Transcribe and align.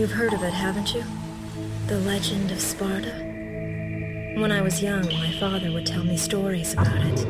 You've 0.00 0.12
heard 0.12 0.32
of 0.32 0.42
it, 0.42 0.54
haven't 0.54 0.94
you? 0.94 1.04
The 1.86 1.98
legend 1.98 2.50
of 2.52 2.58
Sparta? 2.58 3.12
When 4.38 4.50
I 4.50 4.62
was 4.62 4.80
young, 4.80 5.04
my 5.04 5.30
father 5.32 5.70
would 5.72 5.84
tell 5.84 6.02
me 6.02 6.16
stories 6.16 6.72
about 6.72 7.04
it. 7.04 7.28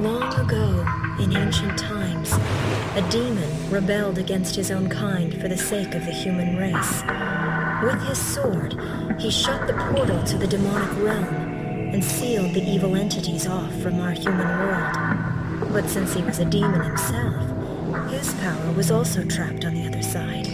Long 0.00 0.34
ago, 0.34 0.84
in 1.20 1.36
ancient 1.36 1.78
times, 1.78 2.32
a 2.96 3.08
demon 3.08 3.70
rebelled 3.70 4.18
against 4.18 4.56
his 4.56 4.72
own 4.72 4.88
kind 4.88 5.40
for 5.40 5.46
the 5.46 5.56
sake 5.56 5.94
of 5.94 6.04
the 6.04 6.10
human 6.10 6.56
race. 6.56 7.04
With 7.84 8.02
his 8.02 8.18
sword, 8.18 8.72
he 9.20 9.30
shut 9.30 9.68
the 9.68 9.74
portal 9.74 10.24
to 10.24 10.36
the 10.36 10.48
demonic 10.48 11.04
realm 11.04 11.24
and 11.94 12.02
sealed 12.02 12.52
the 12.52 12.68
evil 12.68 12.96
entities 12.96 13.46
off 13.46 13.72
from 13.80 14.00
our 14.00 14.10
human 14.10 14.48
world. 14.58 15.72
But 15.72 15.88
since 15.88 16.14
he 16.14 16.22
was 16.24 16.40
a 16.40 16.46
demon 16.46 16.80
himself, 16.80 18.10
his 18.10 18.34
power 18.40 18.72
was 18.72 18.90
also 18.90 19.22
trapped 19.22 19.64
on 19.64 19.74
the 19.74 19.86
other 19.86 20.02
side. 20.02 20.53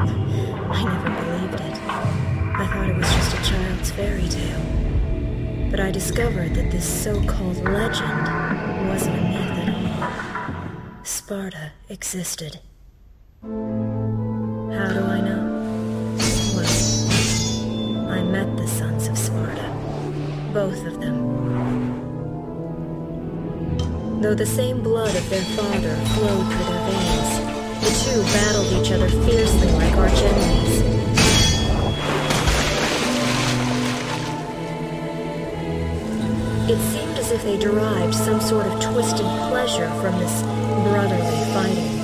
I 0.00 0.82
never 0.84 1.10
believed 1.22 1.60
it. 1.60 1.76
I 2.58 2.66
thought 2.72 2.88
it 2.88 2.96
was 2.96 3.06
just 3.06 3.34
a 3.34 3.42
child's 3.50 3.90
fairy 3.90 4.28
tale. 4.28 4.64
But 5.70 5.80
I 5.80 5.90
discovered 5.90 6.54
that 6.54 6.70
this 6.70 6.84
so-called 6.84 7.58
legend 7.64 8.88
wasn't 8.88 9.18
a 9.18 9.22
myth 9.22 9.58
at 9.58 9.68
all. 9.74 11.04
Sparta 11.04 11.72
existed. 11.88 12.60
How 13.42 13.48
do 13.48 15.02
I 15.04 15.20
know? 15.20 16.16
Well, 16.54 18.10
I 18.10 18.22
met 18.22 18.56
the 18.56 18.66
sons 18.66 19.06
of 19.08 19.18
Sparta. 19.18 19.70
Both 20.52 20.84
of 20.86 21.00
them. 21.00 21.28
Though 24.20 24.34
the 24.34 24.46
same 24.46 24.82
blood 24.82 25.14
of 25.14 25.30
their 25.30 25.42
father 25.42 25.94
flowed 26.14 26.46
through 26.52 26.64
their 26.64 26.84
veins, 26.90 27.49
two 28.04 28.22
battled 28.22 28.72
each 28.72 28.92
other 28.92 29.08
fiercely 29.08 29.70
like 29.72 29.94
archenemies. 29.94 30.80
It 36.68 36.78
seemed 36.92 37.18
as 37.18 37.32
if 37.32 37.42
they 37.42 37.58
derived 37.58 38.14
some 38.14 38.40
sort 38.40 38.66
of 38.66 38.80
twisted 38.80 39.26
pleasure 39.48 39.88
from 40.00 40.18
this 40.18 40.42
brotherly 40.42 41.52
fighting. 41.52 41.99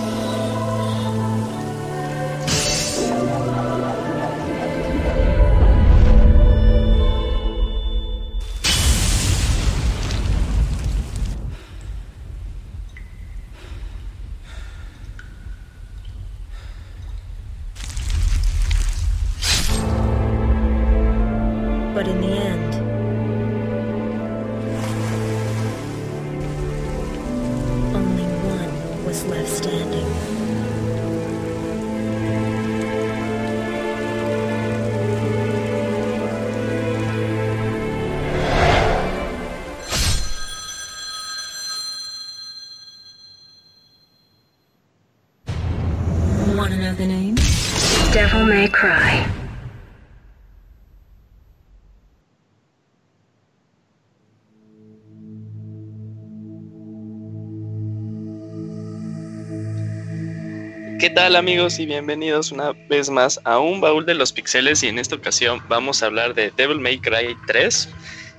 ¿Qué 61.07 61.11
tal 61.11 61.37
amigos 61.37 61.79
y 61.79 61.87
bienvenidos 61.87 62.51
una 62.51 62.73
vez 62.73 63.11
más 63.11 63.41
a 63.45 63.61
un 63.61 63.81
baúl 63.81 64.05
de 64.07 64.15
los 64.15 64.33
pixeles 64.33 64.83
y 64.83 64.89
en 64.89 64.99
esta 64.99 65.15
ocasión 65.15 65.63
vamos 65.69 66.03
a 66.03 66.07
hablar 66.07 66.35
de 66.35 66.51
Devil 66.51 66.81
May 66.81 66.99
Cry 66.99 67.37
3 67.47 67.89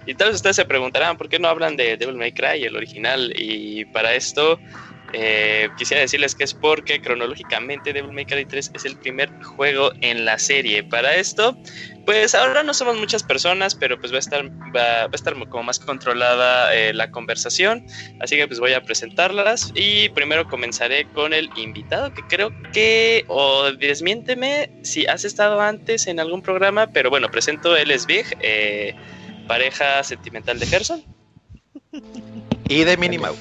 y 0.05 0.13
tal 0.15 0.27
vez 0.27 0.35
ustedes 0.35 0.57
se 0.57 0.65
preguntarán 0.65 1.15
por 1.15 1.29
qué 1.29 1.39
no 1.39 1.47
hablan 1.47 1.77
de 1.77 1.95
Devil 1.95 2.17
May 2.17 2.33
Cry, 2.33 2.65
el 2.65 2.75
original 2.75 3.31
y 3.37 3.85
para 3.85 4.15
esto 4.15 4.59
eh, 5.13 5.69
quisiera 5.77 6.01
decirles 6.01 6.35
que 6.35 6.43
es 6.43 6.53
porque 6.53 7.01
cronológicamente 7.01 7.93
Devil 7.93 8.11
May 8.11 8.25
Cry 8.25 8.45
3 8.45 8.71
es 8.73 8.85
el 8.85 8.97
primer 8.97 9.31
juego 9.43 9.91
en 10.01 10.25
la 10.25 10.37
serie. 10.37 10.83
Para 10.83 11.15
esto, 11.15 11.57
pues 12.05 12.35
ahora 12.35 12.63
no 12.63 12.73
somos 12.73 12.97
muchas 12.97 13.23
personas, 13.23 13.75
pero 13.75 13.99
pues 13.99 14.11
va 14.11 14.17
a 14.17 14.19
estar, 14.19 14.49
va, 14.75 15.03
a 15.03 15.09
estar 15.13 15.33
como 15.47 15.63
más 15.63 15.79
controlada 15.79 16.75
eh, 16.75 16.93
la 16.93 17.11
conversación. 17.11 17.85
Así 18.19 18.35
que 18.35 18.47
pues 18.47 18.59
voy 18.59 18.73
a 18.73 18.83
presentarlas 18.83 19.71
y 19.75 20.09
primero 20.09 20.47
comenzaré 20.47 21.05
con 21.13 21.33
el 21.33 21.49
invitado 21.55 22.13
que 22.13 22.23
creo 22.23 22.51
que, 22.73 23.23
o 23.27 23.71
desmiénteme 23.71 24.71
si 24.83 25.05
has 25.05 25.23
estado 25.23 25.61
antes 25.61 26.07
en 26.07 26.19
algún 26.19 26.41
programa, 26.41 26.87
pero 26.87 27.09
bueno, 27.09 27.29
presento, 27.29 27.75
él 27.75 27.91
es 27.91 28.05
Big, 28.05 28.25
eh, 28.41 28.93
pareja 29.47 30.03
sentimental 30.03 30.59
de 30.59 30.65
Gerson. 30.65 31.03
Y 32.69 32.83
de 32.83 32.97
Minimau. 32.97 33.35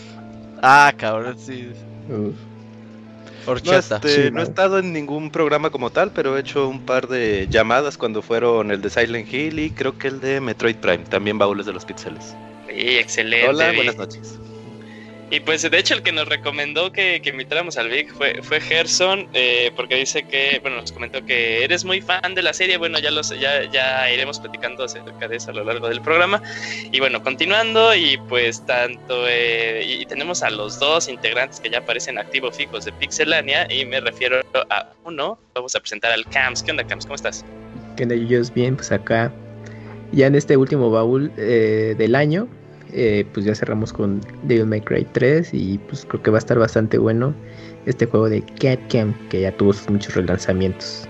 Ah, 0.69 0.93
cabrón, 0.97 1.37
sí. 1.38 1.69
No, 2.09 2.32
Horchata. 3.47 3.97
este, 3.97 4.25
Sí, 4.25 4.31
no 4.32 4.41
he 4.41 4.43
estado 4.43 4.81
en 4.81 4.93
ningún 4.93 5.31
programa 5.31 5.71
como 5.71 5.91
tal, 5.91 6.10
pero 6.10 6.37
he 6.37 6.41
hecho 6.41 6.66
un 6.66 6.81
par 6.81 7.06
de 7.06 7.47
llamadas 7.49 7.97
cuando 7.97 8.21
fueron 8.21 8.72
el 8.72 8.82
de 8.82 8.91
Silent 8.91 9.32
Hill 9.32 9.60
y 9.60 9.71
creo 9.71 9.97
que 9.97 10.09
el 10.09 10.19
de 10.19 10.41
Metroid 10.41 10.75
Prime, 10.75 11.04
también 11.04 11.38
baúles 11.38 11.66
de 11.66 11.72
los 11.72 11.84
pixeles. 11.84 12.34
Sí, 12.69 12.99
excelente. 12.99 13.49
Hola, 13.49 13.72
buenas 13.77 13.97
noches. 13.97 14.41
Y 15.28 15.41
pues 15.41 15.69
de 15.69 15.76
hecho 15.76 15.94
el 15.94 16.03
que 16.03 16.12
nos 16.12 16.28
recomendó 16.28 16.92
que, 16.92 17.20
que 17.20 17.31
invitáramos 17.31 17.76
al 17.78 17.88
Vic 17.88 18.14
fue, 18.14 18.41
fue 18.42 18.60
Gerson, 18.60 19.28
eh, 19.32 19.72
porque 19.75 19.97
dice 19.97 20.22
que, 20.22 20.60
bueno, 20.62 20.81
nos 20.81 20.92
comentó 20.92 21.25
que 21.25 21.64
eres 21.64 21.84
muy 21.84 22.00
fan 22.00 22.34
de 22.37 22.42
la 22.42 22.53
serie, 22.53 22.76
bueno, 22.76 23.00
ya, 23.00 23.10
los, 23.10 23.31
ya, 23.31 23.69
ya 23.70 24.09
iremos 24.12 24.38
platicando 24.38 24.84
acerca 24.84 25.26
de 25.26 25.36
eso 25.36 25.50
a 25.50 25.54
lo 25.54 25.65
largo 25.65 25.88
del 25.88 26.00
programa. 26.00 26.41
Y 26.92 27.00
bueno, 27.00 27.25
continuando, 27.25 27.92
y 27.92 28.19
pues 28.28 28.65
tanto, 28.66 29.26
eh, 29.28 29.84
y, 29.84 30.06
tenemos 30.06 30.44
a 30.44 30.50
los 30.50 30.78
dos 30.78 31.09
integrantes 31.09 31.59
que 31.59 31.70
ya 31.70 31.78
aparecen 31.78 32.19
activos 32.19 32.56
fijos 32.56 32.84
de 32.84 32.92
Pixelania, 32.92 33.66
y 33.72 33.84
me 33.84 34.00
refiero 34.00 34.41
a 34.70 34.92
uno, 35.04 35.41
vamos 35.54 35.75
a 35.75 35.81
presentar 35.81 36.12
al 36.12 36.25
Cams. 36.26 36.62
¿Qué 36.62 36.70
onda, 36.70 36.86
Cams? 36.86 37.04
¿Cómo 37.04 37.16
estás? 37.16 37.44
¿Qué 37.97 38.04
onda, 38.04 38.15
Yuyos? 38.15 38.54
Bien, 38.54 38.76
pues 38.76 38.92
acá, 38.92 39.32
ya 40.12 40.28
en 40.28 40.36
este 40.36 40.56
último 40.56 40.91
baúl 40.92 41.32
eh, 41.36 41.97
del 41.98 42.15
año, 42.15 42.47
eh, 42.96 43.26
pues 43.32 43.44
ya 43.44 43.54
cerramos 43.54 43.92
con 43.92 44.20
Devil 44.44 44.66
May 44.66 44.80
Cry 44.80 45.06
3 45.12 45.50
y 45.52 45.78
pues 45.78 46.06
creo 46.06 46.22
que 46.22 46.30
va 46.30 46.38
a 46.38 46.40
estar 46.40 46.58
bastante 46.58 46.96
bueno 46.96 47.34
este 47.84 48.06
juego 48.06 48.28
de 48.28 48.42
Cat 48.42 48.80
Camp 48.90 49.16
que 49.28 49.42
ya 49.42 49.52
tuvo 49.56 49.72
sus 49.72 49.88
muchos 49.90 50.14
relanzamientos. 50.14 51.06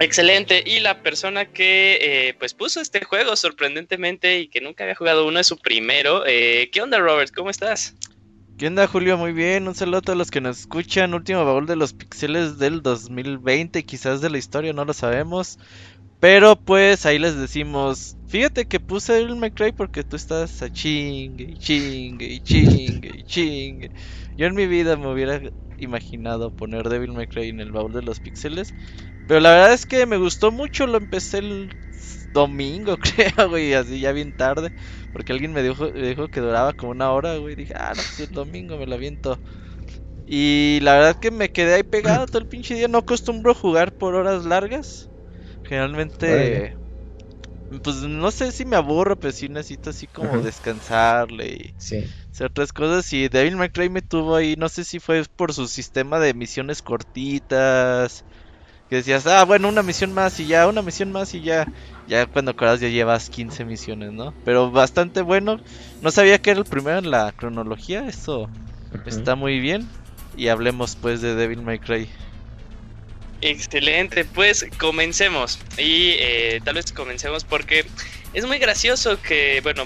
Excelente. 0.00 0.64
Y 0.64 0.80
la 0.80 1.02
persona 1.02 1.44
que 1.44 1.98
eh, 2.00 2.34
pues 2.38 2.54
puso 2.54 2.80
este 2.80 3.04
juego 3.04 3.36
sorprendentemente 3.36 4.40
y 4.40 4.48
que 4.48 4.62
nunca 4.62 4.84
había 4.84 4.94
jugado 4.94 5.26
uno 5.26 5.38
es 5.38 5.46
su 5.46 5.58
primero. 5.58 6.24
Eh, 6.26 6.70
¿Qué 6.72 6.80
onda, 6.80 6.98
Robert? 6.98 7.30
¿Cómo 7.34 7.50
estás? 7.50 7.94
¿Qué 8.56 8.66
onda, 8.66 8.86
Julio? 8.86 9.18
Muy 9.18 9.32
bien. 9.32 9.68
Un 9.68 9.74
saludo 9.74 9.98
a 9.98 10.02
todos 10.02 10.18
los 10.18 10.30
que 10.30 10.40
nos 10.40 10.60
escuchan. 10.60 11.12
Último 11.12 11.44
baúl 11.44 11.66
de 11.66 11.76
los 11.76 11.92
pixeles 11.92 12.58
del 12.58 12.80
2020, 12.80 13.84
quizás 13.84 14.22
de 14.22 14.30
la 14.30 14.38
historia, 14.38 14.72
no 14.72 14.86
lo 14.86 14.94
sabemos. 14.94 15.58
Pero 16.20 16.56
pues 16.62 17.06
ahí 17.06 17.18
les 17.18 17.36
decimos, 17.36 18.18
fíjate 18.26 18.66
que 18.66 18.78
puse 18.80 19.24
May 19.36 19.50
Cry 19.52 19.72
porque 19.72 20.04
tú 20.04 20.16
estás 20.16 20.60
a 20.62 20.68
chingue 20.70 21.44
y 21.44 21.56
chingue 21.56 22.26
y 22.26 22.40
chingue 22.42 23.10
y 23.14 23.24
chingue. 23.24 23.90
Yo 24.36 24.46
en 24.46 24.54
mi 24.54 24.66
vida 24.66 24.96
me 24.96 25.10
hubiera 25.10 25.40
imaginado 25.78 26.50
poner 26.50 26.88
Devil 26.90 27.12
May 27.14 27.26
Cry 27.26 27.48
en 27.48 27.60
el 27.60 27.72
baúl 27.72 27.92
de 27.94 28.02
los 28.02 28.20
pixeles. 28.20 28.74
Pero 29.26 29.40
la 29.40 29.50
verdad 29.52 29.72
es 29.74 29.86
que 29.86 30.04
me 30.06 30.18
gustó 30.18 30.50
mucho, 30.52 30.86
lo 30.86 30.98
empecé 30.98 31.38
el 31.38 31.70
domingo, 32.32 32.98
creo, 32.98 33.48
güey, 33.48 33.72
así 33.74 34.00
ya 34.00 34.12
bien 34.12 34.32
tarde. 34.34 34.72
Porque 35.12 35.32
alguien 35.32 35.52
me 35.54 35.62
dijo, 35.62 35.92
que 36.30 36.40
duraba 36.40 36.74
como 36.74 36.92
una 36.92 37.12
hora, 37.12 37.36
güey. 37.38 37.54
Dije, 37.56 37.74
ah, 37.76 37.94
no, 37.96 38.04
pues 38.04 38.20
el 38.20 38.34
domingo 38.34 38.76
me 38.78 38.86
lo 38.86 38.94
aviento. 38.96 39.40
Y 40.26 40.80
la 40.82 40.94
verdad 40.94 41.16
que 41.20 41.30
me 41.32 41.50
quedé 41.50 41.74
ahí 41.74 41.84
pegado 41.84 42.26
todo 42.26 42.38
el 42.40 42.48
pinche 42.48 42.74
día. 42.74 42.88
No 42.88 42.98
acostumbro 42.98 43.54
jugar 43.54 43.92
por 43.96 44.14
horas 44.16 44.44
largas. 44.46 45.09
Generalmente, 45.70 46.74
pues 47.84 47.98
no 47.98 48.32
sé 48.32 48.50
si 48.50 48.64
me 48.64 48.74
aburro, 48.74 49.16
pero 49.16 49.32
sí 49.32 49.48
necesito 49.48 49.90
así 49.90 50.08
como 50.08 50.26
Ajá. 50.34 50.40
descansarle 50.40 51.46
y 51.46 51.74
Sí. 51.78 52.04
hacer 52.32 52.48
otras 52.48 52.72
cosas. 52.72 53.12
Y 53.12 53.28
Devil 53.28 53.54
May 53.56 53.68
Cry 53.70 53.88
me 53.88 54.02
tuvo 54.02 54.34
ahí, 54.34 54.56
no 54.58 54.68
sé 54.68 54.82
si 54.84 54.98
fue 54.98 55.22
por 55.36 55.54
su 55.54 55.68
sistema 55.68 56.18
de 56.18 56.34
misiones 56.34 56.82
cortitas. 56.82 58.24
Que 58.88 58.96
decías, 58.96 59.28
ah, 59.28 59.44
bueno, 59.44 59.68
una 59.68 59.84
misión 59.84 60.12
más 60.12 60.40
y 60.40 60.46
ya, 60.48 60.66
una 60.66 60.82
misión 60.82 61.12
más 61.12 61.32
y 61.34 61.42
ya. 61.42 61.68
Ya 62.08 62.26
cuando 62.26 62.50
acuerdas 62.50 62.80
ya 62.80 62.88
llevas 62.88 63.30
15 63.30 63.64
misiones, 63.64 64.12
¿no? 64.12 64.34
Pero 64.44 64.72
bastante 64.72 65.22
bueno. 65.22 65.58
No 66.02 66.10
sabía 66.10 66.38
que 66.38 66.50
era 66.50 66.58
el 66.60 66.66
primero 66.66 66.98
en 66.98 67.12
la 67.12 67.30
cronología, 67.32 68.08
eso 68.08 68.50
está 69.06 69.36
muy 69.36 69.60
bien. 69.60 69.88
Y 70.36 70.48
hablemos 70.48 70.96
pues 70.96 71.20
de 71.20 71.36
Devil 71.36 71.62
May 71.62 71.78
Cry. 71.78 72.10
Excelente, 73.42 74.24
pues 74.24 74.66
comencemos. 74.78 75.58
Y 75.78 76.16
eh, 76.18 76.60
tal 76.64 76.74
vez 76.74 76.92
comencemos 76.92 77.44
porque 77.44 77.86
es 78.34 78.44
muy 78.44 78.58
gracioso 78.58 79.20
que, 79.20 79.60
bueno, 79.62 79.84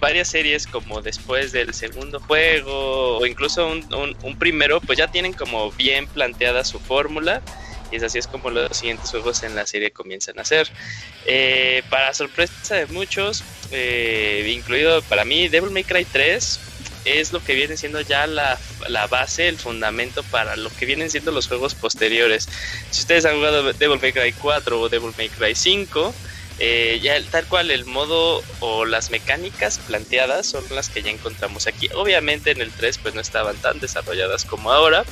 varias 0.00 0.28
series 0.28 0.66
como 0.66 1.02
después 1.02 1.52
del 1.52 1.74
segundo 1.74 2.18
juego 2.20 3.18
o 3.18 3.26
incluso 3.26 3.68
un, 3.68 4.36
primero, 4.38 4.80
pues 4.80 4.98
ya 4.98 5.08
tienen 5.08 5.32
como 5.32 5.70
bien 5.72 6.06
planteada 6.06 6.64
su 6.64 6.80
fórmula. 6.80 7.42
Y 7.92 7.96
es 7.96 8.02
así 8.02 8.18
es 8.18 8.26
como 8.26 8.50
los 8.50 8.76
siguientes 8.76 9.10
juegos 9.10 9.42
en 9.42 9.54
la 9.54 9.66
serie 9.66 9.90
comienzan 9.90 10.38
a 10.38 10.44
ser. 10.44 10.68
Eh, 11.26 11.82
para 11.90 12.14
sorpresa 12.14 12.76
de 12.76 12.86
muchos, 12.86 13.44
eh, 13.70 14.50
incluido 14.52 15.02
para 15.02 15.24
mí, 15.24 15.48
Devil 15.48 15.70
May 15.70 15.84
Cry 15.84 16.06
3 16.06 16.73
es 17.04 17.32
lo 17.32 17.42
que 17.42 17.54
viene 17.54 17.76
siendo 17.76 18.00
ya 18.00 18.26
la, 18.26 18.58
base, 19.08 19.48
el 19.48 19.58
fundamento 19.58 20.22
para 20.24 20.56
lo 20.56 20.70
que 20.70 20.86
vienen 20.86 21.10
siendo 21.10 21.30
los 21.30 21.48
juegos 21.48 21.74
posteriores. 21.74 22.48
Si 22.90 23.00
ustedes 23.00 23.24
han 23.24 23.36
jugado 23.36 23.72
Devil 23.72 24.00
May 24.00 24.12
Cry 24.12 24.32
4 24.32 24.80
o 24.80 24.88
Devil 24.88 25.12
May 25.16 25.28
Cry 25.28 25.54
5, 25.54 26.14
eh, 26.60 27.00
ya 27.02 27.20
tal 27.30 27.46
cual 27.46 27.70
el 27.70 27.84
modo 27.84 28.42
o 28.60 28.84
las 28.84 29.10
mecánicas 29.10 29.78
planteadas 29.78 30.46
son 30.46 30.64
las 30.70 30.88
que 30.88 31.02
ya 31.02 31.10
encontramos 31.10 31.66
aquí. 31.66 31.88
Obviamente 31.94 32.52
en 32.52 32.60
el 32.60 32.70
3 32.70 32.98
pues 32.98 33.14
no 33.14 33.20
estaban 33.20 33.56
tan 33.56 33.80
desarrolladas 33.80 34.44
como 34.44 34.72
ahora, 34.72 35.04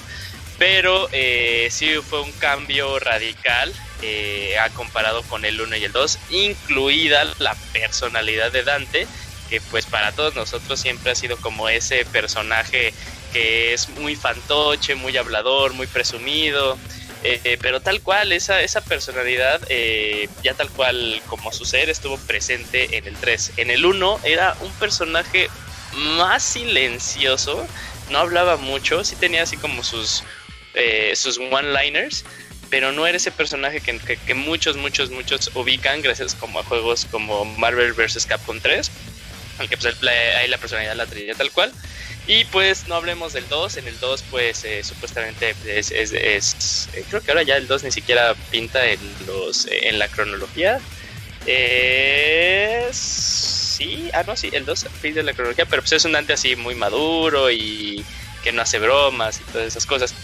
pero 0.58 1.08
eh, 1.12 1.68
sí 1.70 1.94
fue 2.08 2.22
un 2.22 2.32
cambio 2.32 2.98
radical 3.00 3.72
eh, 4.02 4.56
comparado 4.74 5.22
con 5.22 5.44
el 5.44 5.60
1 5.60 5.76
y 5.76 5.84
el 5.84 5.92
2, 5.92 6.18
incluida 6.30 7.24
la 7.38 7.54
personalidad 7.72 8.52
de 8.52 8.62
Dante 8.62 9.06
que 9.52 9.60
pues 9.60 9.84
para 9.84 10.12
todos 10.12 10.34
nosotros 10.34 10.80
siempre 10.80 11.12
ha 11.12 11.14
sido 11.14 11.36
como 11.36 11.68
ese 11.68 12.06
personaje 12.06 12.94
que 13.34 13.74
es 13.74 13.90
muy 13.90 14.16
fantoche, 14.16 14.94
muy 14.94 15.14
hablador, 15.18 15.74
muy 15.74 15.86
presumido, 15.86 16.78
eh, 17.22 17.58
pero 17.60 17.80
tal 17.80 18.00
cual, 18.00 18.32
esa, 18.32 18.62
esa 18.62 18.80
personalidad, 18.80 19.60
eh, 19.68 20.30
ya 20.42 20.54
tal 20.54 20.70
cual 20.70 21.20
como 21.26 21.52
su 21.52 21.66
ser, 21.66 21.90
estuvo 21.90 22.16
presente 22.16 22.96
en 22.96 23.06
el 23.06 23.14
3. 23.14 23.52
En 23.58 23.70
el 23.70 23.84
1 23.84 24.20
era 24.24 24.56
un 24.60 24.72
personaje 24.72 25.50
más 26.16 26.42
silencioso, 26.42 27.66
no 28.08 28.20
hablaba 28.20 28.56
mucho, 28.56 29.04
sí 29.04 29.16
tenía 29.16 29.42
así 29.42 29.58
como 29.58 29.84
sus, 29.84 30.24
eh, 30.72 31.12
sus 31.14 31.36
one-liners, 31.36 32.24
pero 32.70 32.90
no 32.90 33.06
era 33.06 33.18
ese 33.18 33.30
personaje 33.30 33.82
que, 33.82 33.98
que, 33.98 34.32
muchos, 34.32 34.78
muchos, 34.78 35.10
muchos 35.10 35.50
ubican 35.54 36.00
gracias 36.00 36.34
como 36.34 36.58
a 36.58 36.64
juegos 36.64 37.06
como 37.10 37.44
Marvel 37.44 37.92
vs. 37.92 38.24
Capcom 38.24 38.58
3 38.58 38.90
aunque 39.70 39.76
pues 39.76 39.94
ahí 40.04 40.48
la 40.48 40.58
personalidad 40.58 40.96
la 40.96 41.06
traía 41.06 41.34
tal 41.34 41.50
cual. 41.52 41.72
Y 42.26 42.44
pues 42.46 42.86
no 42.86 42.94
hablemos 42.96 43.32
del 43.32 43.48
2, 43.48 43.78
en 43.78 43.88
el 43.88 43.98
2 43.98 44.24
pues 44.30 44.64
eh, 44.64 44.84
supuestamente 44.84 45.56
es, 45.66 45.90
eh, 45.90 46.40
creo 47.08 47.20
que 47.20 47.30
ahora 47.32 47.42
ya 47.42 47.56
el 47.56 47.66
2 47.66 47.82
ni 47.84 47.90
siquiera 47.90 48.34
pinta 48.50 48.86
en, 48.86 49.00
los, 49.26 49.66
eh, 49.66 49.88
en 49.88 49.98
la 49.98 50.06
cronología. 50.08 50.78
sí, 52.92 54.10
ah 54.12 54.22
no, 54.24 54.36
sí, 54.36 54.50
el 54.52 54.64
2 54.64 54.86
pinta 55.00 55.20
en 55.20 55.26
la 55.26 55.32
cronología, 55.32 55.66
pero 55.66 55.82
pues 55.82 55.92
es 55.92 56.04
un 56.04 56.12
Dante 56.12 56.32
así 56.34 56.54
muy 56.54 56.76
maduro 56.76 57.50
y 57.50 58.04
que 58.44 58.52
no 58.52 58.62
hace 58.62 58.78
bromas 58.78 59.40
y 59.40 59.44
todas 59.52 59.66
esas 59.66 59.86
cosas. 59.86 60.14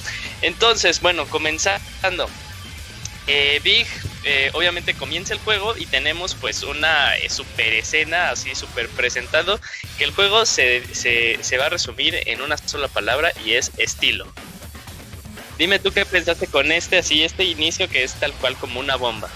Entonces, 0.42 1.00
bueno, 1.00 1.26
comenzando. 1.26 2.28
Big 3.62 3.86
eh, 4.30 4.50
obviamente 4.52 4.92
comienza 4.92 5.32
el 5.32 5.40
juego 5.40 5.74
y 5.74 5.86
tenemos 5.86 6.34
pues 6.34 6.62
una 6.62 7.16
eh, 7.16 7.30
super 7.30 7.72
escena 7.72 8.28
así 8.28 8.54
super 8.54 8.86
presentado 8.90 9.58
que 9.96 10.04
el 10.04 10.10
juego 10.10 10.44
se, 10.44 10.82
va 11.58 11.64
a 11.64 11.68
resumir 11.70 12.14
en 12.26 12.42
una 12.42 12.58
sola 12.58 12.88
palabra 12.88 13.32
y 13.46 13.54
es 13.54 13.72
estilo. 13.78 14.26
Dime 15.56 15.78
tú 15.78 15.92
qué 15.92 16.04
pensaste 16.04 16.46
con 16.46 16.70
este 16.72 16.98
así, 16.98 17.24
este 17.24 17.44
inicio 17.44 17.88
que 17.88 18.04
es 18.04 18.12
tal 18.20 18.34
cual 18.34 18.54
como 18.56 18.80
una 18.80 18.96
bomba. 18.96 19.30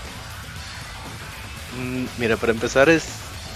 Mm, 1.79 2.05
mira, 2.19 2.37
para 2.37 2.53
empezar 2.53 2.91
es 2.91 3.05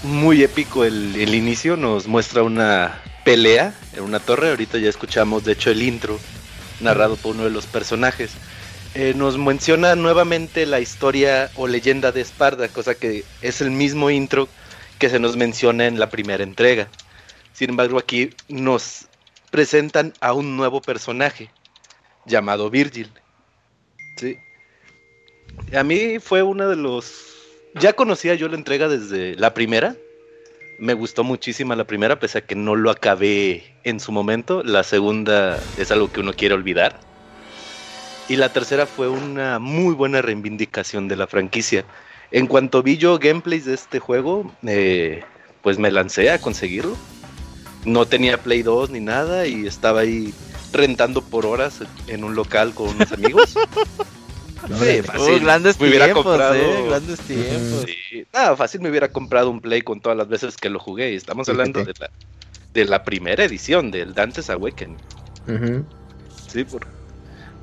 muy 0.01 0.41
épico 0.41 0.85
el, 0.85 1.15
el 1.15 1.35
inicio, 1.35 1.77
nos 1.77 2.07
muestra 2.07 2.41
una 2.41 2.99
pelea 3.23 3.75
en 3.93 4.01
una 4.01 4.19
torre, 4.19 4.49
ahorita 4.49 4.79
ya 4.79 4.89
escuchamos 4.89 5.43
de 5.43 5.51
hecho 5.51 5.69
el 5.69 5.83
intro 5.83 6.19
narrado 6.79 7.15
por 7.15 7.35
uno 7.35 7.43
de 7.43 7.51
los 7.51 7.67
personajes. 7.67 8.31
Eh, 8.95 9.13
nos 9.15 9.37
menciona 9.37 9.95
nuevamente 9.95 10.65
la 10.65 10.79
historia 10.79 11.51
o 11.55 11.67
leyenda 11.67 12.11
de 12.11 12.21
Esparda, 12.21 12.67
cosa 12.67 12.95
que 12.95 13.23
es 13.41 13.61
el 13.61 13.71
mismo 13.71 14.09
intro 14.09 14.47
que 14.97 15.09
se 15.09 15.19
nos 15.19 15.37
menciona 15.37 15.85
en 15.85 15.99
la 15.99 16.09
primera 16.09 16.43
entrega. 16.43 16.87
Sin 17.53 17.71
embargo, 17.71 17.97
aquí 17.99 18.31
nos 18.47 19.07
presentan 19.51 20.13
a 20.19 20.33
un 20.33 20.57
nuevo 20.57 20.81
personaje 20.81 21.49
llamado 22.25 22.69
Virgil. 22.69 23.11
¿sí? 24.17 24.37
A 25.75 25.83
mí 25.83 26.19
fue 26.19 26.43
uno 26.43 26.67
de 26.69 26.75
los... 26.75 27.25
Ya 27.75 27.93
conocía 27.93 28.35
yo 28.35 28.47
la 28.47 28.55
entrega 28.55 28.87
desde 28.87 29.35
la 29.35 29.53
primera. 29.53 29.95
Me 30.79 30.93
gustó 30.93 31.23
muchísimo 31.23 31.75
la 31.75 31.85
primera, 31.85 32.19
pese 32.19 32.39
a 32.39 32.41
que 32.41 32.55
no 32.55 32.75
lo 32.75 32.89
acabé 32.89 33.75
en 33.83 33.99
su 33.99 34.11
momento. 34.11 34.63
La 34.63 34.83
segunda 34.83 35.59
es 35.77 35.91
algo 35.91 36.11
que 36.11 36.19
uno 36.19 36.33
quiere 36.33 36.55
olvidar. 36.55 36.99
Y 38.29 38.35
la 38.35 38.51
tercera 38.51 38.85
fue 38.85 39.07
una 39.07 39.57
muy 39.59 39.93
buena 39.93 40.21
reivindicación 40.21 41.07
de 41.07 41.15
la 41.15 41.27
franquicia. 41.27 41.85
En 42.31 42.47
cuanto 42.47 42.83
vi 42.83 42.97
yo 42.97 43.17
gameplays 43.19 43.65
de 43.65 43.73
este 43.73 43.99
juego, 43.99 44.51
eh, 44.65 45.23
pues 45.61 45.79
me 45.79 45.91
lancé 45.91 46.29
a 46.29 46.39
conseguirlo. 46.39 46.95
No 47.85 48.05
tenía 48.05 48.41
Play 48.41 48.63
2 48.63 48.89
ni 48.89 48.99
nada 48.99 49.47
y 49.47 49.65
estaba 49.65 50.01
ahí 50.01 50.33
rentando 50.73 51.21
por 51.21 51.45
horas 51.45 51.79
en 52.07 52.25
un 52.25 52.35
local 52.35 52.73
con 52.73 52.89
unos 52.89 53.11
amigos. 53.13 53.55
fácil. 55.05 55.39
grandes 55.39 55.79
me 55.79 55.87
hubiera 55.87 56.11
comprado, 56.11 56.55
eh, 56.55 56.85
grandes 56.87 57.19
tiempos. 57.21 57.85
nada, 58.33 58.57
fácil 58.57 58.81
me 58.81 58.89
hubiera 58.89 59.07
comprado 59.07 59.49
un 59.49 59.61
Play 59.61 59.83
con 59.83 60.01
todas 60.01 60.17
las 60.17 60.27
veces 60.27 60.57
que 60.57 60.69
lo 60.69 60.79
jugué. 60.79 61.13
Y 61.13 61.15
estamos 61.15 61.47
hablando 61.47 61.85
de 61.85 61.93
la, 61.97 62.09
de 62.73 62.83
la 62.83 63.05
primera 63.05 63.45
edición 63.45 63.89
del 63.89 64.13
Dante's 64.13 64.49
Awakening. 64.49 64.97
Sí, 66.49 66.65
por, 66.65 66.85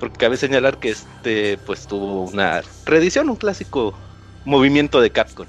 porque 0.04 0.18
cabe 0.18 0.36
señalar 0.36 0.76
que 0.76 0.90
este 0.90 1.56
pues 1.64 1.86
tuvo 1.86 2.24
una 2.24 2.60
reedición, 2.84 3.30
un 3.30 3.36
clásico 3.36 3.94
movimiento 4.44 5.00
de 5.00 5.08
Capcom. 5.08 5.46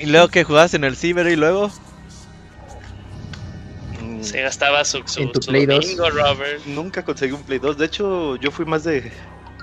¿Y 0.00 0.06
luego 0.06 0.28
que 0.28 0.44
jugabas 0.44 0.74
en 0.74 0.84
el 0.84 0.94
Ciber 0.94 1.26
y 1.26 1.34
luego? 1.34 1.72
Mm. 4.00 4.22
Se 4.22 4.42
gastaba 4.42 4.84
su, 4.84 5.02
su, 5.06 5.28
Play 5.48 5.66
2? 5.66 5.96
Robert. 5.96 6.64
Nunca 6.66 7.04
conseguí 7.04 7.32
un 7.32 7.42
Play 7.42 7.58
2. 7.58 7.78
De 7.78 7.86
hecho, 7.86 8.36
yo 8.36 8.52
fui 8.52 8.64
más 8.64 8.84
de 8.84 9.10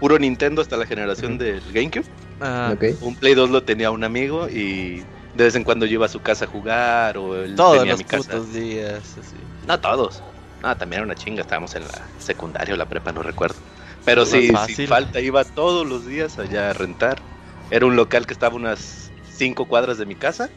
puro 0.01 0.19
Nintendo 0.19 0.61
hasta 0.61 0.75
la 0.75 0.85
generación 0.85 1.37
del 1.37 1.61
GameCube. 1.71 2.05
Ah. 2.41 2.75
Un 2.99 3.15
Play 3.15 3.33
2 3.33 3.49
lo 3.49 3.63
tenía 3.63 3.91
un 3.91 4.03
amigo 4.03 4.49
y 4.49 5.03
de 5.35 5.45
vez 5.45 5.55
en 5.55 5.63
cuando 5.63 5.85
yo 5.85 5.93
iba 5.93 6.05
a 6.05 6.09
su 6.09 6.21
casa 6.21 6.43
a 6.43 6.47
jugar 6.49 7.17
o 7.17 7.41
él 7.41 7.55
Todos 7.55 7.77
tenía 7.77 7.93
los 7.93 7.99
mi 7.99 8.03
casa. 8.03 8.41
días. 8.41 9.01
No 9.65 9.79
todos. 9.79 10.21
Ah, 10.63 10.75
también 10.75 11.00
era 11.00 11.05
una 11.05 11.15
chinga, 11.15 11.41
estábamos 11.41 11.75
en 11.75 11.84
la 11.84 12.10
secundaria 12.17 12.74
o 12.74 12.77
la 12.77 12.86
prepa, 12.86 13.12
no 13.12 13.22
recuerdo. 13.22 13.58
Pero 14.05 14.25
sí, 14.25 14.51
sin 14.65 14.88
falta, 14.88 15.20
iba 15.20 15.43
todos 15.43 15.86
los 15.86 16.05
días 16.05 16.39
allá 16.39 16.70
a 16.70 16.74
rentar. 16.74 17.22
Era 17.70 17.86
un 17.86 17.96
local 17.96 18.25
que 18.25 18.34
estaba 18.34 18.55
unas 18.55 19.12
cinco 19.29 19.65
cuadras 19.65 19.98
de 19.98 20.05
mi 20.05 20.15
casa. 20.15 20.50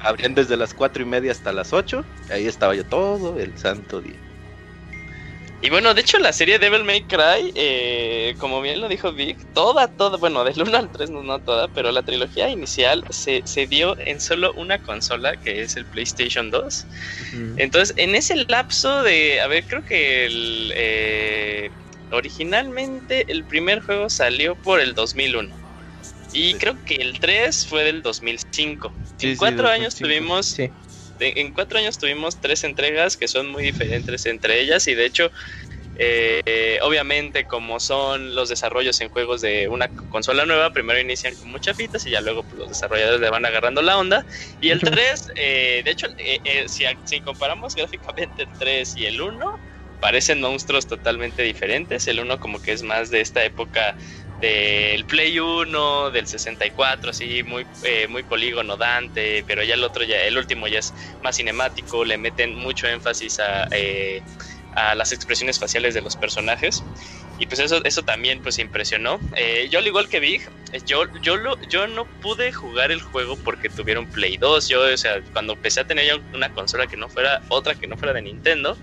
Abrían 0.00 0.34
desde 0.34 0.56
las 0.56 0.72
cuatro 0.72 1.02
y 1.02 1.06
media 1.06 1.32
hasta 1.32 1.52
las 1.52 1.72
ocho. 1.72 2.04
ahí 2.30 2.46
estaba 2.46 2.74
yo 2.74 2.84
todo 2.84 3.38
el 3.38 3.56
santo 3.58 4.00
día. 4.00 4.23
Y 5.64 5.70
bueno, 5.70 5.94
de 5.94 6.02
hecho 6.02 6.18
la 6.18 6.34
serie 6.34 6.58
Devil 6.58 6.84
May 6.84 7.04
Cry, 7.04 7.50
eh, 7.54 8.34
como 8.36 8.60
bien 8.60 8.82
lo 8.82 8.88
dijo 8.90 9.12
Vic, 9.12 9.38
toda, 9.54 9.88
toda, 9.88 10.18
bueno, 10.18 10.44
del 10.44 10.60
1 10.60 10.76
al 10.76 10.92
3 10.92 11.08
no, 11.08 11.22
no 11.22 11.38
toda, 11.38 11.68
pero 11.68 11.90
la 11.90 12.02
trilogía 12.02 12.50
inicial 12.50 13.02
se, 13.08 13.40
se, 13.46 13.66
dio 13.66 13.98
en 13.98 14.20
solo 14.20 14.52
una 14.56 14.76
consola, 14.82 15.36
que 15.36 15.62
es 15.62 15.76
el 15.76 15.86
PlayStation 15.86 16.50
2. 16.50 16.86
Entonces, 17.56 17.96
en 17.96 18.14
ese 18.14 18.36
lapso 18.44 19.02
de, 19.04 19.40
a 19.40 19.46
ver, 19.46 19.64
creo 19.64 19.82
que 19.86 20.26
el, 20.26 20.70
eh, 20.76 21.70
originalmente 22.10 23.24
el 23.32 23.42
primer 23.44 23.80
juego 23.80 24.10
salió 24.10 24.56
por 24.56 24.80
el 24.80 24.94
2001. 24.94 25.48
Y 26.34 26.54
creo 26.54 26.76
que 26.84 26.96
el 26.96 27.18
3 27.18 27.66
fue 27.66 27.84
del 27.84 28.02
2005. 28.02 28.92
en 29.20 29.36
cuatro 29.38 29.66
años 29.68 29.94
tuvimos 29.94 30.58
en 31.18 31.52
cuatro 31.52 31.78
años 31.78 31.98
tuvimos 31.98 32.40
tres 32.40 32.64
entregas 32.64 33.16
que 33.16 33.28
son 33.28 33.48
muy 33.48 33.62
diferentes 33.62 34.26
entre 34.26 34.60
ellas 34.60 34.86
y 34.88 34.94
de 34.94 35.06
hecho 35.06 35.30
eh, 35.96 36.78
obviamente 36.82 37.46
como 37.46 37.78
son 37.78 38.34
los 38.34 38.48
desarrollos 38.48 39.00
en 39.00 39.08
juegos 39.08 39.40
de 39.40 39.68
una 39.68 39.88
consola 39.88 40.44
nueva, 40.44 40.72
primero 40.72 40.98
inician 40.98 41.36
con 41.36 41.48
muchas 41.48 41.76
fitas 41.76 42.04
y 42.06 42.10
ya 42.10 42.20
luego 42.20 42.42
pues, 42.42 42.58
los 42.58 42.68
desarrolladores 42.68 43.20
le 43.20 43.30
van 43.30 43.46
agarrando 43.46 43.80
la 43.80 43.96
onda. 43.96 44.26
Y 44.60 44.70
el 44.70 44.80
3, 44.80 45.32
eh, 45.36 45.82
de 45.84 45.90
hecho, 45.90 46.08
eh, 46.18 46.64
si, 46.66 46.84
si, 47.04 47.20
comparamos 47.20 47.74
gráficamente 47.76 48.42
el 48.42 48.48
3 48.58 48.96
y 48.96 49.06
el 49.06 49.20
1, 49.20 49.60
parecen 50.00 50.40
monstruos 50.40 50.86
totalmente 50.86 51.42
diferentes. 51.42 52.08
El 52.08 52.20
1 52.20 52.40
como 52.40 52.60
que 52.60 52.72
es 52.72 52.82
más 52.82 53.10
de 53.10 53.20
esta 53.20 53.44
época 53.44 53.96
del 54.44 55.06
Play 55.06 55.38
1, 55.38 56.10
del 56.10 56.26
64, 56.26 57.10
así 57.10 57.42
muy, 57.44 57.66
eh, 57.82 58.06
muy 58.08 58.22
polígono 58.22 58.76
Dante, 58.76 59.42
pero 59.46 59.62
ya 59.62 59.72
el 59.72 59.82
otro 59.82 60.04
ya, 60.04 60.20
el 60.22 60.36
último 60.36 60.68
ya 60.68 60.80
es 60.80 60.92
más 61.22 61.36
cinemático, 61.36 62.04
le 62.04 62.18
meten 62.18 62.54
mucho 62.54 62.86
énfasis 62.86 63.40
a, 63.40 63.68
eh, 63.70 64.22
a 64.74 64.94
las 64.94 65.12
expresiones 65.12 65.58
faciales 65.58 65.94
de 65.94 66.02
los 66.02 66.16
personajes. 66.16 66.82
Y 67.38 67.46
pues 67.46 67.58
eso, 67.58 67.82
eso 67.84 68.02
también 68.02 68.42
pues 68.42 68.58
impresionó. 68.58 69.18
Eh, 69.34 69.68
yo 69.70 69.78
al 69.78 69.86
igual 69.86 70.08
que 70.08 70.20
Big, 70.20 70.42
yo, 70.86 71.04
yo, 71.22 71.36
lo, 71.36 71.60
yo 71.62 71.86
no 71.86 72.04
pude 72.20 72.52
jugar 72.52 72.92
el 72.92 73.00
juego 73.00 73.36
porque 73.36 73.70
tuvieron 73.70 74.06
Play 74.06 74.36
2. 74.36 74.68
Yo, 74.68 74.82
o 74.82 74.96
sea, 74.96 75.22
cuando 75.32 75.54
empecé 75.54 75.80
a 75.80 75.86
tener 75.86 76.06
ya 76.06 76.16
una 76.34 76.52
consola 76.52 76.86
que 76.86 76.96
no 76.96 77.08
fuera 77.08 77.42
otra 77.48 77.74
que 77.74 77.86
no 77.86 77.96
fuera 77.96 78.12
de 78.12 78.22
Nintendo, 78.22 78.76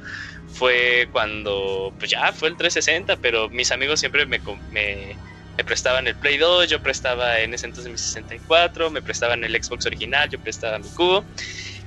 fue 0.49 1.07
cuando, 1.11 1.93
pues 1.97 2.11
ya 2.11 2.33
fue 2.33 2.49
el 2.49 2.57
360, 2.57 3.17
pero 3.17 3.49
mis 3.49 3.71
amigos 3.71 3.99
siempre 3.99 4.25
me, 4.25 4.41
me 5.57 5.63
prestaban 5.63 6.07
el 6.07 6.15
Play 6.15 6.37
2, 6.37 6.69
yo 6.69 6.81
prestaba 6.81 7.39
en 7.39 7.53
ese 7.53 7.65
entonces 7.65 7.91
mi 7.91 7.97
64, 7.97 8.89
me 8.89 9.01
prestaban 9.01 9.43
el 9.43 9.61
Xbox 9.61 9.85
original, 9.85 10.29
yo 10.29 10.39
prestaba 10.39 10.79
mi 10.79 10.89
cubo. 10.91 11.25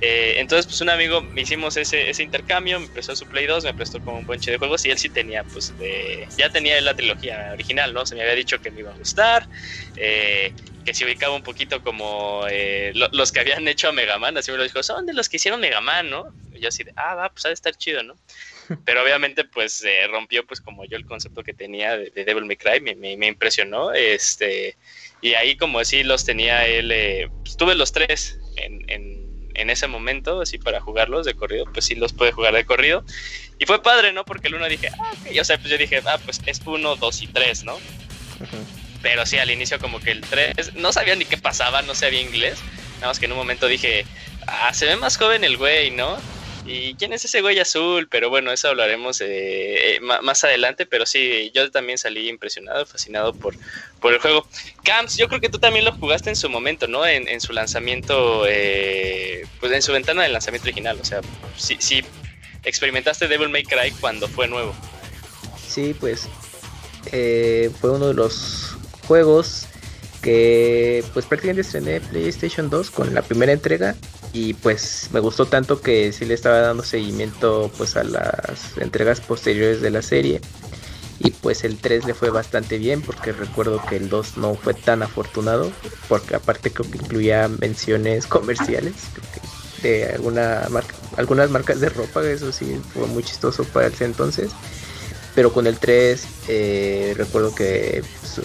Eh, 0.01 0.35
entonces, 0.37 0.65
pues 0.67 0.81
un 0.81 0.89
amigo, 0.89 1.21
me 1.21 1.41
hicimos 1.41 1.75
ese, 1.77 2.09
ese 2.09 2.23
intercambio, 2.23 2.79
me 2.79 2.87
prestó 2.87 3.15
su 3.15 3.27
Play 3.27 3.47
2, 3.47 3.63
me 3.63 3.73
prestó 3.73 3.99
como 4.01 4.19
un 4.19 4.25
bonche 4.25 4.51
de 4.51 4.57
juegos 4.57 4.85
y 4.85 4.91
él 4.91 4.97
sí 4.97 5.09
tenía, 5.09 5.43
pues, 5.43 5.75
de, 5.77 6.27
ya 6.37 6.49
tenía 6.49 6.79
la 6.81 6.93
trilogía 6.93 7.51
original, 7.53 7.93
¿no? 7.93 8.05
Se 8.05 8.15
me 8.15 8.21
había 8.21 8.35
dicho 8.35 8.59
que 8.59 8.71
me 8.71 8.81
iba 8.81 8.91
a 8.91 8.97
gustar, 8.97 9.47
eh, 9.95 10.53
que 10.83 10.93
se 10.93 11.05
ubicaba 11.05 11.35
un 11.35 11.41
poquito 11.43 11.81
como 11.81 12.45
eh, 12.49 12.93
los 12.93 13.31
que 13.31 13.39
habían 13.39 13.67
hecho 13.67 13.89
a 13.89 13.91
Mega 13.91 14.19
Man, 14.19 14.37
así 14.37 14.51
me 14.51 14.57
lo 14.57 14.63
dijo, 14.63 14.83
son 14.83 15.05
de 15.05 15.13
los 15.13 15.27
que 15.27 15.37
hicieron 15.37 15.59
Mega 15.59 15.81
Man, 15.81 16.09
¿no? 16.09 16.33
Y 16.53 16.61
yo 16.61 16.69
así 16.69 16.83
de, 16.83 16.93
ah, 16.95 17.15
va, 17.15 17.29
pues 17.29 17.45
ha 17.45 17.47
de 17.49 17.55
estar 17.55 17.75
chido, 17.75 18.03
¿no? 18.03 18.15
Pero 18.85 19.03
obviamente, 19.03 19.43
pues 19.43 19.83
rompió, 20.09 20.45
pues 20.45 20.61
como 20.61 20.85
yo 20.85 20.97
el 20.97 21.05
concepto 21.05 21.43
que 21.43 21.53
tenía 21.53 21.97
de, 21.97 22.11
Devil 22.11 22.45
May 22.45 22.57
Cry, 22.57 22.81
me, 22.81 22.95
me, 22.95 23.27
impresionó, 23.27 23.93
este, 23.93 24.75
y 25.21 25.33
ahí 25.33 25.57
como 25.57 25.79
así 25.79 26.03
los 26.03 26.25
tenía 26.25 26.65
él, 26.67 27.29
pues, 27.43 27.57
tuve 27.57 27.75
los 27.75 27.91
tres 27.91 28.39
en, 28.57 28.89
en 28.89 29.25
en 29.55 29.69
ese 29.69 29.87
momento, 29.87 30.41
así 30.41 30.57
para 30.57 30.79
jugarlos 30.79 31.25
de 31.25 31.33
corrido, 31.33 31.65
pues 31.73 31.85
sí 31.85 31.95
los 31.95 32.13
puede 32.13 32.31
jugar 32.31 32.53
de 32.53 32.65
corrido. 32.65 33.03
Y 33.57 33.65
fue 33.65 33.81
padre, 33.81 34.13
¿no? 34.13 34.25
Porque 34.25 34.47
el 34.49 34.55
uno 34.55 34.67
dije, 34.67 34.89
ah, 34.99 35.13
ok, 35.13 35.39
o 35.39 35.43
sea, 35.43 35.57
pues 35.57 35.69
yo 35.69 35.77
dije, 35.77 36.01
ah, 36.05 36.19
pues 36.23 36.41
es 36.45 36.61
uno, 36.65 36.95
dos 36.95 37.21
y 37.21 37.27
tres, 37.27 37.63
¿no? 37.63 37.77
Pero 39.01 39.25
sí, 39.25 39.37
al 39.37 39.49
inicio 39.49 39.79
como 39.79 39.99
que 39.99 40.11
el 40.11 40.21
tres, 40.21 40.75
no 40.75 40.91
sabía 40.91 41.15
ni 41.15 41.25
qué 41.25 41.37
pasaba, 41.37 41.81
no 41.81 41.95
sabía 41.95 42.21
inglés. 42.21 42.59
Nada 42.95 43.07
más 43.07 43.19
que 43.19 43.25
en 43.25 43.31
un 43.31 43.37
momento 43.37 43.67
dije, 43.67 44.05
ah, 44.47 44.73
se 44.73 44.85
ve 44.85 44.97
más 44.97 45.17
joven 45.17 45.43
el 45.43 45.57
güey, 45.57 45.91
¿no? 45.91 46.17
¿Y 46.65 46.95
quién 46.95 47.13
es 47.13 47.23
ese 47.23 47.41
güey 47.41 47.59
azul? 47.59 48.07
Pero 48.09 48.29
bueno, 48.29 48.51
eso 48.51 48.69
hablaremos 48.69 49.21
eh, 49.21 49.95
eh, 49.95 49.99
más 50.01 50.43
adelante. 50.43 50.85
Pero 50.85 51.05
sí, 51.05 51.51
yo 51.53 51.69
también 51.69 51.97
salí 51.97 52.27
impresionado, 52.27 52.85
fascinado 52.85 53.33
por, 53.33 53.55
por 53.99 54.13
el 54.13 54.19
juego. 54.19 54.47
Camps, 54.83 55.17
yo 55.17 55.27
creo 55.27 55.39
que 55.39 55.49
tú 55.49 55.59
también 55.59 55.85
lo 55.85 55.91
jugaste 55.91 56.29
en 56.29 56.35
su 56.35 56.49
momento, 56.49 56.87
¿no? 56.87 57.05
En, 57.05 57.39
su 57.39 57.53
lanzamiento, 57.53 58.45
eh, 58.47 59.45
pues 59.59 59.71
en 59.71 59.81
su 59.81 59.91
ventana 59.91 60.23
de 60.23 60.29
lanzamiento 60.29 60.65
original. 60.65 60.97
O 60.99 61.05
sea, 61.05 61.21
sí, 61.55 61.77
sí, 61.79 62.03
experimentaste 62.63 63.27
Devil 63.27 63.49
May 63.49 63.63
Cry 63.63 63.91
cuando 63.99 64.27
fue 64.27 64.47
nuevo. 64.47 64.73
Sí, 65.67 65.95
pues 65.99 66.27
fue 67.79 67.91
uno 67.91 68.07
de 68.07 68.13
los 68.15 68.75
juegos 69.07 69.67
que 70.25 71.03
pues 71.13 71.27
prácticamente 71.27 71.61
estrené 71.61 72.01
PlayStation 72.01 72.67
2 72.67 72.89
con 72.89 73.13
la 73.13 73.21
primera 73.21 73.51
entrega 73.51 73.95
y 74.33 74.55
pues 74.55 75.09
me 75.13 75.19
gustó 75.19 75.45
tanto 75.45 75.81
que 75.81 76.11
sí 76.13 76.25
le 76.25 76.33
estaba 76.33 76.61
dando 76.61 76.81
seguimiento 76.81 77.71
pues 77.77 77.95
a 77.95 78.03
las 78.03 78.75
entregas 78.77 79.21
posteriores 79.21 79.81
de 79.81 79.91
la 79.91 80.01
serie. 80.01 80.41
Y 81.19 81.29
pues 81.29 81.63
el 81.63 81.77
3 81.77 82.05
le 82.05 82.15
fue 82.15 82.31
bastante 82.31 82.79
bien 82.79 83.03
porque 83.03 83.33
recuerdo 83.33 83.79
que 83.87 83.97
el 83.97 84.09
2 84.09 84.37
no 84.37 84.55
fue 84.55 84.73
tan 84.73 85.03
afortunado 85.03 85.71
porque 86.09 86.35
aparte 86.35 86.71
creo 86.71 86.89
que 86.89 86.97
incluía 86.97 87.47
menciones 87.47 88.25
comerciales 88.25 88.95
de 89.83 90.05
alguna 90.05 90.65
marca, 90.71 90.95
algunas 91.17 91.51
marcas 91.51 91.79
de 91.81 91.89
ropa 91.89 92.23
eso 92.23 92.51
sí 92.51 92.81
fue 92.95 93.05
muy 93.05 93.21
chistoso 93.21 93.63
para 93.63 93.87
ese 93.87 94.05
entonces 94.05 94.49
pero 95.35 95.51
con 95.51 95.67
el 95.67 95.77
3 95.77 96.25
eh, 96.47 97.13
recuerdo 97.17 97.53
que 97.53 98.03
pues, 98.21 98.39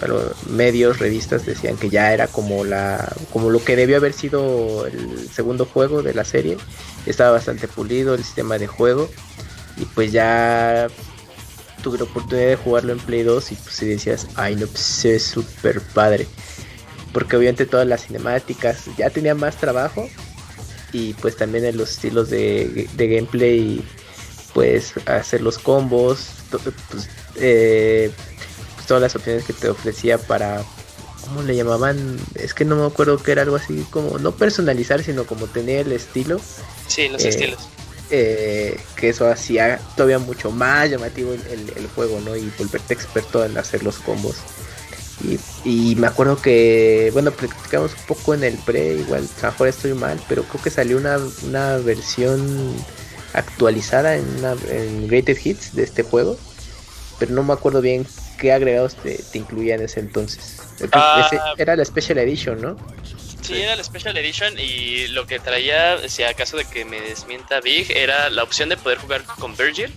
medios, 0.48 0.98
revistas 0.98 1.46
decían 1.46 1.76
que 1.76 1.88
ya 1.88 2.12
era 2.12 2.26
como 2.26 2.64
la 2.64 3.14
como 3.32 3.48
lo 3.48 3.64
que 3.64 3.76
debió 3.76 3.96
haber 3.96 4.12
sido 4.12 4.86
el 4.86 5.28
segundo 5.30 5.64
juego 5.64 6.02
de 6.02 6.12
la 6.12 6.24
serie. 6.24 6.58
Estaba 7.06 7.30
bastante 7.30 7.68
pulido 7.68 8.14
el 8.14 8.24
sistema 8.24 8.58
de 8.58 8.66
juego 8.66 9.08
y 9.76 9.84
pues 9.84 10.10
ya 10.10 10.88
tuve 11.82 11.98
la 11.98 12.04
oportunidad 12.04 12.48
de 12.48 12.56
jugarlo 12.56 12.92
en 12.92 12.98
Play 12.98 13.22
2 13.22 13.52
y 13.52 13.54
pues 13.54 13.74
si 13.74 13.86
decías, 13.86 14.26
ay 14.34 14.56
no, 14.56 14.66
pues 14.66 15.04
es 15.04 15.22
súper 15.22 15.80
padre. 15.80 16.26
Porque 17.12 17.36
obviamente 17.36 17.66
todas 17.66 17.86
las 17.86 18.06
cinemáticas 18.06 18.86
ya 18.98 19.10
tenía 19.10 19.36
más 19.36 19.56
trabajo 19.56 20.08
y 20.92 21.14
pues 21.14 21.36
también 21.36 21.64
en 21.64 21.76
los 21.76 21.92
estilos 21.92 22.30
de, 22.30 22.88
de 22.96 23.08
gameplay 23.08 23.84
pues 24.60 24.92
hacer 25.06 25.40
los 25.40 25.58
combos, 25.58 26.32
pues, 26.50 27.08
eh, 27.36 28.12
pues, 28.74 28.86
todas 28.86 29.02
las 29.02 29.16
opciones 29.16 29.42
que 29.44 29.54
te 29.54 29.70
ofrecía 29.70 30.18
para, 30.18 30.62
¿cómo 31.22 31.40
le 31.40 31.56
llamaban? 31.56 32.20
Es 32.34 32.52
que 32.52 32.66
no 32.66 32.76
me 32.76 32.84
acuerdo 32.84 33.16
que 33.16 33.32
era 33.32 33.40
algo 33.40 33.56
así 33.56 33.86
como, 33.88 34.18
no 34.18 34.32
personalizar, 34.32 35.02
sino 35.02 35.24
como 35.24 35.46
tener 35.46 35.86
el 35.86 35.92
estilo. 35.92 36.38
Sí, 36.88 37.08
los 37.08 37.24
eh, 37.24 37.28
estilos. 37.30 37.70
Eh, 38.10 38.78
que 38.96 39.08
eso 39.08 39.30
hacía 39.30 39.80
todavía 39.96 40.18
mucho 40.18 40.50
más 40.50 40.90
llamativo 40.90 41.32
el, 41.32 41.88
juego, 41.94 42.20
¿no? 42.20 42.36
Y 42.36 42.52
volverte 42.58 42.92
experto 42.92 43.42
en 43.42 43.56
hacer 43.56 43.82
los 43.82 43.96
combos. 43.96 44.36
Y, 45.64 45.94
me 45.96 46.06
acuerdo 46.06 46.36
que, 46.36 47.08
bueno, 47.14 47.30
practicamos 47.30 47.92
un 47.92 48.06
poco 48.06 48.34
en 48.34 48.44
el 48.44 48.58
pre, 48.58 48.96
igual, 48.96 49.26
a 49.40 49.46
lo 49.46 49.52
mejor 49.52 49.68
estoy 49.68 49.94
mal, 49.94 50.20
pero 50.28 50.42
creo 50.42 50.62
que 50.62 50.70
salió 50.70 50.98
una, 50.98 51.18
una 51.44 51.78
versión 51.78 52.74
actualizada 53.32 54.16
en, 54.16 54.24
una, 54.38 54.56
en 54.68 55.08
Greater 55.08 55.36
Hits 55.42 55.74
de 55.74 55.84
este 55.84 56.02
juego, 56.02 56.38
pero 57.18 57.32
no 57.32 57.42
me 57.42 57.52
acuerdo 57.52 57.80
bien 57.80 58.06
qué 58.38 58.52
agregados 58.52 58.96
te, 58.96 59.22
incluía 59.34 59.74
en 59.74 59.82
ese 59.82 60.00
entonces. 60.00 60.58
Ah. 60.92 61.28
era 61.58 61.76
la 61.76 61.84
Special 61.84 62.18
Edition, 62.18 62.60
¿no? 62.60 62.76
Sí, 63.42 63.60
era 63.60 63.76
la 63.76 63.84
Special 63.84 64.16
Edition 64.16 64.58
y 64.58 65.08
lo 65.08 65.26
que 65.26 65.38
traía, 65.38 66.08
si 66.08 66.22
acaso 66.22 66.56
de 66.56 66.64
que 66.64 66.84
me 66.84 67.00
desmienta 67.00 67.60
Big, 67.60 67.90
era 67.90 68.30
la 68.30 68.42
opción 68.42 68.68
de 68.68 68.76
poder 68.76 68.98
jugar 68.98 69.24
con 69.24 69.56
Virgil, 69.56 69.92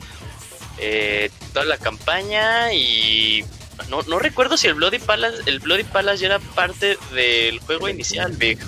eh, 0.80 1.30
toda 1.54 1.66
la 1.66 1.78
campaña 1.78 2.74
y 2.74 3.46
no, 3.90 4.02
no 4.04 4.20
recuerdo 4.20 4.58
si 4.58 4.68
el 4.68 4.76
Bloody 4.76 5.00
Palace, 5.00 5.38
el 5.46 5.60
Bloody 5.60 5.84
Palace 5.84 6.22
ya 6.22 6.28
era 6.28 6.40
parte 6.40 6.98
del 7.14 7.60
juego 7.60 7.90
inicial, 7.90 8.34
Big. 8.34 8.60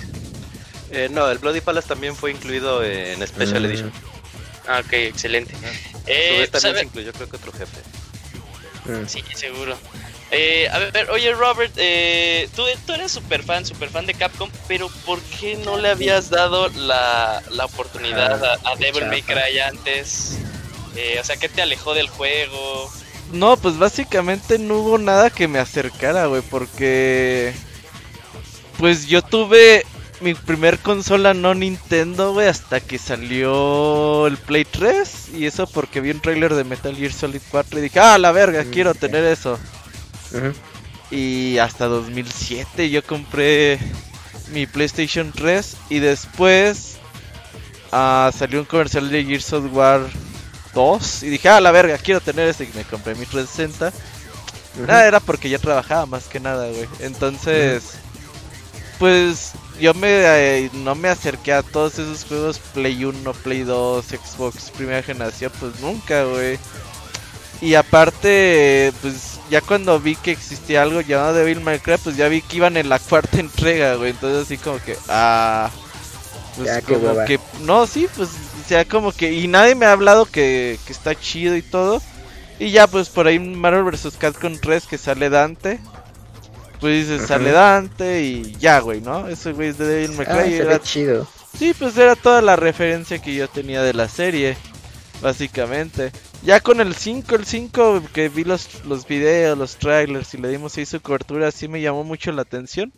Eh, 0.90 1.08
no, 1.10 1.28
el 1.30 1.38
Bloody 1.38 1.60
Palace 1.60 1.88
también 1.88 2.14
fue 2.14 2.30
incluido 2.30 2.82
en 2.84 3.26
Special 3.26 3.62
mm. 3.62 3.64
Edition. 3.66 3.92
Ah, 4.66 4.82
ok, 4.84 4.92
excelente. 4.92 5.54
Eh, 6.06 6.48
también 6.50 6.76
se 6.76 6.84
incluyó 6.84 7.12
creo 7.12 7.28
que 7.28 7.36
otro 7.36 7.52
jefe. 7.52 7.80
Mm. 8.84 9.06
Sí, 9.06 9.22
seguro. 9.34 9.76
Eh, 10.30 10.68
a 10.72 10.78
ver, 10.78 11.08
oye 11.10 11.32
Robert, 11.32 11.72
eh, 11.76 12.48
tú, 12.56 12.64
tú 12.84 12.94
eres 12.94 13.12
súper 13.12 13.44
fan, 13.44 13.64
súper 13.64 13.90
fan 13.90 14.06
de 14.06 14.14
Capcom, 14.14 14.50
pero 14.66 14.88
¿por 15.04 15.20
qué 15.20 15.56
no 15.56 15.76
le 15.76 15.90
habías 15.90 16.30
dado 16.30 16.68
la, 16.70 17.42
la 17.50 17.64
oportunidad 17.64 18.44
ah, 18.44 18.72
a, 18.72 18.76
Devil 18.76 19.06
May 19.06 19.22
Cry 19.22 19.60
antes? 19.60 20.38
Eh, 20.96 21.18
o 21.20 21.24
sea, 21.24 21.36
¿qué 21.36 21.48
te 21.48 21.62
alejó 21.62 21.94
del 21.94 22.08
juego? 22.08 22.90
No, 23.32 23.56
pues 23.56 23.78
básicamente 23.78 24.58
no 24.58 24.78
hubo 24.78 24.98
nada 24.98 25.30
que 25.30 25.46
me 25.46 25.58
acercara, 25.58 26.26
güey, 26.26 26.42
porque... 26.42 27.54
Pues 28.78 29.06
yo 29.06 29.22
tuve 29.22 29.86
mi 30.20 30.34
primer 30.34 30.78
consola 30.78 31.34
no 31.34 31.54
Nintendo, 31.54 32.32
güey, 32.32 32.48
hasta 32.48 32.80
que 32.80 32.98
salió 32.98 34.26
el 34.26 34.36
Play 34.36 34.64
3. 34.64 35.30
Y 35.34 35.46
eso 35.46 35.66
porque 35.66 36.00
vi 36.00 36.10
un 36.10 36.20
trailer 36.20 36.54
de 36.54 36.64
Metal 36.64 36.94
Gear 36.94 37.12
Solid 37.12 37.40
4 37.50 37.78
y 37.78 37.82
dije, 37.82 38.00
ah, 38.00 38.18
la 38.18 38.32
verga, 38.32 38.64
mm, 38.64 38.70
quiero 38.70 38.94
tener 38.94 39.24
eso. 39.24 39.58
Y 41.10 41.58
hasta 41.58 41.86
2007 41.86 42.90
yo 42.90 43.02
compré 43.04 43.78
mi 44.52 44.66
PlayStation 44.66 45.32
3 45.32 45.76
y 45.90 45.98
después 46.00 46.96
uh, 47.92 48.30
salió 48.36 48.60
un 48.60 48.66
comercial 48.66 49.08
de 49.10 49.24
Gears 49.24 49.52
of 49.52 49.72
War 49.72 50.02
2 50.74 51.22
y 51.22 51.28
dije, 51.28 51.48
ah, 51.48 51.60
la 51.60 51.70
verga, 51.70 51.98
quiero 51.98 52.20
tener 52.20 52.48
ese 52.48 52.64
y 52.64 52.70
me 52.74 52.84
compré 52.84 53.14
mi 53.14 53.26
360. 53.26 53.92
Nada, 54.86 55.06
era 55.06 55.20
porque 55.20 55.48
ya 55.48 55.58
trabajaba 55.58 56.04
más 56.04 56.24
que 56.24 56.38
nada, 56.38 56.68
güey. 56.68 56.86
Entonces, 57.00 57.94
pues 58.98 59.52
yo 59.80 59.94
me 59.94 60.08
eh, 60.10 60.70
no 60.72 60.94
me 60.94 61.08
acerqué 61.08 61.52
a 61.52 61.62
todos 61.62 61.98
esos 61.98 62.24
juegos 62.24 62.58
Play 62.74 63.04
1, 63.04 63.32
Play 63.34 63.62
2, 63.62 64.04
Xbox 64.04 64.70
primera 64.70 65.02
generación, 65.02 65.52
pues 65.58 65.80
nunca, 65.80 66.24
güey. 66.24 66.58
Y 67.60 67.74
aparte, 67.74 68.92
pues 69.00 69.40
ya 69.50 69.60
cuando 69.60 69.98
vi 69.98 70.16
que 70.16 70.32
existía 70.32 70.82
algo 70.82 71.00
llamado 71.00 71.34
Devil 71.34 71.60
May 71.60 71.78
Cry, 71.78 71.96
pues 72.02 72.16
ya 72.16 72.28
vi 72.28 72.42
que 72.42 72.56
iban 72.56 72.76
en 72.76 72.88
la 72.88 72.98
cuarta 72.98 73.40
entrega, 73.40 73.94
güey. 73.94 74.10
Entonces 74.10 74.44
así 74.44 74.58
como 74.58 74.78
que, 74.78 74.96
ah, 75.08 75.70
pues 76.56 76.66
ya, 76.66 76.82
como 76.82 77.24
que, 77.24 77.40
no, 77.60 77.86
sí, 77.86 78.08
pues 78.14 78.30
ya 78.68 78.84
como 78.84 79.12
que, 79.12 79.32
y 79.32 79.46
nadie 79.48 79.74
me 79.74 79.86
ha 79.86 79.92
hablado 79.92 80.26
que, 80.26 80.78
que 80.86 80.92
está 80.92 81.14
chido 81.14 81.56
y 81.56 81.62
todo. 81.62 82.02
Y 82.58 82.70
ya 82.70 82.86
pues 82.86 83.08
por 83.08 83.26
ahí 83.26 83.38
Marvel 83.38 83.84
vs. 83.84 84.16
Capcom 84.18 84.56
3 84.58 84.86
que 84.86 84.98
sale 84.98 85.28
Dante. 85.28 85.78
Pues 86.86 87.08
dices, 87.08 87.26
sale 87.26 87.50
Dante 87.50 88.22
y 88.22 88.52
ya, 88.60 88.78
güey, 88.78 89.00
¿no? 89.00 89.26
Ese 89.26 89.52
güey 89.52 89.70
es 89.70 89.78
de 89.78 89.86
Devil 89.86 90.16
May 90.16 90.24
Cry. 90.24 90.34
Ah, 90.36 90.46
era 90.46 90.80
chido. 90.80 91.26
Sí, 91.58 91.74
pues 91.76 91.98
era 91.98 92.14
toda 92.14 92.40
la 92.42 92.54
referencia 92.54 93.18
que 93.18 93.34
yo 93.34 93.48
tenía 93.48 93.82
de 93.82 93.92
la 93.92 94.08
serie, 94.08 94.56
básicamente. 95.20 96.12
Ya 96.44 96.60
con 96.60 96.80
el 96.80 96.94
5, 96.94 97.34
el 97.34 97.44
5 97.44 98.02
que 98.14 98.28
vi 98.28 98.44
los, 98.44 98.84
los 98.84 99.04
videos, 99.04 99.58
los 99.58 99.78
trailers 99.78 100.32
y 100.34 100.38
le 100.38 100.48
dimos 100.48 100.78
ahí 100.78 100.86
su 100.86 101.00
cobertura, 101.00 101.50
sí 101.50 101.66
me 101.66 101.80
llamó 101.80 102.04
mucho 102.04 102.30
la 102.30 102.42
atención. 102.42 102.92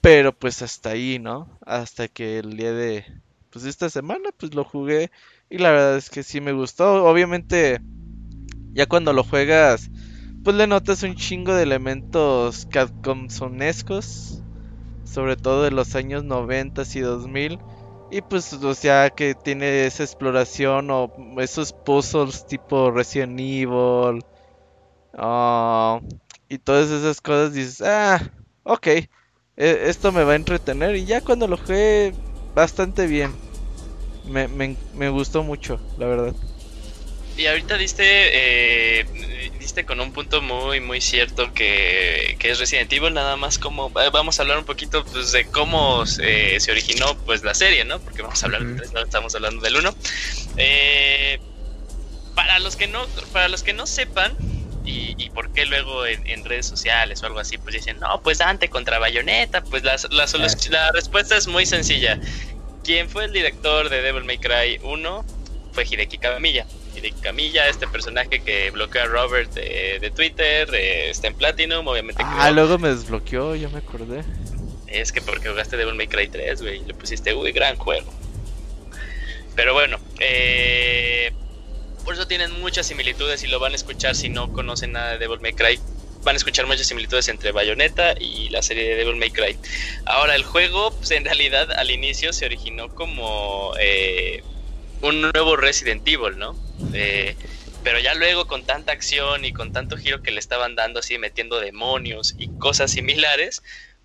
Pero 0.00 0.32
pues 0.32 0.60
hasta 0.60 0.90
ahí, 0.90 1.20
¿no? 1.20 1.48
Hasta 1.64 2.08
que 2.08 2.40
el 2.40 2.56
día 2.56 2.72
de 2.72 3.04
pues 3.50 3.66
esta 3.66 3.88
semana 3.88 4.30
pues 4.36 4.52
lo 4.56 4.64
jugué 4.64 5.12
y 5.48 5.58
la 5.58 5.70
verdad 5.70 5.96
es 5.96 6.10
que 6.10 6.24
sí 6.24 6.40
me 6.40 6.50
gustó. 6.50 7.04
Obviamente 7.04 7.80
ya 8.72 8.86
cuando 8.86 9.12
lo 9.12 9.22
juegas 9.22 9.90
pues 10.48 10.56
le 10.56 10.66
notas 10.66 11.02
un 11.02 11.14
chingo 11.14 11.52
de 11.52 11.62
elementos 11.62 12.66
Capcomsonescos, 12.70 14.40
sobre 15.04 15.36
todo 15.36 15.64
de 15.64 15.70
los 15.70 15.94
años 15.94 16.24
90 16.24 16.84
y 16.94 17.00
2000. 17.00 17.58
Y 18.10 18.22
pues, 18.22 18.54
o 18.54 18.74
sea, 18.74 19.10
que 19.10 19.34
tiene 19.34 19.84
esa 19.84 20.04
exploración 20.04 20.90
o 20.90 21.12
esos 21.36 21.74
puzzles 21.74 22.46
tipo 22.46 22.90
Resident 22.90 23.38
Evil. 23.38 24.24
Ah, 25.12 26.00
y 26.48 26.56
todas 26.56 26.90
esas 26.90 27.20
cosas 27.20 27.52
dices, 27.52 27.82
ah, 27.82 28.18
ok, 28.62 28.86
e, 28.86 29.08
esto 29.58 30.12
me 30.12 30.24
va 30.24 30.32
a 30.32 30.36
entretener. 30.36 30.96
Y 30.96 31.04
ya 31.04 31.20
cuando 31.20 31.46
lo 31.46 31.58
jugué, 31.58 32.14
bastante 32.54 33.06
bien. 33.06 33.34
Me, 34.24 34.48
me, 34.48 34.76
me 34.94 35.10
gustó 35.10 35.42
mucho, 35.42 35.78
la 35.98 36.06
verdad. 36.06 36.34
Y 37.36 37.46
ahorita 37.46 37.76
diste, 37.76 38.02
eh, 38.02 39.04
con 39.84 40.00
un 40.00 40.12
punto 40.12 40.42
muy, 40.42 40.80
muy 40.80 41.00
cierto 41.00 41.52
que, 41.52 42.36
es 42.40 42.58
Resident 42.58 42.92
Evil, 42.92 43.14
nada 43.14 43.36
más 43.36 43.58
como, 43.58 43.88
eh, 44.00 44.10
vamos 44.12 44.38
a 44.38 44.42
hablar 44.42 44.58
un 44.58 44.64
poquito 44.64 45.04
pues, 45.04 45.32
de 45.32 45.46
cómo 45.46 46.06
se, 46.06 46.58
originó 46.70 47.16
pues 47.26 47.42
la 47.44 47.54
serie, 47.54 47.84
¿no? 47.84 48.00
Porque 48.00 48.22
vamos 48.22 48.42
a 48.42 48.46
hablar 48.46 48.62
estamos 49.04 49.34
hablando 49.34 49.62
del 49.62 49.76
1. 49.76 49.94
Eh, 50.56 51.40
para 52.34 52.58
los 52.58 52.76
que 52.76 52.86
no, 52.86 53.04
para 53.32 53.48
los 53.48 53.62
que 53.62 53.72
no 53.72 53.86
sepan, 53.86 54.36
y, 54.84 55.28
por 55.30 55.52
qué 55.52 55.66
luego 55.66 56.06
en, 56.06 56.44
redes 56.46 56.66
sociales 56.66 57.22
o 57.22 57.26
algo 57.26 57.40
así, 57.40 57.58
pues 57.58 57.74
dicen, 57.74 57.98
no, 58.00 58.22
pues 58.22 58.38
Dante 58.38 58.70
contra 58.70 58.98
Bayonetta, 58.98 59.62
pues 59.62 59.82
la, 59.82 59.96
la, 60.10 60.26
la 60.70 60.92
respuesta 60.92 61.36
es 61.36 61.46
muy 61.46 61.66
sencilla. 61.66 62.18
¿Quién 62.84 63.10
fue 63.10 63.26
el 63.26 63.32
director 63.32 63.90
de 63.90 64.00
Devil 64.00 64.24
May 64.24 64.38
Cry 64.38 64.80
1? 64.82 65.24
Fue 65.72 65.84
Hideki 65.84 66.16
Kamiya 66.16 66.66
de 67.00 67.12
Camilla, 67.12 67.68
este 67.68 67.86
personaje 67.86 68.40
que 68.40 68.70
bloquea 68.70 69.04
a 69.04 69.06
Robert 69.06 69.52
de, 69.52 70.12
Twitter, 70.14 70.72
está 70.74 71.28
en 71.28 71.34
Platinum, 71.34 71.86
obviamente. 71.86 72.22
Ah, 72.24 72.50
luego 72.50 72.78
me 72.78 72.88
desbloqueó, 72.88 73.54
ya 73.54 73.68
me 73.68 73.78
acordé. 73.78 74.24
Es 74.86 75.12
que 75.12 75.20
porque 75.20 75.48
jugaste 75.48 75.76
Devil 75.76 75.94
May 75.94 76.08
Cry 76.08 76.28
3, 76.28 76.62
güey, 76.62 76.84
le 76.84 76.94
pusiste, 76.94 77.34
uy, 77.34 77.52
gran 77.52 77.76
juego. 77.76 78.12
Pero 79.54 79.74
bueno, 79.74 79.98
eh, 80.20 81.32
por 82.04 82.14
eso 82.14 82.26
tienen 82.26 82.60
muchas 82.60 82.86
similitudes 82.86 83.42
y 83.42 83.48
lo 83.48 83.58
van 83.58 83.72
a 83.72 83.74
escuchar 83.76 84.14
si 84.14 84.28
no 84.28 84.52
conocen 84.52 84.92
nada 84.92 85.12
de 85.12 85.18
Devil 85.18 85.40
May 85.40 85.52
Cry. 85.52 85.78
Van 86.22 86.34
a 86.34 86.36
escuchar 86.36 86.66
muchas 86.66 86.86
similitudes 86.86 87.28
entre 87.28 87.52
Bayonetta 87.52 88.14
y 88.18 88.48
la 88.48 88.62
serie 88.62 88.88
de 88.88 88.96
Devil 88.96 89.16
May 89.16 89.30
Cry. 89.30 89.58
Ahora, 90.06 90.34
el 90.34 90.44
juego, 90.44 90.90
pues 90.92 91.10
en 91.10 91.24
realidad 91.24 91.70
al 91.72 91.90
inicio 91.90 92.32
se 92.32 92.46
originó 92.46 92.88
como 92.88 93.72
eh, 93.80 94.42
un 95.02 95.20
nuevo 95.20 95.56
Resident 95.56 96.06
Evil, 96.06 96.38
¿no? 96.38 96.56
Eh, 96.92 97.36
pero 97.82 98.00
ya 98.00 98.14
luego 98.14 98.46
con 98.46 98.64
tanta 98.64 98.92
acción 98.92 99.44
y 99.44 99.52
con 99.52 99.72
tanto 99.72 99.96
giro 99.96 100.22
que 100.22 100.30
le 100.30 100.40
estaban 100.40 100.74
dando 100.74 101.00
así, 101.00 101.18
metiendo 101.18 101.60
demonios 101.60 102.34
y 102.38 102.48
cosas 102.58 102.90
similares, 102.90 103.62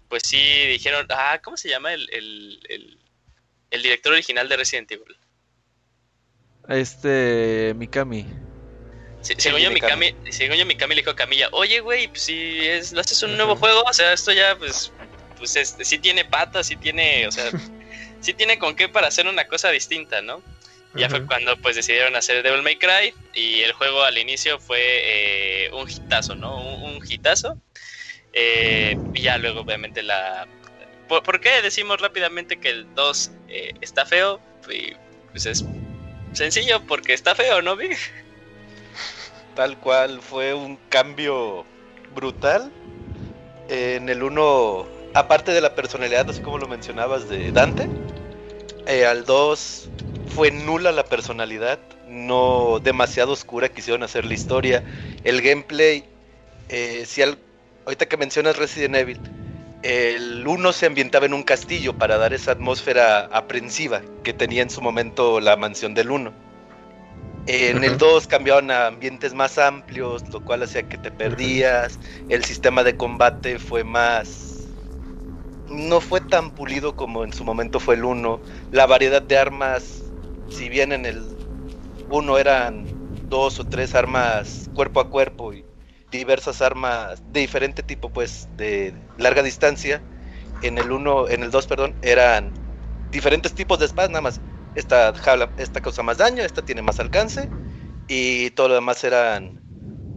pues 0.10 0.24
sí 0.26 0.68
dijeron, 0.68 1.08
ah, 1.10 1.40
¿cómo 1.44 1.58
se 1.58 1.70
llama 1.70 1.94
el, 1.94 2.10
el, 2.12 3.82
director 3.82 4.14
original 4.14 4.48
de 4.48 4.58
Resident 4.58 4.92
Evil? 4.92 5.18
Este, 6.70 7.74
Mikami. 7.76 8.26
Sí, 9.22 9.34
según, 9.38 9.62
yo, 9.62 9.72
Mikami, 9.72 10.16
según 10.30 10.58
yo, 10.58 10.66
Mikami 10.66 10.96
le 10.96 11.02
dijo 11.02 11.12
a 11.12 11.16
Camilla, 11.16 11.50
oye, 11.52 11.80
güey, 11.80 12.08
pues 12.08 12.22
si 12.22 12.68
es, 12.68 12.92
lo 12.92 13.02
haces 13.02 13.24
un 13.24 13.36
nuevo 13.36 13.56
juego, 13.56 13.82
o 13.84 13.94
sea, 13.94 14.14
esto 14.14 14.32
ya, 14.32 14.56
pues, 14.58 14.92
pues 15.38 15.56
este, 15.56 15.84
sí 15.84 15.98
tiene 15.98 16.26
patas, 16.26 16.68
sí 16.68 16.76
tiene, 16.76 17.28
o 17.28 17.32
sea, 17.32 17.50
sí 18.22 18.34
tiene 18.34 18.60
con 18.60 18.76
qué 18.76 18.88
para 18.88 19.08
hacer 19.08 19.28
una 19.28 19.48
cosa 19.48 19.72
distinta, 19.72 20.22
¿no? 20.22 20.42
Ya 20.96 21.10
fue 21.10 21.26
cuando 21.26 21.58
pues 21.58 21.76
decidieron 21.76 22.16
hacer 22.16 22.44
Devil 22.44 22.62
May 22.62 22.78
Cry 22.78 23.14
y 23.34 23.62
el 23.62 23.72
juego 23.74 24.04
al 24.04 24.18
inicio 24.18 24.60
fue 24.60 24.80
eh, 24.80 25.72
un 25.74 25.90
hitazo, 25.90 26.36
¿no? 26.36 26.56
Un, 26.56 27.00
hitazo. 27.08 27.58
Eh, 28.32 28.98
y 29.14 29.22
ya 29.22 29.38
luego 29.38 29.62
obviamente 29.62 30.04
la... 30.04 30.48
¿Por, 31.08 31.40
qué 31.42 31.62
decimos 31.62 32.00
rápidamente 32.00 32.60
que 32.60 32.70
el 32.70 32.94
2 32.96 33.32
eh, 33.48 33.74
está 33.82 34.06
feo? 34.06 34.40
Pues 34.64 35.46
es 35.46 35.66
sencillo, 36.32 36.82
porque 36.88 37.14
está 37.14 37.36
feo, 37.36 37.62
¿no, 37.62 37.76
Big? 37.76 37.98
Tal 39.56 39.78
cual, 39.80 40.22
fue 40.22 40.54
un 40.54 40.78
cambio 40.90 41.66
brutal. 42.16 42.72
En 43.70 44.10
el 44.10 44.22
1, 44.24 44.88
aparte 45.14 45.52
de 45.52 45.62
la 45.62 45.74
personalidad, 45.74 46.30
así 46.30 46.42
como 46.42 46.58
lo 46.58 46.68
mencionabas, 46.68 47.30
de 47.30 47.52
Dante, 47.52 47.88
al 49.06 49.26
2 49.26 49.90
fue 50.36 50.52
nula 50.52 50.91
la 50.91 51.06
personalidad, 51.06 51.80
no 52.08 52.80
demasiado 52.80 53.34
oscura 53.34 53.69
quisieron 53.69 54.04
hacer 54.04 54.26
la 54.26 54.34
historia. 54.34 54.84
El 55.24 55.41
gameplay, 55.41 56.04
eh, 56.69 57.04
si 57.06 57.22
ahorita 57.22 58.08
que 58.08 58.17
mencionas 58.17 58.58
Resident 58.58 58.96
Evil, 58.96 59.19
el 59.84 60.46
1 60.48 60.74
se 60.74 60.86
ambientaba 60.86 61.26
en 61.26 61.34
un 61.34 61.43
castillo 61.43 61.98
para 61.98 62.17
dar 62.17 62.34
esa 62.34 62.52
atmósfera 62.52 63.26
aprensiva 63.32 64.02
que 64.24 64.34
tenía 64.34 64.62
en 64.62 64.69
su 64.69 64.82
momento 64.82 65.39
la 65.39 65.56
mansión 65.56 65.93
del 65.93 66.10
1. 66.10 66.34
En 67.46 67.84
el 67.84 67.98
2 67.98 68.28
cambiaron 68.28 68.72
a 68.72 68.88
ambientes 68.88 69.34
más 69.34 69.58
amplios, 69.58 70.24
lo 70.30 70.39
cual 70.39 70.63
hacía 70.63 70.84
que 70.84 70.98
te 70.98 71.12
perdías. 71.12 72.00
El 72.30 72.46
sistema 72.46 72.84
de 72.84 72.96
combate 72.96 73.60
fue 73.60 73.84
más 73.84 74.50
no 75.69 76.02
fue 76.02 76.22
tan 76.22 76.52
pulido 76.52 76.96
como 76.96 77.24
en 77.24 77.34
su 77.34 77.43
momento 77.43 77.80
fue 77.80 77.96
el 77.96 78.06
1. 78.06 78.39
La 78.72 78.86
variedad 78.86 79.22
de 79.22 79.38
armas 79.38 80.03
si 80.54 80.70
bien 80.70 80.92
en 80.92 81.06
el 81.06 81.36
uno 82.10 82.38
eran 82.38 82.86
dos 83.30 83.60
o 83.60 83.66
tres 83.66 83.96
armas 83.96 84.70
cuerpo 84.74 85.00
a 85.00 85.10
cuerpo 85.10 85.54
y 85.54 85.66
diversas 86.12 86.62
armas 86.62 87.24
de 87.32 87.39
diferente 87.39 87.82
tipo, 87.82 88.10
pues 88.10 88.48
de 88.56 88.94
larga 89.18 89.42
distancia, 89.42 90.04
en 90.62 90.78
el 90.78 90.92
uno, 90.92 91.28
en 91.28 91.44
el 91.44 91.50
2, 91.52 91.66
perdón, 91.68 91.96
eran 92.02 92.54
diferentes 93.12 93.54
tipos 93.54 93.80
de 93.80 93.86
espadas, 93.86 94.12
nada 94.12 94.22
más. 94.22 94.42
Esta 94.76 95.13
esta 95.58 95.82
causa 95.82 96.04
más 96.04 96.18
daño, 96.18 96.44
esta 96.44 96.63
tiene 96.63 96.82
más 96.82 97.00
alcance 97.00 97.50
y 98.08 98.52
todo 98.52 98.70
lo 98.70 98.76
demás 98.76 99.04
eran 99.04 99.60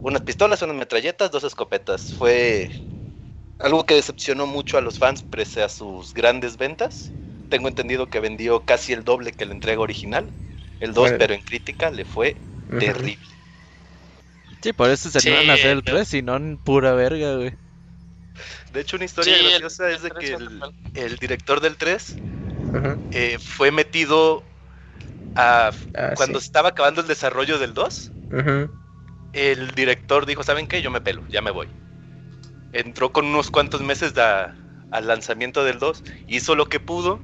unas 0.01 0.21
pistolas, 0.21 0.61
unas 0.61 0.75
metralletas, 0.75 1.31
dos 1.31 1.43
escopetas. 1.43 2.13
Fue 2.13 2.71
algo 3.59 3.85
que 3.85 3.95
decepcionó 3.95 4.45
mucho 4.47 4.77
a 4.77 4.81
los 4.81 4.99
fans 4.99 5.23
pese 5.23 5.63
a 5.63 5.69
sus 5.69 6.13
grandes 6.13 6.57
ventas 6.57 7.11
tengo 7.49 7.67
entendido 7.67 8.07
que 8.07 8.19
vendió 8.19 8.61
casi 8.61 8.93
el 8.93 9.03
doble 9.03 9.31
que 9.31 9.45
la 9.45 9.53
entrega 9.53 9.81
original, 9.81 10.29
el 10.79 10.93
2, 10.93 11.13
pero 11.17 11.33
en 11.33 11.41
crítica 11.41 11.89
le 11.89 12.05
fue 12.05 12.35
terrible. 12.79 13.17
Sí, 14.61 14.73
por 14.73 14.89
eso 14.89 15.09
se 15.09 15.19
animan 15.19 15.51
a 15.51 15.53
hacer 15.53 15.71
el 15.71 15.83
3 15.83 16.13
y 16.15 16.21
no 16.21 16.35
en 16.35 16.57
pura 16.57 16.93
verga, 16.93 17.35
güey. 17.35 17.53
De 18.73 18.81
hecho, 18.81 18.97
una 18.97 19.05
historia 19.05 19.37
graciosa 19.37 19.89
es 19.89 20.03
de 20.03 20.11
que 20.11 20.37
el, 20.93 21.17
director 21.17 21.61
del 21.61 21.77
3 21.77 22.15
eh, 23.11 23.37
fue 23.39 23.71
metido 23.71 24.43
a... 25.35 25.71
Ah, 25.95 26.13
cuando 26.15 26.39
estaba 26.39 26.69
acabando 26.69 27.01
el 27.01 27.07
desarrollo 27.07 27.59
del 27.59 27.73
2, 27.73 28.11
el 29.33 29.71
director 29.71 30.25
dijo, 30.25 30.43
¿saben 30.43 30.67
qué? 30.67 30.81
Yo 30.81 30.91
me 30.91 31.01
pelo, 31.01 31.23
ya 31.29 31.41
me 31.41 31.51
voy. 31.51 31.67
Entró 32.73 33.11
con 33.11 33.25
unos 33.25 33.49
cuantos 33.49 33.81
meses 33.81 34.13
al 34.17 35.07
lanzamiento 35.07 35.63
del 35.63 35.79
2, 35.79 36.03
hizo 36.27 36.55
lo 36.55 36.67
que 36.67 36.79
pudo 36.79 37.19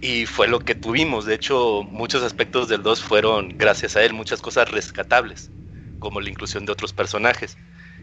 y 0.00 0.26
fue 0.26 0.48
lo 0.48 0.60
que 0.60 0.74
tuvimos. 0.74 1.24
De 1.24 1.34
hecho, 1.34 1.82
muchos 1.90 2.22
aspectos 2.22 2.68
del 2.68 2.82
2 2.82 3.02
fueron, 3.02 3.54
gracias 3.56 3.96
a 3.96 4.04
él, 4.04 4.12
muchas 4.12 4.40
cosas 4.40 4.70
rescatables, 4.70 5.50
como 5.98 6.20
la 6.20 6.30
inclusión 6.30 6.66
de 6.66 6.72
otros 6.72 6.92
personajes. 6.92 7.56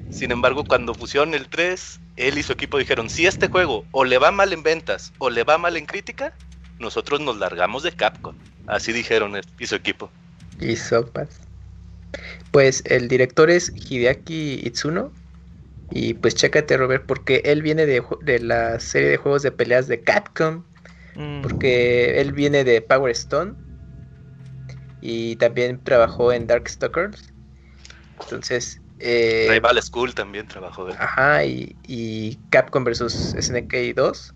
Sin 0.09 0.31
embargo, 0.31 0.63
cuando 0.63 0.93
pusieron 0.93 1.33
el 1.33 1.47
3, 1.47 1.99
él 2.17 2.37
y 2.37 2.43
su 2.43 2.53
equipo 2.53 2.77
dijeron, 2.77 3.09
si 3.09 3.25
este 3.25 3.47
juego 3.47 3.85
o 3.91 4.05
le 4.05 4.17
va 4.17 4.31
mal 4.31 4.53
en 4.53 4.63
ventas 4.63 5.11
o 5.17 5.29
le 5.29 5.43
va 5.43 5.57
mal 5.57 5.75
en 5.77 5.85
crítica, 5.85 6.33
nosotros 6.79 7.19
nos 7.21 7.37
largamos 7.37 7.83
de 7.83 7.91
Capcom. 7.91 8.35
Así 8.67 8.91
dijeron 8.93 9.35
él 9.35 9.43
y 9.59 9.65
su 9.65 9.75
equipo. 9.75 10.11
Y 10.59 10.75
sopas. 10.75 11.41
Pues 12.51 12.83
el 12.85 13.07
director 13.07 13.49
es 13.49 13.73
Hideaki 13.75 14.61
Itsuno. 14.63 15.11
Y 15.89 16.15
pues 16.15 16.35
chécate, 16.35 16.77
Robert, 16.77 17.05
porque 17.05 17.41
él 17.45 17.61
viene 17.61 17.85
de, 17.85 18.03
de 18.21 18.39
la 18.39 18.79
serie 18.79 19.09
de 19.09 19.17
juegos 19.17 19.43
de 19.43 19.51
peleas 19.51 19.87
de 19.87 20.01
Capcom. 20.01 20.63
Mm. 21.15 21.41
Porque 21.41 22.19
él 22.21 22.33
viene 22.33 22.63
de 22.63 22.81
Power 22.81 23.11
Stone 23.11 23.53
y 25.01 25.35
también 25.35 25.83
trabajó 25.83 26.31
en 26.31 26.47
Darkstalkers. 26.47 27.33
Entonces. 28.21 28.79
Eh, 28.99 29.47
Rival 29.49 29.81
School 29.81 30.13
también 30.15 30.47
trabajó. 30.47 30.85
De... 30.85 30.93
Ajá, 30.93 31.43
y, 31.43 32.39
Capcom 32.49 32.83
versus 32.83 33.35
SNK 33.37 33.73
2. 33.95 34.33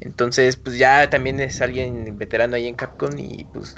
Entonces, 0.00 0.56
pues 0.56 0.76
ya 0.78 1.08
también 1.08 1.38
es 1.40 1.60
alguien 1.60 2.18
veterano 2.18 2.56
ahí 2.56 2.66
en 2.66 2.74
Capcom 2.74 3.16
y 3.16 3.44
pues 3.52 3.76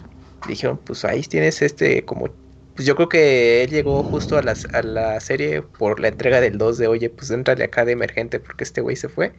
dijeron, 0.49 0.79
pues 0.79 1.05
ahí 1.05 1.23
tienes 1.23 1.61
este 1.63 2.05
como 2.05 2.29
pues 2.75 2.87
yo 2.87 2.95
creo 2.97 3.09
que 3.09 3.63
él 3.63 3.71
llegó 3.71 4.03
justo 4.03 4.39
a 4.39 4.43
la, 4.43 4.55
a 4.73 4.83
la 4.83 5.21
serie 5.21 5.61
por 5.61 6.01
la 6.01 6.09
entrega 6.09 6.41
del 6.41 6.57
2 6.57 6.79
de, 6.79 6.87
oye, 6.87 7.11
pues 7.11 7.31
entrale 7.31 7.65
acá 7.65 7.85
de 7.85 7.93
emergente 7.93 8.41
porque 8.41 8.65
este 8.65 8.81
güey 8.81 8.97
se 8.97 9.09
fue. 9.09 9.33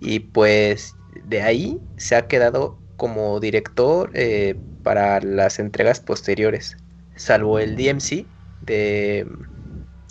Y 0.00 0.20
pues 0.20 0.94
de 1.24 1.42
ahí 1.42 1.80
se 1.96 2.16
ha 2.16 2.26
quedado 2.26 2.78
como 2.96 3.40
director 3.40 4.10
eh, 4.14 4.56
para 4.82 5.20
las 5.20 5.58
entregas 5.58 6.00
posteriores, 6.00 6.76
salvo 7.16 7.58
el 7.58 7.76
DMC 7.76 8.26
de 8.60 9.26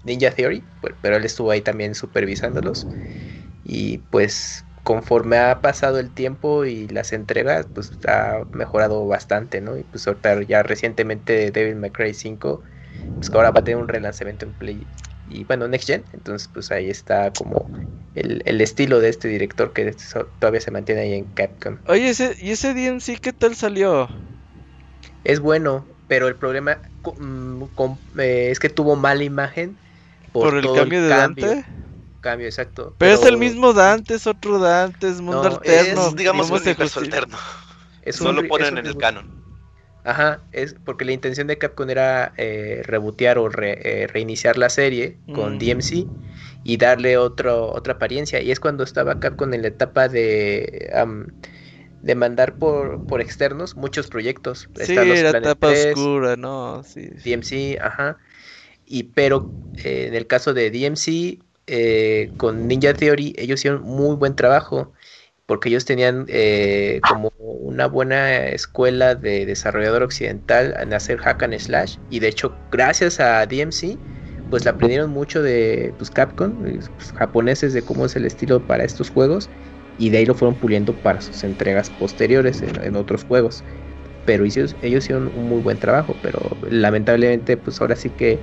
Ninja 0.03 0.31
Theory, 0.31 0.63
pero 1.01 1.17
él 1.17 1.25
estuvo 1.25 1.51
ahí 1.51 1.61
también 1.61 1.95
supervisándolos. 1.95 2.87
Y 3.63 3.99
pues 3.99 4.65
conforme 4.83 5.37
ha 5.37 5.61
pasado 5.61 5.99
el 5.99 6.13
tiempo 6.13 6.65
y 6.65 6.87
las 6.89 7.13
entregas, 7.13 7.67
pues 7.73 7.91
ha 8.07 8.43
mejorado 8.51 9.07
bastante, 9.07 9.61
¿no? 9.61 9.77
Y 9.77 9.83
pues 9.83 10.07
ahorita 10.07 10.41
ya 10.43 10.63
recientemente 10.63 11.51
Devil 11.51 11.77
May 11.77 11.91
Cry 11.91 12.13
5, 12.13 12.61
pues 13.19 13.31
ahora 13.33 13.51
va 13.51 13.61
a 13.61 13.63
tener 13.63 13.81
un 13.81 13.87
relanzamiento 13.87 14.45
en 14.45 14.53
Play 14.53 14.87
y 15.33 15.43
bueno, 15.43 15.67
Next 15.67 15.87
Gen, 15.87 16.05
entonces 16.13 16.49
pues 16.53 16.71
ahí 16.71 16.89
está 16.89 17.31
como 17.33 17.69
el, 18.13 18.61
estilo 18.61 18.99
de 18.99 19.09
este 19.09 19.27
director 19.27 19.73
que 19.73 19.95
todavía 20.39 20.61
se 20.61 20.71
mantiene 20.71 21.01
ahí 21.01 21.13
en 21.13 21.25
Capcom. 21.33 21.77
Oye, 21.87 22.09
ese, 22.09 22.35
¿y 22.39 22.51
ese 22.51 22.73
DMC 22.73 23.19
qué 23.19 23.33
tal 23.33 23.55
salió? 23.55 24.09
Es 25.23 25.39
bueno, 25.39 25.87
pero 26.07 26.27
el 26.27 26.35
problema 26.35 26.79
mm, 27.17 27.63
eh, 28.19 28.49
es 28.51 28.59
que 28.59 28.69
tuvo 28.69 28.95
mala 28.95 29.23
imagen 29.23 29.77
por, 30.31 30.55
el 30.55 30.71
cambio 30.73 31.01
de 31.01 31.07
Dante 31.07 31.65
cambio, 32.23 32.47
exacto. 32.47 32.95
Pero, 32.97 33.13
es 33.13 33.25
el 33.25 33.37
mismo 33.37 33.73
Dante, 33.73 34.15
es 34.15 34.25
otro 34.25 34.57
Dante, 34.57 35.09
es 35.09 35.21
mundo 35.21 35.43
alterno. 35.43 36.07
Es, 36.07 36.15
digamos, 36.15 36.49
un 36.49 36.61
universo 36.61 37.01
alterno. 37.01 37.37
Eso 38.01 38.31
lo 38.31 38.47
ponen 38.47 38.79
en 38.79 38.87
el 38.87 38.97
canon. 38.97 39.42
Ajá, 40.03 40.41
es 40.51 40.75
porque 40.85 41.05
la 41.05 41.13
intención 41.13 41.47
de 41.47 41.57
Capcom 41.57 41.89
era 41.89 42.33
eh, 42.37 42.81
rebotear 42.85 43.37
o 43.37 43.49
eh, 43.61 44.07
reiniciar 44.11 44.57
la 44.57 44.69
serie 44.69 45.17
con 45.33 45.59
DMC 45.59 46.05
mm. 46.05 46.09
y 46.65 46.77
darle 46.77 47.17
otro, 47.17 47.71
otra 47.71 47.93
apariencia. 47.93 48.41
Y 48.41 48.51
es 48.51 48.59
cuando 48.59 48.83
estaba 48.83 49.19
Capcom 49.19 49.53
en 49.53 49.61
la 49.61 49.69
etapa 49.69 50.09
de, 50.09 50.91
de 52.01 52.15
mandar 52.15 52.57
por, 52.57 53.05
por 53.05 53.21
externos 53.21 53.77
muchos 53.77 54.07
proyectos. 54.07 54.69
Sí, 54.75 54.93
era 54.93 55.37
etapa 55.37 55.69
oscura, 55.69 56.35
¿no? 56.35 56.83
Sí, 56.83 57.09
DMC, 57.23 57.79
ajá. 57.81 58.17
Y 58.85 59.03
pero 59.03 59.49
eh, 59.83 60.07
en 60.07 60.15
el 60.15 60.27
caso 60.27 60.53
de 60.53 60.69
DMC, 60.69 61.39
eh, 61.67 62.31
con 62.35 62.67
Ninja 62.67 62.93
Theory, 62.93 63.33
ellos 63.37 63.61
hicieron 63.61 63.83
muy 63.83 64.17
buen 64.17 64.35
trabajo 64.35 64.91
porque 65.45 65.69
ellos 65.69 65.85
tenían 65.85 66.25
eh, 66.29 67.01
como 67.07 67.31
una 67.37 67.87
buena 67.87 68.45
escuela 68.47 69.15
de 69.15 69.45
desarrollador 69.45 70.03
occidental 70.03 70.75
en 70.79 70.93
hacer 70.93 71.17
hack 71.17 71.43
and 71.43 71.59
slash 71.59 71.97
y 72.09 72.19
de 72.19 72.29
hecho 72.29 72.55
gracias 72.71 73.19
a 73.19 73.45
DMC 73.45 73.97
pues 74.49 74.65
la 74.65 74.71
aprendieron 74.71 75.09
mucho 75.09 75.41
de 75.41 75.93
pues, 75.97 76.11
Capcom, 76.11 76.53
pues, 76.61 76.89
japoneses 77.17 77.73
de 77.73 77.81
cómo 77.81 78.05
es 78.05 78.15
el 78.15 78.25
estilo 78.25 78.61
para 78.61 78.83
estos 78.83 79.09
juegos 79.09 79.49
y 79.97 80.11
de 80.11 80.19
ahí 80.19 80.25
lo 80.25 80.35
fueron 80.35 80.55
puliendo 80.55 80.93
para 80.93 81.21
sus 81.21 81.43
entregas 81.43 81.89
posteriores 81.89 82.61
en, 82.61 82.95
otros 82.95 83.23
juegos. 83.23 83.63
Pero 84.25 84.45
ellos, 84.45 84.75
ellos 84.81 85.05
hicieron 85.05 85.31
un 85.35 85.49
muy 85.49 85.61
buen 85.61 85.77
trabajo, 85.77 86.15
pero 86.21 86.39
lamentablemente 86.69 87.57
pues 87.57 87.81
ahora 87.81 87.95
sí 87.95 88.09
que 88.11 88.39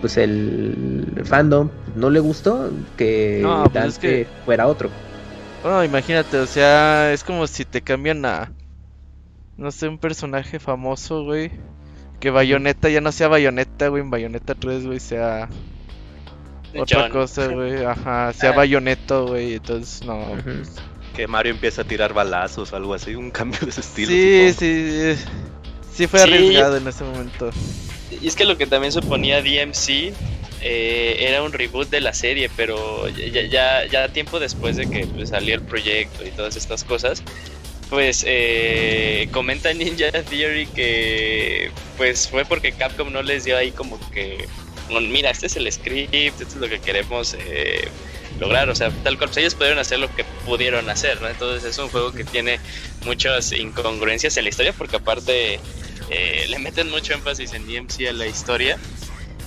pues 0.00 0.16
el 0.16 1.22
fandom 1.24 1.70
no 1.94 2.10
le 2.10 2.18
gustó 2.20 2.70
que 2.96 3.40
no, 3.42 3.70
pues 3.72 4.00
fuera 4.44 4.66
otro. 4.66 4.90
Bueno, 5.64 5.82
imagínate, 5.82 6.36
o 6.36 6.46
sea, 6.46 7.12
es 7.12 7.24
como 7.24 7.48
si 7.48 7.64
te 7.64 7.82
cambian 7.82 8.24
a 8.24 8.52
no 9.56 9.70
sé, 9.70 9.88
un 9.88 9.98
personaje 9.98 10.58
famoso, 10.58 11.24
güey. 11.24 11.50
Que 12.20 12.30
Bayonetta 12.30 12.88
ya 12.88 13.00
no 13.00 13.12
sea 13.12 13.28
Bayonetta, 13.28 13.88
güey, 13.88 14.02
en 14.02 14.10
Bayonetta 14.10 14.54
3, 14.54 14.86
güey, 14.86 15.00
sea 15.00 15.48
otra 16.76 17.08
cosa, 17.08 17.48
güey. 17.48 17.84
Ajá, 17.84 18.32
sea 18.32 18.50
ah. 18.50 18.56
Bayonetta, 18.56 19.18
güey, 19.20 19.54
entonces 19.54 20.04
no. 20.04 20.24
Que 21.14 21.26
Mario 21.26 21.52
empieza 21.52 21.82
a 21.82 21.84
tirar 21.84 22.12
balazos 22.12 22.72
o 22.72 22.76
algo 22.76 22.94
así, 22.94 23.14
un 23.14 23.30
cambio 23.30 23.60
de 23.60 23.70
estilo. 23.70 24.08
Sí, 24.08 24.52
sí, 24.58 25.14
sí, 25.92 26.06
fue 26.06 26.22
arriesgado 26.22 26.76
en 26.76 26.88
ese 26.88 27.04
momento. 27.04 27.50
Y 28.20 28.26
es 28.26 28.36
que 28.36 28.44
lo 28.44 28.56
que 28.56 28.66
también 28.66 28.92
suponía 28.92 29.42
DMC 29.42 30.14
eh, 30.66 31.28
era 31.28 31.42
un 31.42 31.52
reboot 31.52 31.90
de 31.90 32.00
la 32.00 32.14
serie, 32.14 32.50
pero 32.56 33.06
ya, 33.08 33.42
ya, 33.42 33.84
ya 33.86 34.08
tiempo 34.08 34.40
después 34.40 34.76
de 34.76 34.88
que 34.88 35.06
pues, 35.06 35.28
salió 35.28 35.54
el 35.54 35.60
proyecto 35.60 36.26
y 36.26 36.30
todas 36.30 36.56
estas 36.56 36.84
cosas, 36.84 37.22
pues 37.90 38.24
eh, 38.26 39.28
comenta 39.30 39.72
Ninja 39.74 40.10
Theory 40.10 40.66
que 40.68 41.70
pues 41.98 42.28
fue 42.28 42.46
porque 42.46 42.72
Capcom 42.72 43.12
no 43.12 43.22
les 43.22 43.44
dio 43.44 43.58
ahí 43.58 43.72
como 43.72 44.00
que, 44.10 44.48
mira, 44.88 45.30
este 45.30 45.46
es 45.46 45.56
el 45.56 45.70
script, 45.70 46.14
esto 46.14 46.44
es 46.44 46.56
lo 46.56 46.68
que 46.68 46.80
queremos 46.80 47.36
eh, 47.38 47.86
lograr, 48.40 48.70
o 48.70 48.74
sea, 48.74 48.90
tal 49.02 49.18
cual, 49.18 49.28
pues 49.28 49.36
ellos 49.36 49.54
pudieron 49.54 49.78
hacer 49.78 49.98
lo 49.98 50.14
que 50.16 50.24
pudieron 50.46 50.88
hacer, 50.88 51.20
¿no? 51.20 51.28
Entonces 51.28 51.70
es 51.70 51.76
un 51.76 51.90
juego 51.90 52.10
que 52.12 52.24
tiene 52.24 52.58
muchas 53.04 53.52
incongruencias 53.52 54.36
en 54.38 54.44
la 54.44 54.50
historia 54.50 54.72
porque 54.72 54.96
aparte 54.96 55.60
eh, 56.10 56.46
le 56.48 56.58
meten 56.58 56.90
mucho 56.90 57.12
énfasis 57.12 57.52
en 57.52 57.66
DMC 57.66 58.08
a 58.08 58.12
la 58.12 58.26
historia. 58.26 58.78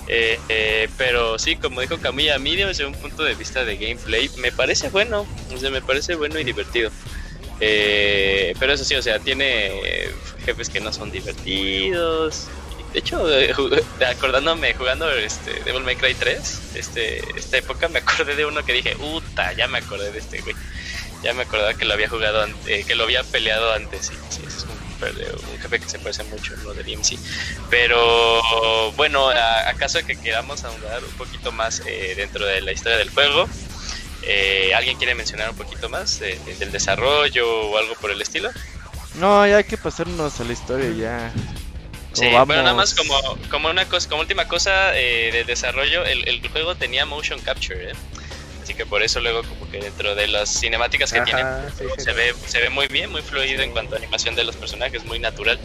Eh, 0.08 0.40
eh, 0.48 0.88
pero 0.96 1.38
sí, 1.38 1.56
como 1.56 1.82
dijo 1.82 1.98
Camilla, 1.98 2.36
a 2.36 2.38
mí 2.38 2.56
desde 2.56 2.86
un 2.86 2.94
punto 2.94 3.22
de 3.24 3.34
vista 3.34 3.64
de 3.64 3.76
gameplay 3.76 4.30
me 4.38 4.50
parece 4.50 4.88
bueno, 4.88 5.26
o 5.54 5.58
sea, 5.58 5.70
me 5.70 5.82
parece 5.82 6.14
bueno 6.14 6.38
y 6.38 6.44
divertido. 6.44 6.90
pero 7.58 8.72
eso 8.72 8.84
sí, 8.84 8.94
o 8.94 9.02
sea, 9.02 9.18
tiene 9.18 9.70
jefes 10.44 10.70
que 10.70 10.80
no 10.80 10.92
son 10.92 11.10
divertidos. 11.10 12.48
De 12.92 13.00
hecho, 13.00 13.26
acordándome 14.06 14.72
jugando 14.72 15.10
este 15.10 15.52
Devil 15.64 15.82
May 15.82 15.96
Cry 15.96 16.14
3, 16.14 16.60
este, 16.74 17.22
esta 17.38 17.58
época 17.58 17.88
me 17.88 17.98
acordé 17.98 18.34
de 18.34 18.46
uno 18.46 18.64
que 18.64 18.72
dije, 18.72 18.96
uta, 18.96 19.52
ya 19.52 19.68
me 19.68 19.78
acordé 19.78 20.10
de 20.10 20.18
este 20.18 20.40
güey. 20.40 20.56
Ya 21.22 21.34
me 21.34 21.42
acordaba 21.42 21.74
que 21.74 21.84
lo 21.84 21.94
había 21.94 22.08
jugado, 22.08 22.42
antes, 22.42 22.86
que 22.86 22.94
lo 22.94 23.04
había 23.04 23.24
peleado 23.24 23.72
antes. 23.72 24.06
Sí, 24.06 24.14
sí, 24.30 24.42
un 25.00 25.60
jefe 25.60 25.80
que 25.80 25.88
se 25.88 25.98
parece 25.98 26.24
mucho 26.24 26.54
a 26.54 26.64
lo 26.64 26.74
de 26.74 26.82
DMC. 26.82 27.18
Pero 27.70 28.92
bueno, 28.92 29.28
acaso 29.28 30.04
que 30.04 30.16
queramos 30.16 30.64
ahondar 30.64 31.02
un 31.04 31.12
poquito 31.12 31.52
más 31.52 31.82
eh, 31.86 32.14
dentro 32.16 32.44
de 32.44 32.60
la 32.60 32.72
historia 32.72 32.98
del 32.98 33.10
juego, 33.10 33.48
eh, 34.22 34.72
¿alguien 34.74 34.96
quiere 34.98 35.14
mencionar 35.14 35.50
un 35.50 35.56
poquito 35.56 35.88
más 35.88 36.20
del 36.20 36.72
desarrollo 36.72 37.70
o 37.70 37.78
algo 37.78 37.94
por 37.94 38.10
el 38.10 38.20
estilo? 38.20 38.50
No, 39.14 39.46
ya 39.46 39.58
hay 39.58 39.64
que 39.64 39.76
pasarnos 39.76 40.40
a 40.40 40.44
la 40.44 40.52
historia 40.52 40.90
ya. 40.90 41.32
Sí, 42.12 42.26
bueno, 42.28 42.62
nada 42.62 42.74
más 42.74 42.94
como, 42.94 43.14
como 43.50 43.68
una 43.68 43.84
cosa, 43.86 44.08
como 44.08 44.22
última 44.22 44.48
cosa 44.48 44.98
eh, 44.98 45.30
de 45.32 45.44
desarrollo, 45.44 46.04
el, 46.04 46.26
el, 46.28 46.46
juego 46.48 46.74
tenía 46.74 47.06
motion 47.06 47.38
capture, 47.40 47.90
¿eh? 47.90 47.94
Así 48.68 48.74
que 48.74 48.84
por 48.84 49.02
eso 49.02 49.18
luego 49.20 49.42
como 49.44 49.70
que 49.70 49.78
dentro 49.78 50.14
de 50.14 50.28
las 50.28 50.50
cinemáticas 50.50 51.10
que 51.10 51.22
tiene 51.22 51.42
se 51.96 52.12
ve 52.12 52.34
se 52.44 52.60
ve 52.60 52.68
muy 52.68 52.86
bien, 52.88 53.10
muy 53.10 53.22
fluido 53.22 53.62
en 53.62 53.70
cuanto 53.70 53.94
a 53.94 53.98
animación 53.98 54.34
de 54.34 54.44
los 54.44 54.56
personajes, 54.56 55.06
muy 55.06 55.18
natural. 55.18 55.58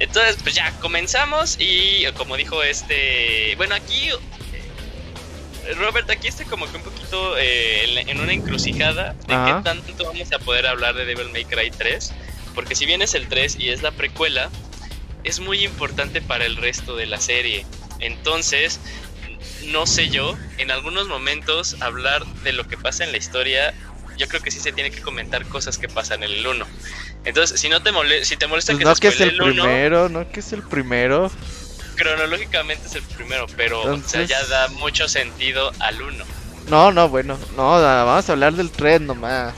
Entonces, 0.00 0.36
pues 0.42 0.56
ya 0.56 0.72
comenzamos 0.80 1.56
y 1.60 2.04
como 2.16 2.36
dijo 2.36 2.60
este, 2.64 3.54
bueno, 3.56 3.76
aquí 3.76 4.08
eh, 4.08 5.74
Robert, 5.74 6.10
aquí 6.10 6.26
está 6.26 6.44
como 6.44 6.68
que 6.68 6.76
un 6.76 6.82
poquito 6.82 7.38
eh, 7.38 8.00
en, 8.08 8.18
una 8.18 8.32
encrucijada 8.32 9.12
de 9.12 9.28
qué 9.28 9.54
tanto 9.62 10.04
vamos 10.04 10.32
a 10.32 10.40
poder 10.40 10.66
hablar 10.66 10.96
de 10.96 11.04
Devil 11.04 11.28
May 11.30 11.44
Cry 11.44 11.70
3, 11.70 12.12
porque 12.52 12.74
si 12.74 12.84
bien 12.84 13.00
es 13.00 13.14
el 13.14 13.28
3 13.28 13.60
y 13.60 13.68
es 13.68 13.82
la 13.82 13.92
precuela, 13.92 14.50
es 15.22 15.38
muy 15.38 15.64
importante 15.64 16.20
para 16.20 16.46
el 16.46 16.56
resto 16.56 16.96
de 16.96 17.06
la 17.06 17.20
serie. 17.20 17.64
Entonces, 18.00 18.80
no 19.66 19.86
sé 19.86 20.08
yo, 20.08 20.36
en 20.58 20.70
algunos 20.70 21.08
momentos 21.08 21.76
hablar 21.80 22.24
de 22.44 22.52
lo 22.52 22.66
que 22.66 22.76
pasa 22.76 23.04
en 23.04 23.12
la 23.12 23.18
historia, 23.18 23.74
yo 24.18 24.28
creo 24.28 24.42
que 24.42 24.50
sí 24.50 24.60
se 24.60 24.72
tiene 24.72 24.90
que 24.90 25.00
comentar 25.00 25.46
cosas 25.46 25.78
que 25.78 25.88
pasan 25.88 26.22
en 26.22 26.30
el 26.30 26.46
1. 26.46 26.66
Entonces, 27.24 27.60
si 27.60 27.68
no 27.68 27.82
te 27.82 27.92
molesta, 27.92 28.24
si 28.26 28.36
te 28.36 28.46
molesta 28.46 28.72
pues 28.72 28.78
que 28.78 28.84
no 28.84 28.94
que 28.96 29.08
es 29.08 29.20
el, 29.20 29.36
primero, 29.36 30.08
no 30.08 30.30
que 30.30 30.40
es 30.40 30.52
el 30.52 30.62
primero. 30.62 31.30
Cronológicamente 31.96 32.86
es 32.86 32.94
el 32.94 33.02
primero, 33.02 33.46
pero 33.56 34.00
ya 34.26 34.44
da 34.46 34.68
mucho 34.68 35.08
sentido 35.08 35.72
al 35.78 36.02
1. 36.02 36.24
No, 36.68 36.92
no, 36.92 37.08
bueno, 37.08 37.38
no, 37.56 37.80
vamos 37.80 38.28
a 38.28 38.32
hablar 38.32 38.54
del 38.54 38.70
3 38.70 39.02
nomás. 39.02 39.54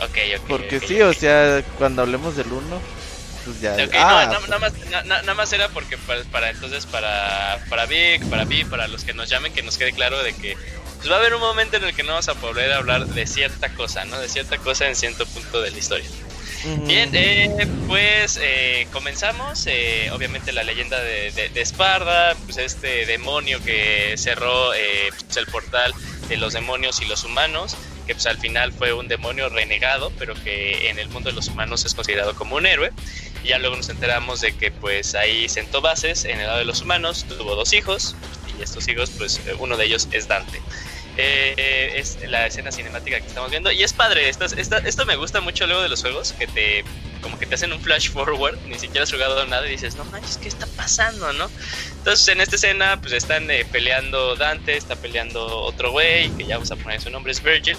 Ok, 0.00 0.18
ok. 0.36 0.44
Porque 0.48 0.80
sí, 0.80 1.00
o 1.02 1.12
sea, 1.12 1.62
cuando 1.78 2.02
hablemos 2.02 2.36
del 2.36 2.52
1 2.52 2.97
pues 3.48 3.60
ya. 3.60 3.76
Ah, 3.94 4.26
no, 4.26 4.40
nada, 4.46 4.58
más, 4.58 4.72
nada 5.06 5.34
más 5.34 5.52
era 5.52 5.68
porque 5.68 5.96
para, 5.98 6.50
entonces 6.50 6.86
para, 6.86 7.64
para 7.68 7.86
Vic, 7.86 8.24
para 8.28 8.44
mí, 8.44 8.64
para 8.64 8.88
los 8.88 9.04
que 9.04 9.14
nos 9.14 9.28
llamen, 9.28 9.52
que 9.52 9.62
nos 9.62 9.78
quede 9.78 9.92
claro 9.92 10.22
de 10.22 10.34
que 10.34 10.56
pues 10.98 11.10
va 11.10 11.16
a 11.16 11.18
haber 11.18 11.34
un 11.34 11.40
momento 11.40 11.76
en 11.76 11.84
el 11.84 11.94
que 11.94 12.02
no 12.02 12.10
vamos 12.10 12.28
a 12.28 12.34
poder 12.34 12.72
hablar 12.72 13.06
de 13.06 13.26
cierta 13.26 13.72
cosa, 13.74 14.04
¿no? 14.04 14.18
De 14.18 14.28
cierta 14.28 14.58
cosa 14.58 14.88
en 14.88 14.96
cierto 14.96 15.26
punto 15.26 15.60
de 15.62 15.70
la 15.70 15.78
historia. 15.78 16.08
Bien, 16.86 17.10
eh, 17.14 17.68
pues 17.86 18.38
eh, 18.42 18.88
comenzamos. 18.92 19.64
Eh, 19.68 20.10
obviamente 20.12 20.52
la 20.52 20.64
leyenda 20.64 21.00
de, 21.00 21.30
de, 21.30 21.60
Esparda, 21.60 22.34
pues 22.46 22.58
este 22.58 23.06
demonio 23.06 23.62
que 23.62 24.14
cerró 24.16 24.70
pues 25.24 25.36
el 25.36 25.46
portal 25.46 25.94
de 26.28 26.36
los 26.36 26.52
demonios 26.52 27.00
y 27.00 27.04
los 27.04 27.22
humanos 27.24 27.76
que 28.08 28.14
pues 28.14 28.26
al 28.26 28.38
final 28.38 28.72
fue 28.72 28.94
un 28.94 29.06
demonio 29.06 29.50
renegado, 29.50 30.10
pero 30.18 30.32
que 30.42 30.88
en 30.88 30.98
el 30.98 31.10
mundo 31.10 31.28
de 31.28 31.36
los 31.36 31.48
humanos 31.48 31.84
es 31.84 31.94
considerado 31.94 32.34
como 32.34 32.56
un 32.56 32.64
héroe. 32.64 32.90
Y 33.44 33.48
ya 33.48 33.58
luego 33.58 33.76
nos 33.76 33.90
enteramos 33.90 34.40
de 34.40 34.56
que 34.56 34.70
pues 34.70 35.14
ahí 35.14 35.46
sentó 35.50 35.82
bases 35.82 36.24
en 36.24 36.40
el 36.40 36.46
lado 36.46 36.58
de 36.58 36.64
los 36.64 36.80
humanos, 36.80 37.26
tuvo 37.28 37.54
dos 37.54 37.74
hijos, 37.74 38.16
y 38.58 38.62
estos 38.62 38.88
hijos 38.88 39.10
pues 39.18 39.42
uno 39.58 39.76
de 39.76 39.84
ellos 39.84 40.08
es 40.10 40.26
Dante. 40.26 40.58
Eh, 41.18 41.94
es 41.96 42.18
la 42.26 42.46
escena 42.46 42.72
cinemática 42.72 43.20
que 43.20 43.26
estamos 43.26 43.50
viendo. 43.50 43.70
Y 43.70 43.82
es 43.82 43.92
padre, 43.92 44.30
esto, 44.30 44.46
esto 44.46 45.04
me 45.04 45.16
gusta 45.16 45.42
mucho 45.42 45.66
luego 45.66 45.82
de 45.82 45.90
los 45.90 46.00
juegos, 46.00 46.32
que 46.32 46.46
te 46.46 46.84
como 47.20 47.38
que 47.38 47.46
te 47.46 47.56
hacen 47.56 47.72
un 47.72 47.80
flash 47.80 48.10
forward, 48.10 48.56
ni 48.68 48.78
siquiera 48.78 49.02
has 49.02 49.12
jugado 49.12 49.44
nada 49.46 49.66
y 49.66 49.72
dices, 49.72 49.96
no 49.96 50.04
manches, 50.06 50.38
¿qué 50.38 50.48
está 50.48 50.66
pasando, 50.76 51.32
no? 51.32 51.50
Entonces 51.98 52.28
en 52.28 52.40
esta 52.40 52.56
escena 52.56 52.98
pues 53.00 53.12
están 53.12 53.50
eh, 53.50 53.66
peleando 53.70 54.36
Dante, 54.36 54.76
está 54.76 54.96
peleando 54.96 55.44
otro 55.44 55.90
güey, 55.90 56.30
que 56.30 56.46
ya 56.46 56.54
vamos 56.54 56.70
a 56.70 56.76
poner 56.76 57.00
su 57.00 57.10
nombre, 57.10 57.32
es 57.32 57.42
Virgil, 57.42 57.76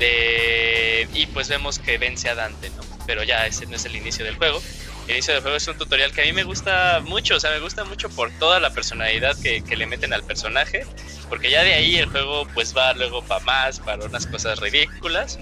y 0.00 1.26
pues 1.26 1.48
vemos 1.48 1.78
que 1.78 1.98
vence 1.98 2.28
a 2.28 2.34
Dante, 2.34 2.70
¿no? 2.70 2.82
Pero 3.06 3.22
ya 3.22 3.46
ese 3.46 3.66
no 3.66 3.76
es 3.76 3.84
el 3.84 3.96
inicio 3.96 4.24
del 4.24 4.36
juego. 4.36 4.62
El 5.06 5.16
inicio 5.16 5.34
del 5.34 5.42
juego 5.42 5.56
es 5.56 5.66
un 5.66 5.76
tutorial 5.76 6.12
que 6.12 6.22
a 6.22 6.24
mí 6.24 6.32
me 6.32 6.44
gusta 6.44 7.00
mucho, 7.04 7.36
o 7.36 7.40
sea, 7.40 7.50
me 7.50 7.58
gusta 7.58 7.84
mucho 7.84 8.08
por 8.10 8.30
toda 8.38 8.60
la 8.60 8.70
personalidad 8.70 9.36
que, 9.42 9.62
que 9.62 9.76
le 9.76 9.86
meten 9.86 10.12
al 10.12 10.22
personaje 10.22 10.86
porque 11.30 11.48
ya 11.48 11.62
de 11.62 11.72
ahí 11.72 11.96
el 11.96 12.06
juego 12.06 12.46
pues 12.52 12.76
va 12.76 12.92
luego 12.92 13.22
para 13.22 13.42
más, 13.44 13.78
para 13.78 14.04
unas 14.04 14.26
cosas 14.26 14.58
ridículas. 14.58 15.38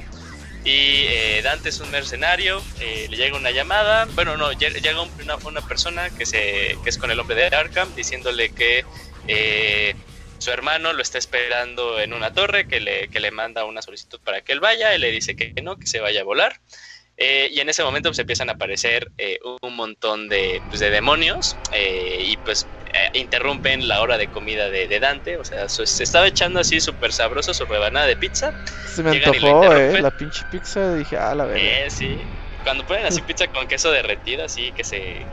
Y 0.65 1.07
eh, 1.09 1.41
Dante 1.43 1.71
es 1.71 1.81
un 1.81 1.91
mercenario, 1.91 2.63
eh, 2.79 3.07
le 3.09 3.17
llega 3.17 3.37
una 3.37 3.51
llamada, 3.51 4.07
bueno, 4.15 4.37
no, 4.37 4.53
llega 4.53 5.01
una, 5.01 5.37
una, 5.37 5.61
persona 5.63 6.11
que, 6.11 6.27
se, 6.27 6.77
que 6.85 6.91
es 6.91 6.99
con 6.99 7.11
el 7.11 7.19
hombre 7.19 7.37
de 7.37 7.57
Arkham 7.57 7.95
diciéndole 7.95 8.51
que 8.51 8.85
eh, 9.29 9.95
su 10.39 10.51
hermano 10.51 10.93
lo 10.93 11.03
está 11.03 11.19
esperando 11.19 12.01
en 12.01 12.13
una 12.13 12.33
torre, 12.33 12.67
que 12.67 12.81
le, 12.81 13.09
que 13.09 13.21
le 13.21 13.31
manda 13.31 13.65
una 13.65 13.83
solicitud 13.83 14.21
para 14.25 14.41
que 14.41 14.53
él 14.53 14.61
vaya, 14.61 14.95
él 14.95 15.03
le 15.03 15.11
dice 15.11 15.37
que 15.37 15.53
no, 15.63 15.77
que 15.77 15.87
se 15.87 16.01
vaya 16.01 16.21
a 16.21 16.25
volar. 16.25 16.61
y 17.17 17.59
en 17.61 17.69
ese 17.69 17.83
momento 17.83 18.09
pues 18.11 18.19
empiezan 18.19 18.49
a 18.49 18.53
aparecer 18.53 19.11
un 19.63 19.75
montón 19.75 20.29
de, 20.29 20.63
pues, 20.69 20.81
de 20.81 20.91
demonios 20.91 21.59
y 21.73 22.37
pues 22.39 22.69
eh, 22.95 23.19
interrumpen 23.19 23.87
la 23.87 24.01
hora 24.01 24.17
de 24.17 24.29
comida 24.29 24.71
de, 24.71 25.01
Dante. 25.01 25.37
O 25.37 25.45
sea, 25.45 25.69
se 25.69 26.03
estaba 26.03 26.27
echando 26.27 26.61
así 26.61 26.81
súper 26.81 27.13
sabroso 27.13 27.53
su 27.53 27.65
rebanada 27.67 28.07
de 28.07 28.17
pizza. 28.17 28.53
Se 28.87 29.03
me 29.03 29.11
antojó, 29.11 29.73
eh, 29.75 30.01
la 30.01 30.11
pinche 30.11 30.43
pizza. 30.51 30.95
Dije, 30.95 31.17
ah, 31.17 31.35
la 31.35 31.45
verdad. 31.45 31.87
Eh, 31.87 31.91
sí. 31.91 32.19
Cuando 32.65 32.85
ponen 32.87 33.07
así 33.07 33.21
pizza 33.27 33.47
con 33.49 33.67
queso 33.67 33.91
derretido, 33.91 34.45
así 34.45 34.73
que 34.73 34.85
se 34.85 35.27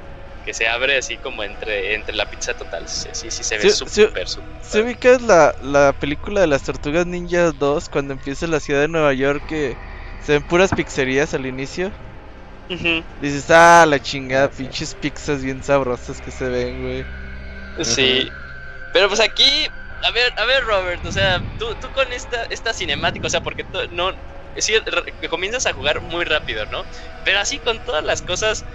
que 0.46 0.54
se 0.54 0.68
abre 0.68 0.98
así 0.98 1.18
como 1.18 1.44
entre, 1.44 1.96
entre 1.96 2.16
la 2.16 2.26
pizza 2.28 2.54
total. 2.54 2.88
Sí, 2.88 3.10
sí, 3.14 3.32
se 3.32 3.58
ve 3.58 3.70
súper, 3.70 4.28
súper. 4.28 4.48
¿Se 4.62 4.82
ubicas 4.82 5.22
la, 5.22 5.54
la 5.60 5.94
película 5.94 6.42
de 6.42 6.48
las 6.48 6.64
Tortugas 6.64 7.06
Ninja 7.06 7.52
2 7.52 7.90
cuando 7.90 8.14
empieza 8.14 8.48
la 8.48 8.60
ciudad 8.60 8.82
de 8.82 8.88
Nueva 8.88 9.14
York 9.14 9.44
que 9.48 9.76
se 10.20 10.34
ven 10.34 10.44
puras 10.44 10.72
pizzerías 10.72 11.34
al 11.34 11.46
inicio? 11.46 11.92
Dices, 13.20 13.50
ah, 13.50 13.86
la 13.88 14.00
chingada, 14.00 14.50
pinches 14.50 14.94
pizzas 14.96 15.44
bien 15.44 15.64
sabrosas 15.64 16.20
que 16.22 16.32
se 16.32 16.50
ven, 16.50 16.82
güey. 16.82 17.06
Sí. 17.84 18.32
Pero 18.92 19.08
pues 19.08 19.20
aquí, 19.20 19.68
a 20.02 20.12
ver, 20.12 20.34
a 20.38 20.46
ver, 20.46 20.64
Robert, 20.64 21.06
o 21.06 21.12
sea, 21.12 21.40
tú, 21.58 21.76
tú 21.76 21.92
con 21.92 22.12
esta, 22.14 22.46
esta 22.50 22.74
cinemática, 22.74 23.28
o 23.28 23.30
sea, 23.30 23.42
porque 23.42 23.64
tú, 23.66 23.80
no, 23.92 24.14
sí, 24.56 24.74
comienzas 25.30 25.66
a 25.66 25.74
jugar 25.74 26.02
muy 26.02 26.26
rápido, 26.26 26.66
¿no? 26.68 26.88
Pero 27.24 27.40
así 27.40 27.60
con 27.60 27.82
todas 27.82 28.04
las 28.04 28.22
cosas 28.22 28.66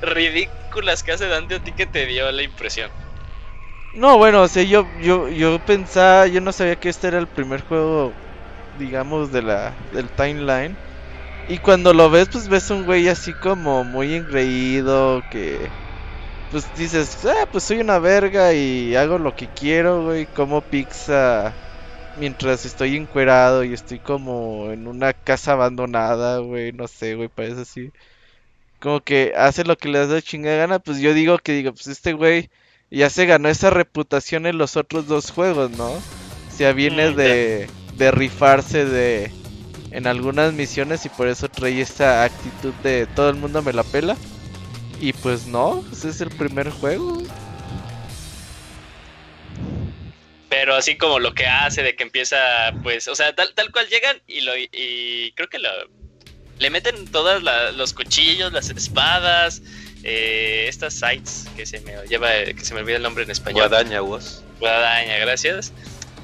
ridículas 0.00 1.02
que 1.02 1.12
hace 1.12 1.28
Dante, 1.28 1.56
¿a 1.56 1.60
ti 1.60 1.72
que 1.74 1.86
te 1.86 2.06
dio 2.06 2.30
la 2.32 2.42
impresión? 2.42 2.92
No, 3.92 4.18
bueno, 4.18 4.42
o 4.42 4.48
sea, 4.48 4.62
yo, 4.62 4.92
yo, 4.98 5.28
yo 5.28 5.58
pensaba, 5.60 6.26
yo 6.28 6.40
no 6.40 6.52
sabía 6.52 6.76
que 6.76 6.88
este 6.88 7.08
era 7.08 7.18
el 7.18 7.28
primer 7.28 7.62
juego, 7.62 8.18
digamos, 8.72 9.32
de 9.32 9.42
la, 9.42 9.78
del 9.90 10.12
timeline. 10.12 10.78
Y 11.46 11.58
cuando 11.58 11.94
lo 11.94 12.10
ves, 12.10 12.28
pues 12.30 12.48
ves 12.48 12.70
un 12.70 12.84
güey 12.84 13.08
así 13.08 13.34
como 13.36 13.84
muy 13.84 14.14
engreído, 14.14 15.24
que 15.28 15.74
pues 16.48 16.72
dices, 16.74 17.24
ah, 17.26 17.46
pues 17.52 17.64
soy 17.64 17.80
una 17.80 17.98
verga 18.00 18.54
y 18.54 18.94
hago 18.96 19.18
lo 19.18 19.34
que 19.34 19.50
quiero, 19.50 20.04
güey, 20.04 20.28
como 20.28 20.62
pizza 20.62 21.60
mientras 22.14 22.64
estoy 22.66 22.96
encuerado 22.96 23.64
y 23.64 23.72
estoy 23.74 24.00
como 24.00 24.70
en 24.72 24.88
una 24.88 25.14
casa 25.14 25.52
abandonada, 25.54 26.38
güey, 26.40 26.72
no 26.72 26.88
sé, 26.88 27.16
güey, 27.16 27.28
parece 27.30 27.62
así. 27.62 27.92
Como 28.80 29.00
que 29.00 29.34
hace 29.36 29.64
lo 29.64 29.76
que 29.76 29.90
le 29.90 30.06
da 30.06 30.22
chingada 30.22 30.56
gana, 30.56 30.78
pues 30.78 30.98
yo 31.00 31.12
digo 31.12 31.38
que 31.38 31.52
digo, 31.52 31.72
pues 31.72 31.86
este 31.86 32.14
güey 32.14 32.48
ya 32.90 33.10
se 33.10 33.26
ganó 33.26 33.48
esa 33.48 33.70
reputación 33.70 34.46
en 34.46 34.58
los 34.58 34.76
otros 34.76 35.06
dos 35.06 35.30
juegos, 35.30 35.70
¿no? 35.72 35.90
O 35.90 36.02
sea, 36.56 36.72
viene 36.72 37.10
mm, 37.10 37.16
de, 37.16 37.70
de 37.96 38.10
rifarse 38.10 38.86
de 38.86 39.30
en 39.90 40.06
algunas 40.06 40.52
misiones 40.54 41.04
y 41.04 41.08
por 41.10 41.28
eso 41.28 41.48
trae 41.48 41.80
esa 41.80 42.24
actitud 42.24 42.72
de 42.82 43.06
todo 43.06 43.28
el 43.28 43.36
mundo 43.36 43.62
me 43.62 43.72
la 43.72 43.84
pela. 43.84 44.16
Y 44.98 45.12
pues 45.12 45.46
no, 45.46 45.84
ese 45.92 46.10
es 46.10 46.20
el 46.20 46.30
primer 46.30 46.70
juego. 46.70 47.22
Pero 50.48 50.74
así 50.74 50.96
como 50.96 51.18
lo 51.18 51.34
que 51.34 51.46
hace 51.46 51.82
de 51.82 51.94
que 51.96 52.02
empieza, 52.02 52.38
pues, 52.82 53.08
o 53.08 53.14
sea, 53.14 53.34
tal, 53.34 53.54
tal 53.54 53.70
cual 53.72 53.88
llegan 53.88 54.20
y 54.26 54.40
lo 54.40 54.56
y 54.56 55.32
creo 55.36 55.48
que 55.48 55.58
lo, 55.58 55.68
le 56.60 56.70
meten 56.70 57.06
todos 57.06 57.42
los 57.74 57.94
cuchillos, 57.94 58.52
las 58.52 58.68
espadas, 58.68 59.62
eh, 60.04 60.66
estas 60.68 60.94
sites 60.94 61.46
que 61.56 61.64
se 61.64 61.80
me 61.80 61.96
lleva, 62.06 62.30
que 62.44 62.62
se 62.62 62.74
me 62.74 62.80
olvida 62.80 62.96
el 62.96 63.02
nombre 63.02 63.24
en 63.24 63.30
español. 63.30 63.68
Guadaña, 63.68 64.02
vos. 64.02 64.44
Guadaña, 64.60 65.16
gracias. 65.18 65.72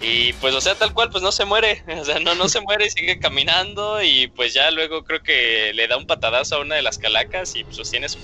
Y 0.03 0.35
pues, 0.35 0.55
o 0.55 0.61
sea, 0.61 0.75
tal 0.75 0.92
cual, 0.92 1.09
pues 1.11 1.22
no 1.22 1.33
se 1.33 1.46
muere. 1.46 1.83
O 2.01 2.05
sea, 2.05 2.20
no, 2.20 2.35
no 2.35 2.51
se 2.51 2.61
muere 2.61 2.87
y 2.87 2.90
sigue 2.90 3.18
caminando. 3.18 4.03
Y 4.03 4.29
pues 4.29 4.53
ya 4.53 4.70
luego 4.70 5.05
creo 5.05 5.22
que 5.22 5.72
le 5.75 5.88
da 5.88 5.96
un 5.96 6.07
patadazo 6.07 6.57
a 6.57 6.61
una 6.61 6.75
de 6.75 6.83
las 6.83 6.99
calacas 6.99 7.57
y 7.57 7.64
sostiene 7.70 8.09
su, 8.11 8.18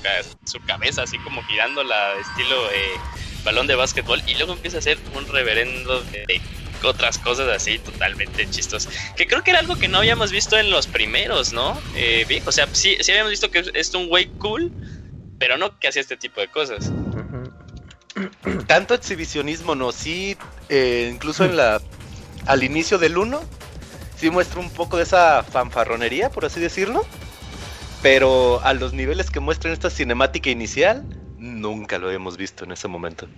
su 0.45 0.61
cabeza 0.67 1.03
así 1.03 1.19
como 1.21 1.43
girándola 1.45 2.13
estilo 2.21 2.71
eh, 2.73 3.01
balón 3.43 3.67
de 3.67 3.75
básquetbol. 3.75 4.23
Y 4.27 4.35
luego 4.35 4.53
empieza 4.53 4.77
a 4.77 4.81
hacer 4.81 4.99
un 5.15 5.27
reverendo 5.29 6.03
de, 6.03 6.43
otras 6.89 7.19
cosas 7.19 7.49
así 7.49 7.79
totalmente 7.79 8.49
chistosas. 8.51 8.93
Que 9.17 9.27
creo 9.27 9.43
que 9.43 9.51
era 9.51 9.61
algo 9.61 9.77
que 9.77 9.89
no 9.89 9.99
habíamos 9.99 10.33
visto 10.33 10.57
en 10.59 10.71
los 10.71 10.87
primeros, 10.87 11.53
¿no? 11.53 11.81
Eh, 11.95 12.43
o 12.45 12.53
sea, 12.53 12.69
sí, 12.73 12.97
sí 13.01 13.11
habíamos 13.11 13.31
visto 13.31 13.51
que 13.51 13.65
es 13.75 13.95
un 13.95 14.09
güey 14.09 14.27
cool, 14.39 14.73
pero 15.39 15.59
no 15.59 15.79
que 15.79 15.89
hacía 15.89 16.03
este 16.03 16.17
tipo 16.17 16.41
de 16.41 16.49
cosas. 16.49 16.93
Tanto 18.67 18.95
exhibicionismo 18.95 19.75
no, 19.75 19.93
sí, 19.93 20.37
eh, 20.69 21.11
incluso 21.13 21.45
en 21.45 21.57
la 21.57 21.81
al 22.47 22.65
inicio 22.65 22.99
del 22.99 23.19
1, 23.19 23.41
sí 24.17 24.31
muestra 24.31 24.61
un 24.61 24.71
poco 24.71 24.97
de 24.97 25.05
esa 25.05 25.43
fanfarronería, 25.43 26.31
por 26.31 26.45
así 26.45 26.61
decirlo. 26.61 27.05
Pero 28.03 28.61
a 28.65 28.75
los 28.75 28.93
niveles 28.93 29.31
que 29.31 29.41
muestra 29.41 29.71
en 29.71 29.75
esta 29.75 29.91
cinemática 29.91 30.51
inicial, 30.51 31.05
nunca 31.39 31.99
lo 31.99 32.11
hemos 32.11 32.37
visto 32.37 32.65
en 32.65 32.73
ese 32.73 32.89
momento. 32.89 33.29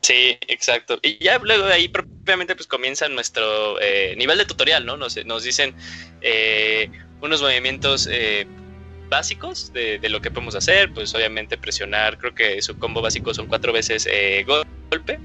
Sí, 0.00 0.38
exacto. 0.46 0.98
Y 1.02 1.22
ya 1.22 1.38
luego 1.38 1.66
de 1.66 1.74
ahí 1.74 1.88
propiamente 1.88 2.54
pues 2.54 2.66
comienza 2.66 3.08
nuestro 3.08 3.80
eh, 3.80 4.14
nivel 4.16 4.38
de 4.38 4.44
tutorial, 4.44 4.86
¿no? 4.86 4.96
Nos, 4.96 5.14
dicen 5.42 5.74
eh, 6.20 6.90
unos 7.20 7.42
movimientos 7.42 8.08
básicos 9.08 9.72
de, 9.72 10.00
lo 10.08 10.20
que 10.20 10.30
podemos 10.30 10.54
hacer, 10.54 10.92
pues 10.92 11.14
obviamente 11.14 11.56
presionar, 11.56 12.18
creo 12.18 12.34
que 12.34 12.60
su 12.62 12.78
combo 12.78 13.00
básico 13.00 13.34
son 13.34 13.46
cuatro 13.46 13.72
veces 13.72 14.06
eh, 14.10 14.44
golpe. 14.46 15.18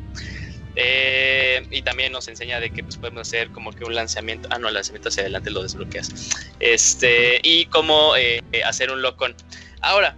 Eh, 0.75 1.67
y 1.69 1.83
también 1.83 2.11
nos 2.11 2.27
enseña 2.27 2.59
de 2.59 2.71
que 2.71 2.83
pues, 2.83 2.97
podemos 2.97 3.27
hacer 3.27 3.49
como 3.49 3.71
que 3.71 3.83
un 3.83 3.93
lanzamiento, 3.93 4.49
ah 4.51 4.57
no, 4.57 4.69
el 4.69 4.73
lanzamiento 4.73 5.09
hacia 5.09 5.21
adelante 5.21 5.51
lo 5.51 5.61
desbloqueas. 5.61 6.09
Este, 6.59 7.39
y 7.43 7.65
cómo 7.67 8.15
eh, 8.17 8.41
hacer 8.65 8.91
un 8.91 9.01
lock-on. 9.01 9.35
Ahora, 9.81 10.15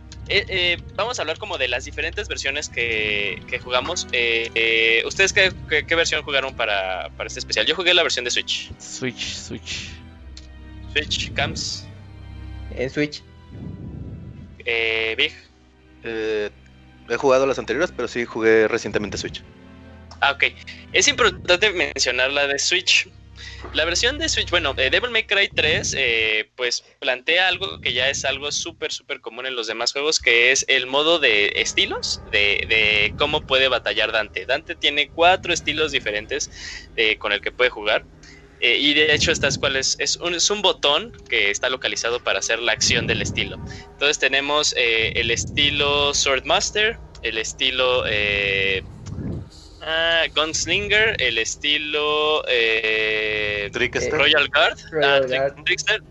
vamos 0.96 1.20
a 1.20 1.22
hablar 1.22 1.38
como 1.38 1.58
de 1.58 1.68
las 1.68 1.86
diferentes 1.86 2.28
versiones 2.28 2.70
que, 2.70 3.60
jugamos. 3.64 4.06
¿Ustedes 5.06 5.34
qué, 5.34 5.54
qué, 5.88 5.96
versión 5.96 6.24
jugaron 6.24 6.56
para, 6.56 7.10
para 7.18 7.28
este 7.28 7.40
especial? 7.40 7.66
Yo 7.66 7.76
jugué 7.76 7.94
la 7.94 8.04
versión 8.04 8.26
de 8.26 8.32
Switch. 8.32 8.72
Switch, 8.80 9.36
Switch. 9.36 9.90
Switch, 10.94 11.34
Cams. 11.34 11.86
En 12.76 12.90
Switch. 12.90 13.22
Eh, 14.66 15.16
Big. 15.18 15.34
Eh, 16.04 16.50
he 17.10 17.16
jugado 17.18 17.46
las 17.46 17.60
anteriores, 17.60 17.92
pero 17.96 18.08
sí 18.08 18.26
jugué 18.26 18.68
recientemente 18.68 19.18
Switch. 19.18 19.44
Ah, 20.22 20.32
ok. 20.32 20.46
Es 20.92 21.08
importante 21.08 21.72
mencionar 21.72 22.32
la 22.32 22.48
de 22.48 22.58
Switch. 22.60 23.10
La 23.74 23.84
versión 23.84 24.18
de 24.18 24.30
Switch, 24.30 24.50
bueno, 24.52 24.74
de 24.74 24.90
Devil 24.90 25.12
May 25.12 25.26
Cry 25.26 25.50
3, 25.54 25.96
eh, 25.98 26.50
pues 26.56 26.84
plantea 27.00 27.48
algo 27.48 27.82
que 27.82 27.94
ya 27.94 28.10
es 28.10 28.24
algo 28.24 28.52
súper, 28.52 28.92
súper 28.92 29.22
común 29.22 29.46
en 29.46 29.56
los 29.56 29.68
demás 29.68 29.92
juegos, 29.92 30.20
que 30.20 30.52
es 30.52 30.66
el 30.70 30.88
modo 30.88 31.20
de 31.20 31.52
estilos, 31.56 32.22
de, 32.32 33.14
cómo 33.18 33.42
puede 33.42 33.68
batallar 33.68 34.12
Dante. 34.12 34.46
Dante 34.46 34.76
tiene 34.76 35.10
cuatro 35.10 35.54
estilos 35.54 35.92
diferentes 35.92 36.50
eh, 36.96 37.18
con 37.18 37.32
el 37.34 37.42
que 37.42 37.52
puede 37.52 37.70
jugar. 37.70 38.06
Eh, 38.62 38.78
y 38.78 38.94
de 38.94 39.14
hecho, 39.14 39.32
estas 39.32 39.58
cuales 39.58 39.98
es 40.00 40.16
un, 40.18 40.34
es 40.36 40.50
un 40.50 40.62
botón 40.62 41.12
que 41.30 41.52
está 41.52 41.70
localizado 41.70 42.24
para 42.24 42.40
hacer 42.40 42.60
la 42.60 42.72
acción 42.72 43.08
del 43.08 43.22
estilo. 43.22 43.58
Entonces 43.92 44.20
tenemos 44.20 44.74
el 44.78 45.32
estilo 45.32 46.14
Swordmaster, 46.14 46.98
el 47.24 47.38
estilo... 47.38 48.06
Ah, 49.88 50.24
Gunslinger, 50.34 51.16
el 51.20 51.38
estilo 51.38 52.44
eh, 52.48 53.70
Trickster. 53.72 54.12
Royal 54.12 54.50
Guard, 54.50 54.80
Royal 54.90 55.24
ah, 55.24 55.28
Guard. 55.28 55.64
Trickster, 55.64 56.02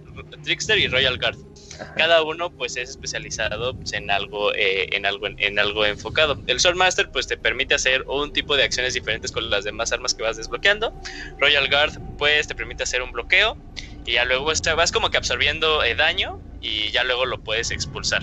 Trickster 0.45 0.79
y 0.79 0.87
Royal 0.87 1.19
Guard. 1.19 1.37
Ajá. 1.81 1.93
Cada 1.97 2.23
uno 2.23 2.51
pues 2.51 2.77
es 2.77 2.91
especializado 2.91 3.75
pues, 3.75 3.93
en 3.95 4.13
algo 4.13 4.55
eh, 4.55 4.87
en 4.93 5.07
algo 5.07 5.27
en 5.27 5.59
algo 5.59 5.85
enfocado. 5.85 6.41
El 6.47 6.61
Swordmaster 6.61 7.11
pues 7.11 7.27
te 7.27 7.37
permite 7.37 7.75
hacer 7.75 8.05
un 8.07 8.33
tipo 8.33 8.57
de 8.57 8.63
acciones 8.63 8.95
diferentes 8.95 9.33
con 9.33 9.51
las 9.51 9.65
demás 9.65 9.91
armas 9.93 10.15
que 10.15 10.23
vas 10.23 10.37
desbloqueando. 10.37 10.95
Royal 11.41 11.69
Guard 11.69 11.99
pues 12.17 12.47
te 12.47 12.55
permite 12.55 12.85
hacer 12.85 13.03
un 13.03 13.11
bloqueo 13.11 13.59
y 14.07 14.13
ya 14.13 14.25
luego 14.25 14.53
vas 14.77 14.93
como 14.93 15.11
que 15.11 15.17
absorbiendo 15.17 15.83
eh, 15.83 15.97
daño 15.97 16.39
y 16.61 16.93
ya 16.93 17.03
luego 17.03 17.27
lo 17.27 17.41
puedes 17.41 17.73
expulsar. 17.73 18.23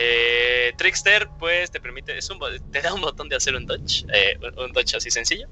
Eh, 0.00 0.74
Trickster 0.78 1.32
pues 1.38 1.72
te 1.72 1.80
permite 1.80 2.16
te 2.70 2.80
da 2.82 2.94
un 2.94 3.00
botón 3.00 3.28
de 3.28 3.36
hacer 3.36 3.56
un 3.56 3.66
dodge, 3.66 4.04
eh, 4.12 4.38
un- 4.58 4.72
dodge 4.72 4.96
así 4.96 5.10
sencillo. 5.10 5.48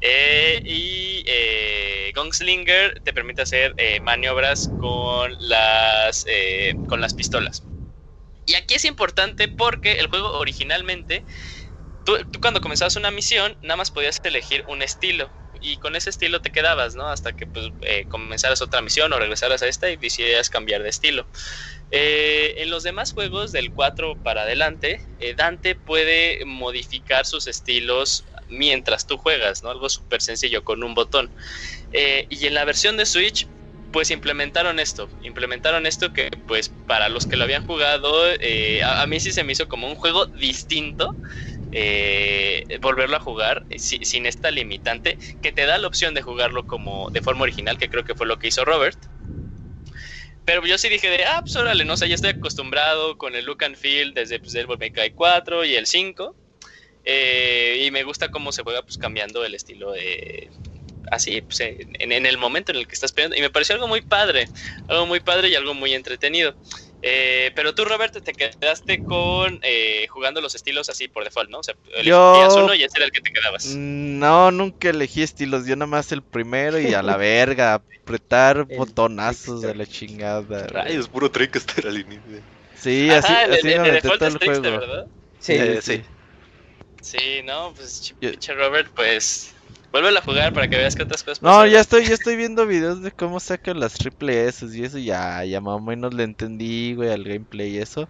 Eh, 0.00 0.62
y 0.66 1.24
eh, 1.26 2.12
Gunslinger 2.14 3.00
te 3.02 3.12
permite 3.12 3.42
hacer 3.42 3.74
eh, 3.78 4.00
maniobras 4.00 4.72
con 4.76 5.34
las, 5.38 6.26
con 6.86 7.00
las 7.00 7.14
pistolas. 7.14 7.66
Y 8.46 8.54
aquí 8.54 8.74
es 8.74 8.84
importante 8.84 9.48
porque 9.48 9.94
el 9.94 10.08
juego 10.08 10.32
originalmente, 10.38 11.24
tú, 12.04 12.18
tú 12.30 12.40
cuando 12.40 12.60
comenzabas 12.60 12.96
una 12.96 13.10
misión, 13.10 13.56
nada 13.62 13.76
más 13.76 13.90
podías 13.90 14.20
elegir 14.24 14.64
un 14.66 14.82
estilo. 14.82 15.32
Y 15.60 15.78
con 15.78 15.96
ese 15.96 16.10
estilo 16.10 16.42
te 16.42 16.52
quedabas, 16.52 16.94
¿no? 16.96 17.08
Hasta 17.08 17.32
que 17.32 17.46
pues, 17.46 17.70
eh, 17.82 18.06
comenzaras 18.08 18.62
otra 18.62 18.82
misión 18.82 19.12
o 19.12 19.18
regresaras 19.18 19.62
a 19.62 19.68
esta 19.68 19.90
y 19.90 19.96
decidieras 19.96 20.50
cambiar 20.50 20.82
de 20.82 20.90
estilo. 20.90 21.28
Eh, 21.90 22.54
en 22.58 22.70
los 22.70 22.82
demás 22.82 23.12
juegos 23.12 23.52
del 23.52 23.72
4 23.72 24.18
para 24.22 24.42
adelante, 24.42 25.02
eh, 25.18 25.34
Dante 25.34 25.74
puede 25.76 26.40
modificar 26.44 27.24
sus 27.26 27.46
estilos 27.46 28.26
mientras 28.48 29.06
tú 29.06 29.16
juegas, 29.18 29.62
¿no? 29.62 29.70
Algo 29.70 29.88
súper 29.88 30.20
sencillo 30.22 30.64
con 30.64 30.82
un 30.84 30.94
botón. 30.94 31.32
Eh, 31.92 32.26
y 32.30 32.46
en 32.46 32.54
la 32.54 32.64
versión 32.64 32.96
de 32.96 33.06
Switch, 33.06 33.50
pues 33.92 34.10
implementaron 34.10 34.80
esto. 34.80 35.10
Implementaron 35.20 35.86
esto 35.86 36.12
que, 36.12 36.28
pues, 36.46 36.70
para 36.86 37.08
los 37.08 37.26
que 37.26 37.36
lo 37.36 37.44
habían 37.44 37.62
jugado, 37.62 38.24
a, 38.84 39.02
a 39.02 39.06
mí 39.06 39.20
sí 39.20 39.32
se 39.32 39.44
me 39.44 39.52
hizo 39.52 39.68
como 39.68 39.88
un 39.88 39.96
juego 39.96 40.26
distinto. 40.28 41.16
volverlo 42.80 43.16
a 43.16 43.20
jugar 43.20 43.66
si- 43.70 44.04
sin 44.04 44.26
esta 44.26 44.50
limitante 44.50 45.18
que 45.40 45.52
te 45.52 45.66
da 45.66 45.78
la 45.78 45.86
opción 45.88 46.14
de 46.14 46.22
jugarlo 46.22 46.66
como 46.66 47.10
de 47.10 47.22
forma 47.22 47.42
original, 47.42 47.78
que 47.78 47.88
creo 47.88 48.04
que 48.04 48.14
fue 48.14 48.26
lo 48.26 48.38
que 48.38 48.48
hizo 48.48 48.64
Robert. 48.64 48.98
Pero 50.46 50.64
yo 50.64 50.78
sí 50.78 50.88
dije 50.88 51.10
de, 51.10 51.24
ah, 51.24 51.40
pues 51.42 51.56
órale, 51.56 51.84
no 51.84 51.96
sé, 51.96 52.08
ya 52.08 52.14
estoy 52.14 52.30
acostumbrado 52.30 53.18
con 53.18 53.34
el 53.34 53.44
look 53.44 53.64
and 53.64 53.76
feel 53.76 54.14
desde 54.14 54.38
pues, 54.38 54.54
May 54.78 54.92
Cry 54.92 55.10
4 55.10 55.64
y 55.64 55.74
el 55.74 55.86
5. 55.86 56.36
eh, 57.04 57.82
y 57.84 57.90
me 57.90 58.04
gusta 58.04 58.30
cómo 58.30 58.52
se 58.52 58.62
juega 58.62 58.82
pues 58.82 58.96
cambiando 58.96 59.44
el 59.44 59.54
estilo 59.54 59.92
de... 59.92 60.48
Así, 61.10 61.40
pues, 61.40 61.60
en, 61.60 62.12
en 62.12 62.26
el 62.26 62.38
momento 62.38 62.72
en 62.72 62.78
el 62.78 62.86
que 62.86 62.94
estás 62.94 63.12
peleando. 63.12 63.36
Y 63.36 63.40
me 63.40 63.50
pareció 63.50 63.74
algo 63.74 63.88
muy 63.88 64.02
padre. 64.02 64.48
Algo 64.88 65.06
muy 65.06 65.20
padre 65.20 65.48
y 65.48 65.56
algo 65.56 65.74
muy 65.74 65.94
entretenido. 65.94 66.56
Eh, 67.02 67.52
pero 67.54 67.74
tú, 67.74 67.84
Roberto, 67.84 68.20
te 68.20 68.32
quedaste 68.32 69.00
con 69.00 69.60
eh, 69.62 70.06
jugando 70.08 70.40
los 70.40 70.54
estilos 70.54 70.88
así 70.88 71.08
por 71.08 71.24
default, 71.24 71.50
¿no? 71.50 71.58
O 71.58 71.62
sea, 71.62 71.74
Yo- 72.02 72.34
elegías 72.34 72.54
uno 72.56 72.74
y 72.74 72.82
ese 72.82 72.96
era 72.98 73.04
el 73.06 73.12
que 73.12 73.20
te 73.20 73.30
quedabas. 73.32 73.66
No, 73.66 74.50
nunca 74.50 74.88
elegí 74.90 75.22
estilos, 75.22 75.66
yo 75.66 75.76
nada 75.76 75.86
más 75.86 76.10
el 76.12 76.22
primero 76.22 76.78
y 76.80 76.94
a 76.94 77.02
la 77.02 77.16
verga, 77.18 77.74
apretar 77.74 78.66
El 78.68 78.78
botonazos 78.78 79.62
de 79.62 79.74
la 79.74 79.86
chingada. 79.86 80.40
güey. 80.40 80.66
Rayos, 80.66 81.08
puro 81.08 81.30
Trickster 81.30 81.86
al 81.86 81.98
inicio. 81.98 82.40
Sí, 82.80 83.10
así, 83.10 83.32
Ajá, 83.32 83.44
el- 83.44 83.52
así 83.54 83.68
el- 83.72 83.80
me 83.82 83.90
default 83.92 84.18
todo 84.18 84.28
es 84.28 84.34
el 84.34 84.40
juego. 84.40 84.62
¿verdad? 84.80 85.06
Sí, 85.38 85.52
Eh, 85.54 85.80
sí. 85.82 85.96
sí. 85.96 86.04
Sí, 87.02 87.42
no, 87.44 87.72
pues 87.76 88.02
ch- 88.02 88.16
Yo- 88.20 88.30
pinche 88.32 88.52
Robert, 88.54 88.90
pues 88.96 89.54
vuelve 90.02 90.18
a 90.18 90.22
jugar 90.22 90.52
para 90.52 90.68
que 90.68 90.76
veas 90.76 90.94
que 90.94 91.02
otras 91.02 91.22
cosas 91.22 91.42
No, 91.42 91.66
ya 91.66 91.80
estoy, 91.80 92.06
ya 92.06 92.14
estoy 92.14 92.36
viendo 92.36 92.66
videos 92.66 93.02
de 93.02 93.12
cómo 93.12 93.40
sacan 93.40 93.80
las 93.80 93.94
triple 93.94 94.46
S 94.46 94.66
y 94.72 94.84
eso 94.84 94.98
ya, 94.98 95.44
ya 95.44 95.60
más 95.60 95.74
o 95.76 95.80
menos 95.80 96.14
le 96.14 96.24
entendí, 96.24 96.94
güey, 96.94 97.10
al 97.10 97.24
gameplay 97.24 97.76
y 97.76 97.78
eso. 97.78 98.08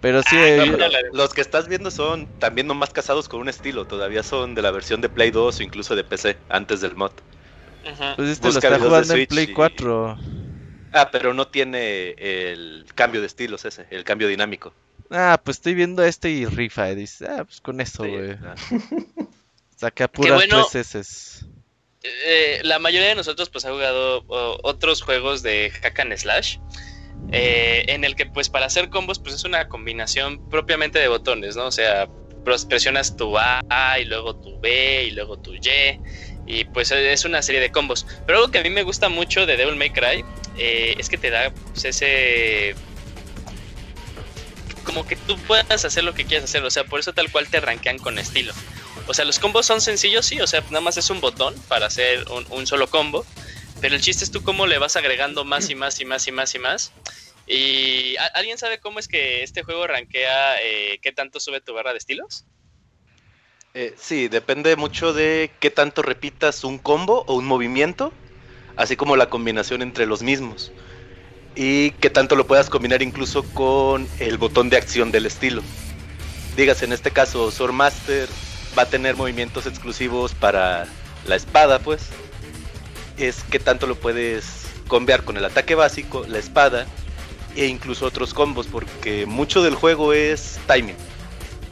Pero 0.00 0.22
sí, 0.22 0.36
Ah, 0.36 0.46
eh, 0.46 0.66
no, 0.78 0.86
los 1.12 1.32
que 1.34 1.40
estás 1.40 1.68
viendo 1.68 1.90
son 1.90 2.28
también 2.38 2.66
nomás 2.66 2.90
casados 2.90 3.28
con 3.28 3.40
un 3.40 3.48
estilo. 3.48 3.86
Todavía 3.86 4.22
son 4.22 4.54
de 4.54 4.62
la 4.62 4.70
versión 4.70 5.00
de 5.00 5.08
Play 5.08 5.30
2 5.30 5.58
o 5.60 5.62
incluso 5.62 5.96
de 5.96 6.04
PC, 6.04 6.36
antes 6.48 6.80
del 6.80 6.96
mod. 6.96 7.12
Ujú. 7.84 8.04
pues 8.16 8.28
este 8.30 8.48
lo 8.48 8.52
busca 8.54 8.68
está 8.68 8.78
videos 8.78 8.82
de 8.82 8.88
jugando 8.88 9.14
en 9.14 9.26
Play 9.26 9.44
y- 9.48 9.54
4. 9.54 10.18
Ah, 10.92 11.10
pero 11.10 11.34
no 11.34 11.48
tiene 11.48 12.14
el 12.18 12.86
cambio 12.94 13.20
de 13.20 13.26
estilos 13.26 13.64
ese, 13.64 13.86
el 13.90 14.04
cambio 14.04 14.28
dinámico. 14.28 14.72
Ah, 15.10 15.40
pues 15.44 15.58
estoy 15.58 15.74
viendo 15.74 16.02
este 16.02 16.30
y 16.30 16.46
rifa, 16.46 16.90
y 16.90 16.94
dice, 16.96 17.26
ah, 17.28 17.44
pues 17.44 17.60
con 17.60 17.80
eso, 17.80 18.02
Sí, 18.02 18.10
güey. 18.10 18.30
ah. 18.42 18.54
Saca 19.76 20.08
puras 20.08 20.34
bueno. 20.34 20.66
tres 20.70 20.94
S. 20.94 21.46
Eh, 22.02 22.60
la 22.62 22.78
mayoría 22.78 23.08
de 23.08 23.14
nosotros 23.14 23.50
pues 23.50 23.64
ha 23.64 23.70
jugado 23.70 24.24
otros 24.62 25.02
juegos 25.02 25.42
de 25.42 25.70
hack 25.70 26.00
and 26.00 26.16
slash 26.16 26.58
eh, 27.32 27.84
en 27.88 28.04
el 28.04 28.14
que 28.14 28.26
pues 28.26 28.48
para 28.48 28.66
hacer 28.66 28.90
combos 28.90 29.18
pues 29.18 29.34
es 29.34 29.44
una 29.44 29.68
combinación 29.68 30.48
propiamente 30.48 30.98
de 30.98 31.08
botones, 31.08 31.56
¿no? 31.56 31.66
O 31.66 31.72
sea, 31.72 32.08
presionas 32.68 33.16
tu 33.16 33.36
A 33.38 33.98
y 34.00 34.04
luego 34.04 34.36
tu 34.36 34.58
B 34.60 35.04
y 35.04 35.10
luego 35.10 35.38
tu 35.38 35.54
Y 35.54 35.60
y 36.46 36.64
pues 36.64 36.92
es 36.92 37.24
una 37.24 37.42
serie 37.42 37.60
de 37.60 37.72
combos. 37.72 38.06
Pero 38.24 38.38
algo 38.38 38.50
que 38.50 38.58
a 38.58 38.62
mí 38.62 38.70
me 38.70 38.84
gusta 38.84 39.08
mucho 39.08 39.46
de 39.46 39.56
Devil 39.56 39.76
May 39.76 39.90
Cry 39.90 40.24
eh, 40.56 40.94
es 40.96 41.08
que 41.08 41.18
te 41.18 41.30
da 41.30 41.50
pues, 41.50 41.84
ese 41.84 42.74
como 44.84 45.04
que 45.04 45.16
tú 45.16 45.36
puedas 45.40 45.84
hacer 45.84 46.04
lo 46.04 46.14
que 46.14 46.24
quieras 46.24 46.44
hacer, 46.44 46.62
o 46.62 46.70
sea, 46.70 46.84
por 46.84 47.00
eso 47.00 47.12
tal 47.12 47.30
cual 47.32 47.48
te 47.48 47.58
rankean 47.58 47.98
con 47.98 48.20
estilo. 48.20 48.52
O 49.06 49.14
sea, 49.14 49.24
los 49.24 49.38
combos 49.38 49.66
son 49.66 49.80
sencillos, 49.80 50.26
sí, 50.26 50.40
o 50.40 50.46
sea, 50.46 50.62
nada 50.62 50.80
más 50.80 50.96
es 50.96 51.10
un 51.10 51.20
botón 51.20 51.54
para 51.68 51.86
hacer 51.86 52.24
un, 52.50 52.66
solo 52.66 52.88
combo, 52.88 53.24
pero 53.80 53.94
el 53.94 54.00
chiste 54.00 54.24
es 54.24 54.30
tú 54.30 54.42
cómo 54.42 54.66
le 54.66 54.78
vas 54.78 54.96
agregando 54.96 55.44
más 55.44 55.70
y 55.70 55.74
más 55.74 56.00
y 56.00 56.04
más 56.04 56.26
y 56.26 56.32
más 56.32 56.54
y 56.54 56.58
más. 56.58 56.92
Y 57.46 58.16
¿a- 58.16 58.26
¿alguien 58.34 58.58
sabe 58.58 58.80
cómo 58.80 58.98
es 58.98 59.06
que 59.06 59.44
este 59.44 59.62
juego 59.62 59.86
rankea 59.86 60.56
eh, 60.62 60.98
qué 61.00 61.12
tanto 61.12 61.38
sube 61.38 61.60
tu 61.60 61.72
barra 61.72 61.92
de 61.92 61.98
estilos? 61.98 62.44
Eh, 63.74 63.94
sí, 63.96 64.26
depende 64.28 64.74
mucho 64.74 65.12
de 65.12 65.50
qué 65.60 65.70
tanto 65.70 66.02
repitas 66.02 66.64
un 66.64 66.78
combo 66.78 67.24
o 67.28 67.34
un 67.34 67.44
movimiento, 67.44 68.12
así 68.74 68.96
como 68.96 69.16
la 69.16 69.28
combinación 69.28 69.82
entre 69.82 70.06
los 70.06 70.22
mismos. 70.22 70.72
Y 71.54 71.92
qué 71.92 72.10
tanto 72.10 72.36
lo 72.36 72.46
puedas 72.46 72.68
combinar 72.68 73.02
incluso 73.02 73.42
con 73.52 74.08
el 74.18 74.36
botón 74.38 74.68
de 74.68 74.78
acción 74.78 75.12
del 75.12 75.26
estilo. 75.26 75.62
Dígase, 76.56 76.86
en 76.86 76.92
este 76.92 77.10
caso, 77.10 77.50
Swordmaster 77.50 78.28
va 78.76 78.82
a 78.82 78.86
tener 78.86 79.16
movimientos 79.16 79.66
exclusivos 79.66 80.34
para 80.34 80.86
la 81.26 81.36
espada, 81.36 81.78
pues. 81.78 82.08
Es 83.16 83.42
qué 83.50 83.58
tanto 83.58 83.86
lo 83.86 83.94
puedes 83.94 84.66
combiar 84.88 85.24
con 85.24 85.36
el 85.36 85.44
ataque 85.44 85.74
básico, 85.74 86.24
la 86.28 86.38
espada 86.38 86.86
e 87.56 87.66
incluso 87.66 88.06
otros 88.06 88.34
combos, 88.34 88.66
porque 88.66 89.26
mucho 89.26 89.62
del 89.62 89.74
juego 89.74 90.12
es 90.12 90.58
timing. 90.66 90.96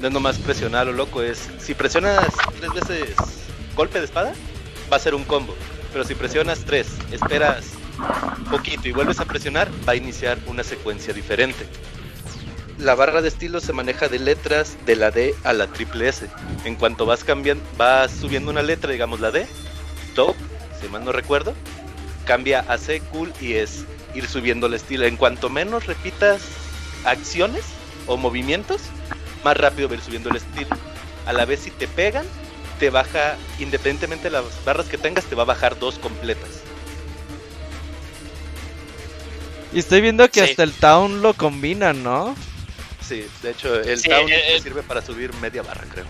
No 0.00 0.08
es 0.08 0.12
nomás 0.12 0.38
presionar 0.38 0.86
lo 0.86 0.92
loco, 0.92 1.22
es 1.22 1.48
si 1.58 1.74
presionas 1.74 2.26
tres 2.58 2.72
veces 2.72 3.14
golpe 3.76 3.98
de 3.98 4.06
espada, 4.06 4.32
va 4.92 4.96
a 4.96 5.00
ser 5.00 5.14
un 5.14 5.24
combo. 5.24 5.54
Pero 5.92 6.04
si 6.04 6.14
presionas 6.14 6.60
tres, 6.64 6.88
esperas 7.12 7.66
poquito 8.50 8.88
y 8.88 8.92
vuelves 8.92 9.20
a 9.20 9.24
presionar, 9.24 9.70
va 9.88 9.92
a 9.92 9.96
iniciar 9.96 10.38
una 10.46 10.64
secuencia 10.64 11.14
diferente. 11.14 11.66
La 12.78 12.94
barra 12.94 13.22
de 13.22 13.28
estilo 13.28 13.60
se 13.60 13.72
maneja 13.72 14.08
de 14.08 14.18
letras 14.18 14.76
de 14.84 14.96
la 14.96 15.10
D 15.10 15.34
a 15.44 15.52
la 15.52 15.68
triple 15.68 16.08
S. 16.08 16.28
En 16.64 16.74
cuanto 16.74 17.06
vas 17.06 17.22
cambiando, 17.22 17.64
vas 17.76 18.10
subiendo 18.10 18.50
una 18.50 18.62
letra, 18.62 18.90
digamos 18.90 19.20
la 19.20 19.30
D, 19.30 19.46
Dope, 20.14 20.38
si 20.80 20.88
mal 20.88 21.04
no 21.04 21.12
recuerdo, 21.12 21.54
cambia 22.24 22.60
a 22.60 22.76
C, 22.78 23.00
Cool 23.12 23.32
y 23.40 23.54
es 23.54 23.84
ir 24.14 24.26
subiendo 24.26 24.66
el 24.66 24.74
estilo. 24.74 25.06
En 25.06 25.16
cuanto 25.16 25.48
menos 25.50 25.86
repitas 25.86 26.42
acciones 27.04 27.64
o 28.06 28.16
movimientos, 28.16 28.80
más 29.44 29.56
rápido 29.56 29.88
va 29.88 29.94
a 29.94 29.98
ir 29.98 30.04
subiendo 30.04 30.30
el 30.30 30.36
estilo. 30.36 30.76
A 31.26 31.32
la 31.32 31.44
vez 31.44 31.60
si 31.60 31.70
te 31.70 31.86
pegan, 31.86 32.26
te 32.80 32.90
baja, 32.90 33.36
independientemente 33.60 34.24
de 34.24 34.30
las 34.30 34.44
barras 34.64 34.86
que 34.86 34.98
tengas, 34.98 35.24
te 35.24 35.36
va 35.36 35.44
a 35.44 35.46
bajar 35.46 35.78
dos 35.78 35.98
completas. 35.98 36.50
Y 39.72 39.78
estoy 39.78 40.00
viendo 40.00 40.28
que 40.28 40.44
Sí. 40.44 40.50
hasta 40.50 40.62
el 40.64 40.72
Town 40.72 41.22
lo 41.22 41.34
combinan, 41.34 42.02
¿no? 42.02 42.34
Sí, 43.06 43.26
de 43.42 43.50
hecho 43.50 43.80
el 43.80 44.00
Sí, 44.00 44.08
te 44.08 44.60
sirve 44.60 44.82
para 44.82 45.02
subir 45.04 45.32
media 45.34 45.62
barra, 45.62 45.84
creo. 45.92 46.04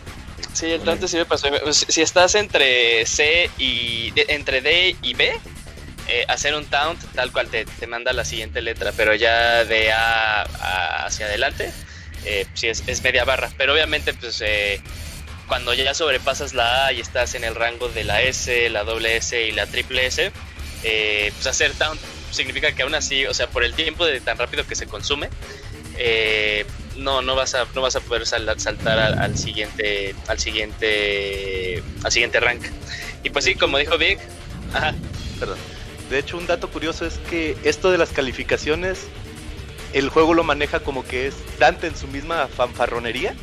Sí, 0.52 0.66
el 0.70 0.84
down 0.84 0.98
te 1.00 1.08
sirve 1.08 1.24
para 1.24 1.40
subir- 1.40 1.72
Si 1.72 1.86
si 1.90 2.02
estás 2.02 2.34
entre 2.36 3.04
C 3.06 3.50
y 3.58 4.10
de- 4.12 4.26
entre 4.28 4.60
D 4.60 4.94
y 5.02 5.14
B, 5.14 5.32
eh, 6.08 6.24
hacer 6.28 6.54
un 6.54 6.66
taunt 6.66 7.00
tal 7.14 7.32
cual 7.32 7.48
te, 7.48 7.64
te 7.64 7.86
manda 7.86 8.12
la 8.12 8.24
siguiente 8.24 8.62
letra, 8.62 8.92
pero 8.96 9.14
ya 9.14 9.64
de 9.64 9.90
A, 9.92 10.42
a- 10.42 11.06
hacia 11.06 11.26
adelante, 11.26 11.72
eh, 12.24 12.46
sí 12.54 12.68
es, 12.68 12.84
es 12.86 13.02
media 13.02 13.24
barra. 13.24 13.50
Pero 13.56 13.72
obviamente, 13.72 14.14
pues 14.14 14.40
eh, 14.42 14.80
cuando 15.48 15.74
ya 15.74 15.92
sobrepasas 15.94 16.54
la 16.54 16.86
A 16.86 16.92
y 16.92 17.00
estás 17.00 17.34
en 17.34 17.42
el 17.44 17.54
rango 17.56 17.88
de 17.88 18.04
la 18.04 18.22
S, 18.22 18.70
la 18.70 18.84
doble 18.84 19.16
S 19.16 19.46
y 19.46 19.50
la 19.52 19.66
triple 19.66 20.06
S, 20.06 20.30
eh, 20.84 21.32
pues 21.34 21.46
hacer 21.48 21.72
taunt 21.72 22.00
significa 22.30 22.72
que 22.72 22.82
aún 22.82 22.94
así, 22.94 23.26
o 23.26 23.34
sea, 23.34 23.48
por 23.48 23.64
el 23.64 23.74
tiempo 23.74 24.04
de 24.06 24.20
tan 24.20 24.38
rápido 24.38 24.66
que 24.66 24.74
se 24.76 24.86
consume, 24.86 25.28
eh, 25.96 26.64
no, 26.96 27.22
no 27.22 27.34
vas 27.34 27.54
a, 27.54 27.66
no 27.74 27.82
vas 27.82 27.96
a 27.96 28.00
poder 28.00 28.26
saltar 28.26 28.98
al, 28.98 29.36
siguiente, 29.36 30.14
al 30.28 30.38
siguiente, 30.38 31.82
al 32.02 32.12
siguiente 32.12 32.40
rank. 32.40 32.62
Y 33.22 33.30
pues 33.30 33.44
sí, 33.44 33.54
como 33.54 33.78
dijo 33.78 33.98
Vic, 33.98 34.18
ajá. 34.72 34.94
Perdón. 35.38 35.58
De 36.10 36.18
hecho, 36.18 36.36
un 36.36 36.46
dato 36.46 36.68
curioso 36.68 37.06
es 37.06 37.18
que 37.30 37.56
esto 37.64 37.90
de 37.90 37.98
las 37.98 38.10
calificaciones, 38.10 39.06
el 39.92 40.08
juego 40.10 40.34
lo 40.34 40.44
maneja 40.44 40.80
como 40.80 41.04
que 41.04 41.26
es 41.26 41.34
Dante 41.58 41.86
en 41.86 41.96
su 41.96 42.06
misma 42.08 42.48
fanfarronería. 42.48 43.34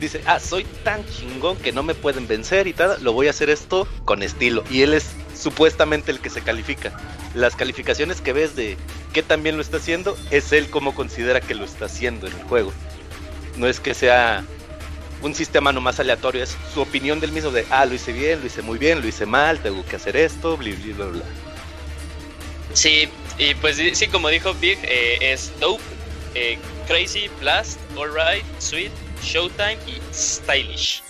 Dice, 0.00 0.20
ah, 0.26 0.40
soy 0.40 0.64
tan 0.82 1.06
chingón 1.06 1.56
que 1.56 1.70
no 1.70 1.84
me 1.84 1.94
pueden 1.94 2.26
vencer 2.26 2.66
y 2.66 2.72
tal, 2.72 3.02
lo 3.02 3.12
voy 3.12 3.28
a 3.28 3.30
hacer 3.30 3.50
esto 3.50 3.86
con 4.04 4.22
estilo. 4.22 4.64
Y 4.68 4.82
él 4.82 4.94
es 4.94 5.10
supuestamente 5.42 6.10
el 6.10 6.20
que 6.20 6.30
se 6.30 6.42
califica. 6.42 6.92
Las 7.34 7.56
calificaciones 7.56 8.20
que 8.20 8.32
ves 8.32 8.56
de 8.56 8.76
qué 9.12 9.22
también 9.22 9.56
lo 9.56 9.62
está 9.62 9.78
haciendo, 9.78 10.16
es 10.30 10.52
él 10.52 10.70
como 10.70 10.94
considera 10.94 11.40
que 11.40 11.54
lo 11.54 11.64
está 11.64 11.86
haciendo 11.86 12.26
en 12.26 12.34
el 12.34 12.42
juego. 12.44 12.72
No 13.56 13.66
es 13.66 13.80
que 13.80 13.94
sea 13.94 14.44
un 15.22 15.34
sistema 15.34 15.72
nomás 15.72 16.00
aleatorio, 16.00 16.42
es 16.42 16.56
su 16.72 16.80
opinión 16.80 17.20
del 17.20 17.32
mismo 17.32 17.50
de, 17.50 17.66
ah, 17.70 17.84
lo 17.84 17.94
hice 17.94 18.12
bien, 18.12 18.40
lo 18.40 18.46
hice 18.46 18.62
muy 18.62 18.78
bien, 18.78 19.00
lo 19.00 19.06
hice 19.06 19.26
mal, 19.26 19.60
tengo 19.60 19.84
que 19.84 19.96
hacer 19.96 20.16
esto, 20.16 20.56
bla, 20.56 20.70
bla, 20.96 21.06
bla. 21.06 21.24
Sí, 22.74 23.08
y 23.38 23.54
pues 23.56 23.76
sí, 23.76 24.06
como 24.08 24.28
dijo 24.28 24.54
Big, 24.54 24.78
eh, 24.82 25.18
es 25.20 25.52
Dope, 25.60 25.82
eh, 26.34 26.58
Crazy, 26.88 27.28
Blast, 27.40 27.78
Alright, 27.96 28.44
Sweet, 28.58 28.90
Showtime 29.22 29.78
y 29.86 30.00
Stylish. 30.12 31.02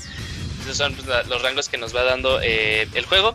Esos 0.62 0.76
son 0.76 0.94
pues, 0.94 1.26
los 1.28 1.42
rangos 1.42 1.68
que 1.68 1.78
nos 1.78 1.94
va 1.94 2.02
dando 2.02 2.40
eh, 2.42 2.88
el 2.94 3.06
juego. 3.06 3.32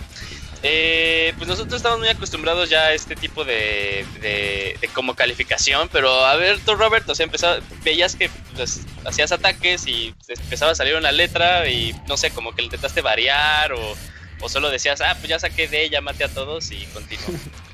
Eh, 0.64 1.34
pues 1.38 1.48
nosotros 1.48 1.76
estamos 1.76 2.00
muy 2.00 2.08
acostumbrados 2.08 2.70
ya 2.70 2.86
a 2.86 2.94
este 2.94 3.16
tipo 3.16 3.46
de, 3.46 4.06
de, 4.22 4.90
como 4.94 5.16
calificación, 5.16 5.90
pero 5.92 6.26
a 6.26 6.36
ver 6.36 6.60
tú 6.60 6.76
Robert, 6.76 7.08
o 7.10 7.16
sea, 7.16 7.26
empezaba, 7.26 7.60
veías 7.84 8.16
que 8.16 8.30
pues, 8.56 8.82
hacías 9.06 9.32
ataques 9.32 9.86
y 9.88 10.16
empezaba 10.28 10.72
a 10.72 10.76
salir 10.76 10.96
una 10.96 11.12
letra 11.12 11.70
y 11.70 11.96
no 12.08 12.18
sé, 12.18 12.32
como 12.32 12.54
que 12.54 12.62
le 12.62 12.66
intentaste 12.66 13.02
variar 13.02 13.74
o, 13.74 13.96
o 14.42 14.50
solo 14.50 14.70
decías, 14.70 15.02
ah, 15.02 15.16
pues 15.20 15.30
ya 15.30 15.40
saqué 15.40 15.68
de, 15.68 15.90
ya 15.90 16.02
maté 16.02 16.24
a 16.24 16.30
todos 16.30 16.72
y 16.72 16.86
continúo. 16.94 17.28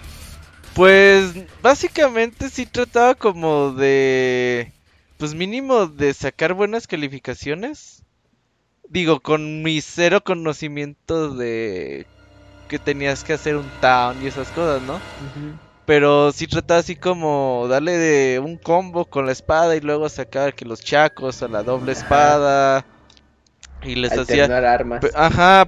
Pues 0.73 1.36
básicamente 1.61 2.49
sí 2.49 2.65
trataba 2.65 3.13
como 3.13 3.73
de, 3.73 4.71
pues 5.17 5.36
mínimo 5.36 5.86
de 5.86 6.15
sacar 6.15 6.55
buenas 6.55 6.88
calificaciones. 6.88 8.01
Digo, 8.89 9.19
con 9.19 9.61
mi 9.61 9.81
cero 9.81 10.23
conocimiento 10.23 11.36
de 11.36 12.07
que 12.74 12.80
tenías 12.80 13.24
que 13.24 13.34
hacer 13.34 13.55
un 13.55 13.69
town 13.80 14.19
y 14.19 14.26
esas 14.26 14.49
cosas, 14.49 14.82
¿no? 14.82 14.99
Pero 15.86 16.32
sí 16.32 16.47
trataba 16.47 16.80
así 16.80 16.95
como 16.95 17.67
darle 17.69 17.99
de 17.99 18.39
un 18.39 18.57
combo 18.57 19.05
con 19.05 19.28
la 19.28 19.32
espada 19.32 19.76
y 19.76 19.80
luego 19.80 20.09
sacar 20.09 20.55
que 20.55 20.65
los 20.65 20.80
chacos 20.80 21.43
a 21.43 21.47
la 21.47 21.61
doble 21.61 21.91
espada. 21.91 22.84
Y 23.84 23.93
les 23.93 24.17
hacía. 24.17 24.45
armas. 24.45 25.05
Ajá. 25.13 25.67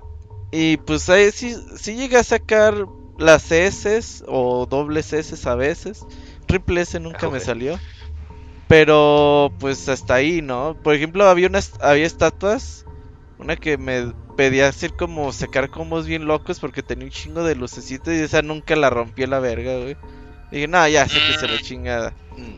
Y 0.52 0.78
pues 0.78 1.08
ahí 1.12 1.30
sí, 1.30 1.56
sí 1.76 1.96
llegué 1.96 2.18
a 2.18 2.24
sacar 2.24 2.74
las 3.20 3.52
S 3.52 4.24
o 4.28 4.66
dobles 4.66 5.14
S 5.14 5.48
a 5.48 5.54
veces. 5.54 6.04
Triple 6.48 6.82
S 6.82 7.00
nunca 7.00 7.30
me 7.30 7.40
salió. 7.40 7.78
Pero 8.68 9.54
pues 9.60 9.88
hasta 9.90 10.16
ahí, 10.16 10.42
¿no? 10.42 10.76
Por 10.82 10.96
ejemplo, 10.96 11.28
había 11.28 11.50
unas 11.50 11.74
había 11.82 12.08
estatuas. 12.08 12.84
Una 13.38 13.58
que 13.58 13.78
me 13.78 14.12
pedía 14.36 14.68
hacer 14.68 14.94
como 14.94 15.32
sacar 15.32 15.70
combos 15.70 16.06
bien 16.06 16.26
locos 16.26 16.60
porque 16.60 16.84
tenía 16.84 17.06
un 17.06 17.12
chingo 17.12 17.44
de 17.44 17.56
lucecitos 17.56 18.14
y 18.14 18.20
esa 18.20 18.42
nunca 18.42 18.76
la 18.76 18.90
rompió 18.90 19.28
la 19.28 19.40
verga, 19.40 19.78
güey. 19.78 19.98
Dije, 20.52 20.68
no, 20.68 20.88
ya 20.88 21.08
sé 21.08 21.20
que 21.28 21.38
se 21.38 21.48
lo 21.48 21.56
mm. 21.56 21.62
chingada. 21.62 22.14
Mm, 22.38 22.56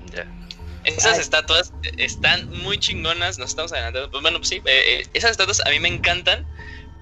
esas 0.87 1.19
estatuas 1.19 1.73
están 1.97 2.49
muy 2.59 2.77
chingonas, 2.77 3.37
nos 3.37 3.49
estamos 3.49 3.73
adelantando. 3.73 4.09
Pues 4.09 4.21
bueno, 4.21 4.37
pues 4.37 4.49
sí, 4.49 4.55
eh, 4.65 5.01
eh, 5.01 5.07
esas 5.13 5.31
estatuas 5.31 5.61
a 5.65 5.69
mí 5.69 5.79
me 5.79 5.89
encantan 5.89 6.47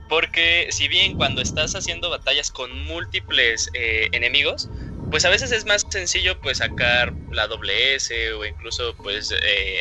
porque 0.10 0.68
si 0.72 0.88
bien 0.88 1.16
cuando 1.16 1.42
estás 1.42 1.76
haciendo 1.76 2.10
batallas 2.10 2.52
con 2.52 2.86
múltiples 2.86 3.70
eh, 3.74 4.10
enemigos, 4.12 4.70
pues 5.12 5.26
a 5.26 5.30
veces 5.30 5.52
es 5.52 5.66
más 5.66 5.86
sencillo 5.90 6.40
pues 6.42 6.60
sacar 6.60 7.14
la 7.32 7.48
doble 7.48 7.96
S 7.96 8.34
o 8.34 8.46
incluso 8.46 8.96
pues 8.98 9.34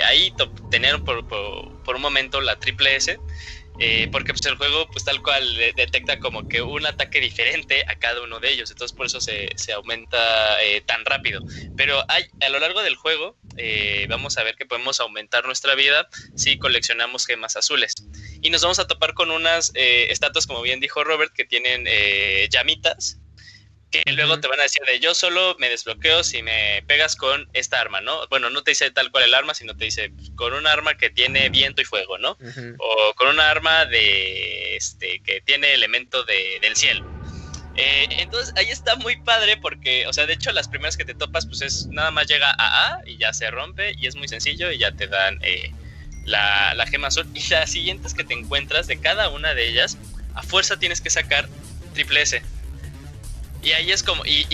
ahí 0.07 0.35
tener 0.71 1.03
por, 1.03 1.27
por, 1.27 1.97
un 1.97 2.03
momento 2.03 2.41
la 2.41 2.59
triple 2.59 2.97
S 2.97 3.19
eh, 3.79 4.09
porque 4.13 4.33
pues 4.33 4.45
el 4.47 4.57
juego 4.57 4.89
pues 4.91 5.05
tal 5.05 5.23
cual 5.23 5.57
detecta 5.77 6.19
como 6.21 6.49
que 6.49 6.63
un 6.63 6.87
ataque 6.87 7.21
diferente 7.21 7.85
a 7.89 7.97
cada 7.97 8.23
uno 8.23 8.41
de 8.41 8.53
ellos, 8.53 8.71
entonces 8.71 8.97
por 8.97 9.07
eso 9.07 9.21
se, 9.21 9.49
aumenta 9.75 10.63
eh, 10.63 10.81
tan 10.83 11.05
rápido. 11.05 11.43
Pero 11.77 12.03
hay, 12.09 12.25
a 12.41 12.49
lo 12.49 12.59
largo 12.59 12.83
del 12.83 12.97
juego 12.97 13.37
eh, 13.57 14.07
vamos 14.09 14.39
a 14.39 14.45
ver 14.45 14.57
que 14.57 14.67
podemos 14.67 15.01
aumentar 15.01 15.47
nuestra 15.47 15.75
vida 15.75 16.09
si 16.37 16.59
coleccionamos 16.59 17.27
gemas 17.27 17.57
azules. 17.57 17.95
Y 18.43 18.51
nos 18.51 18.63
vamos 18.63 18.79
a 18.79 18.87
topar 18.87 19.15
con 19.15 19.31
unas 19.31 19.73
estatuas, 19.75 20.47
como 20.47 20.63
bien 20.63 20.81
dijo 20.81 21.03
Robert, 21.03 21.33
que 21.33 21.45
tienen 21.45 21.87
llamitas 22.51 23.19
que 24.03 24.13
luego 24.13 24.41
te 24.41 24.49
van 24.49 24.61
a 24.61 24.65
decir 24.65 24.83
de 24.87 24.99
yo 25.01 25.15
solo 25.15 25.57
me 25.59 25.69
desbloqueo 25.69 26.25
si 26.25 26.43
me 26.43 26.83
pegas 26.87 27.17
con 27.17 27.49
esta 27.53 27.81
arma, 27.81 28.01
¿no? 28.01 28.27
Bueno, 28.29 28.51
no 28.51 28.63
te 28.63 28.73
dice 28.73 28.91
tal 28.91 29.11
cual 29.11 29.25
el 29.25 29.35
arma, 29.35 29.55
sino 29.55 29.77
te 29.77 29.85
dice 29.85 30.11
pues, 30.11 30.31
con 30.35 30.53
un 30.53 30.67
arma 30.67 30.97
que 30.97 31.11
tiene 31.11 31.49
viento 31.51 31.83
y 31.83 31.85
fuego, 31.85 32.19
¿no? 32.19 32.37
O 32.79 33.15
con 33.15 33.29
un 33.29 33.41
arma 33.41 33.87
de 33.87 34.77
este 34.77 35.21
que 35.21 35.41
tiene 35.41 35.75
elemento 35.75 36.25
de, 36.25 36.59
del 36.61 36.77
cielo. 36.77 37.05
Eh, 37.77 38.07
entonces 38.11 38.55
ahí 38.57 38.69
está 38.69 38.97
muy 38.97 39.17
padre 39.17 39.57
porque, 39.57 40.07
o 40.07 40.13
sea, 40.13 40.27
de 40.27 40.35
hecho 40.35 40.53
las 40.53 40.69
primeras 40.69 40.97
que 40.97 41.05
te 41.05 41.15
topas 41.15 41.47
pues 41.47 41.61
es 41.61 41.87
nada 41.87 42.11
más 42.13 42.29
llega 42.29 42.51
a 42.51 42.95
A 42.95 43.01
y 43.05 43.17
ya 43.19 43.33
se 43.33 43.51
rompe 43.51 43.95
y 43.99 44.07
es 44.07 44.15
muy 44.15 44.29
sencillo 44.29 44.71
y 44.71 44.79
ya 44.79 44.93
te 44.93 45.09
dan 45.09 45.41
eh, 45.43 45.73
la, 46.25 46.75
la 46.75 46.87
gema 46.87 47.09
azul 47.09 47.27
y 47.35 47.47
las 47.49 47.71
siguientes 47.71 48.15
que 48.15 48.23
te 48.23 48.35
encuentras 48.35 48.87
de 48.87 49.01
cada 49.01 49.29
una 49.29 49.55
de 49.55 49.69
ellas 49.69 49.99
a 50.35 50.43
fuerza 50.43 50.79
tienes 50.79 51.01
que 51.01 51.11
sacar 51.11 51.49
triple 51.95 52.23
S 52.23 52.43
y 53.65 53.73
ahí 53.73 53.91
es 53.91 54.03
como, 54.03 54.25
y, 54.27 54.47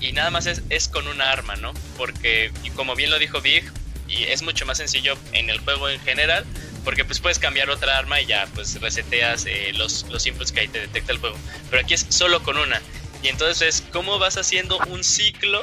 y, 0.00 0.12
nada 0.12 0.30
más 0.30 0.46
es, 0.46 0.62
es, 0.70 0.88
con 0.88 1.06
una 1.08 1.30
arma, 1.30 1.56
¿no? 1.56 1.74
Porque, 1.96 2.50
como 2.74 2.94
bien 2.94 3.10
lo 3.10 3.18
dijo 3.18 3.40
Big, 3.42 3.64
y 4.08 4.24
es 4.24 4.42
mucho 4.42 4.64
más 4.64 4.78
sencillo 4.78 5.16
en 5.32 5.50
el 5.50 5.58
juego 5.60 5.88
en 5.88 6.00
general, 6.00 6.44
porque 6.84 7.04
pues 7.04 7.20
puedes 7.20 7.38
cambiar 7.38 7.68
otra 7.68 7.98
arma 7.98 8.20
y 8.20 8.26
ya 8.26 8.46
pues 8.54 8.80
reseteas 8.80 9.44
eh, 9.46 9.72
los, 9.74 10.04
los 10.04 10.24
inputs 10.26 10.52
que 10.52 10.60
ahí 10.60 10.68
te 10.68 10.80
detecta 10.80 11.12
el 11.12 11.18
juego. 11.18 11.36
Pero 11.68 11.82
aquí 11.82 11.94
es 11.94 12.06
solo 12.08 12.42
con 12.42 12.56
una. 12.56 12.80
Y 13.22 13.28
entonces, 13.28 13.82
¿cómo 13.92 14.18
vas 14.18 14.36
haciendo 14.38 14.78
un 14.88 15.02
ciclo 15.02 15.60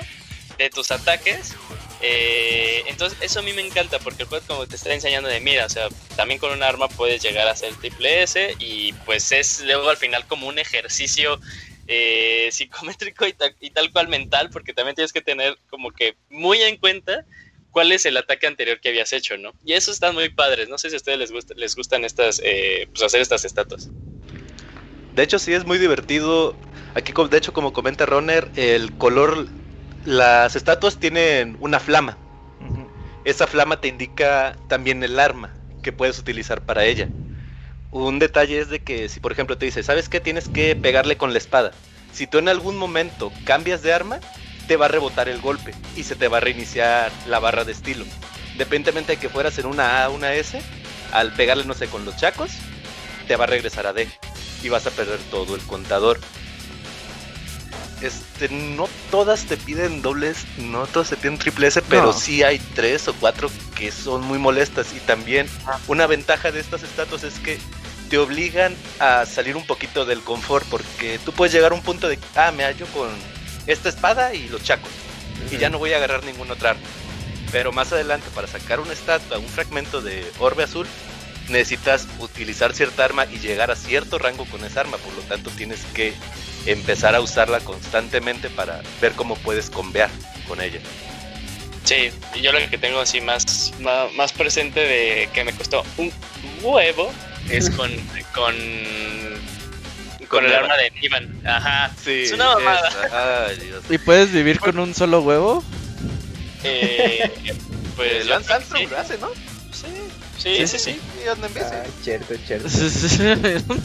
de 0.58 0.70
tus 0.70 0.91
ataques? 0.91 1.56
Eh, 2.02 2.84
entonces, 2.88 3.18
eso 3.22 3.39
a 3.39 3.41
mí 3.41 3.54
me 3.54 3.66
encanta 3.66 3.98
porque 4.00 4.24
el 4.24 4.30
juego 4.30 4.46
como 4.46 4.68
te 4.68 4.76
está 4.76 4.94
enseñando 4.94 5.30
de 5.30 5.39
mira, 5.39 5.66
o 5.66 5.70
sea, 5.70 5.88
también 6.18 6.39
con 6.39 6.52
un 6.52 6.62
arma 6.62 6.89
puedes 6.89 7.24
llegar 7.24 7.48
a 7.48 7.56
ser 7.56 7.74
triple 7.76 8.24
S 8.24 8.56
y 8.60 8.91
pues 9.06 9.32
es 9.32 9.62
luego 9.62 9.89
al 9.89 9.98
final 9.98 10.28
como 10.28 10.48
un 10.48 10.60
ejercicio 10.60 11.39
eh, 11.88 12.50
psicométrico 12.52 13.26
y, 13.28 13.70
tal 13.72 13.92
cual 13.92 14.08
mental, 14.08 14.50
porque 14.52 14.74
también 14.74 14.96
tienes 14.96 15.12
que 15.12 15.22
tener 15.22 15.58
como 15.70 15.92
que 15.92 16.16
muy 16.30 16.62
en 16.62 16.78
cuenta 16.78 17.26
cuál 17.72 17.92
es 17.92 18.06
el 18.06 18.18
ataque 18.18 18.48
anterior 18.48 18.80
que 18.80 18.90
habías 18.90 19.12
hecho, 19.14 19.38
¿no? 19.38 19.54
Y 19.66 19.74
eso 19.74 19.92
están 19.92 20.14
muy 20.14 20.30
padres. 20.30 20.70
No 20.70 20.78
sé 20.78 20.90
si 20.90 20.96
a 20.96 20.98
ustedes 20.98 21.18
les, 21.18 21.32
gusta, 21.32 21.54
les 21.56 21.76
gustan 21.76 22.06
estas, 22.06 22.42
eh, 22.44 22.88
pues 22.92 23.04
hacer 23.04 23.22
estas 23.22 23.46
estatuas. 23.46 23.90
De 25.16 25.24
hecho, 25.24 25.40
sí 25.40 25.54
es 25.54 25.66
muy 25.66 25.78
divertido. 25.78 26.56
Aquí, 26.96 27.12
de 27.30 27.38
hecho, 27.38 27.54
como 27.54 27.74
comenta 27.74 28.06
Roner, 28.06 28.50
el 28.56 28.94
color, 28.98 29.48
las 30.06 30.56
estatuas 30.56 31.00
tienen 31.00 31.58
una 31.60 31.80
flama. 31.80 32.18
Esa 33.26 33.48
flama 33.48 33.80
te 33.80 33.88
indica 33.88 34.58
también 34.68 35.02
el 35.02 35.20
arma 35.20 35.54
que 35.82 35.94
puedes 35.94 36.20
utilizar 36.20 36.66
para 36.66 36.86
ella 36.86 37.10
un 37.94 38.18
detalle 38.18 38.60
es 38.60 38.70
de 38.70 38.80
que 38.80 39.08
si 39.08 39.20
por 39.20 39.32
ejemplo 39.32 39.58
te 39.58 39.66
dice, 39.66 39.84
¿sabes 39.84 40.10
qué? 40.10 40.20
Tienes 40.20 40.50
que 40.50 40.76
pegarle 40.76 41.16
con 41.16 41.32
la 41.32 41.38
espada. 41.38 41.72
Si 42.12 42.28
tú 42.28 42.39
en 42.39 42.50
algún 42.50 42.76
momento 42.76 43.32
cambias 43.46 43.84
de 43.84 43.94
arma, 43.94 44.20
te 44.68 44.78
va 44.78 44.86
a 44.86 44.89
rebotar 44.89 45.30
el 45.30 45.39
golpe 45.41 45.74
y 45.96 46.04
se 46.04 46.16
te 46.16 46.28
va 46.28 46.38
a 46.38 46.41
reiniciar 46.41 47.12
la 47.28 47.39
barra 47.39 47.66
de 47.66 47.72
estilo. 47.72 48.06
Independientemente 48.54 49.14
de 49.14 49.20
que 49.20 49.30
fueras 49.30 49.58
en 49.60 49.68
una 49.68 50.04
A 50.04 50.10
o 50.10 50.16
una 50.16 50.34
S, 50.34 50.60
al 51.12 51.34
pegarle, 51.34 51.66
no 51.66 51.74
sé, 51.76 51.88
con 51.88 52.04
los 52.06 52.18
chacos, 52.18 52.52
te 53.28 53.36
va 53.36 53.44
a 53.44 53.48
regresar 53.48 53.86
a 53.86 53.94
D 53.94 54.08
y 54.64 54.70
vas 54.70 54.88
a 54.88 54.91
perder 54.91 55.20
todo 55.30 55.56
el 55.56 55.62
contador. 55.62 56.20
Este, 58.02 58.50
no 58.50 58.89
todas 59.12 59.46
te 59.46 59.56
piden 59.56 60.02
dobles, 60.02 60.46
no 60.58 60.88
todas 60.88 61.10
te 61.10 61.16
piden 61.16 61.38
triple 61.38 61.68
S, 61.68 61.82
pero 61.84 62.12
sí 62.12 62.44
hay 62.44 62.60
tres 62.60 63.08
o 63.08 63.14
cuatro 63.14 63.50
que 63.76 63.91
son 63.91 64.24
muy 64.24 64.39
molestas. 64.39 64.94
Y 64.94 65.00
también 65.00 65.48
ah. 65.68 65.80
una 65.88 66.08
ventaja 66.08 66.52
de 66.52 66.60
estas 66.60 66.84
estatuas 66.84 67.24
es 67.24 67.39
que 67.39 67.60
te 68.14 68.20
obligan 68.20 68.76
a 68.99 69.26
salir 69.26 69.57
un 69.57 69.66
poquito 69.66 70.05
del 70.05 70.22
confort 70.22 70.68
porque 70.68 71.18
tú 71.26 71.32
puedes 71.32 71.51
llegar 71.51 71.72
a 71.72 71.76
un 71.76 71.82
punto 71.82 72.07
de, 72.07 72.20
ah, 72.36 72.51
me 72.51 72.64
hallo 72.64 72.86
con 72.93 73.09
esta 73.66 73.89
espada 73.89 74.36
y 74.36 74.47
los 74.49 74.61
chacos 74.61 74.91
y 75.49 75.57
ya 75.57 75.72
no 75.72 75.80
voy 75.80 75.93
a 75.93 75.97
agarrar 75.97 76.24
ningún 76.24 76.51
otra 76.51 76.70
arma. 76.70 76.84
Pero 77.51 77.72
más 77.72 77.91
adelante 77.91 78.28
para 78.36 78.45
sacar 78.45 78.80
una 78.80 78.93
estatua, 78.93 79.39
un 79.39 79.47
fragmento 79.47 79.99
de 79.99 80.32
orbe 80.38 80.61
azul, 80.61 80.86
necesitas 81.49 82.07
utilizar 82.20 82.76
cierta 82.76 83.03
arma 83.03 83.26
y 83.26 83.39
llegar 83.39 83.72
a 83.72 83.76
cierto 83.76 84.20
rango 84.20 84.45
con 84.45 84.64
esa 84.64 84.82
arma, 84.82 84.97
por 84.97 85.16
lo 85.16 85.22
tanto 85.24 85.49
tienes 85.49 85.84
que 85.95 86.14
empezar 86.68 87.16
a 87.16 87.20
usarla 87.20 87.61
constantemente 87.61 88.51
para 88.51 88.84
ver 89.01 89.14
cómo 89.14 89.38
puedes 89.38 89.72
convear 89.72 90.11
con 90.47 90.61
ella. 90.61 90.82
Sí, 91.84 92.11
yo 92.39 92.51
lo 92.51 92.59
que 92.70 92.78
tengo 92.78 92.99
así 92.99 93.22
más, 93.22 93.74
más, 93.80 94.14
más 94.14 94.34
presente 94.34 94.82
de 94.82 95.30
que 95.34 95.43
me 95.43 95.51
costó 95.51 95.84
un 95.97 96.14
huevo 96.61 97.11
es 97.50 97.70
con, 97.78 97.91
con, 98.34 98.56
con 100.28 100.46
el 100.46 100.54
arma 100.54 100.76
de 100.78 100.91
Ivan. 101.02 101.41
Ajá. 101.46 101.91
Sí, 102.04 102.24
Es 102.24 102.32
una 102.34 102.56
mamada. 102.56 102.89
esa. 102.89 103.46
Ay, 103.48 103.58
Dios. 103.58 103.84
¿Y 103.89 103.98
puedes 103.98 104.32
vivir 104.32 104.60
con 104.60 104.80
un 104.80 104.94
solo 104.94 105.22
huevo? 105.22 105.64
Eh, 106.64 107.30
pues 107.96 108.24
yo 108.26 108.30
Lance 108.30 108.54
Armstrong 108.54 108.89
lo 108.89 108.98
hace, 108.98 109.18
¿no? 109.18 109.30
Sí, 109.74 109.88
sí, 110.38 110.68
sí, 110.68 110.80
sí. 110.80 111.00
Y 111.24 111.28
anda 111.28 111.48
en 111.48 111.54
bici. 111.54 111.66
Ah, 111.72 111.84
cierto, 112.04 112.34
cierto. 112.46 112.68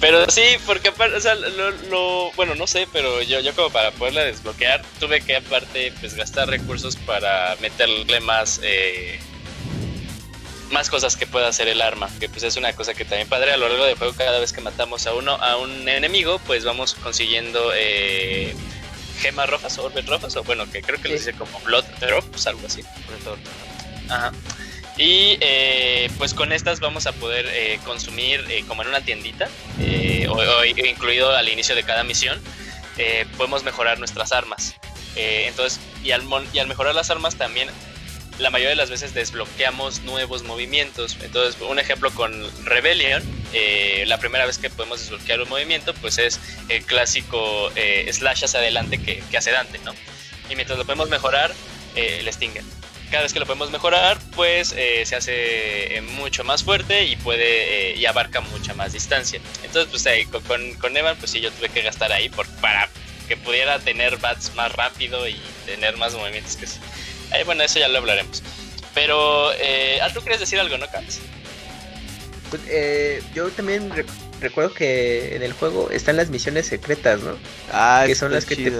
Pero 0.00 0.28
sí, 0.28 0.42
porque 0.66 0.88
aparte, 0.88 1.16
o 1.16 1.20
sea, 1.20 1.34
lo, 1.34 1.70
lo- 1.88 2.30
bueno, 2.36 2.54
no 2.54 2.66
sé, 2.66 2.86
pero 2.92 3.22
yo, 3.22 3.40
yo 3.40 3.54
como 3.54 3.70
para 3.70 3.90
poderla 3.92 4.22
desbloquear, 4.24 4.82
tuve 5.00 5.22
que 5.22 5.36
aparte, 5.36 5.92
pues, 6.00 6.14
gastar 6.14 6.48
recursos 6.48 6.96
para 6.96 7.56
meterle 7.62 8.20
más, 8.20 8.60
eh, 8.62 9.18
más 10.70 10.88
cosas 10.90 11.16
que 11.16 11.26
pueda 11.26 11.48
hacer 11.48 11.68
el 11.68 11.80
arma, 11.82 12.08
que 12.20 12.28
pues 12.28 12.42
es 12.42 12.56
una 12.56 12.72
cosa 12.72 12.94
que 12.94 13.04
también 13.04 13.28
padre 13.28 13.52
a 13.52 13.56
lo 13.56 13.68
largo 13.68 13.84
del 13.84 13.96
juego, 13.96 14.14
cada 14.14 14.38
vez 14.38 14.52
que 14.52 14.60
matamos 14.60 15.06
a 15.06 15.14
uno, 15.14 15.32
a 15.34 15.56
un 15.56 15.88
enemigo, 15.88 16.40
pues 16.46 16.64
vamos 16.64 16.94
consiguiendo 16.94 17.72
eh, 17.74 18.54
gemas 19.20 19.48
rojas 19.48 19.78
o 19.78 19.84
orbes 19.84 20.06
rojas, 20.06 20.34
o 20.36 20.42
bueno, 20.44 20.70
que 20.70 20.82
creo 20.82 21.00
que 21.00 21.08
les 21.08 21.20
Sí. 21.20 21.26
dice 21.26 21.38
como 21.38 21.58
blood 21.60 21.84
drops, 22.00 22.46
algo 22.46 22.66
así. 22.66 22.82
Ajá. 24.08 24.32
Y 24.96 25.38
eh, 25.40 26.08
pues 26.18 26.34
con 26.34 26.52
estas 26.52 26.78
vamos 26.80 27.06
a 27.06 27.12
poder 27.12 27.46
eh, 27.50 27.80
consumir 27.84 28.44
eh, 28.48 28.64
como 28.68 28.82
en 28.82 28.88
una 28.88 29.00
tiendita, 29.00 29.48
eh, 29.80 30.26
o, 30.28 30.34
o 30.34 30.64
incluido 30.64 31.30
al 31.34 31.48
inicio 31.48 31.74
de 31.74 31.82
cada 31.82 32.04
misión, 32.04 32.40
eh, 32.96 33.26
podemos 33.36 33.64
mejorar 33.64 33.98
nuestras 33.98 34.32
armas. 34.32 34.76
Entonces, 35.16 35.78
y 36.02 36.10
al, 36.10 36.22
mon- 36.24 36.46
y 36.52 36.58
al 36.58 36.66
mejorar 36.66 36.94
las 36.94 37.08
armas 37.10 37.36
también, 37.36 37.68
la 38.38 38.50
mayoría 38.50 38.70
de 38.70 38.76
las 38.76 38.90
veces 38.90 39.14
desbloqueamos 39.14 40.02
nuevos 40.02 40.42
movimientos. 40.42 41.16
Entonces, 41.22 41.60
un 41.60 41.78
ejemplo 41.78 42.10
con 42.10 42.32
Rebellion, 42.64 43.22
eh, 43.52 44.04
la 44.06 44.18
primera 44.18 44.46
vez 44.46 44.58
que 44.58 44.70
podemos 44.70 45.00
desbloquear 45.00 45.40
un 45.40 45.48
movimiento, 45.48 45.94
pues 45.94 46.18
es 46.18 46.40
el 46.68 46.84
clásico 46.84 47.70
eh, 47.76 48.08
slash 48.12 48.44
hacia 48.44 48.60
adelante 48.60 48.98
que, 48.98 49.22
que 49.30 49.36
hace 49.36 49.50
Dante, 49.50 49.78
¿no? 49.84 49.94
Y 50.50 50.56
mientras 50.56 50.78
lo 50.78 50.84
podemos 50.84 51.08
mejorar, 51.08 51.52
eh, 51.96 52.18
el 52.20 52.32
Stinger 52.32 52.64
cada 53.10 53.22
vez 53.22 53.32
que 53.32 53.38
lo 53.38 53.46
podemos 53.46 53.70
mejorar, 53.70 54.18
pues 54.34 54.74
eh, 54.76 55.04
se 55.06 55.14
hace 55.14 56.02
mucho 56.16 56.42
más 56.42 56.64
fuerte 56.64 57.04
y 57.04 57.14
puede 57.14 57.94
y 57.94 58.06
abarca 58.06 58.40
mucha 58.40 58.74
más 58.74 58.92
distancia. 58.92 59.40
Entonces, 59.62 59.88
pues 59.88 60.04
ahí 60.06 60.24
con, 60.24 60.42
con, 60.42 60.74
con 60.74 60.96
Evan, 60.96 61.16
pues 61.18 61.30
sí, 61.30 61.40
yo 61.40 61.52
tuve 61.52 61.68
que 61.68 61.82
gastar 61.82 62.10
ahí 62.10 62.28
por, 62.28 62.48
para 62.60 62.88
que 63.28 63.36
pudiera 63.36 63.78
tener 63.78 64.16
bats 64.18 64.52
más 64.54 64.72
rápido 64.72 65.28
y 65.28 65.40
tener 65.64 65.96
más 65.96 66.14
movimientos 66.14 66.56
que 66.56 66.66
sí. 66.66 66.78
Eh, 67.38 67.44
bueno, 67.44 67.62
eso 67.62 67.78
ya 67.78 67.88
lo 67.88 67.98
hablaremos. 67.98 68.42
Pero, 68.94 69.52
eh, 69.54 69.98
ah, 70.02 70.10
tú 70.12 70.20
quieres 70.20 70.40
decir 70.40 70.58
algo, 70.60 70.78
¿no, 70.78 70.86
Caps? 70.90 71.18
Pues, 72.50 72.62
eh, 72.68 73.22
yo 73.34 73.48
también 73.50 73.90
rec- 73.90 74.06
recuerdo 74.40 74.72
que 74.72 75.34
en 75.34 75.42
el 75.42 75.52
juego 75.52 75.90
están 75.90 76.16
las 76.16 76.28
misiones 76.30 76.66
secretas, 76.66 77.20
¿no? 77.20 77.36
Ah, 77.72 78.04
Que 78.06 78.14
son 78.14 78.32
las 78.32 78.44
que 78.44 78.56
te-. 78.56 78.72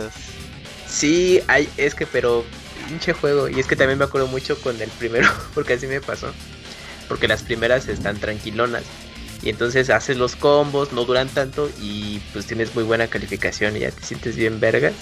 Sí, 0.89 1.41
hay, 1.49 1.69
es 1.77 1.95
que, 1.95 2.07
pero 2.07 2.45
pinche 2.89 3.13
juego. 3.13 3.49
Y 3.49 3.59
es 3.59 3.67
que 3.67 3.75
también 3.77 3.99
me 3.99 4.05
acuerdo 4.05 4.29
mucho 4.29 4.61
con 4.61 4.81
el 4.81 4.91
primero, 4.91 5.29
porque 5.55 5.73
así 5.75 5.87
me 5.87 6.01
pasó. 6.01 6.33
Porque 7.09 7.27
las 7.29 7.43
primeras 7.43 7.89
están 7.89 8.19
tranquilonas. 8.21 8.83
Y 9.43 9.51
entonces 9.51 9.91
haces 9.91 10.17
los 10.17 10.37
combos, 10.37 10.93
no 10.93 11.05
duran 11.05 11.29
tanto 11.29 11.69
y 11.81 12.21
pues 12.33 12.47
tienes 12.47 12.75
muy 12.75 12.83
buena 12.85 13.09
calificación 13.09 13.77
y 13.77 13.81
ya 13.81 13.91
te 13.91 14.03
sientes 14.03 14.37
bien 14.37 14.59
vergas. 14.61 14.95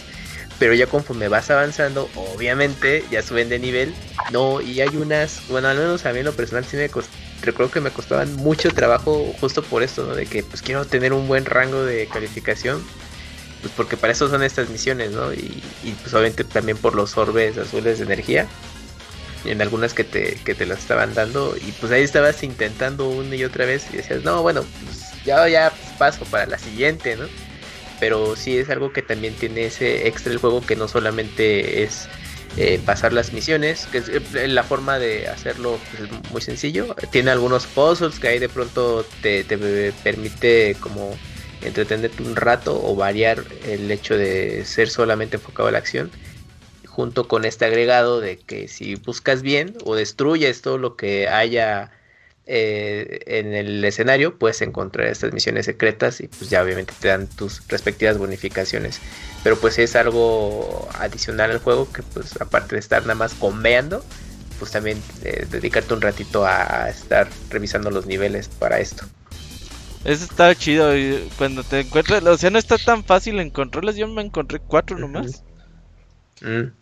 Pero 0.63 0.75
ya 0.75 0.87
conforme 0.87 1.27
vas 1.27 1.51
avanzando, 1.51 2.09
obviamente 2.15 3.05
ya 3.11 3.21
suben 3.21 3.49
de 3.49 3.59
nivel. 3.59 3.93
No, 4.31 4.61
y 4.61 4.81
hay 4.81 4.97
unas, 4.97 5.43
bueno, 5.49 5.67
al 5.67 5.77
menos 5.77 6.07
a 6.07 6.13
mí 6.13 6.21
en 6.21 6.25
lo 6.25 6.35
personal 6.35 6.65
sí 6.65 6.77
me 6.77 6.89
costó, 6.89 7.11
recuerdo 7.43 7.73
que 7.73 7.81
me 7.81 7.91
costaban 7.91 8.37
mucho 8.37 8.71
trabajo 8.71 9.35
justo 9.41 9.65
por 9.65 9.83
esto, 9.83 10.07
¿no? 10.07 10.15
De 10.15 10.25
que 10.27 10.45
pues 10.45 10.63
quiero 10.63 10.85
tener 10.85 11.15
un 11.15 11.27
buen 11.27 11.47
rango 11.47 11.85
de 11.85 12.07
calificación 12.07 12.81
pues 13.61 13.73
porque 13.77 13.97
para 13.97 14.13
eso 14.13 14.29
son 14.29 14.45
estas 14.45 14.69
misiones, 14.69 15.11
¿no? 15.11 15.33
Y, 15.33 15.65
y, 15.83 15.97
pues 16.01 16.15
obviamente 16.15 16.45
también 16.45 16.79
por 16.79 16.95
los 16.95 17.19
orbes 17.19 17.59
azules 17.59 17.99
de 17.99 18.05
energía. 18.05 18.47
En 19.45 19.63
algunas 19.63 19.95
que 19.95 20.05
te, 20.05 20.37
que 20.45 20.55
te 20.55 20.65
las 20.65 20.79
estaban 20.79 21.13
dando. 21.13 21.57
Y 21.57 21.73
pues 21.73 21.91
ahí 21.91 22.05
estabas 22.05 22.41
intentando 22.45 23.09
una 23.09 23.35
y 23.35 23.43
otra 23.43 23.65
vez. 23.65 23.87
Y 23.93 23.97
decías, 23.97 24.23
no, 24.23 24.43
bueno, 24.43 24.65
pues 24.85 25.25
ya, 25.25 25.49
ya 25.49 25.71
pues, 25.71 25.99
paso 25.99 26.25
para 26.27 26.47
la 26.47 26.59
siguiente, 26.61 27.17
¿no? 27.17 27.27
Pero 28.03 28.34
sí 28.34 28.59
es 28.59 28.68
algo 28.68 28.92
que 28.92 29.00
también 29.00 29.32
tiene 29.34 29.66
ese 29.66 30.09
extra 30.09 30.32
el 30.32 30.38
juego 30.38 30.61
que 30.61 30.74
no 30.74 30.88
solamente 30.88 31.84
es 31.84 32.09
eh, 32.57 32.80
pasar 32.84 33.12
las 33.12 33.32
misiones, 33.32 33.86
que 33.92 33.98
es 33.98 34.09
eh, 34.09 34.48
la 34.48 34.64
forma 34.64 34.98
de 34.98 35.28
hacerlo 35.28 35.78
pues, 35.92 36.11
es 36.11 36.32
muy 36.32 36.40
sencillo. 36.42 36.96
Tiene 37.12 37.30
algunos 37.30 37.64
puzzles 37.68 38.18
que 38.18 38.26
ahí 38.26 38.38
de 38.40 38.48
pronto 38.48 39.07
te, 39.22 39.44
te 39.44 39.92
permite 40.03 40.76
como 40.80 41.16
entretenerte 41.62 42.24
un 42.24 42.34
rato 42.34 42.76
o 42.84 42.96
variar 42.96 43.44
el 43.68 43.88
hecho 43.88 44.16
de 44.16 44.64
ser 44.64 44.90
solamente 44.90 45.36
enfocado 45.36 45.68
a 45.68 45.70
la 45.70 45.78
acción 45.78 46.11
junto 46.88 47.28
con 47.28 47.44
este 47.44 47.66
agregado 47.66 48.18
de 48.18 48.36
que 48.36 48.66
si 48.66 48.96
buscas 48.96 49.42
bien 49.42 49.76
o 49.84 49.94
destruyes 49.94 50.61
todo 50.61 50.76
lo 50.76 50.96
que 50.96 51.28
haya 51.28 51.92
eh, 52.47 53.20
en 53.26 53.55
el 53.55 53.84
escenario 53.84 54.38
puedes 54.38 54.62
encontrar 54.62 55.07
estas 55.09 55.32
misiones 55.32 55.66
secretas 55.66 56.20
y 56.20 56.28
pues 56.28 56.51
ya 56.51 56.62
obviamente 56.62 56.93
te 56.99 57.09
dan 57.09 57.28
tus 57.28 57.66
respectivas 57.68 58.18
bonificaciones 58.18 59.01
pero 59.45 59.59
pues 59.61 59.78
es 59.78 59.95
algo 59.97 60.88
adicional 60.99 61.51
al 61.53 61.59
juego 61.59 61.90
que 61.93 62.03
pues 62.03 62.40
aparte 62.40 62.74
de 62.76 62.80
estar 62.80 63.03
nada 63.03 63.14
más 63.14 63.34
conveando 63.34 64.05
pues 64.59 64.72
también 64.72 65.01
eh, 65.24 65.47
dedicarte 65.51 65.95
un 65.95 66.01
ratito 66.01 66.45
a, 66.47 66.84
a 66.84 66.90
estar 66.90 67.28
revisando 67.51 67.90
los 67.90 68.07
niveles 68.07 68.49
para 68.49 68.80
esto 68.80 69.07
Eso 70.05 70.24
está 70.24 70.55
chido. 70.55 70.97
y 70.97 71.30
Cuando 71.38 71.62
te 71.64 71.80
encuentras, 71.80 72.24
o 72.24 72.36
sea, 72.36 72.51
no 72.51 72.59
está 72.59 72.76
tan 72.78 73.05
fácil 73.05 73.38
encontrarlas. 73.40 73.97
Yo 73.97 74.09
me 74.09 74.22
encontré 74.22 74.59
cuatro 74.61 74.99
nomás. 74.99 75.45
Mm. 76.40 76.72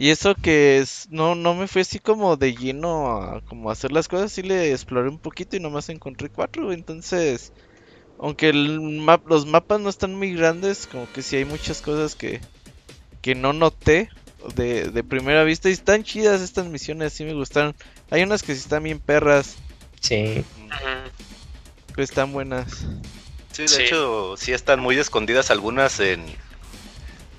Y 0.00 0.08
eso 0.08 0.34
que 0.34 0.78
es, 0.78 1.08
no, 1.10 1.34
no 1.34 1.54
me 1.54 1.68
fui 1.68 1.82
así 1.82 1.98
como 1.98 2.38
de 2.38 2.54
lleno 2.54 3.18
a 3.18 3.42
como 3.42 3.70
hacer 3.70 3.92
las 3.92 4.08
cosas, 4.08 4.32
sí 4.32 4.42
le 4.42 4.72
exploré 4.72 5.10
un 5.10 5.18
poquito 5.18 5.56
y 5.56 5.60
nomás 5.60 5.90
encontré 5.90 6.30
cuatro, 6.30 6.72
entonces, 6.72 7.52
aunque 8.18 8.48
el 8.48 8.80
map, 8.80 9.26
los 9.26 9.44
mapas 9.44 9.78
no 9.78 9.90
están 9.90 10.14
muy 10.14 10.32
grandes, 10.32 10.86
como 10.86 11.06
que 11.12 11.20
sí 11.20 11.36
hay 11.36 11.44
muchas 11.44 11.82
cosas 11.82 12.14
que, 12.14 12.40
que 13.20 13.34
no 13.34 13.52
noté 13.52 14.08
de, 14.56 14.84
de 14.90 15.04
primera 15.04 15.44
vista 15.44 15.68
y 15.68 15.72
están 15.72 16.02
chidas 16.02 16.40
estas 16.40 16.64
misiones, 16.64 17.12
sí 17.12 17.24
me 17.24 17.34
gustaron. 17.34 17.74
Hay 18.10 18.22
unas 18.22 18.42
que 18.42 18.54
sí 18.54 18.60
están 18.60 18.84
bien 18.84 19.00
perras, 19.00 19.56
sí 20.00 20.42
que 21.94 22.02
están 22.02 22.32
buenas. 22.32 22.86
Sí, 23.52 23.64
de 23.64 23.68
Sí. 23.68 23.82
hecho, 23.82 24.34
sí 24.38 24.52
están 24.52 24.80
muy 24.80 24.96
escondidas 24.96 25.50
algunas 25.50 26.00
en... 26.00 26.24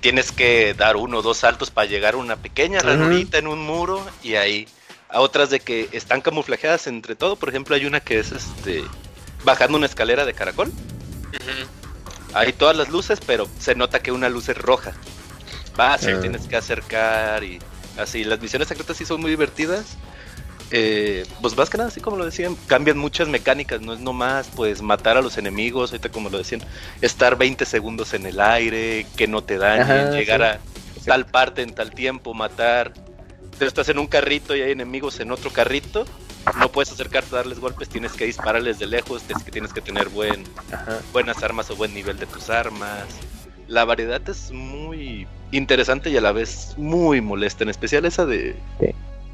Tienes 0.02 0.32
que 0.32 0.74
dar 0.74 0.96
uno 0.96 1.18
o 1.18 1.22
dos 1.22 1.38
saltos 1.38 1.70
para 1.70 1.86
llegar 1.88 2.14
a 2.14 2.16
una 2.18 2.36
pequeña 2.36 2.80
ranurita 2.80 3.38
en 3.38 3.46
un 3.46 3.64
muro 3.64 4.04
y 4.22 4.34
ahí 4.34 4.68
a 5.08 5.20
otras 5.20 5.48
de 5.48 5.60
que 5.60 5.88
están 5.92 6.20
camuflajeadas 6.20 6.88
entre 6.88 7.14
todo. 7.14 7.36
Por 7.36 7.48
ejemplo, 7.48 7.74
hay 7.76 7.86
una 7.86 8.00
que 8.00 8.18
es 8.18 8.32
este 8.32 8.82
bajando 9.44 9.78
una 9.78 9.86
escalera 9.86 10.24
de 10.26 10.34
caracol. 10.34 10.70
Hay 12.34 12.52
todas 12.52 12.76
las 12.76 12.88
luces, 12.88 13.20
pero 13.24 13.46
se 13.60 13.74
nota 13.74 14.00
que 14.02 14.10
una 14.10 14.28
luz 14.28 14.48
es 14.48 14.58
roja. 14.58 14.92
Vas 15.76 16.02
y 16.02 16.10
Ah. 16.10 16.20
tienes 16.20 16.48
que 16.48 16.56
acercar 16.56 17.44
y 17.44 17.60
así. 17.96 18.24
Las 18.24 18.40
misiones 18.40 18.66
secretas 18.68 18.96
sí 18.96 19.06
son 19.06 19.20
muy 19.20 19.30
divertidas. 19.30 19.84
Eh, 20.74 21.26
pues 21.42 21.54
más 21.56 21.68
que 21.68 21.76
nada, 21.76 21.88
así 21.90 22.00
como 22.00 22.16
lo 22.16 22.24
decían, 22.24 22.56
cambian 22.66 22.96
muchas 22.96 23.28
mecánicas. 23.28 23.82
No 23.82 23.92
es 23.92 24.00
nomás 24.00 24.48
pues 24.56 24.80
matar 24.80 25.18
a 25.18 25.22
los 25.22 25.36
enemigos, 25.36 25.90
ahorita 25.92 26.08
como 26.08 26.30
lo 26.30 26.38
decían, 26.38 26.62
estar 27.02 27.36
20 27.36 27.64
segundos 27.66 28.14
en 28.14 28.24
el 28.26 28.40
aire, 28.40 29.06
que 29.16 29.28
no 29.28 29.44
te 29.44 29.58
dañen, 29.58 30.08
Ajá, 30.08 30.10
llegar 30.12 30.60
sí. 30.94 31.00
a 31.00 31.04
tal 31.04 31.26
parte 31.26 31.60
en 31.62 31.74
tal 31.74 31.90
tiempo, 31.92 32.32
matar. 32.32 32.92
Tú 33.58 33.66
estás 33.66 33.88
en 33.90 33.98
un 33.98 34.06
carrito 34.06 34.56
y 34.56 34.62
hay 34.62 34.72
enemigos 34.72 35.20
en 35.20 35.30
otro 35.30 35.50
carrito. 35.50 36.06
No 36.58 36.72
puedes 36.72 36.90
acercarte 36.90 37.34
a 37.34 37.38
darles 37.38 37.60
golpes, 37.60 37.88
tienes 37.88 38.12
que 38.12 38.24
dispararles 38.24 38.78
de 38.78 38.86
lejos, 38.86 39.22
tienes 39.22 39.44
que, 39.44 39.50
tienes 39.52 39.72
que 39.72 39.80
tener 39.80 40.08
buen, 40.08 40.42
Ajá. 40.72 41.00
buenas 41.12 41.42
armas 41.42 41.70
o 41.70 41.76
buen 41.76 41.92
nivel 41.94 42.18
de 42.18 42.26
tus 42.26 42.50
armas. 42.50 43.04
La 43.68 43.84
variedad 43.84 44.20
es 44.28 44.50
muy 44.50 45.28
interesante 45.52 46.10
y 46.10 46.16
a 46.16 46.20
la 46.20 46.32
vez 46.32 46.74
muy 46.78 47.20
molesta, 47.20 47.62
en 47.62 47.70
especial 47.70 48.04
esa 48.06 48.26
de 48.26 48.56
Sí. 48.80 48.86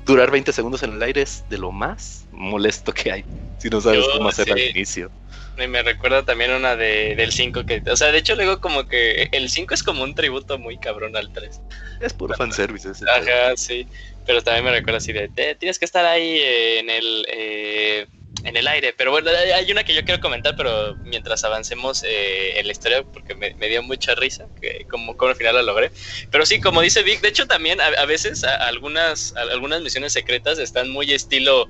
Durar 0.09 0.31
20 0.31 0.53
segundos 0.53 0.83
en 0.83 0.93
el 0.95 1.03
aire 1.03 1.23
es 1.23 1.45
de 1.49 1.59
lo 1.59 1.71
más 1.71 2.27
molesto 2.31 2.93
que 2.93 3.13
hay, 3.13 3.25
si 3.59 3.69
no 3.69 3.81
sabes 3.81 4.05
Yo, 4.07 4.13
cómo 4.13 4.29
hacerlo 4.29 4.57
sí. 4.57 4.63
al 4.65 4.71
inicio. 4.77 5.13
Y 5.57 5.67
me 5.67 5.83
recuerda 5.83 6.25
también 6.25 6.53
una 6.53 6.77
de, 6.77 7.15
del 7.17 7.33
5 7.33 7.65
que, 7.65 7.83
o 7.91 7.97
sea, 7.97 8.13
de 8.13 8.19
hecho 8.19 8.37
luego 8.37 8.61
como 8.61 8.87
que 8.87 9.29
el 9.33 9.51
5 9.51 9.75
es 9.75 9.83
como 9.83 10.05
un 10.05 10.15
tributo 10.15 10.59
muy 10.59 10.79
cabrón 10.79 11.17
al 11.17 11.31
3. 11.33 11.61
Es 12.01 12.13
puro 12.15 12.35
fanservice 12.35 12.91
ese. 12.91 13.05
Ajá, 13.11 13.57
sí. 13.57 13.89
Pero 14.25 14.43
también 14.43 14.65
me 14.67 14.71
recuerda 14.73 14.99
así 14.99 15.13
de, 15.13 15.29
"Te- 15.29 15.55
tienes 15.57 15.79
que 15.79 15.85
estar 15.85 16.05
ahí 16.05 16.41
en 16.43 16.91
el, 16.91 17.27
eh, 17.29 18.07
en 18.45 18.57
el 18.57 18.69
aire. 18.69 18.93
Pero 18.97 19.11
bueno, 19.11 19.31
hay 19.31 19.71
una 19.71 19.85
que 19.85 19.95
yo 19.95 20.05
quiero 20.05 20.21
comentar, 20.21 20.57
pero 20.57 20.97
mientras 20.97 21.45
avancemos 21.45 22.03
eh, 22.05 22.59
en 22.59 22.67
la 22.67 22.73
historia, 22.73 23.03
porque 23.03 23.35
me, 23.35 23.69
dio 23.69 23.83
mucha 23.83 24.15
risa, 24.15 24.47
que 24.61 24.87
como, 24.91 25.17
al 25.21 25.37
final 25.37 25.57
la 25.57 25.63
logré. 25.63 25.91
Pero 26.31 26.47
sí, 26.47 26.61
como 26.61 26.81
dice 26.81 27.03
Vic, 27.03 27.21
de 27.21 27.29
hecho 27.29 27.47
también 27.47 27.81
a, 27.81 28.05
veces 28.05 28.45
algunas, 28.45 29.35
algunas 29.37 29.83
misiones 29.83 30.13
secretas 30.13 30.59
están 30.59 30.89
muy 30.91 31.13
estilo 31.13 31.69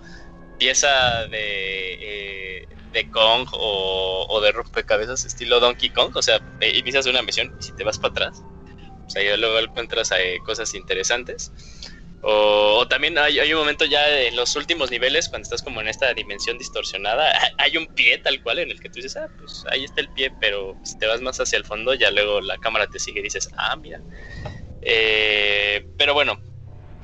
pieza 0.59 1.27
de, 1.29 1.95
eh, 2.63 2.69
de 2.93 3.11
Kong 3.11 3.49
o, 3.53 4.27
o, 4.29 4.41
de 4.41 4.53
rompecabezas 4.53 5.25
estilo 5.25 5.61
Donkey 5.61 5.91
Kong. 5.91 6.17
O 6.17 6.23
sea, 6.23 6.41
eh, 6.61 6.77
inicias 6.77 7.07
una 7.07 7.23
misión 7.23 7.55
y 7.59 7.63
si 7.63 7.73
te 7.73 7.85
vas 7.85 7.99
para 7.99 8.13
atrás, 8.13 8.43
o 9.07 9.11
sea, 9.11 9.23
ya 9.23 9.37
luego 9.37 9.59
encuentras 9.59 10.11
cosas 10.45 10.75
interesantes. 10.75 11.53
O, 12.21 12.87
también 12.89 13.17
hay, 13.17 13.53
un 13.53 13.61
momento 13.61 13.85
ya 13.85 14.23
en 14.23 14.35
los 14.35 14.57
últimos 14.57 14.91
niveles, 14.91 15.29
cuando 15.29 15.45
estás 15.45 15.63
como 15.63 15.81
en 15.81 15.89
esta 15.89 16.13
dimensión 16.15 16.59
distorsionada, 16.59 17.33
hay 17.59 17.77
un 17.77 17.87
pie 17.87 18.19
tal 18.19 18.43
cual 18.43 18.59
en 18.59 18.71
el 18.71 18.81
que 18.81 18.89
tú 18.89 18.97
dices, 18.97 19.17
ah, 19.17 19.29
pues 19.39 19.65
ahí 19.71 19.85
está 19.85 20.01
el 20.01 20.09
pie, 20.11 20.33
pero 20.41 20.77
si 20.83 20.99
te 20.99 21.07
vas 21.07 21.21
más 21.21 21.39
hacia 21.41 21.57
el 21.57 21.65
fondo, 21.65 21.95
ya 21.95 22.11
luego 22.11 22.41
la 22.41 22.59
cámara 22.59 22.87
te 22.89 22.99
sigue 22.99 23.21
y 23.21 23.25
dices, 23.25 23.49
ah, 23.57 23.77
mira. 23.77 24.01
Eh, 24.83 25.87
pero 25.97 26.15
bueno, 26.15 26.41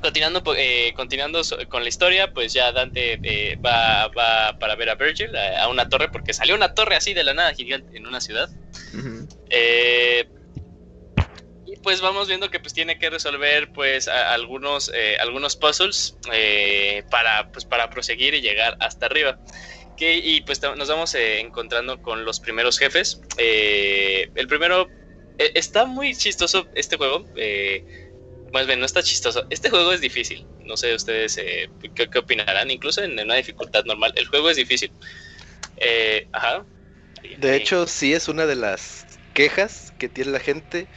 continuando, 0.01 0.43
eh, 0.55 0.93
continuando 0.95 1.41
con 1.69 1.83
la 1.83 1.89
historia, 1.89 2.31
pues 2.31 2.53
ya 2.53 2.71
Dante 2.71 3.19
eh, 3.23 3.57
va, 3.65 4.07
va, 4.09 4.57
para 4.59 4.75
ver 4.75 4.89
a 4.89 4.95
Virgil 4.95 5.35
a, 5.35 5.67
una 5.67 5.89
torre, 5.89 6.09
porque 6.09 6.33
salió 6.33 6.55
una 6.55 6.73
torre 6.73 6.95
así 6.95 7.13
de 7.13 7.23
la 7.23 7.33
nada 7.33 7.53
gigante 7.53 7.97
en 7.97 8.05
una 8.05 8.21
ciudad. 8.21 8.49
eh, 9.49 10.27
pues 11.85 12.01
vamos 12.01 12.27
viendo 12.27 12.49
que 12.49 12.59
pues 12.59 12.73
tiene 12.73 12.97
que 12.97 13.11
resolver 13.11 13.71
pues 13.71 14.07
algunos, 14.07 14.91
eh, 14.91 15.17
algunos 15.19 15.55
puzzles 15.55 16.17
eh, 16.33 17.03
para, 17.11 17.51
pues, 17.51 17.63
para 17.63 17.91
proseguir 17.91 18.33
y 18.33 18.41
llegar 18.41 18.75
hasta 18.79 19.05
arriba. 19.05 19.37
Que, 19.95 20.17
y 20.17 20.41
pues 20.41 20.59
nos 20.63 20.89
vamos 20.89 21.13
eh, 21.13 21.39
encontrando 21.39 22.01
con 22.01 22.25
los 22.25 22.39
primeros 22.39 22.79
jefes. 22.79 23.21
el 23.37 24.47
primero 24.47 24.89
está 25.37 25.85
muy 25.85 26.15
chistoso 26.15 26.67
este 26.73 26.97
juego. 26.97 27.23
más 28.51 28.65
bien, 28.65 28.79
no 28.79 28.85
está 28.87 29.03
chistoso. 29.03 29.45
Este 29.51 29.69
juego 29.69 29.93
es 29.93 30.01
difícil. 30.01 30.43
No 30.61 30.77
sé 30.77 30.95
ustedes 30.95 31.35
¿qué, 31.35 32.09
qué, 32.09 32.17
opinarán. 32.17 32.71
Incluso 32.71 33.03
en 33.03 33.19
una 33.19 33.35
dificultad 33.35 33.85
normal, 33.85 34.11
el 34.15 34.25
juego 34.25 34.49
es 34.49 34.57
difícil. 34.57 34.91
ajá. 36.31 36.65
De 37.37 37.55
hecho, 37.55 37.85
sí 37.85 38.11
es 38.11 38.27
una 38.27 38.47
de 38.47 38.55
las 38.55 39.05
quejas 39.35 39.93
que 39.99 40.09
tiene 40.09 40.31
la 40.31 40.39
gente 40.39 40.87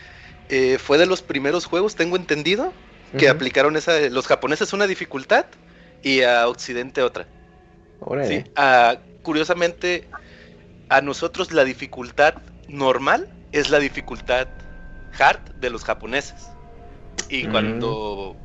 eh, 0.48 0.78
fue 0.78 0.98
de 0.98 1.06
los 1.06 1.22
primeros 1.22 1.66
juegos, 1.66 1.94
tengo 1.94 2.16
entendido, 2.16 2.72
que 3.16 3.28
aplicaron 3.28 3.76
esa, 3.76 3.98
los 4.10 4.26
japoneses 4.26 4.74
una 4.74 4.86
dificultad 4.86 5.46
y 6.02 6.22
a 6.22 6.46
Occidente 6.46 7.02
otra. 7.02 7.26
Sí, 8.26 8.44
curiosamente, 9.22 10.08
a 10.88 11.00
nosotros 11.00 11.52
la 11.52 11.64
dificultad 11.64 12.34
normal 12.68 13.28
es 13.52 13.70
la 13.70 13.78
dificultad 13.78 14.48
hard 15.18 15.40
de 15.60 15.70
los 15.70 15.84
japoneses. 15.84 16.48
Y 17.28 17.46
cuando... 17.46 18.36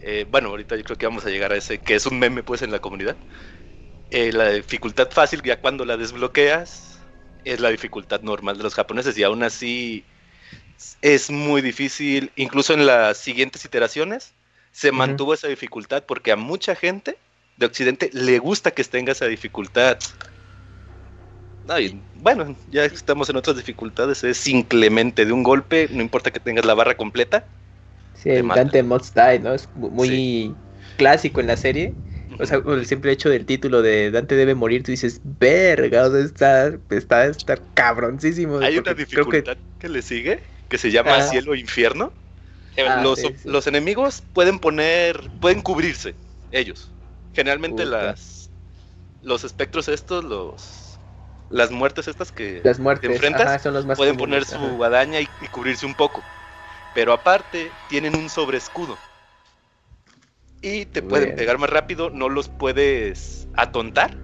Eh, 0.00 0.26
bueno, 0.30 0.50
ahorita 0.50 0.76
yo 0.76 0.84
creo 0.84 0.98
que 0.98 1.06
vamos 1.06 1.26
a 1.26 1.30
llegar 1.30 1.52
a 1.52 1.56
ese, 1.56 1.78
que 1.78 1.94
es 1.94 2.06
un 2.06 2.18
meme 2.18 2.42
pues 2.42 2.62
en 2.62 2.70
la 2.70 2.78
comunidad. 2.78 3.16
Eh, 4.10 4.32
la 4.32 4.50
dificultad 4.50 5.10
fácil, 5.10 5.42
ya 5.42 5.60
cuando 5.60 5.84
la 5.84 5.96
desbloqueas, 5.96 7.00
es 7.44 7.60
la 7.60 7.70
dificultad 7.70 8.20
normal 8.20 8.56
de 8.56 8.62
los 8.62 8.74
japoneses 8.74 9.18
y 9.18 9.24
aún 9.24 9.42
así 9.42 10.04
es 11.02 11.30
muy 11.30 11.62
difícil, 11.62 12.30
incluso 12.36 12.74
en 12.74 12.86
las 12.86 13.18
siguientes 13.18 13.64
iteraciones 13.64 14.32
se 14.72 14.92
mantuvo 14.92 15.32
esa 15.32 15.48
dificultad 15.48 16.04
porque 16.06 16.32
a 16.32 16.36
mucha 16.36 16.74
gente 16.74 17.16
de 17.56 17.66
Occidente 17.66 18.10
le 18.12 18.38
gusta 18.38 18.70
que 18.70 18.84
tenga 18.84 19.12
esa 19.12 19.26
dificultad. 19.26 19.98
bueno, 22.16 22.54
ya 22.70 22.84
estamos 22.84 23.30
en 23.30 23.36
otras 23.36 23.56
dificultades, 23.56 24.22
es 24.22 24.46
inclemente 24.46 25.24
de 25.24 25.32
un 25.32 25.42
golpe, 25.42 25.88
no 25.90 26.02
importa 26.02 26.30
que 26.30 26.40
tengas 26.40 26.64
la 26.66 26.74
barra 26.74 26.96
completa. 26.96 27.44
Sí, 28.14 28.30
el 28.30 28.48
Dante 28.48 28.82
Must 28.82 29.16
Die, 29.16 29.38
¿no? 29.38 29.54
Es 29.54 29.68
muy 29.74 30.54
clásico 30.96 31.40
en 31.40 31.46
la 31.46 31.56
serie. 31.56 31.94
O 32.38 32.44
sea, 32.44 32.60
el 32.66 32.86
simple 32.86 33.12
hecho 33.12 33.30
del 33.30 33.46
título 33.46 33.82
de 33.82 34.10
Dante 34.10 34.34
debe 34.34 34.54
morir, 34.54 34.82
tú 34.82 34.90
dices, 34.90 35.20
verga, 35.38 36.06
está, 36.18 36.72
está, 36.90 37.26
está 37.26 37.56
cabroncísimo. 37.74 38.58
Hay 38.58 38.78
una 38.78 38.94
dificultad 38.94 39.56
que 39.78 39.88
le 39.88 40.02
sigue, 40.02 40.40
que 40.68 40.78
se 40.78 40.90
llama 40.90 41.22
cielo 41.22 41.54
e 41.54 41.58
infierno. 41.58 42.12
Ah, 42.78 43.02
los, 43.44 43.66
enemigos 43.66 44.22
pueden 44.34 44.58
poner, 44.58 45.30
pueden 45.40 45.62
cubrirse, 45.62 46.14
ellos. 46.50 46.90
Generalmente 47.32 47.86
las 47.86 48.50
los 49.22 49.44
espectros 49.44 49.88
estos, 49.88 50.24
los 50.24 50.98
las 51.48 51.70
muertes 51.70 52.08
estas 52.08 52.32
que 52.32 52.60
las 52.64 52.78
muertes, 52.78 53.08
te 53.08 53.14
enfrentas, 53.14 53.62
pueden 53.96 54.16
poner 54.16 54.44
su 54.44 54.58
guadaña 54.76 55.20
y, 55.20 55.26
cubrirse 55.50 55.86
un 55.86 55.94
poco. 55.94 56.22
Pero 56.94 57.12
aparte 57.12 57.70
tienen 57.88 58.16
un 58.16 58.28
sobreescudo. 58.28 58.96
Y 60.62 60.86
te 60.86 61.02
pueden 61.02 61.36
pegar 61.36 61.58
más 61.58 61.70
rápido, 61.70 62.10
no 62.10 62.28
los 62.28 62.48
puedes 62.48 63.46
atontar. 63.54 64.16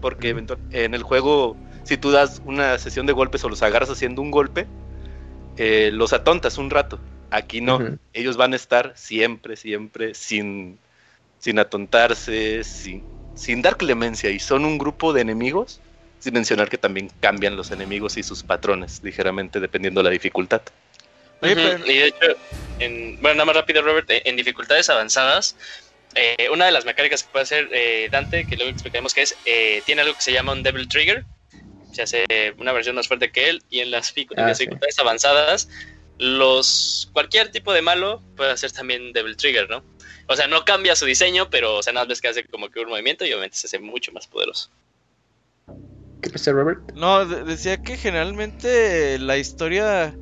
Porque 0.00 0.36
en 0.70 0.94
el 0.94 1.02
juego, 1.02 1.56
si 1.84 1.96
tú 1.96 2.10
das 2.10 2.42
una 2.44 2.78
sesión 2.78 3.06
de 3.06 3.12
golpes 3.12 3.42
o 3.44 3.48
los 3.48 3.62
agarras 3.62 3.90
haciendo 3.90 4.20
un 4.20 4.30
golpe, 4.30 4.66
eh, 5.56 5.90
los 5.92 6.12
atontas 6.12 6.58
un 6.58 6.70
rato. 6.70 6.98
Aquí 7.30 7.60
no, 7.60 7.80
ellos 8.12 8.36
van 8.36 8.52
a 8.52 8.56
estar 8.56 8.92
siempre, 8.94 9.56
siempre 9.56 10.14
sin, 10.14 10.78
sin 11.38 11.58
atontarse, 11.58 12.62
sin, 12.62 13.02
sin 13.34 13.62
dar 13.62 13.76
clemencia 13.76 14.30
y 14.30 14.38
son 14.38 14.64
un 14.64 14.78
grupo 14.78 15.12
de 15.12 15.22
enemigos, 15.22 15.80
sin 16.20 16.34
mencionar 16.34 16.68
que 16.68 16.78
también 16.78 17.10
cambian 17.20 17.56
los 17.56 17.72
enemigos 17.72 18.16
y 18.16 18.22
sus 18.22 18.42
patrones 18.42 19.00
ligeramente 19.02 19.58
dependiendo 19.58 20.00
de 20.00 20.04
la 20.04 20.10
dificultad. 20.10 20.62
Y 21.42 21.54
de 21.54 22.06
hecho, 22.06 22.26
en, 22.78 23.20
bueno, 23.20 23.34
nada 23.34 23.44
más 23.46 23.56
rápido, 23.56 23.82
Robert, 23.82 24.08
en 24.08 24.36
dificultades 24.36 24.88
avanzadas, 24.88 25.56
eh, 26.14 26.48
una 26.50 26.66
de 26.66 26.72
las 26.72 26.84
mecánicas 26.84 27.24
que 27.24 27.28
puede 27.30 27.42
hacer 27.42 27.68
eh, 27.72 28.08
Dante, 28.10 28.46
que 28.46 28.56
luego 28.56 28.70
explicaremos 28.70 29.12
que 29.12 29.22
es, 29.22 29.36
tiene 29.84 30.02
algo 30.02 30.14
que 30.14 30.22
se 30.22 30.32
llama 30.32 30.52
un 30.52 30.62
Devil 30.62 30.88
Trigger, 30.88 31.24
se 31.96 32.02
hace 32.02 32.24
una 32.58 32.72
versión 32.72 32.94
más 32.94 33.08
fuerte 33.08 33.32
que 33.32 33.48
él 33.48 33.62
y 33.70 33.80
en 33.80 33.90
las, 33.90 34.14
ah, 34.36 34.46
dificultades 34.46 34.98
avanzadas 34.98 35.68
los 36.18 37.10
cualquier 37.12 37.50
tipo 37.50 37.72
de 37.72 37.82
malo 37.82 38.22
puede 38.36 38.50
hacer 38.50 38.72
también 38.72 39.12
Devil 39.12 39.36
Trigger, 39.36 39.68
¿no? 39.68 39.82
O 40.28 40.36
sea, 40.36 40.46
no 40.46 40.64
cambia 40.64 40.96
su 40.96 41.04
diseño, 41.04 41.50
pero 41.50 41.76
o 41.76 41.82
sea, 41.82 41.92
nada 41.92 42.06
más 42.06 42.20
que 42.20 42.28
hace 42.28 42.44
como 42.44 42.70
que 42.70 42.80
un 42.80 42.88
movimiento 42.88 43.24
y 43.24 43.28
obviamente 43.28 43.56
se 43.56 43.66
hace 43.66 43.78
mucho 43.78 44.12
más 44.12 44.26
poderoso. 44.26 44.70
¿Qué 46.22 46.30
pasa, 46.30 46.52
Robert? 46.52 46.80
No, 46.94 47.24
decía 47.24 47.82
que 47.82 47.96
generalmente 47.96 49.18
la 49.18 49.36
historia 49.36 50.16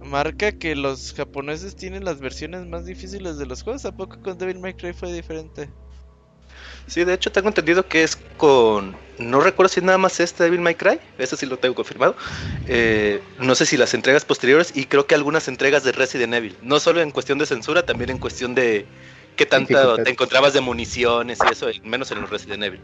marca 0.00 0.52
que 0.52 0.76
los 0.76 1.12
japoneses 1.14 1.74
tienen 1.74 2.04
las 2.04 2.20
versiones 2.20 2.66
más 2.66 2.86
difíciles 2.86 3.38
de 3.38 3.46
los 3.46 3.62
juegos. 3.62 3.84
¿A 3.86 3.96
poco 3.96 4.20
con 4.22 4.38
Devil 4.38 4.60
May 4.60 4.74
Cry 4.74 4.92
fue 4.92 5.12
diferente? 5.12 5.68
Sí, 6.86 7.04
de 7.04 7.14
hecho 7.14 7.32
tengo 7.32 7.48
entendido 7.48 7.86
que 7.86 8.02
es 8.02 8.16
con... 8.36 8.96
No 9.18 9.40
recuerdo 9.40 9.72
si 9.72 9.80
nada 9.80 9.98
más 9.98 10.20
este 10.20 10.44
Devil 10.44 10.60
May 10.60 10.74
Cry, 10.74 11.00
eso 11.18 11.36
sí 11.36 11.46
lo 11.46 11.58
tengo 11.58 11.74
confirmado. 11.74 12.16
Eh, 12.66 13.22
no 13.38 13.54
sé 13.54 13.64
si 13.64 13.76
las 13.76 13.94
entregas 13.94 14.24
posteriores 14.24 14.72
y 14.76 14.84
creo 14.84 15.06
que 15.06 15.14
algunas 15.14 15.48
entregas 15.48 15.84
de 15.84 15.92
Resident 15.92 16.34
Evil. 16.34 16.56
No 16.62 16.80
solo 16.80 17.00
en 17.00 17.10
cuestión 17.10 17.38
de 17.38 17.46
censura, 17.46 17.84
también 17.84 18.10
en 18.10 18.18
cuestión 18.18 18.54
de 18.54 18.86
qué 19.36 19.46
tanto 19.46 19.96
te 19.96 20.10
encontrabas 20.10 20.52
de 20.52 20.60
municiones 20.60 21.38
y 21.48 21.52
eso, 21.52 21.68
menos 21.82 22.10
en 22.10 22.20
los 22.20 22.30
Resident 22.30 22.62
Evil. 22.62 22.80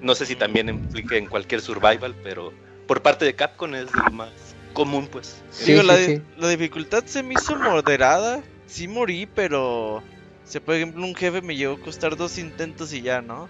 No 0.00 0.14
sé 0.14 0.26
si 0.26 0.34
también 0.34 0.68
implica 0.68 1.16
en 1.16 1.26
cualquier 1.26 1.60
survival, 1.60 2.14
pero 2.22 2.52
por 2.86 3.02
parte 3.02 3.24
de 3.24 3.34
Capcom 3.34 3.74
es 3.74 3.86
lo 3.94 4.10
más 4.12 4.30
común, 4.72 5.06
pues. 5.06 5.42
Sí, 5.50 5.74
la, 5.74 5.96
la 6.36 6.48
dificultad 6.48 7.04
se 7.04 7.22
me 7.22 7.34
hizo 7.34 7.56
moderada. 7.56 8.42
Sí 8.66 8.86
morí, 8.88 9.26
pero 9.26 10.02
si 10.48 10.60
por 10.60 10.74
ejemplo 10.74 11.04
un 11.04 11.14
jefe 11.14 11.42
me 11.42 11.56
llegó 11.56 11.74
a 11.74 11.80
costar 11.80 12.16
dos 12.16 12.38
intentos 12.38 12.92
y 12.92 13.02
ya, 13.02 13.20
¿no? 13.20 13.48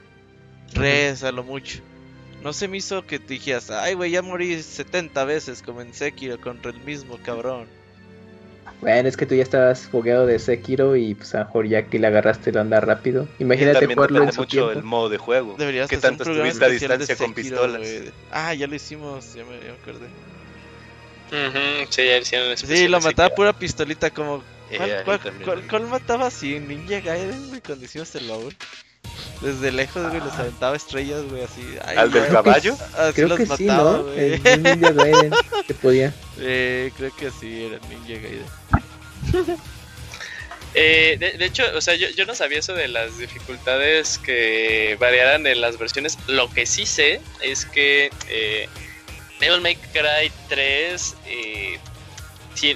Reza 0.75 1.33
lo 1.33 1.45
mucho. 1.45 1.79
No 2.43 2.53
se 2.53 2.69
me 2.69 2.77
hizo 2.77 3.07
que 3.07 3.19
te 3.19 3.35
dijeras, 3.35 3.71
ay 3.71 3.95
güey, 3.95 4.11
ya 4.11 4.23
morí 4.23 4.63
70 4.63 5.25
veces 5.25 5.63
como 5.63 5.81
en 5.81 5.95
Sekiro 5.95 6.41
contra 6.41 6.71
el 6.71 6.81
mismo 6.81 7.19
cabrón. 7.25 7.67
Bueno, 8.81 9.09
es 9.09 9.17
que 9.17 9.27
tú 9.27 9.35
ya 9.35 9.43
estabas 9.43 9.89
fogueado 9.89 10.27
de 10.27 10.39
Sekiro 10.39 10.95
y 10.95 11.15
pues 11.15 11.35
a 11.35 11.39
lo 11.41 11.45
mejor 11.47 11.69
ya 11.69 11.87
que 11.87 11.99
le 11.99 12.07
agarraste 12.07 12.53
lo 12.53 12.61
anda 12.61 12.81
rápido. 12.81 13.27
Imagínate 13.39 13.87
jugarlo 13.87 14.23
en 14.23 14.33
su 14.33 14.41
mucho 14.41 14.71
el 14.71 14.83
modo 14.83 15.09
de 15.09 15.19
juego. 15.19 15.57
Deberías 15.59 15.89
¿Qué 15.89 15.97
tanto 15.97 16.25
estuviste 16.25 16.65
a 16.65 16.69
distancia 16.69 17.17
con 17.17 17.35
pistolas? 17.35 17.89
Ah, 18.31 18.55
ya 18.55 18.67
lo 18.67 18.75
hicimos, 18.75 19.35
ya 19.35 19.45
me, 19.45 19.57
acordé. 19.71 20.09
sí, 21.91 22.07
ya 22.07 22.19
hicieron 22.19 22.57
Sí, 22.57 22.87
lo 22.87 23.01
mataba 23.01 23.35
pura 23.35 23.53
pistolita 23.53 24.11
como 24.11 24.43
¿Cuál, 25.69 25.87
mataba 25.89 26.27
así? 26.27 26.59
Ninja 26.61 27.01
Gaiden, 27.01 27.49
güey, 27.49 27.61
cuando 27.61 27.85
hicimos 27.85 28.15
el 28.15 28.29
baúl. 28.29 28.57
Desde 29.41 29.73
lejos, 29.73 30.09
güey, 30.09 30.21
los 30.21 30.35
aventaba 30.35 30.77
estrellas, 30.77 31.23
güey, 31.25 31.43
así. 31.43 31.63
¿Al 31.97 32.11
del 32.11 32.29
caballo? 32.29 32.77
Así 32.97 33.15
creo 33.15 33.29
los 33.29 33.39
que 33.39 33.47
mataba, 33.47 33.57
sí, 33.57 33.67
¿no? 33.67 34.05
güey. 34.05 34.41
El 34.45 34.63
Ninja 34.63 34.93
Gaiden, 34.93 35.33
que 35.67 35.75
podía. 35.75 36.15
Eh, 36.41 36.93
creo 36.97 37.17
que 37.17 37.33
sí, 37.33 37.65
era 37.65 37.79
Ninja 37.89 38.21
Gaiden. 38.23 39.57
Eh, 40.75 41.17
de, 41.19 41.45
hecho, 41.45 41.65
o 41.75 41.81
sea, 41.81 41.95
yo, 41.95 42.25
no 42.27 42.35
sabía 42.35 42.59
eso 42.59 42.75
de 42.75 42.89
las 42.89 43.19
dificultades 43.19 44.19
que 44.19 44.97
variaran 45.01 45.47
en 45.47 45.61
las 45.61 45.79
versiones. 45.79 46.19
Lo 46.27 46.51
que 46.51 46.67
sí 46.67 46.87
sé 46.87 47.21
es 47.41 47.65
que 47.65 48.11
eh, 48.29 48.69
Devil 49.41 49.61
May 49.61 49.77
Cry 49.77 50.31
3, 50.49 51.17
eh, 51.27 51.79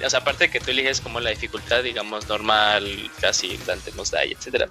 o 0.04 0.10
sea, 0.10 0.20
aparte 0.20 0.44
de 0.44 0.50
que 0.50 0.60
tú 0.60 0.70
eliges 0.70 1.00
como 1.00 1.20
la 1.20 1.30
dificultad, 1.30 1.82
digamos, 1.82 2.28
normal, 2.28 3.10
casi 3.20 3.56
Dante 3.58 3.92
Mos 3.92 4.10
Dai, 4.10 4.32
etcétera, 4.32 4.68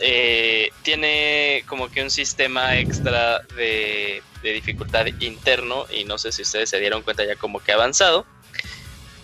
eh, 0.00 0.70
tiene 0.82 1.64
como 1.66 1.90
que 1.90 2.02
un 2.02 2.10
sistema 2.10 2.76
extra 2.78 3.40
de, 3.56 4.22
dificultad 4.42 5.06
interno 5.18 5.86
y 5.90 6.04
no 6.04 6.18
sé 6.18 6.30
si 6.30 6.42
ustedes 6.42 6.70
se 6.70 6.78
dieron 6.78 7.02
cuenta 7.02 7.24
ya 7.24 7.34
como 7.36 7.60
que 7.60 7.72
avanzado. 7.72 8.26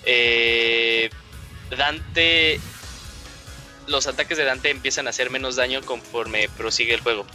Eh, 0.05 1.11
Dante 1.71 2.61
los 3.87 4.07
ataques 4.07 4.39
de 4.39 4.45
Dante 4.45 4.71
empiezan 4.71 5.07
a 5.07 5.11
hacer 5.11 5.31
menos 5.31 5.57
daño 5.57 5.81
conforme 5.83 6.49
prosigue 6.57 6.95
el 6.95 7.01
juego. 7.01 7.27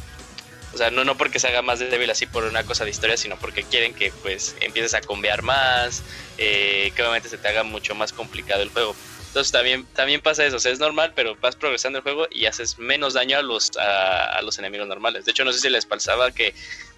O 0.77 0.79
sea, 0.79 0.91
no, 0.91 1.03
no 1.03 1.17
porque 1.17 1.39
se 1.39 1.47
haga 1.47 1.63
más 1.63 1.79
débil 1.79 2.07
así 2.11 2.27
por 2.27 2.43
una 2.43 2.63
cosa 2.63 2.83
de 2.83 2.91
historia, 2.91 3.17
sino 3.17 3.35
porque 3.37 3.63
quieren 3.63 3.95
que 3.95 4.11
pues 4.21 4.55
empieces 4.61 4.93
a 4.93 5.01
convear 5.01 5.41
más, 5.41 6.03
eh, 6.37 6.91
que 6.95 7.01
obviamente 7.01 7.29
se 7.29 7.39
te 7.39 7.47
haga 7.47 7.63
mucho 7.63 7.95
más 7.95 8.13
complicado 8.13 8.61
el 8.61 8.69
juego. 8.69 8.95
Entonces 9.25 9.51
también, 9.51 9.87
también 9.95 10.21
pasa 10.21 10.45
eso, 10.45 10.57
o 10.57 10.59
sea, 10.59 10.71
es 10.71 10.77
normal, 10.77 11.13
pero 11.15 11.35
vas 11.41 11.55
progresando 11.55 11.97
el 11.97 12.03
juego 12.03 12.27
y 12.29 12.45
haces 12.45 12.77
menos 12.77 13.15
daño 13.15 13.39
a 13.39 13.41
los, 13.41 13.71
a, 13.75 14.39
los 14.43 14.59
enemigos 14.59 14.87
normales. 14.87 15.25
De 15.25 15.31
hecho, 15.31 15.43
no 15.43 15.51
sé 15.51 15.59
si 15.61 15.69
les 15.71 15.87
pasaba 15.87 16.29
que 16.29 16.53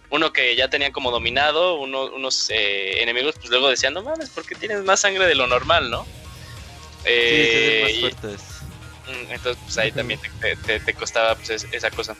uno 0.09 0.33
que 0.33 0.57
ya 0.57 0.69
tenía 0.69 0.91
como 0.91 1.09
dominado, 1.09 1.75
uno, 1.75 2.07
unos 2.07 2.49
eh, 2.49 3.01
enemigos, 3.01 3.35
pues 3.35 3.49
luego 3.49 3.69
decían, 3.69 3.93
no 3.93 4.03
mames, 4.03 4.29
porque 4.29 4.55
tienes 4.55 4.83
más 4.83 4.99
sangre 4.99 5.25
de 5.25 5.35
lo 5.35 5.47
normal, 5.47 5.89
¿no? 5.89 6.05
Eh, 7.05 7.85
sí, 7.87 8.01
más 8.01 8.11
fuertes. 8.11 8.41
Mm, 9.07 9.31
entonces, 9.31 9.63
pues 9.63 9.77
ahí 9.77 9.93
también 9.93 10.19
te, 10.65 10.93
costaba 10.95 11.35
pues, 11.35 11.65
esa 11.71 11.89
cosa. 11.91 12.17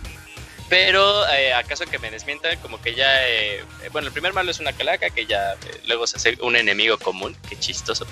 Pero, 0.69 1.27
eh, 1.29 1.51
acaso 1.53 1.85
que 1.85 1.97
me 1.97 2.11
desmientan, 2.11 2.57
como 2.59 2.79
que 2.79 2.93
ya. 2.93 3.27
Eh, 3.27 3.63
bueno, 3.91 4.07
el 4.07 4.13
primer 4.13 4.33
malo 4.33 4.51
es 4.51 4.59
una 4.59 4.71
calaca 4.71 5.09
que 5.09 5.25
ya 5.25 5.53
eh, 5.53 5.81
luego 5.87 6.05
se 6.05 6.17
hace 6.17 6.37
un 6.41 6.55
enemigo 6.55 6.97
común. 6.99 7.35
Qué 7.49 7.57
chistoso. 7.57 8.05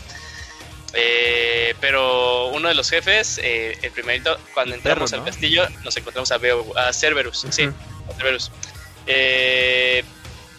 pero 1.80 2.48
uno 2.48 2.68
de 2.68 2.74
los 2.74 2.90
jefes, 2.90 3.38
el 3.38 3.92
primerito, 3.92 4.40
cuando 4.56 4.74
entramos 4.74 5.14
al 5.14 5.24
castillo, 5.24 5.68
nos 5.84 5.96
encontramos 5.96 6.32
a, 6.32 6.40
a 6.88 6.94
Cerberus. 6.94 7.46
Sí, 7.52 7.70
a 8.10 8.14
Cerberus. 8.16 8.52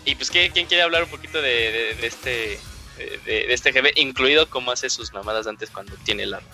y 0.05 0.14
pues, 0.14 0.30
¿quién 0.30 0.66
quiere 0.66 0.82
hablar 0.82 1.03
un 1.03 1.11
poquito 1.11 1.42
de, 1.42 1.96
este. 2.07 2.61
De, 3.24 3.53
este 3.53 3.72
jefe, 3.72 3.92
incluido 3.96 4.49
cómo 4.49 4.70
hace 4.70 4.88
sus 4.90 5.12
mamadas 5.12 5.49
antes 5.49 5.70
cuando 5.70 5.96
tiene 6.05 6.24
el 6.24 6.34
arma. 6.34 6.49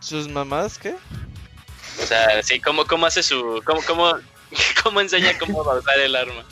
¿Sus 0.00 0.28
mamás 0.28 0.78
qué? 0.78 0.94
O 2.02 2.06
sea, 2.06 2.42
sí, 2.42 2.60
¿cómo, 2.60 2.86
cómo 2.86 3.06
hace 3.06 3.22
su... 3.22 3.60
Cómo, 3.66 3.82
cómo, 3.82 4.14
cómo 4.82 5.00
enseña 5.00 5.38
cómo 5.38 5.64
va 5.64 5.74
a 5.74 5.78
usar 5.78 5.98
el 5.98 6.16
arma? 6.16 6.44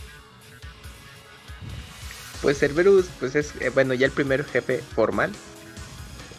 Pues 2.42 2.58
Cerberus, 2.58 3.06
pues 3.18 3.34
es, 3.34 3.54
eh, 3.60 3.70
bueno, 3.70 3.94
ya 3.94 4.06
el 4.06 4.12
primer 4.12 4.44
jefe 4.44 4.78
formal, 4.94 5.32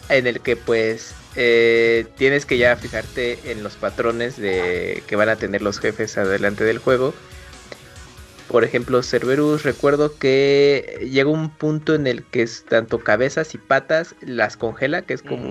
en 0.08 0.26
el 0.26 0.40
que 0.40 0.56
pues 0.56 1.14
eh, 1.36 2.06
tienes 2.16 2.46
que 2.46 2.56
ya 2.56 2.76
fijarte 2.76 3.50
en 3.50 3.62
los 3.62 3.74
patrones 3.74 4.36
de 4.36 5.02
que 5.06 5.16
van 5.16 5.28
a 5.28 5.36
tener 5.36 5.62
los 5.62 5.78
jefes 5.78 6.16
adelante 6.16 6.64
del 6.64 6.78
juego. 6.78 7.14
Por 8.48 8.64
ejemplo, 8.64 9.02
Cerberus, 9.02 9.62
recuerdo 9.64 10.16
que 10.16 11.06
llega 11.10 11.28
un 11.28 11.50
punto 11.50 11.94
en 11.94 12.06
el 12.06 12.24
que 12.24 12.42
es 12.42 12.64
tanto 12.64 13.00
cabezas 13.00 13.54
y 13.54 13.58
patas 13.58 14.14
las 14.22 14.56
congela, 14.56 15.02
que 15.02 15.12
es 15.12 15.22
como 15.22 15.50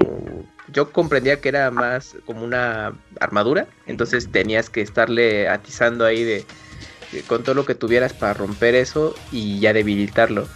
yo 0.71 0.91
comprendía 0.91 1.39
que 1.39 1.49
era 1.49 1.71
más 1.71 2.15
como 2.25 2.43
una 2.43 2.93
armadura, 3.19 3.67
entonces 3.85 4.29
tenías 4.31 4.69
que 4.69 4.81
estarle 4.81 5.47
atizando 5.47 6.05
ahí 6.05 6.23
de, 6.23 6.45
con 7.27 7.43
todo 7.43 7.55
lo 7.55 7.65
que 7.65 7.75
tuvieras 7.75 8.13
para 8.13 8.33
romper 8.33 8.75
eso 8.75 9.15
y 9.31 9.59
ya 9.59 9.73
debilitarlo. 9.73 10.47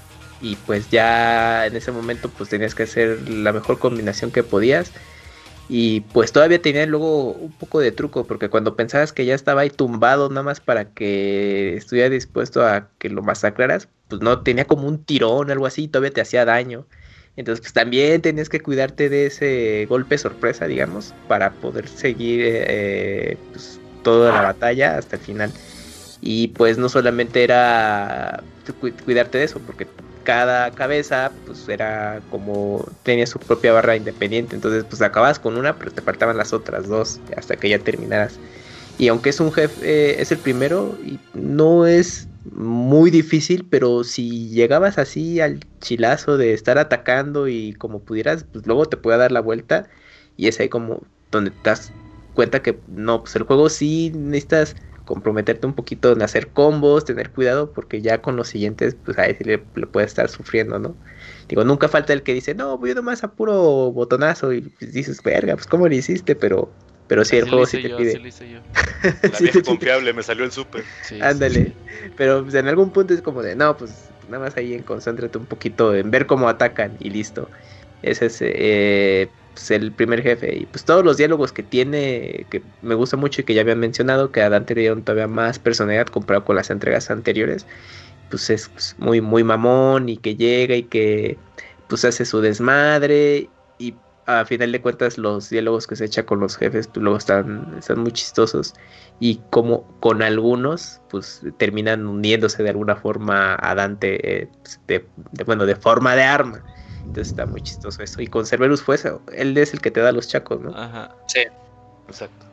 Y 0.41 0.55
pues 0.55 0.89
ya 0.89 1.67
en 1.67 1.75
ese 1.75 1.91
momento 1.91 2.29
pues 2.29 2.49
tenías 2.49 2.75
que 2.75 2.83
hacer 2.83 3.29
la 3.29 3.53
mejor 3.53 3.79
combinación 3.79 4.31
que 4.31 4.43
podías. 4.43 4.91
Y 5.69 6.01
pues 6.01 6.33
todavía 6.33 6.61
tenía 6.61 6.85
luego 6.85 7.31
un 7.31 7.51
poco 7.53 7.79
de 7.79 7.93
truco, 7.93 8.25
porque 8.25 8.49
cuando 8.49 8.75
pensabas 8.75 9.13
que 9.13 9.25
ya 9.25 9.33
estaba 9.33 9.61
ahí 9.61 9.69
tumbado 9.69 10.27
nada 10.27 10.43
más 10.43 10.59
para 10.59 10.89
que 10.89 11.77
estuviera 11.77 12.09
dispuesto 12.09 12.65
a 12.65 12.89
que 12.99 13.09
lo 13.09 13.21
masacraras, 13.21 13.87
pues 14.09 14.21
no, 14.21 14.41
tenía 14.41 14.65
como 14.65 14.87
un 14.89 15.01
tirón 15.01 15.49
algo 15.49 15.65
así, 15.65 15.83
y 15.83 15.87
todavía 15.87 16.11
te 16.11 16.19
hacía 16.19 16.43
daño. 16.43 16.85
Entonces, 17.37 17.61
pues 17.61 17.73
también 17.73 18.21
tenías 18.21 18.49
que 18.49 18.59
cuidarte 18.59 19.09
de 19.09 19.27
ese 19.27 19.85
golpe 19.87 20.17
sorpresa, 20.17 20.67
digamos, 20.67 21.13
para 21.27 21.51
poder 21.51 21.87
seguir 21.87 22.41
eh, 22.43 23.37
pues, 23.51 23.79
toda 24.03 24.31
la 24.31 24.41
batalla 24.41 24.97
hasta 24.97 25.15
el 25.15 25.21
final. 25.21 25.51
Y 26.21 26.49
pues 26.49 26.77
no 26.77 26.89
solamente 26.89 27.43
era 27.43 28.43
cuidarte 29.05 29.39
de 29.39 29.45
eso, 29.45 29.59
porque 29.65 29.87
cada 30.23 30.71
cabeza 30.71 31.31
pues 31.45 31.67
era 31.67 32.21
como 32.29 32.87
tenía 33.03 33.25
su 33.25 33.39
propia 33.39 33.73
barra 33.73 33.95
independiente, 33.95 34.55
entonces 34.55 34.85
pues 34.87 35.01
acabas 35.01 35.39
con 35.39 35.57
una, 35.57 35.77
pero 35.77 35.91
te 35.91 36.01
faltaban 36.01 36.37
las 36.37 36.53
otras 36.53 36.87
dos 36.87 37.19
hasta 37.35 37.55
que 37.55 37.69
ya 37.69 37.79
terminaras. 37.79 38.39
Y 38.97 39.07
aunque 39.07 39.31
es 39.31 39.39
un 39.39 39.51
jefe, 39.51 39.73
eh, 39.81 40.21
es 40.21 40.31
el 40.31 40.37
primero, 40.37 40.95
y 41.03 41.19
no 41.33 41.87
es 41.87 42.27
muy 42.43 43.11
difícil, 43.11 43.67
pero 43.69 44.03
si 44.03 44.49
llegabas 44.49 44.97
así 44.97 45.39
al 45.39 45.59
chilazo 45.79 46.37
de 46.37 46.53
estar 46.53 46.77
atacando 46.77 47.47
y 47.47 47.73
como 47.73 48.03
pudieras, 48.03 48.45
pues 48.45 48.65
luego 48.65 48.85
te 48.85 48.97
puede 48.97 49.17
dar 49.17 49.31
la 49.31 49.41
vuelta 49.41 49.89
y 50.37 50.47
es 50.47 50.59
ahí 50.59 50.69
como 50.69 51.01
donde 51.31 51.51
te 51.51 51.69
das 51.69 51.91
cuenta 52.33 52.61
que 52.61 52.79
no, 52.87 53.21
pues 53.21 53.35
el 53.35 53.43
juego 53.43 53.69
sí 53.69 54.11
necesitas 54.15 54.75
comprometerte 55.05 55.67
un 55.67 55.73
poquito 55.73 56.13
en 56.13 56.21
hacer 56.21 56.51
combos, 56.51 57.05
tener 57.05 57.31
cuidado, 57.31 57.73
porque 57.73 58.01
ya 58.01 58.21
con 58.21 58.35
los 58.35 58.47
siguientes, 58.47 58.95
pues 58.95 59.17
ahí 59.17 59.35
sí 59.35 59.43
le, 59.43 59.57
puede 59.59 60.05
estar 60.05 60.29
sufriendo, 60.29 60.79
¿no? 60.79 60.95
Digo, 61.49 61.63
nunca 61.65 61.89
falta 61.89 62.13
el 62.13 62.23
que 62.23 62.33
dice, 62.33 62.55
no, 62.55 62.77
voy 62.77 62.93
nomás 62.93 63.23
a 63.23 63.33
puro 63.33 63.91
botonazo 63.91 64.53
y 64.53 64.61
pues 64.61 64.93
dices, 64.93 65.21
verga, 65.23 65.55
pues 65.55 65.67
cómo 65.67 65.87
lo 65.87 65.95
hiciste, 65.95 66.35
pero 66.35 66.71
pero 67.11 67.25
sí, 67.25 67.35
el 67.35 67.49
juego 67.49 67.65
sí 67.65 67.81
te 67.81 67.89
pide. 67.89 68.21
La 68.23 69.37
vieja 69.37 69.61
confiable, 69.63 70.13
me 70.13 70.23
salió 70.23 70.45
el 70.45 70.51
súper. 70.53 70.85
Ándale. 71.19 71.73
Pero 72.15 72.41
pues, 72.41 72.55
en 72.55 72.69
algún 72.69 72.89
punto 72.91 73.13
es 73.13 73.21
como 73.21 73.41
de, 73.41 73.53
no, 73.53 73.75
pues 73.75 74.07
nada 74.29 74.45
más 74.45 74.55
ahí 74.55 74.73
en 74.73 74.81
concéntrate 74.81 75.37
un 75.37 75.45
poquito 75.45 75.93
en 75.93 76.09
ver 76.09 76.25
cómo 76.25 76.47
atacan 76.47 76.95
y 77.01 77.09
listo. 77.09 77.49
Ese 78.01 78.27
es 78.27 78.37
eh, 78.39 79.27
pues, 79.53 79.71
el 79.71 79.91
primer 79.91 80.23
jefe. 80.23 80.55
Y 80.55 80.65
pues 80.67 80.85
todos 80.85 81.03
los 81.03 81.17
diálogos 81.17 81.51
que 81.51 81.63
tiene, 81.63 82.45
que 82.49 82.61
me 82.81 82.95
gusta 82.95 83.17
mucho 83.17 83.41
y 83.41 83.43
que 83.43 83.55
ya 83.55 83.59
habían 83.59 83.79
mencionado, 83.79 84.31
que 84.31 84.41
a 84.41 84.49
Dante 84.49 84.73
le 84.73 84.79
dieron 84.79 85.03
todavía 85.03 85.27
más 85.27 85.59
personalidad 85.59 86.07
comparado 86.07 86.45
con 86.45 86.55
las 86.55 86.69
entregas 86.69 87.11
anteriores. 87.11 87.65
Pues 88.29 88.49
es 88.49 88.69
pues, 88.69 88.95
muy, 88.99 89.19
muy 89.19 89.43
mamón 89.43 90.07
y 90.07 90.15
que 90.15 90.37
llega 90.37 90.75
y 90.75 90.83
que 90.83 91.37
pues 91.89 92.05
hace 92.05 92.23
su 92.23 92.39
desmadre 92.39 93.49
a 94.25 94.45
final 94.45 94.71
de 94.71 94.81
cuentas 94.81 95.17
los 95.17 95.49
diálogos 95.49 95.87
que 95.87 95.95
se 95.95 96.05
echa 96.05 96.25
con 96.25 96.39
los 96.39 96.57
jefes 96.57 96.87
pues, 96.87 97.01
luego 97.03 97.17
están, 97.17 97.75
están 97.77 97.99
muy 97.99 98.11
chistosos. 98.11 98.73
Y 99.19 99.41
como 99.49 99.85
con 99.99 100.21
algunos 100.21 101.01
pues 101.09 101.41
terminan 101.57 102.05
uniéndose 102.05 102.63
de 102.63 102.69
alguna 102.69 102.95
forma 102.95 103.57
a 103.59 103.75
Dante 103.75 104.41
eh, 104.41 104.49
pues, 104.61 104.79
de, 104.87 105.07
bueno 105.45 105.65
de 105.65 105.75
forma 105.75 106.15
de 106.15 106.23
arma. 106.23 106.63
Entonces 107.07 107.29
está 107.29 107.45
muy 107.45 107.61
chistoso 107.61 108.01
eso. 108.03 108.21
Y 108.21 108.27
con 108.27 108.45
Cerberus 108.45 108.81
fue 108.81 108.95
eso 108.95 109.21
él 109.33 109.57
es 109.57 109.73
el 109.73 109.81
que 109.81 109.91
te 109.91 109.99
da 109.99 110.11
los 110.11 110.27
chacos 110.27 110.61
no 110.61 110.75
ajá. 110.75 111.15
Sí. 111.27 111.41
Exacto 112.07 112.50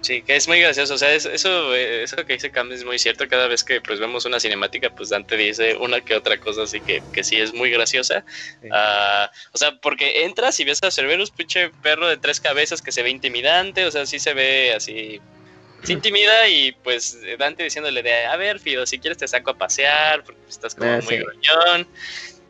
Sí, 0.00 0.22
que 0.22 0.36
es 0.36 0.48
muy 0.48 0.60
gracioso. 0.60 0.94
O 0.94 0.98
sea, 0.98 1.12
eso, 1.12 1.74
eso 1.74 2.16
que 2.26 2.32
dice 2.32 2.50
Cam 2.50 2.72
es 2.72 2.84
muy 2.84 2.98
cierto. 2.98 3.28
Cada 3.28 3.46
vez 3.46 3.64
que 3.64 3.80
pues 3.80 3.98
vemos 3.98 4.24
una 4.24 4.40
cinemática, 4.40 4.90
pues 4.90 5.10
Dante 5.10 5.36
dice 5.36 5.76
una 5.76 6.00
que 6.00 6.14
otra 6.14 6.38
cosa, 6.38 6.62
así 6.62 6.80
que, 6.80 7.02
que 7.12 7.24
sí 7.24 7.36
es 7.36 7.52
muy 7.54 7.70
graciosa. 7.70 8.24
Ah, 8.70 9.30
o 9.52 9.58
sea, 9.58 9.76
porque 9.76 10.24
entras 10.24 10.58
y 10.60 10.64
ves 10.64 10.82
a 10.82 10.90
Cerberus, 10.90 11.30
pinche 11.30 11.70
perro 11.82 12.08
de 12.08 12.16
tres 12.16 12.40
cabezas 12.40 12.82
que 12.82 12.92
se 12.92 13.02
ve 13.02 13.10
intimidante. 13.10 13.84
O 13.86 13.90
sea, 13.90 14.06
sí 14.06 14.18
se 14.18 14.34
ve 14.34 14.74
así. 14.74 15.20
Se 15.82 15.92
intimida 15.92 16.48
y 16.48 16.72
pues 16.72 17.18
Dante 17.38 17.62
diciéndole 17.62 18.02
de, 18.02 18.24
a 18.24 18.36
ver, 18.36 18.58
Fido, 18.58 18.86
si 18.86 18.98
quieres 18.98 19.18
te 19.18 19.28
saco 19.28 19.50
a 19.50 19.58
pasear, 19.58 20.24
porque 20.24 20.40
estás 20.48 20.74
como 20.74 20.90
ah, 20.90 21.00
muy 21.02 21.18
gruñón. 21.18 21.86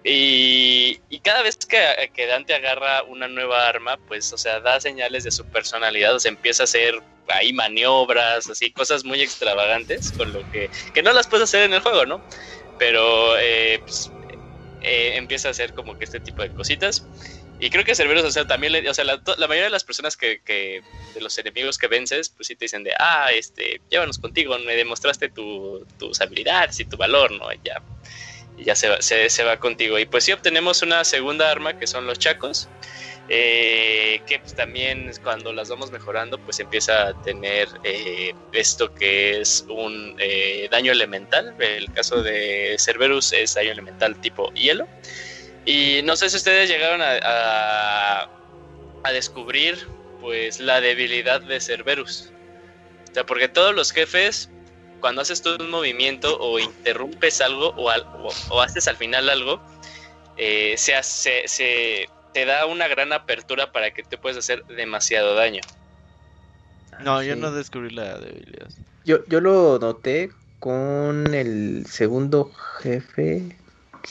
Y, 0.09 1.01
cada 1.25 1.43
vez 1.43 1.57
que, 1.57 2.13
que, 2.15 2.27
Dante 2.27 2.55
agarra 2.55 3.03
una 3.03 3.27
nueva 3.27 3.67
arma, 3.67 3.99
pues, 4.07 4.33
o 4.33 4.39
sea, 4.39 4.61
da 4.61 4.81
señales 4.81 5.25
de 5.25 5.33
su 5.33 5.45
personalidad, 5.47 6.15
o 6.15 6.21
sea, 6.21 6.31
empieza 6.31 6.63
a 6.63 6.65
hacer 6.65 7.03
ahí 7.29 7.53
maniobras, 7.53 8.49
así, 8.49 8.71
cosas 8.71 9.05
muy 9.05 9.21
extravagantes, 9.21 10.13
con 10.13 10.33
lo 10.33 10.51
que, 10.51 10.71
que 10.95 11.03
no 11.03 11.13
las 11.13 11.27
puedes 11.27 11.45
hacer 11.45 11.63
en 11.63 11.75
el 11.75 11.81
juego, 11.81 12.07
¿no? 12.07 12.23
Pero 12.79 13.39
eh, 13.39 13.81
pues, 13.81 14.11
eh, 14.83 15.13
empieza 15.17 15.49
a 15.49 15.51
hacer 15.53 15.75
como 15.75 15.99
que 15.99 16.05
este 16.05 16.21
tipo 16.21 16.43
de 16.43 16.51
cositas. 16.51 17.07
Y 17.59 17.71
creo 17.71 17.85
que 17.85 17.95
Cerberus, 17.95 18.25
o 18.25 18.31
sea, 18.31 18.47
también, 18.47 18.87
o 18.87 18.95
sea, 18.95 19.05
la, 19.05 19.19
mayoría 19.39 19.65
de 19.65 19.71
las 19.71 19.85
personas 19.85 20.17
que, 20.17 20.41
que, 20.45 20.83
de 21.15 21.21
los 21.23 21.39
enemigos 21.39 21.79
que 21.79 21.87
vences, 21.87 22.29
pues 22.29 22.49
sí 22.49 22.55
te 22.55 22.67
dicen 22.67 22.85
de, 22.85 22.93
ah, 22.99 23.29
este, 23.33 23.81
llévanos 23.91 24.19
contigo, 24.19 24.59
me 24.59 24.77
demostraste 24.77 25.31
tu, 25.31 25.87
tus 25.99 26.21
habilidades 26.21 26.79
y 26.81 26.85
tu 26.85 26.99
valor, 26.99 27.33
¿no? 27.33 27.51
Y 27.51 27.59
ya 27.65 27.83
y 28.59 28.65
ya 28.65 28.75
se 28.75 28.89
va, 28.89 29.03
se, 29.03 29.45
va 29.45 29.59
contigo. 29.59 29.99
Y 29.99 30.07
pues 30.07 30.25
sí 30.25 30.33
obtenemos 30.33 30.83
una 30.83 31.05
segunda 31.05 31.51
arma 31.51 31.79
que 31.79 31.87
son 31.87 32.07
los 32.07 32.19
chacos. 32.19 32.69
Eh, 33.29 34.21
que 34.27 34.39
pues, 34.39 34.55
también 34.55 35.11
cuando 35.25 35.53
las 35.53 35.69
vamos 35.69 35.91
mejorando 35.91 36.39
pues 36.39 36.61
empieza 36.61 37.09
a 37.09 37.23
tener 37.23 37.69
eh, 37.83 38.33
esto 38.53 38.95
que 38.95 39.41
es 39.41 39.65
un 39.69 40.17
eh, 40.19 40.69
daño 40.71 40.93
elemental. 40.93 41.55
El 41.59 41.93
caso 41.93 42.23
de 42.23 42.77
Cerberus 42.79 43.33
es 43.33 43.55
daño 43.55 43.73
elemental 43.73 44.21
tipo 44.21 44.53
hielo. 44.53 44.87
Y 45.65 46.01
no 46.05 46.15
sé 46.15 46.31
si 46.31 46.37
ustedes 46.37 46.69
llegaron 46.69 47.03
a, 47.03 48.29
a, 49.03 49.13
descubrir 49.13 49.89
pues 50.21 50.61
la 50.61 50.81
debilidad 50.81 51.41
de 51.41 51.61
Cerberus. 51.61 52.31
O 53.11 53.15
sea, 53.15 53.27
porque 53.27 53.49
todos 53.49 53.75
los 53.75 53.91
jefes 53.91 54.51
cuando 55.01 55.23
haces 55.23 55.43
todo 55.43 55.65
un 55.65 55.71
movimiento 55.71 56.39
o 56.39 56.59
interrumpes 56.61 57.41
algo 57.41 57.75
o, 57.77 57.91
o, 58.51 58.61
haces 58.61 58.87
al 58.87 58.97
final 58.97 59.29
algo, 59.29 59.61
se, 60.37 60.95
hace, 60.95 61.43
se, 61.47 62.09
te 62.37 62.45
da 62.45 62.67
una 62.67 62.87
gran 62.87 63.15
apertura 63.15 63.73
para 63.73 63.93
que 63.93 64.03
te 64.03 64.19
puedas 64.19 64.37
hacer 64.37 64.63
demasiado 64.67 65.35
daño. 65.35 65.63
No, 67.01 67.23
yo 67.23 67.35
no 67.35 67.51
descubrí 67.51 67.89
la 67.89 68.19
debilidad. 68.19 68.69
Yo, 69.07 69.25
yo 69.25 69.41
lo 69.41 69.79
noté 69.79 70.31
con 70.59 71.33
el 71.33 71.87
segundo 71.87 72.53
jefe. 72.83 73.57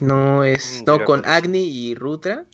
No 0.01 0.43
es. 0.43 0.81
Mm, 0.81 0.85
no, 0.85 1.05
con 1.05 1.23
Agni 1.27 1.65
y 1.65 1.93
Rutra. 1.93 2.45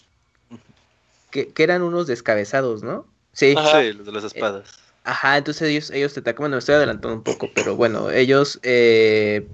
Que, 1.30 1.53
eran 1.57 1.84
unos 1.84 2.05
descabezados, 2.05 2.84
¿no? 2.84 3.07
Sí. 3.32 3.55
sí, 3.55 3.93
los 3.93 4.05
de 4.05 4.11
las 4.11 4.26
espadas. 4.26 4.78
Ajá, 5.05 5.38
entonces 5.38 5.69
ellos, 5.69 5.89
ellos 5.91 6.13
te 6.13 6.19
atacan. 6.19 6.43
Bueno, 6.43 6.55
me 6.57 6.59
estoy 6.59 6.76
adelantando 6.76 7.15
un 7.15 7.24
poco, 7.24 7.49
pero 7.55 7.78
bueno, 7.78 8.11
ellos. 8.11 8.59
Eh, 8.63 9.47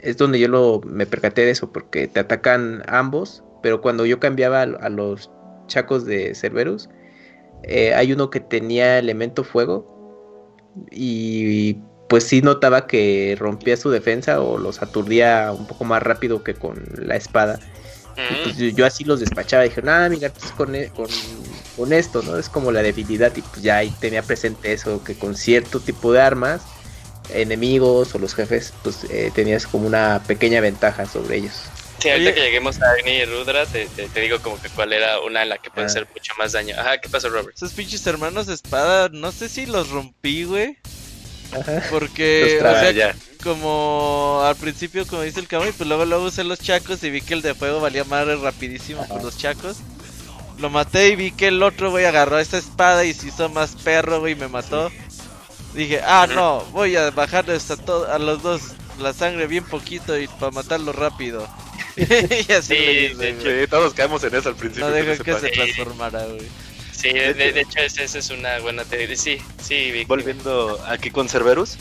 es 0.00 0.16
donde 0.16 0.38
yo 0.38 0.46
lo, 0.46 0.80
me 0.84 1.06
percaté 1.06 1.44
de 1.44 1.50
eso, 1.50 1.72
porque 1.72 2.06
te 2.06 2.20
atacan 2.20 2.84
ambos. 2.86 3.42
Pero 3.64 3.80
cuando 3.80 4.06
yo 4.06 4.20
cambiaba 4.20 4.62
a 4.62 4.88
los 4.90 5.28
chacos 5.66 6.04
de 6.04 6.34
Cerberus. 6.34 6.88
Eh, 7.62 7.94
hay 7.94 8.12
uno 8.12 8.30
que 8.30 8.40
tenía 8.40 8.98
elemento 8.98 9.44
fuego. 9.44 9.94
Y 10.90 11.78
pues 12.08 12.24
sí 12.24 12.42
notaba 12.42 12.86
que 12.86 13.36
rompía 13.38 13.76
su 13.76 13.90
defensa 13.90 14.40
o 14.40 14.58
los 14.58 14.82
aturdía 14.82 15.52
un 15.52 15.66
poco 15.66 15.84
más 15.84 16.02
rápido 16.02 16.44
que 16.44 16.54
con 16.54 16.82
la 16.98 17.16
espada. 17.16 17.58
pues 18.44 18.56
mm. 18.58 18.76
yo, 18.76 18.86
así 18.86 19.04
los 19.04 19.20
despachaba 19.20 19.64
y 19.66 19.70
dije, 19.70 19.82
ah, 19.86 20.08
mira, 20.10 20.30
pues 20.30 20.52
con, 20.52 20.74
e, 20.74 20.88
con, 20.90 21.06
con, 21.76 21.92
esto, 21.92 22.22
¿no? 22.22 22.36
Es 22.38 22.48
como 22.48 22.70
la 22.72 22.82
debilidad 22.82 23.34
y 23.36 23.42
pues 23.42 23.62
ya 23.62 23.78
ahí 23.78 23.92
tenía 24.00 24.22
presente 24.22 24.72
eso, 24.72 25.02
que 25.02 25.14
con 25.18 25.34
cierto 25.34 25.80
tipo 25.80 26.12
de 26.12 26.20
armas, 26.20 26.62
enemigos 27.30 28.14
o 28.14 28.18
los 28.18 28.34
jefes, 28.34 28.72
pues 28.82 29.04
eh, 29.10 29.32
tenías 29.34 29.66
como 29.66 29.86
una 29.86 30.22
pequeña 30.26 30.60
ventaja 30.60 31.06
sobre 31.06 31.38
ellos. 31.38 31.64
Sí, 31.98 32.10
ahorita 32.10 32.34
que 32.34 32.40
lleguemos 32.40 32.80
a 32.80 32.90
Agni 32.90 33.12
y 33.12 33.24
Rudra, 33.24 33.64
te, 33.66 33.86
te, 33.86 34.20
digo 34.20 34.40
como 34.40 34.60
que 34.60 34.68
cuál 34.68 34.92
era 34.92 35.20
una 35.20 35.42
en 35.42 35.48
la 35.48 35.58
que 35.58 35.70
puede 35.70 35.86
ah. 35.86 35.90
hacer 35.90 36.06
mucho 36.12 36.32
más 36.38 36.52
daño. 36.52 36.74
Ajá, 36.78 36.98
¿qué 36.98 37.08
pasó, 37.08 37.28
Robert? 37.30 37.56
Esos 37.56 37.72
pinches 37.72 38.06
hermanos 38.06 38.46
de 38.46 38.54
espada, 38.54 39.08
no 39.10 39.32
sé 39.32 39.48
si 39.48 39.66
los 39.66 39.88
rompí, 39.90 40.44
güey. 40.44 40.76
Ajá. 41.52 41.82
Porque, 41.90 42.58
o 42.60 42.62
sea, 42.62 43.14
como 43.42 44.42
al 44.44 44.56
principio, 44.56 45.06
como 45.06 45.22
dice 45.22 45.40
el 45.40 45.48
cabrón, 45.48 45.72
pues 45.76 45.88
luego 45.88 46.04
luego 46.04 46.24
usé 46.24 46.44
los 46.44 46.58
chacos 46.58 47.02
y 47.04 47.10
vi 47.10 47.20
que 47.20 47.34
el 47.34 47.42
de 47.42 47.54
fuego 47.54 47.80
valía 47.80 48.04
madre 48.04 48.36
rapidísimo 48.36 49.06
por 49.06 49.22
los 49.22 49.38
chacos. 49.38 49.78
Lo 50.58 50.70
maté 50.70 51.08
y 51.08 51.16
vi 51.16 51.30
que 51.30 51.48
el 51.48 51.62
otro, 51.62 51.90
güey, 51.90 52.04
agarró 52.04 52.38
esta 52.38 52.58
espada 52.58 53.04
y 53.04 53.14
se 53.14 53.28
hizo 53.28 53.48
más 53.48 53.76
perro, 53.76 54.20
güey, 54.20 54.32
y 54.32 54.36
me 54.36 54.48
mató. 54.48 54.90
Dije, 55.74 56.00
ah, 56.04 56.26
no, 56.26 56.62
voy 56.72 56.96
a 56.96 57.10
bajarles 57.10 57.70
a, 57.70 57.76
a 58.12 58.18
los 58.18 58.42
dos 58.42 58.62
la 58.98 59.12
sangre 59.12 59.46
bien 59.46 59.64
poquito 59.64 60.18
y 60.18 60.26
para 60.26 60.50
matarlo 60.50 60.92
rápido. 60.92 61.46
y 62.48 62.52
así 62.52 63.08
sí, 63.08 63.66
todos 63.70 63.94
caemos 63.94 64.22
en 64.24 64.34
eso 64.34 64.50
al 64.50 64.56
principio. 64.56 64.88
No 64.88 64.94
dejo 64.94 65.22
que, 65.24 65.34
se, 65.34 65.48
transformara, 65.48 66.26
güey. 66.26 66.46
Sí, 66.92 67.10
de, 67.10 67.60
hecho, 67.60 67.78
esa 67.78 68.18
es 68.18 68.30
una 68.30 68.58
buena 68.58 68.84
teoría. 68.84 69.16
Sí, 69.16 69.38
sí, 69.62 70.04
Volviendo 70.06 70.78
aquí 70.86 71.10
con 71.10 71.28
Cerberus, 71.28 71.76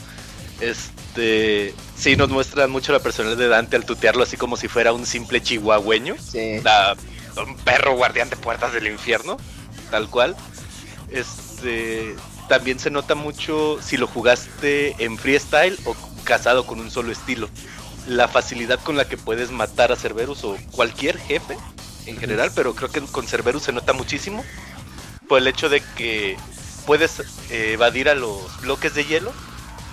este. 0.61 1.73
Sí, 1.97 2.15
nos 2.15 2.29
muestran 2.29 2.69
mucho 2.69 2.91
la 2.91 2.99
personalidad 2.99 3.39
de 3.39 3.47
Dante 3.47 3.75
al 3.75 3.85
tutearlo 3.85 4.23
así 4.23 4.37
como 4.37 4.57
si 4.57 4.67
fuera 4.67 4.93
un 4.93 5.05
simple 5.05 5.41
chihuahueño. 5.41 6.15
Sí. 6.19 6.61
un 7.37 7.57
perro 7.57 7.95
guardián 7.95 8.29
de 8.29 8.37
puertas 8.37 8.73
del 8.73 8.87
infierno, 8.87 9.37
tal 9.91 10.09
cual. 10.09 10.35
Este. 11.11 12.15
También 12.47 12.77
se 12.77 12.91
nota 12.91 13.15
mucho 13.15 13.79
si 13.81 13.97
lo 13.97 14.05
jugaste 14.05 14.95
en 15.03 15.17
freestyle 15.17 15.79
o 15.85 15.95
casado 16.23 16.65
con 16.65 16.79
un 16.79 16.91
solo 16.91 17.11
estilo 17.11 17.49
la 18.07 18.27
facilidad 18.27 18.79
con 18.79 18.97
la 18.97 19.07
que 19.07 19.17
puedes 19.17 19.51
matar 19.51 19.91
a 19.91 19.95
Cerberus 19.95 20.43
o 20.43 20.57
cualquier 20.71 21.17
jefe 21.17 21.57
en 22.05 22.17
general, 22.17 22.51
pero 22.55 22.75
creo 22.75 22.89
que 22.89 23.01
con 23.01 23.27
Cerberus 23.27 23.63
se 23.63 23.73
nota 23.73 23.93
muchísimo 23.93 24.43
por 25.27 25.39
el 25.39 25.47
hecho 25.47 25.69
de 25.69 25.81
que 25.95 26.37
puedes 26.85 27.19
eh, 27.49 27.73
evadir 27.73 28.09
a 28.09 28.15
los 28.15 28.61
bloques 28.61 28.93
de 28.93 29.05
hielo 29.05 29.33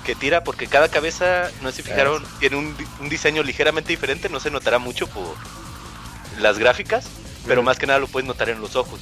que 0.05 0.15
tira, 0.15 0.45
porque 0.45 0.67
cada 0.67 0.89
cabeza, 0.89 1.51
no 1.63 1.71
sé 1.71 1.77
si 1.79 1.83
fijaron, 1.85 2.25
tiene 2.41 2.57
un, 2.57 2.77
diseño 3.09 3.43
ligeramente 3.43 3.91
diferente, 3.91 4.29
no 4.29 4.41
se 4.41 4.51
notará 4.51 4.79
mucho 4.79 5.07
por 5.07 5.37
las 6.41 6.59
gráficas, 6.59 7.07
pero 7.47 7.63
más 7.63 7.79
que 7.79 7.87
nada 7.87 8.01
lo 8.01 8.09
puedes 8.09 8.27
notar 8.27 8.49
en 8.49 8.61
los 8.61 8.77
ojos. 8.77 9.01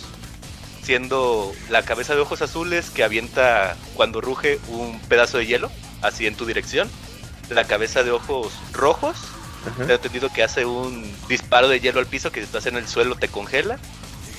Siendo 0.82 1.52
la 1.68 1.82
cabeza 1.82 2.14
de 2.14 2.20
ojos 2.20 2.42
azules 2.42 2.90
que 2.90 3.02
avienta 3.02 3.76
cuando 3.94 4.20
ruge 4.20 4.58
un 4.68 5.00
pedazo 5.00 5.38
de 5.38 5.46
hielo, 5.46 5.70
así 6.02 6.26
en 6.26 6.36
tu 6.36 6.44
dirección 6.44 6.90
la 7.50 7.64
cabeza 7.64 8.02
de 8.02 8.10
ojos 8.10 8.52
rojos. 8.72 9.16
He 9.86 9.92
entendido 9.92 10.32
que 10.32 10.42
hace 10.42 10.64
un 10.64 11.12
disparo 11.28 11.68
de 11.68 11.80
hielo 11.80 12.00
al 12.00 12.06
piso 12.06 12.32
que 12.32 12.40
si 12.40 12.46
estás 12.46 12.66
en 12.66 12.76
el 12.76 12.86
suelo 12.86 13.16
te 13.16 13.28
congela. 13.28 13.78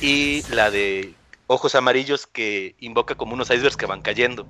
Y 0.01 0.43
la 0.49 0.71
de 0.71 1.13
ojos 1.47 1.75
amarillos 1.75 2.27
que 2.27 2.75
invoca 2.79 3.15
como 3.15 3.33
unos 3.33 3.49
icebergs 3.51 3.77
que 3.77 3.85
van 3.85 4.01
cayendo. 4.01 4.47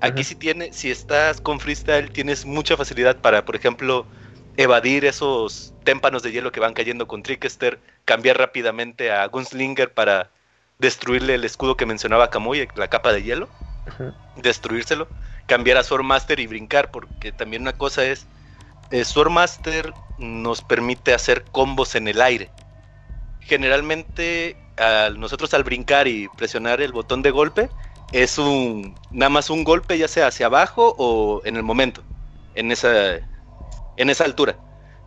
Aquí 0.00 0.24
si 0.24 0.34
tiene, 0.34 0.72
si 0.72 0.90
estás 0.90 1.42
con 1.42 1.60
freestyle, 1.60 2.10
tienes 2.10 2.46
mucha 2.46 2.76
facilidad 2.76 3.16
para, 3.18 3.44
por 3.44 3.54
ejemplo, 3.54 4.06
evadir 4.56 5.04
esos 5.04 5.74
témpanos 5.84 6.22
de 6.22 6.32
hielo 6.32 6.52
que 6.52 6.60
van 6.60 6.72
cayendo 6.72 7.06
con 7.06 7.22
Trickster, 7.22 7.78
cambiar 8.06 8.38
rápidamente 8.38 9.12
a 9.12 9.26
Gunslinger 9.26 9.92
para 9.92 10.30
destruirle 10.78 11.34
el 11.34 11.44
escudo 11.44 11.76
que 11.76 11.84
mencionaba 11.84 12.30
Kamui, 12.30 12.66
la 12.76 12.88
capa 12.88 13.12
de 13.12 13.22
hielo, 13.22 13.48
destruírselo 14.36 15.08
cambiar 15.46 15.78
a 15.78 15.82
Swordmaster 15.82 16.38
y 16.38 16.46
brincar, 16.46 16.92
porque 16.92 17.32
también 17.32 17.62
una 17.62 17.72
cosa 17.72 18.04
es, 18.04 18.26
eh, 18.92 19.04
Swordmaster 19.04 19.92
nos 20.18 20.62
permite 20.62 21.12
hacer 21.12 21.44
combos 21.50 21.96
en 21.96 22.06
el 22.06 22.20
aire. 22.20 22.50
Generalmente 23.40 24.56
nosotros 25.16 25.52
al 25.52 25.64
brincar 25.64 26.08
y 26.08 26.28
presionar 26.38 26.80
el 26.80 26.92
botón 26.92 27.20
de 27.20 27.30
golpe 27.30 27.68
es 28.12 28.38
un 28.38 28.94
nada 29.10 29.28
más 29.28 29.50
un 29.50 29.62
golpe 29.62 29.98
ya 29.98 30.08
sea 30.08 30.28
hacia 30.28 30.46
abajo 30.46 30.94
o 30.96 31.42
en 31.44 31.56
el 31.56 31.62
momento, 31.62 32.02
en 32.54 32.72
esa 32.72 33.16
en 33.96 34.08
esa 34.08 34.24
altura, 34.24 34.56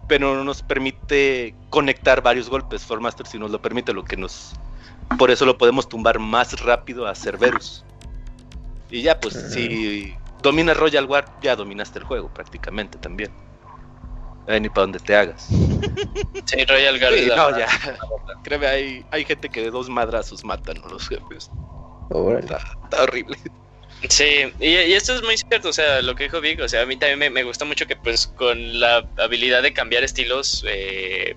pero 0.08 0.36
no 0.36 0.44
nos 0.44 0.62
permite 0.62 1.56
conectar 1.70 2.22
varios 2.22 2.50
golpes. 2.50 2.82
Swordmaster 2.82 3.26
si 3.26 3.40
nos 3.40 3.50
lo 3.50 3.62
permite, 3.62 3.94
lo 3.94 4.04
que 4.04 4.18
nos 4.18 4.54
por 5.18 5.32
eso 5.32 5.46
lo 5.46 5.58
podemos 5.58 5.90
tumbar 5.90 6.20
más 6.20 6.60
rápido 6.62 7.08
a 7.08 7.16
Cerberus. 7.16 7.84
Y 8.94 9.02
ya, 9.02 9.20
pues, 9.20 9.34
si 9.52 10.14
dominas 10.44 10.78
Royal 10.78 11.06
War, 11.06 11.26
ya 11.42 11.56
dominaste 11.56 11.98
el 11.98 12.06
juego 12.06 12.32
prácticamente 12.32 13.00
también. 13.00 13.32
Ni 14.48 14.70
para 14.70 14.82
donde 14.82 15.00
te 15.00 15.16
hagas. 15.16 15.48
Sí, 16.46 16.64
Royal 16.66 17.00
Guard. 17.00 17.16
no, 17.36 17.58
ya. 17.58 17.68
Créeme, 18.44 18.68
hay, 18.68 19.06
hay 19.10 19.26
gente 19.26 19.50
que 19.50 19.64
de 19.64 19.72
dos 19.72 19.90
madrazos 19.90 20.46
matan 20.46 20.78
a 20.84 20.88
los 20.90 21.10
jefes. 21.10 21.50
Está, 22.40 23.04
horrible. 23.04 23.36
Sí, 24.10 24.54
y, 24.60 24.76
esto 24.94 25.16
es 25.16 25.24
muy 25.24 25.38
cierto, 25.38 25.70
o 25.70 25.74
sea, 25.74 26.04
lo 26.04 26.14
que 26.14 26.26
dijo 26.26 26.40
Vic, 26.40 26.60
o 26.60 26.70
sea, 26.70 26.84
a 26.84 26.86
mí 26.86 26.96
también 26.96 27.34
me, 27.34 27.44
gusta 27.44 27.66
mucho 27.66 27.88
que 27.88 27.96
pues 27.96 28.28
con 28.28 28.80
la 28.80 29.10
habilidad 29.18 29.64
de 29.64 29.74
cambiar 29.74 30.04
estilos 30.04 30.64
eh, 30.68 31.36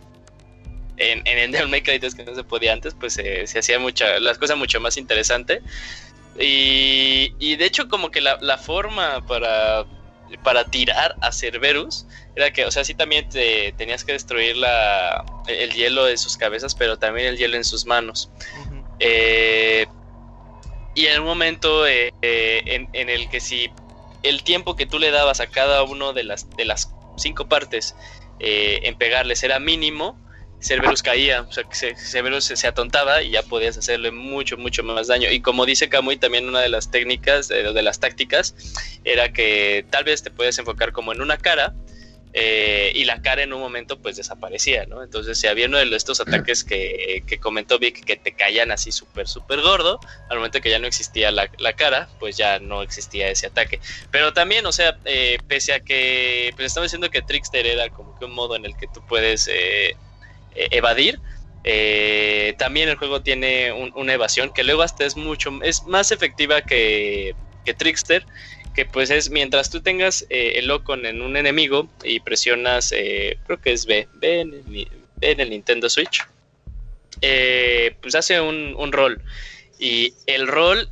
en, 0.99 1.27
en 1.27 1.53
Devil 1.53 1.69
May 1.69 1.83
Cry 1.83 2.01
que 2.01 2.25
no 2.25 2.35
se 2.35 2.45
podía 2.45 2.75
antes, 2.75 2.95
pues 2.95 3.15
se 3.15 3.59
hacía 3.59 3.79
mucha, 3.79 4.19
las 4.19 4.37
cosas 4.37 4.59
mucho 4.59 4.79
más 4.79 4.99
interesantes. 4.99 5.63
Y, 6.39 7.57
de 7.57 7.65
hecho 7.65 7.89
como 7.89 8.11
que 8.11 8.21
la, 8.21 8.59
forma 8.59 9.25
para, 9.27 9.85
para 10.43 10.65
tirar 10.65 11.17
a 11.21 11.33
Cerberus 11.33 12.07
era 12.35 12.53
que, 12.53 12.65
o 12.65 12.71
sea, 12.71 12.85
sí 12.85 12.95
también 12.95 13.29
te, 13.29 13.73
tenías 13.73 14.05
que 14.05 14.13
destruir 14.13 14.57
la, 14.57 15.25
el 15.49 15.73
hielo 15.73 16.05
de 16.05 16.17
sus 16.17 16.37
cabezas, 16.37 16.75
pero 16.75 16.99
también 16.99 17.29
el 17.29 17.39
hielo 17.39 17.57
en 17.57 17.65
sus 17.65 17.87
manos. 17.87 18.31
Eh, 18.99 19.87
y 20.95 21.07
en 21.07 21.21
un 21.21 21.27
momento 21.27 21.87
eh, 21.87 22.13
eh, 22.23 22.63
en, 22.67 22.89
en, 22.93 23.11
el 23.11 23.29
que 23.29 23.41
si 23.41 23.71
el 24.23 24.43
tiempo 24.43 24.77
que 24.77 24.87
tú 24.87 24.99
le 24.99 25.11
dabas 25.11 25.41
a 25.41 25.47
cada 25.47 25.83
uno 25.83 26.13
de 26.13 26.25
las, 26.25 26.49
de 26.57 26.65
las 26.65 26.93
cinco 27.17 27.49
partes 27.49 27.95
en 28.39 28.97
pegarles 28.97 29.43
era 29.43 29.59
mínimo, 29.59 30.19
Cerberus 30.61 31.03
caía, 31.03 31.43
o 31.43 31.53
sea, 31.53 31.65
que 31.65 31.95
Cerberus 31.97 32.45
se, 32.45 32.67
atontaba 32.67 33.23
y 33.23 33.31
ya 33.31 33.43
podías 33.43 33.77
hacerle 33.77 34.11
mucho, 34.11 34.57
mucho 34.57 34.83
más 34.83 35.09
daño. 35.09 35.31
Y 35.31 35.41
como 35.41 35.67
dice 35.67 35.89
Kamui, 35.89 36.17
también 36.17 36.49
una 36.49 36.61
de 36.61 36.69
las 36.69 36.91
técnicas, 36.91 37.49
de, 37.49 37.83
las 37.83 38.01
tácticas, 38.01 38.55
era 39.05 39.33
que 39.33 39.85
tal 39.91 40.05
vez 40.05 40.23
te 40.23 40.31
puedes 40.31 40.59
enfocar 40.59 40.93
como 40.93 41.13
en 41.13 41.21
una 41.21 41.37
cara, 41.37 41.75
eh, 42.39 42.93
y 42.95 43.05
la 43.05 43.23
cara 43.23 43.43
en 43.43 43.55
un 43.55 43.61
momento 43.61 43.99
pues 43.99 44.17
desaparecía, 44.17 44.85
¿no? 44.85 45.03
Entonces 45.03 45.39
si 45.39 45.47
había 45.47 45.69
uno 45.69 45.79
de 45.79 45.97
estos 45.97 46.21
ataques 46.21 46.65
que, 46.65 47.23
que 47.27 47.39
comentó 47.39 47.79
Vic 47.79 48.05
que 48.05 48.17
te 48.17 48.35
caían 48.35 48.71
así 48.71 48.93
súper, 48.93 49.27
súper 49.27 49.63
gordo, 49.63 49.99
al 50.29 50.37
momento 50.37 50.61
que 50.61 50.69
ya 50.69 50.79
no 50.79 50.87
existía 50.87 51.31
la, 51.31 51.51
la, 51.57 51.73
cara, 51.73 52.11
pues 52.19 52.37
ya 52.37 52.59
no 52.59 52.83
existía 52.83 53.31
ese 53.31 53.47
ataque. 53.47 53.81
Pero 54.11 54.35
también, 54.35 54.67
o 54.67 54.73
sea, 54.73 54.99
eh, 55.07 55.39
pese 55.49 55.73
a 55.73 55.81
que 55.81 56.53
pues 56.57 56.67
estaba 56.67 56.85
diciendo 56.85 57.09
que 57.09 57.23
Trickster 57.23 57.67
era 57.67 57.89
como 57.89 58.19
que 58.19 58.27
un 58.27 58.33
modo 58.33 58.55
en 58.55 58.67
el 58.67 58.77
que 58.77 58.87
tú 58.89 59.03
puedes 59.07 59.49
eh, 59.51 59.97
e-, 60.57 60.69
evadir, 60.73 61.21
eh, 61.65 62.55
también 62.59 62.89
el 62.89 62.97
juego 62.97 63.23
tiene 63.23 63.73
un, 63.73 63.93
una 63.95 64.15
evasión 64.15 64.53
que 64.53 64.65
luego 64.65 64.83
hasta 64.83 65.05
es 65.05 65.17
mucho, 65.17 65.59
es 65.63 65.85
más 65.85 66.13
efectiva 66.13 66.63
que, 66.63 67.35
que 67.65 67.75
Trickster 67.75 68.25
que 68.77 68.85
pues 68.85 69.09
es 69.09 69.31
mientras 69.31 69.71
tú 69.71 69.81
tengas 69.81 70.27
eh, 70.29 70.53
el 70.57 70.67
Locon 70.67 71.07
en 71.07 71.23
un 71.23 71.39
enemigo 71.39 71.89
y 72.05 72.21
presionas, 72.21 72.93
eh, 72.93 73.39
creo 73.47 73.59
que 73.59 73.73
es 73.73 73.87
B, 73.87 74.07
B 74.13 74.41
en 75.23 75.41
el, 75.41 75.51
Nintendo 75.51 75.89
Switch, 75.89 76.23
eh, 77.23 77.97
pues 78.03 78.15
hace 78.15 78.39
un, 78.39 78.75
un, 78.77 78.93
rol. 78.93 79.23
Y 79.79 80.13
el 80.27 80.47
rol 80.47 80.91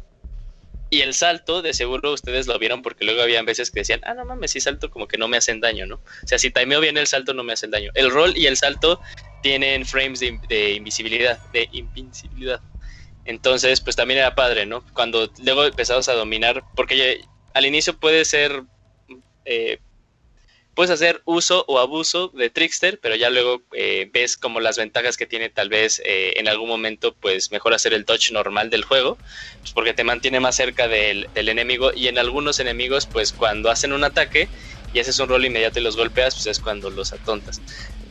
y 0.94 1.02
el 1.02 1.12
salto, 1.12 1.60
de 1.60 1.74
seguro 1.74 2.12
ustedes 2.12 2.46
lo 2.46 2.56
vieron 2.58 2.80
porque 2.80 3.04
luego 3.04 3.20
habían 3.20 3.44
veces 3.44 3.72
que 3.72 3.80
decían, 3.80 4.00
ah, 4.04 4.14
no 4.14 4.24
mames, 4.24 4.52
si 4.52 4.60
salto 4.60 4.90
como 4.90 5.08
que 5.08 5.18
no 5.18 5.26
me 5.26 5.36
hacen 5.36 5.60
daño, 5.60 5.86
¿no? 5.86 5.96
O 5.96 6.26
sea, 6.26 6.38
si 6.38 6.50
timeo 6.50 6.80
bien 6.80 6.96
el 6.96 7.08
salto 7.08 7.34
no 7.34 7.42
me 7.42 7.52
hacen 7.52 7.72
daño. 7.72 7.90
El 7.94 8.12
rol 8.12 8.32
y 8.36 8.46
el 8.46 8.56
salto 8.56 9.00
tienen 9.42 9.84
frames 9.86 10.20
de, 10.20 10.72
invisibilidad, 10.72 11.40
de 11.52 11.68
invincibilidad. 11.72 12.60
Entonces, 13.24 13.80
pues 13.80 13.96
también 13.96 14.20
era 14.20 14.36
padre, 14.36 14.66
¿no? 14.66 14.84
Cuando 14.92 15.28
luego 15.42 15.64
empezamos 15.64 16.08
a 16.08 16.14
dominar, 16.14 16.62
porque 16.76 17.24
al 17.54 17.66
inicio 17.66 17.98
puede 17.98 18.24
ser, 18.24 18.62
eh, 19.44 19.80
puedes 20.74 20.90
hacer 20.90 21.22
uso 21.24 21.64
o 21.68 21.78
abuso 21.78 22.28
de 22.28 22.50
Trickster, 22.50 22.98
pero 23.00 23.16
ya 23.16 23.30
luego 23.30 23.62
eh, 23.72 24.10
ves 24.12 24.36
como 24.36 24.60
las 24.60 24.76
ventajas 24.76 25.16
que 25.16 25.26
tiene 25.26 25.48
tal 25.48 25.68
vez 25.68 26.02
eh, 26.04 26.34
en 26.36 26.48
algún 26.48 26.68
momento, 26.68 27.14
pues 27.14 27.50
mejor 27.50 27.74
hacer 27.74 27.94
el 27.94 28.04
touch 28.04 28.30
normal 28.32 28.70
del 28.70 28.84
juego, 28.84 29.16
pues 29.60 29.72
porque 29.72 29.94
te 29.94 30.04
mantiene 30.04 30.40
más 30.40 30.56
cerca 30.56 30.88
del, 30.88 31.28
del, 31.34 31.48
enemigo 31.48 31.92
y 31.94 32.08
en 32.08 32.18
algunos 32.18 32.60
enemigos, 32.60 33.06
pues 33.06 33.32
cuando 33.32 33.70
hacen 33.70 33.92
un 33.92 34.04
ataque 34.04 34.48
y 34.92 35.00
haces 35.00 35.18
un 35.18 35.28
rol 35.28 35.44
inmediato 35.44 35.80
y 35.80 35.82
los 35.82 35.96
golpeas, 35.96 36.34
pues 36.34 36.46
es 36.46 36.60
cuando 36.60 36.90
los 36.90 37.12
atontas. 37.12 37.60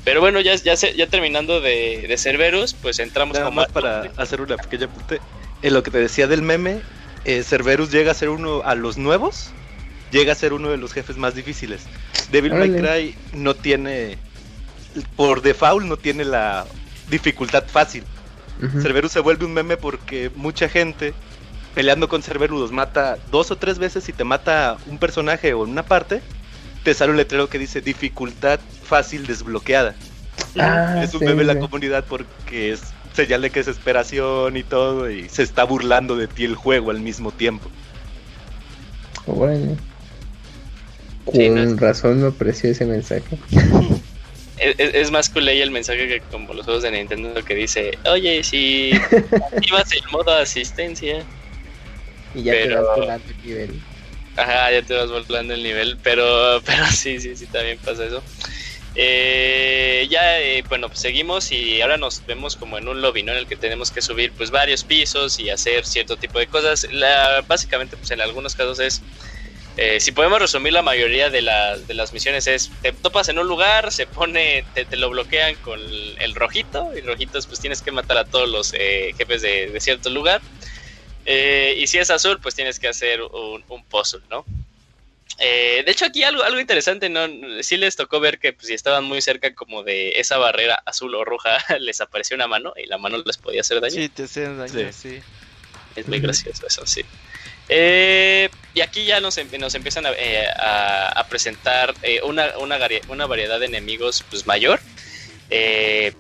Pero 0.03 0.19
bueno, 0.19 0.41
ya, 0.41 0.55
ya, 0.55 0.75
ya 0.75 1.07
terminando 1.07 1.61
de, 1.61 2.05
de 2.07 2.17
Cerberus, 2.17 2.73
pues 2.73 2.99
entramos 2.99 3.37
Nada 3.37 3.51
más 3.51 3.67
para 3.69 4.11
hacer 4.17 4.41
una 4.41 4.57
pequeña 4.57 4.85
apunte. 4.85 5.19
En 5.61 5.73
lo 5.73 5.81
que 5.81 5.91
te 5.91 5.97
decía 5.97 6.27
del 6.27 6.41
meme, 6.41 6.81
eh, 7.25 7.43
Cerberus 7.43 7.89
llega 7.89 8.11
a 8.11 8.15
ser 8.15 8.29
uno 8.29 8.61
a 8.65 8.75
los 8.75 8.97
nuevos, 8.97 9.51
llega 10.13 10.31
a 10.31 10.35
ser 10.35 10.53
uno 10.53 10.69
de 10.69 10.77
los 10.77 10.93
jefes 10.93 11.17
más 11.17 11.35
difíciles. 11.35 11.81
Devil 12.31 12.53
May 12.53 12.71
Cry 12.71 13.15
no 13.33 13.55
tiene, 13.55 14.17
por 15.17 15.41
default, 15.41 15.85
no 15.85 15.97
tiene 15.97 16.23
la 16.23 16.65
dificultad 17.09 17.65
fácil. 17.67 18.03
Uh 18.61 18.65
-huh. 18.65 18.81
Cerberus 18.81 19.11
se 19.11 19.19
vuelve 19.19 19.45
un 19.45 19.53
meme 19.53 19.75
porque 19.75 20.31
mucha 20.35 20.69
gente 20.69 21.13
peleando 21.73 22.07
con 22.07 22.21
Cerberus 22.21 22.59
los 22.59 22.71
mata 22.71 23.17
dos 23.31 23.49
o 23.49 23.57
tres 23.57 23.79
veces 23.79 24.07
y 24.07 24.13
te 24.13 24.23
mata 24.23 24.77
un 24.85 24.99
personaje 24.99 25.53
o 25.55 25.65
en 25.65 25.71
una 25.71 25.83
parte, 25.83 26.21
te 26.83 26.93
sale 26.93 27.11
un 27.11 27.17
letrero 27.17 27.49
que 27.49 27.57
dice 27.57 27.81
dificultad 27.81 28.59
fácil 28.83 29.25
desbloqueada. 29.25 29.95
Ah, 30.59 31.01
es 31.03 31.15
un 31.15 31.21
sí, 31.21 31.25
meme 31.25 31.41
sí. 31.41 31.47
la 31.47 31.59
comunidad 31.59 32.05
porque 32.07 32.71
es 32.73 32.83
señal 33.13 33.41
de 33.41 33.49
que 33.49 33.61
es 33.61 33.65
desesperación 33.65 34.57
y 34.57 34.63
todo, 34.63 35.09
y 35.09 35.29
se 35.29 35.41
está 35.41 35.63
burlando 35.63 36.15
de 36.15 36.27
ti 36.27 36.45
el 36.45 36.55
juego 36.55 36.91
al 36.91 36.99
mismo 36.99 37.31
tiempo. 37.31 37.69
Bueno. 39.25 39.75
Con 41.25 41.35
sí, 41.35 41.49
no 41.49 41.63
es... 41.63 41.79
razón 41.79 42.21
me 42.21 42.27
apreció 42.27 42.71
ese 42.71 42.85
mensaje. 42.85 43.37
es, 44.57 44.75
es, 44.77 45.11
más 45.11 45.29
cool 45.29 45.47
ahí 45.47 45.61
el 45.61 45.71
mensaje 45.71 46.07
que 46.07 46.21
como 46.31 46.53
los 46.53 46.65
juegos 46.65 46.83
de 46.83 46.91
Nintendo 46.91 47.43
que 47.43 47.55
dice, 47.55 47.97
oye, 48.05 48.43
si 48.43 48.91
activas 49.53 49.91
el 49.91 50.03
modo 50.11 50.33
asistencia. 50.35 51.23
Y 52.35 52.43
ya 52.43 52.53
pero... 52.53 52.75
te 52.75 52.81
vas 52.81 52.97
volando 52.97 53.29
el 53.29 53.47
nivel. 53.47 53.81
Ajá, 54.35 54.71
ya 54.71 54.81
te 54.81 54.95
vas 54.95 55.09
volando 55.09 55.53
el 55.53 55.63
nivel, 55.63 55.97
pero, 56.01 56.61
pero 56.65 56.85
sí, 56.87 57.19
sí, 57.19 57.35
sí, 57.35 57.45
también 57.47 57.77
pasa 57.79 58.05
eso. 58.05 58.23
Eh, 58.95 60.07
ya, 60.09 60.39
eh, 60.39 60.63
bueno, 60.69 60.87
pues 60.87 60.99
seguimos 60.99 61.51
y 61.51 61.81
ahora 61.81 61.97
nos 61.97 62.23
vemos 62.27 62.55
como 62.55 62.77
en 62.77 62.87
un 62.87 63.01
lobby, 63.01 63.23
¿no? 63.23 63.31
En 63.31 63.39
el 63.39 63.47
que 63.47 63.55
tenemos 63.55 63.89
que 63.89 64.03
subir 64.03 64.31
pues 64.33 64.51
varios 64.51 64.83
pisos 64.83 65.39
y 65.39 65.49
hacer 65.49 65.85
cierto 65.85 66.15
tipo 66.17 66.37
de 66.37 66.47
cosas. 66.47 66.87
La, 66.91 67.43
básicamente, 67.47 67.97
pues 67.97 68.11
en 68.11 68.21
algunos 68.21 68.55
casos 68.55 68.79
es, 68.79 69.01
eh, 69.77 69.99
si 69.99 70.11
podemos 70.11 70.39
resumir 70.39 70.73
la 70.73 70.83
mayoría 70.83 71.29
de, 71.29 71.41
la, 71.41 71.77
de, 71.77 71.93
las 71.95 72.13
misiones 72.13 72.45
es, 72.45 72.69
te 72.81 72.91
topas 72.91 73.29
en 73.29 73.39
un 73.39 73.47
lugar, 73.47 73.91
se 73.91 74.05
pone, 74.05 74.63
te, 74.75 74.85
te 74.85 74.97
lo 74.97 75.09
bloquean 75.09 75.55
con 75.55 75.79
el, 75.79 76.15
el, 76.19 76.35
rojito 76.35 76.95
y 76.95 77.01
rojitos 77.01 77.47
pues 77.47 77.59
tienes 77.59 77.81
que 77.81 77.91
matar 77.91 78.17
a 78.17 78.25
todos 78.25 78.47
los 78.47 78.73
eh, 78.73 79.13
jefes 79.17 79.41
de, 79.41 79.71
de, 79.71 79.79
cierto 79.79 80.09
lugar. 80.11 80.41
Eh, 81.25 81.75
y 81.77 81.87
si 81.87 81.97
es 81.97 82.11
azul, 82.11 82.39
pues 82.39 82.53
tienes 82.53 82.79
que 82.79 82.87
hacer 82.87 83.21
un, 83.21 83.63
un 83.67 83.83
puzzle, 83.85 84.21
¿no? 84.29 84.45
Eh, 85.39 85.81
de 85.83 85.91
hecho, 85.91 86.05
aquí 86.05 86.23
algo, 86.23 86.43
algo 86.43 86.59
interesante, 86.59 87.09
¿no? 87.09 87.21
Sí 87.61 87.77
les 87.77 87.95
tocó 87.95 88.19
ver 88.19 88.39
que 88.39 88.53
pues, 88.53 88.67
si 88.67 88.73
estaban 88.73 89.03
muy 89.05 89.21
cerca 89.21 89.55
como 89.55 89.83
de 89.83 90.19
esa 90.19 90.37
barrera 90.37 90.83
azul 90.85 91.15
o 91.15 91.25
roja, 91.25 91.57
les 91.79 92.01
apareció 92.01 92.35
una 92.35 92.47
mano 92.47 92.73
y 92.77 92.85
la 92.85 92.97
mano 92.97 93.17
les 93.25 93.37
podía 93.37 93.61
hacer 93.61 93.81
daño. 93.81 93.95
Sí, 93.95 94.09
te 94.09 94.23
hacían 94.23 94.57
daño, 94.57 94.71
sí. 94.71 94.91
sí. 94.91 95.19
Es 95.95 96.07
muy 96.07 96.19
gracioso 96.19 96.67
eso, 96.67 96.85
sí. 96.85 97.03
Eh, 97.69 98.49
y 98.73 98.81
aquí 98.81 99.05
ya 99.05 99.19
nos, 99.19 99.39
nos 99.59 99.75
empiezan 99.75 100.05
a, 100.05 100.11
eh, 100.11 100.47
a, 100.57 101.19
a 101.19 101.27
presentar 101.27 101.93
eh, 102.01 102.21
una, 102.23 102.57
una, 102.57 102.77
una, 103.07 103.25
variedad 103.25 103.59
de 103.59 103.67
enemigos 103.67 104.23
pues 104.29 104.47
mayor. 104.47 104.79
Eh, 105.49 106.13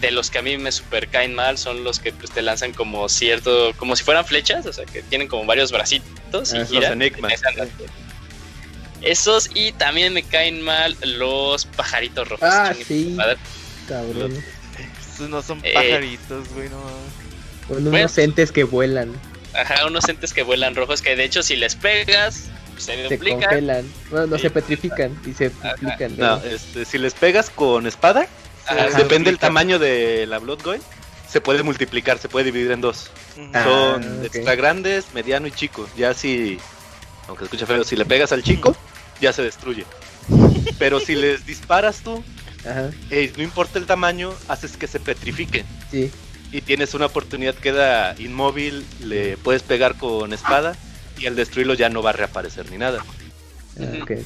de 0.00 0.10
los 0.12 0.30
que 0.30 0.38
a 0.38 0.42
mí 0.42 0.56
me 0.56 0.70
super 0.70 1.08
caen 1.08 1.34
mal 1.34 1.58
son 1.58 1.82
los 1.82 1.98
que 1.98 2.12
pues, 2.12 2.30
te 2.30 2.40
lanzan 2.40 2.72
como 2.72 3.08
cierto, 3.08 3.72
como 3.76 3.96
si 3.96 4.04
fueran 4.04 4.24
flechas, 4.24 4.64
o 4.66 4.72
sea, 4.72 4.84
que 4.86 5.02
tienen 5.02 5.26
como 5.26 5.44
varios 5.44 5.72
bracitos 5.72 6.54
y 6.54 6.64
giran. 6.66 7.02
Esos 9.00 9.50
y 9.54 9.72
también 9.72 10.12
me 10.12 10.22
caen 10.22 10.62
mal 10.62 10.96
los 11.02 11.66
pajaritos 11.66 12.28
rojos. 12.28 12.48
Ah, 12.48 12.74
sí. 12.86 13.16
Cabrón. 13.88 14.42
Esos 15.00 15.28
no 15.28 15.42
son 15.42 15.60
pajaritos, 15.60 16.48
güey, 16.54 16.68
no. 16.68 16.80
Son 17.66 17.78
unos 17.78 17.90
bueno, 17.90 18.08
entes 18.16 18.52
que 18.52 18.62
vuelan. 18.62 19.12
Ajá, 19.58 19.86
unos 19.86 20.08
entes 20.08 20.32
que 20.32 20.42
vuelan 20.42 20.74
rojos 20.74 21.02
que 21.02 21.16
de 21.16 21.24
hecho 21.24 21.42
si 21.42 21.56
les 21.56 21.74
pegas 21.74 22.48
se, 22.78 23.08
se 23.08 23.18
congelan. 23.18 23.84
Bueno, 24.10 24.26
no 24.28 24.36
sí. 24.36 24.42
se 24.42 24.50
petrifican 24.50 25.18
y 25.26 25.32
se 25.32 25.50
duplican. 25.50 26.16
No, 26.16 26.36
este, 26.44 26.84
si 26.84 26.98
les 26.98 27.14
pegas 27.14 27.50
con 27.50 27.86
espada, 27.86 28.28
Ajá, 28.66 28.86
depende 28.96 29.30
del 29.30 29.38
tamaño 29.38 29.78
de 29.78 30.26
la 30.26 30.38
Blood 30.38 30.62
Goy, 30.62 30.80
se 31.28 31.40
puede 31.40 31.62
multiplicar, 31.62 32.18
se 32.18 32.28
puede 32.28 32.46
dividir 32.46 32.70
en 32.70 32.80
dos. 32.80 33.10
Ah, 33.52 33.64
Son 33.64 34.18
okay. 34.18 34.26
extra 34.26 34.54
grandes, 34.54 35.06
mediano 35.14 35.46
y 35.46 35.52
chico. 35.52 35.88
Ya 35.96 36.14
si, 36.14 36.58
aunque 37.26 37.44
escucha 37.44 37.66
feo, 37.66 37.84
si 37.84 37.96
le 37.96 38.04
pegas 38.04 38.32
al 38.32 38.42
chico, 38.42 38.76
ya 39.20 39.32
se 39.32 39.42
destruye. 39.42 39.84
Pero 40.78 41.00
si 41.00 41.14
les 41.16 41.44
disparas 41.44 42.00
tú, 42.02 42.22
eh, 43.10 43.32
no 43.36 43.42
importa 43.42 43.78
el 43.78 43.86
tamaño, 43.86 44.32
haces 44.48 44.76
que 44.76 44.86
se 44.86 45.00
petrifiquen. 45.00 45.66
Sí. 45.90 46.10
Y 46.50 46.62
tienes 46.62 46.94
una 46.94 47.06
oportunidad, 47.06 47.54
queda 47.54 48.14
inmóvil, 48.18 48.84
le 49.04 49.36
puedes 49.36 49.62
pegar 49.62 49.96
con 49.96 50.32
espada 50.32 50.76
y 51.18 51.26
al 51.26 51.36
destruirlo 51.36 51.74
ya 51.74 51.88
no 51.90 52.02
va 52.02 52.10
a 52.10 52.14
reaparecer 52.14 52.70
ni 52.70 52.78
nada. 52.78 53.04
Okay. 54.02 54.24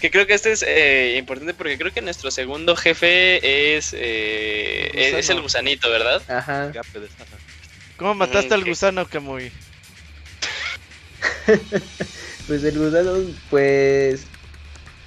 Que 0.00 0.10
creo 0.10 0.26
que 0.26 0.34
este 0.34 0.52
es 0.52 0.64
eh, 0.66 1.16
importante 1.18 1.52
porque 1.52 1.76
creo 1.76 1.92
que 1.92 2.00
nuestro 2.00 2.30
segundo 2.30 2.74
jefe 2.74 3.76
es, 3.76 3.92
eh, 3.92 4.90
el 4.94 5.14
es 5.16 5.28
el 5.28 5.42
gusanito, 5.42 5.90
¿verdad? 5.90 6.22
Ajá. 6.28 6.72
¿Cómo 7.96 8.14
mataste 8.14 8.50
mm, 8.50 8.52
al 8.54 8.64
gusano, 8.64 9.06
Kamui? 9.06 9.52
pues 12.46 12.64
el 12.64 12.78
gusano, 12.78 13.12
pues. 13.50 14.24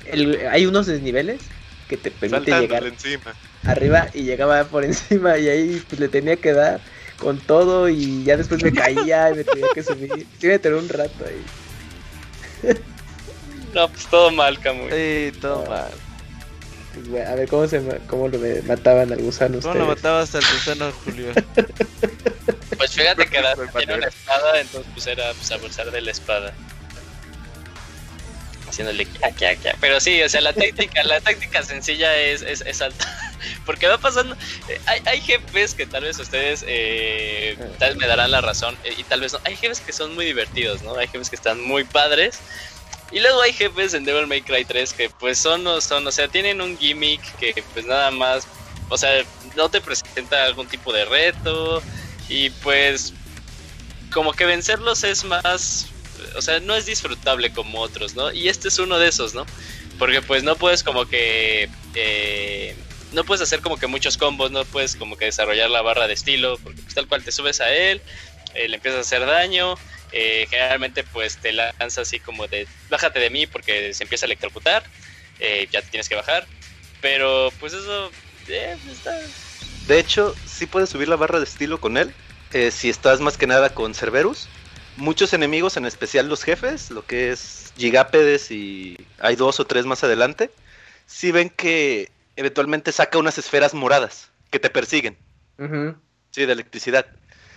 El, 0.05 0.45
hay 0.47 0.65
unos 0.67 0.85
desniveles 0.85 1.41
que 1.87 1.97
te 1.97 2.11
permiten 2.11 2.61
llegar 2.61 2.85
encima. 2.85 3.33
Arriba 3.65 4.07
y 4.13 4.23
llegaba 4.23 4.63
por 4.65 4.83
encima 4.85 5.37
y 5.37 5.49
ahí 5.49 5.83
pues, 5.87 5.99
le 5.99 6.07
tenía 6.07 6.35
que 6.35 6.53
dar 6.53 6.79
con 7.17 7.39
todo 7.39 7.89
y 7.89 8.23
ya 8.23 8.37
después 8.37 8.63
me 8.63 8.73
caía 8.73 9.31
y 9.31 9.35
me 9.35 9.43
tenía 9.43 9.67
que 9.73 9.83
subir. 9.83 10.27
Sí, 10.39 10.47
me 10.47 10.59
tenía 10.59 10.79
un 10.79 10.89
rato 10.89 11.25
ahí. 11.25 12.75
No, 13.73 13.87
pues 13.89 14.05
todo 14.07 14.31
mal, 14.31 14.59
Camuy. 14.59 14.89
Sí, 14.91 15.39
todo 15.39 15.65
mal. 15.65 15.91
Pues, 17.09 17.27
a 17.27 17.35
ver, 17.35 17.47
¿cómo, 17.47 17.67
se, 17.67 17.81
cómo 18.07 18.27
lo 18.27 18.37
mataban 18.67 19.11
al 19.11 19.19
gusano 19.19 19.59
¿Cómo 19.61 19.73
lo 19.73 19.87
matabas 19.87 20.35
al 20.35 20.43
gusano, 20.53 20.91
Julio? 21.03 21.31
pues 22.77 22.91
fíjate 22.91 23.25
que 23.25 23.37
era, 23.37 23.55
tiene 23.77 23.95
una 23.95 24.07
espada, 24.07 24.59
entonces 24.61 24.91
pues 24.93 25.07
era 25.07 25.33
pues, 25.33 25.51
abusar 25.51 25.89
de 25.89 26.01
la 26.01 26.11
espada. 26.11 26.53
Haciéndole 28.73 29.05
kia, 29.05 29.31
kia, 29.31 29.55
kia. 29.55 29.75
Pero 29.79 29.99
sí, 29.99 30.19
o 30.23 30.27
sea, 30.27 30.41
la 30.41 30.51
táctica, 30.51 31.03
la 31.03 31.21
táctica 31.21 31.61
sencilla 31.61 32.15
es, 32.17 32.41
es, 32.41 32.61
es 32.61 32.81
alta. 32.81 33.05
Porque 33.67 33.87
va 33.87 33.99
pasando. 33.99 34.35
Eh, 34.67 34.81
hay, 34.87 35.01
hay, 35.05 35.21
jefes 35.21 35.75
que 35.75 35.85
tal 35.85 36.03
vez 36.03 36.17
ustedes 36.17 36.65
eh, 36.67 37.55
tal 37.77 37.89
vez 37.89 37.97
me 37.97 38.07
darán 38.07 38.31
la 38.31 38.41
razón. 38.41 38.75
Eh, 38.83 38.95
y 38.97 39.03
tal 39.03 39.21
vez 39.21 39.33
no. 39.33 39.39
Hay 39.43 39.55
jefes 39.55 39.79
que 39.79 39.93
son 39.93 40.15
muy 40.15 40.25
divertidos, 40.25 40.81
¿no? 40.81 40.95
Hay 40.95 41.07
jefes 41.07 41.29
que 41.29 41.35
están 41.35 41.61
muy 41.61 41.83
padres 41.83 42.39
Y 43.11 43.19
luego 43.19 43.41
hay 43.43 43.53
jefes 43.53 43.93
en 43.93 44.05
Devil 44.05 44.25
May 44.25 44.41
Cry 44.41 44.65
3 44.65 44.91
que 44.93 45.09
pues 45.11 45.37
son 45.37 45.67
o 45.67 45.79
son, 45.79 46.07
o 46.07 46.11
sea, 46.11 46.27
tienen 46.27 46.59
un 46.59 46.75
gimmick 46.75 47.21
que 47.37 47.63
pues 47.73 47.85
nada 47.85 48.09
más, 48.09 48.47
o 48.89 48.97
sea, 48.97 49.23
no 49.55 49.69
te 49.69 49.81
presenta 49.81 50.45
algún 50.45 50.67
tipo 50.67 50.91
de 50.91 51.05
reto 51.05 51.83
y 52.27 52.49
pues 52.49 53.13
como 54.11 54.33
que 54.33 54.45
vencerlos 54.45 55.03
es 55.03 55.23
más, 55.23 55.92
o 56.35 56.41
sea, 56.41 56.59
no 56.59 56.75
es 56.75 56.85
disfrutable 56.85 57.51
como 57.51 57.79
otros, 57.79 58.15
¿no? 58.15 58.31
Y 58.31 58.47
este 58.49 58.67
es 58.67 58.79
uno 58.79 58.99
de 58.99 59.07
esos, 59.07 59.33
¿no? 59.33 59.45
Porque 59.99 60.21
pues 60.21 60.43
no 60.43 60.55
puedes 60.55 60.83
como 60.83 61.05
que... 61.05 61.69
Eh, 61.95 62.75
no 63.11 63.23
puedes 63.23 63.41
hacer 63.41 63.61
como 63.61 63.77
que 63.77 63.85
muchos 63.85 64.17
combos, 64.17 64.49
no 64.51 64.65
puedes 64.65 64.95
como 64.95 65.17
que 65.17 65.25
desarrollar 65.25 65.69
la 65.69 65.83
barra 65.83 66.07
de 66.07 66.13
estilo, 66.15 66.57
porque 66.63 66.81
pues, 66.81 66.95
tal 66.95 67.07
cual 67.07 67.23
te 67.23 67.31
subes 67.31 67.61
a 67.61 67.71
él, 67.71 68.01
eh, 68.55 68.67
le 68.67 68.77
empiezas 68.77 68.97
a 68.97 69.01
hacer 69.01 69.25
daño, 69.27 69.75
eh, 70.11 70.47
generalmente 70.49 71.03
pues 71.03 71.37
te 71.37 71.51
lanza 71.51 72.01
así 72.01 72.19
como 72.19 72.47
de 72.47 72.67
bájate 72.89 73.19
de 73.19 73.29
mí 73.29 73.45
porque 73.45 73.93
se 73.93 74.03
empieza 74.03 74.25
a 74.25 74.27
electrocutar, 74.27 74.83
ya 75.39 75.81
te 75.81 75.89
tienes 75.89 76.09
que 76.09 76.15
bajar, 76.15 76.47
pero 77.01 77.51
pues 77.59 77.73
eso 77.73 78.09
está... 78.91 79.19
De 79.87 79.99
hecho, 79.99 80.33
sí 80.47 80.65
puedes 80.65 80.89
subir 80.89 81.07
la 81.07 81.15
barra 81.15 81.37
de 81.37 81.45
estilo 81.45 81.79
con 81.79 81.97
él, 81.97 82.13
si 82.71 82.89
estás 82.89 83.19
más 83.19 83.37
que 83.37 83.45
nada 83.45 83.69
con 83.75 83.93
Cerberus. 83.93 84.47
Muchos 84.97 85.33
enemigos, 85.33 85.77
en 85.77 85.85
especial 85.85 86.29
los 86.29 86.43
jefes, 86.43 86.91
lo 86.91 87.05
que 87.05 87.31
es 87.31 87.73
Gigápedes 87.77 88.51
y 88.51 88.97
hay 89.19 89.35
dos 89.35 89.59
o 89.59 89.65
tres 89.65 89.85
más 89.85 90.03
adelante, 90.03 90.51
sí 91.05 91.31
ven 91.31 91.49
que 91.49 92.11
eventualmente 92.35 92.91
saca 92.91 93.17
unas 93.17 93.37
esferas 93.37 93.73
moradas 93.73 94.31
que 94.51 94.59
te 94.59 94.69
persiguen. 94.69 95.17
Sí, 96.31 96.45
de 96.45 96.53
electricidad. 96.53 97.05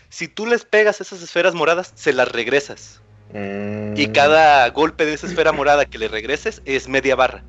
Si 0.08 0.28
tú 0.28 0.46
les 0.46 0.64
pegas 0.64 1.00
esas 1.00 1.22
esferas 1.22 1.54
moradas, 1.54 1.92
se 1.94 2.12
las 2.12 2.30
regresas. 2.30 3.00
Y 3.32 4.06
mm. 4.08 4.12
cada 4.12 4.68
golpe 4.70 5.04
de 5.04 5.14
esa 5.14 5.26
esfera 5.26 5.52
morada 5.52 5.84
que 5.86 5.98
le 5.98 6.08
regreses 6.08 6.62
es 6.64 6.88
media 6.88 7.16
barra. 7.16 7.42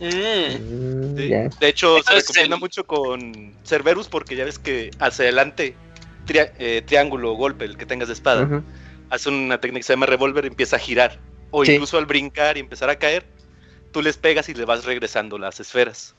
Mm. 0.00 1.14
De 1.14 1.50
hecho, 1.68 2.02
se 2.02 2.14
recomienda 2.14 2.56
mucho 2.56 2.84
con 2.84 3.54
Cerberus 3.64 4.08
porque 4.08 4.36
ya 4.36 4.44
ves 4.44 4.58
que 4.58 4.90
hacia 4.98 5.24
adelante, 5.24 5.76
eh, 6.28 6.82
triángulo 6.84 7.32
o 7.32 7.36
golpe, 7.36 7.64
el 7.64 7.76
que 7.76 7.86
tengas 7.86 8.08
de 8.08 8.14
espada, 8.14 8.62
hace 9.14 9.28
una 9.28 9.60
técnica 9.60 9.80
que 9.80 9.86
se 9.86 9.92
llama 9.92 10.06
revólver 10.06 10.44
y 10.44 10.48
empieza 10.48 10.76
a 10.76 10.78
girar. 10.78 11.18
O 11.50 11.64
incluso 11.64 11.98
al 11.98 12.06
brincar 12.06 12.56
y 12.56 12.60
empezar 12.60 12.90
a 12.90 12.98
caer, 12.98 13.24
tú 13.92 14.02
les 14.02 14.16
pegas 14.16 14.48
y 14.48 14.54
le 14.54 14.64
vas 14.64 14.84
regresando 14.84 15.38
las 15.38 15.60
esferas. 15.60 16.14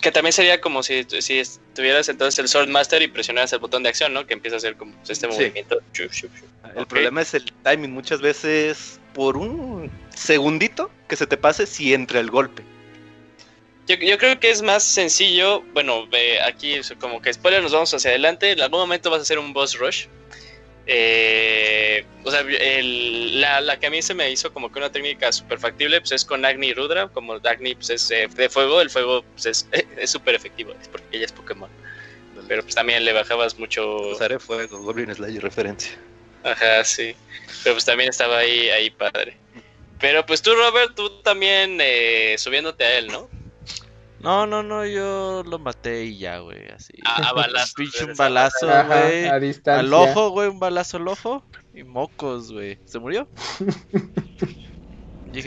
Que 0.00 0.12
también 0.12 0.32
sería 0.32 0.60
como 0.60 0.82
si, 0.82 1.04
si 1.20 1.42
tuvieras 1.74 2.08
entonces 2.08 2.38
el 2.38 2.48
Sword 2.48 2.68
Master 2.68 3.02
y 3.02 3.08
presionaras 3.08 3.52
el 3.52 3.58
botón 3.58 3.82
de 3.82 3.88
acción, 3.88 4.12
¿no? 4.12 4.26
Que 4.26 4.34
empieza 4.34 4.56
a 4.56 4.58
hacer 4.58 4.76
como 4.76 4.94
este 5.08 5.26
movimiento. 5.26 5.80
El 6.76 6.86
problema 6.86 7.22
es 7.22 7.34
el 7.34 7.50
timing. 7.64 7.90
Muchas 7.90 8.20
veces 8.20 9.00
por 9.14 9.36
un 9.36 9.90
segundito 10.14 10.90
que 11.08 11.16
se 11.16 11.26
te 11.26 11.36
pase 11.36 11.66
si 11.66 11.94
entra 11.94 12.20
el 12.20 12.30
golpe. 12.30 12.62
Yo, 13.88 13.96
yo 13.96 14.18
creo 14.18 14.38
que 14.38 14.50
es 14.50 14.62
más 14.62 14.82
sencillo. 14.82 15.62
Bueno, 15.72 16.06
aquí 16.46 16.78
como 17.00 17.22
que 17.22 17.32
spoiler, 17.32 17.62
nos 17.62 17.72
vamos 17.72 17.92
hacia 17.94 18.10
adelante. 18.10 18.52
En 18.52 18.60
algún 18.60 18.80
momento 18.80 19.10
vas 19.10 19.20
a 19.20 19.22
hacer 19.22 19.38
un 19.38 19.52
boss 19.52 19.78
rush. 19.78 20.06
Eh, 20.88 22.04
o 22.22 22.30
sea, 22.30 22.44
la, 22.44 23.78
que 23.78 23.86
a 23.86 23.90
mí 23.90 24.02
se 24.02 24.14
me 24.14 24.30
hizo 24.30 24.52
como 24.52 24.70
que 24.70 24.78
una 24.78 24.92
técnica 24.92 25.32
súper 25.32 25.58
factible 25.58 26.00
pues 26.00 26.12
es 26.12 26.24
con 26.24 26.44
Agni 26.44 26.72
Rudra, 26.72 27.08
como 27.08 27.34
Agni 27.34 27.74
pues 27.74 27.90
es 27.90 28.10
eh, 28.10 28.28
de 28.28 28.48
fuego, 28.48 28.80
el 28.80 28.90
fuego 28.90 29.24
pues 29.32 29.46
es 29.46 29.66
súper 30.10 30.36
efectivo, 30.36 30.72
es 30.80 30.88
porque 30.88 31.16
ella 31.16 31.26
es 31.26 31.32
Pokémon. 31.32 31.70
Pero 32.48 32.62
pues 32.62 32.76
también 32.76 33.04
le 33.04 33.12
bajabas 33.12 33.58
mucho... 33.58 33.96
Usaré 34.10 34.38
fuego, 34.38 34.78
Goblin 34.78 35.12
Slayer 35.12 35.42
referencia. 35.42 35.98
Ajá, 36.44 36.84
sí. 36.84 37.16
Pero 37.64 37.74
pues 37.74 37.84
también 37.84 38.10
estaba 38.10 38.38
ahí, 38.38 38.68
ahí 38.68 38.90
padre. 38.90 39.36
Pero 39.98 40.24
pues 40.26 40.42
tú, 40.42 40.54
Robert, 40.54 40.94
tú 40.94 41.10
también 41.22 41.78
eh, 41.80 42.36
subiéndote 42.38 42.84
a 42.84 42.98
él, 42.98 43.08
¿no? 43.08 43.28
No, 44.26 44.44
no, 44.44 44.60
no, 44.64 44.84
yo 44.84 45.44
lo 45.46 45.60
maté 45.60 46.06
y 46.06 46.18
ya, 46.18 46.40
güey, 46.40 46.68
así. 46.74 46.94
A, 47.04 47.32
balazo. 47.32 47.74
Pinche 47.76 48.04
un 48.04 48.16
balazo, 48.16 48.66
güey. 48.66 49.28
Al 49.66 49.94
ojo, 49.94 50.30
güey, 50.30 50.48
un 50.48 50.58
balazo 50.58 50.96
al 50.96 51.06
ojo. 51.06 51.44
Y 51.72 51.84
mocos, 51.84 52.50
güey. 52.50 52.76
¿Se 52.84 52.98
murió? 52.98 53.28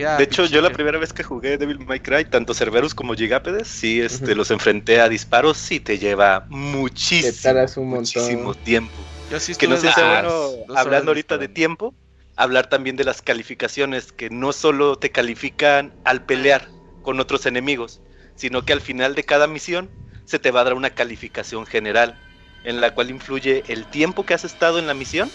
Ah, 0.06 0.18
de 0.18 0.26
hecho, 0.26 0.46
yo 0.46 0.62
la 0.62 0.70
primera 0.70 1.00
vez 1.00 1.14
que 1.14 1.24
jugué 1.24 1.58
Devil 1.58 1.80
May 1.80 2.02
Cry, 2.02 2.26
tanto 2.26 2.54
Cerberus 2.54 2.94
como 2.94 3.16
Gigápedes, 3.16 3.68
sí, 3.68 4.02
este, 4.02 4.36
los 4.36 4.52
enfrenté 4.52 5.00
a 5.00 5.10
disparos 5.10 5.72
y 5.72 5.80
te 5.80 5.98
lleva 5.98 6.46
muchísimo, 6.50 7.86
muchísimo 7.86 8.54
tiempo. 8.54 8.94
Yo 9.32 9.40
sí 9.40 9.56
que 9.56 9.68
no 9.68 9.78
sé 9.78 9.92
si 9.92 10.02
bueno, 10.02 10.52
hablando 10.76 11.12
ahorita 11.12 11.38
de 11.40 11.48
tiempo, 11.48 11.96
hablar 12.36 12.68
también 12.68 12.98
de 12.98 13.06
las 13.06 13.22
calificaciones, 13.22 14.12
que 14.12 14.30
no 14.30 14.52
solo 14.52 14.98
te 14.98 15.12
califican 15.12 15.94
al 16.04 16.26
pelear 16.26 16.68
con 17.02 17.20
otros 17.20 17.46
enemigos, 17.46 18.02
sino 18.40 18.64
que 18.64 18.72
al 18.72 18.80
final 18.80 19.16
de 19.16 19.26
cada 19.26 19.48
misión 19.48 19.90
se 20.24 20.40
te 20.40 20.52
va 20.52 20.62
a 20.62 20.64
dar 20.64 20.74
una 20.74 20.92
calificación 20.92 21.66
general 21.66 22.18
en 22.64 22.80
la 22.80 22.96
cual 22.96 23.10
influye 23.10 23.66
el 23.68 23.86
tiempo 23.86 24.26
que 24.26 24.34
has 24.34 24.46
estado 24.46 24.80
en 24.80 24.88
la 24.88 24.94
misión, 24.94 25.30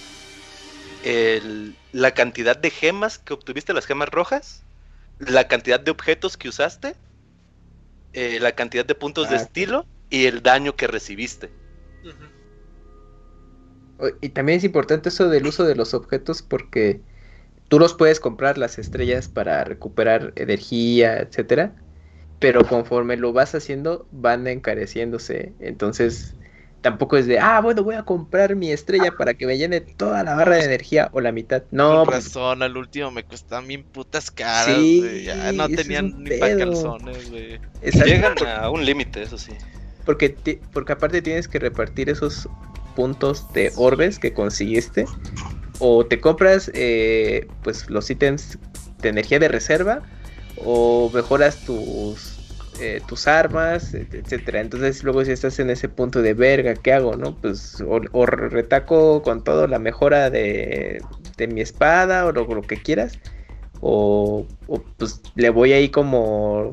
la 1.93 2.13
cantidad 2.13 2.57
de 2.57 2.71
gemas 2.71 3.19
que 3.19 3.35
obtuviste, 3.35 3.75
las 3.75 3.85
gemas 3.85 4.09
rojas, 4.09 4.63
la 5.19 5.49
cantidad 5.49 5.79
de 5.79 5.91
objetos 5.91 6.39
que 6.39 6.49
usaste, 6.49 6.97
eh, 8.15 8.39
la 8.41 8.53
cantidad 8.53 8.87
de 8.87 8.95
puntos 8.95 9.29
de 9.29 9.37
ah, 9.37 9.41
estilo 9.41 9.87
y 10.09 10.25
el 10.25 10.43
daño 10.43 10.75
que 10.75 10.87
recibiste. 10.87 11.51
Y 14.23 14.31
también 14.31 14.59
es 14.59 14.65
importante 14.65 15.11
eso 15.11 15.29
del 15.29 15.47
uso 15.47 15.65
de 15.65 15.75
los 15.75 15.93
objetos 15.93 16.41
porque 16.41 17.03
tú 17.69 17.79
los 17.79 17.93
puedes 17.93 18.19
comprar 18.19 18.57
las 18.57 18.79
estrellas 18.79 19.29
para 19.29 19.63
recuperar 19.65 20.33
energía, 20.37 21.19
etcétera 21.19 21.84
pero 22.39 22.65
conforme 22.65 23.17
lo 23.17 23.33
vas 23.33 23.55
haciendo 23.55 24.07
van 24.13 24.47
encareciéndose. 24.47 25.53
Entonces 25.61 26.35
tampoco 26.85 27.17
es 27.17 27.27
de, 27.27 27.39
ah, 27.39 27.63
bueno, 27.63 27.83
voy 27.83 27.95
a 27.95 28.03
comprar 28.03 28.57
mi 28.57 28.71
estrella 28.71 29.13
para 29.17 29.33
que 29.33 29.47
me 29.47 29.57
llene 29.57 29.81
toda 29.81 30.23
la 30.23 30.35
barra 30.35 30.57
de 30.57 30.65
energía 30.65 31.09
o 31.13 31.23
la 31.23 31.33
mitad. 31.33 31.63
No. 31.71 32.05
Por 32.05 32.13
pues 32.13 32.27
razón, 32.27 32.63
al 32.63 32.77
último 32.77 33.11
me 33.11 33.25
costaban 33.25 33.67
bien 33.67 33.85
putas 33.85 34.31
caras, 34.31 34.77
sí, 34.77 35.23
Ya 35.25 35.51
no 35.53 35.67
tenían 35.71 36.23
ni 36.23 36.37
para 36.37 36.59
calzones, 36.59 37.31
güey. 37.31 37.59
Llegan 37.83 38.35
a 38.47 38.69
un 38.69 38.85
límite, 38.85 39.23
eso 39.23 39.39
sí. 39.39 39.53
Porque, 40.05 40.37
porque 40.75 40.93
aparte 40.93 41.23
tienes 41.23 41.49
que 41.49 41.59
repartir 41.59 42.11
esos 42.11 42.51
puntos 42.95 43.51
de 43.55 43.73
orbes 43.77 44.19
que 44.19 44.35
conseguiste. 44.35 45.07
O 45.79 46.05
te 46.05 46.21
compras 46.21 46.71
eh, 46.75 47.47
pues 47.63 47.89
los 47.89 48.11
ítems 48.11 48.59
de 48.99 49.09
energía 49.09 49.39
de 49.39 49.49
reserva. 49.49 50.03
O 50.57 51.11
mejoras 51.13 51.65
tus 51.65 52.35
eh, 52.81 53.01
tus 53.07 53.29
armas, 53.29 53.95
etcétera. 53.95 54.61
Entonces 54.61 55.05
luego 55.05 55.25
si 55.25 55.31
estás 55.31 55.61
en 55.61 55.71
ese 55.71 55.89
punto 55.89 56.23
de 56.23 56.35
verga, 56.35 56.75
¿qué 56.75 56.93
hago? 56.93 57.17
¿No? 57.17 57.37
Pues 57.37 57.81
o, 57.81 58.27
retaco 58.27 59.23
con 59.23 59.45
todo 59.45 59.69
la 59.69 59.79
mejora 59.79 60.29
de, 60.29 61.01
de 61.37 61.47
mi 61.47 61.61
espada 61.61 62.27
o 62.27 62.33
lo, 62.33 62.63
que 62.63 62.77
quieras. 62.77 63.19
O, 63.81 64.47
pues 64.97 65.21
le 65.37 65.51
voy 65.51 65.73
ahí 65.73 65.89
como 65.89 66.73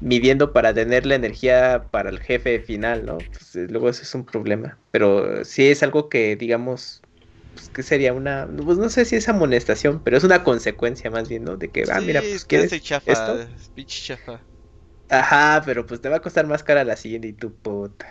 midiendo 0.00 0.52
para 0.52 0.72
tener 0.72 1.04
la 1.04 1.16
energía 1.16 1.86
para 1.90 2.10
el 2.10 2.20
jefe 2.20 2.60
final, 2.60 3.04
¿no? 3.04 3.18
Pues, 3.18 3.56
eh, 3.56 3.66
luego 3.68 3.88
eso 3.88 4.02
es 4.02 4.14
un 4.14 4.24
problema. 4.24 4.78
Pero 4.92 5.44
si 5.44 5.66
es 5.68 5.82
algo 5.82 6.08
que 6.08 6.36
digamos 6.36 7.02
pues 7.58 7.70
que 7.70 7.82
sería 7.82 8.12
una, 8.12 8.48
pues 8.64 8.78
no 8.78 8.88
sé 8.88 9.04
si 9.04 9.16
es 9.16 9.28
amonestación, 9.28 10.00
pero 10.04 10.16
es 10.16 10.22
una 10.22 10.44
consecuencia 10.44 11.10
más 11.10 11.28
bien, 11.28 11.42
¿no? 11.44 11.56
De 11.56 11.68
que, 11.68 11.84
ah, 11.90 12.00
mira, 12.00 12.20
pues 12.20 12.44
quieres 12.44 12.80
chafa, 12.80 13.10
esto. 13.10 13.48
chafa. 13.84 14.40
Ajá, 15.08 15.62
pero 15.66 15.84
pues 15.84 16.00
te 16.00 16.08
va 16.08 16.16
a 16.16 16.22
costar 16.22 16.46
más 16.46 16.62
cara 16.62 16.84
la 16.84 16.96
siguiente 16.96 17.28
y 17.28 17.32
tu 17.32 17.52
puta. 17.52 18.06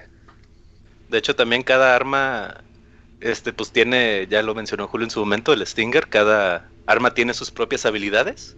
De 1.10 1.18
hecho, 1.18 1.36
también 1.36 1.64
cada 1.64 1.96
arma, 1.96 2.66
este, 3.22 3.54
pues 3.54 3.72
tiene, 3.72 4.28
ya 4.30 4.42
lo 4.42 4.54
mencionó 4.54 4.88
Julio 4.88 5.06
en 5.06 5.12
su 5.12 5.22
momento, 5.22 5.54
el 5.54 5.66
Stinger, 5.66 6.08
cada 6.10 6.70
arma 6.86 7.14
tiene 7.14 7.34
sus 7.34 7.52
propias 7.52 7.86
habilidades. 7.86 8.58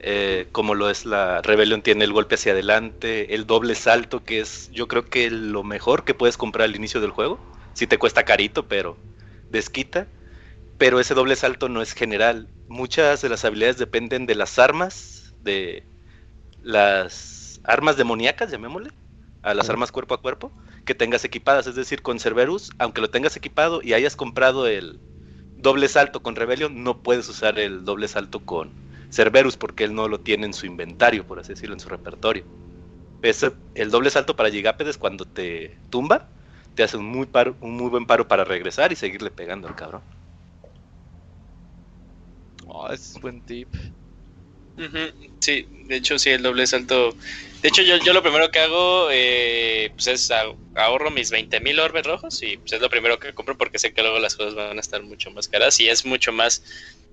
Eh, 0.00 0.46
como 0.50 0.74
lo 0.74 0.90
es 0.90 1.06
la 1.06 1.40
Rebelión 1.42 1.82
tiene 1.82 2.04
el 2.04 2.12
golpe 2.12 2.34
hacia 2.34 2.52
adelante, 2.52 3.34
el 3.34 3.46
doble 3.46 3.76
salto, 3.76 4.24
que 4.24 4.40
es 4.40 4.68
yo 4.72 4.88
creo 4.88 5.06
que 5.06 5.30
lo 5.30 5.62
mejor 5.62 6.04
que 6.04 6.14
puedes 6.14 6.36
comprar 6.36 6.64
al 6.64 6.76
inicio 6.76 7.00
del 7.00 7.10
juego. 7.10 7.38
Si 7.74 7.86
te 7.86 7.98
cuesta 7.98 8.24
carito, 8.24 8.66
pero 8.66 8.96
desquita. 9.50 10.06
Pero 10.78 11.00
ese 11.00 11.14
doble 11.14 11.36
salto 11.36 11.68
no 11.68 11.80
es 11.80 11.92
general. 11.92 12.48
Muchas 12.68 13.22
de 13.22 13.28
las 13.28 13.44
habilidades 13.44 13.78
dependen 13.78 14.26
de 14.26 14.34
las 14.34 14.58
armas, 14.58 15.34
de 15.42 15.84
las 16.62 17.60
armas 17.64 17.96
demoníacas, 17.96 18.50
llamémosle, 18.50 18.90
a 19.42 19.54
las 19.54 19.70
armas 19.70 19.92
cuerpo 19.92 20.14
a 20.14 20.20
cuerpo, 20.20 20.52
que 20.84 20.94
tengas 20.94 21.24
equipadas. 21.24 21.66
Es 21.66 21.76
decir, 21.76 22.02
con 22.02 22.18
Cerberus, 22.18 22.70
aunque 22.78 23.00
lo 23.00 23.10
tengas 23.10 23.36
equipado 23.36 23.80
y 23.82 23.94
hayas 23.94 24.16
comprado 24.16 24.66
el 24.66 25.00
doble 25.56 25.88
salto 25.88 26.22
con 26.22 26.36
Rebellion, 26.36 26.82
no 26.84 27.02
puedes 27.02 27.28
usar 27.28 27.58
el 27.58 27.84
doble 27.84 28.08
salto 28.08 28.44
con 28.44 28.70
Cerberus 29.10 29.56
porque 29.56 29.84
él 29.84 29.94
no 29.94 30.08
lo 30.08 30.20
tiene 30.20 30.46
en 30.46 30.54
su 30.54 30.66
inventario, 30.66 31.26
por 31.26 31.38
así 31.38 31.54
decirlo, 31.54 31.74
en 31.74 31.80
su 31.80 31.88
repertorio. 31.88 32.44
el 33.74 33.90
doble 33.90 34.10
salto 34.10 34.36
para 34.36 34.50
Gigápedes 34.50 34.98
cuando 34.98 35.24
te 35.24 35.78
tumba, 35.90 36.28
te 36.76 36.84
hace 36.84 36.98
un 36.98 37.06
muy, 37.06 37.28
un 37.60 37.72
muy 37.72 37.88
buen 37.88 38.06
paro 38.06 38.28
para 38.28 38.44
regresar 38.44 38.92
y 38.92 38.96
seguirle 38.96 39.30
pegando 39.30 39.66
al 39.66 39.74
cabrón. 39.74 40.02
Oh, 42.66 42.88
es 42.92 43.14
buen 43.20 43.40
tip. 43.40 43.68
Sí, 45.40 45.66
de 45.88 45.96
hecho 45.96 46.18
sí, 46.18 46.30
el 46.30 46.42
doble 46.42 46.66
salto. 46.66 47.16
De 47.62 47.68
hecho 47.68 47.82
yo, 47.82 47.96
yo 47.96 48.12
lo 48.12 48.22
primero 48.22 48.50
que 48.50 48.60
hago 48.60 49.08
eh, 49.10 49.90
pues 49.94 50.06
es 50.08 50.30
ahorro 50.74 51.10
mis 51.10 51.30
20 51.30 51.60
mil 51.60 51.80
orbes 51.80 52.04
rojos 52.04 52.42
y 52.42 52.58
pues 52.58 52.74
es 52.74 52.80
lo 52.80 52.90
primero 52.90 53.18
que 53.18 53.32
compro 53.32 53.56
porque 53.56 53.78
sé 53.78 53.94
que 53.94 54.02
luego 54.02 54.18
las 54.18 54.36
cosas 54.36 54.54
van 54.54 54.76
a 54.76 54.80
estar 54.80 55.02
mucho 55.02 55.30
más 55.30 55.48
caras 55.48 55.80
y 55.80 55.88
es 55.88 56.04
mucho 56.04 56.30
más 56.30 56.62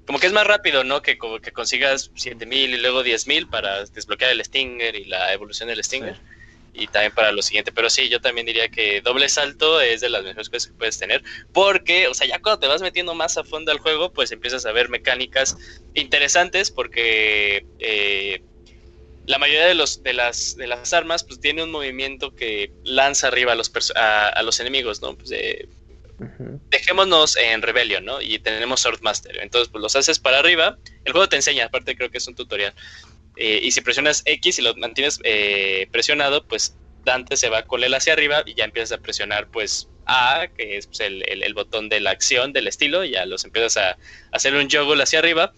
como 0.05 0.19
que 0.19 0.27
es 0.27 0.33
más 0.33 0.45
rápido, 0.45 0.83
¿no? 0.83 1.01
Que 1.01 1.17
como 1.17 1.39
que 1.39 1.53
consigas 1.53 2.11
7000 2.15 2.73
y 2.73 2.77
luego 2.77 3.01
10000 3.01 3.47
para 3.47 3.85
desbloquear 3.85 4.31
el 4.31 4.43
Stinger 4.43 4.95
y 4.97 5.05
la 5.05 5.31
evolución 5.31 5.69
del 5.69 5.81
Stinger. 5.81 6.17
Y 6.73 6.87
también 6.87 7.13
para 7.13 7.31
lo 7.31 7.41
siguiente. 7.41 7.71
Pero 7.71 7.89
sí, 7.89 8.09
yo 8.09 8.19
también 8.19 8.47
diría 8.47 8.69
que 8.69 9.01
doble 9.01 9.29
salto 9.29 9.79
es 9.79 10.01
de 10.01 10.09
las 10.09 10.23
mejores 10.23 10.49
cosas 10.49 10.67
que 10.67 10.77
puedes 10.77 10.97
tener. 10.97 11.23
Porque, 11.51 12.07
o 12.07 12.13
sea, 12.13 12.27
ya 12.27 12.41
cuando 12.41 12.59
te 12.59 12.67
vas 12.67 12.81
metiendo 12.81 13.13
más 13.13 13.37
a 13.37 13.43
fondo 13.43 13.71
al 13.71 13.79
juego, 13.79 14.11
pues 14.11 14.31
empiezas 14.31 14.65
a 14.65 14.71
ver 14.71 14.89
mecánicas 14.89 15.57
interesantes. 15.93 16.71
Porque 16.71 17.65
eh, 17.79 18.41
la 19.25 19.37
mayoría 19.37 19.67
de, 19.67 19.75
los, 19.75 20.03
de, 20.03 20.13
las, 20.13 20.55
de 20.55 20.67
las 20.67 20.93
armas, 20.93 21.23
pues 21.23 21.39
tiene 21.39 21.63
un 21.63 21.71
movimiento 21.71 22.35
que 22.35 22.73
lanza 22.83 23.27
arriba 23.27 23.53
a 23.53 23.55
los, 23.55 23.71
a, 23.95 24.41
los 24.43 24.59
enemigos, 24.59 25.01
¿no? 25.01 25.15
Pues, 25.15 25.31
eh, 25.31 25.67
dejémonos 26.69 27.37
en 27.37 27.61
Rebellion, 27.61 28.05
¿no? 28.05 28.21
Y 28.21 28.39
tenemos 28.39 28.81
Swordmaster. 28.81 29.39
Entonces, 29.41 29.69
pues 29.69 29.81
los 29.81 29.95
haces 29.95 30.19
para 30.19 30.39
arriba. 30.39 30.77
El 31.05 31.11
juego 31.11 31.29
te 31.29 31.35
enseña, 31.35 31.65
aparte 31.65 31.95
creo 31.95 32.09
que 32.09 32.17
es 32.17 32.27
un 32.27 32.35
tutorial. 32.35 32.73
Eh, 33.35 33.59
y 33.63 33.71
si 33.71 33.81
presionas 33.81 34.21
X 34.25 34.59
y 34.59 34.61
lo 34.61 34.75
mantienes 34.75 35.19
eh, 35.23 35.87
presionado, 35.91 36.45
pues 36.47 36.77
Dante 37.03 37.35
se 37.35 37.49
va 37.49 37.63
con 37.63 37.83
él 37.83 37.93
hacia 37.93 38.13
arriba 38.13 38.43
y 38.45 38.53
ya 38.53 38.65
empiezas 38.65 38.97
a 38.97 39.01
presionar, 39.01 39.47
pues 39.49 39.89
A, 40.05 40.47
que 40.55 40.77
es 40.77 40.87
pues, 40.87 40.99
el, 41.01 41.23
el, 41.27 41.53
botón 41.53 41.89
de 41.89 41.99
la 41.99 42.11
acción 42.11 42.53
del 42.53 42.67
estilo, 42.67 43.03
ya 43.03 43.25
los 43.25 43.43
empiezas 43.45 43.77
a, 43.77 43.89
a 43.91 43.97
hacer 44.31 44.55
un 44.55 44.69
juggle 44.69 45.03
hacia 45.03 45.19
arriba. 45.19 45.53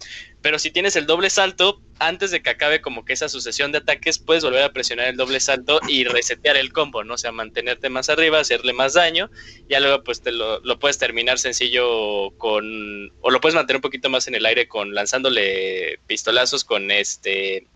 Pero 0.46 0.60
si 0.60 0.70
tienes 0.70 0.94
el 0.94 1.06
doble 1.06 1.28
salto, 1.28 1.82
antes 1.98 2.30
de 2.30 2.40
que 2.40 2.50
acabe 2.50 2.80
como 2.80 3.04
que 3.04 3.14
esa 3.14 3.28
sucesión 3.28 3.72
de 3.72 3.78
ataques, 3.78 4.20
puedes 4.20 4.44
volver 4.44 4.62
a 4.62 4.72
presionar 4.72 5.08
el 5.08 5.16
doble 5.16 5.40
salto 5.40 5.80
y 5.88 6.04
resetear 6.04 6.56
el 6.56 6.72
combo, 6.72 7.02
¿no? 7.02 7.14
O 7.14 7.18
sea, 7.18 7.32
mantenerte 7.32 7.88
más 7.88 8.10
arriba, 8.10 8.38
hacerle 8.38 8.72
más 8.72 8.94
daño, 8.94 9.28
ya 9.68 9.80
luego 9.80 10.04
pues 10.04 10.22
te 10.22 10.30
lo, 10.30 10.62
puedes 10.78 10.98
terminar 10.98 11.40
sencillo 11.40 12.30
con, 12.38 13.12
o 13.22 13.30
lo 13.32 13.40
puedes 13.40 13.56
mantener 13.56 13.78
un 13.78 13.82
poquito 13.82 14.08
más 14.08 14.28
en 14.28 14.36
el 14.36 14.46
aire 14.46 14.68
con 14.68 14.94
lanzándole 14.94 15.98
pistolazos 16.06 16.62
con 16.62 16.92
este... 16.92 17.66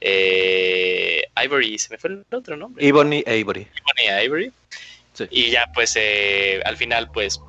Eh, 0.00 1.24
Ivory, 1.42 1.80
se 1.80 1.90
me 1.90 1.98
fue 1.98 2.10
el 2.10 2.24
otro 2.30 2.56
nombre. 2.56 2.86
Ebony 2.86 3.24
Ivory. 3.26 3.66
Ebony 3.74 4.24
Ivory. 4.24 4.52
Y 5.30 5.50
ya 5.50 5.66
pues 5.74 5.96
eh, 5.96 6.62
al 6.64 6.76
final 6.76 7.10
pues 7.10 7.40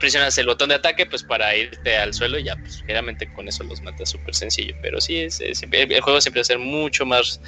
presionas 0.00 0.36
el 0.38 0.46
botón 0.46 0.70
de 0.70 0.74
ataque 0.74 1.06
pues 1.06 1.22
para 1.22 1.54
irte 1.54 1.96
al 1.96 2.12
suelo 2.12 2.38
y 2.38 2.44
ya 2.44 2.56
pues 2.56 2.80
generalmente 2.80 3.28
con 3.28 3.46
eso 3.46 3.62
los 3.62 3.82
matas 3.82 4.10
súper 4.10 4.34
sencillo. 4.34 4.74
Pero 4.82 5.00
sí 5.00 5.18
es, 5.18 5.40
el 5.40 6.00
juego 6.00 6.20
siempre 6.20 6.40
va 6.40 6.42
a 6.42 6.44
ser 6.44 6.58
mucho 6.58 7.06
más 7.06 7.40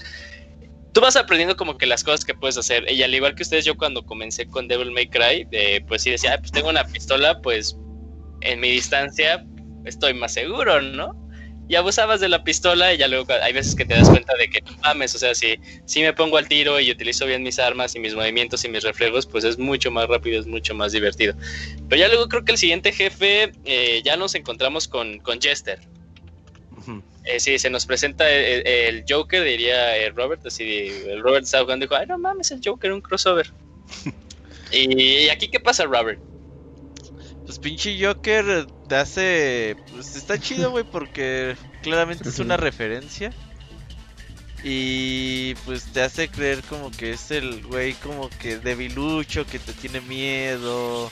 tú 0.93 1.01
vas 1.01 1.17
aprendiendo 1.17 1.57
como 1.57 1.79
que 1.79 1.87
las 1.87 2.05
cosas 2.05 2.25
que 2.25 2.35
puedes 2.35 2.57
hacer. 2.59 2.91
Y 2.91 3.03
al 3.03 3.15
igual 3.15 3.35
que 3.35 3.43
ustedes 3.43 3.65
yo 3.65 3.77
cuando 3.77 4.05
comencé 4.05 4.47
con 4.47 4.69
Devil 4.69 4.93
May 4.93 5.09
Cry 5.09 5.49
pues 5.89 6.03
sí 6.03 6.11
decía 6.11 6.39
pues 6.39 6.53
tengo 6.53 6.69
una 6.69 6.85
pistola 6.85 7.41
pues 7.41 7.77
en 8.43 8.61
mi 8.61 8.71
distancia 8.71 9.45
estoy 9.85 10.15
más 10.15 10.35
seguro 10.35 10.81
no 10.81 11.23
y 11.69 11.77
abusabas 11.77 12.21
de 12.21 12.29
la 12.29 12.45
pistola 12.45 12.93
y 12.93 12.99
ya 12.99 13.09
luego 13.09 13.33
hay 13.43 13.53
veces 13.53 13.75
que 13.75 13.85
te 13.85 13.95
das 13.95 14.09
cuenta 14.09 14.35
de 14.37 14.49
que 14.49 14.61
no 14.63 14.73
mames, 14.83 15.15
o 15.15 15.19
sea, 15.19 15.35
si, 15.35 15.59
si 15.87 16.03
me 16.03 16.13
pongo 16.13 16.37
al 16.37 16.49
tiro 16.49 16.81
y 16.81 16.91
utilizo 16.91 17.25
bien 17.27 17.43
mis 17.43 17.59
armas 17.59 17.95
y 17.95 18.01
mis 18.01 18.15
movimientos 18.15 18.65
y 18.65 18.69
mis 18.69 18.83
reflejos, 18.83 19.27
pues 19.27 19.45
es 19.45 19.59
mucho 19.59 19.91
más 19.91 20.09
rápido, 20.09 20.41
es 20.41 20.47
mucho 20.47 20.75
más 20.75 20.93
divertido. 20.93 21.35
Pero 21.89 22.01
ya 22.01 22.09
luego 22.09 22.29
creo 22.29 22.45
que 22.45 22.53
el 22.53 22.59
siguiente 22.59 22.93
jefe 22.93 23.53
eh, 23.65 24.03
ya 24.05 24.17
nos 24.17 24.35
encontramos 24.35 24.89
con, 24.89 25.19
con 25.19 25.41
Jester. 25.41 25.81
Eh, 27.25 27.39
sí, 27.39 27.57
se 27.59 27.71
nos 27.71 27.87
presenta 27.87 28.29
el, 28.29 29.05
Joker, 29.09 29.45
diría 29.45 29.97
eh, 29.97 30.11
Robert, 30.11 30.45
así, 30.45 30.89
el 31.07 31.23
Robert 31.23 31.45
estaba 31.45 31.63
jugando 31.63 31.85
y 31.85 31.89
dijo, 31.89 31.95
ay 31.95 32.07
no 32.09 32.19
mames, 32.19 32.51
el 32.51 32.61
Joker, 32.65 32.91
un 32.93 33.01
crossover. 33.01 33.49
y 34.73 35.29
aquí, 35.29 35.49
¿qué 35.49 35.61
pasa, 35.61 35.85
Robert? 35.85 36.19
Pinche 37.63 37.97
Joker 37.99 38.67
te 38.89 38.97
hace. 38.97 39.77
Pues 39.93 40.17
está 40.17 40.39
chido, 40.39 40.71
güey, 40.71 40.85
porque 40.85 41.57
claramente 41.83 42.29
es 42.29 42.39
una 42.39 42.57
referencia. 42.57 43.33
Y 44.65 45.55
pues 45.65 45.85
te 45.93 46.03
hace 46.03 46.29
creer 46.29 46.63
como 46.63 46.91
que 46.91 47.13
es 47.13 47.31
el 47.31 47.65
güey 47.65 47.95
como 47.95 48.29
que 48.31 48.59
debilucho, 48.59 49.45
que 49.45 49.59
te 49.59 49.73
tiene 49.73 50.01
miedo, 50.01 51.11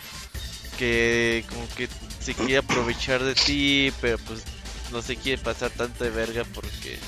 que 0.79 1.45
como 1.49 1.67
que 1.77 1.89
se 2.21 2.35
quiere 2.35 2.59
aprovechar 2.59 3.23
de 3.25 3.35
ti, 3.35 3.93
pero 4.01 4.19
pues 4.19 4.45
no 4.93 5.03
se 5.03 5.17
quiere 5.17 5.43
pasar 5.43 5.71
tanto 5.71 6.05
de 6.05 6.11
verga 6.11 6.45
porque 6.55 6.99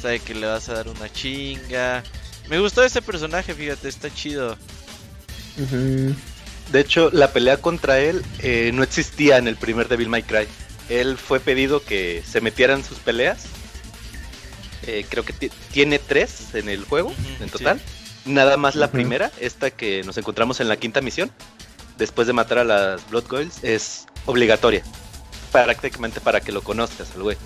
sabe 0.00 0.18
que 0.18 0.34
le 0.34 0.46
vas 0.46 0.68
a 0.68 0.74
dar 0.74 0.88
una 0.88 1.12
chinga. 1.12 2.02
Me 2.48 2.58
gustó 2.58 2.82
ese 2.82 3.00
personaje, 3.00 3.54
fíjate, 3.54 3.88
está 3.88 4.12
chido. 4.12 4.56
De 6.72 6.80
hecho, 6.80 7.10
la 7.12 7.32
pelea 7.32 7.58
contra 7.58 8.00
él 8.00 8.24
eh, 8.40 8.70
no 8.74 8.82
existía 8.82 9.38
en 9.38 9.46
el 9.46 9.56
primer 9.56 9.88
Devil 9.88 10.08
May 10.08 10.22
Cry. 10.22 10.48
Él 10.88 11.16
fue 11.16 11.40
pedido 11.40 11.82
que 11.82 12.22
se 12.26 12.40
metieran 12.40 12.84
sus 12.84 12.98
peleas. 12.98 13.44
Eh, 14.86 15.06
creo 15.08 15.24
que 15.24 15.32
tiene 15.72 15.98
tres 15.98 16.54
en 16.54 16.68
el 16.68 16.84
juego, 16.84 17.12
en 17.40 17.48
total. 17.48 17.80
Nada 18.24 18.56
más 18.56 18.74
la 18.74 18.90
primera, 18.90 19.30
esta 19.40 19.70
que 19.70 20.02
nos 20.02 20.18
encontramos 20.18 20.60
en 20.60 20.68
la 20.68 20.76
quinta 20.76 21.00
misión, 21.00 21.30
después 21.98 22.26
de 22.26 22.32
matar 22.32 22.58
a 22.58 22.64
las 22.64 23.08
Blood 23.10 23.28
Goils, 23.28 23.62
es 23.62 24.06
obligatoria. 24.26 24.82
Prácticamente 25.52 26.20
para 26.20 26.40
que 26.40 26.52
lo 26.52 26.62
conozcas 26.62 27.12
al 27.14 27.22
güey. 27.22 27.36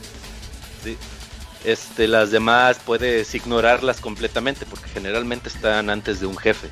Este, 1.64 2.08
las 2.08 2.30
demás 2.30 2.80
puedes 2.84 3.34
ignorarlas 3.34 4.00
completamente 4.00 4.64
porque 4.64 4.88
generalmente 4.88 5.50
están 5.50 5.90
antes 5.90 6.20
de 6.20 6.26
un 6.26 6.38
jefe 6.38 6.68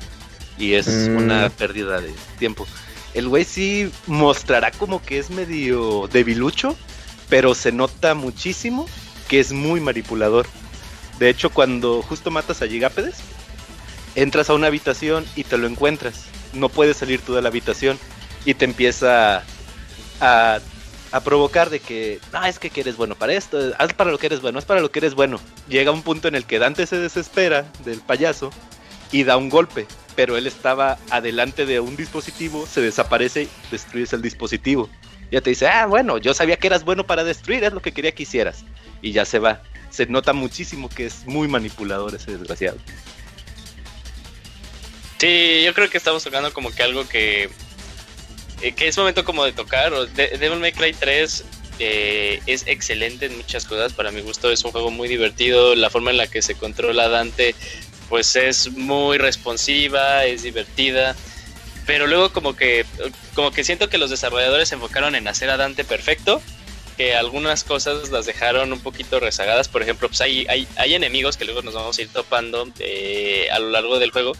y 0.59 0.73
es 0.73 0.87
una 0.87 1.47
mm. 1.47 1.51
pérdida 1.51 2.01
de 2.01 2.13
tiempo. 2.37 2.67
El 3.13 3.27
güey 3.27 3.45
sí 3.45 3.91
mostrará 4.05 4.71
como 4.71 5.01
que 5.01 5.17
es 5.17 5.31
medio 5.31 6.07
debilucho, 6.11 6.75
pero 7.27 7.55
se 7.55 7.71
nota 7.71 8.13
muchísimo 8.13 8.87
que 9.27 9.39
es 9.39 9.51
muy 9.51 9.79
manipulador. 9.79 10.45
De 11.17 11.29
hecho, 11.29 11.49
cuando 11.49 12.01
justo 12.01 12.29
matas 12.29 12.61
a 12.61 12.67
Gigápedes, 12.67 13.17
entras 14.15 14.49
a 14.49 14.53
una 14.53 14.67
habitación 14.67 15.25
y 15.35 15.43
te 15.43 15.57
lo 15.57 15.67
encuentras. 15.67 16.25
No 16.53 16.69
puedes 16.69 16.97
salir 16.97 17.21
tú 17.21 17.33
de 17.33 17.41
la 17.41 17.49
habitación 17.49 17.97
y 18.45 18.53
te 18.53 18.65
empieza 18.65 19.43
a, 20.19 20.59
a 21.11 21.19
provocar 21.21 21.69
de 21.69 21.79
que, 21.79 22.19
no, 22.31 22.43
es 22.45 22.59
que 22.59 22.71
eres 22.79 22.97
bueno 22.97 23.15
para 23.15 23.33
esto, 23.33 23.73
haz 23.77 23.93
para 23.93 24.11
lo 24.11 24.17
que 24.17 24.27
eres 24.27 24.41
bueno, 24.41 24.59
es 24.59 24.65
para 24.65 24.81
lo 24.81 24.91
que 24.91 24.99
eres 24.99 25.15
bueno. 25.15 25.39
Llega 25.67 25.91
un 25.91 26.03
punto 26.03 26.27
en 26.27 26.35
el 26.35 26.45
que 26.45 26.59
Dante 26.59 26.85
se 26.85 26.97
desespera 26.97 27.65
del 27.85 27.99
payaso 28.01 28.51
y 29.11 29.23
da 29.23 29.37
un 29.37 29.49
golpe 29.49 29.87
pero 30.19 30.35
él 30.35 30.47
estaba 30.47 30.99
adelante 31.11 31.65
de 31.65 31.79
un 31.79 31.95
dispositivo, 31.95 32.67
se 32.67 32.81
desaparece, 32.81 33.47
destruyes 33.71 34.11
el 34.11 34.21
dispositivo. 34.21 34.89
Ya 35.31 35.39
te 35.39 35.51
dice, 35.51 35.69
ah, 35.69 35.85
bueno, 35.85 36.17
yo 36.17 36.33
sabía 36.33 36.57
que 36.57 36.67
eras 36.67 36.83
bueno 36.83 37.07
para 37.07 37.23
destruir, 37.23 37.63
es 37.63 37.71
lo 37.71 37.81
que 37.81 37.93
quería 37.93 38.11
que 38.11 38.23
hicieras. 38.23 38.65
Y 39.01 39.13
ya 39.13 39.23
se 39.23 39.39
va. 39.39 39.61
Se 39.89 40.07
nota 40.07 40.33
muchísimo 40.33 40.89
que 40.89 41.05
es 41.05 41.25
muy 41.25 41.47
manipulador 41.47 42.13
ese 42.13 42.31
desgraciado. 42.31 42.77
Sí, 45.19 45.61
yo 45.63 45.73
creo 45.73 45.89
que 45.89 45.97
estamos 45.97 46.21
tocando 46.21 46.51
como 46.51 46.69
que 46.69 46.83
algo 46.83 47.07
que, 47.07 47.49
eh, 48.61 48.73
que 48.73 48.89
es 48.89 48.97
momento 48.97 49.23
como 49.23 49.45
de 49.45 49.53
tocar. 49.53 49.93
Devil 50.15 50.59
May 50.59 50.73
Cry 50.73 50.91
3 50.91 51.45
eh, 51.79 52.41
es 52.45 52.67
excelente 52.67 53.27
en 53.27 53.37
muchas 53.37 53.63
cosas. 53.63 53.93
Para 53.93 54.11
mi 54.11 54.19
gusto 54.19 54.51
es 54.51 54.65
un 54.65 54.71
juego 54.71 54.91
muy 54.91 55.07
divertido. 55.07 55.75
La 55.75 55.89
forma 55.89 56.11
en 56.11 56.17
la 56.17 56.27
que 56.27 56.41
se 56.41 56.55
controla 56.55 57.07
Dante 57.07 57.55
pues 58.09 58.35
es 58.35 58.71
muy 58.71 59.17
responsiva, 59.17 60.25
es 60.25 60.43
divertida, 60.43 61.15
pero 61.85 62.07
luego 62.07 62.31
como 62.33 62.55
que 62.55 62.85
como 63.35 63.51
que 63.51 63.63
siento 63.63 63.89
que 63.89 63.97
los 63.97 64.09
desarrolladores 64.09 64.69
se 64.69 64.75
enfocaron 64.75 65.15
en 65.15 65.27
hacer 65.27 65.49
a 65.49 65.57
Dante 65.57 65.83
perfecto, 65.85 66.41
que 66.97 67.15
algunas 67.15 67.63
cosas 67.63 68.09
las 68.09 68.25
dejaron 68.25 68.73
un 68.73 68.79
poquito 68.81 69.19
rezagadas, 69.19 69.69
por 69.69 69.81
ejemplo, 69.81 70.09
pues 70.09 70.19
hay, 70.21 70.45
hay, 70.49 70.93
enemigos 70.93 71.37
que 71.37 71.45
luego 71.45 71.61
nos 71.61 71.73
vamos 71.73 71.97
a 71.97 72.01
ir 72.01 72.09
topando 72.09 72.67
eh, 72.79 73.47
a 73.51 73.59
lo 73.59 73.69
largo 73.69 73.99
del 73.99 74.11
juego 74.11 74.33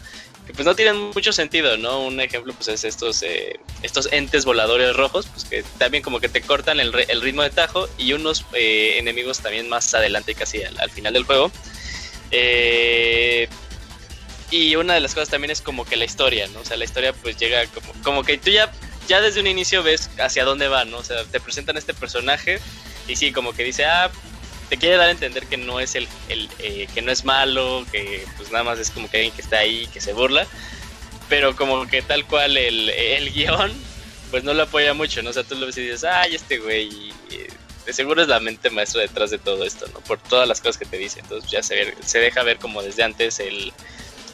que 0.46 0.52
pues 0.52 0.66
no 0.66 0.74
tienen 0.74 0.96
mucho 0.96 1.32
sentido, 1.32 1.76
¿no? 1.76 2.00
Un 2.00 2.20
ejemplo 2.20 2.52
pues 2.54 2.68
es 2.68 2.84
estos 2.84 3.22
eh, 3.22 3.60
estos 3.82 4.12
entes 4.12 4.44
voladores 4.44 4.94
rojos, 4.96 5.26
pues 5.26 5.44
que 5.44 5.62
también 5.78 6.02
como 6.02 6.20
que 6.20 6.28
te 6.28 6.40
cortan 6.40 6.80
el, 6.80 6.92
el 7.08 7.20
ritmo 7.20 7.42
de 7.42 7.50
tajo 7.50 7.88
y 7.98 8.12
unos 8.14 8.44
eh, 8.52 8.96
enemigos 8.98 9.40
también 9.40 9.68
más 9.68 9.94
adelante 9.94 10.34
casi 10.34 10.62
al 10.62 10.90
final 10.90 11.12
del 11.12 11.24
juego 11.24 11.50
eh, 12.30 13.48
y 14.50 14.74
una 14.76 14.94
de 14.94 15.00
las 15.00 15.14
cosas 15.14 15.28
también 15.28 15.50
es 15.50 15.60
como 15.60 15.84
que 15.84 15.96
la 15.96 16.04
historia, 16.04 16.48
¿no? 16.48 16.60
O 16.60 16.64
sea, 16.64 16.76
la 16.76 16.84
historia 16.84 17.12
pues 17.12 17.36
llega 17.36 17.66
como, 17.66 17.92
como 18.02 18.24
que 18.24 18.36
tú 18.38 18.50
ya, 18.50 18.72
ya 19.08 19.20
desde 19.20 19.40
un 19.40 19.46
inicio 19.46 19.82
ves 19.82 20.10
hacia 20.18 20.44
dónde 20.44 20.68
va, 20.68 20.84
¿no? 20.84 20.98
O 20.98 21.04
sea, 21.04 21.24
te 21.24 21.40
presentan 21.40 21.76
este 21.76 21.94
personaje 21.94 22.60
y 23.06 23.16
sí, 23.16 23.32
como 23.32 23.52
que 23.52 23.62
dice, 23.62 23.84
ah, 23.84 24.10
te 24.68 24.76
quiere 24.76 24.96
dar 24.96 25.08
a 25.08 25.12
entender 25.12 25.46
que 25.46 25.56
no 25.56 25.80
es 25.80 25.94
el, 25.94 26.08
el 26.28 26.48
eh, 26.58 26.88
que 26.92 27.02
no 27.02 27.12
es 27.12 27.24
malo, 27.24 27.84
que 27.92 28.24
pues 28.36 28.50
nada 28.50 28.64
más 28.64 28.78
es 28.78 28.90
como 28.90 29.10
que 29.10 29.18
alguien 29.18 29.34
que 29.34 29.42
está 29.42 29.58
ahí, 29.58 29.88
que 29.92 30.00
se 30.00 30.12
burla, 30.12 30.46
pero 31.28 31.54
como 31.54 31.86
que 31.86 32.02
tal 32.02 32.26
cual 32.26 32.56
el, 32.56 32.90
el 32.90 33.30
guion, 33.34 33.72
pues 34.30 34.42
no 34.42 34.52
lo 34.54 34.64
apoya 34.64 34.94
mucho, 34.94 35.22
¿no? 35.22 35.30
O 35.30 35.32
sea, 35.32 35.44
tú 35.44 35.54
lo 35.54 35.66
ves 35.66 35.78
y 35.78 35.82
dices, 35.82 36.04
ay, 36.04 36.34
este 36.34 36.58
güey 36.58 37.12
de 37.86 37.92
seguro 37.92 38.22
es 38.22 38.28
la 38.28 38.40
mente 38.40 38.70
maestra 38.70 39.02
detrás 39.02 39.30
de 39.30 39.38
todo 39.38 39.64
esto, 39.64 39.86
¿no? 39.92 40.00
Por 40.00 40.18
todas 40.18 40.46
las 40.46 40.60
cosas 40.60 40.78
que 40.78 40.84
te 40.84 40.98
dice. 40.98 41.20
Entonces 41.20 41.50
ya 41.50 41.62
se, 41.62 41.94
se 42.04 42.18
deja 42.18 42.42
ver 42.42 42.58
como 42.58 42.82
desde 42.82 43.02
antes 43.02 43.40
el, 43.40 43.72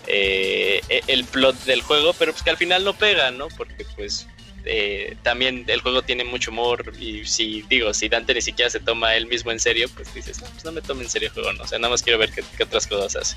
eh, 0.07 0.81
el 1.07 1.25
plot 1.25 1.57
del 1.65 1.83
juego, 1.83 2.13
pero 2.13 2.33
pues 2.33 2.43
que 2.43 2.51
al 2.51 2.57
final 2.57 2.85
no 2.85 2.95
pega, 2.95 3.31
¿no? 3.31 3.49
Porque 3.49 3.87
pues 3.97 4.27
eh, 4.65 5.17
también 5.23 5.65
el 5.69 5.81
juego 5.81 6.03
tiene 6.03 6.25
mucho 6.25 6.51
humor 6.51 6.93
y 6.99 7.25
si 7.25 7.63
digo, 7.63 7.95
si 7.95 8.09
Dante 8.09 8.35
ni 8.35 8.43
siquiera 8.43 8.69
se 8.69 8.81
toma 8.81 9.15
él 9.15 9.27
mismo 9.27 9.53
en 9.53 9.61
serio, 9.61 9.89
pues 9.95 10.13
dices, 10.13 10.41
no, 10.41 10.49
pues 10.49 10.65
no 10.65 10.73
me 10.73 10.83
tome 10.83 11.05
en 11.05 11.11
serio 11.11 11.29
el 11.29 11.35
juego, 11.35 11.53
¿no? 11.53 11.63
O 11.63 11.67
sea, 11.69 11.79
nada 11.79 11.91
más 11.91 12.03
quiero 12.03 12.19
ver 12.19 12.33
qué, 12.33 12.63
otras 12.63 12.87
cosas 12.87 13.15
hace. 13.15 13.37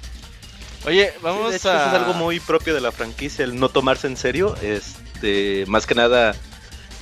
Oye, 0.86 1.14
vamos 1.22 1.53
a... 1.53 1.56
Eso 1.56 1.72
es 1.72 1.94
algo 1.94 2.14
muy 2.14 2.40
propio 2.40 2.73
de 2.73 2.81
la 2.81 2.91
franquicia, 2.91 3.45
el 3.45 3.60
no 3.60 3.69
tomarse 3.69 4.07
en 4.07 4.18
serio, 4.18 4.56
este, 4.64 5.65
más 5.68 5.86
que 5.86 5.94
nada 5.94 6.36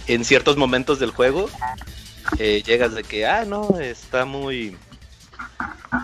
en 0.07 0.25
ciertos 0.25 0.57
momentos 0.57 0.99
del 0.99 1.11
juego, 1.11 1.49
eh, 2.39 2.63
llegas 2.65 2.93
de 2.93 3.03
que, 3.03 3.25
ah, 3.25 3.45
no, 3.45 3.79
está 3.79 4.25
muy... 4.25 4.77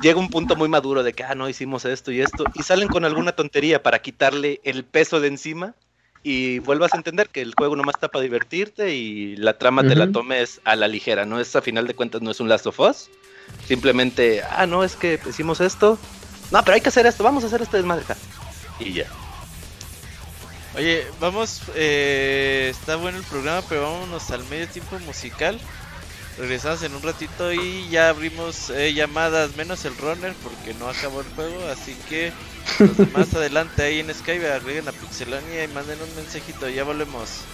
Llega 0.01 0.19
un 0.19 0.29
punto 0.29 0.55
muy 0.55 0.69
maduro 0.69 1.03
de 1.03 1.13
que, 1.13 1.23
ah, 1.23 1.35
no, 1.35 1.49
hicimos 1.49 1.85
esto 1.85 2.11
y 2.11 2.21
esto, 2.21 2.45
y 2.53 2.63
salen 2.63 2.87
con 2.87 3.05
alguna 3.05 3.33
tontería 3.33 3.83
para 3.83 4.01
quitarle 4.01 4.61
el 4.63 4.85
peso 4.85 5.19
de 5.19 5.27
encima 5.27 5.75
y 6.23 6.59
vuelvas 6.59 6.93
a 6.93 6.97
entender 6.97 7.29
que 7.29 7.41
el 7.41 7.53
juego 7.55 7.75
nomás 7.75 7.95
está 7.95 8.07
para 8.07 8.23
divertirte 8.23 8.95
y 8.95 9.35
la 9.35 9.57
trama 9.57 9.83
te 9.83 9.95
la 9.95 10.09
tomes 10.11 10.61
a 10.63 10.77
la 10.77 10.87
ligera, 10.87 11.25
¿no? 11.25 11.39
Es 11.39 11.53
a 11.55 11.61
final 11.61 11.85
de 11.85 11.95
cuentas 11.95 12.21
no 12.21 12.31
es 12.31 12.39
un 12.39 12.47
Last 12.47 12.65
of 12.65 12.79
Us, 12.79 13.09
simplemente, 13.67 14.41
ah, 14.41 14.65
no, 14.65 14.85
es 14.85 14.95
que 14.95 15.19
hicimos 15.27 15.59
esto, 15.59 15.99
no, 16.51 16.63
pero 16.63 16.75
hay 16.75 16.81
que 16.81 16.89
hacer 16.89 17.05
esto, 17.05 17.23
vamos 17.23 17.43
a 17.43 17.47
hacer 17.47 17.61
esto 17.61 17.75
desmadre 17.75 18.05
y 18.79 18.93
ya. 18.93 19.05
Oye, 20.75 21.05
vamos, 21.19 21.61
eh, 21.75 22.69
está 22.71 22.95
bueno 22.95 23.19
el 23.19 23.23
programa, 23.25 23.61
pero 23.69 23.83
vámonos 23.83 24.31
al 24.31 24.43
medio 24.45 24.67
tiempo 24.67 24.97
musical. 24.99 25.59
Regresamos 26.37 26.81
en 26.81 26.95
un 26.95 27.03
ratito 27.03 27.53
y 27.53 27.87
ya 27.89 28.09
abrimos 28.09 28.71
eh, 28.71 28.93
llamadas, 28.93 29.55
menos 29.55 29.85
el 29.85 29.95
runner 29.97 30.33
porque 30.41 30.73
no 30.73 30.89
acabó 30.89 31.21
el 31.21 31.27
juego, 31.27 31.67
así 31.67 31.95
que 32.09 32.33
los 32.79 32.97
demás 32.97 33.33
adelante 33.35 33.83
ahí 33.83 33.99
en 33.99 34.13
Skype 34.13 34.51
agreguen 34.51 34.87
a 34.87 34.91
Pixelania 34.93 35.63
y 35.63 35.67
manden 35.67 36.01
un 36.01 36.15
mensajito, 36.15 36.67
ya 36.69 36.83
volvemos. 36.83 37.45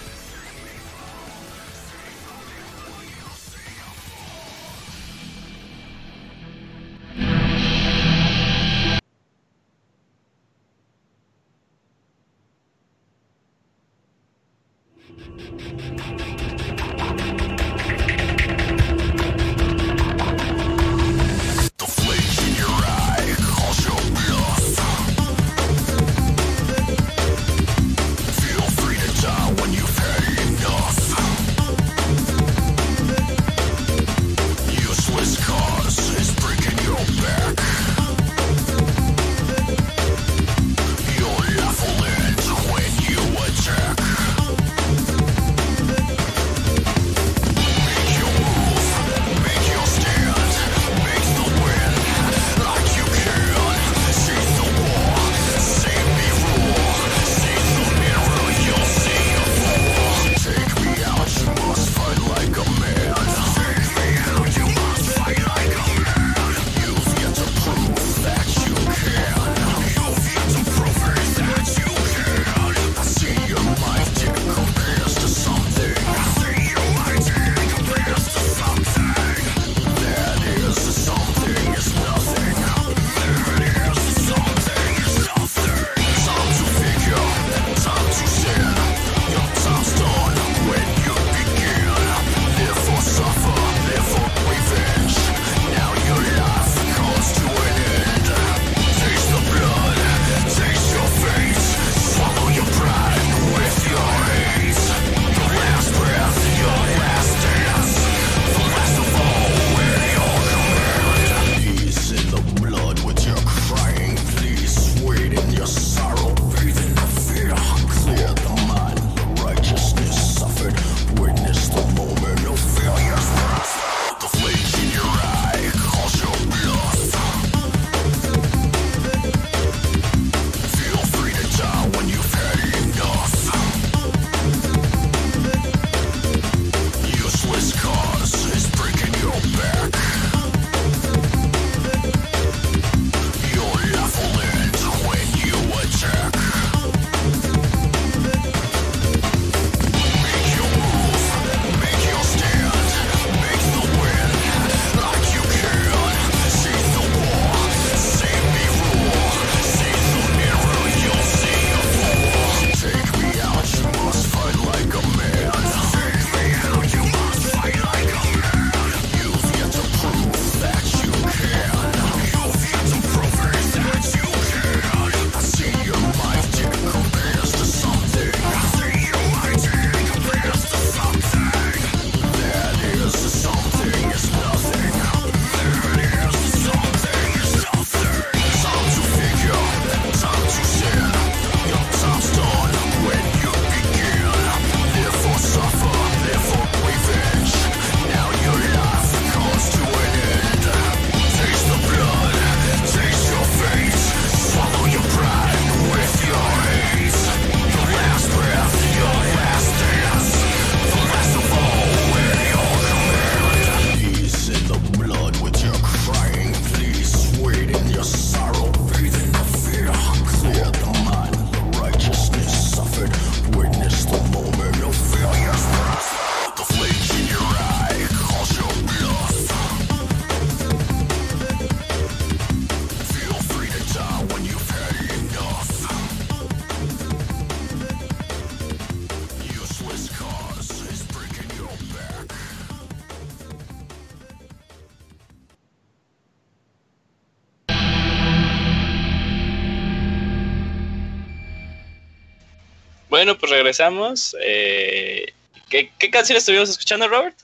Regresamos. 253.50 254.34
Eh, 254.42 255.32
¿qué, 255.68 255.90
¿Qué 255.98 256.10
canción 256.10 256.38
estuvimos 256.38 256.70
escuchando, 256.70 257.08
Robert? 257.08 257.36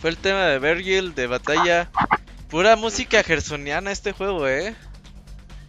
Fue 0.00 0.10
el 0.10 0.16
tema 0.16 0.46
de 0.46 0.58
Virgil 0.58 1.14
de 1.14 1.26
batalla. 1.26 1.90
Pura 2.48 2.74
música 2.76 3.22
gersoniana 3.22 3.92
este 3.92 4.12
juego, 4.12 4.48
¿eh? 4.48 4.74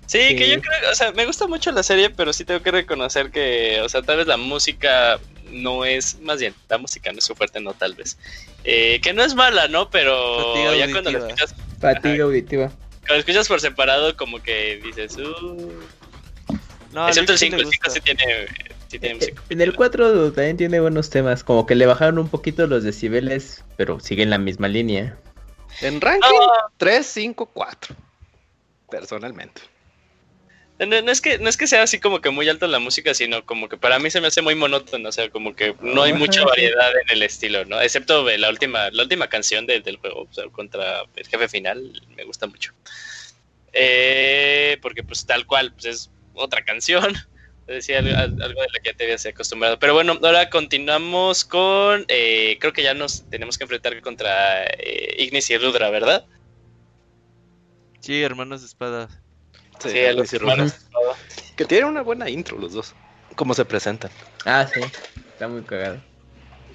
Sí, 0.08 0.20
Sí. 0.30 0.36
que 0.36 0.50
yo 0.50 0.62
creo, 0.62 0.92
o 0.92 0.96
sea, 0.96 1.12
me 1.14 1.26
gusta 1.26 1.48
mucho 1.48 1.72
la 1.72 1.84
serie, 1.84 2.10
pero 2.10 2.34
sí 2.34 2.44
tengo 2.44 2.62
que 2.62 2.72
reconocer 2.72 3.32
que, 3.32 3.80
o 3.82 3.88
sea, 3.90 4.02
tal 4.02 4.18
vez 4.18 4.28
la 4.28 4.38
música 4.38 5.20
no 5.52 5.86
es, 5.86 6.20
más 6.22 6.40
bien, 6.40 6.54
la 6.70 6.78
música 6.78 7.12
no 7.12 7.20
es 7.20 7.26
su 7.26 7.36
fuerte, 7.36 7.60
no, 7.62 7.74
tal 7.74 7.94
vez. 7.96 8.18
Eh, 8.64 9.00
que 9.02 9.14
no 9.14 9.24
es 9.24 9.36
mala, 9.36 9.68
¿no? 9.68 9.90
Pero 9.90 10.54
Fatiga 10.54 10.76
ya 10.76 10.92
cuando 10.92 11.12
la 11.12 11.18
auditiva. 11.20 11.44
escuchas, 11.44 11.56
Fatiga 11.80 12.24
auditiva. 12.26 12.68
cuando 12.70 13.14
la 13.14 13.18
escuchas 13.20 13.48
por 13.48 13.62
separado, 13.62 14.18
como 14.18 14.42
que 14.42 14.82
dices, 14.84 15.16
uh... 15.18 15.72
No, 16.92 17.08
Excepto 17.08 17.32
el 17.34 17.40
Luigi 17.40 17.46
5, 17.52 17.56
le 17.58 17.64
el 17.64 17.70
5 17.70 17.84
gusta. 17.86 17.90
sí 17.90 18.02
tiene, 18.02 18.48
sí 18.92 19.00
tiene 19.00 19.16
Eh, 19.16 19.18
música. 19.18 19.42
En 19.50 19.62
el 19.62 19.74
4 19.76 20.32
también 20.34 20.58
tiene 20.58 20.80
buenos 20.80 21.10
temas, 21.10 21.44
como 21.44 21.66
que 21.66 21.76
le 21.76 21.86
bajaron 21.86 22.20
un 22.20 22.30
poquito 22.30 22.68
los 22.68 22.84
decibeles, 22.84 23.64
pero 23.78 24.00
siguen 24.00 24.30
la 24.30 24.38
misma 24.38 24.68
línea. 24.68 25.18
En 25.82 26.00
ranking, 26.02 26.30
3, 26.78 27.06
5, 27.08 27.46
4. 27.48 27.96
Personalmente. 28.90 29.62
No, 30.80 31.00
no 31.02 31.12
es 31.12 31.22
que, 31.22 31.38
no 31.38 31.48
es 31.48 31.58
que 31.58 31.68
sea 31.68 31.84
así 31.84 32.00
como 32.00 32.22
que 32.22 32.32
muy 32.32 32.50
alta 32.50 32.66
la 32.68 32.80
música, 32.80 33.14
sino 33.14 33.46
como 33.46 33.70
que 33.70 33.78
para 33.78 34.00
mí 34.00 34.10
se 34.10 34.20
me 34.20 34.28
hace 34.28 34.42
muy 34.42 34.56
monótono, 34.56 35.10
o 35.10 35.12
sea, 35.12 35.30
como 35.30 35.56
que 35.56 35.76
no 35.82 36.02
hay 36.02 36.12
Ajá, 36.12 36.20
mucha 36.20 36.44
variedad 36.44 36.92
en 37.04 37.10
el 37.18 37.22
estilo, 37.24 37.66
¿no? 37.66 37.80
Excepto 37.80 38.26
de 38.26 38.40
la 38.40 38.50
última, 38.50 38.90
la 38.90 39.04
última 39.04 39.28
canción 39.28 39.68
de- 39.68 39.80
del 39.82 39.98
juego, 39.98 40.24
o 40.24 40.34
sea, 40.34 40.46
contra 40.50 41.04
el 41.16 41.28
jefe 41.28 41.48
final, 41.48 42.02
me 42.18 42.24
gusta 42.24 42.48
mucho. 42.48 42.74
Eh, 43.74 44.78
porque 44.82 45.04
pues 45.04 45.26
tal 45.26 45.46
cual, 45.46 45.72
pues 45.74 45.86
es 45.86 46.12
otra 46.34 46.64
canción. 46.64 47.14
Decía 47.68 48.00
algo, 48.00 48.18
algo 48.18 48.62
de 48.62 48.68
la 48.74 48.80
que 48.82 48.92
ya 48.92 48.94
te 48.94 49.04
habías 49.06 49.26
acostumbrado. 49.26 49.80
Pero 49.80 49.94
bueno, 49.94 50.20
ahora 50.22 50.50
continuamos 50.50 51.46
con. 51.46 52.06
eh, 52.10 52.58
creo 52.60 52.74
que 52.74 52.84
ya 52.84 52.94
nos 52.94 53.24
tenemos 53.30 53.58
que 53.58 53.64
enfrentar 53.64 54.00
contra 54.02 54.66
eh, 54.66 55.16
Ignis 55.20 55.50
y 55.50 55.58
Rudra, 55.58 55.90
¿verdad? 55.90 56.26
Sí, 58.02 58.22
hermanos 58.24 58.62
de 58.62 58.68
espada. 58.68 59.10
Sí, 59.80 60.00
a 60.00 60.08
los 60.10 60.18
Luis 60.18 60.34
y 60.34 60.38
Rubén. 60.38 60.52
hermanos. 60.54 60.76
Que 61.56 61.66
tienen 61.66 61.88
una 61.88 62.02
buena 62.02 62.30
intro 62.30 62.58
los 62.58 62.74
dos. 62.74 62.94
Cómo 63.36 63.54
se 63.54 63.64
presentan. 63.64 64.12
Ah, 64.46 64.68
sí, 64.72 64.82
está 65.32 65.48
muy 65.48 65.62
cagado. 65.62 66.02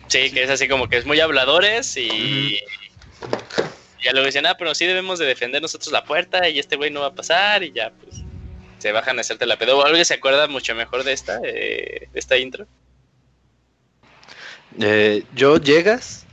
Sí, 0.08 0.30
que 0.30 0.44
es 0.44 0.50
así 0.50 0.68
como 0.68 0.88
que 0.88 0.96
es 0.96 1.04
muy 1.04 1.20
habladores 1.20 1.96
y, 1.96 2.08
y 2.08 2.60
ya 4.04 4.12
luego 4.12 4.26
dicen, 4.26 4.46
ah, 4.46 4.56
pero 4.56 4.74
sí 4.74 4.86
debemos 4.86 5.18
de 5.18 5.26
defender 5.26 5.60
nosotros 5.60 5.92
la 5.92 6.04
puerta 6.04 6.48
y 6.48 6.58
este 6.58 6.76
güey 6.76 6.90
no 6.90 7.00
va 7.00 7.08
a 7.08 7.14
pasar 7.14 7.62
y 7.64 7.72
ya 7.72 7.90
pues 7.90 8.22
se 8.78 8.92
bajan 8.92 9.18
a 9.18 9.20
hacerte 9.22 9.46
la 9.46 9.58
pedo. 9.58 9.84
¿Alguien 9.84 10.04
se 10.04 10.14
acuerda 10.14 10.48
mucho 10.48 10.74
mejor 10.74 11.04
de 11.04 11.12
esta, 11.12 11.40
eh, 11.44 12.08
de 12.12 12.18
esta 12.18 12.36
intro? 12.36 12.66
Eh, 14.78 15.24
yo 15.34 15.56
llegas 15.56 16.26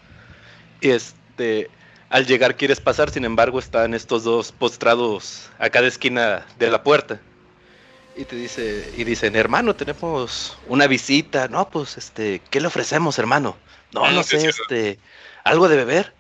y 0.82 0.90
este 0.90 1.70
al 2.10 2.28
llegar 2.28 2.56
quieres 2.58 2.80
pasar, 2.80 3.10
sin 3.10 3.26
embargo 3.26 3.58
están 3.58 3.96
estos 3.96 4.24
dos 4.24 4.52
postrados 4.52 5.50
a 5.58 5.72
cada 5.72 5.88
esquina 5.88 6.46
de 6.60 6.70
la 6.70 6.84
puerta. 6.84 7.20
Y 8.16 8.26
te 8.26 8.36
dice, 8.36 8.94
y 8.96 9.04
dicen, 9.04 9.36
hermano, 9.36 9.76
tenemos 9.76 10.56
una 10.68 10.86
visita, 10.86 11.48
no, 11.48 11.68
pues 11.72 11.98
este, 11.98 12.40
¿qué 12.52 12.62
le 12.62 12.68
ofrecemos, 12.68 13.18
hermano? 13.18 13.58
No, 13.94 14.06
Ah, 14.06 14.12
no 14.12 14.22
sé, 14.22 14.48
este, 14.48 15.00
algo 15.44 15.68
de 15.68 15.78
beber. 15.78 16.14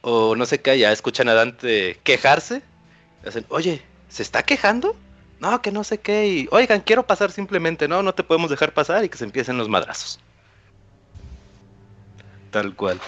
O 0.00 0.34
no 0.34 0.44
sé 0.44 0.60
qué, 0.60 0.76
ya 0.76 0.90
escuchan 0.90 1.28
a 1.28 1.34
Dante 1.34 2.00
quejarse. 2.02 2.62
Dicen, 3.24 3.46
oye, 3.48 3.80
¿se 4.08 4.24
está 4.24 4.42
quejando? 4.42 4.96
No, 5.40 5.62
que 5.62 5.70
no 5.70 5.84
sé 5.84 5.98
qué. 5.98 6.26
Y, 6.26 6.48
oigan, 6.50 6.80
quiero 6.80 7.06
pasar 7.06 7.30
simplemente. 7.30 7.86
No, 7.88 8.02
no 8.02 8.14
te 8.14 8.24
podemos 8.24 8.50
dejar 8.50 8.72
pasar 8.72 9.04
y 9.04 9.08
que 9.08 9.18
se 9.18 9.24
empiecen 9.24 9.56
los 9.58 9.68
madrazos. 9.68 10.18
Tal 12.50 12.74
cual. 12.74 13.00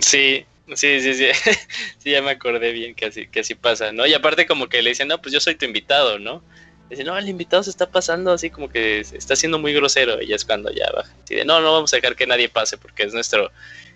Sí, 0.00 0.44
sí, 0.74 1.00
sí, 1.00 1.14
sí. 1.14 1.26
sí, 1.98 2.10
ya 2.10 2.22
me 2.22 2.30
acordé 2.30 2.72
bien 2.72 2.94
que 2.94 3.06
así, 3.06 3.26
que 3.26 3.40
así 3.40 3.54
pasa, 3.54 3.92
¿no? 3.92 4.06
Y 4.06 4.14
aparte 4.14 4.46
como 4.46 4.68
que 4.68 4.82
le 4.82 4.90
dicen, 4.90 5.08
no, 5.08 5.20
pues 5.20 5.32
yo 5.32 5.40
soy 5.40 5.54
tu 5.56 5.64
invitado, 5.64 6.18
¿no? 6.18 6.42
Dicen, 6.88 7.06
no, 7.06 7.16
el 7.16 7.28
invitado 7.28 7.62
se 7.62 7.70
está 7.70 7.90
pasando 7.90 8.32
así 8.32 8.50
como 8.50 8.68
que 8.68 9.04
se 9.04 9.16
está 9.16 9.36
siendo 9.36 9.58
muy 9.58 9.72
grosero 9.72 10.20
y 10.20 10.26
ya 10.26 10.36
es 10.36 10.44
cuando 10.44 10.72
ya 10.72 10.90
baja. 10.92 11.12
Así 11.24 11.36
de, 11.36 11.44
no, 11.44 11.60
no 11.60 11.72
vamos 11.72 11.92
a 11.92 11.96
dejar 11.96 12.16
que 12.16 12.26
nadie 12.26 12.48
pase 12.48 12.78
porque 12.78 13.04
es 13.04 13.14
nuestro... 13.14 13.50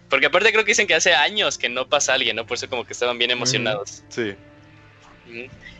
Porque 0.08 0.26
aparte 0.26 0.52
creo 0.52 0.64
que 0.64 0.72
dicen 0.72 0.86
que 0.86 0.94
hace 0.94 1.12
años 1.12 1.58
que 1.58 1.68
no 1.68 1.88
pasa 1.88 2.14
alguien, 2.14 2.36
¿no? 2.36 2.46
Por 2.46 2.56
eso 2.56 2.68
como 2.68 2.86
que 2.86 2.92
estaban 2.92 3.18
bien 3.18 3.30
emocionados. 3.30 4.04
Sí. 4.10 4.34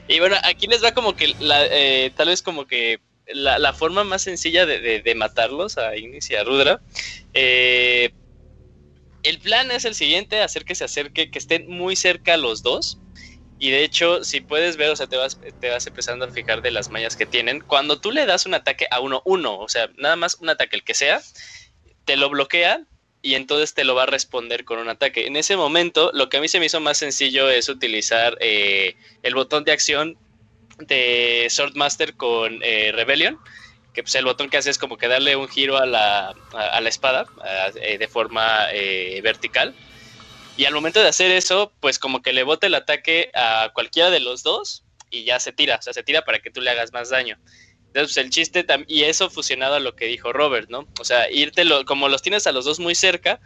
Y 0.06 0.18
bueno, 0.20 0.36
aquí 0.44 0.66
les 0.66 0.82
va 0.84 0.92
como 0.92 1.16
que 1.16 1.34
la, 1.38 1.64
eh, 1.70 2.12
tal 2.16 2.28
vez 2.28 2.42
como 2.42 2.66
que 2.66 3.00
la, 3.26 3.58
la 3.58 3.72
forma 3.72 4.04
más 4.04 4.22
sencilla 4.22 4.66
de, 4.66 4.80
de- 5.02 5.14
matarlos 5.14 5.78
a 5.78 5.96
Ignis 5.96 6.30
y 6.30 6.36
a 6.36 6.44
Rudra. 6.44 6.82
Eh, 7.32 8.10
el 9.22 9.38
plan 9.40 9.70
es 9.70 9.84
el 9.84 9.94
siguiente, 9.94 10.42
hacer 10.42 10.64
que 10.64 10.74
se 10.74 10.84
acerque, 10.84 11.30
que 11.30 11.38
estén 11.38 11.66
muy 11.68 11.96
cerca 11.96 12.36
los 12.36 12.62
dos. 12.62 13.00
Y 13.58 13.70
de 13.70 13.84
hecho, 13.84 14.24
si 14.24 14.40
puedes 14.40 14.76
ver, 14.76 14.90
o 14.90 14.96
sea, 14.96 15.06
te 15.08 15.16
vas, 15.16 15.38
te 15.60 15.70
vas 15.70 15.86
empezando 15.86 16.26
a 16.26 16.30
fijar 16.32 16.62
de 16.62 16.70
las 16.72 16.90
mallas 16.90 17.16
que 17.16 17.26
tienen. 17.26 17.60
Cuando 17.60 18.00
tú 18.00 18.12
le 18.12 18.26
das 18.26 18.46
un 18.46 18.54
ataque 18.54 18.86
a 18.90 19.00
uno, 19.00 19.22
uno, 19.24 19.58
o 19.58 19.68
sea, 19.68 19.88
nada 19.96 20.16
más 20.16 20.36
un 20.40 20.50
ataque, 20.50 20.76
el 20.76 20.84
que 20.84 20.94
sea, 20.94 21.22
te 22.04 22.16
lo 22.16 22.30
bloquea 22.30 22.86
y 23.24 23.36
entonces 23.36 23.72
te 23.72 23.84
lo 23.84 23.94
va 23.94 24.02
a 24.02 24.06
responder 24.06 24.66
con 24.66 24.78
un 24.78 24.90
ataque. 24.90 25.26
En 25.26 25.36
ese 25.36 25.56
momento, 25.56 26.10
lo 26.12 26.28
que 26.28 26.36
a 26.36 26.40
mí 26.42 26.46
se 26.46 26.60
me 26.60 26.66
hizo 26.66 26.78
más 26.80 26.98
sencillo 26.98 27.48
es 27.48 27.70
utilizar 27.70 28.36
eh, 28.38 28.96
el 29.22 29.34
botón 29.34 29.64
de 29.64 29.72
acción 29.72 30.18
de 30.78 31.46
Swordmaster 31.48 32.16
con 32.16 32.60
eh, 32.62 32.92
Rebellion, 32.94 33.38
que 33.94 34.02
pues 34.02 34.14
el 34.16 34.26
botón 34.26 34.50
que 34.50 34.58
hace 34.58 34.68
es 34.68 34.76
como 34.76 34.98
que 34.98 35.08
darle 35.08 35.36
un 35.36 35.48
giro 35.48 35.78
a 35.78 35.86
la, 35.86 36.34
a, 36.52 36.80
la 36.82 36.88
espada 36.90 37.24
eh, 37.80 37.96
de 37.96 38.08
forma 38.08 38.66
eh, 38.74 39.18
vertical. 39.22 39.74
Y 40.58 40.66
al 40.66 40.74
momento 40.74 41.00
de 41.00 41.08
hacer 41.08 41.30
eso, 41.30 41.72
pues 41.80 41.98
como 41.98 42.20
que 42.20 42.34
le 42.34 42.42
bota 42.42 42.66
el 42.66 42.74
ataque 42.74 43.30
a 43.32 43.70
cualquiera 43.72 44.10
de 44.10 44.20
los 44.20 44.42
dos 44.42 44.84
y 45.08 45.24
ya 45.24 45.40
se 45.40 45.50
tira, 45.50 45.76
o 45.76 45.82
sea, 45.82 45.94
se 45.94 46.02
tira 46.02 46.26
para 46.26 46.40
que 46.40 46.50
tú 46.50 46.60
le 46.60 46.68
hagas 46.68 46.92
más 46.92 47.08
daño. 47.08 47.38
Entonces, 47.94 48.16
el 48.16 48.30
chiste, 48.30 48.66
y 48.88 49.04
eso 49.04 49.30
fusionado 49.30 49.76
a 49.76 49.80
lo 49.80 49.94
que 49.94 50.06
dijo 50.06 50.32
Robert, 50.32 50.68
¿no? 50.68 50.88
O 50.98 51.04
sea, 51.04 51.30
irte, 51.30 51.64
como 51.86 52.08
los 52.08 52.22
tienes 52.22 52.44
a 52.48 52.52
los 52.52 52.64
dos 52.64 52.80
muy 52.80 52.96
cerca, 52.96 53.40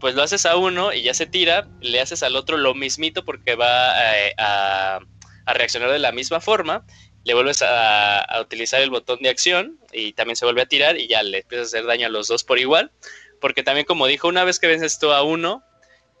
pues 0.00 0.14
lo 0.14 0.22
haces 0.22 0.46
a 0.46 0.56
uno 0.56 0.94
y 0.94 1.02
ya 1.02 1.12
se 1.12 1.26
tira, 1.26 1.68
le 1.82 2.00
haces 2.00 2.22
al 2.22 2.34
otro 2.34 2.56
lo 2.56 2.74
mismito 2.74 3.26
porque 3.26 3.56
va 3.56 4.16
eh, 4.16 4.34
a, 4.38 5.00
reaccionar 5.48 5.90
de 5.90 5.98
la 5.98 6.12
misma 6.12 6.40
forma, 6.40 6.86
le 7.24 7.34
vuelves 7.34 7.60
a, 7.60 8.40
utilizar 8.40 8.80
el 8.80 8.88
botón 8.88 9.18
de 9.20 9.28
acción 9.28 9.78
y 9.92 10.14
también 10.14 10.36
se 10.36 10.46
vuelve 10.46 10.62
a 10.62 10.66
tirar 10.66 10.96
y 10.96 11.06
ya 11.06 11.22
le 11.22 11.40
empiezas 11.40 11.66
a 11.66 11.68
hacer 11.76 11.86
daño 11.86 12.06
a 12.06 12.10
los 12.10 12.26
dos 12.26 12.42
por 12.42 12.58
igual, 12.58 12.90
porque 13.38 13.62
también 13.62 13.84
como 13.84 14.06
dijo, 14.06 14.28
una 14.28 14.44
vez 14.44 14.58
que 14.58 14.66
vences 14.66 14.98
tú 14.98 15.12
a 15.12 15.22
uno, 15.22 15.62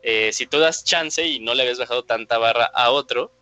eh, 0.02 0.34
si 0.34 0.46
tú 0.46 0.58
das 0.58 0.84
chance 0.84 1.26
y 1.26 1.40
no 1.40 1.54
le 1.54 1.62
habías 1.62 1.78
bajado 1.78 2.04
tanta 2.04 2.36
barra 2.36 2.66
a 2.66 2.90
otro, 2.90 3.32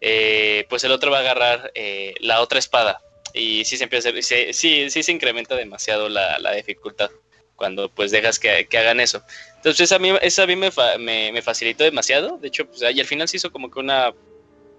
eh, 0.00 0.66
pues 0.68 0.84
el 0.84 0.92
otro 0.92 1.10
va 1.10 1.16
a 1.16 1.20
agarrar 1.22 1.72
la 2.20 2.40
otra 2.40 2.60
espada 2.60 3.00
y 3.34 3.64
sí 3.64 3.76
se 3.76 3.84
empieza 3.84 4.08
a 4.08 4.12
hacer- 4.12 4.52
sí, 4.52 4.90
sí, 4.90 5.02
se 5.02 5.12
incrementa 5.12 5.54
demasiado 5.56 6.08
la, 6.08 6.38
la 6.38 6.52
dificultad 6.52 7.10
cuando 7.58 7.88
pues 7.90 8.12
dejas 8.12 8.38
que, 8.38 8.66
que 8.68 8.78
hagan 8.78 9.00
eso. 9.00 9.22
Entonces 9.56 9.90
a 9.90 9.98
mí, 9.98 10.12
eso 10.22 10.42
a 10.44 10.46
mí 10.46 10.54
me, 10.54 10.70
me, 11.32 11.42
facilitó 11.42 11.82
demasiado. 11.82 12.38
De 12.38 12.48
hecho, 12.48 12.66
pues, 12.66 12.80
y 12.80 13.00
al 13.00 13.06
final 13.06 13.28
se 13.28 13.36
hizo 13.36 13.50
como 13.50 13.70
que 13.70 13.80
una... 13.80 14.14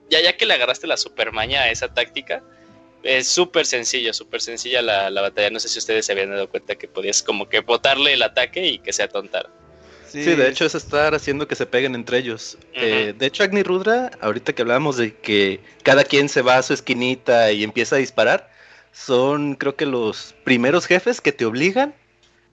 Ya, 0.09 0.21
ya 0.21 0.35
que 0.37 0.45
le 0.45 0.53
agarraste 0.55 0.87
la 0.87 0.97
supermaña 0.97 1.61
a 1.61 1.69
esa 1.69 1.93
táctica, 1.93 2.41
es 3.03 3.27
súper 3.27 3.65
sencillo, 3.65 4.13
súper 4.13 4.41
sencilla 4.41 4.81
la, 4.81 5.09
la 5.09 5.21
batalla. 5.21 5.49
No 5.49 5.59
sé 5.59 5.67
si 5.67 5.77
ustedes 5.77 6.05
se 6.05 6.13
habían 6.13 6.31
dado 6.31 6.49
cuenta 6.49 6.75
que 6.75 6.87
podías 6.87 7.21
como 7.21 7.47
que 7.49 7.59
botarle 7.59 8.13
el 8.13 8.23
ataque 8.23 8.65
y 8.65 8.79
que 8.79 8.93
se 8.93 9.03
atontara. 9.03 9.49
Sí, 10.11 10.23
de 10.23 10.49
hecho 10.49 10.65
es 10.65 10.75
estar 10.75 11.13
haciendo 11.13 11.47
que 11.47 11.55
se 11.55 11.65
peguen 11.65 11.93
entre 11.93 12.17
ellos. 12.17 12.57
Eh, 12.73 13.13
de 13.17 13.25
hecho, 13.25 13.43
Agni 13.43 13.63
Rudra, 13.63 14.11
ahorita 14.21 14.53
que 14.53 14.63
hablábamos 14.63 14.97
de 14.97 15.15
que 15.15 15.59
cada 15.83 16.03
quien 16.03 16.29
se 16.29 16.41
va 16.41 16.57
a 16.57 16.63
su 16.63 16.73
esquinita 16.73 17.51
y 17.51 17.63
empieza 17.63 17.95
a 17.95 17.99
disparar, 17.99 18.51
son 18.91 19.55
creo 19.55 19.75
que 19.75 19.85
los 19.85 20.35
primeros 20.43 20.85
jefes 20.87 21.21
que 21.21 21.31
te 21.31 21.45
obligan 21.45 21.93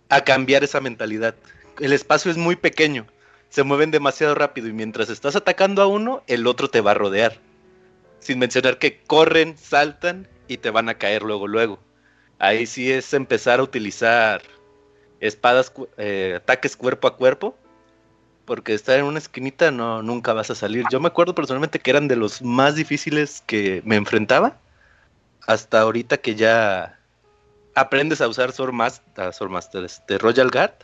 a 0.08 0.22
cambiar 0.22 0.64
esa 0.64 0.80
mentalidad. 0.80 1.34
El 1.80 1.92
espacio 1.92 2.30
es 2.30 2.36
muy 2.36 2.56
pequeño, 2.56 3.06
se 3.48 3.62
mueven 3.62 3.90
demasiado 3.90 4.34
rápido 4.34 4.68
y 4.68 4.72
mientras 4.72 5.08
estás 5.08 5.36
atacando 5.36 5.82
a 5.82 5.86
uno, 5.86 6.22
el 6.26 6.46
otro 6.46 6.68
te 6.68 6.80
va 6.80 6.90
a 6.90 6.94
rodear. 6.94 7.38
Sin 8.18 8.38
mencionar 8.38 8.78
que 8.78 9.00
corren, 9.02 9.56
saltan 9.56 10.28
y 10.48 10.58
te 10.58 10.70
van 10.70 10.88
a 10.88 10.94
caer 10.94 11.22
luego, 11.22 11.46
luego. 11.46 11.78
Ahí 12.38 12.66
sí 12.66 12.92
es 12.92 13.14
empezar 13.14 13.60
a 13.60 13.62
utilizar 13.62 14.42
espadas, 15.20 15.72
eh, 15.98 16.34
ataques 16.36 16.76
cuerpo 16.76 17.08
a 17.08 17.16
cuerpo. 17.16 17.56
Porque 18.44 18.74
estar 18.74 18.98
en 18.98 19.06
una 19.06 19.18
esquinita 19.18 19.72
no, 19.72 20.02
nunca 20.02 20.32
vas 20.32 20.50
a 20.50 20.54
salir. 20.54 20.84
Yo 20.90 21.00
me 21.00 21.08
acuerdo 21.08 21.34
personalmente 21.34 21.80
que 21.80 21.90
eran 21.90 22.06
de 22.06 22.14
los 22.14 22.42
más 22.42 22.76
difíciles 22.76 23.42
que 23.44 23.82
me 23.84 23.96
enfrentaba. 23.96 24.56
Hasta 25.46 25.80
ahorita 25.80 26.18
que 26.18 26.36
ya 26.36 26.96
aprendes 27.74 28.20
a 28.20 28.28
usar 28.28 28.52
Swordmaster, 28.52 29.32
Swordmaster 29.32 29.84
este, 29.84 30.18
Royal 30.18 30.50
Guard. 30.50 30.74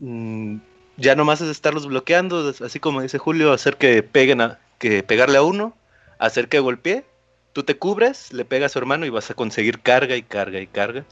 mm, 0.00 0.56
ya 0.98 1.14
nomás 1.14 1.40
es 1.40 1.48
estarlos 1.48 1.86
bloqueando, 1.86 2.52
así 2.64 2.80
como 2.80 3.00
dice 3.00 3.18
Julio, 3.18 3.52
hacer 3.52 3.76
que 3.76 4.02
peguen 4.02 4.40
a, 4.40 4.58
que 4.78 5.02
pegarle 5.02 5.38
a 5.38 5.42
uno, 5.42 5.76
hacer 6.18 6.48
que 6.48 6.58
golpee, 6.58 7.04
tú 7.52 7.62
te 7.62 7.78
cubres, 7.78 8.32
le 8.32 8.44
pegas 8.44 8.72
a 8.72 8.74
su 8.74 8.78
hermano 8.80 9.06
y 9.06 9.10
vas 9.10 9.30
a 9.30 9.34
conseguir 9.34 9.80
carga 9.80 10.16
y 10.16 10.22
carga 10.22 10.60
y 10.60 10.66
carga. 10.66 11.04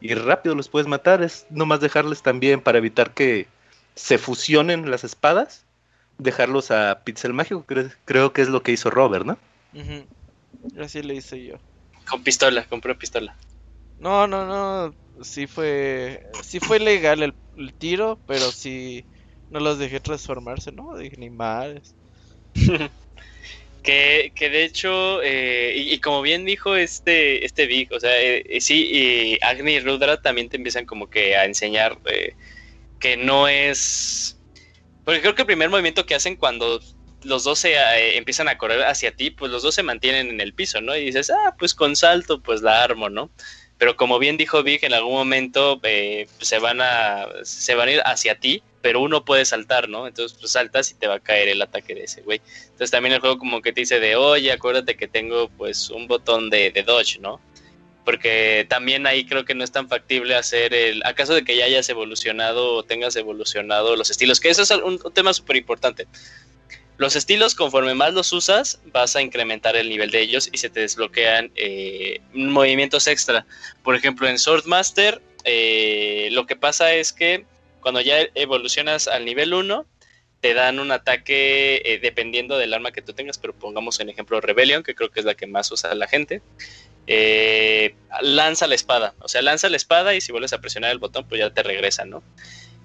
Y 0.00 0.14
rápido 0.14 0.54
los 0.54 0.68
puedes 0.68 0.88
matar. 0.88 1.22
Es 1.22 1.46
nomás 1.50 1.80
dejarles 1.80 2.22
también 2.22 2.60
para 2.60 2.78
evitar 2.78 3.12
que 3.14 3.46
se 3.94 4.18
fusionen 4.18 4.90
las 4.90 5.04
espadas, 5.04 5.64
dejarlos 6.18 6.70
a 6.70 7.02
Pixel 7.04 7.32
Mágico. 7.32 7.64
Creo, 7.66 7.90
creo 8.04 8.32
que 8.32 8.42
es 8.42 8.48
lo 8.48 8.62
que 8.62 8.72
hizo 8.72 8.90
Robert, 8.90 9.26
¿no? 9.26 9.38
Así 10.80 11.02
le 11.02 11.14
hice 11.14 11.44
yo. 11.44 11.56
Con 12.08 12.22
pistola, 12.22 12.64
compró 12.68 12.96
pistola. 12.98 13.36
No, 13.98 14.26
no, 14.26 14.46
no. 14.46 14.94
Sí 15.22 15.46
fue. 15.46 16.24
Sí 16.42 16.60
fue 16.60 16.78
legal 16.78 17.22
el, 17.22 17.34
el 17.56 17.74
tiro, 17.74 18.18
pero 18.26 18.50
sí. 18.52 19.04
No 19.50 19.60
los 19.60 19.78
dejé 19.78 19.98
transformarse, 19.98 20.72
¿no? 20.72 20.96
Dije, 20.96 21.16
ni 21.16 21.30
madres. 21.30 21.94
Que, 23.82 24.32
que 24.34 24.50
de 24.50 24.64
hecho, 24.64 25.22
eh, 25.22 25.72
y, 25.76 25.98
como 26.00 26.20
bien 26.20 26.44
dijo 26.44 26.76
este, 26.76 27.44
este 27.44 27.66
Vic, 27.66 27.92
o 27.92 28.00
sea, 28.00 28.20
eh, 28.20 28.44
eh, 28.48 28.60
sí, 28.60 28.88
y 28.92 29.38
Agni 29.42 29.74
y 29.74 29.80
Rudra 29.80 30.20
también 30.20 30.48
te 30.48 30.56
empiezan 30.56 30.84
como 30.84 31.08
que 31.08 31.36
a 31.36 31.44
enseñar 31.44 31.98
eh, 32.06 32.34
que 32.98 33.16
no 33.16 33.48
es... 33.48 34.38
Porque 35.04 35.20
creo 35.20 35.34
que 35.34 35.42
el 35.42 35.46
primer 35.46 35.70
movimiento 35.70 36.04
que 36.04 36.14
hacen 36.14 36.36
cuando 36.36 36.80
los 37.22 37.44
dos 37.44 37.58
se 37.58 37.74
eh, 37.74 38.16
empiezan 38.16 38.48
a 38.48 38.58
correr 38.58 38.82
hacia 38.84 39.14
ti, 39.14 39.30
pues 39.30 39.50
los 39.50 39.62
dos 39.62 39.74
se 39.74 39.82
mantienen 39.82 40.28
en 40.28 40.40
el 40.40 40.54
piso, 40.54 40.80
¿no? 40.80 40.96
Y 40.96 41.04
dices, 41.06 41.30
ah, 41.30 41.54
pues 41.58 41.74
con 41.74 41.96
salto, 41.96 42.42
pues 42.42 42.62
la 42.62 42.82
armo, 42.82 43.08
¿no? 43.08 43.30
Pero 43.78 43.96
como 43.96 44.18
bien 44.18 44.36
dijo 44.36 44.62
Vic, 44.62 44.82
en 44.82 44.92
algún 44.92 45.14
momento 45.14 45.80
eh, 45.84 46.26
se 46.40 46.58
van 46.58 46.80
a 46.80 47.26
se 47.44 47.74
van 47.76 47.88
a 47.88 47.92
ir 47.92 48.02
hacia 48.04 48.38
ti, 48.38 48.62
pero 48.82 49.00
uno 49.00 49.24
puede 49.24 49.44
saltar, 49.44 49.88
¿no? 49.88 50.06
Entonces 50.08 50.36
pues 50.38 50.52
saltas 50.52 50.90
y 50.90 50.94
te 50.94 51.06
va 51.06 51.14
a 51.14 51.20
caer 51.20 51.48
el 51.48 51.62
ataque 51.62 51.94
de 51.94 52.04
ese 52.04 52.22
güey. 52.22 52.40
Entonces 52.64 52.90
también 52.90 53.14
el 53.14 53.20
juego 53.20 53.38
como 53.38 53.62
que 53.62 53.72
te 53.72 53.82
dice 53.82 54.00
de, 54.00 54.16
oye, 54.16 54.50
acuérdate 54.50 54.96
que 54.96 55.06
tengo 55.06 55.48
pues 55.50 55.90
un 55.90 56.08
botón 56.08 56.50
de, 56.50 56.72
de 56.72 56.82
dodge, 56.82 57.20
¿no? 57.20 57.40
Porque 58.04 58.66
también 58.68 59.06
ahí 59.06 59.26
creo 59.26 59.44
que 59.44 59.54
no 59.54 59.62
es 59.62 59.70
tan 59.70 59.88
factible 59.88 60.34
hacer 60.34 60.74
el, 60.74 61.02
acaso 61.04 61.34
de 61.34 61.44
que 61.44 61.56
ya 61.56 61.66
hayas 61.66 61.88
evolucionado 61.88 62.74
o 62.74 62.82
tengas 62.82 63.14
evolucionado 63.16 63.94
los 63.96 64.10
estilos, 64.10 64.40
que 64.40 64.48
eso 64.48 64.62
es 64.62 64.70
un, 64.70 64.98
un 65.04 65.12
tema 65.12 65.32
súper 65.32 65.56
importante. 65.56 66.08
Los 66.98 67.14
estilos, 67.14 67.54
conforme 67.54 67.94
más 67.94 68.12
los 68.12 68.32
usas, 68.32 68.80
vas 68.86 69.14
a 69.14 69.22
incrementar 69.22 69.76
el 69.76 69.88
nivel 69.88 70.10
de 70.10 70.20
ellos 70.20 70.50
y 70.52 70.58
se 70.58 70.68
te 70.68 70.80
desbloquean 70.80 71.52
eh, 71.54 72.20
movimientos 72.32 73.06
extra. 73.06 73.46
Por 73.84 73.94
ejemplo, 73.94 74.28
en 74.28 74.36
Swordmaster, 74.36 75.22
eh, 75.44 76.28
lo 76.32 76.44
que 76.46 76.56
pasa 76.56 76.92
es 76.92 77.12
que 77.12 77.46
cuando 77.80 78.00
ya 78.00 78.16
evolucionas 78.34 79.06
al 79.06 79.24
nivel 79.24 79.54
1, 79.54 79.86
te 80.40 80.54
dan 80.54 80.80
un 80.80 80.90
ataque 80.90 81.82
eh, 81.84 82.00
dependiendo 82.02 82.58
del 82.58 82.74
arma 82.74 82.90
que 82.90 83.00
tú 83.00 83.12
tengas, 83.12 83.38
pero 83.38 83.54
pongamos 83.54 84.00
en 84.00 84.08
ejemplo 84.08 84.40
Rebellion, 84.40 84.82
que 84.82 84.96
creo 84.96 85.12
que 85.12 85.20
es 85.20 85.26
la 85.26 85.36
que 85.36 85.46
más 85.46 85.70
usa 85.70 85.94
la 85.94 86.08
gente. 86.08 86.42
Lanza 88.22 88.66
la 88.66 88.74
espada, 88.74 89.14
o 89.20 89.28
sea, 89.28 89.40
lanza 89.40 89.68
la 89.68 89.76
espada 89.76 90.16
y 90.16 90.20
si 90.20 90.32
vuelves 90.32 90.52
a 90.52 90.60
presionar 90.60 90.90
el 90.90 90.98
botón, 90.98 91.28
pues 91.28 91.38
ya 91.38 91.50
te 91.50 91.62
regresa, 91.62 92.04
¿no? 92.04 92.24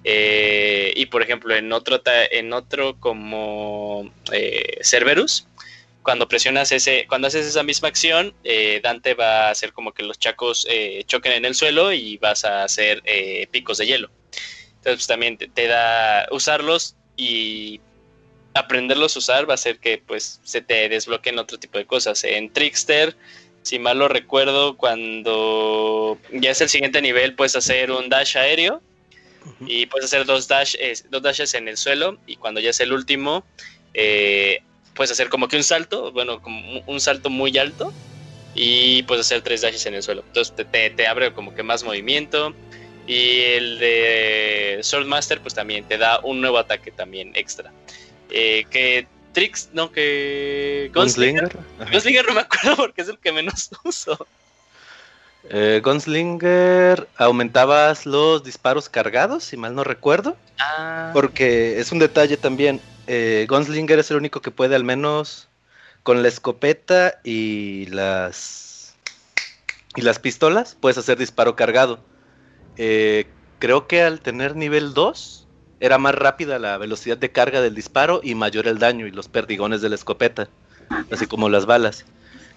Eh, 0.04 0.92
y 0.94 1.06
por 1.06 1.22
ejemplo, 1.22 1.54
en 1.54 1.72
otro, 1.72 2.02
en 2.04 2.52
otro 2.52 3.00
como 3.00 4.12
eh, 4.32 4.78
Cerberus, 4.82 5.46
cuando 6.04 6.28
presionas 6.28 6.70
ese, 6.70 7.06
cuando 7.08 7.26
haces 7.26 7.46
esa 7.46 7.64
misma 7.64 7.88
acción, 7.88 8.34
eh, 8.44 8.80
Dante 8.82 9.14
va 9.14 9.48
a 9.48 9.50
hacer 9.50 9.72
como 9.72 9.92
que 9.92 10.04
los 10.04 10.18
chacos 10.18 10.66
eh, 10.70 11.02
choquen 11.06 11.32
en 11.32 11.44
el 11.46 11.54
suelo 11.54 11.92
y 11.92 12.18
vas 12.18 12.44
a 12.44 12.62
hacer 12.62 13.02
eh, 13.06 13.48
picos 13.50 13.78
de 13.78 13.86
hielo. 13.86 14.10
Entonces 14.76 14.96
pues, 14.96 15.06
también 15.06 15.38
te, 15.38 15.48
te 15.48 15.66
da 15.66 16.28
usarlos 16.30 16.94
y 17.16 17.80
aprenderlos 18.52 19.16
a 19.16 19.18
usar 19.18 19.48
va 19.48 19.54
a 19.54 19.56
hacer 19.56 19.78
que 19.78 19.98
pues 19.98 20.40
se 20.44 20.60
te 20.60 20.88
desbloqueen 20.88 21.38
otro 21.38 21.58
tipo 21.58 21.78
de 21.78 21.86
cosas. 21.86 22.22
En 22.22 22.52
Trickster, 22.52 23.16
si 23.62 23.78
mal 23.78 23.98
lo 23.98 24.06
recuerdo, 24.06 24.76
cuando 24.76 26.18
ya 26.32 26.50
es 26.50 26.60
el 26.60 26.68
siguiente 26.68 27.00
nivel, 27.00 27.34
puedes 27.34 27.56
hacer 27.56 27.90
un 27.90 28.10
dash 28.10 28.36
aéreo 28.36 28.82
y 29.66 29.86
puedes 29.86 30.06
hacer 30.06 30.24
dos, 30.26 30.48
dash, 30.48 30.74
dos 31.10 31.22
dashes 31.22 31.54
en 31.54 31.68
el 31.68 31.76
suelo 31.76 32.18
y 32.26 32.36
cuando 32.36 32.60
ya 32.60 32.70
es 32.70 32.80
el 32.80 32.92
último 32.92 33.44
eh, 33.94 34.60
puedes 34.94 35.10
hacer 35.10 35.28
como 35.28 35.48
que 35.48 35.56
un 35.56 35.64
salto, 35.64 36.12
bueno, 36.12 36.40
como 36.42 36.82
un- 36.86 37.00
salto 37.00 37.30
muy 37.30 37.56
alto 37.58 37.92
y 38.54 39.02
puedes 39.04 39.26
hacer 39.26 39.42
tres 39.42 39.60
dashes 39.62 39.86
en 39.86 39.94
el 39.94 40.02
suelo. 40.02 40.22
Entonces 40.26 40.54
te, 40.54 40.64
te- 40.64 40.90
te 40.90 41.06
abre 41.06 41.32
como 41.32 41.54
que 41.54 41.62
más 41.62 41.82
movimiento 41.84 42.54
y 43.06 43.40
el 43.40 43.78
de 43.78 44.78
Swordmaster 44.82 45.40
pues 45.40 45.54
también 45.54 45.84
te 45.84 45.98
da 45.98 46.20
un 46.22 46.40
nuevo 46.40 46.58
ataque 46.58 46.90
también 46.90 47.32
extra. 47.34 47.72
Eh, 48.30 48.64
que 48.70 49.06
Tricks, 49.32 49.70
no, 49.72 49.90
que 49.90 50.90
Gunslinger. 50.94 51.48
Gunslinger 51.90 52.26
no 52.26 52.34
me 52.34 52.40
acuerdo 52.42 52.76
porque 52.76 53.02
es 53.02 53.08
el 53.08 53.18
que 53.18 53.32
menos 53.32 53.70
uso. 53.84 54.26
Eh, 55.50 55.80
Gunslinger 55.84 57.08
aumentabas 57.16 58.06
los 58.06 58.42
disparos 58.44 58.88
cargados, 58.88 59.44
si 59.44 59.56
mal 59.56 59.74
no 59.74 59.84
recuerdo. 59.84 60.36
Ah, 60.58 61.10
Porque 61.12 61.78
es 61.80 61.92
un 61.92 61.98
detalle 61.98 62.36
también. 62.36 62.80
eh, 63.06 63.46
Gunslinger 63.48 63.98
es 63.98 64.10
el 64.10 64.16
único 64.16 64.40
que 64.40 64.50
puede 64.50 64.74
al 64.74 64.84
menos 64.84 65.48
con 66.02 66.22
la 66.22 66.28
escopeta 66.28 67.20
y 67.24 67.86
las 67.86 68.96
y 69.96 70.02
las 70.02 70.18
pistolas 70.18 70.76
puedes 70.80 70.98
hacer 70.98 71.18
disparo 71.18 71.56
cargado. 71.56 72.00
Eh, 72.76 73.26
creo 73.58 73.86
que 73.86 74.02
al 74.02 74.20
tener 74.20 74.56
nivel 74.56 74.94
2 74.94 75.48
era 75.80 75.98
más 75.98 76.14
rápida 76.14 76.58
la 76.58 76.78
velocidad 76.78 77.16
de 77.18 77.30
carga 77.32 77.60
del 77.60 77.74
disparo 77.74 78.20
y 78.22 78.34
mayor 78.34 78.66
el 78.66 78.78
daño 78.78 79.06
y 79.06 79.10
los 79.10 79.28
perdigones 79.28 79.80
de 79.82 79.88
la 79.90 79.94
escopeta, 79.96 80.48
así 81.10 81.26
como 81.26 81.48
las 81.48 81.66
balas. 81.66 82.06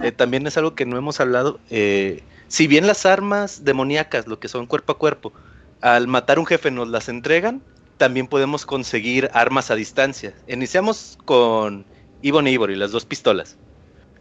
Eh, 0.01 0.11
también 0.11 0.47
es 0.47 0.57
algo 0.57 0.76
que 0.76 0.85
no 0.85 0.97
hemos 0.97 1.19
hablado. 1.19 1.59
eh, 1.69 2.23
si 2.48 2.68
bien 2.68 2.88
las 2.88 3.06
armas 3.06 3.64
demoníacas, 3.64 4.28
lo 4.28 4.40
que 4.40 4.48
son 4.48 4.65
cuerpo 4.65 4.94
a 4.94 4.98
cuerpo, 4.98 5.34
al 5.82 6.07
matar 6.07 6.40
un 6.40 6.45
jefe 6.45 6.72
nos 6.72 6.88
las 6.88 7.10
entregan, 7.10 7.61
también 7.98 8.28
podemos 8.28 8.65
conseguir 8.65 9.30
armas 9.34 9.72
a 9.72 9.76
distancia. 9.76 10.34
Iniciamos 10.48 11.18
con 11.26 11.86
Ibon 12.22 12.48
y 12.48 12.52
Ivory, 12.52 12.76
las 12.76 12.91
dos 12.91 13.06
pistolas. 13.06 13.57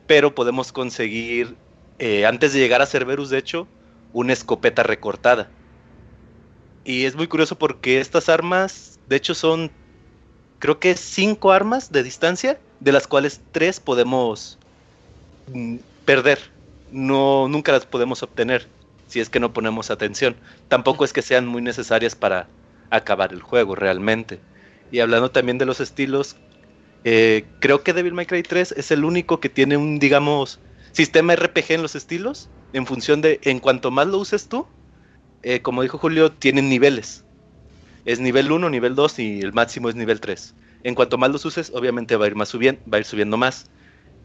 Pero 0.07 0.35
podemos 0.35 0.73
conseguir, 0.73 1.57
eh, 1.99 2.27
antes 2.27 2.53
de 2.53 2.59
llegar 2.59 2.83
a 2.83 2.87
Cerberus, 2.87 3.31
de 3.31 3.39
hecho, 3.39 3.69
una 4.13 4.33
escopeta 4.33 4.83
recortada. 4.83 5.51
Y 6.85 7.05
es 7.05 7.17
muy 7.17 7.27
curioso 7.27 7.59
porque 7.59 8.01
estas 8.01 8.29
armas, 8.29 8.99
de 9.09 9.17
hecho, 9.17 9.35
son, 9.35 9.71
creo 10.59 10.79
que 10.79 10.97
cinco 10.97 11.53
armas 11.53 11.91
de 11.91 12.03
distancia, 12.03 12.59
de 12.81 12.93
las 12.93 13.07
cuales 13.07 13.41
tres 13.53 13.81
podemos 13.81 14.59
mm, 15.53 15.77
perder. 16.05 16.56
No, 16.97 17.47
nunca 17.47 17.73
las 17.73 17.85
podemos 17.85 18.23
obtener 18.23 18.69
si 19.07 19.21
es 19.21 19.29
que 19.29 19.39
no 19.39 19.53
ponemos 19.53 19.91
atención. 19.91 20.35
Tampoco 20.69 21.05
es 21.05 21.13
que 21.13 21.21
sean 21.21 21.47
muy 21.47 21.61
necesarias 21.61 22.15
para 22.15 22.49
acabar 22.89 23.35
el 23.35 23.43
juego 23.43 23.75
realmente. 23.75 24.41
Y 24.91 25.01
hablando 25.01 25.31
también 25.31 25.59
de 25.59 25.67
los 25.67 25.79
estilos, 25.81 26.37
eh, 27.05 27.45
creo 27.61 27.83
que 27.83 27.93
Devil 27.93 28.15
May 28.15 28.25
Cry 28.25 28.43
3 28.43 28.73
es 28.79 28.91
el 28.91 29.05
único 29.05 29.41
que 29.41 29.51
tiene 29.51 29.77
un, 29.77 29.99
digamos, 29.99 30.59
sistema 30.93 31.37
RPG 31.37 31.73
en 31.73 31.83
los 31.83 31.95
estilos, 31.95 32.49
en 32.73 32.87
función 32.87 33.21
de, 33.21 33.41
en 33.43 33.59
cuanto 33.59 33.91
más 33.91 34.07
lo 34.07 34.17
uses 34.17 34.49
tú, 34.49 34.67
eh, 35.43 35.61
como 35.61 35.83
dijo 35.83 35.99
Julio, 35.99 36.33
tienen 36.33 36.71
niveles. 36.71 37.27
Es 38.07 38.21
nivel 38.21 38.51
1, 38.51 38.71
nivel 38.71 38.95
2 38.95 39.19
y 39.19 39.41
el 39.41 39.53
máximo 39.53 39.91
es 39.91 39.97
nivel 39.97 40.19
3. 40.19 40.55
En 40.83 40.95
cuanto 40.95 41.19
más 41.19 41.31
los 41.31 41.45
uses, 41.45 41.71
obviamente 41.75 42.17
va 42.17 42.25
a 42.25 42.29
ir 42.29 42.37
más 42.37 42.49
subiendo, 42.49 42.81
va 42.91 42.97
a 42.97 43.01
ir 43.01 43.05
subiendo 43.05 43.37
más. 43.37 43.67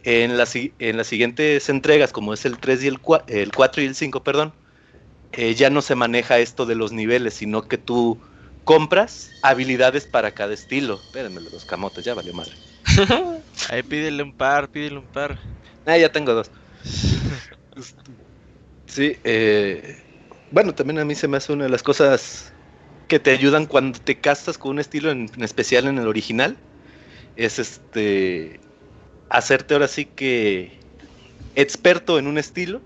En, 0.04 0.38
las 0.38 0.50
si- 0.50 0.76
en 0.80 0.98
las 0.98 1.08
siguientes 1.08 1.70
entregas, 1.70 2.12
como 2.12 2.34
es 2.34 2.46
el 2.46 2.60
3 2.60 2.84
y 2.84 2.88
el, 2.88 3.02
cua- 3.02 3.24
el 3.28 3.52
4 3.52 3.84
y 3.84 3.86
el 3.86 3.96
5, 3.96 4.24
perdón, 4.24 4.56
eh, 5.34 5.56
ya 5.56 5.70
no 5.70 5.82
se 5.82 5.96
maneja 5.96 6.40
esto 6.40 6.66
de 6.66 6.76
los 6.76 6.92
niveles, 6.94 7.36
sino 7.36 7.64
que 7.64 7.78
tú 7.78 8.22
compras 8.64 9.36
habilidades 9.42 10.08
para 10.08 10.34
cada 10.34 10.54
estilo. 10.54 11.02
Espérenme 11.06 11.42
los 11.42 11.66
camotes, 11.66 12.06
ya 12.06 12.16
valió 12.16 12.34
madre. 12.34 12.58
Ahí 13.70 13.84
pídele 13.84 14.24
un 14.24 14.34
par, 14.34 14.70
pídele 14.72 14.98
un 15.00 15.10
par. 15.10 15.40
Ah, 15.86 15.98
ya 15.98 16.12
tengo 16.12 16.34
dos. 16.34 16.52
Sí, 18.88 19.18
eh, 19.24 19.98
bueno, 20.50 20.76
también 20.76 21.00
a 21.00 21.06
mí 21.06 21.16
se 21.16 21.28
me 21.28 21.38
hace 21.38 21.54
una 21.54 21.66
de 21.66 21.70
las 21.70 21.84
cosas 21.84 22.54
que 23.08 23.20
te 23.20 23.32
ayudan 23.32 23.66
cuando 23.68 24.00
te 24.00 24.22
castas 24.22 24.58
con 24.58 24.72
un 24.72 24.80
estilo 24.80 25.12
en, 25.12 25.30
en 25.36 25.44
especial 25.44 25.88
en 25.88 25.98
el 26.00 26.08
original. 26.08 26.64
Es 27.36 27.60
este 27.60 28.62
hacerte 29.32 29.74
ahora 29.74 29.88
sí 29.88 30.06
que 30.06 30.72
experto 31.56 32.20
en 32.20 32.28
un 32.28 32.38
estilo 32.38 32.82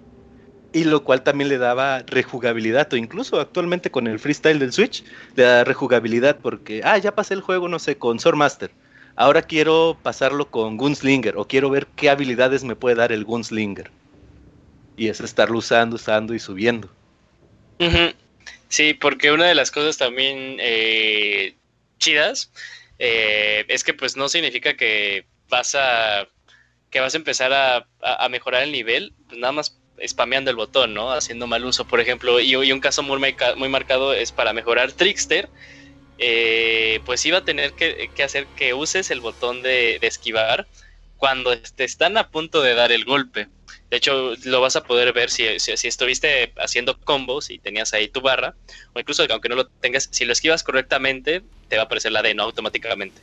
y 0.72 0.84
lo 0.84 1.04
cual 1.04 1.24
también 1.24 1.50
le 1.50 1.58
daba 1.58 2.04
rejugabilidad 2.08 2.92
o 2.94 2.98
incluso 2.98 3.40
actualmente 3.40 3.92
con 3.92 4.08
el 4.08 4.20
freestyle 4.20 4.60
del 4.60 4.74
Switch 4.74 5.04
le 5.36 5.44
da 5.44 5.64
rejugabilidad 5.64 6.38
porque 6.42 6.82
ah 6.84 6.98
ya 6.98 7.14
pasé 7.14 7.34
el 7.34 7.42
juego 7.42 7.68
no 7.68 7.80
sé 7.80 7.98
con 7.98 8.20
Swordmaster 8.20 8.72
ahora 9.16 9.42
quiero 9.42 9.98
pasarlo 10.02 10.50
con 10.50 10.78
Gunslinger 10.78 11.38
o 11.38 11.48
quiero 11.48 11.70
ver 11.70 11.88
qué 11.96 12.10
habilidades 12.10 12.64
me 12.64 12.76
puede 12.76 12.96
dar 12.96 13.12
el 13.12 13.26
Gunslinger 13.26 13.90
y 14.98 15.10
es 15.10 15.20
estarlo 15.20 15.58
usando 15.58 15.96
usando 15.96 16.34
y 16.34 16.40
subiendo. 16.40 16.90
Sí, 18.70 18.94
porque 18.94 19.32
una 19.32 19.46
de 19.46 19.56
las 19.56 19.72
cosas 19.72 19.98
también 19.98 20.58
eh, 20.60 21.56
chidas 22.00 22.52
eh, 23.00 23.66
es 23.68 23.84
que 23.84 23.94
pues 23.94 24.16
no 24.16 24.30
significa 24.30 24.76
que 24.76 25.26
vas 25.50 25.76
a 25.76 26.28
que 26.96 27.02
vas 27.02 27.14
a 27.14 27.18
empezar 27.18 27.52
a, 27.52 27.86
a- 28.02 28.30
mejorar 28.30 28.64
el 28.64 28.72
nivel, 28.72 29.12
pues 29.28 29.38
nada 29.38 29.52
más 29.52 29.78
spameando 30.08 30.50
el 30.50 30.56
botón, 30.56 30.94
¿no? 30.94 31.12
Haciendo 31.12 31.46
mal 31.46 31.66
uso, 31.66 31.84
por 31.84 32.00
ejemplo. 32.00 32.40
Y, 32.40 32.56
un 32.56 32.80
caso 32.80 33.04
muy, 33.04 33.20
muy 33.58 33.68
marcado 33.68 34.14
es 34.14 34.32
para 34.32 34.54
mejorar 34.54 34.94
Trickster. 34.94 35.50
Eh, 36.18 37.02
pues 37.06 37.26
iba 37.26 37.40
a 37.40 37.44
tener 37.44 37.74
que, 37.74 38.10
hacer 38.24 38.48
que 38.56 38.74
uses 38.74 39.12
el 39.12 39.20
botón 39.20 39.62
de, 39.62 40.00
esquivar 40.04 40.68
cuando 41.18 41.60
te 41.60 41.84
están 41.84 42.16
a 42.16 42.30
punto 42.30 42.62
de 42.62 42.76
dar 42.76 42.94
el 42.94 43.04
golpe. 43.04 43.50
De 43.90 43.98
hecho, 43.98 44.34
lo 44.46 44.62
vas 44.62 44.78
a 44.78 44.86
poder 44.86 45.12
ver 45.12 45.30
si, 45.30 45.60
si, 45.60 45.88
estuviste 45.90 46.54
haciendo 46.56 46.98
combos 47.02 47.50
y 47.50 47.60
tenías 47.60 47.94
ahí 47.94 48.08
tu 48.08 48.22
barra, 48.22 48.56
o 48.94 49.02
incluso 49.02 49.26
aunque 49.30 49.50
no 49.50 49.56
lo 49.58 49.68
tengas, 49.68 50.08
si 50.14 50.24
lo 50.24 50.32
esquivas 50.32 50.64
correctamente, 50.64 51.44
te 51.68 51.76
va 51.76 51.82
a 51.82 51.86
aparecer 51.88 52.14
la 52.14 52.22
D, 52.22 52.34
no 52.36 52.44
automáticamente. 52.44 53.22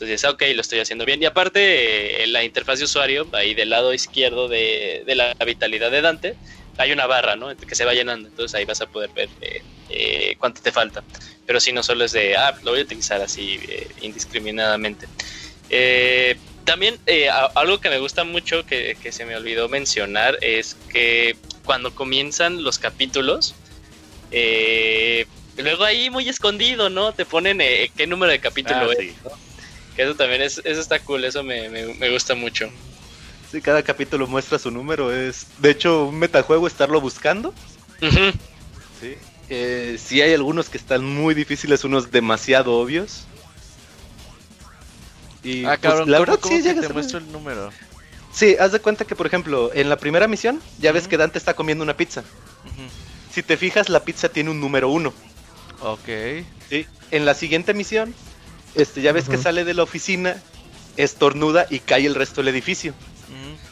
Entonces, 0.00 0.24
ok, 0.24 0.42
lo 0.54 0.60
estoy 0.60 0.78
haciendo 0.78 1.04
bien. 1.04 1.20
Y 1.20 1.26
aparte, 1.26 2.22
en 2.22 2.32
la 2.32 2.44
interfaz 2.44 2.78
de 2.78 2.84
usuario, 2.84 3.26
ahí 3.32 3.54
del 3.54 3.70
lado 3.70 3.92
izquierdo 3.92 4.46
de, 4.46 5.02
la 5.08 5.34
vitalidad 5.44 5.90
de 5.90 6.00
Dante, 6.00 6.36
hay 6.76 6.92
una 6.92 7.08
barra, 7.08 7.34
¿no? 7.34 7.48
Que 7.56 7.74
se 7.74 7.84
va 7.84 7.94
llenando. 7.94 8.28
Entonces 8.28 8.54
ahí 8.54 8.64
vas 8.64 8.80
a 8.80 8.86
poder 8.86 9.10
ver 9.12 9.28
eh, 9.40 9.60
eh, 9.88 10.36
cuánto 10.38 10.62
te 10.62 10.70
falta. 10.70 11.02
Pero 11.46 11.58
si 11.58 11.72
no 11.72 11.82
solo 11.82 12.04
es 12.04 12.12
de, 12.12 12.36
ah, 12.36 12.56
lo 12.62 12.70
voy 12.70 12.80
a 12.80 12.84
utilizar 12.84 13.20
así 13.20 13.58
eh, 13.68 13.88
indiscriminadamente. 14.02 15.08
también 16.64 17.00
algo 17.56 17.80
que 17.80 17.90
me 17.90 17.98
gusta 17.98 18.22
mucho 18.22 18.64
que, 18.64 18.96
que, 19.02 19.10
se 19.10 19.24
me 19.24 19.34
olvidó 19.34 19.68
mencionar 19.68 20.38
es 20.42 20.76
que 20.92 21.34
cuando 21.64 21.92
comienzan 21.92 22.62
los 22.62 22.78
capítulos, 22.78 23.56
luego 25.56 25.82
ahí 25.82 26.08
muy 26.08 26.28
escondido, 26.28 26.88
¿no? 26.88 27.12
Te 27.14 27.24
ponen 27.24 27.58
qué 27.96 28.06
número 28.06 28.30
de 28.30 28.38
capítulo 28.38 28.90
ah, 28.90 28.94
es. 28.96 29.47
Eso 29.98 30.14
también 30.14 30.42
es, 30.42 30.62
eso 30.64 30.80
está 30.80 31.00
cool, 31.00 31.24
eso 31.24 31.42
me, 31.42 32.08
gusta 32.10 32.36
mucho. 32.36 32.70
Sí, 33.50 33.60
cada 33.60 33.82
capítulo 33.82 34.28
muestra 34.28 34.56
su 34.58 34.70
número. 34.70 35.12
Es, 35.12 35.48
de 35.58 35.70
hecho, 35.70 36.06
un 36.06 36.20
metajuego 36.20 36.68
estarlo 36.68 37.00
buscando. 37.00 37.52
Sí. 39.00 39.16
Eh, 39.50 39.98
sí 39.98 40.22
hay 40.22 40.34
algunos 40.34 40.68
que 40.68 40.78
están 40.78 41.04
muy 41.04 41.34
difíciles, 41.34 41.82
unos 41.82 42.12
demasiado 42.12 42.74
obvios. 42.74 43.24
Y 45.42 45.64
ah, 45.64 45.76
pues, 45.80 46.06
la 46.06 46.20
verdad 46.20 46.38
sí 46.42 46.62
que 46.62 46.74
te 46.74 46.88
muestra 46.90 47.18
el 47.18 47.32
número. 47.32 47.70
Sí, 48.32 48.54
haz 48.60 48.70
de 48.70 48.78
cuenta 48.78 49.04
que 49.04 49.16
por 49.16 49.26
ejemplo, 49.26 49.72
en 49.74 49.88
la 49.88 49.96
primera 49.96 50.28
misión, 50.28 50.60
ya 50.78 50.92
ves 50.92 51.08
que 51.08 51.16
Dante 51.16 51.38
está 51.38 51.54
comiendo 51.54 51.82
una 51.82 51.96
pizza. 51.96 52.22
Si 53.32 53.42
te 53.42 53.56
fijas, 53.56 53.88
la 53.88 54.04
pizza 54.04 54.28
tiene 54.28 54.50
un 54.50 54.60
número 54.60 54.90
uno. 54.90 55.12
Ok. 55.80 56.08
Sí. 56.68 56.86
En 57.10 57.24
la 57.24 57.34
siguiente 57.34 57.74
misión, 57.74 58.14
este, 58.78 59.02
ya 59.02 59.12
ves 59.12 59.28
que 59.28 59.36
sale 59.36 59.64
de 59.64 59.74
la 59.74 59.82
oficina, 59.82 60.36
estornuda 60.96 61.66
y 61.68 61.80
cae 61.80 62.06
el 62.06 62.14
resto 62.14 62.42
del 62.42 62.48
edificio. 62.48 62.94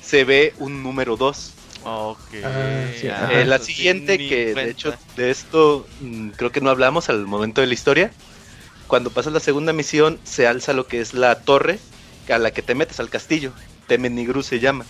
Se 0.03 0.25
ve 0.25 0.55
un 0.59 0.83
número 0.83 1.17
2. 1.17 1.53
Ok. 1.85 2.19
Ah, 2.45 3.29
eh, 3.31 3.45
la 3.47 3.59
siguiente, 3.59 4.19
que 4.19 4.55
de 4.55 4.71
hecho 4.71 4.95
de 5.17 5.31
esto 5.31 5.87
mm, 6.01 6.31
creo 6.31 6.51
que 6.51 6.61
no 6.61 6.71
hablamos 6.71 7.09
al 7.09 7.27
momento 7.27 7.61
de 7.61 7.69
la 7.69 7.75
historia. 7.75 8.11
Cuando 8.87 9.11
pasas 9.11 9.33
la 9.33 9.41
segunda 9.41 9.73
misión, 9.73 10.19
se 10.25 10.47
alza 10.47 10.73
lo 10.73 10.87
que 10.87 11.01
es 11.01 11.15
la 11.15 11.41
torre 11.41 11.79
a 12.29 12.39
la 12.39 12.53
que 12.53 12.63
te 12.63 12.75
metes 12.75 13.01
al 13.01 13.11
castillo. 13.11 13.53
Temenigru 13.87 14.43
se 14.43 14.61
llama. 14.61 14.85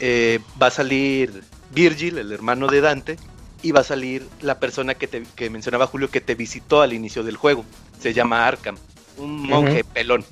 Eh, 0.00 0.40
va 0.60 0.68
a 0.68 0.70
salir 0.70 1.42
Virgil, 1.70 2.18
el 2.18 2.32
hermano 2.32 2.68
de 2.68 2.80
Dante, 2.80 3.16
y 3.62 3.72
va 3.72 3.80
a 3.80 3.84
salir 3.84 4.26
la 4.40 4.58
persona 4.58 4.94
que, 4.94 5.08
te, 5.08 5.22
que 5.36 5.50
mencionaba 5.50 5.86
Julio 5.86 6.10
que 6.10 6.20
te 6.20 6.34
visitó 6.34 6.80
al 6.80 6.92
inicio 6.92 7.22
del 7.22 7.36
juego. 7.36 7.64
Se 7.98 8.14
llama 8.14 8.46
Arkham 8.46 8.76
un 9.18 9.42
monje 9.42 9.84
pelón. 9.84 10.24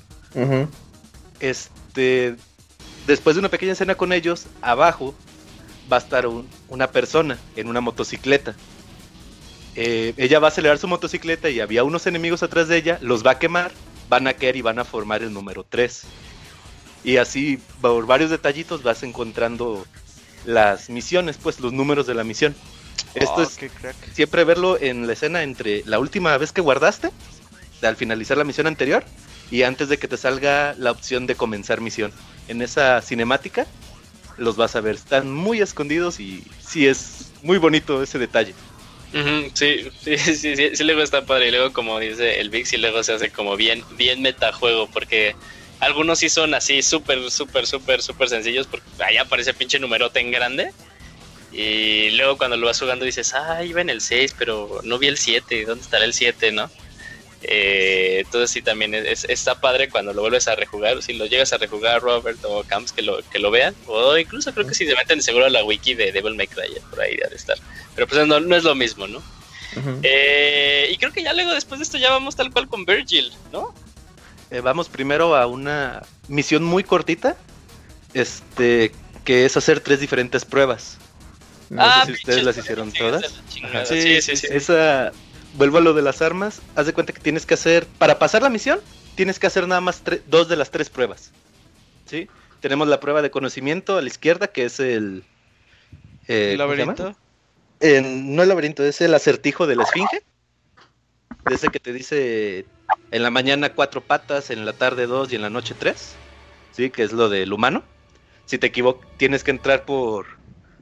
Este, 1.39 2.35
después 3.05 3.35
de 3.35 3.39
una 3.39 3.49
pequeña 3.49 3.73
escena 3.73 3.95
con 3.95 4.13
ellos, 4.13 4.47
abajo 4.61 5.13
va 5.91 5.97
a 5.97 5.99
estar 5.99 6.27
una 6.69 6.91
persona 6.91 7.37
en 7.55 7.67
una 7.67 7.81
motocicleta. 7.81 8.55
Eh, 9.75 10.13
ella 10.17 10.39
va 10.39 10.47
a 10.47 10.49
acelerar 10.49 10.79
su 10.79 10.87
motocicleta 10.87 11.49
y 11.49 11.59
había 11.59 11.83
unos 11.83 12.07
enemigos 12.07 12.41
atrás 12.43 12.67
de 12.67 12.77
ella, 12.77 12.97
los 13.01 13.25
va 13.25 13.31
a 13.31 13.39
quemar, 13.39 13.71
van 14.09 14.27
a 14.27 14.33
caer 14.33 14.55
y 14.55 14.61
van 14.61 14.79
a 14.79 14.83
formar 14.83 15.21
el 15.21 15.31
número 15.31 15.63
3. 15.63 16.03
Y 17.03 17.17
así, 17.17 17.59
por 17.79 18.05
varios 18.05 18.31
detallitos, 18.31 18.83
vas 18.83 19.03
encontrando 19.03 19.85
las 20.45 20.89
misiones, 20.89 21.37
pues 21.37 21.59
los 21.59 21.73
números 21.73 22.07
de 22.07 22.15
la 22.15 22.23
misión. 22.23 22.55
Esto 23.13 23.35
oh, 23.37 23.41
es 23.43 23.57
siempre 24.13 24.43
verlo 24.43 24.79
en 24.79 25.07
la 25.07 25.13
escena 25.13 25.43
entre 25.43 25.83
la 25.85 25.99
última 25.99 26.35
vez 26.37 26.51
que 26.51 26.61
guardaste 26.61 27.11
al 27.81 27.95
finalizar 27.95 28.37
la 28.37 28.43
misión 28.43 28.67
anterior 28.67 29.03
y 29.51 29.63
antes 29.63 29.89
de 29.89 29.97
que 29.97 30.07
te 30.07 30.17
salga 30.17 30.75
la 30.77 30.91
opción 30.91 31.27
de 31.27 31.35
comenzar 31.35 31.81
misión. 31.81 32.11
En 32.47 32.61
esa 32.61 33.01
cinemática 33.01 33.65
los 34.37 34.55
vas 34.55 34.75
a 34.75 34.81
ver, 34.81 34.95
están 34.95 35.31
muy 35.31 35.61
escondidos 35.61 36.19
y 36.19 36.43
sí 36.59 36.87
es 36.87 37.31
muy 37.41 37.57
bonito 37.57 38.03
ese 38.03 38.19
detalle. 38.19 38.53
sí, 39.53 39.89
sí, 40.03 40.17
sí, 40.17 40.75
sí, 40.75 40.83
luego 40.83 41.01
está 41.01 41.25
padre 41.25 41.47
y 41.47 41.51
luego 41.51 41.73
como 41.73 41.99
dice 41.99 42.39
el 42.39 42.49
Vix 42.49 42.73
y 42.73 42.77
luego 42.77 43.03
se 43.03 43.13
hace 43.13 43.31
como 43.31 43.55
bien, 43.55 43.83
bien 43.97 44.21
metajuego 44.21 44.87
porque 44.87 45.35
algunos 45.79 46.19
sí 46.19 46.29
son 46.29 46.53
así 46.53 46.81
súper, 46.81 47.29
súper, 47.31 47.67
súper, 47.67 48.01
súper 48.01 48.29
sencillos 48.29 48.67
porque 48.67 48.87
ahí 49.03 49.17
aparece 49.17 49.53
pinche 49.53 49.79
numerote 49.79 50.19
en 50.19 50.31
grande 50.31 50.71
y 51.51 52.11
luego 52.11 52.37
cuando 52.37 52.57
lo 52.57 52.67
vas 52.67 52.79
jugando 52.79 53.05
dices, 53.05 53.33
ah, 53.33 53.63
iba 53.63 53.81
en 53.81 53.89
el 53.89 54.01
6 54.01 54.35
pero 54.37 54.81
no 54.83 54.99
vi 54.99 55.07
el 55.07 55.17
7, 55.17 55.65
¿dónde 55.65 55.83
estará 55.83 56.05
el 56.05 56.13
7, 56.13 56.51
no? 56.51 56.69
Eh, 57.43 58.23
entonces 58.25 58.49
sí 58.49 58.61
también 58.61 58.95
es, 58.95 59.25
está 59.25 59.61
padre 59.61 59.89
cuando 59.89 60.11
lo 60.11 60.21
vuelves 60.21 60.47
a 60.47 60.55
rejugar, 60.55 61.01
si 61.03 61.13
lo 61.13 61.27
llegas 61.27 61.53
a 61.53 61.57
rejugar 61.57 62.01
Robert 62.01 62.39
o 62.43 62.63
Camps 62.63 62.91
que 62.91 63.03
lo, 63.03 63.19
que 63.29 63.39
lo 63.39 63.51
vean, 63.51 63.75
o 63.85 64.17
incluso 64.17 64.53
creo 64.53 64.65
que 64.65 64.73
si 64.73 64.87
se 64.87 64.95
meten 64.95 65.21
seguro 65.21 65.45
a 65.45 65.49
la 65.49 65.63
wiki 65.63 65.93
de 65.93 66.11
Devil 66.11 66.35
May 66.35 66.47
Cry, 66.47 66.79
por 66.89 66.99
ahí 67.01 67.15
de 67.15 67.35
estar. 67.35 67.57
Pero 67.95 68.07
pues 68.07 68.27
no, 68.27 68.55
es 68.55 68.63
lo 68.63 68.75
mismo, 68.75 69.07
¿no? 69.07 69.21
Eh, 70.01 70.89
y 70.91 70.97
creo 70.97 71.11
que 71.11 71.21
ya 71.21 71.33
luego 71.33 71.53
después 71.53 71.79
de 71.79 71.83
esto 71.83 71.99
ya 71.99 72.09
vamos 72.09 72.35
tal 72.35 72.51
cual 72.51 72.67
con 72.67 72.83
Virgil, 72.85 73.31
¿no? 73.51 73.75
Eh, 74.49 74.61
vamos 74.61 74.89
primero 74.89 75.35
a 75.35 75.45
una 75.45 76.01
misión 76.27 76.63
muy 76.63 76.83
cortita, 76.83 77.37
este, 78.13 78.91
que 79.23 79.45
es 79.45 79.55
hacer 79.57 79.81
tres 79.81 79.99
diferentes 79.99 80.45
pruebas. 80.45 80.97
No 81.69 81.83
ah, 81.83 82.03
sé 82.05 82.13
si 82.13 82.13
ustedes 82.13 82.43
las 82.43 82.57
hicieron 82.57 82.91
todas. 82.91 83.41
Sí, 83.85 84.21
sí, 84.21 84.37
sí, 84.37 84.47
Esa 84.49 85.11
vuelvo 85.57 85.79
a 85.79 85.81
lo 85.81 85.93
de 85.93 86.03
las 86.03 86.21
armas, 86.21 86.61
haz 86.75 86.85
de 86.85 86.93
cuenta 86.93 87.11
que 87.11 87.19
tienes 87.19 87.45
que 87.45 87.55
hacer, 87.55 87.85
para 87.97 88.19
pasar 88.19 88.43
la 88.43 88.49
misión, 88.49 88.79
tienes 89.15 89.39
que 89.39 89.47
hacer 89.47 89.67
nada 89.67 89.81
más 89.81 90.01
dos 90.27 90.47
de 90.47 90.55
las 90.55 90.71
tres 90.71 90.89
pruebas. 90.89 91.31
¿Sí? 92.05 92.29
Tenemos 92.61 92.87
la 92.87 92.99
prueba 92.99 93.21
de 93.21 93.31
conocimiento 93.31 93.97
a 93.97 94.01
la 94.01 94.07
izquierda, 94.07 94.47
que 94.47 94.65
es 94.65 94.79
el... 94.79 95.23
Eh, 96.27 96.51
¿El 96.53 96.59
laberinto? 96.59 97.15
no 97.81 98.43
el 98.43 98.49
laberinto, 98.49 98.83
es 98.83 99.01
el 99.01 99.13
acertijo 99.13 99.67
de 99.67 99.75
la 99.75 99.83
esfinge. 99.83 100.23
Ese 101.49 101.69
que 101.69 101.79
te 101.79 101.93
dice 101.93 102.65
en 103.11 103.23
la 103.23 103.29
mañana 103.29 103.73
cuatro 103.73 104.01
patas, 104.01 104.49
en 104.49 104.65
la 104.65 104.73
tarde 104.73 105.07
dos 105.07 105.31
y 105.31 105.35
en 105.35 105.41
la 105.41 105.49
noche 105.49 105.75
tres. 105.77 106.15
¿Sí? 106.71 106.89
Que 106.89 107.03
es 107.03 107.11
lo 107.11 107.29
del 107.29 107.51
humano. 107.53 107.83
Si 108.45 108.57
te 108.57 108.67
equivocas, 108.67 109.07
tienes 109.17 109.43
que 109.43 109.51
entrar 109.51 109.85
por 109.85 110.25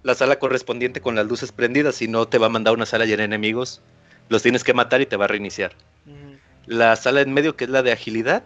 la 0.04 0.16
sala 0.16 0.38
correspondiente 0.38 1.02
con 1.02 1.16
las 1.16 1.26
luces 1.26 1.52
prendidas, 1.52 1.96
si 1.96 2.08
no 2.08 2.28
te 2.28 2.38
va 2.38 2.48
a 2.48 2.50
mandar 2.50 2.74
una 2.74 2.86
sala 2.86 3.06
llena 3.06 3.22
de 3.22 3.26
enemigos 3.26 3.82
los 4.30 4.42
tienes 4.42 4.64
que 4.64 4.74
matar 4.74 5.02
y 5.02 5.06
te 5.06 5.18
va 5.18 5.26
a 5.26 5.30
reiniciar. 5.30 5.74
La 6.66 6.96
sala 6.96 7.22
en 7.22 7.34
medio, 7.34 7.56
que 7.56 7.66
es 7.66 7.70
la 7.70 7.84
de 7.84 7.92
agilidad, 7.92 8.44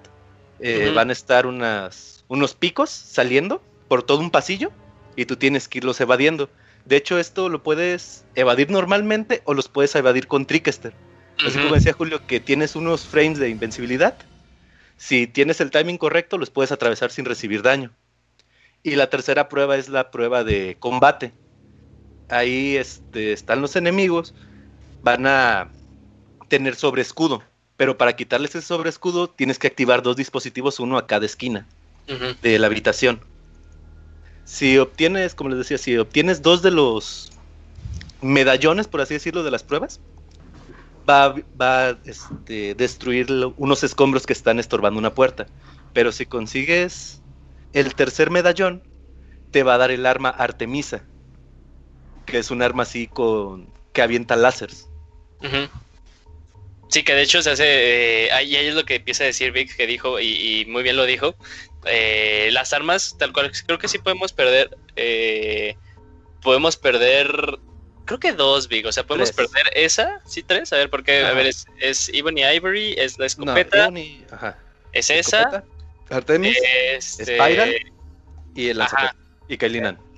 eh, 0.59 0.91
van 0.93 1.09
a 1.09 1.13
estar 1.13 1.45
unas, 1.45 2.25
unos 2.27 2.53
picos 2.53 2.89
saliendo 2.89 3.61
por 3.87 4.03
todo 4.03 4.19
un 4.19 4.29
pasillo 4.29 4.71
y 5.15 5.25
tú 5.25 5.37
tienes 5.37 5.67
que 5.67 5.77
irlos 5.77 6.01
evadiendo. 6.01 6.49
De 6.85 6.97
hecho, 6.97 7.17
esto 7.17 7.49
lo 7.49 7.63
puedes 7.63 8.25
evadir 8.35 8.69
normalmente 8.69 9.41
o 9.45 9.53
los 9.53 9.69
puedes 9.69 9.95
evadir 9.95 10.27
con 10.27 10.45
Trickster. 10.45 10.93
Así 11.45 11.57
como 11.57 11.75
decía 11.75 11.93
Julio, 11.93 12.27
que 12.27 12.41
tienes 12.41 12.75
unos 12.75 13.05
frames 13.05 13.39
de 13.39 13.49
invencibilidad. 13.49 14.17
Si 14.97 15.27
tienes 15.27 15.61
el 15.61 15.71
timing 15.71 15.97
correcto, 15.97 16.37
los 16.37 16.49
puedes 16.49 16.73
atravesar 16.73 17.11
sin 17.11 17.23
recibir 17.23 17.61
daño. 17.61 17.91
Y 18.83 18.95
la 18.95 19.09
tercera 19.09 19.47
prueba 19.47 19.77
es 19.77 19.87
la 19.87 20.11
prueba 20.11 20.43
de 20.43 20.75
combate. 20.79 21.31
Ahí 22.27 22.75
este, 22.75 23.31
están 23.31 23.61
los 23.61 23.77
enemigos 23.77 24.35
van 25.01 25.27
a 25.27 25.71
tener 26.47 26.75
sobre 26.75 27.01
escudo. 27.01 27.41
Pero 27.77 27.97
para 27.97 28.15
quitarles 28.15 28.55
ese 28.55 28.67
sobre 28.67 28.89
escudo 28.89 29.29
tienes 29.29 29.57
que 29.57 29.67
activar 29.67 30.01
dos 30.01 30.15
dispositivos, 30.15 30.79
uno 30.79 30.97
a 30.97 31.07
cada 31.07 31.25
esquina 31.25 31.65
de 32.41 32.59
la 32.59 32.67
habitación. 32.67 33.21
Si 34.43 34.77
obtienes, 34.79 35.35
como 35.35 35.51
les 35.51 35.59
decía, 35.59 35.77
si 35.77 35.95
obtienes 35.97 36.41
dos 36.41 36.61
de 36.61 36.71
los 36.71 37.31
medallones, 38.21 38.87
por 38.87 39.01
así 39.01 39.13
decirlo, 39.13 39.43
de 39.43 39.51
las 39.51 39.63
pruebas, 39.63 40.01
va, 41.07 41.35
a 41.59 41.97
este, 42.05 42.75
destruir 42.75 43.27
unos 43.57 43.83
escombros 43.83 44.25
que 44.25 44.33
están 44.33 44.59
estorbando 44.59 44.99
una 44.99 45.13
puerta. 45.13 45.47
Pero 45.93 46.11
si 46.11 46.25
consigues 46.25 47.21
el 47.73 47.95
tercer 47.95 48.29
medallón, 48.29 48.83
te 49.51 49.63
va 49.63 49.75
a 49.75 49.77
dar 49.77 49.91
el 49.91 50.05
arma 50.05 50.29
Artemisa, 50.29 51.03
que 52.25 52.39
es 52.39 52.51
un 52.51 52.61
arma 52.61 52.83
así 52.83 53.07
con 53.07 53.67
que 53.93 54.01
avienta 54.01 54.35
láseres. 54.35 54.88
Sí, 56.89 57.03
que 57.03 57.13
de 57.13 57.21
hecho 57.21 57.41
se 57.43 57.51
hace, 57.51 58.25
eh, 58.25 58.31
ahí 58.31 58.55
es 58.55 58.73
lo 58.73 58.83
que 58.83 58.95
empieza 58.95 59.23
a 59.23 59.27
decir 59.27 59.51
Vic, 59.51 59.75
que 59.75 59.85
dijo, 59.85 60.19
y, 60.19 60.65
muy 60.67 60.81
bien 60.81 60.97
lo 60.97 61.05
dijo, 61.05 61.35
eh, 61.85 62.49
las 62.51 62.73
armas, 62.73 63.15
tal 63.19 63.31
cual, 63.31 63.51
creo 63.67 63.77
que 63.77 63.87
sí 63.87 63.99
podemos 63.99 64.33
perder, 64.33 64.75
eh, 64.95 65.75
podemos 66.41 66.77
perder, 66.77 67.59
creo 68.05 68.19
que 68.19 68.31
dos, 68.33 68.67
Big. 68.67 68.87
O 68.87 68.91
sea, 68.91 69.05
podemos 69.05 69.31
Tres. 69.31 69.49
perder 69.51 69.71
esa, 69.75 70.19
sí, 70.25 70.41
tres. 70.41 70.73
A 70.73 70.77
ver, 70.77 70.89
porque, 70.89 71.23
a 71.23 71.33
ver, 71.33 71.45
es, 71.45 71.67
es 71.77 72.09
Ebony 72.09 72.41
Ivory, 72.55 72.95
es 72.97 73.19
la 73.19 73.23
No, 73.23 73.25
escopeta, 73.27 73.83
Ebony, 73.83 74.25
ajá. 74.31 74.57
es 74.91 75.11
esa, 75.11 75.63
Artemis 76.09 76.57
este, 76.91 77.35
Spiral. 77.35 77.75
y 78.55 78.69
el 78.69 78.81
y 79.47 79.57
Kailinan. 79.57 80.08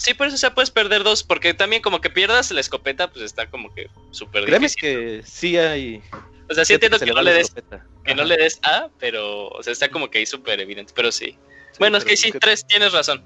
Sí, 0.00 0.14
por 0.14 0.28
eso, 0.28 0.36
o 0.36 0.38
sea, 0.38 0.54
puedes 0.54 0.70
perder 0.70 1.04
dos, 1.04 1.22
porque 1.22 1.52
también 1.52 1.82
como 1.82 2.00
que 2.00 2.08
pierdas 2.08 2.50
la 2.52 2.60
escopeta, 2.60 3.12
pues 3.12 3.22
está 3.22 3.50
como 3.50 3.70
que 3.74 3.90
súper 4.12 4.46
difícil. 4.46 4.76
que 4.80 5.22
sí 5.26 5.58
hay. 5.58 6.02
O 6.48 6.54
sea, 6.54 6.64
sí 6.64 6.72
entiendo 6.72 6.98
que 6.98 7.04
no 7.04 7.20
le 7.20 7.34
des, 7.34 7.48
escopeta. 7.48 7.86
que 8.02 8.14
no 8.14 8.24
le 8.24 8.38
des 8.38 8.58
A, 8.62 8.88
pero, 8.98 9.48
o 9.48 9.62
sea, 9.62 9.74
está 9.74 9.90
como 9.90 10.10
que 10.10 10.16
ahí 10.16 10.24
súper 10.24 10.58
evidente, 10.58 10.94
pero 10.96 11.12
sí. 11.12 11.26
Sí, 11.26 11.36
Bueno, 11.78 11.98
es 11.98 12.04
que 12.06 12.16
sí, 12.16 12.32
que- 12.32 12.38
tres, 12.38 12.64
tienes 12.66 12.94
razón. 12.94 13.22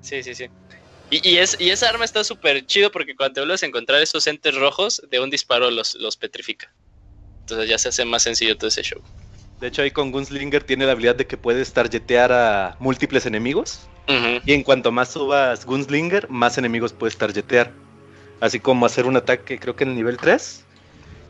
Sí, 0.00 0.22
sí, 0.22 0.34
sí. 0.34 0.48
Y, 1.10 1.28
y, 1.28 1.36
es, 1.38 1.56
y 1.60 1.68
esa 1.68 1.90
arma 1.90 2.06
está 2.06 2.24
súper 2.24 2.64
chido 2.64 2.90
porque 2.90 3.14
cuando 3.14 3.34
te 3.34 3.40
vuelves 3.40 3.62
a 3.62 3.66
encontrar 3.66 4.00
esos 4.00 4.26
entes 4.26 4.54
rojos, 4.54 5.02
de 5.10 5.20
un 5.20 5.28
disparo 5.28 5.70
los, 5.70 5.94
los 5.96 6.16
petrifica. 6.16 6.72
Entonces 7.40 7.68
ya 7.68 7.76
se 7.76 7.90
hace 7.90 8.06
más 8.06 8.22
sencillo 8.22 8.56
todo 8.56 8.68
ese 8.68 8.82
show. 8.82 9.02
De 9.60 9.66
hecho, 9.66 9.82
ahí 9.82 9.90
con 9.90 10.12
Gunslinger 10.12 10.62
tiene 10.62 10.86
la 10.86 10.92
habilidad 10.92 11.16
de 11.16 11.26
que 11.26 11.36
puedes 11.36 11.72
targetear 11.72 12.32
a 12.32 12.76
múltiples 12.78 13.26
enemigos. 13.26 13.88
Y 14.46 14.54
en 14.54 14.62
cuanto 14.62 14.90
más 14.90 15.10
subas 15.10 15.66
Gunslinger, 15.66 16.30
más 16.30 16.56
enemigos 16.56 16.94
puedes 16.94 17.18
targetear. 17.18 17.72
Así 18.40 18.58
como 18.60 18.86
hacer 18.86 19.04
un 19.04 19.16
ataque, 19.16 19.58
creo 19.58 19.76
que 19.76 19.84
en 19.84 19.90
el 19.90 19.96
nivel 19.96 20.16
3, 20.16 20.64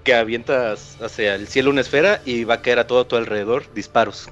que 0.05 0.15
avientas 0.15 0.97
hacia 1.01 1.35
el 1.35 1.49
cielo 1.49 1.71
una 1.71 1.81
esfera 1.81 2.21
y 2.25 2.45
va 2.45 2.55
a 2.55 2.63
caer 2.63 2.79
a 2.79 2.87
todo 2.87 3.07
tu 3.07 3.17
alrededor 3.17 3.65
disparos. 3.75 4.29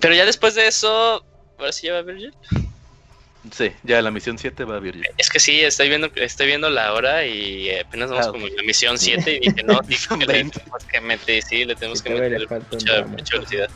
Pero 0.00 0.14
ya 0.14 0.24
después 0.24 0.54
de 0.54 0.66
eso, 0.66 1.24
ahora 1.58 1.72
sí 1.72 1.86
ya 1.86 1.94
va 1.94 1.98
a 2.00 2.02
Virgil. 2.02 2.34
Sí, 3.50 3.72
ya 3.84 4.02
la 4.02 4.10
misión 4.10 4.38
7 4.38 4.64
va 4.64 4.76
a 4.76 4.80
Virgil. 4.80 5.06
Es 5.16 5.30
que 5.30 5.40
sí, 5.40 5.60
estoy 5.60 5.88
viendo, 5.88 6.10
estoy 6.16 6.46
viendo 6.46 6.68
la 6.68 6.92
hora 6.92 7.24
y 7.24 7.70
apenas 7.78 8.10
vamos 8.10 8.26
Ah, 8.26 8.30
como 8.32 8.46
en 8.46 8.54
la 8.54 8.62
misión 8.64 8.98
7 8.98 9.36
y 9.36 9.48
dije, 9.48 9.62
no, 9.62 9.80
dije 9.86 10.06
Son 10.08 10.18
que 10.20 10.26
le 10.26 10.32
20. 10.34 10.58
tenemos 10.60 10.84
que 10.84 11.00
meter, 11.00 11.42
sí, 11.42 11.64
le 11.64 11.74
tenemos 11.74 11.98
Sí, 12.00 12.04
que 12.04 12.10
meter 12.10 12.46
mucha 13.06 13.36
velocidad. 13.36 13.70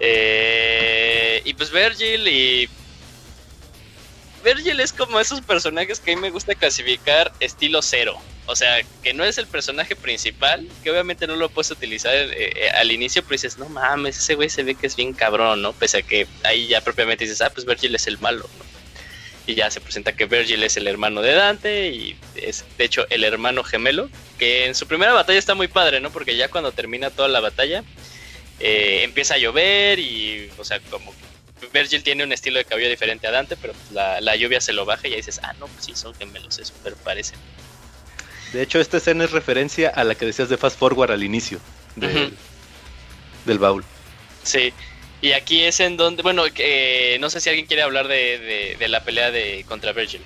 Eh, 0.00 1.42
y 1.44 1.54
pues 1.54 1.70
Virgil 1.70 2.26
y... 2.26 2.68
Virgil 4.44 4.80
es 4.80 4.92
como 4.92 5.20
esos 5.20 5.42
personajes 5.42 6.00
que 6.00 6.12
a 6.12 6.16
mí 6.16 6.20
me 6.22 6.30
gusta 6.30 6.54
clasificar 6.54 7.30
estilo 7.40 7.82
cero. 7.82 8.16
O 8.46 8.56
sea, 8.56 8.78
que 9.02 9.12
no 9.14 9.22
es 9.22 9.38
el 9.38 9.46
personaje 9.46 9.94
principal, 9.94 10.66
que 10.82 10.90
obviamente 10.90 11.26
no 11.26 11.36
lo 11.36 11.50
puedes 11.50 11.70
utilizar 11.70 12.12
eh, 12.14 12.28
eh, 12.56 12.70
al 12.70 12.90
inicio, 12.90 13.22
pero 13.22 13.32
dices, 13.34 13.58
no 13.58 13.68
mames, 13.68 14.18
ese 14.18 14.34
güey 14.34 14.48
se 14.48 14.62
ve 14.64 14.74
que 14.74 14.86
es 14.88 14.96
bien 14.96 15.12
cabrón, 15.12 15.62
¿no? 15.62 15.72
Pese 15.74 15.98
a 15.98 16.02
que 16.02 16.26
ahí 16.42 16.66
ya 16.66 16.80
propiamente 16.80 17.24
dices, 17.24 17.40
ah, 17.42 17.50
pues 17.54 17.64
Virgil 17.66 17.94
es 17.94 18.06
el 18.08 18.18
malo, 18.18 18.48
¿no? 18.58 18.79
Y 19.50 19.56
ya 19.56 19.68
se 19.68 19.80
presenta 19.80 20.12
que 20.12 20.26
Virgil 20.26 20.62
es 20.62 20.76
el 20.76 20.86
hermano 20.86 21.22
de 21.22 21.34
Dante 21.34 21.88
y 21.88 22.16
es 22.36 22.64
de 22.78 22.84
hecho 22.84 23.04
el 23.10 23.24
hermano 23.24 23.64
gemelo, 23.64 24.08
que 24.38 24.66
en 24.66 24.76
su 24.76 24.86
primera 24.86 25.12
batalla 25.12 25.40
está 25.40 25.56
muy 25.56 25.66
padre, 25.66 26.00
¿no? 26.00 26.10
Porque 26.12 26.36
ya 26.36 26.48
cuando 26.48 26.70
termina 26.70 27.10
toda 27.10 27.26
la 27.26 27.40
batalla, 27.40 27.82
eh, 28.60 29.00
empieza 29.02 29.34
a 29.34 29.38
llover 29.38 29.98
y, 29.98 30.48
o 30.56 30.62
sea, 30.62 30.78
como 30.88 31.12
que 31.60 31.66
Virgil 31.72 32.04
tiene 32.04 32.22
un 32.22 32.32
estilo 32.32 32.58
de 32.58 32.64
cabello 32.64 32.88
diferente 32.88 33.26
a 33.26 33.32
Dante, 33.32 33.56
pero 33.56 33.74
la, 33.90 34.20
la 34.20 34.36
lluvia 34.36 34.60
se 34.60 34.72
lo 34.72 34.84
baja 34.84 35.08
y 35.08 35.10
ya 35.10 35.16
dices, 35.16 35.40
ah, 35.42 35.52
no, 35.58 35.66
pues 35.66 35.86
sí, 35.86 35.96
son 35.96 36.14
gemelos, 36.14 36.54
se 36.54 36.64
super 36.64 36.94
parecen. 36.94 37.38
De 38.52 38.62
hecho, 38.62 38.78
esta 38.78 38.98
escena 38.98 39.24
es 39.24 39.32
referencia 39.32 39.88
a 39.88 40.04
la 40.04 40.14
que 40.14 40.26
decías 40.26 40.48
de 40.48 40.56
Fast 40.58 40.78
Forward 40.78 41.10
al 41.10 41.24
inicio 41.24 41.58
del 43.44 43.58
baúl. 43.58 43.84
Sí. 44.44 44.72
Y 45.22 45.32
aquí 45.32 45.62
es 45.64 45.80
en 45.80 45.96
donde, 45.96 46.22
bueno, 46.22 46.44
que, 46.54 47.14
eh, 47.14 47.18
no 47.18 47.28
sé 47.28 47.40
si 47.40 47.48
alguien 47.50 47.66
quiere 47.66 47.82
hablar 47.82 48.08
de, 48.08 48.38
de- 48.38 48.76
de 48.78 48.88
la 48.88 49.04
pelea 49.04 49.30
de 49.30 49.64
contra 49.68 49.92
Virgil. 49.92 50.22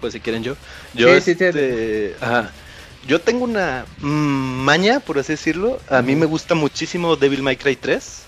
Pues 0.00 0.12
si 0.14 0.20
quieren 0.20 0.42
yo. 0.42 0.56
Yo, 0.94 1.08
Sí, 1.16 1.20
sí, 1.20 1.34
sí. 1.38 1.44
este, 1.44 2.16
ajá. 2.20 2.50
yo 3.06 3.20
tengo 3.20 3.44
una 3.44 3.84
mm, 3.98 4.06
maña, 4.64 5.00
por 5.00 5.18
así 5.18 5.32
decirlo. 5.32 5.78
A 5.88 6.00
mí 6.02 6.14
me 6.16 6.26
gusta 6.26 6.54
muchísimo 6.54 7.16
Devil 7.16 7.42
May 7.42 7.56
Cry 7.56 7.76
3. 7.76 8.22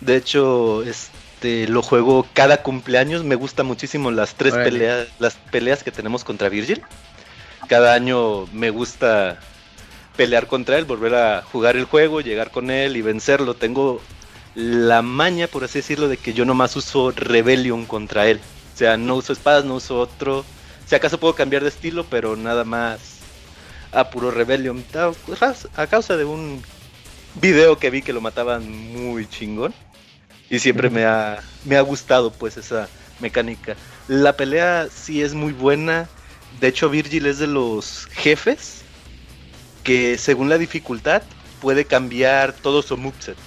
De 0.00 0.16
hecho, 0.16 0.82
este 0.84 1.68
lo 1.68 1.82
juego 1.82 2.26
cada 2.32 2.62
cumpleaños. 2.62 3.24
Me 3.24 3.34
gusta 3.34 3.62
muchísimo 3.62 4.10
las 4.10 4.34
tres 4.34 4.54
Órale. 4.54 4.70
peleas, 4.70 5.08
las 5.18 5.34
peleas 5.34 5.82
que 5.82 5.90
tenemos 5.90 6.24
contra 6.24 6.48
Virgil. 6.48 6.82
Cada 7.68 7.92
año 7.94 8.46
me 8.52 8.70
gusta 8.70 9.38
pelear 10.18 10.48
contra 10.48 10.76
él, 10.78 10.84
volver 10.84 11.14
a 11.14 11.42
jugar 11.42 11.76
el 11.76 11.84
juego, 11.84 12.20
llegar 12.20 12.50
con 12.50 12.70
él 12.72 12.96
y 12.96 13.02
vencerlo. 13.02 13.54
Tengo 13.54 14.02
la 14.56 15.00
maña, 15.00 15.46
por 15.46 15.62
así 15.62 15.78
decirlo, 15.78 16.08
de 16.08 16.16
que 16.16 16.32
yo 16.34 16.44
nomás 16.44 16.74
uso 16.74 17.12
Rebellion 17.12 17.86
contra 17.86 18.26
él. 18.26 18.40
O 18.74 18.76
sea, 18.76 18.96
no 18.96 19.14
uso 19.14 19.32
espadas, 19.32 19.64
no 19.64 19.76
uso 19.76 20.00
otro. 20.00 20.44
Si 20.86 20.96
acaso 20.96 21.20
puedo 21.20 21.36
cambiar 21.36 21.62
de 21.62 21.68
estilo, 21.68 22.04
pero 22.04 22.34
nada 22.34 22.64
más 22.64 23.18
a 23.92 24.10
puro 24.10 24.32
Rebellion. 24.32 24.82
Ta- 24.90 25.12
A 25.76 25.86
causa 25.86 26.16
de 26.16 26.24
un 26.24 26.60
video 27.40 27.78
que 27.78 27.90
vi 27.90 28.02
que 28.02 28.12
lo 28.12 28.20
mataban 28.20 28.68
muy 28.92 29.24
chingón. 29.28 29.72
Y 30.50 30.58
siempre 30.58 30.90
me 30.90 31.04
ha, 31.04 31.38
me 31.64 31.76
ha 31.76 31.80
gustado 31.82 32.32
pues 32.32 32.56
esa 32.56 32.88
mecánica. 33.20 33.76
La 34.08 34.32
pelea 34.36 34.88
sí 34.92 35.22
es 35.22 35.32
muy 35.32 35.52
buena. 35.52 36.08
De 36.60 36.66
hecho, 36.66 36.90
Virgil 36.90 37.26
es 37.26 37.38
de 37.38 37.46
los 37.46 38.06
jefes 38.10 38.77
que 39.88 40.18
según 40.18 40.50
la 40.50 40.58
dificultad 40.58 41.22
puede 41.62 41.86
cambiar 41.86 42.52
todo 42.52 42.82
su 42.82 42.94
moveset. 42.98 43.38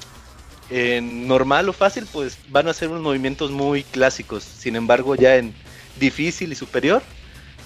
En 0.72 1.28
normal 1.28 1.70
o 1.70 1.74
fácil, 1.74 2.08
pues 2.12 2.40
van 2.50 2.68
a 2.68 2.74
ser 2.74 2.90
unos 2.90 3.04
movimientos 3.04 3.52
muy 3.52 3.84
clásicos. 3.84 4.44
Sin 4.44 4.76
embargo, 4.76 5.14
ya 5.14 5.36
en 5.36 5.54
difícil 6.00 6.52
y 6.52 6.56
superior, 6.56 7.04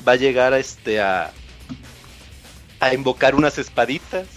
va 0.05 0.11
a 0.11 0.15
llegar 0.17 0.51
a 0.51 0.59
este 0.59 0.99
a, 0.99 1.31
a 2.81 2.93
invocar 2.93 3.33
unas 3.33 3.57
espaditas. 3.59 4.27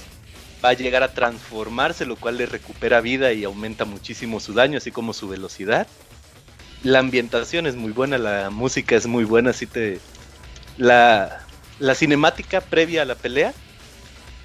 Va 0.65 0.69
a 0.69 0.74
llegar 0.74 1.02
a 1.02 1.15
transformarse, 1.15 2.06
lo 2.06 2.15
cual 2.15 2.36
le 2.36 2.47
recupera 2.47 3.01
vida 3.01 3.32
y 3.32 3.43
aumenta 3.43 3.86
muchísimo 3.86 4.39
su 4.39 4.52
daño, 4.52 4.78
así 4.78 4.93
como 4.93 5.15
su 5.15 5.27
velocidad. 5.27 5.89
La 6.85 7.01
ambientación 7.01 7.66
es 7.66 7.74
muy 7.74 7.90
buena, 7.90 8.19
la 8.19 8.51
música 8.51 8.94
es 8.94 9.09
muy 9.09 9.24
buena, 9.24 9.51
así 9.51 9.66
te. 9.66 9.98
La, 10.77 11.44
la 11.81 11.97
cinemática 11.97 12.60
previa 12.60 13.02
a 13.02 13.05
la 13.05 13.16
pelea, 13.16 13.52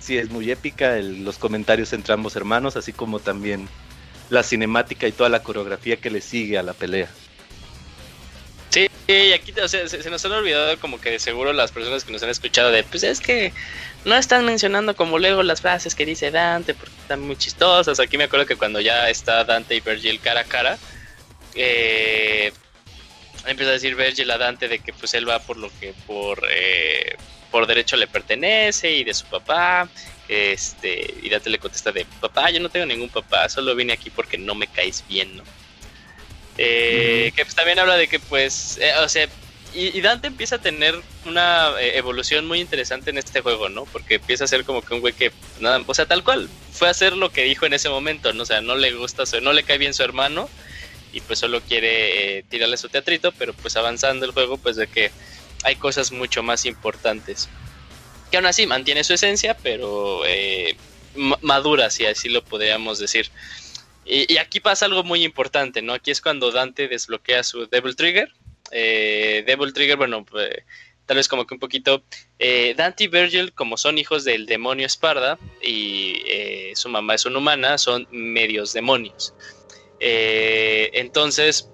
sí 0.03 0.17
es 0.17 0.29
muy 0.29 0.51
épica, 0.51 0.97
el- 0.97 1.23
los 1.23 1.37
comentarios 1.37 1.93
entre 1.93 2.13
ambos 2.13 2.35
hermanos, 2.35 2.75
así 2.75 2.91
como 2.93 3.19
también 3.19 3.67
la 4.29 4.43
cinemática 4.43 5.07
y 5.07 5.11
toda 5.11 5.29
la 5.29 5.43
coreografía 5.43 5.97
que 5.97 6.09
le 6.09 6.21
sigue 6.21 6.57
a 6.57 6.63
la 6.63 6.73
pelea. 6.73 7.07
Sí, 8.69 8.87
y 9.07 9.31
aquí 9.33 9.51
o 9.59 9.67
sea, 9.67 9.87
se, 9.87 10.01
se 10.01 10.09
nos 10.09 10.25
han 10.25 10.31
olvidado 10.31 10.79
como 10.79 10.99
que 10.99 11.19
seguro 11.19 11.53
las 11.53 11.71
personas 11.71 12.03
que 12.03 12.11
nos 12.11 12.23
han 12.23 12.29
escuchado 12.29 12.71
de, 12.71 12.83
pues 12.83 13.03
es 13.03 13.19
que 13.19 13.53
no 14.03 14.15
están 14.15 14.45
mencionando 14.45 14.95
como 14.95 15.19
luego 15.19 15.43
las 15.43 15.61
frases 15.61 15.93
que 15.93 16.05
dice 16.05 16.31
Dante 16.31 16.73
porque 16.73 16.95
están 17.01 17.21
muy 17.21 17.35
chistosas. 17.35 17.99
Aquí 17.99 18.17
me 18.17 18.23
acuerdo 18.25 18.45
que 18.47 18.55
cuando 18.55 18.79
ya 18.81 19.09
está 19.09 19.43
Dante 19.43 19.75
y 19.75 19.81
Virgil 19.81 20.19
cara 20.19 20.41
a 20.41 20.45
cara, 20.45 20.77
eh, 21.53 22.51
empieza 23.45 23.69
a 23.69 23.73
decir 23.73 23.95
Virgil 23.95 24.31
a 24.31 24.37
Dante 24.39 24.67
de 24.67 24.79
que 24.79 24.91
pues 24.91 25.13
él 25.13 25.29
va 25.29 25.37
por 25.39 25.57
lo 25.57 25.69
que 25.79 25.93
por, 26.07 26.43
eh, 26.51 27.15
por 27.53 27.67
derecho 27.67 27.95
le 27.97 28.07
pertenece 28.07 28.91
y 28.91 29.03
de 29.03 29.13
su 29.13 29.25
papá. 29.27 29.87
Este, 30.27 31.13
y 31.21 31.29
Dante 31.29 31.49
le 31.51 31.59
contesta 31.59 31.91
de 31.91 32.05
papá, 32.19 32.49
yo 32.49 32.59
no 32.59 32.69
tengo 32.69 32.85
ningún 32.87 33.09
papá, 33.09 33.47
solo 33.49 33.75
vine 33.75 33.93
aquí 33.93 34.09
porque 34.09 34.37
no 34.39 34.55
me 34.55 34.65
caes 34.67 35.03
bien, 35.07 35.37
¿no? 35.37 35.43
Eh, 36.57 37.31
Que 37.35 37.43
pues 37.45 37.55
también 37.55 37.77
habla 37.79 37.95
de 37.97 38.07
que 38.07 38.19
pues, 38.19 38.77
eh, 38.81 38.91
o 39.03 39.09
sea, 39.09 39.27
y, 39.75 39.95
y 39.97 40.01
Dante 40.01 40.27
empieza 40.27 40.55
a 40.55 40.61
tener 40.61 40.99
una 41.25 41.71
eh, 41.79 41.97
evolución 41.97 42.45
muy 42.47 42.59
interesante 42.59 43.09
en 43.09 43.17
este 43.17 43.41
juego, 43.41 43.69
¿no? 43.69 43.85
Porque 43.85 44.15
empieza 44.15 44.45
a 44.45 44.47
ser 44.47 44.63
como 44.65 44.81
que 44.81 44.93
un 44.93 45.01
güey 45.01 45.13
que, 45.13 45.29
pues, 45.31 45.61
nada, 45.61 45.81
o 45.85 45.93
sea, 45.93 46.05
tal 46.05 46.23
cual, 46.23 46.49
fue 46.71 46.87
a 46.87 46.91
hacer 46.91 47.13
lo 47.13 47.31
que 47.31 47.43
dijo 47.43 47.65
en 47.65 47.73
ese 47.73 47.89
momento, 47.89 48.33
¿no? 48.33 48.43
O 48.43 48.45
sea, 48.45 48.61
no 48.61 48.75
le 48.75 48.93
gusta, 48.93 49.25
su- 49.25 49.41
no 49.41 49.51
le 49.53 49.63
cae 49.63 49.77
bien 49.77 49.93
su 49.93 50.03
hermano 50.03 50.49
y 51.11 51.21
pues 51.21 51.37
solo 51.39 51.61
quiere 51.61 52.39
eh, 52.39 52.43
tirarle 52.49 52.77
su 52.77 52.89
teatrito, 52.89 53.31
pero 53.33 53.53
pues 53.53 53.75
avanzando 53.75 54.25
el 54.25 54.31
juego, 54.31 54.57
pues 54.57 54.75
de 54.77 54.87
que 54.87 55.11
hay 55.63 55.75
cosas 55.75 56.11
mucho 56.11 56.43
más 56.43 56.65
importantes. 56.65 57.49
Que 58.29 58.37
aún 58.37 58.45
así 58.45 58.65
mantiene 58.65 59.03
su 59.03 59.13
esencia, 59.13 59.55
pero 59.61 60.25
eh, 60.25 60.75
ma- 61.15 61.39
madura, 61.41 61.89
si 61.89 62.05
así 62.05 62.29
lo 62.29 62.43
podríamos 62.43 62.99
decir. 62.99 63.29
Y, 64.05 64.37
aquí 64.37 64.59
pasa 64.59 64.85
algo 64.85 65.03
muy 65.03 65.23
importante, 65.23 65.81
¿no? 65.81 65.93
Aquí 65.93 66.11
es 66.11 66.19
cuando 66.19 66.51
Dante 66.51 66.87
desbloquea 66.87 67.43
su 67.43 67.67
Devil 67.67 67.95
Trigger. 67.95 68.31
Eh, 68.71 69.43
Devil 69.47 69.71
Trigger, 69.71 69.95
bueno, 69.97 70.25
pues, 70.25 70.49
tal 71.05 71.17
vez 71.17 71.27
como 71.27 71.45
que 71.47 71.53
un 71.53 71.59
poquito. 71.59 72.03
eh, 72.39 72.73
Dante 72.75 73.05
y 73.05 73.07
Virgil, 73.07 73.53
como 73.53 73.77
son 73.77 73.97
hijos 73.97 74.25
del 74.25 74.45
demonio 74.45 74.85
Esparda 74.85 75.37
y 75.61 76.21
su 76.75 76.89
mamá 76.89 77.15
es 77.15 77.25
una 77.25 77.37
humana, 77.37 77.77
son 77.77 78.07
medios 78.11 78.73
demonios. 78.73 79.33
Entonces, 79.99 81.69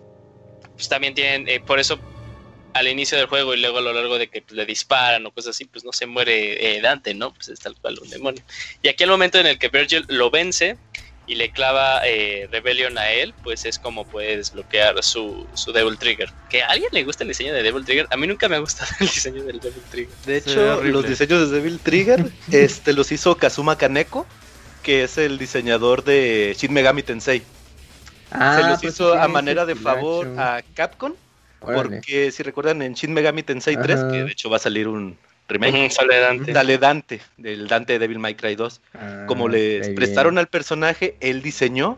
pues 0.76 0.88
también 0.88 1.16
tienen, 1.16 1.64
por 1.66 1.80
eso 1.80 1.99
al 2.73 2.87
inicio 2.87 3.17
del 3.17 3.27
juego 3.27 3.53
y 3.53 3.59
luego 3.59 3.79
a 3.79 3.81
lo 3.81 3.93
largo 3.93 4.17
de 4.17 4.27
que 4.27 4.41
pues, 4.41 4.53
le 4.53 4.65
disparan 4.65 5.25
o 5.25 5.31
cosas 5.31 5.55
así, 5.55 5.65
pues 5.65 5.83
no 5.83 5.91
se 5.91 6.05
muere 6.05 6.77
eh, 6.77 6.81
Dante, 6.81 7.13
¿no? 7.13 7.33
Pues 7.33 7.49
es 7.49 7.59
tal 7.59 7.75
cual 7.75 7.97
un 8.01 8.09
demonio. 8.09 8.43
Y 8.81 8.89
aquí 8.89 9.03
el 9.03 9.09
momento 9.09 9.39
en 9.39 9.47
el 9.47 9.57
que 9.57 9.69
Virgil 9.69 10.05
lo 10.07 10.29
vence 10.29 10.77
y 11.29 11.35
le 11.35 11.51
clava 11.51 12.01
eh, 12.07 12.47
Rebellion 12.51 12.97
a 12.97 13.11
él, 13.11 13.35
pues 13.43 13.63
es 13.65 13.77
como 13.77 14.03
puede 14.05 14.37
desbloquear 14.37 15.03
su, 15.03 15.45
su 15.53 15.71
Devil 15.71 15.97
Trigger. 15.97 16.31
Que 16.49 16.63
a 16.63 16.69
alguien 16.69 16.89
le 16.91 17.03
gusta 17.03 17.23
el 17.23 17.27
diseño 17.27 17.53
de 17.53 17.61
Devil 17.61 17.85
Trigger. 17.85 18.07
A 18.09 18.17
mí 18.17 18.25
nunca 18.25 18.49
me 18.49 18.55
ha 18.55 18.59
gustado 18.59 18.91
el 18.99 19.07
diseño 19.07 19.43
del 19.43 19.59
Devil 19.59 19.83
Trigger. 19.91 20.15
De 20.25 20.37
hecho, 20.37 20.83
los 20.83 21.07
diseños 21.07 21.49
de 21.49 21.57
Devil 21.57 21.79
Trigger 21.79 22.31
este, 22.51 22.93
los 22.93 23.11
hizo 23.11 23.37
Kazuma 23.37 23.77
Kaneko, 23.77 24.25
que 24.81 25.03
es 25.03 25.19
el 25.19 25.37
diseñador 25.37 26.03
de 26.03 26.55
Shin 26.57 26.73
Megami 26.73 27.03
Tensei. 27.03 27.43
Ah, 28.31 28.57
Se 28.59 28.67
los 28.67 28.81
pues 28.81 28.93
hizo 28.95 29.13
sí, 29.13 29.19
a 29.21 29.27
manera 29.27 29.67
de 29.67 29.75
favor 29.75 30.27
a 30.39 30.63
Capcom, 30.73 31.13
Órale. 31.61 31.98
porque 31.98 32.31
si 32.31 32.44
recuerdan 32.44 32.81
en 32.81 32.94
Shin 32.94 33.14
Megami 33.14 33.44
Tensei 33.44 33.76
3, 33.77 33.99
Ajá. 33.99 34.11
que 34.11 34.23
de 34.23 34.31
hecho 34.31 34.49
va 34.49 34.57
a 34.57 34.60
salir 34.60 34.88
un 34.88 35.18
remake, 35.48 35.90
sale 35.91 36.19
Dante. 36.19 36.53
Dale 36.53 36.77
Dante, 36.77 37.22
del 37.38 37.68
Dante 37.68 37.94
de 37.94 37.99
Devil 37.99 38.19
May 38.19 38.36
Cry 38.36 38.56
2. 38.56 38.81
Ah, 38.94 39.23
Como 39.27 39.48
les 39.49 39.90
prestaron 39.90 40.36
bien. 40.36 40.40
al 40.40 40.48
personaje, 40.48 41.15
él 41.19 41.41
diseñó 41.41 41.98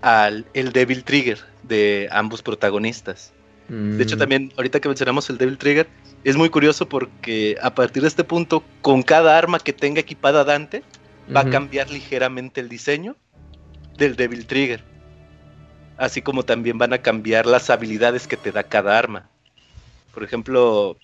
al 0.00 0.44
el 0.54 0.72
Devil 0.72 1.02
Trigger 1.04 1.38
de 1.62 2.08
ambos 2.12 2.42
protagonistas. 2.42 3.32
De 3.68 4.02
hecho, 4.02 4.16
Mm. 4.16 4.18
también, 4.18 4.52
ahorita 4.58 4.78
que 4.80 4.88
mencionamos 4.88 5.30
el 5.30 5.38
Devil 5.38 5.56
Trigger, 5.56 5.86
es 6.22 6.36
muy 6.36 6.50
curioso 6.50 6.86
porque 6.86 7.56
a 7.62 7.74
partir 7.74 8.02
de 8.02 8.08
este 8.08 8.22
punto, 8.22 8.62
con 8.82 9.02
cada 9.02 9.38
arma 9.38 9.58
que 9.58 9.72
tenga 9.72 10.00
equipada 10.00 10.44
Dante, 10.44 10.82
va 11.34 11.40
a 11.40 11.50
cambiar 11.50 11.88
ligeramente 11.90 12.60
el 12.60 12.68
diseño 12.68 13.16
del 13.96 14.16
Devil 14.16 14.44
Trigger. 14.46 14.84
Así 15.96 16.22
como 16.22 16.42
también 16.42 16.78
van 16.78 16.92
a 16.92 16.98
cambiar 16.98 17.46
las 17.46 17.70
habilidades 17.70 18.26
que 18.26 18.36
te 18.36 18.52
da 18.52 18.64
cada 18.64 18.98
arma. 18.98 19.28
Por 20.12 20.24
ejemplo, 20.24 20.96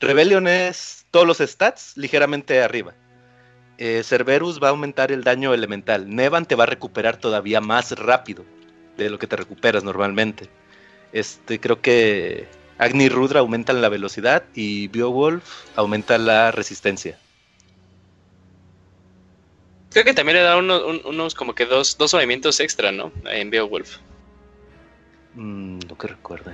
Rebellion 0.00 0.46
es 0.46 1.04
todos 1.10 1.26
los 1.26 1.38
stats 1.38 1.96
ligeramente 1.96 2.62
arriba. 2.62 2.94
Eh, 3.78 4.02
Cerberus 4.04 4.62
va 4.62 4.68
a 4.68 4.70
aumentar 4.70 5.12
el 5.12 5.24
daño 5.24 5.52
elemental. 5.52 6.08
Nevan 6.14 6.46
te 6.46 6.54
va 6.54 6.64
a 6.64 6.68
recuperar 6.68 7.16
todavía 7.16 7.60
más 7.60 7.92
rápido 7.92 8.44
de 8.96 9.10
lo 9.10 9.18
que 9.18 9.26
te 9.26 9.36
recuperas 9.36 9.84
normalmente. 9.84 10.48
Este, 11.12 11.60
creo 11.60 11.80
que 11.80 12.46
Agni 12.78 13.08
Rudra 13.08 13.40
aumenta 13.40 13.72
la 13.72 13.88
velocidad 13.88 14.44
y 14.54 14.88
Beowulf 14.88 15.44
aumenta 15.76 16.18
la 16.18 16.50
resistencia. 16.52 17.18
Creo 19.90 20.04
que 20.04 20.14
también 20.14 20.36
le 20.38 20.42
da 20.42 20.56
uno- 20.56 20.86
un- 20.86 21.02
unos 21.04 21.34
como 21.34 21.54
que 21.54 21.64
dos, 21.66 21.96
dos 21.96 22.12
movimientos 22.12 22.60
extra, 22.60 22.92
¿no? 22.92 23.12
En 23.30 23.50
Beowulf. 23.50 23.96
Mm, 25.36 25.78
lo 25.88 25.96
que 25.98 26.08
recuerde. 26.08 26.52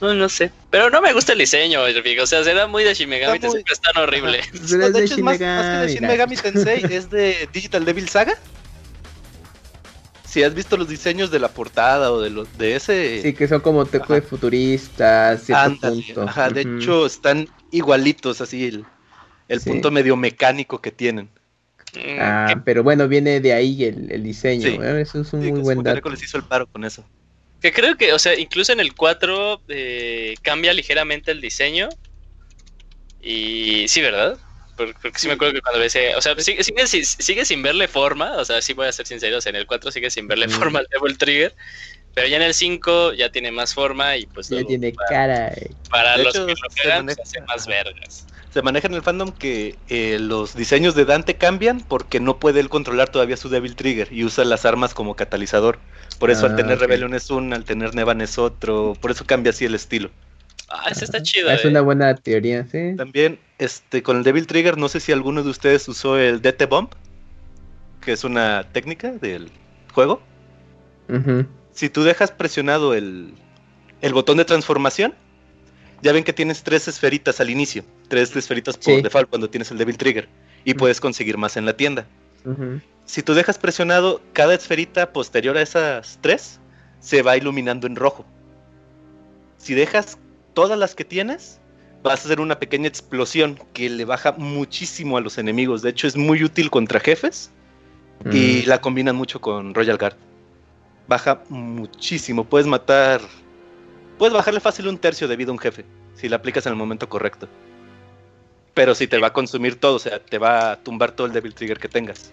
No, 0.00 0.14
no 0.14 0.28
sé. 0.28 0.52
Pero 0.70 0.90
no 0.90 1.00
me 1.00 1.12
gusta 1.12 1.32
el 1.32 1.38
diseño. 1.38 1.80
O 1.82 2.26
sea, 2.26 2.44
será 2.44 2.66
muy 2.66 2.84
de 2.84 2.94
Shin 2.94 3.08
Megami 3.08 3.36
Está 3.36 3.48
muy- 3.48 3.62
Tensei, 3.62 3.64
pero 3.64 3.74
es 3.74 3.80
tan 3.80 4.02
horrible. 4.02 4.40
Pues 4.50 4.72
No, 4.72 4.78
de 4.86 4.92
de 4.92 5.04
hecho, 5.04 5.14
es 5.14 5.20
más, 5.22 5.40
más 5.40 5.64
que 5.64 5.86
de 5.86 5.88
Shin 5.94 6.06
Megami, 6.06 6.36
Tensei, 6.36 6.84
es 6.90 7.10
de 7.10 7.48
Digital 7.52 7.84
Devil 7.84 8.08
Saga. 8.08 8.34
Si 10.24 10.42
has 10.42 10.52
visto 10.54 10.76
los 10.76 10.88
diseños 10.88 11.30
de 11.30 11.38
la 11.38 11.48
portada 11.48 12.12
o 12.12 12.20
de 12.20 12.28
los 12.28 12.58
de 12.58 12.76
ese. 12.76 13.22
Sí, 13.22 13.32
que 13.32 13.48
son 13.48 13.60
como 13.62 13.86
teco 13.86 14.12
de 14.12 14.20
futuristas, 14.20 15.44
punto. 15.80 16.22
ajá, 16.28 16.50
de 16.50 16.60
hecho, 16.60 17.06
están 17.06 17.48
igualitos, 17.72 18.42
así 18.42 18.66
el, 18.66 18.84
el 19.48 19.60
Sí. 19.60 19.70
punto 19.70 19.90
medio 19.90 20.16
mecánico 20.16 20.82
que 20.82 20.92
tienen. 20.92 21.30
Mm, 21.94 22.18
Ah, 22.20 22.46
que, 22.48 22.56
pero 22.58 22.82
bueno, 22.82 23.08
viene 23.08 23.40
de 23.40 23.52
ahí 23.52 23.84
el, 23.84 24.10
el 24.12 24.22
diseño. 24.22 24.68
Sí. 24.68 24.78
¿eh? 24.82 25.00
Eso 25.00 25.20
es 25.22 25.32
un 25.32 25.42
Sí, 25.42 25.52
muy 25.52 25.60
buen 25.62 25.82
dato. 25.82 26.08
les 26.10 26.22
hizo 26.22 26.36
el 26.36 26.44
paro 26.44 26.66
con 26.66 26.84
eso. 26.84 27.08
que 27.60 27.72
creo 27.72 27.96
que, 27.96 28.12
o 28.12 28.18
sea, 28.18 28.38
incluso 28.38 28.72
en 28.72 28.80
el 28.80 28.94
4 28.94 29.60
eh, 29.68 30.34
cambia 30.42 30.72
ligeramente 30.72 31.30
el 31.32 31.40
diseño. 31.40 31.88
Y 33.20 33.86
sí, 33.88 34.00
¿verdad? 34.00 34.38
Por- 34.76 34.94
Porque 35.00 35.18
sí 35.18 35.26
me 35.26 35.32
acuerdo 35.34 35.54
que 35.54 35.60
cuando 35.60 35.80
ves, 35.80 35.96
eh, 35.96 36.14
o 36.16 36.22
sea, 36.22 36.38
sigue, 36.38 36.62
sigue, 36.62 36.86
sin- 36.86 37.04
sigue 37.04 37.44
sin 37.44 37.62
verle 37.62 37.88
forma, 37.88 38.36
o 38.36 38.44
sea, 38.44 38.62
sí 38.62 38.74
voy 38.74 38.86
a 38.86 38.92
ser 38.92 39.06
sincero, 39.06 39.38
o 39.38 39.40
sea, 39.40 39.50
en 39.50 39.56
el 39.56 39.66
4 39.66 39.90
sigue 39.90 40.10
sin 40.10 40.28
verle 40.28 40.46
Mm. 40.46 40.50
forma 40.50 40.78
al 40.78 40.86
Devil 40.90 41.18
Trigger, 41.18 41.56
pero 42.18 42.28
ya 42.28 42.36
en 42.36 42.42
el 42.42 42.54
5 42.54 43.12
ya 43.12 43.30
tiene 43.30 43.50
más 43.52 43.72
forma 43.74 44.16
y 44.16 44.26
pues 44.26 44.48
Ya 44.48 44.64
tiene 44.64 44.92
para, 44.92 45.08
cara. 45.08 45.48
eh. 45.54 45.70
para 45.90 46.16
De 46.16 46.24
los 46.24 46.34
hecho, 46.34 46.46
que 46.46 46.52
lo 46.52 46.56
se 46.70 46.82
juegan, 46.82 47.06
pues, 47.06 47.16
maneja- 47.18 47.22
hace 47.22 47.40
más 47.42 47.66
vergas. 47.66 48.26
Se 48.50 48.62
maneja 48.62 48.88
en 48.88 48.94
el 48.94 49.02
fandom 49.02 49.30
que 49.32 49.76
eh, 49.88 50.18
los 50.18 50.54
diseños 50.54 50.94
de 50.94 51.04
Dante 51.04 51.36
cambian 51.36 51.80
porque 51.80 52.18
no 52.18 52.38
puede 52.38 52.60
él 52.60 52.68
controlar 52.68 53.08
todavía 53.10 53.36
su 53.36 53.48
Devil 53.48 53.76
Trigger 53.76 54.08
y 54.10 54.24
usa 54.24 54.44
las 54.44 54.64
armas 54.64 54.94
como 54.94 55.14
catalizador. 55.16 55.78
Por 56.18 56.30
eso 56.30 56.46
Ah, 56.46 56.50
al 56.50 56.56
tener 56.56 56.74
ok. 56.76 56.80
Rebellion 56.80 57.14
es 57.14 57.30
un, 57.30 57.52
al 57.52 57.64
tener 57.64 57.94
Nevan 57.94 58.20
es 58.20 58.38
otro. 58.38 58.96
Por 59.00 59.10
eso 59.10 59.24
cambia 59.26 59.50
así 59.50 59.64
el 59.64 59.74
estilo. 59.74 60.10
Ah, 60.70 60.88
ese 60.90 61.04
está 61.04 61.22
chido. 61.22 61.50
Es 61.50 61.64
eh. 61.64 61.68
una 61.68 61.82
buena 61.82 62.14
teoría, 62.16 62.66
sí. 62.70 62.94
También 62.96 63.38
este, 63.58 64.02
con 64.02 64.16
el 64.16 64.22
Devil 64.24 64.46
Trigger, 64.46 64.76
no 64.78 64.88
sé 64.88 64.98
si 65.00 65.12
alguno 65.12 65.42
de 65.42 65.50
ustedes 65.50 65.86
usó 65.88 66.18
el 66.18 66.40
DT 66.42 66.66
Bomb, 66.66 66.88
que 68.04 68.12
es 68.12 68.24
una 68.24 68.64
técnica 68.72 69.12
del 69.12 69.50
juego. 69.92 70.22
Ujú. 71.08 71.46
Si 71.78 71.88
tú 71.88 72.02
dejas 72.02 72.32
presionado 72.32 72.92
el, 72.92 73.34
el 74.00 74.12
botón 74.12 74.36
de 74.38 74.44
transformación, 74.44 75.14
ya 76.02 76.10
ven 76.10 76.24
que 76.24 76.32
tienes 76.32 76.64
tres 76.64 76.88
esferitas 76.88 77.38
al 77.40 77.50
inicio. 77.50 77.84
Tres 78.08 78.34
esferitas 78.34 78.76
por 78.76 78.96
Sí. 78.96 79.00
default 79.00 79.28
cuando 79.30 79.48
tienes 79.48 79.70
el 79.70 79.78
Devil 79.78 79.96
Trigger. 79.96 80.28
Y 80.64 80.74
puedes 80.74 81.00
conseguir 81.00 81.38
más 81.38 81.56
en 81.56 81.66
la 81.66 81.76
tienda. 81.76 82.04
Si 83.04 83.22
tú 83.22 83.32
dejas 83.34 83.58
presionado 83.58 84.20
cada 84.32 84.54
esferita 84.54 85.12
posterior 85.12 85.56
a 85.56 85.62
esas 85.62 86.18
tres, 86.20 86.58
se 86.98 87.22
va 87.22 87.36
iluminando 87.36 87.86
en 87.86 87.94
rojo. 87.94 88.26
Si 89.56 89.74
dejas 89.74 90.18
todas 90.54 90.76
las 90.80 90.96
que 90.96 91.04
tienes, 91.04 91.60
vas 92.02 92.22
a 92.22 92.24
hacer 92.24 92.40
una 92.40 92.58
pequeña 92.58 92.88
explosión 92.88 93.56
que 93.72 93.88
le 93.88 94.04
baja 94.04 94.32
muchísimo 94.32 95.16
a 95.16 95.20
los 95.20 95.38
enemigos. 95.38 95.82
De 95.82 95.90
hecho, 95.90 96.08
es 96.08 96.16
muy 96.16 96.42
útil 96.42 96.70
contra 96.70 96.98
jefes 96.98 97.52
y 98.32 98.62
Mm. 98.64 98.68
la 98.68 98.80
combinan 98.80 99.14
mucho 99.14 99.40
con 99.40 99.74
Royal 99.74 99.96
Guard. 99.96 100.16
Baja 101.08 101.42
muchísimo. 101.48 102.44
Puedes 102.44 102.66
matar. 102.66 103.20
Puedes 104.18 104.32
bajarle 104.34 104.60
fácil 104.60 104.86
un 104.88 104.98
tercio 104.98 105.26
de 105.26 105.36
vida 105.36 105.48
a 105.50 105.52
un 105.52 105.58
jefe 105.58 105.84
si 106.14 106.28
la 106.28 106.36
aplicas 106.36 106.66
en 106.66 106.72
el 106.72 106.76
momento 106.76 107.08
correcto. 107.08 107.48
Pero 108.74 108.94
si 108.94 109.06
te 109.08 109.18
va 109.18 109.28
a 109.28 109.32
consumir 109.32 109.78
todo, 109.80 109.94
o 109.96 109.98
sea, 109.98 110.18
te 110.20 110.38
va 110.38 110.72
a 110.72 110.76
tumbar 110.80 111.12
todo 111.12 111.26
el 111.26 111.32
Devil 111.32 111.54
Trigger 111.54 111.78
que 111.78 111.88
tengas. 111.88 112.30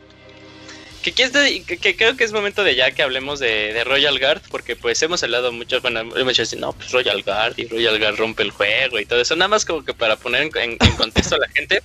Que, 1.04 1.12
que- 1.14 1.78
que 1.78 1.96
creo 1.96 2.18
que 2.18 2.24
es 2.24 2.32
momento 2.34 2.64
de 2.64 2.76
ya 2.76 2.90
que 2.90 3.04
hablemos 3.04 3.40
de, 3.40 3.74
de 3.74 3.84
Royal 3.84 4.18
Guard, 4.20 4.42
porque 4.50 4.76
pues 4.76 5.00
hemos 5.04 5.22
hablado 5.22 5.52
mucho, 5.52 5.80
bueno, 5.82 6.00
hemos 6.00 6.36
dicho, 6.36 6.56
no, 6.58 6.74
pues 6.74 6.92
Royal 6.92 7.22
Guard 7.22 7.54
y 7.58 7.68
Royal 7.68 8.00
Guard 8.00 8.16
rompe 8.18 8.42
el 8.42 8.50
juego 8.50 9.00
y 9.00 9.06
todo 9.06 9.22
eso, 9.22 9.36
nada 9.36 9.48
más 9.50 9.66
como 9.66 9.86
que 9.86 9.94
para 9.94 10.16
poner 10.16 10.42
en, 10.44 10.58
en- 10.58 10.78
en 10.80 10.96
contexto 10.96 11.36
a 11.36 11.40
la 11.40 11.48
gente. 11.50 11.84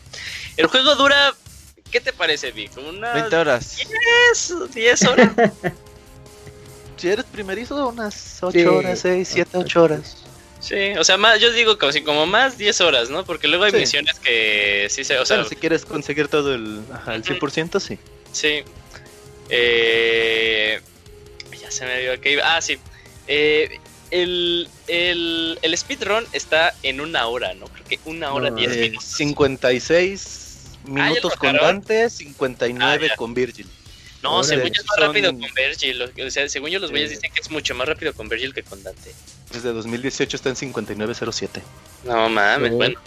El 0.57 0.67
juego 0.69 0.95
dura, 0.95 1.35
¿qué 1.91 2.01
te 2.01 2.15
parece, 2.15 2.51
Vic? 2.53 2.73
Unas 2.79 3.13
20 3.13 3.37
horas. 3.37 3.77
10, 4.33 4.73
10 4.75 5.03
horas. 5.05 5.31
Si 7.01 7.09
eres 7.09 7.25
primerizo, 7.25 7.89
unas 7.89 8.39
8 8.43 8.59
Sí. 8.59 8.67
horas, 8.67 8.99
6, 9.01 9.29
7, 9.33 9.57
8 9.59 9.83
horas. 9.83 10.17
Sí, 10.61 10.91
o 10.99 11.05
sea, 11.05 11.17
más, 11.17 11.41
yo 11.41 11.51
digo 11.53 11.79
como, 11.79 11.91
si 11.93 12.03
como 12.03 12.27
más 12.27 12.59
10 12.59 12.79
horas, 12.83 13.09
¿no? 13.09 13.25
Porque 13.25 13.49
luego 13.49 13.65
hay 13.65 13.71
Sí. 13.71 13.79
misiones 13.79 14.19
que 14.19 14.87
sí 14.91 15.05
se, 15.05 15.19
o 15.19 15.25
sea, 15.25 15.37
Bueno, 15.39 15.49
si 15.49 15.57
quieres 15.57 15.87
conseguir 15.87 16.29
todo 16.29 16.55
el, 16.55 16.83
ajá, 16.93 17.15
el 17.15 17.25
100%, 17.25 17.81
sí. 17.81 17.99
Sí. 18.33 18.63
Eh, 19.49 20.81
ya 21.61 21.71
se 21.71 21.87
me 21.87 22.01
dio 22.01 22.21
que 22.21 22.33
iba. 22.33 22.57
Ah, 22.57 22.61
sí. 22.61 22.79
Eh, 23.27 23.79
el, 24.11 24.69
el, 24.89 25.59
el 25.63 25.79
speedrun 25.79 26.27
está 26.33 26.75
en 26.83 27.01
una 27.01 27.27
hora, 27.29 27.55
¿no? 27.55 27.67
Creo 27.67 27.85
que 27.87 27.99
una 28.05 28.33
hora 28.35 28.51
No, 28.51 28.57
10 28.57 28.73
Eh, 28.73 28.81
minutos. 28.83 29.05
56 29.05 30.57
minutos 30.85 31.37
con 31.37 31.53
bajaron? 31.55 31.77
Dante, 31.81 32.11
59 32.11 33.09
Ah, 33.13 33.17
con 33.17 33.33
Virgil. 33.35 33.67
No, 34.23 34.37
Órale. 34.37 34.49
según 34.49 34.67
yo 34.73 34.81
es 34.83 34.87
más 34.87 34.97
Son- 34.97 35.07
rápido 35.07 35.31
con 35.33 35.55
Virgil. 35.55 36.03
O 36.03 36.31
sea, 36.31 36.49
según 36.49 36.71
yo 36.71 36.79
los 36.79 36.91
güeyes 36.91 37.11
Eh. 37.11 37.15
dicen 37.15 37.33
que 37.33 37.41
es 37.41 37.51
mucho 37.51 37.75
más 37.75 37.89
rápido 37.89 38.13
con 38.15 38.29
Virgil 38.29 38.53
que 38.53 38.63
con 38.63 38.83
Dante. 38.83 39.15
Desde 39.51 39.73
2018 39.73 40.37
está 40.37 40.49
en 40.51 40.57
5907. 40.57 41.63
No 42.05 42.29
mames, 42.29 42.73
bueno. 42.73 43.01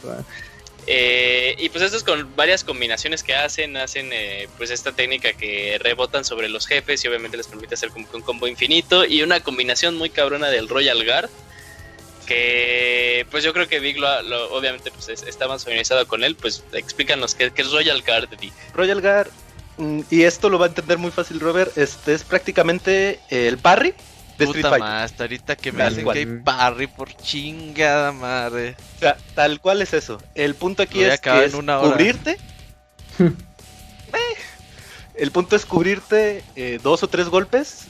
Eh, 0.85 1.55
y 1.59 1.69
pues 1.69 1.81
esto 1.83 1.95
es 1.95 2.03
con 2.03 2.35
varias 2.35 2.65
combinaciones 2.65 3.23
que 3.23 3.33
hacen, 3.35 3.77
hacen 3.77 4.09
eh, 4.11 4.49
pues 4.57 4.69
esta 4.69 4.91
técnica 4.91 5.31
que 5.31 5.77
rebotan 5.79 6.25
sobre 6.25 6.49
los 6.49 6.67
jefes 6.67 7.01
y 7.05 7.07
obviamente 7.07 7.37
les 7.37 7.47
permite 7.47 7.75
hacer 7.75 7.89
como 7.89 8.09
que 8.09 8.17
un 8.17 8.21
combo 8.21 8.47
infinito 8.47 9.05
y 9.05 9.21
una 9.23 9.39
combinación 9.41 9.95
muy 9.95 10.09
cabrona 10.09 10.49
del 10.49 10.67
Royal 10.67 11.05
Guard 11.05 11.29
que 12.25 13.25
pues 13.31 13.43
yo 13.43 13.53
creo 13.53 13.67
que 13.67 13.79
Vic 13.79 13.97
lo, 13.97 14.21
lo- 14.23 14.53
obviamente 14.53 14.91
pues 14.91 15.09
es- 15.09 15.23
está 15.23 15.47
más 15.47 15.63
familiarizado 15.63 16.07
con 16.07 16.23
él, 16.23 16.35
pues 16.35 16.63
explícanos 16.73 17.35
qué, 17.35 17.51
qué 17.51 17.61
es 17.61 17.71
Royal 17.71 18.01
Guard, 18.01 18.29
Vic. 18.39 18.53
Royal 18.73 19.01
Guard, 19.01 19.29
y 20.09 20.23
esto 20.23 20.49
lo 20.49 20.59
va 20.59 20.67
a 20.67 20.69
entender 20.69 20.97
muy 20.97 21.11
fácil 21.11 21.39
Robert, 21.39 21.77
este 21.77 22.13
es 22.13 22.23
prácticamente 22.23 23.19
el 23.29 23.57
parry 23.57 23.93
de 24.37 24.45
Street 24.45 24.65
Fighter. 24.65 24.87
hasta 24.87 25.23
ahorita 25.23 25.55
que 25.55 25.71
me 25.71 25.79
Tal 25.79 25.89
dicen 25.89 26.03
cual. 26.05 26.13
que 26.13 26.19
hay 26.19 26.25
parry 26.25 26.87
por 26.87 27.13
chingada 27.15 28.11
madre. 28.11 28.75
O 28.97 28.99
sea, 28.99 29.17
tal 29.35 29.59
cual 29.59 29.81
es 29.81 29.93
eso. 29.93 30.21
El 30.35 30.55
punto 30.55 30.83
aquí 30.83 31.03
es, 31.03 31.19
que 31.19 31.29
en 31.29 31.37
es 31.43 31.53
una 31.53 31.79
cubrirte. 31.79 32.37
Eh, 34.15 34.35
el 35.15 35.31
punto 35.31 35.55
es 35.55 35.65
cubrirte 35.65 36.43
eh, 36.55 36.79
dos 36.83 37.01
o 37.01 37.07
tres 37.07 37.29
golpes. 37.29 37.85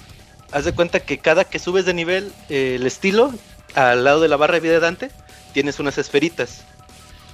Haz 0.54 0.64
de 0.64 0.74
cuenta 0.74 1.02
que 1.02 1.18
cada 1.18 1.44
que 1.44 1.60
subes 1.60 1.86
de 1.86 1.94
nivel, 1.94 2.32
eh, 2.48 2.76
el 2.76 2.88
estilo, 2.88 3.34
al 3.76 4.06
lado 4.06 4.22
de 4.22 4.30
la 4.30 4.38
barra 4.38 4.54
de 4.54 4.60
vida 4.62 4.74
de 4.74 4.80
Dante, 4.80 5.12
tienes 5.52 5.82
unas 5.82 5.98
esferitas. 5.98 6.64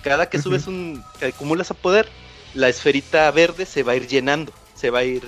Cada 0.01 0.27
que 0.27 0.41
subes 0.41 0.65
un. 0.65 1.03
que 1.19 1.27
acumulas 1.27 1.69
a 1.69 1.75
poder, 1.75 2.09
la 2.53 2.69
esferita 2.69 3.29
verde 3.31 3.65
se 3.65 3.83
va 3.83 3.93
a 3.93 3.95
ir 3.95 4.07
llenando. 4.07 4.51
Se 4.75 4.89
va 4.89 4.99
a 4.99 5.03
ir 5.03 5.23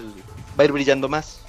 va 0.57 0.63
a 0.63 0.65
ir 0.65 0.71
brillando 0.71 1.09
más. 1.09 1.39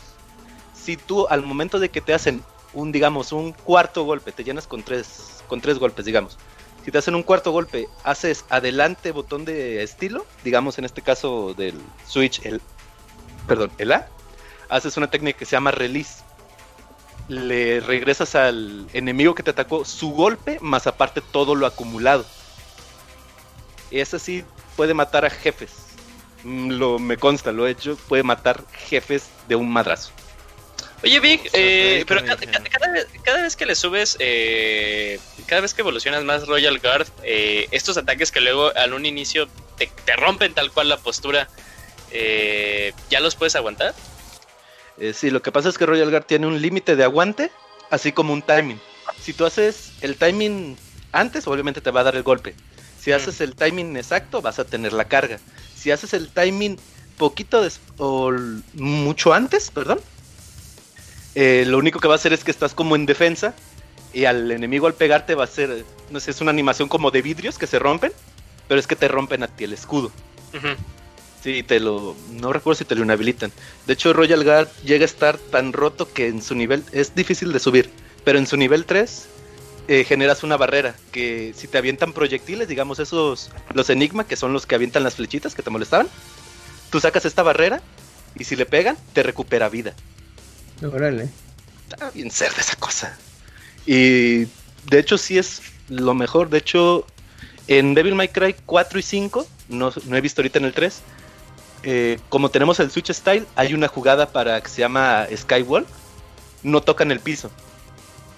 Si 0.75 0.97
tú 0.97 1.27
al 1.29 1.43
momento 1.43 1.79
de 1.79 1.91
que 1.91 2.01
te 2.01 2.15
hacen 2.15 2.43
un, 2.73 2.93
digamos, 2.93 3.33
un 3.33 3.53
cuarto 3.53 4.05
golpe, 4.05 4.33
te 4.33 4.45
llenas 4.45 4.67
con 4.67 4.83
tres, 4.83 5.43
con 5.47 5.61
tres 5.61 5.79
golpes, 5.79 6.05
digamos. 6.05 6.39
Si 6.85 6.91
te 6.91 6.99
hacen 6.99 7.15
un 7.15 7.23
cuarto 7.23 7.53
golpe, 7.53 7.87
haces 8.03 8.45
adelante 8.49 9.13
botón 9.13 9.45
de 9.45 9.83
estilo, 9.83 10.27
digamos 10.43 10.79
en 10.79 10.85
este 10.85 11.03
caso 11.03 11.55
del 11.55 11.81
Switch, 12.07 12.45
el, 12.45 12.61
perdón, 13.47 13.71
el 13.79 13.93
A, 13.93 14.09
haces 14.69 14.97
una 14.97 15.09
técnica 15.11 15.39
que 15.39 15.45
se 15.45 15.53
llama 15.53 15.71
release. 15.71 16.25
Le 17.29 17.79
regresas 17.81 18.35
al 18.35 18.89
enemigo 18.93 19.35
que 19.35 19.45
te 19.45 19.51
atacó 19.51 19.85
su 19.85 20.11
golpe, 20.11 20.59
más 20.61 20.89
aparte 20.89 21.21
todo 21.21 21.55
lo 21.55 21.67
acumulado. 21.67 22.25
Y 23.93 24.01
ese 24.01 24.19
sí 24.19 24.45
puede 24.77 24.95
matar 24.95 25.25
a 25.25 25.31
jefes. 25.31 25.71
Mm, 26.45 26.73
Lo 26.73 26.99
me 26.99 27.17
consta, 27.17 27.53
lo 27.53 27.67
he 27.67 27.71
hecho, 27.71 27.97
puede 28.09 28.23
matar 28.23 28.65
jefes 28.89 29.29
de 29.49 29.55
un 29.57 29.71
madrazo. 29.71 30.11
Oye, 31.05 31.19
Vic, 31.19 31.51
eh, 31.53 32.05
pero 32.07 32.25
ca- 32.25 32.37
ca- 32.37 32.63
cada, 32.63 32.93
vez, 32.93 33.07
cada 33.25 33.43
vez 33.43 33.57
que 33.57 33.67
le 33.67 33.75
subes, 33.75 34.17
eh, 34.21 35.19
cada 35.47 35.61
vez 35.61 35.75
que 35.75 35.81
evolucionas 35.83 36.23
más 36.23 36.47
Royal 36.47 36.79
Guard, 36.79 37.09
eh, 37.25 37.67
estos 37.73 37.97
ataques 37.97 38.31
que 38.31 38.41
luego 38.41 38.73
al 38.77 38.93
un 38.93 39.05
inicio 39.05 39.49
te, 39.77 39.89
te 40.05 40.15
rompen 40.15 40.55
tal 40.55 40.71
cual 40.71 40.89
la 40.89 40.97
postura, 40.99 41.49
eh, 42.13 42.93
¿ya 43.11 43.19
los 43.21 43.35
puedes 43.35 43.57
aguantar? 43.57 43.95
Eh, 44.99 45.13
sí, 45.13 45.31
lo 45.31 45.43
que 45.43 45.51
pasa 45.51 45.69
es 45.71 45.79
que 45.79 45.87
Royal 45.87 46.11
Guard 46.11 46.25
tiene 46.25 46.47
un 46.47 46.61
límite 46.63 46.95
de 46.95 47.03
aguante, 47.03 47.51
así 47.91 48.13
como 48.13 48.33
un 48.33 48.43
timing. 48.43 48.81
Si 49.21 49.33
tú 49.33 49.45
haces 49.45 49.93
el 50.03 50.17
timing 50.17 50.77
antes, 51.11 51.47
obviamente 51.49 51.81
te 51.81 51.91
va 51.91 52.01
a 52.01 52.05
dar 52.05 52.15
el 52.17 52.23
golpe. 52.23 52.55
Si 53.03 53.11
haces 53.11 53.41
el 53.41 53.57
timing 53.57 53.97
exacto, 53.97 54.41
vas 54.41 54.61
a 54.61 54.65
tener 54.65 54.93
la 54.93 55.07
carga. 55.07 55.41
Si 55.75 55.91
haces 55.91 56.15
el 56.15 56.29
timing 56.29 56.79
poquito 57.19 57.67
o 57.99 58.31
mucho 58.75 59.33
antes, 59.33 59.73
perdón, 59.73 59.99
eh, 61.35 61.65
lo 61.67 61.79
único 61.79 61.99
que 61.99 62.07
va 62.07 62.15
a 62.15 62.17
hacer 62.17 62.33
es 62.33 62.45
que 62.45 62.53
estás 62.53 62.75
como 62.75 62.95
en 62.95 63.05
defensa 63.05 63.55
y 64.13 64.27
al 64.27 64.53
enemigo 64.53 64.87
al 64.87 64.95
pegarte 64.95 65.35
va 65.35 65.45
a 65.45 65.49
ser, 65.49 65.85
no 66.11 66.21
sé, 66.21 66.31
es 66.31 66.41
una 66.41 66.53
animación 66.53 66.89
como 66.89 67.11
de 67.11 67.23
vidrios 67.23 67.59
que 67.59 67.67
se 67.67 67.81
rompen, 67.81 68.13
pero 68.69 68.79
es 68.79 68.87
que 68.87 68.95
te 68.95 69.09
rompen 69.09 69.43
a 69.43 69.49
ti 69.49 69.65
el 69.65 69.73
escudo. 69.73 70.13
Sí, 71.43 71.65
te 71.65 71.81
lo. 71.81 72.15
No 72.31 72.53
recuerdo 72.53 72.79
si 72.79 72.85
te 72.85 72.95
lo 72.95 73.03
inhabilitan. 73.03 73.51
De 73.89 73.95
hecho, 73.95 74.13
Royal 74.13 74.45
Guard 74.45 74.69
llega 74.85 75.03
a 75.03 75.07
estar 75.07 75.39
tan 75.39 75.73
roto 75.73 76.13
que 76.13 76.29
en 76.29 76.41
su 76.41 76.55
nivel. 76.55 76.85
Es 76.93 77.17
difícil 77.17 77.53
de 77.53 77.59
subir. 77.59 77.91
Pero 78.25 78.39
en 78.39 78.47
su 78.47 78.57
nivel 78.57 78.85
3 78.85 79.27
eh, 79.89 80.05
generas 80.05 80.43
una 80.43 80.57
barrera. 80.57 80.95
Que 81.11 81.55
si 81.57 81.69
te 81.69 81.79
avientan 81.79 82.13
proyectiles, 82.13 82.69
digamos 82.69 82.99
esos. 82.99 83.51
Los 83.75 83.91
Enigma, 83.91 84.27
que 84.27 84.37
son 84.37 84.53
los 84.53 84.67
que 84.67 84.75
avientan 84.75 85.05
las 85.05 85.17
flechitas 85.17 85.55
que 85.55 85.63
te 85.63 85.71
molestaban. 85.71 86.09
Tú 86.91 87.01
sacas 87.01 87.25
esta 87.25 87.43
barrera. 87.43 87.81
Y 88.35 88.45
si 88.45 88.57
le 88.57 88.65
pegan, 88.67 88.97
te 89.13 89.23
recupera 89.23 89.69
vida. 89.69 89.95
Órale. 90.83 91.29
Está 91.91 92.11
bien 92.11 92.31
cerda 92.31 92.57
esa 92.61 92.77
cosa. 92.77 93.19
Y 93.87 94.45
de 94.89 94.99
hecho, 94.99 95.19
sí 95.19 95.37
es 95.39 95.61
lo 95.89 96.15
mejor. 96.15 96.49
De 96.49 96.59
hecho, 96.59 97.07
en 97.69 97.95
Devil 97.95 98.15
May 98.15 98.29
Cry 98.29 98.57
4 98.65 98.99
y 98.99 99.03
5, 99.03 99.47
no, 99.69 99.93
no 100.07 100.17
he 100.17 100.21
visto 100.21 100.41
ahorita 100.41 100.59
en 100.59 100.65
el 100.65 100.73
3. 100.73 101.01
eh, 101.85 102.19
como 102.29 102.51
tenemos 102.51 102.81
el 102.81 102.91
Switch 102.91 103.11
Style, 103.13 103.47
hay 103.57 103.75
una 103.75 103.89
jugada 103.89 104.31
para 104.33 104.61
que 104.63 104.69
se 104.69 104.81
llama 104.81 105.27
Skywall. 105.37 105.87
No 106.63 106.81
tocan 106.81 107.11
el 107.11 107.21
piso. 107.21 107.51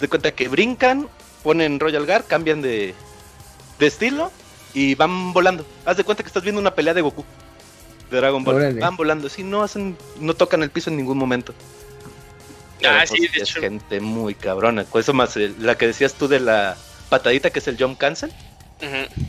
De 0.00 0.08
cuenta 0.08 0.32
que 0.32 0.48
brincan, 0.48 1.08
ponen 1.44 1.78
Royal 1.78 2.04
Guard, 2.06 2.24
cambian 2.24 2.60
de, 2.62 2.94
de 3.78 3.86
estilo 3.86 4.32
y 4.72 4.96
van 4.96 5.32
volando. 5.32 5.64
Haz 5.84 5.96
de 5.98 6.02
cuenta 6.04 6.24
que 6.24 6.26
estás 6.26 6.42
viendo 6.42 6.60
una 6.60 6.74
pelea 6.74 6.94
de 6.94 7.02
Goku. 7.02 7.24
De 8.10 8.16
Dragon 8.16 8.42
Ball. 8.42 8.56
Órale. 8.56 8.80
Van 8.80 8.96
volando. 8.96 9.28
Sí, 9.28 9.44
no 9.44 9.62
hacen, 9.62 9.96
no 10.18 10.34
tocan 10.34 10.62
el 10.64 10.70
piso 10.70 10.90
en 10.90 10.96
ningún 10.96 11.18
momento. 11.18 11.54
Pero, 12.80 12.92
Ah, 12.94 13.04
pues, 13.06 13.10
sí, 13.10 13.20
de 13.28 13.42
es 13.42 13.50
hecho. 13.50 13.60
gente 13.60 14.00
muy 14.00 14.34
cabrona. 14.34 14.84
Eso 14.94 15.12
más 15.14 15.36
eh, 15.36 15.52
la 15.60 15.76
que 15.76 15.86
decías 15.86 16.14
tú 16.14 16.26
de 16.28 16.40
la 16.40 16.76
patadita 17.08 17.50
que 17.50 17.60
es 17.60 17.68
el 17.68 17.78
jump 17.78 17.98
cancel. 17.98 18.32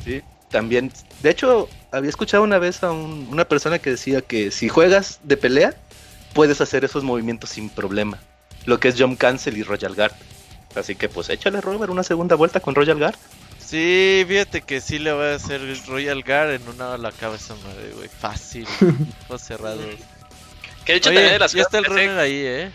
Sí. 0.04 0.22
También, 0.50 0.92
de 1.22 1.30
hecho, 1.30 1.70
había 1.92 2.10
escuchado 2.10 2.44
una 2.44 2.60
vez 2.60 2.84
a 2.84 2.92
un- 2.92 3.28
una 3.32 3.46
persona 3.46 3.80
que 3.80 3.92
decía 3.92 4.22
que 4.22 4.52
si 4.52 4.68
juegas 4.70 5.20
de 5.24 5.38
pelea, 5.38 5.74
puedes 6.34 6.60
hacer 6.62 6.84
esos 6.86 7.04
movimientos 7.04 7.50
sin 7.52 7.70
problema. 7.70 8.20
Lo 8.66 8.80
que 8.80 8.88
es 8.90 9.00
jump 9.00 9.18
cancel 9.20 9.58
y 9.58 9.64
Royal 9.64 9.96
Guard. 9.96 10.14
Así 10.76 10.96
que 10.96 11.10
pues 11.10 11.30
échale 11.30 11.62
Robert 11.62 11.92
una 11.92 12.04
segunda 12.04 12.36
vuelta 12.36 12.60
con 12.60 12.76
Royal 12.76 12.98
Guard. 13.00 13.16
Sí, 13.60 14.24
fíjate 14.28 14.62
que 14.62 14.80
sí 14.82 15.00
le 15.00 15.12
voy 15.14 15.26
a 15.26 15.36
hacer 15.36 15.62
el 15.62 15.84
Royal 15.86 16.22
Guard 16.24 16.52
en 16.52 16.68
una 16.68 16.98
la 16.98 17.12
cabeza 17.12 17.56
madre, 17.66 17.92
güey. 17.96 18.10
Fácil. 18.10 18.68
Ojos 19.28 19.42
cerrados. 19.42 19.80
Que 20.86 20.94
de 20.94 20.98
hecho 21.00 21.10
Oye, 21.10 21.18
también 21.18 21.34
de 21.34 21.40
las 21.40 21.52
ya 21.54 21.62
está 21.64 21.80
el 21.80 21.86
que 21.86 21.90
runner 21.90 22.20
ahí, 22.20 22.42
eh. 22.46 22.72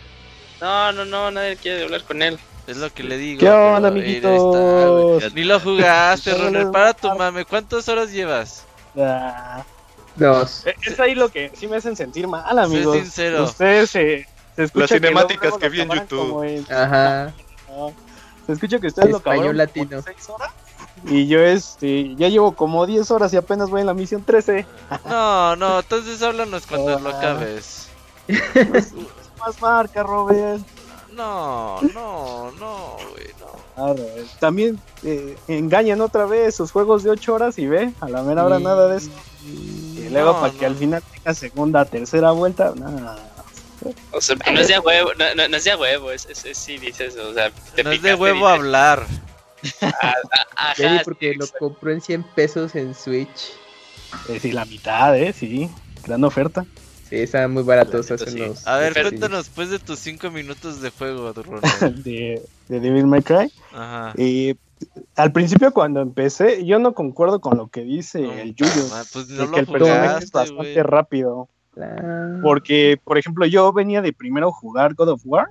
No, 0.59 0.91
no, 0.91 1.05
no, 1.05 1.31
nadie 1.31 1.55
quiere 1.55 1.83
hablar 1.83 2.03
con 2.03 2.21
él. 2.21 2.37
Es 2.67 2.77
lo 2.77 2.93
que 2.93 3.03
le 3.03 3.17
digo. 3.17 3.39
¿Qué 3.39 3.49
onda, 3.49 3.89
ahí 3.89 4.15
está, 4.15 4.29
amiguitos? 4.37 5.33
Ni 5.33 5.43
lo 5.45 5.59
jugaste, 5.59 6.33
runner. 6.37 6.69
Para 6.71 6.93
tu 6.93 7.09
mame. 7.15 7.45
¿Cuántas 7.45 7.87
horas 7.89 8.11
llevas? 8.11 8.65
Ah, 8.97 9.63
Dos. 10.17 10.65
e- 10.67 10.75
es 10.85 10.99
ahí 10.99 11.15
lo 11.15 11.29
que 11.29 11.51
sí 11.57 11.67
me 11.67 11.77
hacen 11.77 11.95
sentir 11.95 12.27
mal, 12.27 12.59
amigos. 12.59 12.97
sincero. 12.97 13.45
Ustedes 13.45 13.89
se, 13.89 14.27
se 14.57 14.69
Las 14.73 14.89
que 14.89 14.95
cinemáticas 14.99 15.53
que 15.57 15.65
lo 15.65 15.71
vi 15.71 15.81
en 15.81 15.89
YouTube. 15.89 16.29
como 16.29 16.43
en- 16.43 16.65
Ajá. 16.71 17.33
No, 17.71 17.93
se 18.45 18.53
escucha 18.53 18.79
que 18.79 18.87
ustedes 18.87 19.11
lo 19.11 19.17
Español 19.17 19.59
acabaron 19.59 19.67
como 19.73 19.83
latino. 19.89 19.97
en 19.97 20.03
seis 20.03 20.29
horas. 20.29 20.51
Y 21.05 21.27
yo 21.27 21.39
este 21.39 22.15
ya 22.15 22.27
llevo 22.29 22.51
como 22.53 22.85
10 22.85 23.09
horas 23.11 23.33
y 23.33 23.37
apenas 23.37 23.69
voy 23.69 23.81
en 23.81 23.87
la 23.87 23.93
misión 23.93 24.23
13. 24.23 24.65
No, 25.05 25.55
no, 25.55 25.79
entonces 25.79 26.21
háblanos 26.21 26.67
cuando 26.67 26.99
lo 26.99 27.09
Ah. 27.09 27.17
acabes. 27.17 27.87
Más 29.39 29.59
marca, 29.61 30.03
Robert. 30.03 30.61
No, 31.13 31.81
no, 31.93 32.51
no, 32.51 32.97
güey, 33.11 33.27
no. 33.39 33.47
Ah, 33.75 33.87
Robert. 33.97 34.27
También 34.39 34.79
eh, 35.03 35.37
engañan 35.47 36.01
otra 36.01 36.25
vez 36.25 36.55
sus 36.55 36.71
juegos 36.71 37.03
de 37.03 37.09
8 37.09 37.33
horas 37.33 37.57
y 37.57 37.67
ve, 37.67 37.91
a 37.99 38.07
la 38.09 38.21
mera 38.23 38.45
hora 38.45 38.59
nada 38.59 38.87
de 38.87 38.97
eso. 38.97 39.09
Y 39.45 40.07
luego 40.09 40.33
No, 40.33 40.39
para 40.41 40.53
que 40.53 40.61
no. 40.61 40.67
al 40.67 40.75
final 40.75 41.03
tenga 41.13 41.33
segunda, 41.33 41.85
tercera 41.85 42.31
vuelta, 42.31 42.73
nada. 42.75 43.17
O 44.11 44.21
sea, 44.21 44.35
no 44.53 44.59
es 44.59 44.67
de 44.67 44.79
huevo, 44.79 45.11
no, 45.17 45.35
no- 45.35 45.47
no 45.47 45.57
es 45.57 45.63
de 45.63 45.75
huevo, 45.75 46.11
es, 46.11 46.25
es, 46.29 46.45
es- 46.45 46.57
sí 46.57 46.77
dices, 46.77 47.15
o 47.17 47.33
sea, 47.33 47.51
te 47.75 47.83
No 47.83 47.91
es 47.91 48.01
de 48.01 48.13
huevo 48.15 48.35
dices, 48.47 48.51
hablar. 48.59 49.07
Ajá, 49.81 50.13
Ya 50.77 50.91
vi 50.91 50.97
sí, 50.97 51.03
porque 51.03 51.27
lo 51.35 51.45
exacto. 51.45 51.59
compró 51.67 51.91
en 51.91 52.01
100 52.01 52.23
pesos 52.23 52.75
en 52.75 52.95
Switch. 52.95 53.53
Eh, 54.29 54.39
sí, 54.39 54.51
la 54.51 54.65
mitad, 54.65 55.15
eh, 55.17 55.33
sí. 55.33 55.69
Gran 56.05 56.23
oferta. 56.23 56.65
Sí, 57.09 57.17
estaban 57.17 57.51
muy 57.51 57.63
baratos 57.63 58.09
neta, 58.09 58.25
sí. 58.29 58.41
A 58.65 58.77
ver, 58.77 58.93
cuéntanos 58.93 59.49
pues 59.49 59.69
de 59.69 59.79
tus 59.79 59.99
5 59.99 60.31
minutos 60.31 60.81
de 60.81 60.89
juego, 60.91 61.33
de, 62.03 62.41
de 62.69 62.79
Devil 62.79 63.05
May 63.07 63.21
Cry. 63.21 63.51
Ajá. 63.73 64.13
Y 64.17 64.55
al 65.15 65.31
principio 65.31 65.71
cuando 65.73 66.01
empecé, 66.01 66.65
yo 66.65 66.79
no 66.79 66.93
concuerdo 66.93 67.39
con 67.39 67.57
lo 67.57 67.67
que 67.67 67.81
dice 67.81 68.21
No, 68.21 68.33
el 68.33 68.55
Yuyo. 68.55 68.87
ah, 68.93 69.03
Pues 69.13 69.27
de 69.27 69.35
no 69.35 69.45
que 69.45 69.51
lo 69.51 69.57
el 69.57 69.65
personaje 69.67 70.23
es 70.23 70.31
bastante 70.31 70.55
güey. 70.73 70.83
rápido. 70.83 71.49
Porque, 72.41 72.99
por 73.03 73.17
ejemplo, 73.17 73.45
yo 73.45 73.71
venía 73.73 74.01
de 74.01 74.13
primero 74.13 74.51
jugar 74.51 74.93
God 74.93 75.09
of 75.09 75.21
War. 75.25 75.47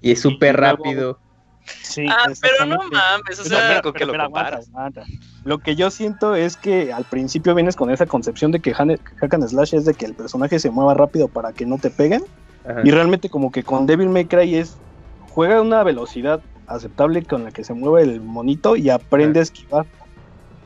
Y 0.00 0.12
es 0.12 0.20
súper 0.20 0.56
rápido. 0.56 1.18
Sí, 1.82 2.06
Ah, 2.08 2.32
pero 2.40 2.64
no 2.66 2.78
mames, 2.90 3.38
o 3.38 3.42
Pero, 3.42 3.44
sea, 3.44 3.68
pero, 3.68 3.82
¿con 3.82 3.92
qué 3.92 3.98
pero, 4.00 4.06
lo 4.06 4.12
pero 4.12 4.22
aguanta, 4.24 4.50
comparas? 4.50 4.68
aguanta. 4.68 5.04
Lo 5.44 5.58
que 5.58 5.76
yo 5.76 5.90
siento 5.90 6.34
es 6.34 6.56
que 6.56 6.92
al 6.92 7.04
principio 7.04 7.54
vienes 7.54 7.76
con 7.76 7.90
esa 7.90 8.06
concepción 8.06 8.50
de 8.50 8.60
que 8.60 8.72
Hack 8.72 9.34
and 9.34 9.46
Slash 9.46 9.74
es 9.74 9.84
de 9.84 9.94
que 9.94 10.06
el 10.06 10.14
personaje 10.14 10.58
se 10.58 10.70
mueva 10.70 10.94
rápido 10.94 11.28
para 11.28 11.52
que 11.52 11.66
no 11.66 11.78
te 11.78 11.90
peguen. 11.90 12.22
Ajá. 12.64 12.80
Y 12.82 12.90
realmente 12.90 13.28
como 13.28 13.52
que 13.52 13.62
con 13.62 13.86
Devil 13.86 14.08
May 14.08 14.24
Cry 14.24 14.56
es 14.56 14.78
juega 15.30 15.58
a 15.58 15.62
una 15.62 15.82
velocidad 15.82 16.40
aceptable 16.66 17.22
con 17.24 17.44
la 17.44 17.50
que 17.50 17.62
se 17.62 17.74
mueve 17.74 18.02
el 18.02 18.20
monito 18.20 18.74
y 18.76 18.88
aprende 18.90 19.40
a 19.40 19.42
esquivar. 19.42 19.86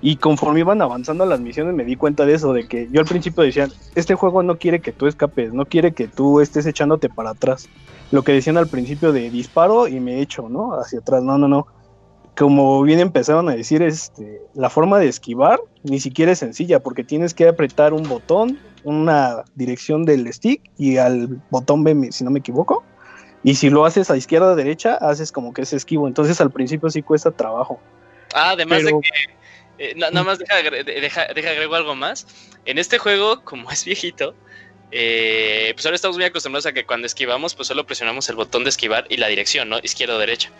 Y 0.07 0.17
conforme 0.17 0.61
iban 0.61 0.83
avanzando 0.83 1.25
las 1.25 1.41
misiones 1.41 1.73
me 1.75 1.83
di 1.83 1.97
cuenta 1.97 2.27
de 2.27 2.35
eso, 2.35 2.53
de 2.53 2.69
que 2.69 2.89
yo 2.93 3.01
al 3.01 3.07
principio 3.07 3.43
decía, 3.43 3.71
este 3.95 4.15
juego 4.15 4.43
no 4.43 4.59
quiere 4.59 4.81
que 4.81 4.93
tú 4.93 5.07
escapes, 5.07 5.55
no 5.55 5.65
quiere 5.65 5.93
que 5.93 6.09
tú 6.09 6.43
estés 6.43 6.67
echándote 6.67 7.09
para 7.09 7.31
atrás. 7.31 7.71
Lo 8.11 8.23
que 8.23 8.33
decían 8.33 8.59
al 8.59 8.69
principio 8.69 9.13
de 9.15 9.31
disparo 9.31 9.89
y 9.89 10.01
me 10.01 10.21
echo, 10.21 10.51
¿no? 10.51 10.79
Hacia 10.79 10.99
atrás, 10.99 11.23
no, 11.23 11.39
no, 11.39 11.49
no. 11.49 11.67
Como 12.37 12.83
bien 12.83 13.01
empezaron 13.01 13.49
a 13.49 13.55
decir, 13.57 13.81
este, 13.81 14.43
la 14.53 14.69
forma 14.69 14.99
de 14.99 15.09
esquivar 15.09 15.59
ni 15.85 15.99
siquiera 16.01 16.33
es 16.33 16.39
sencilla, 16.41 16.81
porque 16.81 17.03
tienes 17.03 17.33
que 17.33 17.49
apretar 17.49 17.95
un 17.95 18.07
botón, 18.07 18.59
una 18.83 19.45
dirección 19.55 20.05
del 20.05 20.31
stick 20.35 20.61
y 20.77 20.99
al 20.99 21.41
botón 21.49 21.83
B, 21.83 22.13
si 22.13 22.25
no 22.25 22.31
me 22.31 22.41
equivoco. 22.41 22.85
Y 23.43 23.55
si 23.55 23.71
lo 23.71 23.87
haces 23.87 24.11
a 24.11 24.19
izquierda 24.19 24.53
o 24.53 24.55
derecha, 24.55 24.97
haces 24.97 25.33
como 25.33 25.55
que 25.55 25.63
es 25.63 25.73
esquivo. 25.73 26.09
Entonces 26.09 26.43
al 26.43 26.51
principio 26.51 26.91
sí 26.91 27.01
cuesta 27.01 27.31
trabajo. 27.31 27.81
Ah, 28.35 28.51
además 28.51 28.81
Pero- 28.85 28.97
de 28.99 29.03
que. 29.03 29.44
Eh, 29.79 29.95
na- 29.97 30.11
nada 30.11 30.25
más 30.25 30.39
deja, 30.39 30.61
deja, 30.63 31.27
deja 31.35 31.51
agrego 31.51 31.75
algo 31.75 31.95
más. 31.95 32.27
En 32.65 32.79
este 32.79 32.99
juego, 32.99 33.43
como 33.45 33.71
es 33.71 33.85
viejito, 33.85 34.35
eh, 34.91 35.73
pues 35.75 35.85
ahora 35.87 35.97
estamos 35.97 36.17
muy 36.17 36.25
acostumbrados 36.25 36.67
a 36.67 36.73
que 36.73 36.87
cuando 36.87 37.07
esquivamos, 37.07 37.55
pues 37.55 37.67
solo 37.69 37.85
presionamos 37.85 38.29
el 38.29 38.37
botón 38.37 38.63
de 38.65 38.71
esquivar 38.71 39.07
y 39.09 39.17
la 39.17 39.27
dirección, 39.27 39.69
¿no? 39.69 39.79
Izquierda 39.83 40.15
o 40.15 40.19
derecha. 40.19 40.51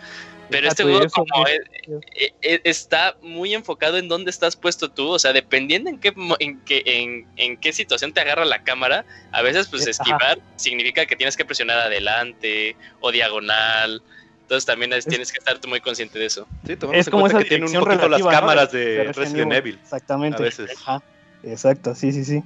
Pero 0.49 0.67
este 0.67 0.83
Exacto, 0.83 1.07
juego 1.15 1.25
como 1.31 1.47
es- 1.47 1.59
es- 1.87 2.33
e- 2.41 2.53
e- 2.53 2.61
está 2.65 3.17
muy 3.21 3.53
enfocado 3.55 3.97
en 3.97 4.07
dónde 4.07 4.29
estás 4.29 4.55
puesto 4.55 4.91
tú, 4.91 5.09
o 5.09 5.17
sea, 5.19 5.33
dependiendo 5.33 5.89
en 5.89 5.99
qué 5.99 6.13
en 6.39 6.59
qué 6.65 6.83
en, 6.85 7.27
en 7.37 7.57
qué 7.57 7.73
situación 7.73 8.13
te 8.13 8.21
agarra 8.21 8.45
la 8.45 8.61
cámara, 8.63 9.05
a 9.31 9.41
veces 9.41 9.67
pues 9.69 9.81
Ajá. 9.83 9.91
esquivar 9.91 10.39
significa 10.55 11.05
que 11.05 11.15
tienes 11.15 11.35
que 11.37 11.45
presionar 11.45 11.79
adelante 11.79 12.75
o 12.99 13.11
diagonal. 13.11 14.03
Entonces 14.45 14.65
también 14.65 14.93
es- 14.93 14.99
Es- 14.99 15.07
tienes 15.07 15.31
que 15.31 15.39
estar 15.39 15.57
tú 15.57 15.67
muy 15.67 15.81
consciente 15.81 16.19
de 16.19 16.27
eso. 16.27 16.47
Sí, 16.67 16.77
Es 16.93 17.09
como 17.09 17.25
esa 17.25 17.39
que 17.39 17.45
tiene 17.45 17.65
un 17.65 17.73
poquito 17.73 18.07
las 18.07 18.21
cámaras 18.21 18.71
de- 18.71 18.79
de, 18.85 18.95
de 19.05 19.13
Resident 19.13 19.53
Evil. 19.53 19.79
Exactamente. 19.81 20.37
A 20.37 20.45
veces. 20.45 20.71
Ajá, 20.85 21.01
exacto, 21.41 21.95
sí, 21.95 22.11
sí, 22.11 22.23
sí. 22.23 22.43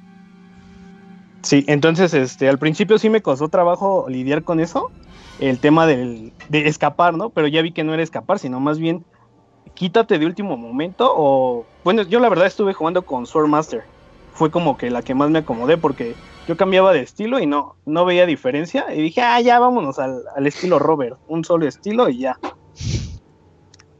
Sí, 1.44 1.66
entonces, 1.68 2.14
este, 2.14 2.48
al 2.48 2.58
principio 2.58 2.98
sí 2.98 3.10
me 3.10 3.22
costó 3.22 3.50
trabajo 3.50 4.06
lidiar 4.08 4.44
con 4.44 4.62
eso, 4.62 4.90
el 5.40 5.60
tema 5.60 5.88
del, 5.88 6.34
de 6.48 6.68
escapar, 6.68 7.16
¿no? 7.16 7.30
Pero 7.32 7.48
ya 7.48 7.62
vi 7.62 7.74
que 7.74 7.84
no 7.84 7.94
era 7.94 8.04
escapar, 8.04 8.40
sino 8.40 8.60
más 8.62 8.80
bien 8.80 9.06
quítate 9.74 10.20
de 10.20 10.26
último 10.26 10.56
momento 10.58 11.12
o, 11.16 11.66
bueno, 11.84 12.04
yo 12.04 12.20
la 12.22 12.30
verdad 12.30 12.48
estuve 12.48 12.74
jugando 12.74 13.04
con 13.04 13.26
Swordmaster, 13.26 13.84
fue 14.34 14.52
como 14.52 14.78
que 14.78 14.90
la 14.90 15.02
que 15.02 15.16
más 15.16 15.30
me 15.30 15.40
acomodé 15.40 15.78
porque 15.78 16.16
yo 16.50 16.58
cambiaba 16.58 16.94
de 16.94 17.02
estilo 17.02 17.40
y 17.40 17.46
no, 17.46 17.76
no 17.86 18.06
veía 18.06 18.26
diferencia 18.26 18.92
y 18.92 19.04
dije, 19.04 19.22
ah, 19.22 19.40
ya 19.40 19.60
vámonos 19.60 20.00
al, 20.00 20.24
al 20.36 20.48
estilo 20.48 20.80
Robert, 20.80 21.20
un 21.28 21.46
solo 21.46 21.68
estilo 21.68 22.10
y 22.10 22.18
ya. 22.18 22.40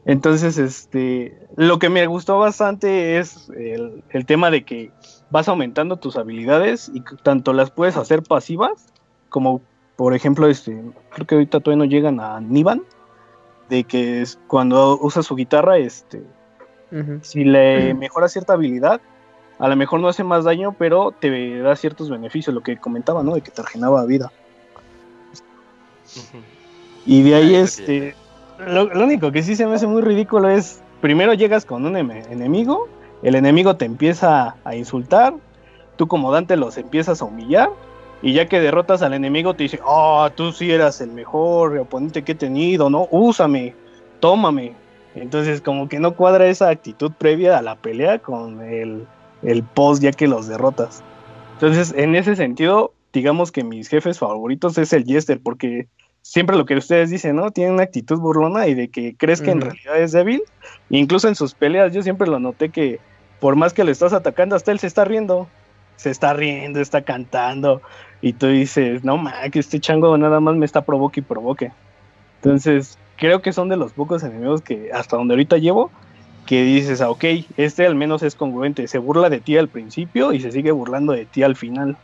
Entonces, 0.04 0.58
este, 0.58 1.38
lo 1.54 1.78
que 1.78 1.90
me 1.90 2.04
gustó 2.08 2.40
bastante 2.40 3.18
es 3.18 3.50
el, 3.50 4.02
el 4.10 4.26
tema 4.26 4.50
de 4.50 4.64
que 4.64 4.90
vas 5.30 5.48
aumentando 5.48 5.98
tus 5.98 6.16
habilidades 6.16 6.90
y 6.92 7.04
tanto 7.22 7.52
las 7.52 7.70
puedes 7.70 7.96
hacer 7.96 8.24
pasivas 8.24 8.92
como, 9.28 9.60
por 9.94 10.12
ejemplo, 10.12 10.48
este, 10.48 10.82
creo 11.10 11.26
que 11.28 11.36
ahorita 11.36 11.60
todavía 11.60 11.84
no 11.84 11.88
llegan 11.88 12.18
a 12.18 12.40
Nivan, 12.40 12.82
de 13.68 13.84
que 13.84 14.22
es 14.22 14.40
cuando 14.48 14.98
usa 15.00 15.22
su 15.22 15.36
guitarra, 15.36 15.78
este, 15.78 16.24
si 17.22 17.44
le 17.44 17.94
mejora 17.94 18.28
cierta 18.28 18.54
habilidad, 18.54 19.00
a 19.60 19.68
lo 19.68 19.76
mejor 19.76 20.00
no 20.00 20.08
hace 20.08 20.24
más 20.24 20.44
daño, 20.44 20.74
pero 20.76 21.12
te 21.12 21.60
da 21.60 21.76
ciertos 21.76 22.08
beneficios, 22.08 22.54
lo 22.54 22.62
que 22.62 22.78
comentaba, 22.78 23.22
¿no? 23.22 23.34
De 23.34 23.42
que 23.42 23.50
te 23.50 23.62
regenaba 23.62 24.04
vida. 24.06 24.32
Y 27.04 27.22
de 27.22 27.34
ahí, 27.34 27.54
Ah, 27.54 27.60
este, 27.60 28.14
lo, 28.66 28.86
lo 28.86 29.04
único 29.04 29.30
que 29.30 29.42
sí 29.42 29.56
se 29.56 29.66
me 29.66 29.74
hace 29.74 29.86
muy 29.86 30.00
ridículo 30.00 30.48
es, 30.48 30.80
primero 31.02 31.34
llegas 31.34 31.66
con 31.66 31.84
un 31.84 31.96
enemigo, 31.96 32.88
el 33.22 33.34
enemigo 33.34 33.76
te 33.76 33.84
empieza 33.84 34.56
a 34.64 34.74
insultar, 34.74 35.34
tú 35.96 36.08
como 36.08 36.32
Dante 36.32 36.56
los 36.56 36.78
empiezas 36.78 37.20
a 37.20 37.26
humillar, 37.26 37.68
y 38.22 38.32
ya 38.32 38.46
que 38.46 38.60
derrotas 38.60 39.02
al 39.02 39.12
enemigo 39.12 39.54
te 39.54 39.64
dice, 39.64 39.78
oh, 39.84 40.28
tú 40.34 40.52
sí 40.52 40.70
eras 40.70 41.02
el 41.02 41.10
mejor 41.10 41.76
oponente 41.76 42.22
que 42.22 42.32
he 42.32 42.34
tenido, 42.34 42.88
¿no? 42.88 43.08
Úsame, 43.10 43.74
tómame. 44.20 44.74
Entonces 45.14 45.60
como 45.60 45.88
que 45.88 45.98
no 45.98 46.14
cuadra 46.14 46.46
esa 46.46 46.68
actitud 46.70 47.12
previa 47.12 47.58
a 47.58 47.62
la 47.62 47.76
pelea 47.76 48.20
con 48.20 48.60
el, 48.62 49.06
el 49.42 49.62
post 49.62 50.02
ya 50.02 50.12
que 50.12 50.28
los 50.28 50.46
derrotas. 50.46 51.02
Entonces, 51.54 51.94
en 51.96 52.14
ese 52.14 52.36
sentido, 52.36 52.92
digamos 53.12 53.52
que 53.52 53.64
mis 53.64 53.88
jefes 53.88 54.18
favoritos 54.18 54.78
es 54.78 54.92
el 54.92 55.04
Jester, 55.04 55.40
porque 55.42 55.88
siempre 56.22 56.56
lo 56.56 56.66
que 56.66 56.76
ustedes 56.76 57.10
dicen, 57.10 57.36
¿no? 57.36 57.50
Tiene 57.50 57.72
una 57.72 57.82
actitud 57.82 58.18
burlona 58.18 58.66
y 58.66 58.74
de 58.74 58.88
que 58.88 59.16
crees 59.16 59.40
que 59.40 59.50
en 59.50 59.60
realidad 59.60 60.00
es 60.00 60.12
débil. 60.12 60.42
Incluso 60.88 61.28
en 61.28 61.34
sus 61.34 61.54
peleas 61.54 61.92
yo 61.92 62.02
siempre 62.02 62.28
lo 62.28 62.38
noté 62.38 62.70
que 62.70 63.00
por 63.40 63.56
más 63.56 63.72
que 63.72 63.84
lo 63.84 63.90
estás 63.90 64.12
atacando, 64.12 64.54
hasta 64.54 64.70
él 64.70 64.78
se 64.78 64.86
está 64.86 65.04
riendo. 65.04 65.48
Se 65.96 66.10
está 66.10 66.32
riendo, 66.32 66.80
está 66.80 67.02
cantando. 67.02 67.82
Y 68.22 68.34
tú 68.34 68.46
dices, 68.46 69.02
no 69.04 69.16
ma, 69.16 69.48
que 69.50 69.58
este 69.58 69.80
chango 69.80 70.16
nada 70.16 70.40
más 70.40 70.54
me 70.56 70.66
está 70.66 70.82
provoque 70.82 71.20
y 71.20 71.22
provoque. 71.22 71.72
Entonces, 72.36 72.98
creo 73.16 73.42
que 73.42 73.52
son 73.52 73.68
de 73.68 73.76
los 73.76 73.92
pocos 73.92 74.22
enemigos 74.22 74.62
que 74.62 74.90
hasta 74.92 75.16
donde 75.16 75.34
ahorita 75.34 75.58
llevo, 75.58 75.90
que 76.50 76.64
dices, 76.64 77.00
ah, 77.00 77.10
ok, 77.10 77.24
este 77.56 77.86
al 77.86 77.94
menos 77.94 78.24
es 78.24 78.34
congruente. 78.34 78.88
Se 78.88 78.98
burla 78.98 79.30
de 79.30 79.40
ti 79.40 79.56
al 79.56 79.68
principio 79.68 80.32
y 80.32 80.40
se 80.40 80.50
sigue 80.50 80.72
burlando 80.72 81.12
de 81.12 81.24
ti 81.24 81.44
al 81.44 81.54
final. 81.54 81.96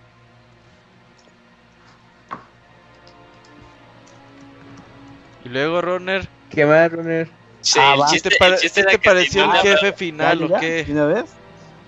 Y 5.43 5.49
luego, 5.49 5.83
Runner, 5.83 6.29
¿Qué 6.49 6.65
más, 6.65 6.93
Runner? 6.93 7.29
Sí, 7.61 7.81
Ah, 7.83 7.95
el 7.95 8.01
va. 8.01 8.07
¿qué 8.07 8.13
chiste, 8.13 8.31
te, 8.31 8.37
pare- 8.37 8.55
el 8.55 8.61
chiste 8.61 8.81
qué 8.83 8.83
era 8.83 8.91
te 8.93 8.99
que 8.99 9.05
pareció 9.05 9.45
el 9.47 9.51
jefe 9.51 9.93
final 9.95 10.45
o 10.45 10.61
qué? 10.61 10.85
¿De 10.85 10.93
una 10.93 11.07
vez? 11.07 11.37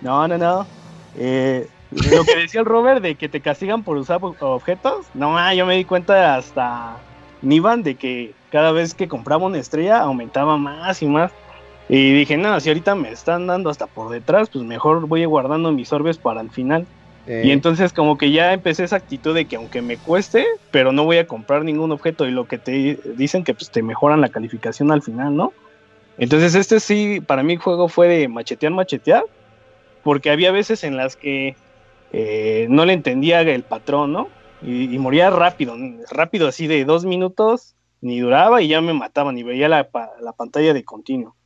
No, 0.01 0.27
no, 0.27 0.37
no. 0.37 0.67
Eh, 1.15 1.69
lo 1.93 2.25
que 2.25 2.39
decía 2.39 2.59
el 2.59 2.67
Robert 2.67 3.01
de 3.01 3.17
que 3.17 3.29
te 3.29 3.41
castigan 3.41 3.85
por 3.85 3.97
usar 3.99 4.19
ob- 4.19 4.37
objetos, 4.41 5.07
no, 5.15 5.39
ah, 5.39 5.55
yo 5.55 5.65
me 5.65 5.77
di 5.77 5.85
cuenta 5.85 6.35
hasta 6.35 7.05
Nivan 7.41 7.85
de 7.85 7.97
que 7.97 8.35
cada 8.51 8.73
vez 8.73 8.97
que 8.97 9.07
compraba 9.07 9.47
una 9.47 9.59
estrella 9.61 10.01
aumentaba 10.01 10.57
más 10.57 11.01
y 11.03 11.07
más. 11.07 11.31
Y 11.89 12.13
dije, 12.13 12.37
no, 12.37 12.61
si 12.61 12.69
ahorita 12.69 12.95
me 12.95 13.11
están 13.11 13.47
dando 13.47 13.71
hasta 13.71 13.87
por 13.87 14.11
detrás, 14.11 14.51
pues 14.51 14.65
mejor 14.65 15.07
voy 15.07 15.25
guardando 15.25 15.73
mis 15.73 15.93
orbes 15.93 16.19
para 16.19 16.43
el 16.43 16.51
final. 16.51 16.87
Eh, 17.27 17.43
Y 17.47 17.51
entonces 17.51 17.93
como 17.93 18.19
que 18.19 18.31
ya 18.31 18.53
empecé 18.53 18.85
esa 18.85 18.97
actitud 18.97 19.35
de 19.35 19.47
que 19.47 19.57
aunque 19.57 19.81
me 19.83 19.99
cueste, 19.99 20.45
pero 20.71 20.93
no 20.93 21.05
voy 21.05 21.19
a 21.19 21.27
comprar 21.27 21.65
ningún 21.65 21.93
objeto 21.93 22.27
y 22.27 22.31
lo 22.31 22.47
que 22.47 22.59
te 22.59 22.99
dicen 23.17 23.45
que 23.45 23.55
pues 23.55 23.71
te 23.71 23.83
mejoran 23.83 24.21
la 24.21 24.29
calificación 24.31 24.93
al 24.93 25.03
final, 25.03 25.35
¿no? 25.35 25.55
Entonces 26.19 26.55
este 26.55 26.81
sí, 26.81 27.21
para 27.21 27.43
mí 27.43 27.55
el 27.55 27.59
juego 27.59 27.89
fue 27.89 28.09
de 28.09 28.29
machetear, 28.29 28.73
machetear, 28.73 29.23
porque 30.03 30.31
había 30.31 30.53
veces 30.53 30.85
en 30.85 30.97
las 30.97 31.17
que 31.17 31.57
eh, 32.11 32.67
no 32.71 32.85
le 32.85 32.93
entendía 32.95 33.41
el 33.43 33.65
patrón, 33.65 34.13
¿no? 34.13 34.35
Y, 34.61 34.95
y 34.95 34.99
moría 34.99 35.31
rápido, 35.31 35.77
rápido 36.11 36.49
así 36.49 36.67
de 36.67 36.85
dos 36.85 37.05
minutos, 37.05 37.77
ni 38.01 38.21
duraba 38.21 38.61
y 38.63 38.69
ya 38.69 38.81
me 38.81 38.93
mataban 38.95 39.39
y 39.39 39.43
veía 39.43 39.69
la, 39.69 39.89
la 40.21 40.33
pantalla 40.33 40.75
de 40.75 40.85
continuo. 40.85 41.38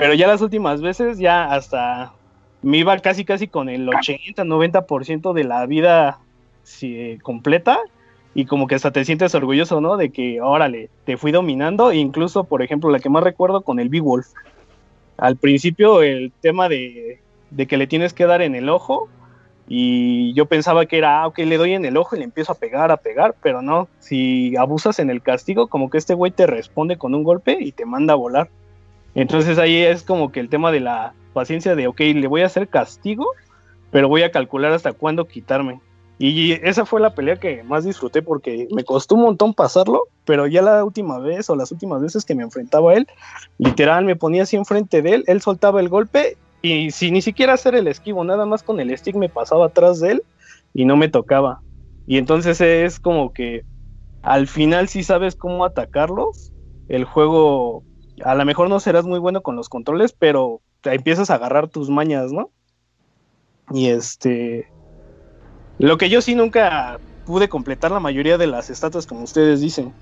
Pero 0.00 0.14
ya 0.14 0.26
las 0.26 0.40
últimas 0.40 0.80
veces 0.80 1.18
ya 1.18 1.52
hasta 1.52 2.14
me 2.62 2.78
iba 2.78 2.96
casi 3.00 3.26
casi 3.26 3.48
con 3.48 3.68
el 3.68 3.86
80, 3.86 4.44
90% 4.44 5.34
de 5.34 5.44
la 5.44 5.66
vida 5.66 6.20
eh, 6.80 7.18
completa 7.22 7.78
y 8.34 8.46
como 8.46 8.66
que 8.66 8.76
hasta 8.76 8.92
te 8.92 9.04
sientes 9.04 9.34
orgulloso, 9.34 9.82
¿no? 9.82 9.98
De 9.98 10.08
que, 10.08 10.40
órale, 10.40 10.88
te 11.04 11.18
fui 11.18 11.32
dominando, 11.32 11.90
e 11.90 11.96
incluso, 11.96 12.44
por 12.44 12.62
ejemplo, 12.62 12.88
la 12.88 12.98
que 12.98 13.10
más 13.10 13.22
recuerdo 13.22 13.60
con 13.60 13.78
el 13.78 13.90
Beowulf. 13.90 14.28
Al 15.18 15.36
principio 15.36 16.00
el 16.00 16.32
tema 16.40 16.70
de, 16.70 17.20
de 17.50 17.66
que 17.66 17.76
le 17.76 17.86
tienes 17.86 18.14
que 18.14 18.24
dar 18.24 18.40
en 18.40 18.54
el 18.54 18.70
ojo 18.70 19.10
y 19.68 20.32
yo 20.32 20.46
pensaba 20.46 20.86
que 20.86 20.96
era, 20.96 21.20
ah, 21.20 21.26
ok, 21.26 21.40
le 21.40 21.58
doy 21.58 21.74
en 21.74 21.84
el 21.84 21.98
ojo 21.98 22.16
y 22.16 22.20
le 22.20 22.24
empiezo 22.24 22.52
a 22.52 22.58
pegar, 22.58 22.90
a 22.90 22.96
pegar, 22.96 23.34
pero 23.42 23.60
no, 23.60 23.86
si 23.98 24.56
abusas 24.56 24.98
en 24.98 25.10
el 25.10 25.20
castigo, 25.20 25.66
como 25.66 25.90
que 25.90 25.98
este 25.98 26.14
güey 26.14 26.32
te 26.32 26.46
responde 26.46 26.96
con 26.96 27.14
un 27.14 27.22
golpe 27.22 27.58
y 27.60 27.72
te 27.72 27.84
manda 27.84 28.14
a 28.14 28.16
volar. 28.16 28.48
Entonces 29.14 29.58
ahí 29.58 29.76
es 29.76 30.02
como 30.02 30.30
que 30.32 30.40
el 30.40 30.48
tema 30.48 30.70
de 30.70 30.80
la 30.80 31.14
paciencia 31.32 31.74
de, 31.74 31.86
ok, 31.86 32.00
le 32.00 32.26
voy 32.26 32.42
a 32.42 32.46
hacer 32.46 32.68
castigo, 32.68 33.26
pero 33.90 34.08
voy 34.08 34.22
a 34.22 34.30
calcular 34.30 34.72
hasta 34.72 34.92
cuándo 34.92 35.26
quitarme. 35.26 35.80
Y 36.18 36.52
esa 36.52 36.84
fue 36.84 37.00
la 37.00 37.14
pelea 37.14 37.36
que 37.36 37.62
más 37.62 37.84
disfruté 37.84 38.20
porque 38.20 38.68
me 38.72 38.84
costó 38.84 39.14
un 39.14 39.22
montón 39.22 39.54
pasarlo, 39.54 40.02
pero 40.26 40.46
ya 40.46 40.60
la 40.60 40.84
última 40.84 41.18
vez 41.18 41.48
o 41.48 41.56
las 41.56 41.72
últimas 41.72 42.02
veces 42.02 42.26
que 42.26 42.34
me 42.34 42.42
enfrentaba 42.42 42.92
a 42.92 42.94
él, 42.96 43.06
literal 43.56 44.04
me 44.04 44.16
ponía 44.16 44.42
así 44.42 44.54
enfrente 44.56 45.00
de 45.00 45.14
él, 45.14 45.24
él 45.26 45.40
soltaba 45.40 45.80
el 45.80 45.88
golpe 45.88 46.36
y 46.60 46.90
sin 46.90 47.14
ni 47.14 47.22
siquiera 47.22 47.54
hacer 47.54 47.74
el 47.74 47.86
esquivo, 47.86 48.22
nada 48.22 48.44
más 48.44 48.62
con 48.62 48.80
el 48.80 48.96
stick 48.98 49.16
me 49.16 49.30
pasaba 49.30 49.66
atrás 49.66 49.98
de 50.00 50.12
él 50.12 50.22
y 50.74 50.84
no 50.84 50.98
me 50.98 51.08
tocaba. 51.08 51.62
Y 52.06 52.18
entonces 52.18 52.60
es 52.60 53.00
como 53.00 53.32
que 53.32 53.64
al 54.22 54.46
final 54.46 54.88
si 54.88 55.02
sabes 55.02 55.36
cómo 55.36 55.64
atacarlos, 55.64 56.52
el 56.88 57.04
juego 57.04 57.82
a 58.24 58.34
lo 58.34 58.44
mejor 58.44 58.68
no 58.68 58.80
serás 58.80 59.04
muy 59.04 59.18
bueno 59.18 59.42
con 59.42 59.56
los 59.56 59.68
controles, 59.68 60.12
pero 60.12 60.60
empiezas 60.84 61.30
a 61.30 61.34
agarrar 61.34 61.68
tus 61.68 61.90
mañas, 61.90 62.32
¿no? 62.32 62.50
Y 63.72 63.88
este 63.88 64.66
lo 65.78 65.96
que 65.96 66.10
yo 66.10 66.20
sí 66.20 66.34
nunca 66.34 67.00
pude 67.24 67.48
completar 67.48 67.90
la 67.90 68.00
mayoría 68.00 68.36
de 68.36 68.46
las 68.46 68.68
estatuas 68.68 69.06
como 69.06 69.22
ustedes 69.22 69.60
dicen. 69.60 69.94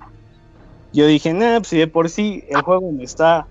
Yo 0.93 1.07
dije, 1.07 1.33
nah, 1.35 1.59
pues 1.59 1.69
si 1.69 1.79
de 1.79 1.87
por 1.87 2.09
sí 2.09 2.43
el 2.49 2.63
juego 2.63 2.91
me 2.91 3.05
está 3.05 3.49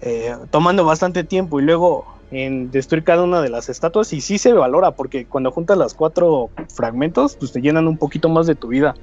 eh, 0.00 0.36
tomando 0.50 0.84
bastante 0.84 1.24
tiempo 1.24 1.58
y 1.58 1.64
luego 1.64 2.06
en 2.30 2.70
destruir 2.70 3.02
cada 3.02 3.24
una 3.24 3.40
de 3.40 3.48
las 3.48 3.68
estatuas 3.68 4.12
y 4.12 4.20
sí 4.20 4.38
se 4.38 4.52
valora 4.52 4.92
porque 4.92 5.26
cuando 5.26 5.50
juntas 5.50 5.78
las 5.78 5.94
cuatro 5.94 6.52
fragmentos 6.74 7.36
pues 7.40 7.52
te 7.52 7.60
llenan 7.60 7.88
un 7.88 7.98
poquito 7.98 8.28
más 8.28 8.46
de 8.46 8.54
tu 8.54 8.68
vida. 8.68 8.94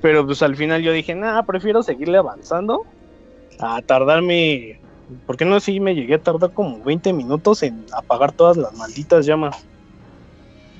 Pero 0.00 0.24
pues 0.24 0.40
al 0.42 0.56
final 0.56 0.80
yo 0.82 0.92
dije, 0.92 1.14
nah, 1.14 1.42
prefiero 1.42 1.82
seguirle 1.82 2.16
avanzando 2.16 2.86
a 3.60 3.82
tardarme, 3.82 4.80
porque 5.26 5.44
no 5.44 5.58
sé 5.60 5.72
si 5.72 5.80
me 5.80 5.94
llegué 5.94 6.14
a 6.14 6.22
tardar 6.22 6.52
como 6.52 6.82
20 6.82 7.12
minutos 7.12 7.62
en 7.62 7.84
apagar 7.92 8.32
todas 8.32 8.56
las 8.56 8.74
malditas 8.74 9.26
llamas. 9.26 9.56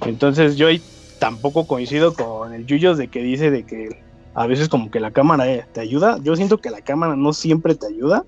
Entonces 0.07 0.57
yo 0.57 0.69
ahí 0.69 0.81
tampoco 1.19 1.67
coincido 1.67 2.15
con 2.15 2.55
el 2.55 2.67
Yuyos 2.67 2.97
de 2.99 3.09
que 3.09 3.23
dice 3.23 3.51
de 3.51 3.65
que 3.65 4.03
a 4.35 4.47
veces 4.47 4.69
como 4.69 4.91
que 4.91 5.01
la 5.01 5.11
cámara 5.11 5.53
eh, 5.53 5.67
te 5.73 5.81
ayuda. 5.81 6.19
Yo 6.23 6.37
siento 6.37 6.59
que 6.59 6.71
la 6.71 6.81
cámara 6.81 7.17
no 7.17 7.33
siempre 7.33 7.75
te 7.75 7.87
ayuda, 7.87 8.25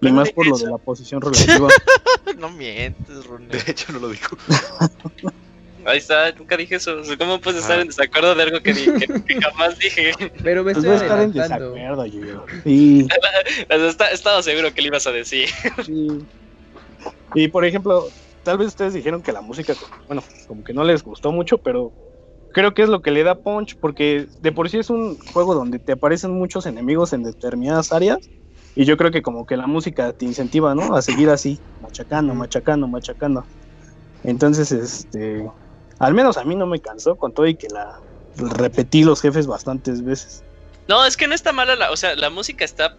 y 0.00 0.12
más 0.12 0.30
por 0.30 0.46
lo 0.46 0.58
de 0.58 0.66
la 0.66 0.78
posición 0.78 1.20
relativa. 1.20 1.68
no 2.38 2.50
mientes, 2.50 3.26
Runner. 3.26 3.48
De 3.48 3.70
hecho, 3.70 3.92
no 3.92 4.00
lo 4.00 4.08
dijo. 4.08 4.36
Ahí 5.86 5.98
está, 5.98 6.32
nunca 6.32 6.56
dije 6.56 6.76
eso. 6.76 6.96
¿Cómo 7.18 7.40
puedes 7.40 7.60
estar 7.62 7.78
Ah. 7.78 7.82
en 7.82 7.88
desacuerdo 7.88 8.34
de 8.34 8.42
algo 8.42 8.60
que, 8.60 8.72
di- 8.72 8.84
que- 8.98 9.06
que 9.06 9.40
jamás 9.42 9.78
dije? 9.78 10.12
Pero 10.42 10.64
me 10.64 10.72
Pues 10.72 10.84
estoy 10.84 10.96
estar 11.02 11.20
en 11.22 11.32
desacuerdo, 11.32 12.06
yo. 12.06 12.44
Sí, 12.64 13.06
está- 13.68 14.10
estaba 14.10 14.42
seguro 14.42 14.72
que 14.72 14.82
le 14.82 14.88
ibas 14.88 15.06
a 15.06 15.12
decir. 15.12 15.48
sí. 15.84 16.26
Y 17.34 17.48
por 17.48 17.64
ejemplo, 17.64 18.10
tal 18.42 18.58
vez 18.58 18.68
ustedes 18.68 18.94
dijeron 18.94 19.22
que 19.22 19.32
la 19.32 19.40
música, 19.40 19.74
bueno, 20.06 20.22
como 20.46 20.62
que 20.62 20.72
no 20.72 20.84
les 20.84 21.02
gustó 21.02 21.32
mucho, 21.32 21.58
pero 21.58 21.92
creo 22.52 22.72
que 22.74 22.82
es 22.82 22.88
lo 22.88 23.02
que 23.02 23.10
le 23.10 23.24
da 23.24 23.34
punch, 23.34 23.76
porque 23.80 24.26
de 24.40 24.52
por 24.52 24.70
sí 24.70 24.78
es 24.78 24.90
un 24.90 25.18
juego 25.32 25.54
donde 25.54 25.78
te 25.80 25.92
aparecen 25.92 26.30
muchos 26.32 26.66
enemigos 26.66 27.12
en 27.12 27.24
determinadas 27.24 27.92
áreas. 27.92 28.18
Y 28.76 28.84
yo 28.86 28.96
creo 28.96 29.10
que 29.12 29.22
como 29.22 29.46
que 29.46 29.56
la 29.56 29.66
música 29.68 30.12
te 30.12 30.24
incentiva, 30.24 30.74
¿no? 30.74 30.96
A 30.96 31.02
seguir 31.02 31.30
así, 31.30 31.60
machacando, 31.78 32.34
machacando, 32.34 32.88
machacando. 32.88 33.46
Entonces, 34.24 34.72
este, 34.72 35.46
al 35.98 36.14
menos 36.14 36.36
a 36.36 36.44
mí 36.44 36.54
no 36.56 36.66
me 36.66 36.80
cansó 36.80 37.16
con 37.16 37.32
todo 37.32 37.46
y 37.46 37.56
que 37.56 37.68
la 37.68 38.00
repetí 38.34 39.04
los 39.04 39.20
jefes 39.20 39.46
bastantes 39.46 40.02
veces. 40.04 40.42
No, 40.88 41.04
es 41.06 41.16
que 41.16 41.26
no 41.28 41.34
está 41.34 41.52
mala 41.52 41.76
la, 41.76 41.90
o 41.90 41.96
sea, 41.96 42.14
la 42.16 42.30
música 42.30 42.64
está 42.64 42.94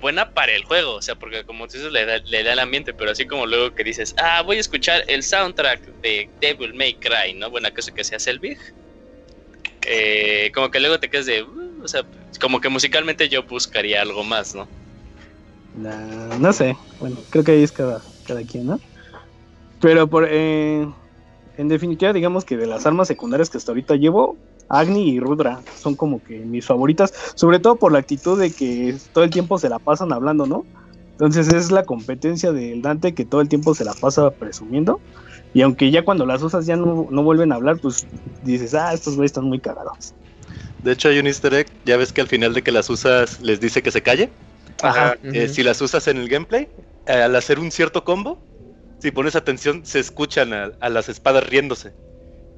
buena 0.00 0.32
para 0.32 0.52
el 0.52 0.64
juego, 0.64 0.94
o 0.94 1.02
sea, 1.02 1.14
porque 1.14 1.44
como 1.44 1.66
tú 1.66 1.78
dices 1.78 1.92
le 1.92 2.04
da, 2.06 2.18
le 2.24 2.42
da 2.44 2.52
el 2.52 2.58
ambiente, 2.58 2.92
pero 2.94 3.10
así 3.10 3.26
como 3.26 3.46
luego 3.46 3.74
que 3.74 3.84
dices, 3.84 4.14
ah, 4.18 4.42
voy 4.42 4.56
a 4.56 4.60
escuchar 4.60 5.02
el 5.08 5.22
soundtrack 5.22 5.84
de 6.02 6.30
Devil 6.40 6.74
May 6.74 6.94
Cry, 6.94 7.34
¿no? 7.34 7.50
Bueno, 7.50 7.68
acaso 7.68 7.92
que 7.92 8.04
sea 8.04 8.18
Selvig. 8.18 8.58
Eh, 9.86 10.50
como 10.54 10.70
que 10.70 10.80
luego 10.80 11.00
te 11.00 11.08
quedas 11.08 11.26
de, 11.26 11.42
"Uh", 11.42 11.82
o 11.82 11.88
sea, 11.88 12.06
como 12.40 12.60
que 12.60 12.68
musicalmente 12.68 13.28
yo 13.28 13.42
buscaría 13.44 14.02
algo 14.02 14.22
más, 14.22 14.54
¿no? 14.54 14.68
Na- 15.74 16.36
no 16.38 16.52
sé, 16.52 16.76
bueno, 16.98 17.24
creo 17.30 17.44
que 17.44 17.52
ahí 17.52 17.62
es 17.62 17.72
cada, 17.72 18.04
cada 18.26 18.44
quien, 18.44 18.66
¿no? 18.66 18.80
Pero 19.80 20.08
por, 20.08 20.26
eh, 20.28 20.86
en 21.60 21.68
definitiva, 21.68 22.12
digamos 22.12 22.44
que 22.44 22.56
de 22.56 22.66
las 22.66 22.86
armas 22.86 23.08
secundarias 23.08 23.50
que 23.50 23.58
hasta 23.58 23.72
ahorita 23.72 23.96
llevo, 23.96 24.36
Agni 24.68 25.10
y 25.10 25.20
Rudra 25.20 25.62
son 25.76 25.94
como 25.94 26.22
que 26.22 26.38
mis 26.38 26.64
favoritas, 26.64 27.12
sobre 27.34 27.58
todo 27.58 27.76
por 27.76 27.92
la 27.92 27.98
actitud 27.98 28.40
de 28.40 28.50
que 28.50 28.96
todo 29.12 29.24
el 29.24 29.30
tiempo 29.30 29.58
se 29.58 29.68
la 29.68 29.78
pasan 29.78 30.12
hablando, 30.12 30.46
¿no? 30.46 30.64
Entonces 31.12 31.52
es 31.52 31.70
la 31.70 31.84
competencia 31.84 32.50
del 32.52 32.80
Dante 32.80 33.14
que 33.14 33.26
todo 33.26 33.42
el 33.42 33.48
tiempo 33.50 33.74
se 33.74 33.84
la 33.84 33.92
pasa 33.92 34.30
presumiendo. 34.30 35.00
Y 35.52 35.60
aunque 35.60 35.90
ya 35.90 36.02
cuando 36.02 36.24
las 36.24 36.42
usas 36.42 36.64
ya 36.64 36.76
no, 36.76 37.08
no 37.10 37.22
vuelven 37.22 37.52
a 37.52 37.56
hablar, 37.56 37.76
pues 37.78 38.06
dices, 38.42 38.74
ah, 38.74 38.94
estos 38.94 39.16
güeyes 39.16 39.30
están 39.30 39.44
muy 39.44 39.60
cagados. 39.60 40.14
De 40.82 40.92
hecho, 40.92 41.08
hay 41.08 41.18
un 41.18 41.26
easter 41.26 41.52
egg. 41.52 41.66
Ya 41.84 41.98
ves 41.98 42.12
que 42.12 42.22
al 42.22 42.28
final 42.28 42.54
de 42.54 42.62
que 42.62 42.72
las 42.72 42.88
usas 42.88 43.40
les 43.42 43.60
dice 43.60 43.82
que 43.82 43.90
se 43.90 44.00
calle. 44.00 44.30
Ajá. 44.82 45.18
Eh, 45.24 45.44
Ujú. 45.44 45.54
si 45.54 45.62
las 45.62 45.82
usas 45.82 46.08
en 46.08 46.16
el 46.16 46.28
gameplay, 46.28 46.68
eh, 47.06 47.12
al 47.12 47.36
hacer 47.36 47.58
un 47.58 47.70
cierto 47.70 48.02
combo, 48.02 48.38
si 49.00 49.10
pones 49.12 49.36
atención, 49.36 49.84
se 49.84 50.00
escuchan 50.00 50.52
a, 50.52 50.72
a 50.80 50.88
las 50.88 51.08
espadas 51.08 51.48
riéndose. 51.48 51.94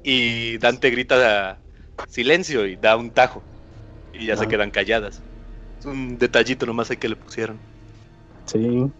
Y 0.03 0.57
Dante 0.59 0.89
grita 0.91 1.63
silencio 2.09 2.65
y 2.67 2.77
da 2.77 2.97
un 2.97 3.11
tajo. 3.13 3.43
Y 4.13 4.27
ya 4.27 4.37
se 4.37 4.45
Ah. 4.45 4.47
quedan 4.47 4.71
calladas. 4.71 5.25
Es 5.79 5.85
un 5.85 6.17
detallito 6.17 6.65
nomás 6.65 6.91
ahí 6.91 6.97
que 6.97 7.09
le 7.09 7.15
pusieron. 7.17 7.61
Sí. 8.45 8.91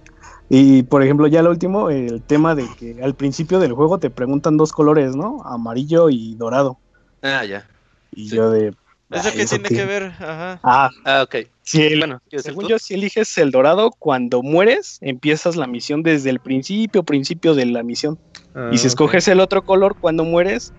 Y 0.49 0.83
por 0.83 1.03
ejemplo, 1.03 1.27
ya 1.27 1.41
lo 1.43 1.49
último, 1.51 1.89
el 1.89 2.23
tema 2.25 2.55
de 2.55 2.73
que 2.77 3.01
al 3.03 3.15
principio 3.15 3.59
del 3.59 3.73
juego 3.73 3.99
te 3.99 4.09
preguntan 4.11 4.57
dos 4.57 4.71
colores, 4.71 5.15
¿no? 5.15 5.41
Amarillo 5.43 6.09
y 6.09 6.35
dorado. 6.35 6.81
Ah, 7.21 7.43
ya. 7.45 7.67
Y 8.11 8.29
Sí. 8.29 8.35
yo 8.35 8.49
de. 8.51 8.73
¿Eso 9.13 9.29
"Ay, 9.29 9.37
qué 9.37 9.45
tiene 9.45 9.69
qué?". 9.69 9.75
que 9.75 9.85
ver? 9.85 10.03
Ajá. 10.03 10.59
Ah, 10.63 10.89
Ah, 11.05 11.23
ok. 11.23 11.35
si 11.61 11.83
el- 11.83 11.99
Bueno, 11.99 12.19
¿quieres 12.29 12.45
según 12.45 12.67
yo, 12.67 12.79
si 12.79 12.93
eliges 12.95 13.37
el 13.37 13.51
dorado, 13.51 13.91
cuando 13.97 14.41
mueres, 14.41 14.97
empiezas 15.01 15.55
la 15.55 15.67
misión 15.67 16.03
desde 16.03 16.29
el 16.29 16.39
principio, 16.39 17.03
principio 17.03 17.53
de 17.55 17.65
la 17.65 17.83
misión. 17.83 18.19
Ah, 18.53 18.69
y 18.71 18.77
si 18.77 18.87
escoges 18.87 19.27
el 19.27 19.39
otro 19.39 19.61
color, 19.63 19.95
cuando 19.99 20.23
mueres, 20.23 20.73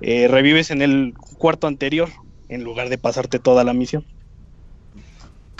eh, 0.00 0.28
revives 0.28 0.70
en 0.70 0.82
el 0.82 1.14
cuarto 1.38 1.66
anterior, 1.66 2.10
en 2.48 2.64
lugar 2.64 2.88
de 2.88 2.98
pasarte 2.98 3.38
toda 3.38 3.64
la 3.64 3.72
misión. 3.72 4.06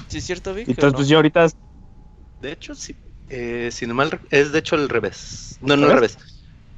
¿Sí 0.08 0.18
es 0.18 0.24
cierto, 0.24 0.54
Vic? 0.54 0.68
Entonces, 0.68 0.92
no? 0.92 0.96
pues 0.98 1.08
yo 1.08 1.16
ahorita 1.18 1.48
De 2.40 2.52
hecho, 2.52 2.74
sí. 2.74 2.94
Eh, 3.28 3.70
si 3.72 3.86
no 3.86 3.94
mal 3.94 4.20
es 4.30 4.52
de 4.52 4.60
hecho 4.60 4.76
al 4.76 4.88
revés. 4.88 5.58
No, 5.60 5.76
no 5.76 5.86
al 5.86 5.90
¿Al 5.92 5.96
revés. 5.96 6.18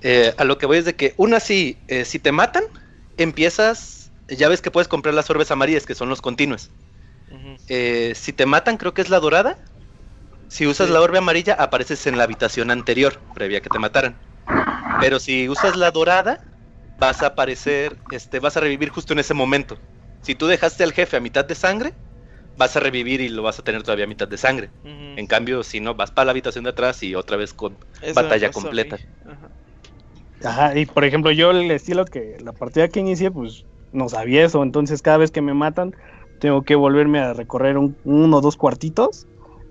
Eh, 0.01 0.33
a 0.39 0.45
lo 0.45 0.57
que 0.57 0.66
voy 0.66 0.79
es 0.79 0.85
de 0.85 0.95
que, 0.95 1.15
una 1.19 1.41
sí, 1.41 1.77
eh, 1.89 2.05
si 2.05 2.19
te 2.19 2.33
matan, 2.33 2.62
empiezas. 3.16 3.98
Ya 4.28 4.48
ves 4.48 4.62
que 4.62 4.70
puedes 4.70 4.88
comprar 4.88 5.14
las 5.14 5.30
orbes 5.30 5.50
amarillas, 5.50 5.86
que 5.86 5.94
son 5.94 6.09
los 6.09 6.20
continuos. 6.20 6.70
Eh, 7.68 8.12
si 8.14 8.32
te 8.32 8.46
matan, 8.46 8.76
creo 8.76 8.94
que 8.94 9.02
es 9.02 9.10
la 9.10 9.20
dorada. 9.20 9.59
Si 10.48 10.66
usas 10.66 10.88
Sí. 10.88 10.92
la 10.92 11.00
orbe 11.02 11.18
amarilla, 11.18 11.55
apareces 11.55 12.06
en 12.06 12.16
la 12.18 12.24
habitación 12.24 12.70
anterior, 12.70 13.20
previa 13.34 13.59
a 13.59 13.60
que 13.60 13.70
te 13.70 13.78
mataran. 13.78 14.18
Pero 15.00 15.18
si 15.18 15.48
usas 15.48 15.76
la 15.76 15.90
dorada, 15.90 16.40
vas 16.98 17.22
a 17.22 17.28
aparecer, 17.28 17.98
este, 18.10 18.40
vas 18.40 18.56
a 18.56 18.60
revivir 18.60 18.88
justo 18.90 19.12
en 19.12 19.18
ese 19.20 19.34
momento. 19.34 19.78
Si 20.22 20.34
tú 20.34 20.46
dejaste 20.46 20.84
al 20.84 20.92
jefe 20.92 21.16
a 21.16 21.20
mitad 21.20 21.44
de 21.44 21.55
sangre, 21.55 21.94
vas 22.56 22.76
a 22.76 22.80
revivir 22.80 23.20
y 23.20 23.28
lo 23.28 23.42
vas 23.42 23.59
a 23.59 23.62
tener 23.62 23.82
todavía 23.82 24.05
a 24.05 24.09
mitad 24.09 24.28
de 24.28 24.36
sangre. 24.36 24.70
En 24.84 25.26
cambio, 25.26 25.62
si 25.62 25.80
no, 25.80 25.94
vas 25.94 26.10
para 26.10 26.26
la 26.26 26.30
habitación 26.32 26.64
de 26.64 26.70
atrás 26.70 27.02
y 27.02 27.14
otra 27.14 27.36
vez 27.36 27.52
con 27.52 27.78
Eso 28.00 28.14
batalla 28.14 28.50
completa. 28.50 28.98
Ajá. 29.26 29.50
Ajá, 30.44 30.78
y 30.78 30.86
por 30.86 31.05
ejemplo, 31.05 31.30
yo 31.32 31.50
el 31.50 31.70
estilo 31.70 32.05
que 32.05 32.36
la 32.40 32.52
partida 32.52 32.88
que 32.88 33.00
inicié, 33.00 33.30
pues 33.30 33.64
no 33.93 34.09
sabía 34.09 34.44
eso. 34.44 34.62
Entonces, 34.62 35.02
cada 35.02 35.19
vez 35.19 35.31
que 35.31 35.43
me 35.43 35.55
matan, 35.55 35.93
tengo 36.39 36.62
que 36.62 36.77
volverme 36.77 37.20
a 37.20 37.35
recorrer 37.35 37.78
un, 37.78 37.98
uno 38.05 38.39
o 38.39 38.40
dos 38.40 38.56
cuartitos 38.56 39.27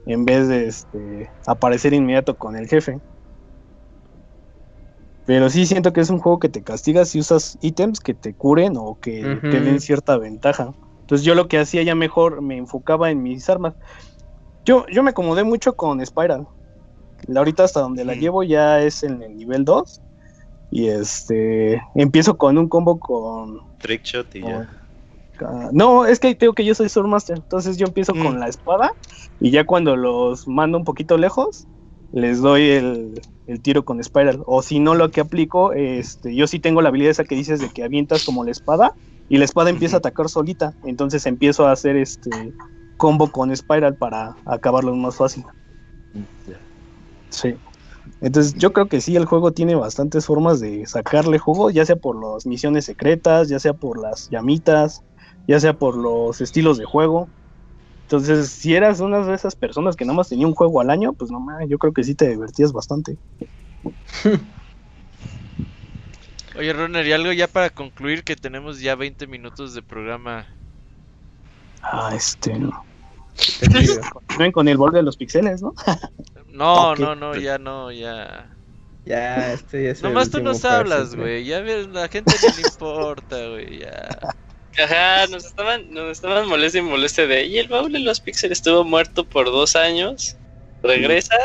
en 0.06 0.26
vez 0.26 0.48
de 0.48 0.68
este, 0.68 1.32
aparecer 1.46 1.94
inmediato 1.94 2.38
con 2.38 2.56
el 2.56 2.68
jefe. 2.68 3.02
Pero 5.26 5.50
sí 5.50 5.66
siento 5.66 5.92
que 5.92 6.00
es 6.02 6.10
un 6.10 6.20
juego 6.20 6.40
que 6.40 6.48
te 6.48 6.64
castiga 6.64 7.04
si 7.04 7.20
usas 7.20 7.58
ítems 7.62 8.00
que 8.00 8.14
te 8.14 8.34
curen 8.34 8.78
o 8.78 8.98
que 9.02 9.26
Ujú. 9.26 9.42
te 9.42 9.62
den 9.62 9.82
cierta 9.82 10.18
ventaja. 10.18 10.72
Entonces 11.02 11.26
yo 11.26 11.36
lo 11.36 11.50
que 11.50 11.60
hacía 11.60 11.84
ya 11.84 11.96
mejor 11.96 12.42
me 12.42 12.58
enfocaba 12.58 13.12
en 13.12 13.22
mis 13.22 13.50
armas. 13.50 13.76
Yo, 14.66 14.86
yo 14.88 15.04
me 15.04 15.10
acomodé 15.12 15.44
mucho 15.44 15.76
con 15.76 16.06
Spiral. 16.06 16.48
La 17.28 17.42
ahorita 17.42 17.66
hasta 17.66 17.82
donde 17.82 18.06
la 18.06 18.14
llevo 18.14 18.44
ya 18.44 18.82
es 18.82 19.04
en 19.04 19.22
el 19.22 19.36
nivel 19.36 19.66
2. 19.66 20.02
Y 20.70 20.88
este 20.90 21.82
empiezo 21.96 22.38
con 22.38 22.58
un 22.58 22.68
combo 22.68 23.00
con. 23.00 23.60
Trickshot 23.80 24.36
y 24.36 24.42
ya. 24.42 24.70
ah, 25.42 25.70
no, 25.72 26.06
es 26.06 26.20
que 26.20 26.36
tengo 26.36 26.54
que 26.54 26.66
yo 26.66 26.76
soy 26.76 26.90
Swordmaster. 26.90 27.38
Entonces 27.38 27.78
yo 27.78 27.88
empiezo 27.88 28.14
Mm. 28.14 28.24
con 28.24 28.40
la 28.40 28.48
espada. 28.48 28.92
Y 29.40 29.52
ya 29.52 29.66
cuando 29.66 29.96
los 29.96 30.48
mando 30.48 30.78
un 30.78 30.84
poquito 30.84 31.18
lejos, 31.18 31.68
les 32.12 32.42
doy 32.42 32.70
el, 32.70 33.22
el 33.46 33.62
tiro 33.62 33.86
con 33.86 34.04
Spiral. 34.04 34.42
O 34.46 34.62
si 34.62 34.80
no, 34.80 34.96
lo 34.96 35.12
que 35.12 35.22
aplico, 35.22 35.74
este, 35.74 36.36
yo 36.36 36.48
sí 36.48 36.60
tengo 36.60 36.82
la 36.82 36.90
habilidad 36.90 37.12
esa 37.12 37.24
que 37.24 37.36
dices 37.36 37.60
de 37.60 37.70
que 37.70 37.84
avientas 37.84 38.26
como 38.26 38.44
la 38.44 38.52
espada. 38.52 38.94
Y 39.30 39.38
la 39.38 39.46
espada 39.46 39.70
empieza 39.70 39.98
a 39.98 40.00
atacar 40.00 40.30
solita. 40.30 40.74
Entonces 40.84 41.26
empiezo 41.26 41.68
a 41.68 41.72
hacer 41.74 41.98
este 41.98 42.54
combo 42.98 43.30
con 43.32 43.56
Spiral 43.56 43.96
para 43.96 44.38
acabarlo 44.46 44.96
más 44.96 45.18
fácil. 45.18 45.44
Sí. 47.30 47.56
Entonces 48.20 48.56
yo 48.56 48.74
creo 48.74 48.88
que 48.88 49.02
sí, 49.02 49.16
el 49.16 49.26
juego 49.26 49.52
tiene 49.52 49.76
bastantes 49.76 50.26
formas 50.26 50.60
de 50.60 50.86
sacarle 50.88 51.38
juego, 51.38 51.70
ya 51.70 51.86
sea 51.86 51.96
por 51.96 52.20
las 52.20 52.46
misiones 52.46 52.86
secretas, 52.86 53.48
ya 53.48 53.60
sea 53.60 53.74
por 53.74 54.00
las 54.02 54.28
llamitas, 54.30 55.02
ya 55.48 55.60
sea 55.60 55.74
por 55.74 55.96
los 55.96 56.42
estilos 56.42 56.78
de 56.78 56.86
juego. 56.86 57.30
Entonces, 58.04 58.50
si 58.50 58.74
eras 58.74 59.02
una 59.02 59.26
de 59.26 59.36
esas 59.36 59.56
personas 59.56 59.96
que 59.96 60.06
nada 60.06 60.16
más 60.16 60.30
tenía 60.30 60.48
un 60.48 60.56
juego 60.56 60.80
al 60.82 60.90
año, 60.90 61.14
pues 61.14 61.30
no 61.30 61.40
mames, 61.40 61.70
yo 61.70 61.78
creo 61.78 61.94
que 61.94 62.04
sí 62.04 62.16
te 62.16 62.30
divertías 62.30 62.72
bastante. 62.72 63.18
Oye, 66.58 66.74
Runner, 66.74 67.06
y 67.06 67.12
algo 67.12 67.32
ya 67.34 67.48
para 67.48 67.70
concluir 67.70 68.24
que 68.24 68.36
tenemos 68.36 68.80
ya 68.80 68.96
20 68.96 69.28
minutos 69.28 69.76
de 69.76 69.84
programa. 69.84 70.48
Ah, 71.84 72.12
este. 72.16 72.52
Te 72.52 72.60
Continúen 74.12 74.52
con 74.52 74.68
el 74.68 74.78
bol 74.78 74.92
de 74.92 75.04
los 75.04 75.18
pixeles, 75.18 75.62
¿no? 75.62 75.74
No, 76.48 76.96
no, 76.96 77.14
no, 77.14 77.36
ya 77.36 77.60
no, 77.60 77.92
ya. 77.92 78.50
Ya, 79.06 79.54
este 79.54 79.84
ya 79.84 79.92
es 79.92 80.00
el 80.00 80.10
Nomás 80.10 80.32
tú 80.32 80.42
nos 80.42 80.66
hablas, 80.66 81.16
güey. 81.16 81.46
Ya 81.46 81.60
ves, 81.62 81.88
la 81.90 82.08
gente 82.08 82.34
no 82.42 82.56
le 82.56 82.62
importa, 82.62 83.48
güey. 83.50 83.80
Ya. 83.80 84.10
Ajá, 84.84 85.28
nos 85.28 85.46
estaban, 85.46 85.92
nos 85.92 86.12
estaban 86.12 86.48
moleste 86.48 86.80
y 86.80 86.82
moleste 86.82 87.28
de. 87.28 87.46
Y 87.46 87.60
el 87.60 87.68
baúl 87.68 87.92
de 87.92 88.00
los 88.00 88.20
píxeles 88.20 88.58
estuvo 88.58 88.84
muerto 88.84 89.24
por 89.24 89.46
dos 89.46 89.76
años. 89.76 90.36
Regresa. 90.82 91.36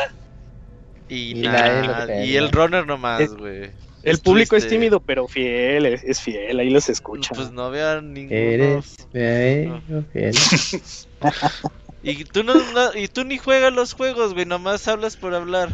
Y, 1.09 1.39
Y 1.39 1.41
nada, 1.43 2.25
y 2.25 2.35
el 2.35 2.51
runner 2.51 2.87
nomás, 2.87 3.35
güey. 3.35 3.69
El 4.03 4.17
público 4.17 4.55
es 4.55 4.67
tímido, 4.67 4.99
pero 4.99 5.27
fiel, 5.27 5.85
es, 5.85 6.03
es 6.03 6.19
fiel, 6.19 6.59
ahí 6.59 6.69
los 6.69 6.89
escucha. 6.89 7.33
Pues 7.33 7.51
no 7.51 7.71
vean 7.71 8.13
ninguno. 8.13 8.37
Eres 8.37 9.07
bello, 9.13 10.03
fiel. 10.11 10.35
Y 12.03 12.25
tú 12.25 12.43
no, 12.43 12.53
no- 12.53 12.93
y 12.95 13.07
tú 13.07 13.23
ni 13.23 13.37
juegas 13.37 13.71
los 13.73 13.93
juegos, 13.93 14.33
güey, 14.33 14.45
nomás 14.45 14.87
hablas 14.87 15.15
por 15.17 15.33
hablar. 15.33 15.69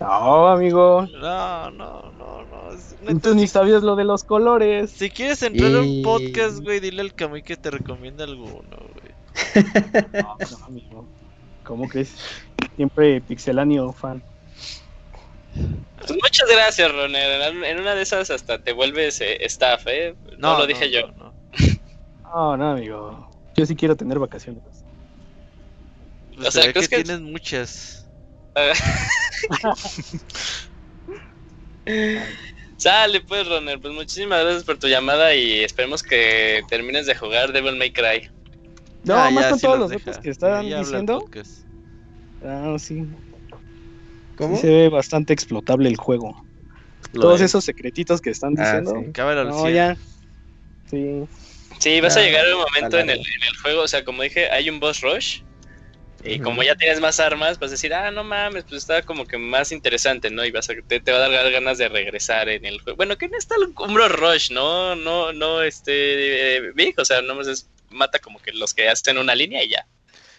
No, 0.00 0.48
amigo. 0.48 1.06
No, 1.12 1.70
no, 1.70 2.12
no, 2.18 2.42
no. 2.44 2.70
Entonces 3.02 3.34
ni 3.36 3.46
sabías 3.46 3.82
lo 3.82 3.96
de 3.96 4.04
los 4.04 4.24
colores. 4.24 4.90
Si 4.90 5.08
quieres 5.10 5.42
entrar 5.42 5.74
a 5.74 5.80
un 5.80 6.02
podcast, 6.02 6.58
güey, 6.58 6.80
dile 6.80 7.00
al 7.00 7.14
Camuy 7.14 7.42
que 7.42 7.56
te 7.56 7.70
recomienda 7.70 8.24
alguno, 8.24 8.76
güey. 8.78 9.64
No, 10.12 10.36
no, 10.50 10.64
amigo. 10.66 11.08
¿Cómo 11.64 11.88
crees? 11.88 12.14
Siempre 12.76 13.20
pixeláneo 13.22 13.92
fan. 13.92 14.22
Pues 15.98 16.10
muchas 16.10 16.48
gracias, 16.50 16.92
Roner. 16.92 17.40
En- 17.64 17.80
una 17.80 17.94
de 17.94 18.02
esas 18.02 18.28
hasta 18.30 18.58
te 18.62 18.72
vuelves 18.72 19.20
eh, 19.22 19.38
staff, 19.46 19.86
¿eh? 19.86 20.14
No, 20.36 20.58
lo 20.58 20.66
dije 20.66 20.90
yo. 20.90 21.06
no, 21.08 21.14
no. 21.16 21.34
No, 22.22 22.56
no, 22.58 22.70
amigo. 22.72 23.30
Yo 23.56 23.64
sí 23.64 23.74
quiero 23.74 23.96
tener 23.96 24.18
vacaciones. 24.18 24.62
Pues 26.36 26.48
O 26.48 26.50
sea, 26.50 26.62
se 26.62 26.68
ve 26.68 26.72
que 26.74 26.80
¿crees 26.80 26.88
que- 26.90 27.02
tienes 27.04 27.20
muchas. 27.22 28.10
Sale 32.76 33.20
pues, 33.22 33.48
Roner. 33.48 33.80
Pues 33.80 33.94
muchísimas 33.94 34.42
gracias 34.42 34.64
por 34.64 34.78
tu 34.78 34.88
llamada 34.88 35.34
y 35.34 35.64
esperemos 35.64 36.02
que 36.02 36.62
termines 36.68 37.06
de 37.06 37.14
jugar 37.14 37.52
Devil 37.52 37.76
May 37.76 37.92
Cry. 37.92 38.28
No, 39.04 39.14
Ah, 39.16 39.30
más 39.30 39.44
ya, 39.44 39.50
con 39.50 39.58
sí 39.58 39.66
todos 39.66 39.78
los 39.78 39.90
deja. 39.90 40.10
datos 40.10 40.22
que 40.22 40.32
Ya 40.32 40.60
el 40.78 40.84
diciendo. 40.84 41.24
Ah, 42.42 42.76
sí. 42.78 43.02
¿Cómo? 44.36 44.56
Sí 44.56 44.62
se 44.62 44.68
ve 44.68 44.88
bastante 44.88 45.32
explotable 45.32 45.88
el 45.88 45.96
juego. 45.96 46.36
Lo 47.12 47.22
Todos 47.22 47.40
es. 47.40 47.50
esos 47.50 47.64
secretitos 47.64 48.20
que 48.20 48.30
están 48.30 48.54
Ah, 48.58 48.62
diciendo. 48.62 49.02
sí. 49.06 49.12
Cábalo 49.12 49.40
al 49.42 49.48
No, 49.48 49.62
100. 49.62 49.74
ya. 49.74 49.96
Sí. 50.90 51.24
Sí, 51.78 52.00
vas 52.00 52.16
a 52.16 52.20
Ah, 52.20 52.22
llegar 52.24 52.46
a 52.46 52.56
un 52.56 52.62
momento 52.62 52.98
en 52.98 53.10
el, 53.10 53.18
en 53.18 53.48
el 53.48 53.56
juego, 53.62 53.82
o 53.82 53.88
sea, 53.88 54.04
como 54.04 54.22
dije, 54.22 54.50
hay 54.50 54.68
un 54.68 54.80
boss 54.80 55.00
rush. 55.00 55.40
Y 56.22 56.40
como 56.40 56.62
ya 56.62 56.74
tienes 56.74 56.98
más 57.00 57.20
armas, 57.20 57.58
vas 57.58 57.70
a 57.70 57.72
decir, 57.72 57.94
ah, 57.94 58.10
no 58.10 58.24
mames, 58.24 58.64
pues 58.64 58.78
está 58.82 59.02
como 59.02 59.26
que 59.26 59.38
más 59.38 59.70
interesante, 59.70 60.30
¿no? 60.30 60.44
Y 60.44 60.50
vas 60.50 60.68
a, 60.70 60.74
te, 60.86 61.00
te 61.00 61.12
va 61.12 61.24
a 61.24 61.28
dar 61.28 61.50
ganas 61.52 61.78
de 61.78 61.88
regresar 61.88 62.48
en 62.48 62.64
el 62.64 62.80
juego. 62.80 62.96
Bueno, 62.96 63.16
que 63.16 63.28
no 63.28 63.38
está 63.38 63.54
el 63.56 63.72
Umbro 63.76 64.08
Rush, 64.08 64.50
¿no? 64.50 64.96
No, 64.96 65.32
no, 65.32 65.62
este, 65.62 66.56
eh, 66.56 66.72
Big, 66.74 66.98
o 66.98 67.04
sea, 67.04 67.22
no 67.22 67.34
más 67.34 67.46
es, 67.46 67.68
mata 67.90 68.18
como 68.18 68.40
que 68.40 68.52
los 68.52 68.74
que 68.74 68.88
hacen 68.88 69.18
una 69.18 69.34
línea 69.34 69.62
y 69.62 69.70
ya. 69.70 69.86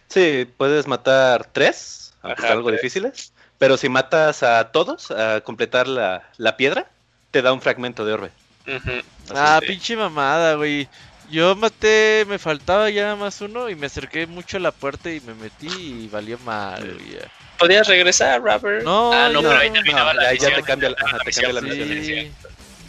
Sí, 0.09 0.47
puedes 0.57 0.87
matar 0.87 1.51
tres, 1.51 2.13
aunque 2.21 2.43
Ajá, 2.43 2.53
algo 2.53 2.69
tres. 2.69 2.81
difíciles. 2.81 3.33
Pero 3.57 3.77
si 3.77 3.89
matas 3.89 4.43
a 4.43 4.71
todos, 4.71 5.11
a 5.11 5.41
completar 5.41 5.87
la, 5.87 6.29
la 6.37 6.57
piedra, 6.57 6.89
te 7.31 7.41
da 7.41 7.53
un 7.53 7.61
fragmento 7.61 8.05
de 8.05 8.13
orbe. 8.13 8.31
Ujú. 8.67 9.01
Ah, 9.33 9.59
Sí. 9.61 9.67
pinche 9.67 9.95
mamada, 9.95 10.55
güey. 10.55 10.87
Yo 11.29 11.55
maté, 11.55 12.25
me 12.27 12.39
faltaba 12.39 12.89
ya 12.89 13.15
más 13.15 13.41
uno 13.41 13.69
y 13.69 13.75
me 13.75 13.87
acerqué 13.87 14.27
mucho 14.27 14.57
a 14.57 14.59
la 14.61 14.71
puerta 14.71 15.11
y 15.11 15.19
me 15.21 15.33
metí 15.33 15.67
y 15.67 16.07
valió 16.07 16.37
mal, 16.39 16.81
güey. 16.93 17.15
ya. 17.15 17.31
¿Podías 17.59 17.87
regresar, 17.87 18.41
Robert? 18.41 18.83
No, 18.83 19.11
ah, 19.11 19.27
no, 19.29 19.41
no, 19.41 19.49
pero 19.49 19.59
ahí 19.59 19.69
no, 19.69 19.75
terminaba 19.75 20.13
la 20.13 20.29
ahí 20.29 20.37
ya 20.37 20.47
misión. 20.49 20.61
te 20.61 20.67
cambia, 20.67 20.89
la- 20.91 20.97
ajá, 21.03 21.17
te 21.25 21.31
cambia 21.31 21.53
la 21.53 21.61
misión. 21.61 21.89
misión. 21.89 22.25
Sí. 22.25 22.31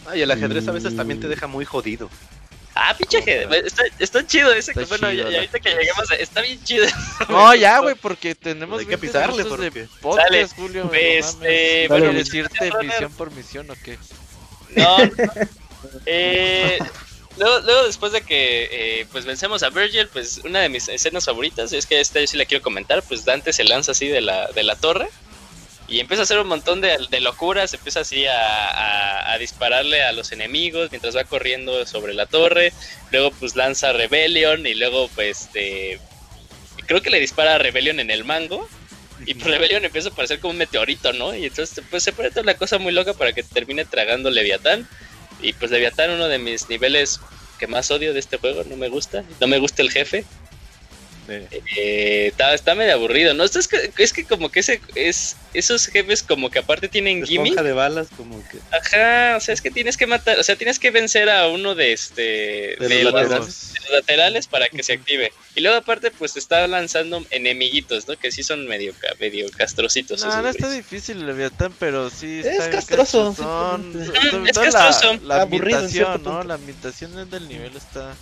Ah, 0.07 0.15
y 0.15 0.21
el 0.21 0.31
ajedrez 0.31 0.67
a 0.67 0.71
veces 0.71 0.95
también 0.95 1.19
te 1.19 1.27
deja 1.27 1.47
muy 1.47 1.65
jodido. 1.65 2.09
Ah, 2.75 2.95
pinche 2.97 3.21
que 3.23 3.47
está, 3.65 3.83
está 3.97 4.25
chido 4.25 4.53
ese. 4.53 4.71
Está 4.71 4.85
bueno, 4.85 5.09
chido, 5.11 5.25
y, 5.25 5.27
y 5.27 5.31
la- 5.33 5.37
ahorita 5.39 5.59
que 5.59 5.69
lleguemos, 5.71 6.11
a- 6.11 6.15
está 6.15 6.41
bien 6.41 6.63
chido. 6.63 6.85
No, 7.29 7.53
ya, 7.55 7.79
güey, 7.79 7.95
porque 7.95 8.35
tenemos 8.35 8.79
Hay 8.79 8.85
que 8.85 8.95
20 8.95 9.07
pisarle, 9.07 9.43
porque- 9.45 9.69
de 9.71 9.87
podcast, 10.01 10.27
Sale. 10.29 10.47
Julio. 10.55 10.83
no 10.85 10.93
Este, 10.93 11.87
bueno, 11.89 12.05
¿Quieres 12.05 12.27
muchas 12.27 12.31
decirte 12.31 12.65
gracias, 12.69 12.83
misión 12.85 13.11
por 13.13 13.31
misión 13.31 13.69
o 13.71 13.73
qué? 13.83 13.97
No. 14.75 14.97
eh, 16.05 16.79
luego, 17.39 17.59
luego 17.61 17.83
después 17.87 18.11
de 18.11 18.21
que 18.21 18.69
eh, 18.71 19.05
pues 19.11 19.25
vencemos 19.25 19.63
a 19.63 19.69
Virgil, 19.69 20.07
pues 20.07 20.41
una 20.43 20.59
de 20.59 20.69
mis 20.69 20.87
escenas 20.89 21.25
favoritas 21.25 21.73
es 21.73 21.85
que 21.85 21.99
esta 21.99 22.19
yo 22.19 22.27
sí 22.27 22.37
la 22.37 22.45
quiero 22.45 22.61
comentar, 22.63 23.01
pues 23.03 23.25
Dante 23.25 23.53
se 23.53 23.63
lanza 23.63 23.93
así 23.93 24.07
de 24.07 24.21
la, 24.21 24.47
de 24.51 24.63
la 24.63 24.75
torre 24.75 25.07
y 25.87 25.99
empieza 25.99 26.21
a 26.21 26.25
hacer 26.25 26.37
un 26.39 26.47
montón 26.47 26.81
de, 26.81 26.97
de 27.09 27.19
locuras, 27.19 27.73
empieza 27.73 28.01
así 28.01 28.25
a, 28.27 28.67
a- 28.69 29.33
a 29.33 29.37
dispararle 29.39 30.03
a 30.03 30.11
los 30.11 30.31
enemigos 30.31 30.91
mientras 30.91 31.15
va 31.15 31.23
corriendo 31.23 31.85
sobre 31.87 32.13
la 32.13 32.27
torre, 32.27 32.73
luego 33.11 33.31
pues 33.31 33.55
lanza 33.55 33.91
Rebellion 33.93 34.67
y 34.67 34.75
luego 34.75 35.07
pues 35.15 35.41
este, 35.45 35.99
creo 36.85 37.01
que 37.01 37.09
le 37.09 37.19
dispara 37.19 37.55
a 37.55 37.57
Rebellion 37.57 37.99
en 37.99 38.11
el 38.11 38.23
mango. 38.23 38.67
Y 39.25 39.33
pues 39.33 39.47
Rebellion 39.47 39.83
empieza 39.83 40.07
a 40.09 40.13
parecer 40.15 40.39
como 40.39 40.51
un 40.51 40.57
meteorito, 40.57 41.11
¿no? 41.11 41.35
Y 41.35 41.45
entonces 41.47 41.83
pues 41.89 42.03
se 42.03 42.13
pone 42.13 42.29
toda 42.29 42.43
la 42.43 42.55
cosa 42.55 42.77
muy 42.77 42.93
loca 42.93 43.13
para 43.13 43.33
que 43.33 43.43
termine 43.43 43.83
tragando 43.83 44.29
Leviatán. 44.29 44.87
Y 45.41 45.53
pues 45.53 45.71
Leviatán, 45.71 46.11
uno 46.11 46.27
de 46.27 46.39
mis 46.39 46.69
niveles 46.69 47.19
que 47.57 47.67
más 47.67 47.91
odio 47.91 48.13
de 48.13 48.19
este 48.19 48.37
juego, 48.37 48.63
no 48.63 48.77
me 48.77 48.89
gusta. 48.89 49.23
No 49.39 49.47
me 49.47 49.59
gusta 49.59 49.81
el 49.81 49.91
jefe. 49.91 50.25
Eh, 51.29 51.47
Eh, 51.77 52.27
está, 52.27 52.53
está 52.53 52.75
medio 52.75 52.93
aburrido, 52.93 53.33
¿no? 53.33 53.43
Es 53.43 53.67
que, 53.67 53.91
es 53.97 54.13
que 54.13 54.25
como 54.25 54.49
que 54.49 54.59
ese, 54.61 54.81
es, 54.95 55.35
esos 55.53 55.87
jefes 55.87 56.23
como 56.23 56.49
que 56.49 56.59
aparte 56.59 56.87
tienen 56.87 57.25
gimmick. 57.25 57.59
de 57.61 57.73
balas, 57.73 58.07
como 58.15 58.41
que. 58.49 58.57
Ajá, 58.71 59.37
o 59.37 59.39
sea, 59.39 59.53
es 59.53 59.61
que 59.61 59.71
tienes 59.71 59.97
que 59.97 60.07
matar, 60.07 60.39
o 60.39 60.43
sea, 60.43 60.55
tienes 60.55 60.79
que 60.79 60.91
vencer 60.91 61.29
a 61.29 61.47
uno 61.47 61.75
de 61.75 61.93
este 61.93 62.21
De 62.79 62.87
de 62.87 63.03
los 63.03 63.13
laterales. 63.13 63.73
de 63.73 63.79
los 63.81 63.89
laterales 63.91 64.47
para 64.47 64.67
que 64.69 64.83
se 64.83 64.93
active. 64.93 65.31
Y 65.55 65.61
luego 65.61 65.77
aparte 65.77 66.11
pues 66.11 66.37
está 66.37 66.65
lanzando 66.67 67.23
enemiguitos, 67.31 68.07
¿no? 68.07 68.17
Que 68.17 68.31
sí 68.31 68.43
son 68.43 68.65
medio 68.67 68.93
ca- 68.97 69.13
medio 69.19 69.49
castrocitos. 69.51 70.21
No, 70.23 70.41
no 70.41 70.49
está 70.49 70.67
güeyes. 70.67 70.85
difícil 70.89 71.25
Leviatán, 71.25 71.73
pero 71.79 72.09
sí 72.09 72.39
Es 72.39 72.45
está 72.45 72.69
castroso, 72.69 73.35
simplemente. 73.35 74.05
Sobre 74.05 74.49
Es 74.51 74.57
castroso. 74.57 75.13
La, 75.23 75.37
la 75.37 75.41
ambientación, 75.43 76.23
¿no? 76.23 76.43
La 76.43 76.53
ambientación 76.55 77.29
del 77.29 77.47
nivel 77.47 77.75
está... 77.75 78.15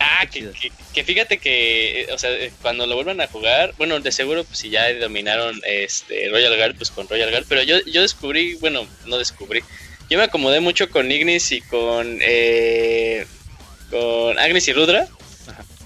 Ah, 0.00 0.26
que, 0.30 0.50
que, 0.52 0.70
que 0.94 1.04
fíjate 1.04 1.38
que, 1.38 2.02
eh, 2.02 2.12
o 2.12 2.18
sea, 2.18 2.30
eh, 2.30 2.52
cuando 2.62 2.86
lo 2.86 2.94
vuelvan 2.94 3.20
a 3.20 3.26
jugar, 3.26 3.74
bueno, 3.78 3.98
de 3.98 4.12
seguro, 4.12 4.44
pues 4.44 4.58
si 4.58 4.70
ya 4.70 4.92
dominaron 4.94 5.60
este 5.64 6.28
Royal 6.28 6.56
Guard, 6.56 6.76
pues 6.76 6.90
con 6.90 7.08
Royal 7.08 7.30
Guard, 7.30 7.46
pero 7.48 7.64
yo, 7.64 7.78
yo 7.84 8.02
descubrí, 8.02 8.54
bueno, 8.54 8.86
no 9.06 9.18
descubrí, 9.18 9.60
yo 10.08 10.18
me 10.18 10.24
acomodé 10.24 10.60
mucho 10.60 10.88
con 10.88 11.10
Ignis 11.10 11.50
y 11.50 11.60
con, 11.62 12.18
eh, 12.22 13.26
con 13.90 14.38
Agnes 14.38 14.68
y 14.68 14.72
Rudra, 14.72 15.08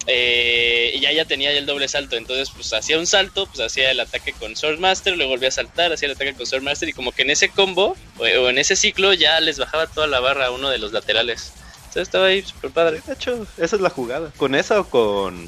eh, 0.05 0.91
y 0.93 0.99
ya 0.99 1.11
ya 1.11 1.25
tenía 1.25 1.51
ya 1.51 1.57
el 1.57 1.65
doble 1.65 1.87
salto, 1.87 2.15
entonces 2.15 2.51
pues 2.53 2.71
hacía 2.73 2.99
un 2.99 3.07
salto, 3.07 3.47
pues 3.47 3.61
hacía 3.61 3.89
el 3.89 3.99
ataque 3.99 4.33
con 4.33 4.55
Swordmaster, 4.55 5.17
luego 5.17 5.31
volvía 5.31 5.47
a 5.47 5.51
saltar, 5.51 5.91
hacía 5.91 6.05
el 6.07 6.15
ataque 6.15 6.35
con 6.35 6.45
Swordmaster, 6.45 6.87
y 6.87 6.93
como 6.93 7.13
que 7.13 7.23
en 7.23 7.31
ese 7.31 7.49
combo, 7.49 7.97
o, 8.17 8.23
o 8.23 8.49
en 8.49 8.59
ese 8.59 8.75
ciclo, 8.75 9.13
ya 9.13 9.39
les 9.39 9.57
bajaba 9.57 9.87
toda 9.87 10.05
la 10.05 10.19
barra 10.19 10.47
a 10.47 10.51
uno 10.51 10.69
de 10.69 10.77
los 10.77 10.91
laterales. 10.91 11.53
Entonces 11.93 12.07
estaba 12.07 12.25
ahí 12.25 12.41
súper 12.41 12.71
padre. 12.71 13.01
De 13.05 13.13
hecho, 13.13 13.45
esa 13.57 13.75
es 13.75 13.81
la 13.81 13.91
jugada. 13.91 14.31
¿Con 14.37 14.55
esa 14.55 14.79
o 14.79 14.89
con 14.89 15.47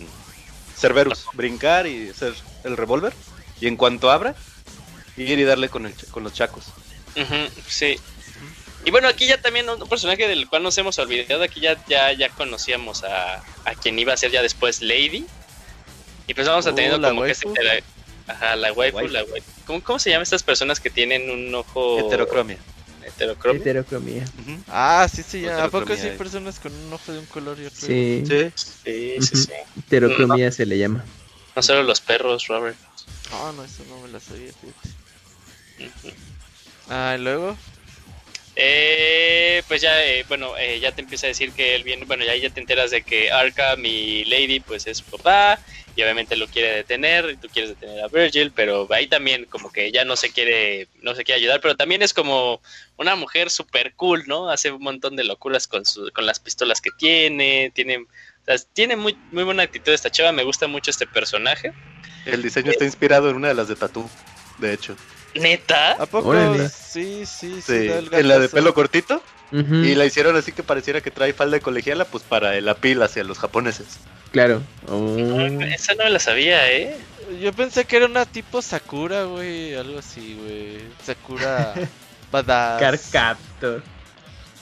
Cerberus? 0.78 1.26
Brincar 1.34 1.88
y 1.88 2.10
hacer 2.10 2.36
el 2.64 2.78
revólver. 2.78 3.14
Y 3.60 3.66
en 3.68 3.76
cuanto 3.78 4.12
abra, 4.12 4.36
ir 5.18 5.40
y 5.40 5.44
darle 5.44 5.70
con, 5.70 5.88
el, 5.88 5.96
con 6.12 6.24
los 6.24 6.34
chacos. 6.34 6.66
Sí. 7.68 7.98
Y 8.84 8.92
bueno, 8.92 9.08
aquí 9.08 9.26
ya 9.26 9.42
también 9.42 9.68
un 9.68 9.90
personaje 9.90 10.28
del 10.28 10.48
cual 10.48 10.62
nos 10.62 10.78
hemos 10.78 11.00
olvidado, 11.00 11.42
aquí 11.42 11.62
ya, 11.62 11.84
ya, 11.88 12.12
ya 12.14 12.30
conocíamos 12.30 13.04
a, 13.04 13.38
a 13.66 13.74
quien 13.82 13.98
iba 13.98 14.14
a 14.14 14.18
ser 14.18 14.30
ya 14.30 14.44
después 14.44 14.84
Lady. 14.84 15.26
Y 16.28 16.34
pues 16.36 16.48
vamos 16.48 16.68
a 16.68 16.72
Oh, 16.72 16.76
tener 16.76 17.02
como 17.02 17.24
que 17.24 17.32
intera- 17.32 17.82
Ajá, 18.28 18.56
la 18.56 18.72
waifu, 18.74 18.98
waifu. 18.98 19.14
la 19.14 19.24
waifu. 19.24 19.52
¿Cómo, 19.66 19.84
¿Cómo 19.84 19.98
se 20.00 20.12
llaman 20.12 20.24
estas 20.24 20.44
personas 20.44 20.80
que 20.80 20.92
tienen 20.92 21.32
un 21.32 21.56
ojo 21.56 21.98
Heterocromia. 22.00 22.58
Heterocromia? 23.06 23.62
Heterocromía. 23.62 24.26
Ah, 24.68 25.08
sí, 25.12 25.24
sí, 25.24 25.42
ya. 25.42 25.66
¿A 25.66 25.70
poco 25.70 25.96
sí 25.96 26.02
hay 26.02 26.10
ahí. 26.10 26.18
personas 26.18 26.60
con 26.60 26.74
un 26.74 26.94
ojo 26.94 27.12
de 27.12 27.20
un 27.20 27.26
color 27.28 27.60
y 27.60 27.66
otro? 27.66 27.88
Sí, 27.88 28.24
Sí. 28.26 28.52
Sí, 28.56 29.16
sí, 29.22 29.36
sí. 29.36 29.52
heterocromía 29.80 30.52
se 30.52 30.66
le 30.66 30.78
llama. 30.78 31.04
No 31.56 31.62
solo 31.62 31.84
los 31.84 32.02
perros, 32.02 32.48
Robert. 32.48 32.78
No, 33.32 33.52
no, 33.54 33.64
eso 33.64 33.84
no 33.86 34.02
me 34.02 34.10
la 34.10 34.20
sabía, 34.20 34.52
fíjate. 34.54 34.90
Ujú. 36.08 36.16
Ah, 36.90 37.16
y 37.18 37.22
luego... 37.24 37.58
Eh, 38.58 39.64
pues 39.68 39.82
ya, 39.82 40.06
eh, 40.06 40.24
bueno, 40.30 40.58
eh, 40.58 40.80
ya 40.80 40.94
te 40.94 41.02
empieza 41.02 41.28
a 41.28 41.30
decir 41.30 41.52
que 41.52 41.76
él 41.76 41.84
viene, 41.84 42.06
bueno, 42.06 42.24
ya 42.24 42.36
ya 42.38 42.50
te 42.50 42.62
enteras 42.62 42.90
de 42.90 43.02
que 43.02 43.30
Arkham 43.30 43.86
y 43.86 44.24
Lady, 44.26 44.62
pues 44.62 44.88
es 44.88 45.00
su 45.00 45.04
papá, 45.06 45.60
y 45.94 46.02
obviamente 46.02 46.38
lo 46.38 46.48
quiere 46.48 46.72
detener, 46.74 47.32
y 47.32 47.36
tú 47.36 47.50
quieres 47.50 47.72
detener 47.72 48.02
a 48.04 48.08
Virgil, 48.08 48.52
pero 48.56 48.88
ahí 48.92 49.08
también 49.08 49.46
como 49.46 49.72
que 49.74 49.92
ya 49.92 50.06
no 50.06 50.16
se 50.16 50.32
quiere, 50.32 50.88
no 51.02 51.16
se 51.16 51.26
quiere 51.26 51.42
ayudar, 51.42 51.60
pero 51.60 51.76
también 51.76 52.02
es 52.02 52.14
como 52.14 52.62
una 52.96 53.16
mujer 53.16 53.50
super 53.50 53.94
cool, 53.96 54.24
¿no? 54.26 54.50
Hace 54.50 54.72
un 54.72 54.82
montón 54.82 55.18
de 55.18 55.26
locuras 55.26 55.68
con 55.68 55.86
su, 55.86 56.10
con 56.14 56.26
las 56.26 56.40
pistolas 56.40 56.80
que 56.80 56.92
tiene, 56.98 57.72
tiene, 57.76 58.06
tiene 58.72 58.96
muy, 58.96 59.18
muy 59.34 59.44
buena 59.44 59.64
actitud 59.64 59.92
esta 59.92 60.10
chava, 60.10 60.32
me 60.32 60.44
gusta 60.44 60.68
mucho 60.68 60.92
este 60.92 61.08
personaje. 61.08 61.74
El 62.26 62.42
diseño 62.42 62.72
está 62.72 62.86
inspirado 62.86 63.30
en 63.30 63.36
una 63.36 63.50
de 63.50 63.54
las 63.54 63.68
de 63.68 63.76
Tatú, 63.76 64.10
de 64.60 64.74
hecho. 64.74 64.96
Neta, 65.36 65.94
¿A 65.94 66.06
poco? 66.06 66.30
Órale. 66.30 66.70
Sí, 66.70 67.26
sí, 67.26 67.62
sí. 67.62 67.62
Sí, 67.62 67.88
da 67.88 68.00
el 68.00 68.14
en 68.14 68.28
la 68.28 68.40
de 68.40 68.50
pelo 68.50 68.74
cortito. 68.74 69.22
Y 69.52 69.96
la 69.96 70.06
hicieron 70.06 70.36
así 70.36 70.52
que 70.52 70.64
pareciera 70.64 71.00
que 71.02 71.12
trae 71.12 71.32
falda 71.32 71.56
de 71.56 71.62
colegiala, 71.62 72.04
pues 72.06 72.24
para 72.24 72.56
el 72.58 72.68
apil 72.68 73.02
hacia 73.04 73.24
los 73.24 73.38
japoneses. 73.40 73.86
Claro. 74.32 74.62
Oh. 74.90 75.18
esa 75.62 75.94
no 75.96 76.04
me 76.04 76.10
la 76.10 76.20
sabía, 76.20 76.70
¿eh? 76.72 76.98
Yo 77.42 77.54
pensé 77.54 77.86
que 77.86 77.96
era 77.98 78.06
una 78.08 78.26
tipo 78.26 78.62
Sakura, 78.62 79.24
güey. 79.24 79.74
Algo 79.76 80.00
así, 80.00 80.38
güey. 80.42 80.80
Sakura 81.06 81.74
badass. 82.32 82.80
Carcaptor. 82.82 83.84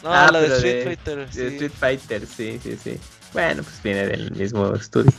No, 0.04 0.14
Ah, 0.14 0.30
la 0.32 0.42
de 0.42 0.48
pero 0.48 0.58
Street 0.58 0.76
de- 0.76 0.84
Fighter. 0.84 1.18
de 1.28 1.32
Sí. 1.34 1.48
Street 1.56 1.72
Fighter, 1.80 2.28
sí, 2.28 2.60
sí, 2.62 2.78
sí. 2.84 3.00
Bueno, 3.32 3.64
pues 3.64 3.82
viene 3.82 4.06
del 4.06 4.32
mismo 4.32 4.76
estudio. 4.76 5.12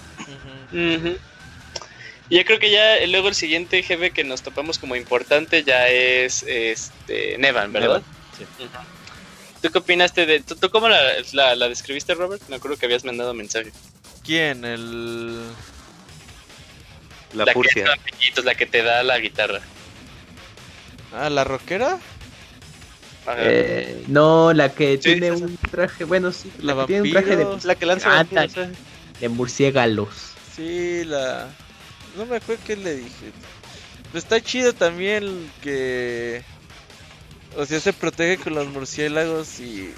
Ujú. 0.72 0.76
Y 0.78 1.18
Yo 2.30 2.44
creo 2.44 2.58
que 2.58 2.70
ya 2.70 3.06
luego 3.06 3.28
el 3.28 3.34
siguiente 3.34 3.82
jefe 3.82 4.10
que 4.10 4.24
nos 4.24 4.42
topamos 4.42 4.78
como 4.78 4.96
importante 4.96 5.62
ya 5.62 5.88
es 5.88 6.42
este 6.48 7.36
Nevan, 7.38 7.72
¿verdad? 7.72 8.02
Nevan, 8.38 8.48
sí. 8.58 8.66
¿Tú 9.60 9.70
qué 9.70 9.78
opinaste 9.78 10.26
de... 10.26 10.40
¿Tú, 10.40 10.56
tú 10.56 10.70
cómo 10.70 10.88
la, 10.88 11.00
la, 11.32 11.54
la 11.54 11.68
describiste, 11.68 12.14
Robert? 12.14 12.42
Me 12.48 12.56
acuerdo 12.56 12.76
que 12.76 12.86
habías 12.86 13.04
mandado 13.04 13.32
mensaje. 13.34 13.72
¿Quién? 14.24 14.64
El. 14.64 15.42
La, 17.34 17.44
que 17.46 17.52
Furcia. 17.52 17.86
con 17.86 17.98
piquitos, 18.04 18.44
la 18.44 18.54
que 18.54 18.66
te 18.66 18.82
da 18.82 19.02
la 19.02 19.18
guitarra. 19.18 19.60
Ah, 21.14 21.30
la 21.30 21.44
rockera. 21.44 21.98
Eh, 23.38 24.04
no, 24.08 24.52
la 24.52 24.72
que 24.74 24.94
Sí, 24.96 24.98
tiene 25.18 25.28
esa. 25.28 25.44
un 25.44 25.56
traje, 25.56 26.04
bueno, 26.04 26.30
sí, 26.30 26.52
la, 26.60 26.74
La 26.74 26.82
que 26.82 26.86
tiene 26.88 27.02
un 27.02 27.10
traje 27.10 27.36
de, 27.36 27.44
vampiro. 27.44 27.66
La 27.68 27.74
que 27.74 27.86
lanza 27.86 28.18
Anda. 28.20 28.40
vampiros, 28.42 28.68
eh. 28.68 28.72
de 29.20 29.28
murciélagos. 29.30 30.32
Sí, 30.54 31.04
la. 31.04 31.48
No 32.16 32.26
me 32.26 32.36
acuerdo 32.36 32.62
qué 32.66 32.76
le 32.76 32.94
dije. 32.96 33.32
Pero 34.08 34.18
está 34.18 34.40
chido 34.40 34.72
también 34.72 35.50
que. 35.62 36.42
O 37.56 37.64
sea, 37.66 37.80
se 37.80 37.92
protege 37.92 38.42
con 38.42 38.54
los 38.54 38.66
murciélagos 38.68 39.60
y. 39.60 39.92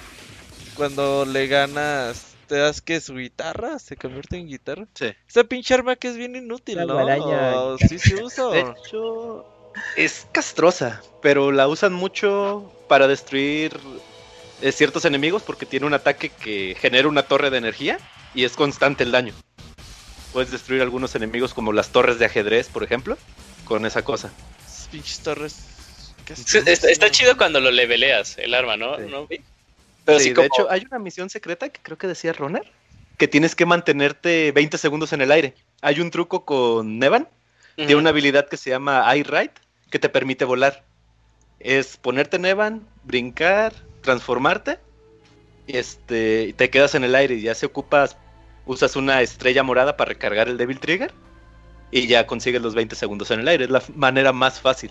Cuando 0.74 1.24
le 1.24 1.46
ganas, 1.46 2.34
te 2.48 2.56
das 2.56 2.82
que 2.82 3.00
su 3.00 3.14
guitarra 3.16 3.78
se 3.78 3.96
convierte 3.96 4.36
en 4.36 4.46
guitarra. 4.48 4.86
Sí. 4.94 5.06
Esa 5.26 5.44
pinche 5.44 5.72
arma 5.72 5.96
que 5.96 6.08
es 6.08 6.16
bien 6.16 6.36
inútil, 6.36 6.76
La 6.76 6.84
¿no? 6.84 6.92
guadaña. 6.94 7.60
¿O 7.62 7.78
sí 7.78 7.98
se 7.98 8.22
usa. 8.22 8.46
o- 8.48 8.52
De 8.52 8.60
hecho, 8.60 9.72
es 9.96 10.26
castrosa, 10.32 11.02
pero 11.22 11.50
la 11.50 11.66
usan 11.68 11.94
mucho 11.94 12.70
para 12.88 13.08
destruir 13.08 13.78
eh, 14.60 14.70
ciertos 14.72 15.04
enemigos 15.06 15.42
porque 15.42 15.64
tiene 15.66 15.86
un 15.86 15.94
ataque 15.94 16.28
que 16.28 16.76
genera 16.78 17.08
una 17.08 17.22
torre 17.22 17.48
de 17.50 17.56
energía 17.58 17.98
y 18.34 18.44
es 18.44 18.52
constante 18.52 19.02
el 19.04 19.12
daño. 19.12 19.32
Puedes 20.36 20.50
destruir 20.52 20.82
algunos 20.82 21.14
enemigos 21.14 21.54
como 21.54 21.72
las 21.72 21.88
torres 21.88 22.18
de 22.18 22.26
ajedrez, 22.26 22.68
por 22.68 22.84
ejemplo, 22.84 23.16
con 23.64 23.86
esa 23.86 24.04
cosa. 24.04 24.30
Pinches 24.90 25.20
torres. 25.20 25.56
¿qué 26.26 26.36
Sí, 26.36 26.58
es 26.58 26.84
está, 26.84 27.10
chido 27.10 27.38
cuando 27.38 27.58
lo 27.58 27.70
leveleas, 27.70 28.36
el 28.36 28.52
arma, 28.52 28.76
¿no? 28.76 28.98
Sí. 28.98 29.04
¿No 29.08 29.26
vi? 29.26 29.40
Pero 30.04 30.18
Sí, 30.18 30.26
sí, 30.26 30.34
de 30.34 30.44
hecho, 30.44 30.70
hay 30.70 30.84
una 30.84 30.98
misión 30.98 31.30
secreta 31.30 31.70
que 31.70 31.80
creo 31.80 31.96
que 31.96 32.06
decía 32.06 32.34
Runner, 32.34 32.70
que 33.16 33.28
tienes 33.28 33.54
que 33.54 33.64
mantenerte 33.64 34.52
20 34.52 34.76
segundos 34.76 35.14
en 35.14 35.22
el 35.22 35.32
aire. 35.32 35.54
Hay 35.80 36.00
un 36.00 36.10
truco 36.10 36.44
con 36.44 36.98
Nevan, 36.98 37.22
Ujú. 37.22 37.86
tiene 37.86 37.96
una 37.96 38.10
habilidad 38.10 38.46
que 38.46 38.58
se 38.58 38.68
llama 38.68 39.10
Eye 39.10 39.24
Ride, 39.24 39.52
que 39.88 39.98
te 39.98 40.10
permite 40.10 40.44
volar. 40.44 40.84
Es 41.60 41.96
ponerte 41.96 42.38
Nevan, 42.38 42.86
brincar, 43.04 43.72
transformarte, 44.02 44.80
y 45.66 45.78
este, 45.78 46.42
y 46.48 46.52
te 46.52 46.68
quedas 46.68 46.94
en 46.94 47.04
el 47.04 47.14
aire 47.14 47.36
y 47.36 47.40
ya 47.40 47.54
se 47.54 47.64
ocupas, 47.64 48.18
usas 48.66 48.96
una 48.96 49.22
estrella 49.22 49.62
morada 49.62 49.96
para 49.96 50.10
recargar 50.10 50.48
el 50.48 50.56
Devil 50.58 50.78
Trigger 50.80 51.12
y 51.90 52.06
ya 52.06 52.26
consigues 52.26 52.60
los 52.62 52.74
20 52.74 52.94
segundos 52.96 53.30
en 53.30 53.40
el 53.40 53.48
aire. 53.48 53.64
Es 53.64 53.70
la 53.70 53.82
manera 53.94 54.32
más 54.32 54.60
fácil 54.60 54.90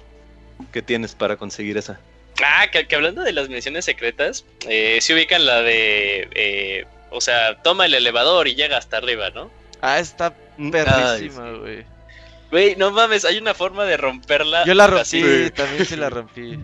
que 0.72 0.82
tienes 0.82 1.14
para 1.14 1.36
conseguir 1.38 1.78
esa. 1.78 2.00
Ah, 2.44 2.68
que, 2.72 2.88
que 2.88 2.96
hablando 2.96 3.22
de 3.22 3.32
las 3.34 3.48
misiones 3.50 3.86
secretas, 3.86 4.46
eh, 4.68 4.98
se 5.02 5.14
ubican 5.14 5.46
la 5.46 5.62
de... 5.62 6.28
eh, 6.34 6.86
o 7.12 7.22
sea, 7.22 7.62
toma 7.62 7.86
el 7.86 7.94
elevador 7.94 8.48
y 8.48 8.56
llega 8.56 8.78
hasta 8.78 8.98
arriba, 8.98 9.30
¿no? 9.30 9.52
Ah, 9.82 10.00
está 10.00 10.34
Mm, 10.58 10.72
perrísima, 10.72 11.52
güey. 11.52 11.84
Güey, 12.50 12.76
no 12.78 12.90
mames, 12.92 13.26
hay 13.26 13.38
una 13.38 13.54
forma 13.54 13.84
de 13.84 13.98
romperla. 13.98 14.66
Yo 14.66 14.74
la 14.74 14.88
rompí, 14.88 15.02
así, 15.02 15.22
Sí. 15.22 15.52
también 15.52 15.86
sí 15.86 15.96
la 15.98 16.10
rompí. 16.10 16.58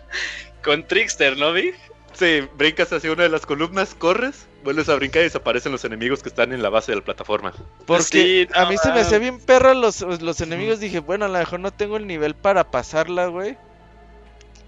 Con 0.62 0.86
Trickster, 0.86 1.36
¿no, 1.38 1.52
vi? 1.52 1.72
Sí, 2.12 2.42
brincas 2.56 2.92
hacia 2.92 3.10
una 3.10 3.22
de 3.22 3.30
las 3.30 3.46
columnas, 3.46 3.94
corres, 3.94 4.46
vuelves 4.62 4.88
a 4.88 4.94
brincar 4.94 5.20
y 5.22 5.24
desaparecen 5.24 5.72
los 5.72 5.84
enemigos 5.84 6.22
que 6.22 6.28
están 6.28 6.52
en 6.52 6.62
la 6.62 6.68
base 6.70 6.92
de 6.92 6.96
la 6.96 7.04
plataforma. 7.04 7.52
Porque 7.86 8.02
Sí, 8.02 8.48
a 8.54 8.64
no, 8.64 8.70
mí 8.70 8.76
se 8.78 8.92
me 8.92 9.00
hacía 9.00 9.18
bien 9.18 9.38
perra 9.38 9.74
los, 9.74 10.00
los 10.00 10.40
enemigos. 10.40 10.80
Dije, 10.80 11.00
bueno, 11.00 11.24
a 11.26 11.28
lo 11.28 11.38
mejor 11.38 11.60
no 11.60 11.72
tengo 11.72 11.96
el 11.96 12.06
nivel 12.06 12.34
para 12.34 12.70
pasarla, 12.70 13.26
güey. 13.26 13.56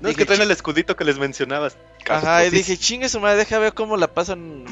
No 0.00 0.08
es 0.08 0.16
que 0.16 0.26
traen 0.26 0.42
el 0.42 0.50
escudito 0.50 0.96
que 0.96 1.04
les 1.04 1.18
mencionabas. 1.18 1.76
Ajá, 2.08 2.44
y 2.44 2.50
dije, 2.50 2.76
chingue 2.76 3.08
su 3.08 3.20
madre, 3.20 3.38
deja 3.38 3.58
ver 3.58 3.72
cómo 3.72 3.96
la 3.96 4.12
pasan. 4.12 4.64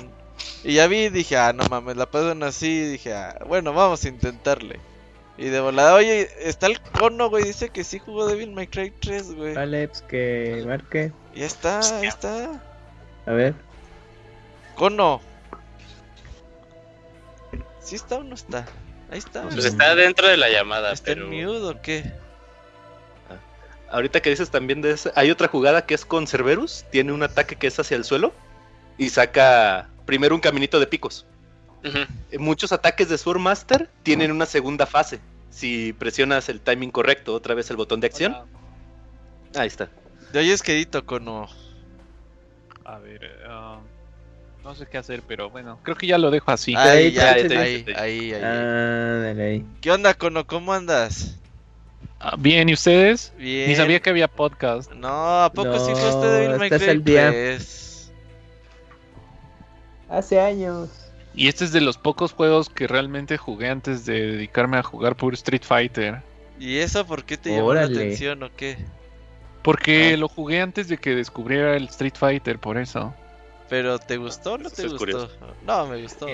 Y 0.64 0.74
ya 0.74 0.86
vi 0.86 1.08
dije, 1.08 1.36
ah, 1.36 1.52
no 1.52 1.64
mames, 1.68 1.96
la 1.96 2.10
pasan 2.10 2.42
así. 2.42 2.68
Y 2.68 2.86
dije, 2.92 3.14
ah, 3.14 3.38
bueno, 3.46 3.72
vamos 3.72 4.04
a 4.04 4.08
intentarle. 4.08 4.80
Y 5.38 5.46
de 5.48 5.60
volada, 5.60 5.94
oye, 5.94 6.28
está 6.40 6.66
el 6.66 6.80
cono, 6.80 7.30
güey. 7.30 7.44
Dice 7.44 7.70
que 7.70 7.84
sí 7.84 7.98
jugó 7.98 8.26
Devil 8.26 8.52
May 8.52 8.66
Cry 8.66 8.90
3, 8.90 9.34
güey. 9.34 9.54
Vale, 9.54 9.88
pues 9.88 10.02
que 10.02 10.62
marque. 10.66 11.12
Ya 11.34 11.46
está, 11.46 11.80
ya 12.02 12.08
está. 12.08 12.62
A 13.26 13.32
ver. 13.32 13.54
Cono. 14.74 15.20
¿Sí 17.80 17.96
está 17.96 18.16
o 18.16 18.22
no 18.22 18.34
está? 18.34 18.66
Ahí 19.10 19.18
está. 19.18 19.42
Pues 19.42 19.64
está 19.64 19.94
dentro 19.94 20.28
de 20.28 20.36
la 20.36 20.48
llamada, 20.48 20.92
¿Está 20.92 21.06
pero... 21.06 21.30
en 21.30 21.44
mute 21.44 21.78
o 21.78 21.82
qué? 21.82 22.12
Ahorita 23.90 24.22
que 24.22 24.30
dices 24.30 24.50
también 24.50 24.80
de 24.80 24.98
hay 25.14 25.30
otra 25.30 25.48
jugada 25.48 25.84
que 25.84 25.92
es 25.92 26.06
con 26.06 26.26
Cerberus, 26.26 26.86
tiene 26.90 27.12
un 27.12 27.22
ataque 27.22 27.56
que 27.56 27.66
es 27.66 27.78
hacia 27.78 27.96
el 27.96 28.04
suelo 28.04 28.32
y 28.96 29.10
saca 29.10 29.90
primero 30.06 30.34
un 30.34 30.40
caminito 30.40 30.80
de 30.80 30.86
picos. 30.86 31.26
Eh, 31.84 32.38
Muchos 32.38 32.72
ataques 32.72 33.10
de 33.10 33.18
Sword 33.18 33.40
Master 33.40 33.90
tienen 34.02 34.32
una 34.32 34.46
segunda 34.46 34.86
fase. 34.86 35.20
Si 35.50 35.92
presionas 35.92 36.48
el 36.48 36.62
timing 36.62 36.90
correcto, 36.90 37.34
otra 37.34 37.54
vez 37.54 37.68
el 37.70 37.76
botón 37.76 38.00
de 38.00 38.06
acción. 38.06 38.34
Ahí 39.54 39.66
está. 39.66 39.90
De 40.32 40.38
hoy 40.38 40.50
es 40.50 40.62
quedito, 40.62 41.04
Cono. 41.04 41.48
A 42.86 42.98
ver, 42.98 43.44
ah, 43.46 43.78
no 44.64 44.74
sé 44.74 44.86
qué 44.86 44.98
hacer, 44.98 45.22
pero 45.26 45.50
bueno, 45.50 45.78
creo 45.82 45.96
que 45.96 46.06
ya 46.06 46.18
lo 46.18 46.30
dejo 46.30 46.50
así. 46.50 46.74
Ahí, 46.76 47.12
ya, 47.12 47.32
ahí, 47.32 47.42
ahí, 47.42 47.56
ahí, 47.56 47.94
ahí. 47.96 48.32
Ah, 48.42 49.20
dale 49.24 49.42
ahí. 49.44 49.64
¿Qué 49.80 49.90
onda, 49.90 50.14
Cono? 50.14 50.46
¿Cómo 50.46 50.72
andas? 50.72 51.36
Ah, 52.20 52.36
bien, 52.38 52.68
¿y 52.68 52.74
ustedes? 52.74 53.32
Bien. 53.36 53.68
Ni 53.68 53.74
sabía 53.74 53.98
que 54.00 54.10
había 54.10 54.28
podcast. 54.28 54.92
No, 54.92 55.42
¿a 55.42 55.52
poco 55.52 55.78
sí 55.84 55.90
No, 55.90 55.96
jugaste 55.96 56.26
Devil 56.28 56.58
May 56.58 56.66
estás 56.68 56.82
Cry 56.82 56.90
al 56.90 57.04
día. 57.04 57.30
3? 57.30 58.12
Hace 60.08 60.40
años. 60.40 60.90
Y 61.34 61.48
este 61.48 61.64
es 61.64 61.72
de 61.72 61.80
los 61.80 61.96
pocos 61.98 62.32
juegos 62.32 62.68
que 62.68 62.86
realmente 62.86 63.38
jugué 63.38 63.68
antes 63.70 64.04
de 64.04 64.32
dedicarme 64.32 64.76
a 64.76 64.82
jugar 64.82 65.16
puro 65.16 65.34
Street 65.34 65.62
Fighter. 65.64 66.20
¿Y 66.60 66.76
eso 66.78 67.06
por 67.06 67.24
qué 67.24 67.36
te 67.36 67.50
llamó 67.50 67.68
Órale. 67.68 67.92
la 67.94 68.00
atención 68.00 68.42
o 68.42 68.50
qué? 68.54 68.76
Porque 69.62 70.12
Ah. 70.14 70.16
lo 70.18 70.28
jugué 70.28 70.60
antes 70.60 70.88
de 70.88 70.98
que 70.98 71.14
descubriera 71.14 71.76
el 71.76 71.84
Street 71.84 72.14
Fighter, 72.16 72.58
por 72.58 72.76
eso. 72.78 73.14
¿Pero 73.72 73.98
te 73.98 74.18
gustó 74.18 74.52
o 74.52 74.58
no 74.58 74.68
te 74.68 74.82
gustó? 74.82 74.98
curioso. 74.98 75.30
No, 75.62 75.86
me 75.86 76.02
gustó. 76.02 76.26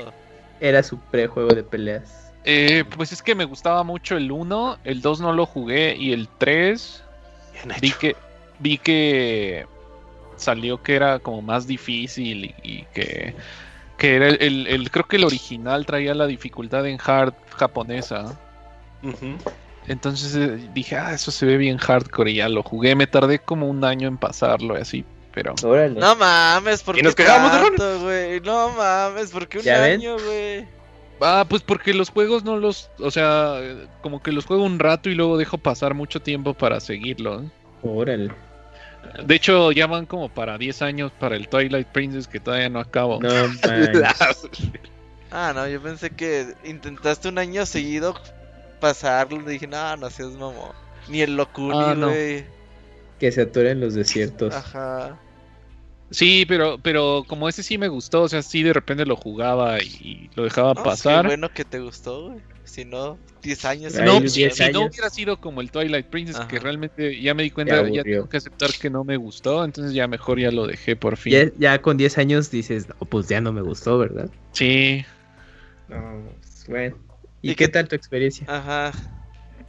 Era 0.59 0.83
su 0.83 0.99
prejuego 0.99 1.55
de 1.55 1.63
peleas. 1.63 2.33
Eh, 2.43 2.83
pues 2.97 3.13
es 3.13 3.23
que 3.23 3.37
me 3.37 3.45
gustaba 3.45 3.85
mucho 3.85 4.17
el 4.17 4.33
1, 4.33 4.77
el 4.83 5.01
2 5.01 5.21
no 5.21 5.33
lo 5.33 5.47
jugué 5.47 5.95
y 5.97 6.13
el 6.13 6.29
3 6.39 7.05
Bien 7.53 7.77
vi 7.81 7.87
hecho. 7.91 7.99
que 8.01 8.17
vi 8.59 8.77
que 8.79 9.67
salió 10.35 10.83
que 10.83 10.97
era 10.97 11.21
como 11.21 11.41
más 11.41 11.69
difícil 11.69 12.47
y, 12.47 12.55
y 12.65 12.85
que 12.87 13.37
que 13.99 14.17
era 14.17 14.27
el, 14.31 14.39
el- 14.41 14.67
el- 14.67 14.91
creo 14.91 15.05
que 15.07 15.15
el 15.17 15.25
original 15.25 15.87
traía 15.87 16.15
la 16.17 16.27
dificultad 16.27 16.87
en 16.89 16.99
hard 17.05 17.35
japonesa. 17.57 18.37
Entonces 19.87 20.35
eh, 20.35 20.69
dije, 20.75 20.97
ah, 20.97 21.15
eso 21.15 21.31
se 21.31 21.47
ve 21.47 21.57
bien 21.57 21.79
hardcore 21.79 22.33
y 22.33 22.35
ya 22.37 22.49
lo 22.49 22.65
jugué. 22.65 22.97
Me 22.97 23.07
tardé 23.07 23.39
como 23.39 23.69
un 23.69 23.85
año 23.85 24.09
en 24.09 24.19
pasarlo 24.19 24.77
y 24.77 24.81
así, 24.83 25.05
pero 25.39 25.55
Órale. 25.63 26.01
No 26.01 26.17
mames, 26.17 26.83
¿por 26.83 26.99
Y 26.99 27.03
nos 27.03 27.15
quejábamos 27.15 27.77
de 27.79 27.99
güey? 27.99 28.41
No 28.41 28.71
mames, 28.71 29.31
¿por 29.31 29.47
qué 29.47 29.59
un 29.59 29.69
año, 29.69 30.17
güey? 30.19 30.67
Ah, 31.21 31.45
pues 31.49 31.63
porque 31.63 31.95
los 31.95 32.11
juegos 32.11 32.45
no 32.45 32.57
los, 32.57 32.91
o 32.99 33.11
sea, 33.11 33.59
eh, 33.61 33.87
como 34.03 34.23
que 34.23 34.31
los 34.33 34.47
juego 34.47 34.65
un 34.65 34.79
rato 34.79 35.09
y 35.11 35.15
luego 35.15 35.37
dejo 35.37 35.59
pasar 35.59 35.95
mucho 35.95 36.21
tiempo 36.21 36.55
para 36.55 36.81
seguirlos. 36.81 37.45
Órale. 37.83 38.33
De 39.25 39.35
hecho, 39.35 39.73
ya 39.73 39.87
van 39.87 40.07
como 40.07 40.29
para 40.29 40.59
10 40.59 40.83
años 40.83 41.13
para 41.19 41.37
el 41.37 41.49
Twilight 41.49 41.89
Princess 41.89 42.29
que 42.29 42.41
todavía 42.41 42.69
no 42.69 42.81
acabo. 42.81 43.21
No. 43.21 43.29
Ah, 45.31 45.53
no, 45.55 45.69
yo 45.69 45.83
pensé 45.83 46.09
que 46.09 46.55
intentaste 46.65 47.29
un 47.29 47.37
año 47.39 47.67
seguido 47.67 48.15
pasarlo. 48.81 49.43
Dije, 49.43 49.67
no, 49.67 49.95
no 49.99 50.09
seas 50.09 50.31
mamón. 50.31 50.73
Ni 51.09 51.21
el 51.21 51.37
Locuni, 51.37 51.77
Ah, 51.79 51.95
no. 51.95 52.09
güey. 52.09 52.47
Que 53.21 53.31
se 53.31 53.43
atoren 53.43 53.79
los 53.81 53.93
desiertos. 53.95 54.55
Ajá. 54.55 55.19
Sí, 56.11 56.45
pero, 56.49 56.79
pero 56.83 57.25
como 57.29 57.49
ese 57.49 57.63
sí 57.63 57.77
me 57.77 57.89
gustó, 57.89 58.23
o 58.23 58.29
sea, 58.29 58.43
sí 58.43 58.63
de 58.63 58.73
repente 58.73 59.05
lo 59.05 59.17
jugaba 59.17 59.79
y 59.79 60.31
lo 60.35 60.45
dejaba 60.45 60.75
No, 60.75 60.83
pasar. 60.83 61.23
Qué 61.23 61.29
bueno 61.29 61.49
que 61.51 61.65
te 61.65 61.81
gustó, 61.81 62.29
güey. 62.31 62.43
Si 62.65 62.85
no, 62.85 63.19
10 63.43 63.65
años. 63.65 63.95
No, 63.95 64.21
si, 64.29 64.41
10 64.41 64.55
si 64.57 64.71
no 64.73 64.81
hubiera 64.87 65.11
sido 65.11 65.37
como 65.39 65.61
el 65.61 65.71
Twilight 65.71 66.07
Princess, 66.07 66.39
que 66.49 66.59
realmente 66.59 67.21
ya 67.21 67.35
me 67.35 67.43
di 67.43 67.51
cuenta, 67.51 67.89
ya 67.89 68.03
tengo 68.03 68.29
que 68.29 68.37
aceptar 68.37 68.71
que 68.81 68.91
no 68.91 69.05
me 69.05 69.17
gustó, 69.17 69.65
entonces 69.65 69.95
ya 69.95 70.07
mejor 70.07 70.39
ya 70.39 70.51
lo 70.51 70.67
dejé 70.67 70.95
por 70.97 71.17
fin. 71.17 71.33
Ya, 71.33 71.51
ya 71.59 71.83
con 71.83 71.97
10 71.97 72.19
años 72.19 72.51
dices, 72.51 72.89
no, 72.89 72.95
pues 73.09 73.29
ya 73.29 73.41
no 73.41 73.53
me 73.53 73.63
gustó, 73.63 73.99
¿verdad? 73.99 74.31
Sí, 74.53 75.05
No, 75.89 76.25
pues, 76.41 76.65
bueno. 76.69 76.97
¿Y, 77.41 77.53
¿Y 77.53 77.55
qué 77.55 77.67
qué- 77.67 77.73
tal 77.73 77.89
tu 77.89 77.97
experiencia? 77.97 78.47
Ajá. 78.49 78.93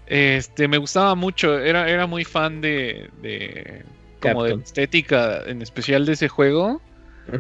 este, 0.08 0.68
me 0.68 0.78
gustaba 0.78 1.16
mucho, 1.16 1.58
era, 1.60 1.90
era 1.90 2.08
muy 2.08 2.26
fan 2.26 2.62
de, 2.62 3.10
de 3.22 3.86
como 4.20 4.44
de 4.44 4.54
estética, 4.54 5.44
en 5.46 5.62
especial 5.62 6.06
de 6.06 6.14
ese 6.14 6.28
juego, 6.30 6.82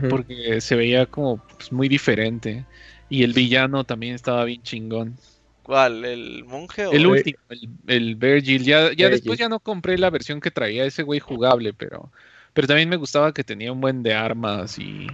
porque 0.09 0.61
se 0.61 0.75
veía 0.75 1.05
como 1.05 1.39
pues, 1.57 1.71
muy 1.71 1.87
diferente. 1.89 2.65
Y 3.09 3.23
el 3.23 3.33
villano 3.33 3.83
también 3.85 4.15
estaba 4.15 4.45
bien 4.45 4.61
chingón. 4.63 5.17
¿Cuál? 5.63 6.05
¿El 6.05 6.43
monje 6.45 6.85
o 6.87 6.91
El 6.93 7.07
Ver- 7.07 7.17
último, 7.17 7.37
el, 7.49 7.69
el 7.87 8.15
Virgil. 8.15 8.63
Ya, 8.63 8.87
ya 8.87 8.89
Virgil. 8.91 9.11
después 9.11 9.39
ya 9.39 9.49
no 9.49 9.59
compré 9.59 9.97
la 9.97 10.09
versión 10.09 10.41
que 10.41 10.51
traía 10.51 10.85
ese 10.85 11.03
güey 11.03 11.19
jugable, 11.19 11.73
pero, 11.73 12.11
pero 12.53 12.67
también 12.67 12.89
me 12.89 12.97
gustaba 12.97 13.33
que 13.33 13.43
tenía 13.43 13.71
un 13.71 13.81
buen 13.81 14.03
de 14.03 14.13
armas 14.13 14.77
y. 14.79 15.07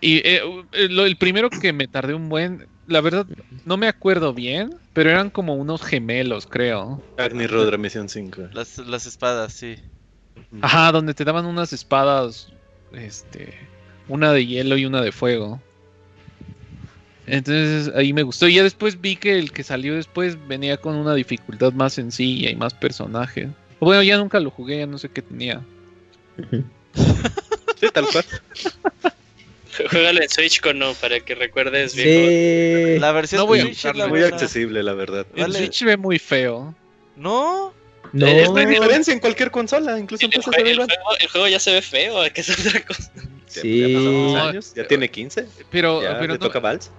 Y 0.00 0.18
eh, 0.18 0.40
eh, 0.72 0.88
lo- 0.88 1.06
el 1.06 1.16
primero 1.16 1.50
que 1.50 1.72
me 1.72 1.88
tardé 1.88 2.14
un 2.14 2.28
buen, 2.28 2.66
la 2.86 3.00
verdad 3.00 3.26
no 3.64 3.76
me 3.76 3.88
acuerdo 3.88 4.32
bien, 4.32 4.70
pero 4.92 5.10
eran 5.10 5.30
como 5.30 5.54
unos 5.54 5.82
gemelos, 5.82 6.46
creo. 6.46 7.02
Agni 7.16 7.46
Rodra 7.46 7.78
Misión 7.78 8.08
5. 8.08 8.42
las, 8.52 8.78
las 8.78 9.06
espadas, 9.06 9.52
sí. 9.52 9.76
Ajá, 10.60 10.92
donde 10.92 11.14
te 11.14 11.24
daban 11.24 11.46
unas 11.46 11.72
espadas, 11.72 12.48
este, 12.92 13.54
una 14.08 14.32
de 14.32 14.46
hielo 14.46 14.76
y 14.76 14.86
una 14.86 15.00
de 15.00 15.12
fuego. 15.12 15.60
Entonces 17.26 17.94
ahí 17.94 18.12
me 18.12 18.22
gustó. 18.22 18.48
Y 18.48 18.54
ya 18.54 18.62
después 18.62 19.00
vi 19.00 19.16
que 19.16 19.38
el 19.38 19.52
que 19.52 19.62
salió 19.62 19.94
después 19.94 20.36
venía 20.48 20.76
con 20.76 20.96
una 20.96 21.14
dificultad 21.14 21.72
más 21.72 21.94
sencilla 21.94 22.50
y 22.50 22.56
más 22.56 22.74
personajes. 22.74 23.48
Bueno, 23.80 24.02
ya 24.02 24.18
nunca 24.18 24.40
lo 24.40 24.50
jugué, 24.50 24.78
ya 24.78 24.86
no 24.86 24.98
sé 24.98 25.08
qué 25.08 25.22
tenía. 25.22 25.62
Sí, 27.82 27.88
tal 27.92 28.06
cual. 28.06 28.24
Juégalo 29.90 30.22
en 30.22 30.28
Switch 30.28 30.60
con 30.60 30.78
no, 30.78 30.94
para 30.94 31.18
que 31.18 31.34
recuerdes 31.34 31.96
bien. 31.96 32.94
Sí. 32.94 33.00
La 33.00 33.10
versión 33.10 33.40
No 33.40 33.46
voy 33.48 33.58
de 33.58 33.64
a 33.64 33.66
Switch 33.66 33.86
es 33.86 33.96
la 33.96 34.06
Muy 34.06 34.22
accesible, 34.22 34.84
la 34.84 34.92
verdad. 34.92 35.26
El 35.34 35.42
Vale. 35.42 35.58
Switch 35.58 35.82
ve 35.82 35.96
muy 35.96 36.20
feo. 36.20 36.76
No, 37.16 37.74
No, 38.12 38.26
Eh, 38.26 38.44
No 38.48 38.56
hay 38.56 38.66
diferencia 38.66 39.12
en 39.12 39.20
cualquier 39.20 39.50
consola, 39.50 39.98
incluso 39.98 40.26
en 40.26 40.32
El, 40.32 40.38
PC 40.40 40.50
jue- 40.50 40.54
se 40.56 40.62
ve 40.62 40.70
el 40.70 40.76
juego, 40.76 40.92
el 41.20 41.28
juego 41.28 41.48
ya 41.48 41.58
se 41.58 41.72
ve 41.72 41.82
feo, 41.82 42.22
que 42.34 42.40
es 42.42 42.50
otra 42.66 42.80
cosa. 42.84 43.10
Sí. 43.46 44.32
Ya 44.34 44.48
años, 44.48 44.72
ya 44.74 44.86
tiene 44.86 45.10
15. 45.10 45.46
Pero, 45.70 46.02
Ya 46.02 46.18
pero 46.18 46.34
le 46.34 46.38
no- 46.38 46.46
toca 46.46 46.58
Vals. 46.60 46.90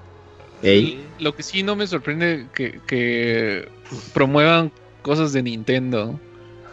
Ey, 0.61 1.05
lo 1.19 1.35
que 1.35 1.43
sí 1.43 1.61
no 1.61 1.75
me 1.75 1.85
sorprende 1.87 2.47
que, 2.55 2.79
que 2.87 3.67
promuevan 4.13 4.71
cosas 5.01 5.33
de 5.33 5.43
Nintendo. 5.43 6.19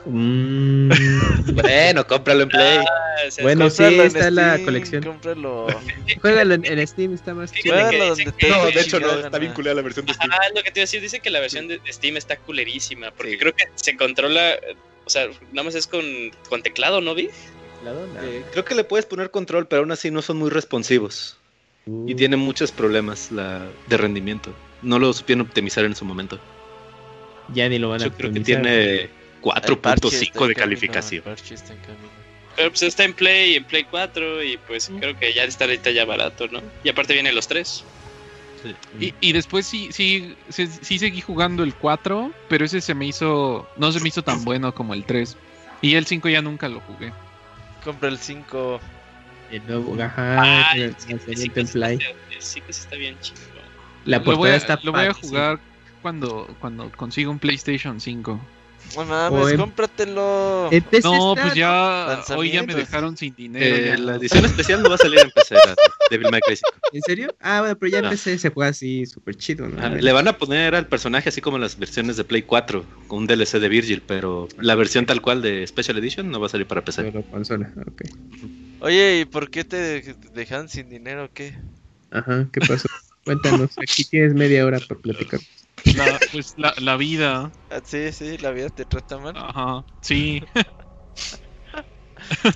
Mm, 0.05 0.90
Bueno, 1.55 2.06
cómpralo 2.06 2.43
en 2.43 2.48
Play. 2.48 2.78
Ah, 2.78 2.85
o 3.27 3.31
sea, 3.31 3.43
Bueno, 3.44 3.70
sí, 3.70 3.77
cómpralo 3.82 4.02
en 4.02 4.06
está 4.16 4.31
la 4.31 4.59
colección. 4.64 5.02
Cómpralo. 5.02 5.66
juégalo 6.20 6.55
en, 6.55 6.64
en 6.64 6.86
Steam, 6.86 7.14
está 7.14 7.35
más 7.35 7.52
chido. 7.52 7.90
que 7.90 7.98
donde 7.98 8.24
No, 8.48 8.64
de 8.66 8.81
hecho 8.81 9.01
no, 9.01 9.10
está 9.18 9.39
vinculada 9.39 9.72
a 9.72 9.77
la 9.77 9.82
versión 9.82 10.06
de 10.06 10.14
Steam. 10.14 10.31
Ah, 10.32 10.39
lo 10.55 10.62
que 10.62 10.70
te 10.70 10.81
iba 10.81 10.82
a 10.82 10.86
decir, 10.86 11.01
dice 11.01 11.20
que 11.20 11.31
la 11.31 11.40
versión 11.40 11.68
de 11.68 11.81
Steam 11.90 12.16
está 12.16 12.36
culerísima, 12.36 13.10
porque 13.12 13.32
Sí. 13.32 13.39
creo 13.39 13.55
que 13.55 13.64
se 13.74 13.97
controla, 13.97 14.56
o 15.05 15.10
sea, 15.10 15.27
nada 15.52 15.64
más 15.64 15.74
es 15.74 15.86
con, 15.86 16.05
con 16.48 16.62
teclado, 16.62 17.01
¿no 17.01 17.14
vi? 17.14 17.28
Eh, 18.22 18.43
creo 18.52 18.64
que 18.64 18.74
le 18.74 18.85
puedes 18.85 19.06
poner 19.06 19.31
control, 19.31 19.66
pero 19.66 19.81
aún 19.81 19.90
así 19.93 20.10
no 20.10 20.20
son 20.22 20.36
muy 20.36 20.51
responsivos. 20.51 21.36
Y 21.86 21.90
Uh, 21.90 22.16
tiene 22.16 22.36
muchos 22.36 22.72
problemas 22.72 23.32
la, 23.32 23.66
de 23.89 23.97
rendimiento. 23.97 24.55
No 24.82 24.98
lo 24.98 25.12
supieron 25.14 25.47
optimizar 25.47 25.85
en 25.86 25.97
su 25.97 26.05
momento. 26.05 26.39
Ya 27.55 27.68
ni 27.70 27.78
lo 27.78 27.89
van 27.89 28.02
a 28.02 28.05
Yo 28.05 28.10
creo 28.12 28.32
que 28.32 28.39
optimizar. 28.40 28.62
tiene 28.62 28.94
está 29.05 29.14
4.5 29.41 30.43
en 30.43 30.49
de 30.49 30.55
calificación. 30.55 31.25
el 31.27 31.55
está 31.55 31.73
en. 31.73 31.81
Pero 32.57 32.71
pues 32.71 32.83
está 32.83 33.05
en 33.05 33.15
Play, 33.15 33.57
en 33.57 33.65
Play 33.65 33.85
4, 33.85 34.43
y 34.43 34.57
pues 34.59 34.91
creo 34.99 35.19
que 35.19 35.33
ya 35.33 35.45
está 35.45 35.65
ahorita 35.65 35.91
ya 35.93 36.05
barato, 36.05 36.47
¿no? 36.49 36.61
Y 36.85 36.89
aparte 36.89 37.15
vienen 37.15 37.35
los 37.35 37.49
tres. 37.49 37.85
Y, 38.99 39.15
y 39.21 39.33
después 39.33 39.67
sí, 39.67 39.89
sí, 39.93 40.37
sí, 40.51 40.67
sí 40.67 40.99
seguí 40.99 41.21
jugando 41.21 41.62
el 41.62 41.75
4, 41.75 42.31
pero 42.49 42.65
ese 42.65 42.81
se 42.81 42.95
me 42.95 43.07
hizo, 43.07 43.67
no 43.77 43.91
se 43.93 44.01
me 44.01 44.09
hizo 44.09 44.23
tan 44.23 44.45
bueno 44.45 44.75
como 44.75 44.93
el 44.93 45.05
3. 45.05 45.37
Y 45.81 45.95
el 45.95 46.05
5 46.05 46.29
ya 46.29 46.43
nunca 46.43 46.69
lo 46.69 46.81
jugué. 46.81 47.12
Compra 47.83 48.11
el 48.11 48.19
5. 48.19 48.81
El 49.53 49.67
nuevo, 49.67 50.01
ajá, 50.03 50.77
el 50.77 50.95
sí, 50.97 51.07
sí, 51.07 51.12
lanzamiento 51.12 51.61
en 51.61 51.67
sí, 51.67 51.73
Play. 51.73 51.99
sí, 51.99 52.05
sí 52.39 52.61
que 52.61 52.73
sí 52.73 52.81
está 52.83 52.97
bien 52.97 53.19
chido. 53.21 53.41
La 54.05 54.19
lo 54.19 54.25
voy 54.25 54.35
portada 54.35 54.55
a, 54.55 54.57
está 54.57 54.79
lo 54.83 54.93
voy 54.93 55.07
a 55.07 55.15
jugar 55.15 55.61
cuando, 56.03 56.55
cuando 56.61 56.91
consiga 56.93 57.31
un 57.31 57.39
PlayStation 57.39 58.01
5. 58.01 58.41
No 58.97 59.03
O 59.03 59.05
mames, 59.05 59.53
en- 59.53 59.57
cómpratelo. 59.59 60.69
En 60.73 60.83
PC 60.83 61.07
No, 61.09 61.33
está, 61.33 61.43
pues 61.43 61.55
ya 61.55 62.25
hoy 62.37 62.51
ya 62.53 62.62
me 62.62 62.75
dejaron 62.75 63.17
sin 63.17 63.35
dinero. 63.35 63.77
Eh, 63.77 63.99
la 63.99 64.17
edición 64.17 64.45
especial 64.45 64.83
no 64.83 64.89
va 64.89 64.97
a 64.97 64.99
salir 64.99 65.21
en 65.21 65.31
PC, 65.31 65.57
Devil 66.11 66.29
May 66.31 66.41
Cry 66.41 66.57
5. 66.57 66.71
¿En 66.93 67.03
serio? 67.03 67.35
Ah, 67.41 67.61
bueno, 67.61 67.77
pero 67.79 67.91
ya 67.93 67.99
en 67.99 68.05
No. 68.05 68.11
PC 68.11 68.39
se 68.39 68.51
juega 68.51 68.71
así 68.71 69.07
súper 69.07 69.37
chido, 69.37 69.69
¿no? 69.69 69.81
Ah, 69.81 69.89
Le 69.91 70.12
van 70.12 70.29
a 70.29 70.37
poner 70.37 70.75
al 70.75 70.87
personaje 70.87 71.29
así 71.29 71.41
como 71.41 71.57
en 71.57 71.62
las 71.62 71.79
versiones 71.79 72.17
de 72.17 72.25
Play 72.25 72.43
4, 72.43 72.85
con 73.07 73.21
un 73.21 73.27
DLC 73.27 73.59
de 73.61 73.69
Virgil, 73.69 74.03
pero 74.07 74.49
la 74.59 74.75
versión 74.75 75.07
tal 75.07 75.21
cual 75.23 75.41
de 75.43 75.67
Special 75.67 75.97
Edition 75.99 76.31
no 76.31 76.41
va 76.41 76.47
a 76.47 76.51
salir 76.51 76.67
para 76.67 76.83
PC. 76.85 77.03
Pero 77.05 77.23
consola, 77.25 77.73
ok. 77.87 78.03
Oye, 78.81 79.21
¿y 79.21 79.25
por 79.27 79.51
qué 79.51 79.65
te 79.65 80.03
dejan 80.35 80.69
sin 80.69 80.89
dinero 80.89 81.25
o 81.27 81.29
qué? 81.33 81.55
Ajá, 82.11 82.49
¿qué 82.53 82.61
pasó? 82.61 82.89
Cuéntanos, 83.25 83.71
aquí 83.79 84.05
tienes 84.05 84.35
media 84.35 84.65
hora 84.67 84.81
por 84.81 85.01
platicar. 85.01 85.39
La, 85.97 86.19
pues 86.32 86.55
la, 86.57 86.74
la 86.78 86.97
vida. 86.97 87.52
Ah, 87.70 87.81
sí, 87.85 88.12
sí, 88.12 88.39
la 88.39 88.51
vida 88.51 88.69
te 88.70 88.85
trata 88.85 89.19
mal. 89.19 89.35
Ajá, 89.36 89.85
sí. 90.01 90.43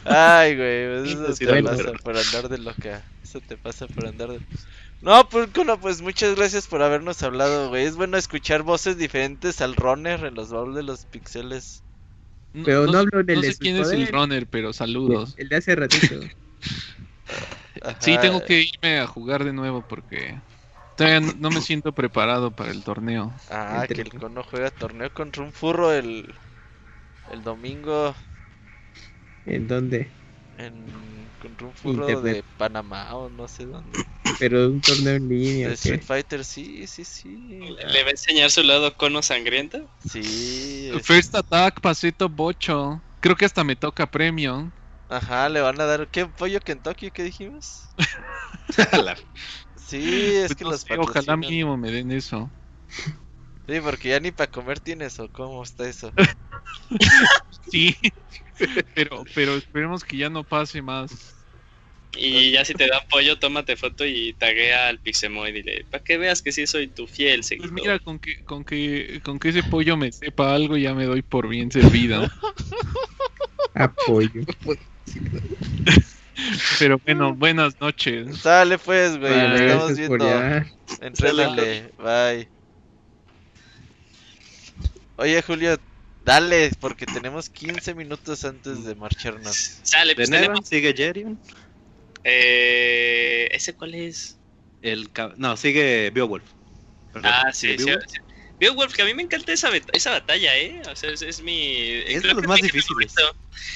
Ay, 0.04 0.56
güey, 0.56 0.86
pues 1.02 1.10
eso 1.12 1.32
Sí, 1.34 1.44
te 1.46 1.50
bueno, 1.52 1.70
pasa 1.70 1.82
pero- 1.84 1.98
por 2.02 2.16
andar 2.16 2.48
de 2.48 2.58
loca. 2.58 3.04
Eso 3.22 3.40
te 3.40 3.56
pasa 3.56 3.86
por 3.86 4.06
andar 4.06 4.28
de... 4.30 4.40
No, 5.00 5.28
pues, 5.28 5.48
Kuno, 5.50 5.80
pues 5.80 6.00
muchas 6.02 6.34
gracias 6.36 6.66
por 6.66 6.82
habernos 6.82 7.22
hablado, 7.22 7.68
güey. 7.70 7.84
Es 7.84 7.96
bueno 7.96 8.16
escuchar 8.16 8.62
voces 8.62 8.96
diferentes 8.98 9.60
al 9.60 9.74
runner 9.76 10.24
en 10.24 10.34
los 10.34 10.50
baúles 10.50 10.76
de 10.76 10.82
los 10.82 11.04
pixeles. 11.06 11.82
Pero 12.64 12.86
no 12.86 12.98
hablo 12.98 13.22
del 13.24 13.36
No 13.36 13.42
sé 13.42 13.48
de 13.48 13.56
quién 13.56 13.76
es 13.78 13.90
el 13.90 14.06
runner, 14.06 14.46
pero 14.46 14.72
saludos. 14.72 15.34
El 15.36 15.48
de 15.48 15.56
hace 15.56 15.74
ratito. 15.74 16.14
Sí, 18.00 18.12
Ajá. 18.12 18.20
tengo 18.20 18.44
que 18.44 18.62
irme 18.62 19.00
a 19.00 19.06
jugar 19.06 19.44
de 19.44 19.52
nuevo 19.52 19.82
porque 19.82 20.40
todavía 20.96 21.20
no, 21.20 21.32
no 21.36 21.50
me 21.50 21.60
siento 21.60 21.92
preparado 21.92 22.52
para 22.54 22.70
el 22.72 22.84
torneo. 22.84 23.34
Ah, 23.46 23.88
que 23.90 24.02
el 24.02 24.12
Cono 24.12 24.42
juega 24.42 24.70
torneo 24.70 25.10
contra 25.14 25.42
un 25.42 25.52
furro 25.54 25.92
el, 25.92 26.38
el 27.28 27.42
domingo 27.42 28.16
¿En 29.46 29.66
dónde? 29.66 30.12
en, 30.56 31.32
contra 31.40 31.66
un 31.68 31.74
furro 31.74 32.22
Internet. 32.22 32.22
de 32.22 32.42
Panamá 32.56 33.14
o 33.16 33.28
no 33.30 33.48
sé 33.48 33.66
dónde. 33.66 34.08
Pero 34.38 34.68
un 34.68 34.80
torneo 34.82 35.14
en 35.16 35.28
línea. 35.28 35.70
De. 35.70 35.76
Street 35.76 36.02
Fighter, 36.04 36.44
sí, 36.44 36.86
sí, 36.86 37.04
sí. 37.04 37.60
¿Le 37.78 38.02
va 38.02 38.08
a 38.08 38.10
enseñar 38.10 38.50
su 38.50 38.62
lado 38.62 38.96
cono 38.96 39.22
sangrienta? 39.22 39.80
Sí. 39.98 40.88
es- 40.92 41.08
First 41.08 41.34
Attack, 41.34 41.80
pasito 41.82 42.28
bocho. 42.28 43.02
Creo 43.20 43.36
que 43.36 43.44
hasta 43.44 43.64
me 43.64 43.76
toca 43.76 44.06
premio. 44.06 44.72
Ajá, 45.08 45.48
le 45.48 45.60
van 45.62 45.80
a 45.80 45.86
dar. 45.86 46.10
¿Qué 46.10 46.26
pollo 46.26 46.60
Kentucky? 46.60 47.10
¿Qué 47.10 47.22
dijimos? 47.22 47.94
Sí, 49.86 50.34
es 50.36 50.48
Pues 50.48 50.56
que 50.56 50.64
no 50.64 50.70
los 50.70 50.80
sé, 50.80 50.96
ojalá 50.98 51.36
mínimo 51.36 51.76
me 51.76 51.90
den 51.90 52.10
eso. 52.10 52.50
Sí, 53.66 53.80
porque 53.80 54.10
ya 54.10 54.20
ni 54.20 54.30
para 54.30 54.50
comer 54.50 54.80
tienes 54.80 55.18
o 55.20 55.28
cómo 55.30 55.62
está 55.62 55.88
eso. 55.88 56.12
Sí, 57.72 57.96
pero, 58.94 59.24
pero 59.34 59.56
esperemos 59.56 60.04
que 60.04 60.16
ya 60.16 60.28
no 60.28 60.44
pase 60.44 60.80
más. 60.82 61.34
Y 62.16 62.52
ya 62.52 62.64
si 62.64 62.74
te 62.74 62.86
dan 62.86 63.00
pollo, 63.10 63.38
tómate 63.38 63.76
foto 63.76 64.04
y 64.06 64.34
taguea 64.34 64.88
al 64.88 65.00
Pixemoy. 65.00 65.50
Dile, 65.52 65.86
para 65.90 66.04
que 66.04 66.16
veas 66.18 66.42
que 66.42 66.52
sí 66.52 66.66
soy 66.66 66.88
tu 66.88 67.06
fiel 67.06 67.40
Pues 67.40 67.48
seguidor. 67.48 67.72
mira, 67.72 67.98
con 67.98 68.18
que, 68.18 68.36
con 68.44 68.64
que, 68.64 69.20
con 69.24 69.38
que 69.38 69.48
ese 69.48 69.62
pollo 69.64 69.96
me 69.96 70.12
sepa 70.12 70.54
algo, 70.54 70.76
ya 70.76 70.94
me 70.94 71.06
doy 71.06 71.22
por 71.22 71.48
bien 71.48 71.70
servido. 71.72 72.28
Apoyo. 73.74 74.42
Pero 76.78 76.98
bueno, 76.98 77.34
buenas 77.34 77.80
noches. 77.80 78.38
Sale 78.38 78.78
pues, 78.78 79.18
güey, 79.18 79.48
nos 79.48 79.60
estamos 79.60 79.96
viendo. 79.96 80.18
ya. 80.18 80.66
Entrénale, 81.00 81.92
bye. 81.98 82.48
Oye, 85.16 85.42
Julio, 85.42 85.78
dale, 86.24 86.70
porque 86.80 87.06
tenemos 87.06 87.48
15 87.48 87.94
minutos 87.94 88.44
antes 88.44 88.84
de 88.84 88.94
marcharnos. 88.94 89.78
Sale, 89.82 90.14
pues 90.14 90.30
tenemos. 90.30 90.66
sigue 90.68 90.92
Jerion. 90.94 91.38
Eh, 92.24 93.48
¿Ese 93.52 93.74
cuál 93.74 93.94
es? 93.94 94.38
El 94.82 95.10
no, 95.36 95.56
sigue 95.56 96.10
Beowulf. 96.10 96.44
Perdón. 97.12 97.30
Ah, 97.32 97.52
sí, 97.52 97.78
sí. 97.78 97.84
Beowulf. 97.84 98.04
sí. 98.08 98.18
Beowulf, 98.58 98.94
que 98.94 99.02
a 99.02 99.04
mí 99.04 99.14
me 99.14 99.22
encanta 99.22 99.52
esa, 99.52 99.70
esa 99.92 100.10
batalla, 100.10 100.56
¿eh? 100.56 100.80
O 100.90 100.96
sea, 100.96 101.10
es, 101.10 101.22
es 101.22 101.42
mi. 101.42 101.76
Es 102.06 102.22
de 102.22 102.34
los 102.34 102.46
más 102.46 102.60
difíciles. 102.60 103.14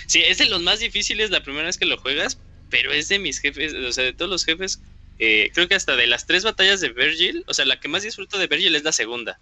Sí, 0.06 0.22
es 0.22 0.38
de 0.38 0.46
los 0.46 0.62
más 0.62 0.80
difíciles 0.80 1.30
la 1.30 1.42
primera 1.42 1.66
vez 1.66 1.78
que 1.78 1.84
lo 1.84 1.98
juegas, 1.98 2.38
pero 2.70 2.92
es 2.92 3.08
de 3.08 3.18
mis 3.18 3.40
jefes, 3.40 3.74
o 3.74 3.92
sea, 3.92 4.04
de 4.04 4.12
todos 4.12 4.30
los 4.30 4.44
jefes. 4.44 4.80
eh, 5.20 5.50
creo 5.52 5.66
que 5.66 5.74
hasta 5.74 5.96
de 5.96 6.06
las 6.06 6.26
tres 6.26 6.44
batallas 6.44 6.80
de 6.80 6.90
Virgil, 6.90 7.42
o 7.48 7.54
sea, 7.54 7.64
la 7.64 7.80
que 7.80 7.88
más 7.88 8.02
disfruto 8.04 8.38
de 8.38 8.46
Virgil 8.46 8.76
es 8.76 8.84
la 8.84 8.92
segunda. 8.92 9.38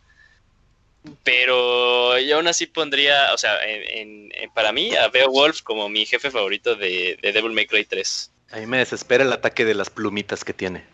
Pero 1.23 2.19
yo 2.19 2.37
aún 2.37 2.49
así 2.49 2.67
pondría, 2.67 3.33
o 3.33 3.39
sea, 3.39 3.63
en, 3.65 3.83
en- 3.99 4.33
en- 4.35 4.51
para 4.51 4.73
mí, 4.73 4.95
a 4.97 5.09
Beowulf 5.09 5.63
como 5.63 5.89
mi 5.89 6.05
jefe 6.07 6.31
favorito 6.31 6.75
de, 6.75 7.19
de 7.23 7.33
Devil 7.33 7.53
May 7.53 7.67
Cry 7.67 7.85
3. 7.85 8.31
A 8.51 8.59
mí 8.59 8.67
me 8.67 8.79
desespera 8.79 9.25
el 9.25 9.33
ataque 9.33 9.65
de 9.65 9.75
las 9.75 9.91
plumitas 9.91 10.45
que 10.45 10.53
tiene. 10.53 10.85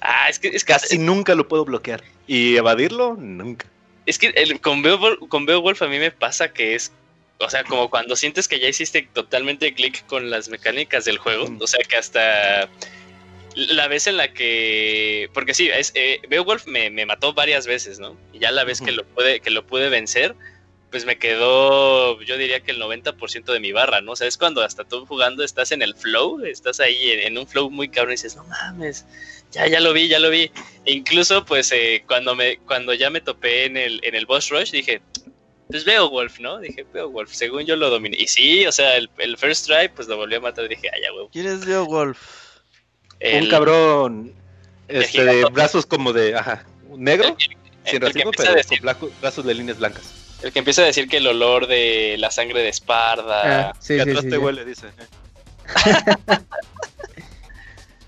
Ah, 0.00 0.28
es 0.28 0.38
que, 0.38 0.48
es 0.48 0.64
que 0.64 0.72
Casi 0.72 0.98
nunca 0.98 1.34
lo 1.34 1.46
puedo 1.48 1.64
bloquear. 1.64 2.02
Y 2.26 2.56
evadirlo, 2.56 3.14
nunca. 3.18 3.66
Es 4.06 4.18
que 4.18 4.28
el- 4.28 4.60
con, 4.60 4.82
Beowulf, 4.82 5.18
con 5.28 5.46
Beowulf 5.46 5.82
a 5.82 5.86
mí 5.88 5.98
me 5.98 6.10
pasa 6.10 6.52
que 6.52 6.74
es, 6.74 6.92
o 7.38 7.50
sea, 7.50 7.64
como 7.64 7.90
cuando 7.90 8.16
sientes 8.16 8.48
que 8.48 8.58
ya 8.60 8.68
hiciste 8.68 9.08
totalmente 9.12 9.74
clic 9.74 10.06
con 10.06 10.30
las 10.30 10.48
mecánicas 10.48 11.04
del 11.04 11.18
juego, 11.18 11.48
Mm. 11.48 11.62
o 11.62 11.66
sea, 11.66 11.80
que 11.88 11.96
hasta 11.96 12.68
la 13.56 13.86
vez 13.88 14.06
en 14.08 14.16
la 14.16 14.32
que, 14.32 15.30
porque 15.32 15.54
sí, 15.54 15.68
es, 15.68 15.92
eh, 15.94 16.20
Beowulf 16.28 16.66
me, 16.66 16.90
me 16.90 17.06
mató 17.06 17.34
varias 17.34 17.66
veces, 17.66 17.98
¿no? 18.00 18.16
Y 18.32 18.40
ya 18.40 18.50
la 18.50 18.64
vez 18.64 18.80
que 18.80 18.90
lo 18.92 19.04
pude, 19.04 19.40
que 19.40 19.50
lo 19.50 19.64
pude 19.66 19.88
vencer, 19.88 20.34
pues 20.90 21.04
me 21.04 21.18
quedó, 21.18 22.20
yo 22.22 22.36
diría 22.36 22.60
que 22.60 22.70
el 22.70 22.80
90% 22.80 23.52
de 23.52 23.60
mi 23.60 23.72
barra, 23.72 24.00
¿no? 24.00 24.12
O 24.12 24.16
sea, 24.16 24.26
es 24.28 24.38
cuando 24.38 24.62
hasta 24.62 24.84
tú 24.84 25.06
jugando 25.06 25.42
estás 25.44 25.72
en 25.72 25.82
el 25.82 25.94
flow, 25.94 26.44
estás 26.44 26.78
ahí 26.80 27.10
en, 27.12 27.20
en 27.20 27.38
un 27.38 27.46
flow 27.48 27.70
muy 27.70 27.88
cabrón 27.88 28.12
y 28.12 28.14
dices, 28.14 28.36
no 28.36 28.44
mames, 28.44 29.04
ya, 29.50 29.66
ya 29.68 29.80
lo 29.80 29.92
vi, 29.92 30.08
ya 30.08 30.18
lo 30.20 30.30
vi. 30.30 30.50
E 30.84 30.92
incluso, 30.92 31.44
pues, 31.44 31.70
eh, 31.72 32.04
cuando 32.06 32.34
me, 32.36 32.58
cuando 32.58 32.92
ya 32.94 33.10
me 33.10 33.20
topé 33.20 33.64
en 33.66 33.76
el, 33.76 34.00
en 34.04 34.14
el 34.14 34.26
boss 34.26 34.50
rush, 34.50 34.70
dije, 34.70 35.00
pues 35.68 35.84
Beowulf, 35.84 36.38
¿no? 36.40 36.58
Dije, 36.58 36.84
Beowulf, 36.92 37.32
según 37.32 37.64
yo 37.64 37.76
lo 37.76 37.90
dominé. 37.90 38.16
Y 38.18 38.26
sí, 38.28 38.66
o 38.66 38.72
sea, 38.72 38.96
el, 38.96 39.08
el 39.18 39.36
first 39.38 39.66
try, 39.66 39.88
pues 39.88 40.06
lo 40.08 40.16
volví 40.16 40.34
a 40.34 40.40
matar. 40.40 40.68
Dije, 40.68 40.88
ay, 40.92 41.00
ya, 41.02 41.12
huevo. 41.12 41.28
¿Quién 41.32 41.46
es 41.46 41.64
Beowulf? 41.64 42.18
El- 43.20 43.44
Un 43.44 43.50
cabrón 43.50 44.34
este, 44.88 45.24
de 45.24 45.44
brazos 45.46 45.86
como 45.86 46.12
de, 46.12 46.34
ajá, 46.36 46.64
negro, 46.96 47.28
el- 47.28 47.36
sin 47.38 47.52
el 47.84 47.90
que 47.90 47.98
racismo, 48.00 48.30
pero 48.36 48.54
decir- 48.54 48.80
con 48.98 49.10
brazos 49.20 49.44
de 49.44 49.54
líneas 49.54 49.78
blancas. 49.78 50.38
El 50.42 50.52
que 50.52 50.58
empieza 50.58 50.82
a 50.82 50.84
decir 50.84 51.08
que 51.08 51.16
el 51.16 51.26
olor 51.26 51.66
de 51.66 52.16
la 52.18 52.30
sangre 52.30 52.60
de 52.62 52.68
Esparda. 52.68 53.70
Ah, 53.70 53.72
sí, 53.80 53.96
que 53.96 54.04
sí, 54.04 54.10
atrás 54.10 54.24
sí, 54.24 54.30
te 54.30 54.38
huele, 54.38 54.64
dice. 54.64 54.88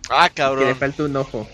Ah, 0.09 0.29
Que 0.29 0.35
le 0.43 0.47
cabrón. 0.47 0.77
falta 0.77 1.03
un 1.03 1.17
ojo. 1.17 1.49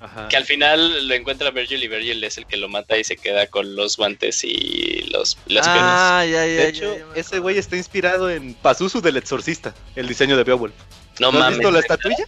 Ajá. 0.00 0.28
Que 0.28 0.36
al 0.36 0.44
final 0.46 1.08
lo 1.08 1.14
encuentra 1.14 1.50
Virgil 1.50 1.84
y 1.84 1.88
Virgil 1.88 2.24
es 2.24 2.38
el 2.38 2.46
que 2.46 2.56
lo 2.56 2.68
mata 2.68 2.96
y 2.96 3.04
se 3.04 3.16
queda 3.16 3.46
con 3.46 3.76
los 3.76 3.98
guantes 3.98 4.42
y 4.44 5.02
los, 5.12 5.36
las 5.46 5.68
piernas. 5.68 5.84
Ah, 5.94 6.24
ya, 6.24 6.46
ya, 6.46 6.62
De 6.62 6.68
hecho, 6.68 6.96
ya 6.96 7.04
ese 7.14 7.38
güey 7.38 7.58
está 7.58 7.76
inspirado 7.76 8.30
en 8.30 8.54
Pazuzu 8.54 9.02
del 9.02 9.18
Exorcista, 9.18 9.74
el 9.96 10.08
diseño 10.08 10.36
de 10.38 10.44
Beowulf. 10.44 10.72
No 11.18 11.30
¿No 11.30 11.38
has 11.38 11.44
mames. 11.44 11.58
visto 11.58 11.70
la 11.70 11.80
estatuilla? 11.80 12.24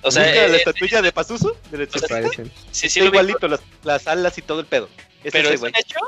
O 0.00 0.10
sea, 0.10 0.22
Busca 0.24 0.48
la 0.48 0.54
eh, 0.54 0.56
estatuilla 0.56 1.02
de 1.02 1.12
Pazuzu 1.12 1.56
del 1.70 1.82
Exorcista. 1.82 2.22
sí, 2.70 2.88
sí 2.88 2.98
Está 3.00 3.04
igualito, 3.04 3.48
las, 3.48 3.60
las 3.82 4.06
alas 4.06 4.38
y 4.38 4.42
todo 4.42 4.60
el 4.60 4.66
pedo. 4.66 4.88
Es 5.22 5.32
pero 5.32 5.48
ese 5.48 5.56
es 5.56 5.62
un 5.62 5.68
hecho. 5.68 5.98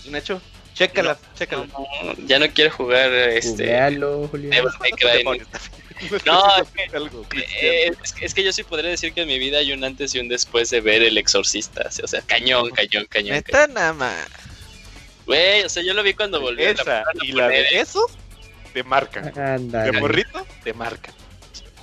Es 0.00 0.06
un 0.06 0.16
hecho. 0.16 0.42
Chécala, 0.72 1.18
chécala. 1.34 1.66
No, 1.66 2.14
ya 2.26 2.38
no 2.38 2.48
quiero 2.48 2.70
jugar 2.70 3.12
este. 3.12 3.78
No, 6.26 6.56
es 6.56 6.62
es 6.62 6.90
que- 6.90 6.96
algo 6.96 7.22
cristiano. 7.24 7.58
Eh, 7.62 7.92
es, 8.02 8.12
que- 8.12 8.24
es 8.26 8.34
que 8.34 8.42
yo 8.44 8.52
sí 8.52 8.62
podría 8.62 8.90
decir 8.90 9.12
que 9.12 9.22
en 9.22 9.28
mi 9.28 9.38
vida 9.38 9.58
hay 9.58 9.72
un 9.72 9.82
antes 9.84 10.14
y 10.14 10.18
un 10.18 10.28
después 10.28 10.70
de 10.70 10.80
ver 10.80 11.02
El 11.02 11.18
Exorcista. 11.18 11.88
O 12.02 12.06
sea, 12.06 12.22
cañón, 12.22 12.70
cañón, 12.70 13.06
cañón. 13.08 13.34
Neta, 13.36 13.66
nada 13.66 13.92
más. 13.92 14.26
Güey, 15.26 15.62
o 15.62 15.68
sea, 15.68 15.82
yo 15.82 15.94
lo 15.94 16.02
vi 16.02 16.14
cuando 16.14 16.40
volví 16.40 16.64
a 16.64 16.70
Esa 16.70 17.04
y 17.22 17.32
la 17.32 17.48
de 17.48 17.78
eso 17.80 18.04
te 18.72 18.82
marca. 18.82 19.20
De 19.20 19.92
morrito 19.92 20.46
te 20.64 20.72
marca. 20.72 21.12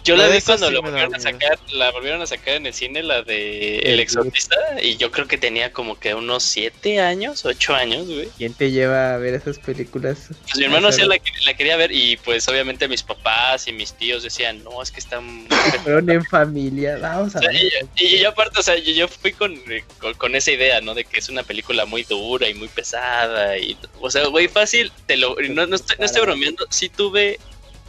Yo 0.08 0.16
la 0.16 0.28
vi 0.28 0.42
cuando 0.42 0.68
sí 0.68 0.74
lo 0.74 0.82
volvieron 0.82 1.14
a 1.14 1.20
sacar, 1.20 1.60
la 1.72 1.92
volvieron 1.92 2.22
a 2.22 2.28
sacar 2.28 2.56
en 2.56 2.66
el 2.66 2.74
cine, 2.74 3.04
la 3.04 3.22
de 3.24 3.80
El 3.80 4.00
Exorcista, 4.00 4.56
y 4.82 4.96
yo 4.98 5.12
creo 5.12 5.28
que 5.28 5.38
tenía 5.38 5.74
como 5.74 6.00
que 6.00 6.14
unos 6.16 6.44
7 6.44 7.00
años, 7.00 7.46
8 7.46 7.76
años, 7.76 8.08
güey. 8.08 8.30
¿Quién 8.38 8.54
te 8.54 8.72
lleva 8.72 9.14
a 9.14 9.18
ver 9.18 9.34
esas 9.34 9.60
películas? 9.60 10.28
Pues 10.30 10.58
mi 10.58 10.64
hermano 10.64 10.92
sí 10.92 11.02
la, 11.02 11.18
la 11.46 11.54
quería 11.56 11.76
ver 11.76 11.92
y 11.92 12.18
pues 12.18 12.48
obviamente 12.48 12.88
mis 12.88 13.04
papás 13.04 13.68
y 13.68 13.74
mis 13.74 13.94
tíos 13.94 14.24
decían, 14.24 14.64
no, 14.64 14.82
es 14.82 14.92
que 14.92 15.00
está 15.00 15.20
muy 15.20 15.48
Fueron 15.84 16.10
en 16.10 16.24
familia. 16.26 16.98
Vamos 17.02 17.36
a 17.36 17.40
O 17.40 17.42
sea, 17.42 17.52
ver. 17.52 17.62
y, 17.62 17.70
yo- 17.70 17.88
y 17.96 18.20
yo 18.20 18.30
aparte, 18.30 18.60
o 18.60 18.64
sea, 18.64 18.78
yo, 18.78 18.92
yo 18.94 19.08
fui 19.08 19.34
con, 19.34 19.54
eh, 19.70 19.84
con, 20.00 20.14
con 20.14 20.36
esa 20.36 20.52
idea, 20.52 20.80
¿no? 20.82 20.94
De 20.94 21.04
que 21.04 21.20
es 21.20 21.30
una 21.30 21.44
película 21.44 21.86
muy 21.86 22.04
dura 22.04 22.48
y 22.48 22.54
muy 22.54 22.68
pesada. 22.70 23.58
Y, 23.58 23.78
o 24.00 24.10
sea, 24.10 24.26
güey, 24.28 24.48
fácil, 24.48 24.92
te 25.06 25.18
lo, 25.18 25.36
no, 25.50 25.68
no, 25.68 25.76
estoy, 25.76 25.98
no 26.00 26.06
estoy 26.06 26.22
bromeando, 26.22 26.66
sí 26.70 26.90
tuve 26.90 27.40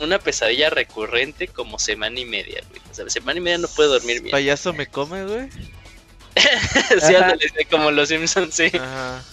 una 0.01 0.19
pesadilla 0.19 0.71
recurrente 0.71 1.49
como 1.49 1.79
semana 1.79 2.19
y 2.19 2.25
media, 2.25 2.63
güey. 2.69 2.81
O 2.91 2.95
sea, 2.95 3.09
semana 3.11 3.39
y 3.39 3.43
media 3.43 3.59
no 3.59 3.69
puedo 3.69 3.93
dormir 3.95 4.21
bien. 4.21 4.31
Payaso 4.31 4.73
me 4.73 4.87
come, 4.87 5.25
güey. 5.25 5.49
sí, 7.01 7.15
ándale, 7.15 7.51
como 7.71 7.91
los 7.91 8.09
Simpsons, 8.09 8.55
sí. 8.55 8.71
Ajá. 8.75 9.25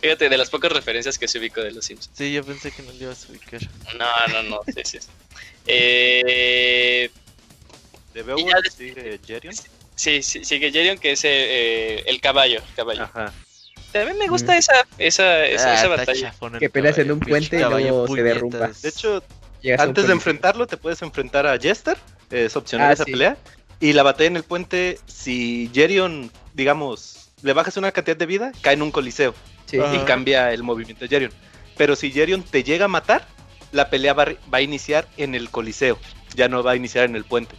Fíjate, 0.00 0.28
de 0.28 0.36
las 0.36 0.50
pocas 0.50 0.70
referencias 0.72 1.18
que 1.18 1.26
se 1.28 1.38
ubico 1.38 1.60
de 1.62 1.72
los 1.72 1.84
Simpsons. 1.84 2.16
Sí, 2.16 2.32
yo 2.32 2.44
pensé 2.44 2.70
que 2.70 2.82
no 2.82 2.92
le 2.92 3.04
ibas 3.04 3.24
a 3.26 3.32
ubicar. 3.32 3.60
No, 3.98 4.26
no, 4.32 4.42
no, 4.42 4.60
sí, 4.66 4.82
sí. 4.84 4.98
Eh, 5.66 7.10
De 8.14 8.22
Beowulf 8.22 8.68
sigue 8.76 9.18
Jerion. 9.26 9.54
sí, 9.94 10.22
sí, 10.22 10.44
sigue 10.44 10.70
Jerion, 10.70 10.98
que 10.98 11.12
es 11.12 11.24
eh, 11.24 11.28
eh, 11.30 12.04
el 12.06 12.20
caballo, 12.20 12.58
el 12.68 12.74
caballo. 12.74 13.02
Ajá. 13.04 13.32
También 13.92 14.18
me 14.18 14.28
gusta 14.28 14.58
esa, 14.58 14.86
esa, 14.98 15.46
esa, 15.46 15.70
Ah, 15.70 15.74
esa 15.74 15.88
batalla. 15.88 16.34
Que 16.58 16.68
peleas 16.68 16.98
en 16.98 17.12
un 17.12 17.20
puente 17.20 17.56
y 17.56 17.60
luego 17.60 18.06
se 18.06 18.22
derrumba. 18.22 18.70
De 18.82 18.88
hecho, 18.88 19.22
antes 19.72 20.06
de 20.06 20.12
enfrentarlo, 20.12 20.66
te 20.66 20.76
puedes 20.76 21.02
enfrentar 21.02 21.46
a 21.46 21.58
Jester. 21.58 21.96
Es 22.30 22.56
opcional 22.56 22.90
Ah, 22.90 22.92
esa 22.92 23.04
sí. 23.04 23.12
pelea. 23.12 23.36
Y 23.80 23.92
la 23.92 24.02
batalla 24.02 24.26
en 24.28 24.36
el 24.36 24.42
puente, 24.42 24.98
si 25.06 25.70
Jerion, 25.74 26.30
digamos, 26.54 27.30
le 27.42 27.52
bajas 27.52 27.76
una 27.76 27.92
cantidad 27.92 28.16
de 28.16 28.26
vida, 28.26 28.52
cae 28.62 28.74
en 28.74 28.82
un 28.82 28.90
coliseo. 28.90 29.34
Sí. 29.66 29.80
Ajá. 29.80 29.96
y 29.96 29.98
cambia 30.04 30.52
el 30.52 30.62
movimiento 30.62 31.04
de 31.04 31.08
Jerion. 31.08 31.32
Pero 31.76 31.96
si 31.96 32.12
Jerion 32.12 32.44
te 32.44 32.62
llega 32.62 32.84
a 32.84 32.88
matar, 32.88 33.26
la 33.72 33.90
pelea 33.90 34.12
va, 34.14 34.26
va 34.52 34.58
a 34.58 34.60
iniciar 34.60 35.08
en 35.16 35.34
el 35.34 35.50
coliseo. 35.50 35.98
Ya 36.36 36.48
no 36.48 36.62
va 36.62 36.70
a 36.72 36.76
iniciar 36.76 37.04
en 37.04 37.16
el 37.16 37.24
puente. 37.24 37.56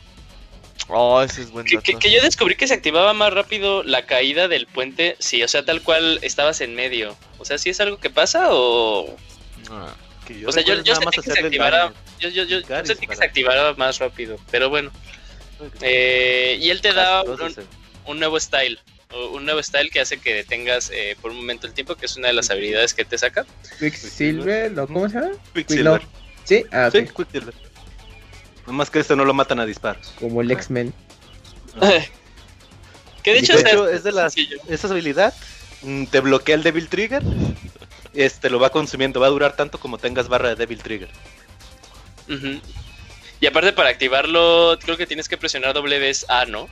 Oh, 0.88 1.22
ese 1.22 1.42
es 1.42 1.52
buen 1.52 1.66
Que, 1.66 1.76
dato. 1.76 1.84
que- 1.86 1.96
que 2.00 2.12
yo 2.12 2.22
descubrí 2.22 2.56
que 2.56 2.66
se 2.66 2.74
activaba 2.74 3.14
más 3.14 3.34
rápido 3.34 3.84
la 3.84 4.06
caída 4.06 4.48
del 4.48 4.68
puente, 4.68 5.18
sí, 5.20 5.44
o 5.44 5.50
sea, 5.50 5.66
tal 5.66 5.82
cual 5.82 6.20
estabas 6.22 6.62
en 6.62 6.76
medio. 6.76 7.14
O 7.40 7.44
sea, 7.46 7.58
¿sí 7.58 7.70
es 7.70 7.82
algo 7.82 7.98
que 7.98 8.10
pasa 8.10 8.48
o...? 8.52 9.14
Ah. 9.70 9.94
Que 10.28 10.46
O 10.46 10.52
sea, 10.52 10.64
yo, 10.64 10.76
yo 10.82 10.94
más 11.02 11.16
sentí 11.16 11.22
que 11.30 11.32
se 11.32 11.40
activara... 11.46 11.94
Yo, 12.20 12.30
yo, 12.30 12.44
yo, 12.44 12.62
Garis 12.68 12.88
sentí 12.90 13.02
que 13.02 13.08
para- 13.08 13.18
se 13.20 13.26
activara 13.26 13.74
más 13.76 13.98
rápido, 14.00 14.38
pero 14.52 14.70
bueno. 14.70 14.92
Eh, 15.82 16.58
y 16.62 16.70
él 16.70 16.82
te 16.82 16.92
da 16.94 17.24
un, 17.24 17.32
Entonces, 17.32 17.64
eh, 17.64 17.68
un 18.06 18.20
nuevo 18.20 18.40
style. 18.40 18.78
Un 19.32 19.46
nuevo 19.46 19.64
style 19.64 19.90
que 19.90 20.02
hace 20.02 20.18
que 20.20 20.34
detengas 20.34 20.92
eh, 20.94 21.16
por 21.22 21.32
un 21.32 21.38
momento 21.38 21.66
el 21.66 21.74
tiempo, 21.74 21.96
que 21.96 22.06
es 22.08 22.18
una 22.18 22.28
de 22.28 22.34
las 22.34 22.50
habilidades 22.52 22.94
que 22.94 23.06
te 23.06 23.18
saca. 23.18 23.46
Quicksilver, 23.80 24.78
¿o 24.80 24.86
cómo 24.88 25.08
se 25.08 25.16
llama? 25.16 25.32
Quicksilver. 25.54 26.02
Sí, 26.44 26.66
ah, 26.74 26.90
Sí. 26.92 27.06
Quicksilver. 27.16 27.54
Nomás 28.68 28.90
que 28.90 29.00
este 29.00 29.16
no 29.16 29.24
lo 29.24 29.34
matan 29.34 29.62
a 29.62 29.66
disparos. 29.66 30.14
Como 30.20 30.42
el 30.42 30.52
X-Men. 30.52 30.94
que 33.24 33.32
de 33.34 33.40
hecho, 33.40 33.54
de 33.54 33.60
está- 33.60 33.70
hecho, 33.72 33.88
es 33.90 34.04
de 34.04 34.12
las, 34.12 34.34
sencillo. 34.34 34.58
esa 34.68 34.88
habilidad 34.90 35.34
mm, 35.84 36.06
te 36.08 36.20
bloquea 36.20 36.56
el 36.56 36.64
Devil 36.64 36.90
Trigger. 36.90 37.24
Este 38.14 38.50
lo 38.50 38.60
va 38.60 38.70
consumiendo, 38.70 39.20
va 39.20 39.28
a 39.28 39.32
durar 39.32 39.56
tanto 39.56 39.80
como 39.80 39.98
tengas 39.98 40.28
barra 40.28 40.50
de 40.50 40.56
Devil 40.56 40.82
Trigger. 40.82 41.10
Y 43.40 43.46
aparte 43.46 43.74
para 43.74 43.90
activarlo, 43.90 44.78
creo 44.82 44.98
que 44.98 45.06
tienes 45.06 45.30
que 45.30 45.38
presionar 45.38 45.74
doble 45.74 46.00
vez 46.00 46.26
A, 46.30 46.46
¿no? 46.46 46.68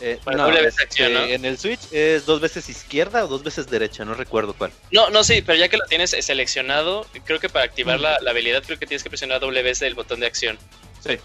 Eh, 0.00 0.18
Para 0.22 0.36
no, 0.36 0.42
doble 0.44 0.60
vez 0.60 0.74
este, 0.74 0.82
acción, 0.82 1.14
¿no? 1.14 1.24
En 1.24 1.44
el 1.44 1.56
Switch 1.56 1.80
es 1.92 2.26
dos 2.26 2.40
veces 2.40 2.68
izquierda 2.68 3.24
o 3.24 3.28
dos 3.28 3.42
veces 3.42 3.68
derecha, 3.68 4.04
no 4.04 4.14
recuerdo 4.14 4.52
cuál. 4.52 4.72
No, 4.90 5.08
no, 5.10 5.24
sí, 5.24 5.40
pero 5.40 5.56
ya 5.56 5.68
que 5.68 5.76
lo 5.76 5.86
tienes 5.86 6.10
seleccionado, 6.10 7.06
creo 7.24 7.38
que 7.40 7.48
para 7.48 7.64
activar 7.64 8.00
la, 8.00 8.18
la 8.20 8.32
habilidad 8.32 8.62
creo 8.64 8.78
que 8.78 8.86
tienes 8.86 9.02
que 9.02 9.08
presionar 9.08 9.40
doble 9.40 9.62
vez 9.62 9.80
el 9.82 9.94
botón 9.94 10.20
de 10.20 10.26
acción. 10.26 10.58
Sí. 11.00 11.18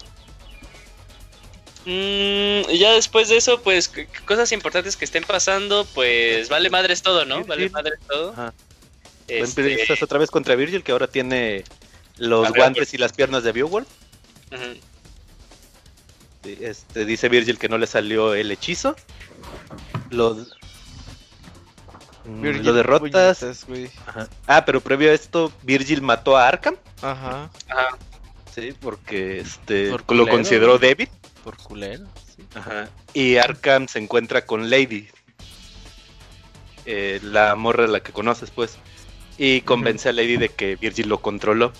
Mm, 1.84 2.70
y 2.70 2.78
ya 2.78 2.92
después 2.92 3.28
de 3.28 3.36
eso, 3.38 3.62
pues 3.62 3.90
cosas 4.24 4.52
importantes 4.52 4.96
que 4.96 5.04
estén 5.04 5.24
pasando, 5.24 5.86
pues 5.94 6.48
vale 6.48 6.70
madres 6.70 7.02
todo, 7.02 7.24
¿no? 7.24 7.44
Vale 7.44 7.70
madres 7.70 7.98
todo. 8.08 8.32
Ajá. 8.32 8.54
Este, 9.30 9.70
Empiezas 9.70 10.02
otra 10.02 10.18
vez 10.18 10.30
contra 10.30 10.54
Virgil, 10.54 10.82
que 10.82 10.92
ahora 10.92 11.06
tiene 11.06 11.64
los 12.18 12.52
guantes 12.52 12.92
y 12.94 12.98
las 12.98 13.12
piernas 13.12 13.42
de 13.44 13.52
Beowulf. 13.52 13.86
Este, 16.42 17.04
dice 17.04 17.28
Virgil 17.28 17.58
que 17.58 17.68
no 17.68 17.78
le 17.78 17.86
salió 17.86 18.34
el 18.34 18.50
hechizo. 18.50 18.96
Lo, 20.10 20.36
Virgil 22.24 22.64
lo 22.64 22.72
derrotas. 22.72 23.42
Ajá. 24.06 24.28
Ah, 24.46 24.64
pero 24.64 24.80
previo 24.80 25.10
a 25.10 25.14
esto, 25.14 25.52
Virgil 25.62 26.02
mató 26.02 26.36
a 26.36 26.48
Arkham. 26.48 26.76
Ajá. 27.02 27.50
Ajá. 27.68 27.98
Sí, 28.54 28.74
porque 28.80 29.40
este 29.40 29.90
Por 29.90 30.12
lo 30.14 30.26
consideró 30.26 30.78
güey. 30.78 30.80
débil. 30.80 31.08
Por 31.44 31.56
culero. 31.56 32.06
Sí. 32.36 32.44
Ajá. 32.54 32.88
Y 33.14 33.36
Arkham 33.36 33.86
se 33.86 33.98
encuentra 33.98 34.44
con 34.44 34.68
Lady. 34.70 35.08
eh, 36.86 37.20
la 37.22 37.54
morra 37.54 37.86
la 37.86 38.00
que 38.00 38.12
conoces, 38.12 38.50
pues. 38.50 38.76
Y 39.42 39.62
convence 39.62 40.06
a 40.06 40.12
Lady 40.12 40.36
de 40.36 40.50
que 40.50 40.76
Virgil 40.76 41.08
lo 41.08 41.22
controló. 41.22 41.72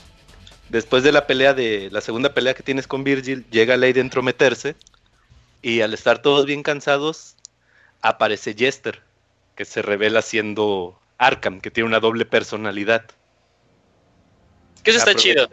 Después 0.71 1.03
de 1.03 1.13
la 1.13 1.27
pelea 1.27 1.53
de 1.53 1.91
la 1.93 2.01
segunda 2.01 2.33
pelea 2.33 2.55
que 2.55 2.63
tienes 2.63 2.87
con 2.87 3.05
Virgil, 3.05 3.45
llega 3.51 3.77
Lady 3.77 3.99
a 3.99 4.03
entrometerse. 4.03 4.77
Y 5.61 5.83
al 5.83 5.93
estar 5.93 6.23
todos 6.23 6.47
bien 6.47 6.63
cansados, 6.63 7.37
aparece 8.01 8.55
Jester, 8.57 9.03
que 9.57 9.67
se 9.67 9.83
revela 9.83 10.23
siendo 10.23 10.99
Arkham, 11.19 11.61
que 11.61 11.71
tiene 11.71 11.87
una 11.87 12.01
doble 12.01 12.25
personalidad. 12.25 13.05
Que 14.83 14.93
eso 14.93 15.01
está 15.01 15.15
chido. 15.15 15.47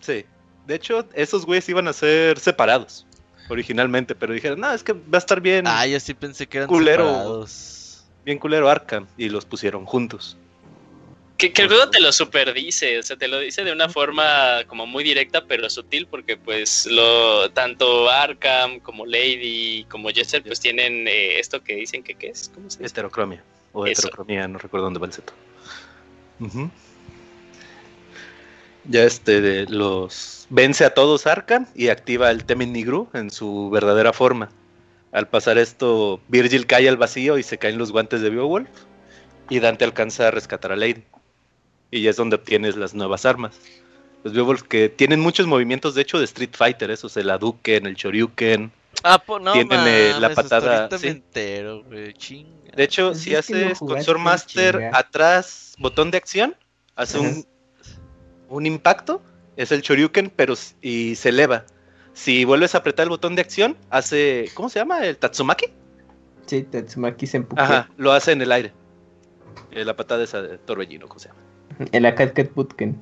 Sí. 0.00 0.24
De 0.66 0.74
hecho, 0.74 1.06
esos 1.14 1.46
güeyes 1.46 1.68
iban 1.68 1.86
a 1.86 1.92
ser 1.92 2.40
separados 2.40 3.06
originalmente, 3.48 4.16
pero 4.16 4.32
dijeron, 4.32 4.58
no, 4.58 4.72
es 4.72 4.82
que 4.82 4.92
va 4.92 4.98
a 5.12 5.18
estar 5.18 5.40
bien, 5.40 5.66
Ah, 5.68 5.86
yo 5.86 6.00
sí 6.00 6.14
pensé 6.14 6.48
que 6.48 6.56
eran 6.56 6.68
Culero. 6.68 7.04
separados. 7.06 8.04
bien 8.24 8.38
culero 8.38 8.68
Arkham, 8.68 9.06
y 9.16 9.28
los 9.28 9.44
pusieron 9.44 9.84
juntos. 9.84 10.36
Que, 11.36 11.52
que 11.52 11.62
el 11.62 11.68
juego 11.68 11.90
te 11.90 12.00
lo 12.00 12.12
super 12.12 12.54
dice, 12.54 12.98
o 12.98 13.02
sea, 13.02 13.16
te 13.16 13.26
lo 13.26 13.40
dice 13.40 13.64
de 13.64 13.72
una 13.72 13.88
forma 13.88 14.62
como 14.68 14.86
muy 14.86 15.02
directa 15.02 15.44
pero 15.46 15.68
sutil 15.68 16.06
porque 16.06 16.36
pues 16.36 16.86
lo 16.86 17.50
tanto 17.50 18.08
Arkham 18.08 18.78
como 18.78 19.04
Lady 19.04 19.84
como 19.90 20.10
Jester 20.10 20.44
pues 20.44 20.60
tienen 20.60 21.08
eh, 21.08 21.40
esto 21.40 21.62
que 21.62 21.74
dicen 21.74 22.04
que 22.04 22.14
qué 22.14 22.28
es, 22.28 22.52
¿cómo 22.54 22.70
se 22.70 22.78
dice? 22.78 22.90
Heterocromia. 22.90 23.42
O 23.72 23.84
Eso. 23.84 24.02
heterocromía, 24.02 24.46
no 24.46 24.58
recuerdo 24.58 24.84
dónde 24.84 25.00
va 25.00 25.06
el 25.06 25.12
seto. 25.12 25.32
Ya 28.84 29.02
este 29.02 29.40
de 29.40 29.66
los 29.66 30.46
vence 30.50 30.84
a 30.84 30.94
todos 30.94 31.26
Arkham 31.26 31.66
y 31.74 31.88
activa 31.88 32.30
el 32.30 32.44
Temen 32.44 32.72
Nigru 32.72 33.08
en 33.14 33.30
su 33.30 33.70
verdadera 33.70 34.12
forma. 34.12 34.50
Al 35.12 35.28
pasar 35.28 35.58
esto, 35.58 36.20
Virgil 36.28 36.66
cae 36.66 36.88
al 36.88 36.96
vacío 36.96 37.38
y 37.38 37.42
se 37.42 37.56
caen 37.56 37.78
los 37.78 37.92
guantes 37.92 38.20
de 38.20 38.30
Beowulf. 38.30 38.68
Y 39.48 39.60
Dante 39.60 39.84
alcanza 39.84 40.28
a 40.28 40.30
rescatar 40.30 40.72
a 40.72 40.76
Lady. 40.76 41.04
Y 41.94 42.02
ya 42.02 42.10
es 42.10 42.16
donde 42.16 42.36
obtienes 42.36 42.76
las 42.76 42.92
nuevas 42.94 43.24
armas. 43.24 43.60
Los 44.24 44.32
Beowulf 44.32 44.62
que 44.62 44.88
tienen 44.88 45.20
muchos 45.20 45.46
movimientos, 45.46 45.94
de 45.94 46.02
hecho, 46.02 46.18
de 46.18 46.24
Street 46.24 46.50
Fighter, 46.52 46.90
esos, 46.90 47.16
el 47.16 47.30
Hadouken, 47.30 47.86
el 47.86 47.94
Shoryuken. 47.94 48.72
Ah, 49.04 49.22
pues 49.24 49.42
no, 49.42 49.52
Tienen, 49.52 49.80
eh, 49.86 50.14
la 50.18 50.34
patada, 50.34 50.88
sí. 50.98 51.08
entero. 51.08 51.82
De 51.84 52.14
hecho, 52.78 53.08
Pues 53.10 53.20
si 53.20 53.34
haces 53.34 53.78
con 53.78 53.88
jugaste, 53.88 54.04
Swordmaster 54.04 54.74
chinga. 54.76 54.90
atrás, 54.98 55.74
botón 55.78 56.10
de 56.10 56.18
acción, 56.18 56.56
hace 56.96 57.18
un, 57.18 57.46
un 58.48 58.66
impacto, 58.66 59.22
es 59.56 59.70
el 59.70 59.82
Shoryuken, 59.82 60.32
pero 60.34 60.54
y 60.80 61.14
se 61.14 61.28
eleva. 61.28 61.64
Si 62.12 62.44
vuelves 62.44 62.74
a 62.74 62.78
apretar 62.78 63.04
el 63.04 63.10
botón 63.10 63.36
de 63.36 63.42
acción, 63.42 63.76
hace, 63.90 64.50
¿cómo 64.54 64.68
se 64.68 64.78
llama? 64.80 65.04
¿El 65.04 65.16
Tatsumaki? 65.16 65.66
Sí, 66.46 66.62
Tatsumaki 66.62 67.26
se 67.26 67.36
empujó. 67.38 67.60
Ajá, 67.60 67.90
lo 67.96 68.12
hace 68.12 68.32
en 68.32 68.42
el 68.42 68.50
aire. 68.52 68.72
Eh, 69.70 69.84
la 69.84 69.94
patada 69.96 70.24
esa 70.24 70.40
de 70.42 70.58
torbellino, 70.58 71.08
¿cómo 71.08 71.20
se 71.20 71.28
llama? 71.28 71.40
El 71.92 72.06
Akatkat 72.06 72.52
Butken. 72.54 72.96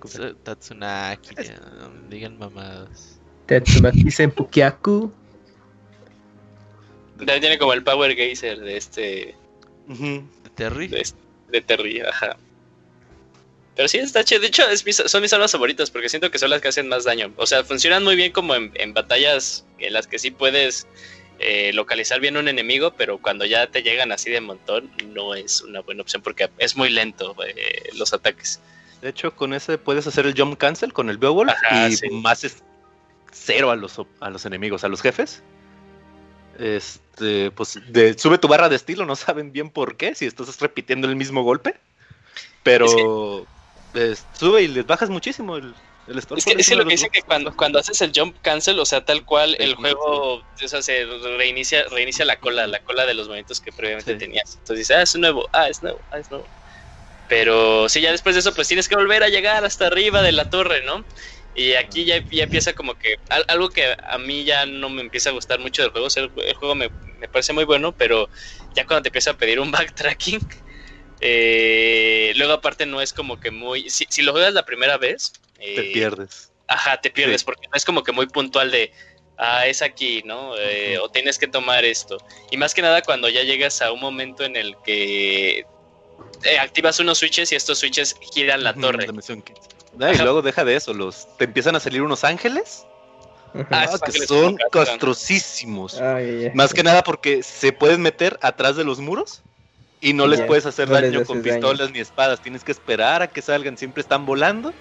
Tats- 0.00 0.36
Tatsunaki, 0.42 1.34
no 1.80 2.08
digan 2.10 2.38
mamadas. 2.38 3.18
Tatsumaki 3.46 4.10
Senpukiaku. 4.10 5.10
También 7.16 7.40
tiene 7.40 7.58
como 7.58 7.72
el 7.72 7.82
Power 7.82 8.14
Geyser 8.14 8.60
de 8.60 8.76
este. 8.76 9.34
¿De 9.88 10.50
Terry? 10.54 10.88
de, 10.88 11.06
de 11.50 11.60
Terry, 11.62 12.00
ajá. 12.00 12.36
Pero 13.74 13.88
sí, 13.88 13.98
está 13.98 14.22
chido. 14.24 14.40
De 14.42 14.48
hecho, 14.48 14.68
es 14.68 14.84
mis- 14.84 14.96
son 15.06 15.22
mis 15.22 15.32
armas 15.32 15.52
favoritas 15.52 15.90
porque 15.90 16.08
siento 16.08 16.30
que 16.30 16.38
son 16.38 16.50
las 16.50 16.60
que 16.60 16.68
hacen 16.68 16.88
más 16.88 17.04
daño. 17.04 17.32
O 17.36 17.46
sea, 17.46 17.64
funcionan 17.64 18.04
muy 18.04 18.16
bien 18.16 18.32
como 18.32 18.54
en, 18.54 18.70
en 18.74 18.92
batallas 18.92 19.64
en 19.78 19.92
las 19.94 20.06
que 20.06 20.18
sí 20.18 20.30
puedes 20.30 20.86
eh, 21.38 21.72
localizar 21.72 22.20
bien 22.20 22.36
un 22.36 22.48
enemigo, 22.48 22.94
pero 22.96 23.18
cuando 23.18 23.44
ya 23.44 23.66
te 23.68 23.82
llegan 23.82 24.12
así 24.12 24.30
de 24.30 24.40
montón, 24.40 24.90
no 25.08 25.34
es 25.34 25.62
una 25.62 25.80
buena 25.80 26.02
opción 26.02 26.22
porque 26.22 26.50
es 26.58 26.76
muy 26.76 26.90
lento 26.90 27.34
eh, 27.46 27.90
los 27.94 28.12
ataques. 28.12 28.60
De 29.00 29.10
hecho, 29.10 29.34
con 29.34 29.54
ese 29.54 29.78
puedes 29.78 30.06
hacer 30.06 30.26
el 30.26 30.34
jump 30.36 30.58
cancel 30.58 30.92
con 30.92 31.08
el 31.10 31.18
Beowulf 31.18 31.50
Ajá, 31.50 31.88
y 31.88 31.96
sí. 31.96 32.08
más 32.10 32.42
es 32.44 32.62
cero 33.30 33.70
a 33.70 33.76
los, 33.76 34.00
a 34.20 34.30
los 34.30 34.44
enemigos, 34.46 34.82
a 34.82 34.88
los 34.88 35.00
jefes. 35.00 35.42
Este, 36.58 37.52
pues 37.52 37.78
de, 37.92 38.18
sube 38.18 38.38
tu 38.38 38.48
barra 38.48 38.68
de 38.68 38.74
estilo, 38.76 39.06
no 39.06 39.14
saben 39.14 39.52
bien 39.52 39.70
por 39.70 39.96
qué, 39.96 40.14
si 40.16 40.26
estás 40.26 40.60
repitiendo 40.60 41.08
el 41.08 41.14
mismo 41.14 41.42
golpe. 41.44 41.76
Pero 42.64 43.46
es- 43.94 44.26
sube 44.32 44.62
y 44.62 44.68
les 44.68 44.84
bajas 44.86 45.08
muchísimo 45.10 45.56
el, 45.56 45.74
el 46.08 46.18
Es 46.18 46.44
que, 46.44 46.54
es 46.58 46.68
que 46.68 46.76
lo 46.76 46.84
que 46.84 46.94
dicen 46.94 47.10
que 47.12 47.22
cuando, 47.22 47.54
cuando 47.54 47.78
haces 47.78 48.00
el 48.00 48.12
jump 48.14 48.38
cancel, 48.42 48.78
o 48.78 48.86
sea, 48.86 49.04
tal 49.04 49.24
cual 49.24 49.56
el 49.58 49.74
juego 49.74 50.36
o 50.36 50.44
sea, 50.54 50.82
se 50.82 51.04
reinicia, 51.36 51.84
reinicia 51.90 52.24
la 52.24 52.36
cola, 52.38 52.66
la 52.66 52.80
cola 52.82 53.06
de 53.06 53.14
los 53.14 53.26
movimientos 53.28 53.60
que 53.60 53.72
previamente 53.72 54.12
Sí. 54.12 54.18
tenías. 54.18 54.56
Entonces 54.58 54.88
dices, 54.88 54.96
ah, 54.96 55.02
es 55.02 55.14
nuevo, 55.16 55.48
ah, 55.52 55.68
es 55.68 55.82
nuevo, 55.82 56.04
ah, 56.10 56.18
es 56.18 56.30
nuevo. 56.30 56.50
Pero 57.26 57.88
sí, 57.90 58.00
ya 58.00 58.12
después 58.12 58.34
de 58.34 58.40
eso, 58.40 58.54
pues 58.54 58.68
tienes 58.68 58.88
que 58.88 58.96
volver 58.96 59.22
a 59.22 59.28
llegar 59.28 59.64
hasta 59.64 59.86
arriba 59.88 60.22
de 60.22 60.32
la 60.32 60.46
torre, 60.46 60.82
¿no? 60.84 61.06
Y 61.54 61.74
aquí 61.74 62.04
ya, 62.06 62.24
ya 62.30 62.44
empieza 62.44 62.72
como 62.74 62.94
que 62.96 63.16
al- 63.30 63.44
algo 63.48 63.70
que 63.70 63.94
a 64.02 64.18
mí 64.18 64.44
ya 64.44 64.66
no 64.66 64.90
me 64.90 65.02
empieza 65.02 65.30
a 65.30 65.32
gustar 65.34 65.60
mucho 65.60 65.82
del 65.82 65.90
juego. 65.92 66.06
O 66.06 66.10
sea, 66.10 66.24
el, 66.24 66.32
el 66.44 66.54
juego 66.54 66.74
me, 66.74 66.90
me 67.18 67.28
parece 67.28 67.52
muy 67.52 67.64
bueno, 67.64 67.94
pero 67.96 68.30
ya 68.74 68.86
cuando 68.86 69.02
te 69.02 69.08
empieza 69.10 69.32
a 69.32 69.36
pedir 69.38 69.60
un 69.60 69.70
backtracking, 69.92 70.40
eh, 71.20 72.32
luego 72.36 72.52
aparte 72.54 72.86
no 72.86 73.00
es 73.00 73.12
como 73.12 73.38
que 73.38 73.50
muy... 73.50 73.90
Si, 73.90 74.06
si 74.10 74.22
lo 74.22 74.32
juegas 74.32 74.54
la 74.54 74.64
primera 74.64 74.98
vez... 74.98 75.32
Te 75.58 75.90
eh, 75.90 75.92
pierdes. 75.92 76.52
Ajá, 76.66 77.00
te 77.00 77.10
pierdes 77.10 77.40
Sí. 77.40 77.44
porque 77.46 77.66
no 77.66 77.76
es 77.76 77.84
como 77.84 78.02
que 78.02 78.12
muy 78.12 78.26
puntual 78.26 78.70
de, 78.70 78.92
ah, 79.38 79.66
es 79.66 79.82
aquí, 79.82 80.22
¿no? 80.24 80.56
Eh, 80.56 80.98
O 80.98 81.08
tienes 81.08 81.38
que 81.38 81.46
tomar 81.46 81.84
esto. 81.84 82.18
Y 82.50 82.56
más 82.56 82.74
que 82.74 82.82
nada 82.82 83.02
cuando 83.02 83.28
ya 83.28 83.42
llegas 83.42 83.82
a 83.82 83.92
un 83.92 84.00
momento 84.00 84.44
en 84.44 84.56
el 84.56 84.76
que 84.84 85.64
eh, 86.44 86.58
activas 86.60 87.00
unos 87.00 87.18
switches 87.18 87.52
y 87.52 87.56
estos 87.56 87.78
switches 87.78 88.14
giran 88.32 88.62
la 88.62 88.74
torre. 88.74 89.06
la 89.06 89.12
misión 89.12 89.42
15. 89.42 89.62
Ah, 90.00 90.12
y 90.12 90.18
luego 90.18 90.42
deja 90.42 90.64
de 90.64 90.76
eso, 90.76 90.94
los 90.94 91.36
te 91.38 91.44
empiezan 91.44 91.74
a 91.74 91.80
salir 91.80 92.02
unos 92.02 92.22
ángeles. 92.22 92.84
Ah, 93.70 93.88
ah, 93.90 93.98
que 94.04 94.26
son 94.26 94.56
castrosísimos. 94.70 96.00
Más 96.54 96.74
que 96.74 96.82
nada 96.82 97.02
porque 97.02 97.42
se 97.42 97.72
pueden 97.72 98.02
meter 98.02 98.38
atrás 98.42 98.76
de 98.76 98.84
los 98.84 99.00
muros 99.00 99.42
y 100.00 100.12
no 100.12 100.26
les 100.26 100.42
puedes 100.42 100.66
hacer 100.66 100.88
no 100.88 100.94
daño 100.94 101.24
con 101.24 101.42
daño. 101.42 101.54
pistolas 101.54 101.90
ni 101.90 101.98
espadas. 101.98 102.40
Tienes 102.42 102.62
que 102.62 102.72
esperar 102.72 103.22
a 103.22 103.26
que 103.28 103.42
salgan. 103.42 103.76
Siempre 103.78 104.02
están 104.02 104.26
volando 104.26 104.72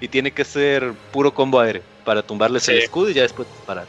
y 0.00 0.08
tiene 0.08 0.32
que 0.32 0.44
ser 0.44 0.92
puro 1.12 1.32
combo 1.32 1.60
aéreo 1.60 1.82
para 2.04 2.22
tumbarles 2.22 2.68
el 2.68 2.78
escudo 2.78 3.10
y 3.10 3.14
ya 3.14 3.22
después 3.22 3.48
disparar. 3.48 3.88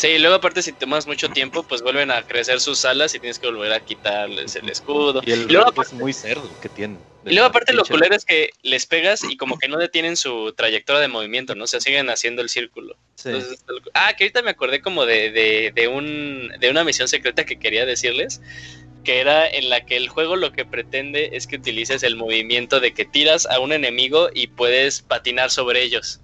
Sí, 0.00 0.18
luego 0.18 0.36
aparte 0.36 0.62
si 0.62 0.72
tomas 0.72 1.06
mucho 1.06 1.28
tiempo, 1.28 1.62
pues 1.62 1.82
vuelven 1.82 2.10
a 2.10 2.22
crecer 2.22 2.58
sus 2.60 2.86
alas 2.86 3.14
y 3.14 3.18
tienes 3.18 3.38
que 3.38 3.48
volver 3.48 3.70
a 3.70 3.80
quitarles 3.80 4.56
el 4.56 4.70
escudo. 4.70 5.20
Y 5.26 5.32
el 5.32 5.42
Y 5.42 5.52
luego 5.52 5.66
rank 5.66 5.84
es 5.84 5.92
muy 5.92 6.14
cerdo 6.14 6.48
que 6.58 6.70
tienen. 6.70 6.98
Y 7.26 7.34
luego 7.34 7.48
aparte 7.48 7.74
lo 7.74 7.84
culero 7.84 8.14
es 8.14 8.24
que 8.24 8.48
les 8.62 8.86
pegas 8.86 9.22
y 9.28 9.36
como 9.36 9.58
que 9.58 9.68
no 9.68 9.76
detienen 9.76 10.16
su 10.16 10.54
trayectoria 10.56 11.02
de 11.02 11.08
movimiento, 11.08 11.54
¿no? 11.54 11.64
O 11.64 11.66
sea, 11.66 11.80
siguen 11.80 12.08
haciendo 12.08 12.40
el 12.40 12.48
círculo. 12.48 12.96
Sí. 13.16 13.28
Entonces, 13.28 13.62
ah, 13.92 14.14
que 14.16 14.24
ahorita 14.24 14.40
me 14.40 14.48
acordé 14.48 14.80
como 14.80 15.04
de, 15.04 15.30
de, 15.32 15.70
de 15.74 15.88
un, 15.88 16.50
de 16.58 16.70
una 16.70 16.82
misión 16.82 17.06
secreta 17.06 17.44
que 17.44 17.58
quería 17.58 17.84
decirles, 17.84 18.40
que 19.02 19.20
era 19.20 19.48
en 19.48 19.68
la 19.68 19.84
que 19.84 19.96
el 19.96 20.08
juego 20.08 20.36
lo 20.36 20.52
que 20.52 20.64
pretende 20.64 21.30
es 21.32 21.46
que 21.46 21.56
utilices 21.56 22.02
el 22.02 22.16
movimiento 22.16 22.80
de 22.80 22.92
que 22.92 23.04
tiras 23.04 23.46
a 23.46 23.60
un 23.60 23.72
enemigo 23.72 24.28
y 24.34 24.48
puedes 24.48 25.02
patinar 25.02 25.50
sobre 25.50 25.82
ellos. 25.82 26.20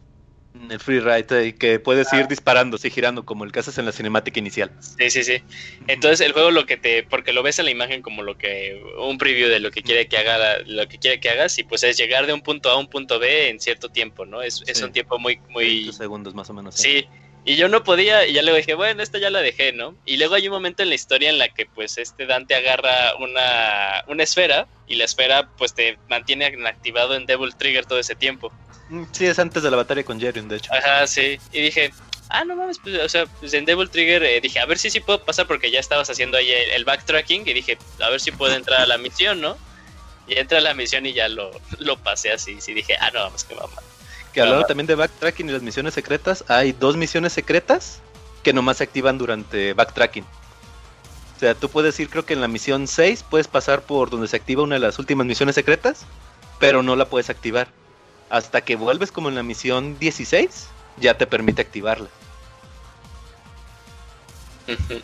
El 0.71 0.81
free 0.81 1.01
ride 1.01 1.49
y 1.49 1.53
que 1.53 1.79
puedes 1.79 2.11
Ah. 2.13 2.21
ir 2.21 2.29
disparando, 2.29 2.79
sí, 2.79 2.89
girando, 2.91 3.27
como 3.27 3.45
el 3.45 3.53
que 3.53 3.59
haces 3.59 3.77
en 3.77 3.85
la 3.85 3.93
cinemática 3.93 4.39
inicial. 4.41 4.73
Sí, 4.81 5.11
sí, 5.11 5.23
sí. 5.23 5.43
Entonces 5.87 6.27
el 6.27 6.33
juego 6.33 6.51
lo 6.51 6.65
que 6.65 6.79
te, 6.79 7.03
porque 7.03 7.35
lo 7.35 7.43
ves 7.43 7.59
en 7.59 7.67
la 7.67 7.71
imagen 7.71 8.01
como 8.01 8.23
lo 8.23 8.39
que, 8.39 8.83
un 8.99 9.19
preview 9.19 9.49
de 9.49 9.61
lo 9.61 9.71
que 9.71 9.83
quiere 9.83 10.09
que 10.09 10.17
haga, 10.17 10.59
lo 10.67 10.89
que 10.89 10.99
quiere 10.99 11.21
que 11.21 11.29
hagas 11.29 11.59
y 11.59 11.65
pues 11.65 11.83
es 11.83 11.99
llegar 11.99 12.27
de 12.27 12.33
un 12.33 12.41
punto 12.41 12.71
A 12.71 12.73
a 12.73 12.77
un 12.79 12.89
punto 12.89 13.19
B 13.19 13.51
en 13.51 13.61
cierto 13.61 13.91
tiempo, 13.91 14.25
¿no? 14.25 14.41
Es, 14.41 14.63
es 14.67 14.81
un 14.81 14.93
tiempo 14.93 15.19
muy, 15.19 15.41
muy, 15.51 15.65
20 15.85 15.93
segundos 15.93 16.35
más 16.35 16.49
o 16.49 16.55
menos. 16.55 16.75
Sí, 16.75 17.07
y 17.47 17.55
yo 17.57 17.69
no 17.69 17.85
podía, 17.85 18.27
y 18.27 18.33
ya 18.33 18.43
luego 18.43 18.57
dije, 18.57 18.75
bueno, 18.75 19.03
esta 19.03 19.19
ya 19.19 19.31
la 19.31 19.41
dejé, 19.41 19.73
¿no? 19.73 19.95
Y 20.05 20.17
luego 20.17 20.35
hay 20.35 20.49
un 20.49 20.53
momento 20.53 20.83
en 20.83 20.89
la 20.89 20.97
historia 20.97 21.31
en 21.31 21.39
la 21.39 21.49
que 21.49 21.65
pues 21.65 21.97
este 21.97 22.27
Dante 22.27 22.57
agarra 22.57 23.15
una, 23.21 24.05
una 24.09 24.23
esfera 24.25 24.67
y 24.89 24.97
la 24.97 25.05
esfera 25.05 25.49
pues 25.57 25.73
te 25.73 25.97
mantiene 26.09 26.47
activado 26.67 27.15
en 27.15 27.25
Devil 27.25 27.55
Trigger 27.57 27.87
todo 27.87 28.01
ese 28.01 28.17
tiempo. 28.17 28.53
Mm, 28.91 29.05
Sí, 29.13 29.27
es 29.27 29.39
antes 29.39 29.63
de 29.63 29.71
la 29.71 29.77
batalla 29.77 30.03
con 30.03 30.21
Jerion, 30.21 30.49
de 30.49 30.57
hecho. 30.57 30.73
Ajá, 30.75 31.07
sí. 31.07 31.39
Y 31.53 31.61
dije, 31.63 31.93
ah, 32.31 32.45
no 32.45 32.57
mames, 32.57 32.81
pues, 32.81 32.99
o 32.99 33.09
sea, 33.09 33.27
pues 33.27 33.55
en 33.55 33.65
Devil 33.65 33.91
Trigger 33.91 34.25
eh, 34.25 34.41
dije, 34.41 34.59
a 34.59 34.67
ver 34.67 34.79
si 34.79 34.91
sí 34.91 34.99
puedo 34.99 35.25
pasar 35.25 35.47
porque 35.47 35.71
ya 35.71 35.79
estabas 35.79 36.11
haciendo 36.11 36.37
ahí 36.39 36.51
el, 36.51 36.71
el 36.71 36.85
backtracking 36.85 37.47
y 37.47 37.53
dije, 37.53 37.79
a 38.01 38.11
ver 38.11 38.21
si 38.21 38.33
puedo 38.33 38.55
entrar 38.55 38.81
a 38.81 38.87
la 38.87 38.99
misión, 38.99 39.41
¿no? 39.41 39.57
Y 40.27 40.37
entré 40.37 40.59
a 40.59 40.61
la 40.61 40.75
misión 40.75 41.07
y 41.07 41.13
ya 41.13 41.29
lo, 41.29 41.53
lo 41.79 41.97
pasé 41.99 42.33
así, 42.33 42.61
sí 42.61 42.75
dije, 42.75 42.97
ah, 43.01 43.13
no, 43.15 43.21
vamos, 43.21 43.45
que 43.45 43.55
mamá. 43.55 43.81
Que 44.37 44.43
hablando 44.43 44.65
Ajá. 44.65 44.69
también 44.69 44.87
de 44.87 44.97
backtracking 44.97 45.49
y 45.49 45.53
las 45.53 45.63
misiones 45.63 45.95
secretas, 45.95 46.45
hay 46.49 46.73
dos 46.73 46.95
misiones 46.99 47.33
secretas 47.33 48.01
que 48.43 48.53
nomás 48.53 48.77
se 48.77 48.85
activan 48.85 49.17
durante 49.17 49.73
backtracking. 49.73 50.25
O 50.25 51.41
sea, 51.41 51.55
tú 51.55 51.71
puedes 51.71 51.99
ir, 52.01 52.11
creo 52.11 52.27
que 52.27 52.35
en 52.35 52.43
la 52.43 52.47
misión 52.47 52.87
6 52.87 53.25
puedes 53.31 53.49
pasar 53.49 53.81
por 53.81 54.11
donde 54.11 54.29
se 54.29 54.37
activa 54.37 54.63
una 54.63 54.75
de 54.75 54.81
las 54.83 54.99
últimas 54.99 55.27
misiones 55.27 55.55
secretas, 55.55 56.05
pero 56.59 56.83
no 56.83 56.97
la 56.97 57.07
puedes 57.07 57.31
activar. 57.31 57.69
Hasta 58.29 58.61
que 58.61 58.77
vuelves 58.77 59.11
como 59.11 59.31
en 59.31 59.37
la 59.37 59.43
misión 59.43 59.99
16, 59.99 60.69
ya 60.99 61.17
te 61.17 61.27
permite 61.27 61.63
activarla. 61.63 62.09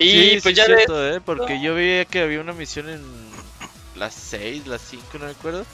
Y 0.00 0.10
Sí, 0.10 0.40
pues 0.42 0.42
sí 0.42 0.54
ya 0.54 0.62
es 0.64 0.68
de... 0.68 0.76
cierto, 0.78 1.08
¿eh? 1.14 1.20
Porque 1.20 1.62
yo 1.62 1.74
veía 1.76 2.04
que 2.06 2.22
había 2.22 2.40
una 2.40 2.54
misión 2.54 2.88
en 2.88 3.04
las 3.94 4.14
6, 4.14 4.66
las 4.66 4.82
5, 4.82 5.04
no 5.20 5.26
me 5.26 5.30
acuerdo. 5.30 5.64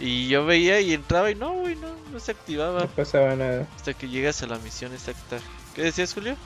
Y 0.00 0.28
yo 0.28 0.46
veía 0.46 0.80
y 0.80 0.94
entraba 0.94 1.30
y 1.30 1.34
no, 1.34 1.52
güey, 1.54 1.74
no, 1.76 1.88
no 2.12 2.20
se 2.20 2.30
activaba. 2.32 2.80
No 2.82 2.86
pasaba 2.88 3.34
nada. 3.34 3.66
Hasta 3.76 3.94
que 3.94 4.08
llegas 4.08 4.42
a 4.42 4.46
la 4.46 4.58
misión 4.58 4.92
exacta. 4.92 5.38
¿Qué 5.74 5.82
decías, 5.82 6.14
Julio? 6.14 6.36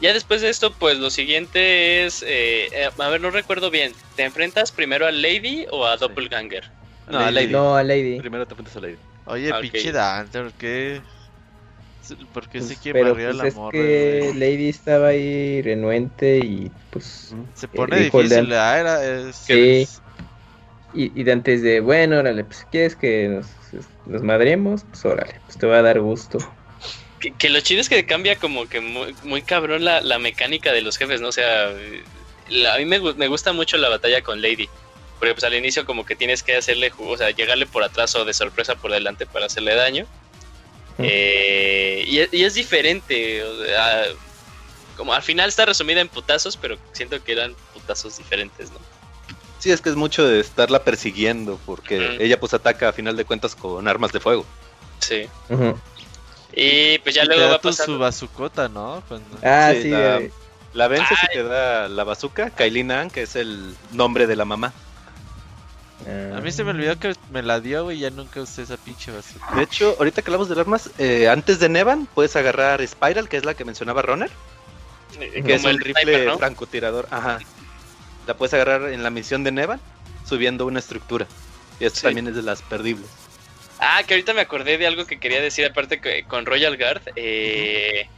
Ya 0.00 0.12
después 0.12 0.40
de 0.40 0.48
esto, 0.48 0.72
pues 0.72 0.98
lo 0.98 1.10
siguiente 1.10 2.04
es, 2.04 2.22
eh, 2.22 2.66
eh, 2.72 2.88
a 2.98 3.08
ver, 3.08 3.20
no 3.20 3.30
recuerdo 3.30 3.70
bien, 3.70 3.92
¿te 4.16 4.24
enfrentas 4.24 4.72
primero 4.72 5.06
a 5.06 5.12
Lady 5.12 5.66
o 5.70 5.86
a 5.86 5.94
Sí. 5.94 6.00
Doppelganger? 6.00 6.64
No, 7.08 7.18
a 7.20 7.30
Lady. 7.30 7.52
No, 7.52 7.76
a 7.76 7.82
Lady. 7.84 8.18
Primero 8.18 8.46
te 8.46 8.54
apuntas 8.54 8.74
a 8.76 8.80
Lady. 8.80 8.96
Oye, 9.26 9.52
Ok. 9.52 9.60
pinche 9.60 9.92
Dante, 9.92 10.40
¿por 10.40 10.52
qué? 10.54 11.00
¿Por 12.34 12.48
qué 12.48 12.60
se 12.60 12.66
Pues, 12.66 12.78
quiere 12.80 13.00
pero 13.00 13.12
barrer 13.14 13.26
pues 13.28 13.36
la 13.36 13.46
es 13.48 13.54
morra? 13.54 13.70
que 13.78 14.20
güey? 14.24 14.34
Lady 14.38 14.68
estaba 14.70 15.08
ahí 15.08 15.62
renuente 15.62 16.38
y 16.38 16.70
pues... 16.90 17.32
Se 17.54 17.68
pone 17.68 17.96
difícil, 18.00 18.52
ah, 18.54 18.78
era, 18.80 19.04
es, 19.04 19.36
Sí. 19.36 19.52
es- 19.82 20.01
Y, 20.94 21.20
y 21.20 21.30
antes 21.30 21.62
de, 21.62 21.80
bueno, 21.80 22.18
órale, 22.18 22.44
pues 22.44 22.66
quieres 22.70 22.96
que 22.96 23.28
nos, 23.28 23.46
nos 24.06 24.22
madremos, 24.22 24.84
pues 24.90 25.04
órale, 25.04 25.40
pues 25.46 25.58
te 25.58 25.66
va 25.66 25.78
a 25.78 25.82
dar 25.82 26.00
gusto. 26.00 26.38
Que, 27.20 27.32
que 27.34 27.48
lo 27.50 27.60
chido 27.60 27.80
es 27.80 27.88
que 27.88 28.04
cambia 28.04 28.36
como 28.36 28.68
que 28.68 28.80
muy, 28.80 29.14
muy 29.22 29.42
cabrón 29.42 29.84
la, 29.84 30.00
la 30.00 30.18
mecánica 30.18 30.72
de 30.72 30.82
los 30.82 30.98
jefes, 30.98 31.20
¿no? 31.20 31.28
O 31.28 31.32
sea, 31.32 31.72
la- 32.48 32.74
a 32.74 32.78
mí 32.78 32.84
me, 32.84 32.98
me 33.14 33.28
gusta 33.28 33.52
mucho 33.52 33.76
la 33.78 33.88
batalla 33.88 34.22
con 34.22 34.42
Lady. 34.42 34.68
Porque 35.18 35.34
pues 35.34 35.44
al 35.44 35.54
inicio 35.54 35.86
como 35.86 36.04
que 36.04 36.16
tienes 36.16 36.42
que 36.42 36.56
hacerle, 36.56 36.90
o 36.98 37.16
sea, 37.16 37.30
llegarle 37.30 37.66
por 37.66 37.84
atrás 37.84 38.14
o 38.16 38.24
de 38.24 38.34
sorpresa 38.34 38.74
por 38.74 38.90
delante 38.90 39.24
para 39.24 39.46
hacerle 39.46 39.74
daño. 39.76 40.04
Eh, 40.98 42.04
y, 42.06 42.18
es- 42.18 42.32
y 42.34 42.44
es 42.44 42.54
diferente, 42.54 43.42
o 43.44 43.64
sea, 43.64 44.04
como 44.96 45.14
al 45.14 45.22
final 45.22 45.48
está 45.48 45.64
resumida 45.64 46.00
en 46.00 46.08
putazos, 46.08 46.56
pero 46.56 46.76
siento 46.92 47.22
que 47.22 47.32
eran 47.32 47.54
putazos 47.72 48.18
diferentes, 48.18 48.70
¿no? 48.70 48.78
Sí, 49.62 49.70
es 49.70 49.80
que 49.80 49.90
es 49.90 49.94
mucho 49.94 50.26
de 50.26 50.40
estarla 50.40 50.82
persiguiendo, 50.82 51.56
porque 51.64 52.16
ella 52.18 52.40
pues 52.40 52.52
ataca 52.52 52.88
a 52.88 52.92
final 52.92 53.16
de 53.16 53.24
cuentas 53.24 53.54
con 53.54 53.86
armas 53.86 54.10
de 54.10 54.18
fuego. 54.18 54.44
Sí. 54.98 55.28
Y 56.52 56.98
pues 56.98 57.14
ya 57.14 57.22
Y 57.22 57.28
te 57.28 57.34
luego 57.36 57.42
da 57.42 57.50
va 57.52 57.62
pasando. 57.62 57.92
su 57.94 57.98
bazucota, 58.00 58.68
¿no? 58.68 59.04
Cuando- 59.06 59.38
Ah, 59.40 59.70
Sí, 59.72 59.82
sí. 59.82 59.88
la- 59.90 60.16
eh, 60.18 60.32
La 60.74 60.88
vences 60.88 61.16
y 61.22 61.32
te 61.34 61.42
da 61.44 61.86
la 61.88 62.02
bazooka, 62.02 62.48
Kailin 62.50 62.90
Ann, 62.90 63.10
que 63.10 63.22
es 63.22 63.36
el 63.36 63.76
nombre 63.92 64.26
de 64.26 64.34
la 64.36 64.44
mamá. 64.46 64.72
ah. 66.08 66.38
A 66.38 66.40
mí 66.40 66.50
se 66.50 66.64
me 66.64 66.70
olvidó 66.70 66.98
que 66.98 67.14
me 67.30 67.42
la 67.42 67.60
dio, 67.60 67.84
güey, 67.84 67.98
ya 67.98 68.10
nunca 68.10 68.40
usé 68.40 68.62
esa 68.62 68.76
pinche 68.78 69.12
bazooka. 69.12 69.54
De 69.54 69.62
hecho, 69.62 69.94
ahorita 69.98 70.22
que 70.22 70.30
hablamos 70.30 70.48
de 70.48 70.58
armas, 70.60 70.90
eh, 70.98 71.28
antes 71.28 71.60
de 71.60 71.68
Nevan 71.68 72.06
puedes 72.14 72.34
agarrar 72.36 72.84
Spiral, 72.88 73.28
que 73.28 73.36
es 73.36 73.44
la 73.44 73.54
que 73.54 73.64
mencionaba 73.64 74.02
Runner, 74.02 74.30
eh, 75.20 75.42
que 75.46 75.54
es 75.54 75.60
como 75.62 75.68
el 75.70 75.76
el 75.76 75.84
rifle 75.84 76.02
sniper, 76.02 76.26
¿no? 76.26 76.38
francotirador. 76.38 77.06
Ajá. 77.10 77.38
La 78.26 78.34
puedes 78.34 78.54
agarrar 78.54 78.92
en 78.92 79.02
la 79.02 79.10
misión 79.10 79.44
de 79.44 79.52
Nevan, 79.52 79.80
subiendo 80.28 80.66
una 80.66 80.78
estructura. 80.78 81.26
Y 81.80 81.84
esto 81.84 82.00
Sí. 82.00 82.06
también 82.06 82.28
es 82.28 82.36
de 82.36 82.42
las 82.42 82.62
perdibles. 82.62 83.06
Ah, 83.80 84.02
que 84.06 84.14
ahorita 84.14 84.32
me 84.34 84.40
acordé 84.42 84.78
de 84.78 84.86
algo 84.86 85.06
que 85.06 85.18
quería 85.18 85.40
decir, 85.40 85.66
aparte 85.66 86.00
que 86.00 86.22
con 86.24 86.46
Royal 86.46 86.76
Guard. 86.76 87.02
eh, 87.16 88.08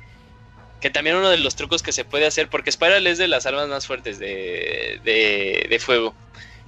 Que 0.80 0.90
también 0.90 1.16
uno 1.16 1.30
de 1.30 1.38
los 1.38 1.56
trucos 1.56 1.82
que 1.82 1.92
se 1.92 2.04
puede 2.04 2.26
hacer, 2.26 2.48
porque 2.50 2.70
Spiral 2.70 3.06
es 3.06 3.16
de 3.16 3.26
las 3.26 3.46
armas 3.46 3.68
más 3.68 3.86
fuertes 3.86 4.18
de, 4.18 5.00
de, 5.02 5.66
de 5.70 5.78
fuego. 5.78 6.14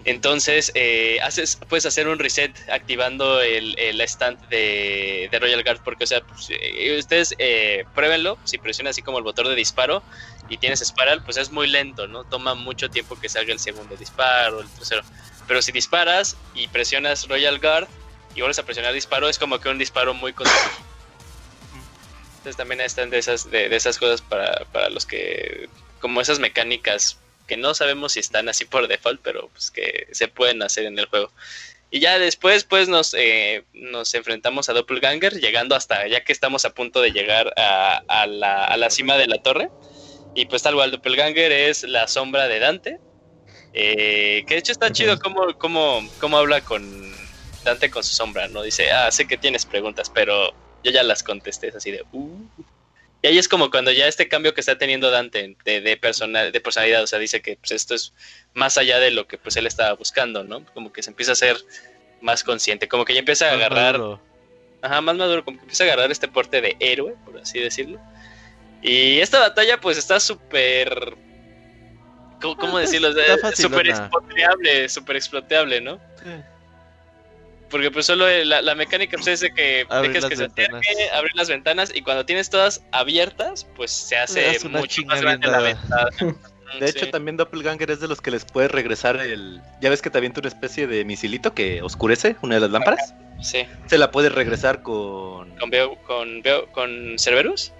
Entonces, 0.07 0.70
eh, 0.76 1.18
haces, 1.20 1.59
puedes 1.68 1.85
hacer 1.85 2.07
un 2.07 2.20
reset 2.20 2.52
activando 2.70 3.41
el, 3.41 3.76
el 3.76 4.01
stand 4.02 4.39
de, 4.49 5.28
de 5.33 5.39
Royal 5.41 5.65
Guard, 5.65 5.81
porque, 5.83 6.05
o 6.05 6.07
sea, 6.07 6.20
pues, 6.20 6.47
eh, 6.51 6.97
ustedes 6.97 7.35
eh, 7.39 7.85
pruébenlo, 7.93 8.39
si 8.44 8.57
presionan 8.57 8.93
así 8.93 9.02
como 9.02 9.18
el 9.18 9.25
botón 9.25 9.49
de 9.49 9.57
disparo 9.57 10.05
y 10.49 10.59
tienes 10.59 10.78
Spiral, 10.78 11.25
pues 11.25 11.39
es 11.39 11.51
muy 11.51 11.67
lento, 11.67 12.07
¿no? 12.07 12.23
Toma 12.23 12.55
mucho 12.55 12.89
tiempo 12.89 13.18
que 13.18 13.28
salga 13.28 13.52
el 13.52 13.59
segundo 13.59 13.97
disparo, 13.97 14.60
el 14.60 14.68
tercero. 14.68 15.02
Pero 15.49 15.60
si 15.60 15.73
disparas 15.73 16.36
y 16.55 16.68
presionas 16.68 17.26
Royal 17.26 17.59
Guard 17.59 17.89
y 18.36 18.43
vuelves 18.43 18.60
a 18.60 18.62
presionar 18.62 18.93
disparo, 18.93 19.28
es 19.28 19.41
como 19.41 19.59
que 19.59 19.68
un 19.70 19.78
disparo 19.78 20.15
muy 20.15 20.33
contundente. 20.33 20.70
Entonces 22.39 22.57
también 22.57 22.81
están 22.81 23.10
de 23.10 23.18
esas, 23.18 23.51
de, 23.51 23.68
de 23.68 23.75
esas 23.75 23.99
cosas 23.99 24.23
para, 24.23 24.67
para 24.67 24.89
los 24.89 25.05
que, 25.05 25.68
como 26.01 26.20
esas 26.20 26.39
mecánicas 26.39 27.18
que 27.47 27.57
no 27.57 27.75
sabemos 27.75 28.12
si 28.12 28.20
están 28.20 28.49
así 28.49 28.65
por 28.65 28.89
default, 28.89 29.20
pero 29.23 29.49
pues 29.49 29.70
que 29.70 30.08
se 30.12 30.28
pueden 30.28 30.62
hacer 30.62 30.84
en 30.86 30.99
el 30.99 31.07
juego. 31.07 31.31
Y 31.91 32.00
ya 32.00 32.18
después 32.18 32.65
pues 32.65 32.89
nos, 32.89 33.15
eh, 33.15 33.65
nos 33.73 34.12
enfrentamos 34.15 34.68
a 34.68 34.73
Doppelganger, 34.73 35.41
llegando 35.41 35.76
hasta, 35.76 36.07
ya 36.08 36.25
que 36.25 36.33
estamos 36.33 36.65
a 36.65 36.75
punto 36.75 37.00
de 37.00 37.12
llegar 37.12 37.52
a, 37.57 38.02
a 38.08 38.26
la, 38.26 38.65
a 38.65 38.76
la 38.76 38.91
cima 38.91 39.16
de 39.16 39.28
la 39.28 39.42
torre. 39.42 39.70
Y 40.34 40.47
pues 40.47 40.62
tal 40.62 40.75
cual, 40.75 40.91
Doppelganger 40.91 41.52
es 41.52 41.84
la 41.84 42.08
sombra 42.08 42.49
de 42.49 42.58
Dante. 42.58 42.99
eh, 43.73 44.44
que 44.47 44.55
de 44.55 44.60
hecho 44.60 44.73
está 44.73 44.91
chido 44.91 45.18
cómo, 45.18 45.57
cómo, 45.58 46.10
cómo 46.18 46.39
habla 46.39 46.62
con 46.62 47.15
Dante 47.62 47.91
con 47.91 48.02
su 48.02 48.15
sombra, 48.15 48.49
¿no? 48.49 48.62
Dice, 48.62 48.91
ah, 48.91 49.10
sé 49.12 49.26
que 49.26 49.36
tienes 49.39 49.66
preguntas, 49.66 50.10
pero 50.10 50.52
yo 50.83 50.91
ya 50.91 51.02
las 51.02 51.23
contesté, 51.23 51.68
es 51.68 51.76
así 51.76 51.91
de, 51.91 52.05
uh. 52.12 52.49
Y 53.26 53.30
ahí 53.30 53.38
es 53.38 53.48
como 53.48 53.70
cuando 53.72 53.90
ya 53.90 54.06
este 54.06 54.28
cambio 54.28 54.55
que 54.55 54.60
está 54.60 54.78
teniendo 54.78 55.10
Dante 55.10 55.56
de, 55.64 55.80
de, 55.80 55.96
personal, 55.96 56.52
de 56.52 56.60
personalidad, 56.60 57.02
o 57.02 57.06
sea, 57.08 57.18
dice 57.18 57.42
que 57.42 57.56
pues, 57.56 57.72
esto 57.72 57.96
es 57.96 58.12
más 58.55 58.78
allá 58.78 59.00
de 59.00 59.10
lo 59.10 59.26
que 59.26 59.36
pues 59.36 59.56
él 59.56 59.66
estaba 59.66 59.94
buscando, 59.94 60.44
¿no? 60.44 60.64
Como 60.74 60.92
que 60.92 61.02
se 61.02 61.10
empieza 61.10 61.32
a 61.32 61.34
ser 61.34 61.56
más 62.20 62.44
consciente, 62.44 62.86
como 62.86 63.05
que 63.05 63.14
ya 63.14 63.18
empieza 63.18 63.46
a 63.48 63.56
Más 63.56 63.56
agarrar, 63.56 63.98
maduro. 63.98 64.20
ajá, 64.80 65.00
más 65.00 65.16
maduro, 65.16 65.44
como 65.44 65.56
que 65.58 65.62
empieza 65.64 65.82
a 65.82 65.86
agarrar 65.88 66.12
este 66.12 66.28
porte 66.28 66.60
de 66.60 66.76
héroe, 66.78 67.14
por 67.24 67.36
así 67.38 67.58
decirlo. 67.58 67.98
Y 68.80 69.18
esta 69.18 69.40
batalla 69.40 69.80
pues 69.80 69.98
está 69.98 70.20
súper... 70.20 71.16
¿Cómo, 72.40 72.56
cómo 72.56 72.76
Ah, 72.76 72.82
decirlo? 72.82 73.08
está 73.18 73.48
Eh, 73.48 73.56
Súper 73.56 73.88
exploteable, 73.88 74.88
súper 74.88 75.16
exploteable, 75.16 75.80
¿no? 75.80 75.98
Porque 77.70 77.91
pues 77.91 78.07
solo 78.07 78.27
la, 78.45 78.62
la 78.62 78.75
mecánica 78.75 79.17
pues, 79.17 79.27
es 79.27 79.41
de 79.41 79.53
que 79.53 79.85
Abrir 79.91 80.12
dejes 80.12 80.28
que 80.31 80.36
se 80.36 80.45
acerque, 80.45 81.11
abrir 81.12 81.33
las 81.35 81.49
ventanas 81.49 81.91
y 81.95 82.03
cuando 82.03 82.25
tienes 82.25 82.49
todas 82.49 82.83
abiertas, 82.93 83.67
pues 83.77 83.91
se 83.91 84.17
hace 84.17 84.57
mucho 84.69 85.03
más 85.07 85.20
grande 85.20 85.49
la 85.49 85.59
ventana. 85.61 86.09
De 86.81 86.89
Sí. 86.91 86.99
hecho, 86.99 87.11
también 87.11 87.36
Doppelganger 87.36 87.93
es 87.93 88.01
de 88.01 88.09
los 88.09 88.20
que 88.20 88.33
les 88.33 88.45
puede 88.45 88.67
regresar 88.67 89.17
el. 89.20 89.62
Ya 89.81 89.89
ves 89.89 90.03
que 90.03 90.11
te 90.11 90.19
avienta 90.19 90.41
una 90.41 90.49
especie 90.49 90.89
de 90.89 91.05
misilito 91.05 91.55
que 91.55 91.81
oscurece 91.81 92.35
una 92.43 92.57
de 92.57 92.61
las 92.62 92.70
lámparas. 92.70 93.15
Sí. 93.41 93.67
Se 93.86 93.97
la 93.99 94.11
puedes 94.11 94.33
regresar 94.33 94.83
con. 94.83 95.57
Con 95.59 95.70
Veo, 95.70 95.95
con 96.03 96.43
Veo, 96.43 96.67
con 96.73 97.17
Cerberus. 97.20 97.73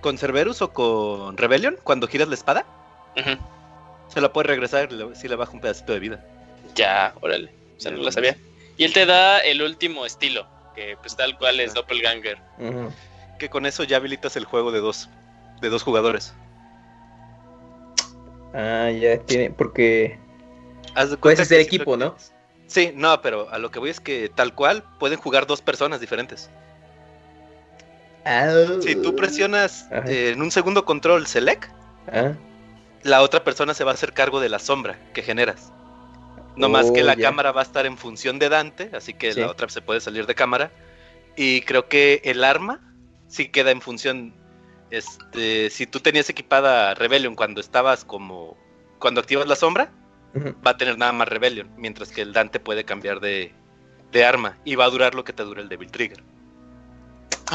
con 0.00 0.18
Cerberus 0.18 0.62
o 0.62 0.72
con 0.72 1.36
Rebellion. 1.36 1.76
Cuando 1.84 2.08
giras 2.08 2.26
la 2.26 2.34
espada, 2.34 2.66
Ujú. 3.16 3.38
se 4.12 4.20
la 4.20 4.32
puedes 4.32 4.48
regresar 4.48 4.88
y 4.92 5.16
si 5.16 5.28
le 5.28 5.36
baja 5.36 5.52
un 5.52 5.60
pedacito 5.60 5.92
de 5.92 6.00
vida. 6.00 6.20
Ya, 6.74 7.14
órale. 7.20 7.50
O 7.78 7.80
sea, 7.80 7.92
no 7.92 7.98
lo 7.98 8.10
sabía. 8.10 8.36
Y 8.76 8.84
él 8.84 8.92
te 8.92 9.06
da 9.06 9.38
el 9.38 9.62
último 9.62 10.04
estilo, 10.06 10.46
que 10.74 10.96
pues 11.00 11.16
tal 11.16 11.38
cual 11.38 11.60
es. 11.60 11.74
Doppelganger. 11.74 12.38
Que 13.38 13.48
con 13.48 13.66
eso 13.66 13.84
ya 13.84 13.98
habilitas 13.98 14.36
el 14.36 14.44
juego 14.44 14.72
de 14.72 14.80
dos. 14.80 15.08
De 15.60 15.68
dos 15.68 15.82
jugadores. 15.82 16.34
Ah, 18.52 18.90
ya 18.90 19.18
tiene, 19.18 19.50
porque 19.50 20.18
Haz 20.94 21.10
de 21.10 21.16
puedes 21.16 21.40
hacer 21.40 21.60
equipo, 21.60 21.96
¿no? 21.96 22.14
Sí, 22.66 22.92
no, 22.94 23.20
pero 23.20 23.50
a 23.50 23.58
lo 23.58 23.70
que 23.70 23.78
voy 23.78 23.90
es 23.90 24.00
que 24.00 24.28
tal 24.28 24.54
cual 24.54 24.84
pueden 24.98 25.18
jugar 25.18 25.46
dos 25.46 25.60
personas 25.60 26.00
diferentes. 26.00 26.50
Ah, 28.24 28.48
Si 28.80 28.94
tú 28.96 29.14
presionas 29.14 29.86
eh, 30.06 30.30
en 30.34 30.40
un 30.40 30.50
segundo 30.50 30.84
control 30.84 31.26
select, 31.26 31.70
Ah, 32.12 32.32
la 33.02 33.22
otra 33.22 33.44
persona 33.44 33.74
se 33.74 33.82
va 33.84 33.92
a 33.92 33.94
hacer 33.94 34.12
cargo 34.12 34.40
de 34.40 34.48
la 34.48 34.58
sombra 34.58 34.98
que 35.14 35.22
generas. 35.22 35.72
No 36.56 36.68
más 36.68 36.90
que 36.90 37.02
Oh, 37.02 37.06
la 37.06 37.14
ya. 37.14 37.28
cámara 37.28 37.52
va 37.52 37.60
a 37.60 37.64
estar 37.64 37.84
en 37.86 37.96
función 37.98 38.38
de 38.38 38.48
Dante, 38.48 38.90
así 38.94 39.14
que 39.14 39.32
Sí. 39.32 39.40
la 39.40 39.50
otra 39.50 39.68
se 39.68 39.82
puede 39.82 40.00
salir 40.00 40.26
de 40.26 40.34
cámara. 40.34 40.70
Y 41.36 41.62
creo 41.62 41.88
que 41.88 42.20
el 42.24 42.44
arma 42.44 42.80
sí 43.26 43.48
queda 43.48 43.70
en 43.72 43.80
función. 43.80 44.34
Este, 44.90 45.70
si 45.70 45.86
tú 45.86 45.98
tenías 46.00 46.28
equipada 46.30 46.94
Rebellion 46.94 47.34
cuando 47.34 47.60
estabas 47.60 48.04
como. 48.04 48.56
Cuando 49.00 49.20
activas 49.20 49.46
la 49.48 49.56
sombra, 49.56 49.90
va 50.64 50.70
a 50.72 50.76
tener 50.76 50.96
nada 50.96 51.12
más 51.12 51.28
Rebellion. 51.28 51.68
Mientras 51.76 52.10
que 52.10 52.22
el 52.22 52.32
Dante 52.32 52.60
puede 52.60 52.84
cambiar 52.84 53.18
de, 53.20 53.52
de 54.12 54.24
arma. 54.24 54.56
Y 54.64 54.76
va 54.76 54.84
a 54.84 54.90
durar 54.90 55.14
lo 55.16 55.24
que 55.24 55.32
te 55.32 55.42
dure 55.42 55.60
el 55.62 55.68
Devil 55.68 55.90
Trigger. 55.90 56.22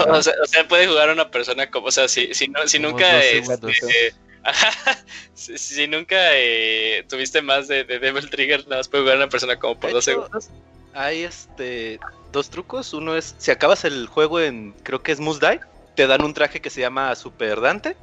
O 0.08 0.22
sea, 0.22 0.34
o 0.44 0.46
sea, 0.46 0.68
puede 0.68 0.88
jugar 0.88 1.10
una 1.10 1.32
persona 1.32 1.72
como, 1.72 1.88
o 1.88 1.92
sea, 1.92 2.08
si, 2.08 2.34
si, 2.34 2.48
no, 2.48 2.68
si 2.68 2.78
nunca, 2.80 3.24
este. 3.24 4.14
Ajá, 4.44 4.98
si, 5.34 5.58
si 5.58 5.88
nunca 5.88 6.16
eh, 6.36 7.06
tuviste 7.10 7.42
más 7.42 7.68
de, 7.68 7.84
de 7.84 8.00
Devil 8.00 8.30
Trigger, 8.30 8.64
nada 8.66 8.78
más 8.78 8.88
puede 8.88 9.04
jugar 9.04 9.18
una 9.18 9.30
persona 9.30 9.58
como 9.58 9.76
por 9.76 9.90
De 9.90 9.94
dos 9.94 10.08
hecho, 10.08 10.22
segundos. 10.24 10.50
Hay 10.94 11.24
este 11.24 12.00
dos 12.32 12.50
trucos. 12.50 12.94
Uno 12.94 13.16
es 13.16 13.36
si 13.38 13.52
acabas 13.52 13.86
el 13.86 14.08
juego 14.08 14.40
en 14.40 14.74
creo 14.84 15.02
que 15.04 15.12
es 15.12 15.20
Must 15.20 15.42
Die, 15.44 15.60
te 15.96 16.08
dan 16.08 16.24
un 16.24 16.34
traje 16.34 16.62
que 16.62 16.70
se 16.70 16.82
llama 16.82 17.16
Super 17.16 17.62
Dante, 17.62 17.96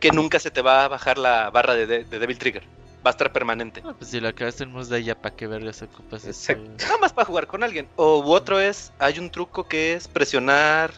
que 0.00 0.10
nunca 0.10 0.38
se 0.40 0.50
te 0.50 0.62
va 0.62 0.84
a 0.84 0.88
bajar 0.88 1.18
la 1.18 1.50
barra 1.50 1.74
de, 1.74 1.86
de- 1.86 2.04
de 2.04 2.18
Devil 2.18 2.38
Trigger. 2.38 2.64
Va 3.04 3.10
a 3.10 3.12
estar 3.12 3.32
permanente. 3.32 3.82
Ah, 3.84 3.94
pues 3.98 4.10
si 4.10 4.20
lo 4.20 4.28
acabaste 4.28 4.62
en 4.62 4.70
Musda 4.70 4.96
ya 5.00 5.16
para 5.16 5.34
qué 5.34 5.48
vergas 5.48 5.82
ocupas 5.82 6.24
eso. 6.24 6.54
Nada 6.78 6.98
más 6.98 7.12
para 7.12 7.24
jugar 7.26 7.48
con 7.48 7.64
alguien. 7.64 7.88
O 7.96 8.20
u 8.20 8.32
otro 8.32 8.60
es, 8.60 8.92
hay 9.00 9.18
un 9.18 9.28
truco 9.30 9.66
que 9.66 9.94
es 9.94 10.06
presionar 10.06 10.92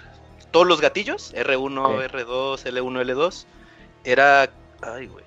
todos 0.51 0.67
los 0.67 0.81
gatillos, 0.83 1.33
R1, 1.35 2.03
Sí. 2.11 2.17
R2, 2.17 2.65
L1, 2.67 3.01
L2. 3.07 3.47
Era, 4.05 4.51
ay 4.85 5.07
güey, 5.07 5.25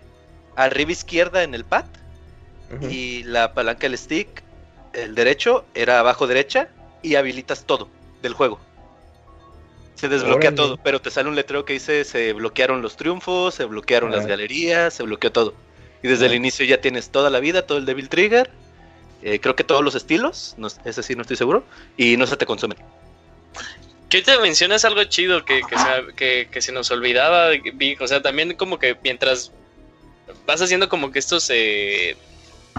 arriba 0.55 0.91
izquierda 0.91 1.43
en 1.43 1.53
el 1.55 1.63
pad 1.65 1.85
y 2.89 3.23
la 3.23 3.53
palanca 3.53 3.81
del 3.87 3.97
stick, 3.97 4.43
el 4.93 5.15
derecho 5.15 5.65
era 5.73 5.99
abajo 5.99 6.27
derecha 6.27 6.67
y 7.01 7.15
habilitas 7.15 7.63
todo 7.65 7.87
del 8.21 8.33
juego. 8.33 8.59
Se 9.95 10.09
desbloquea 10.09 10.49
Órale. 10.49 10.55
todo, 10.55 10.77
pero 10.77 11.01
te 11.01 11.09
sale 11.09 11.29
un 11.29 11.35
letrero 11.35 11.65
que 11.65 11.73
dice 11.73 12.03
se 12.03 12.33
bloquearon 12.33 12.81
los 12.81 12.97
triunfos, 12.97 13.55
se 13.55 13.65
bloquearon 13.65 14.11
las 14.11 14.25
Ah. 14.25 14.29
galerías, 14.29 14.93
se 14.93 15.03
bloqueó 15.03 15.31
todo. 15.31 15.53
Y 16.03 16.07
desde 16.07 16.25
el 16.27 16.33
Ah. 16.33 16.35
inicio 16.35 16.65
ya 16.65 16.81
tienes 16.81 17.09
toda 17.09 17.29
la 17.29 17.39
vida, 17.39 17.65
todo 17.65 17.77
el 17.77 17.85
Devil 17.85 18.09
Trigger, 18.09 18.49
eh, 19.23 19.39
creo 19.39 19.55
que 19.55 19.63
todos 19.63 19.83
los 19.83 19.95
estilos, 19.95 20.53
no, 20.57 20.67
ese 20.85 21.01
sí 21.03 21.15
no 21.15 21.21
estoy 21.23 21.37
seguro, 21.37 21.63
y 21.95 22.17
no 22.17 22.27
se 22.27 22.37
te 22.37 22.45
consumen. 22.45 22.77
Que 24.09 24.17
ahorita 24.17 24.39
mencionas 24.39 24.85
algo 24.85 25.03
chido 25.03 25.43
que, 25.43 25.61
que, 25.69 25.77
se, 25.77 26.15
que, 26.15 26.49
que 26.51 26.61
se 26.61 26.71
nos 26.71 26.89
olvidaba, 26.91 27.49
Vic. 27.73 27.99
O 28.01 28.07
sea, 28.07 28.21
también 28.21 28.55
como 28.55 28.79
que 28.79 28.97
mientras 29.03 29.51
vas 30.45 30.61
haciendo 30.61 30.87
como 30.89 31.11
que 31.11 31.19
estos 31.19 31.49
eh, 31.49 32.15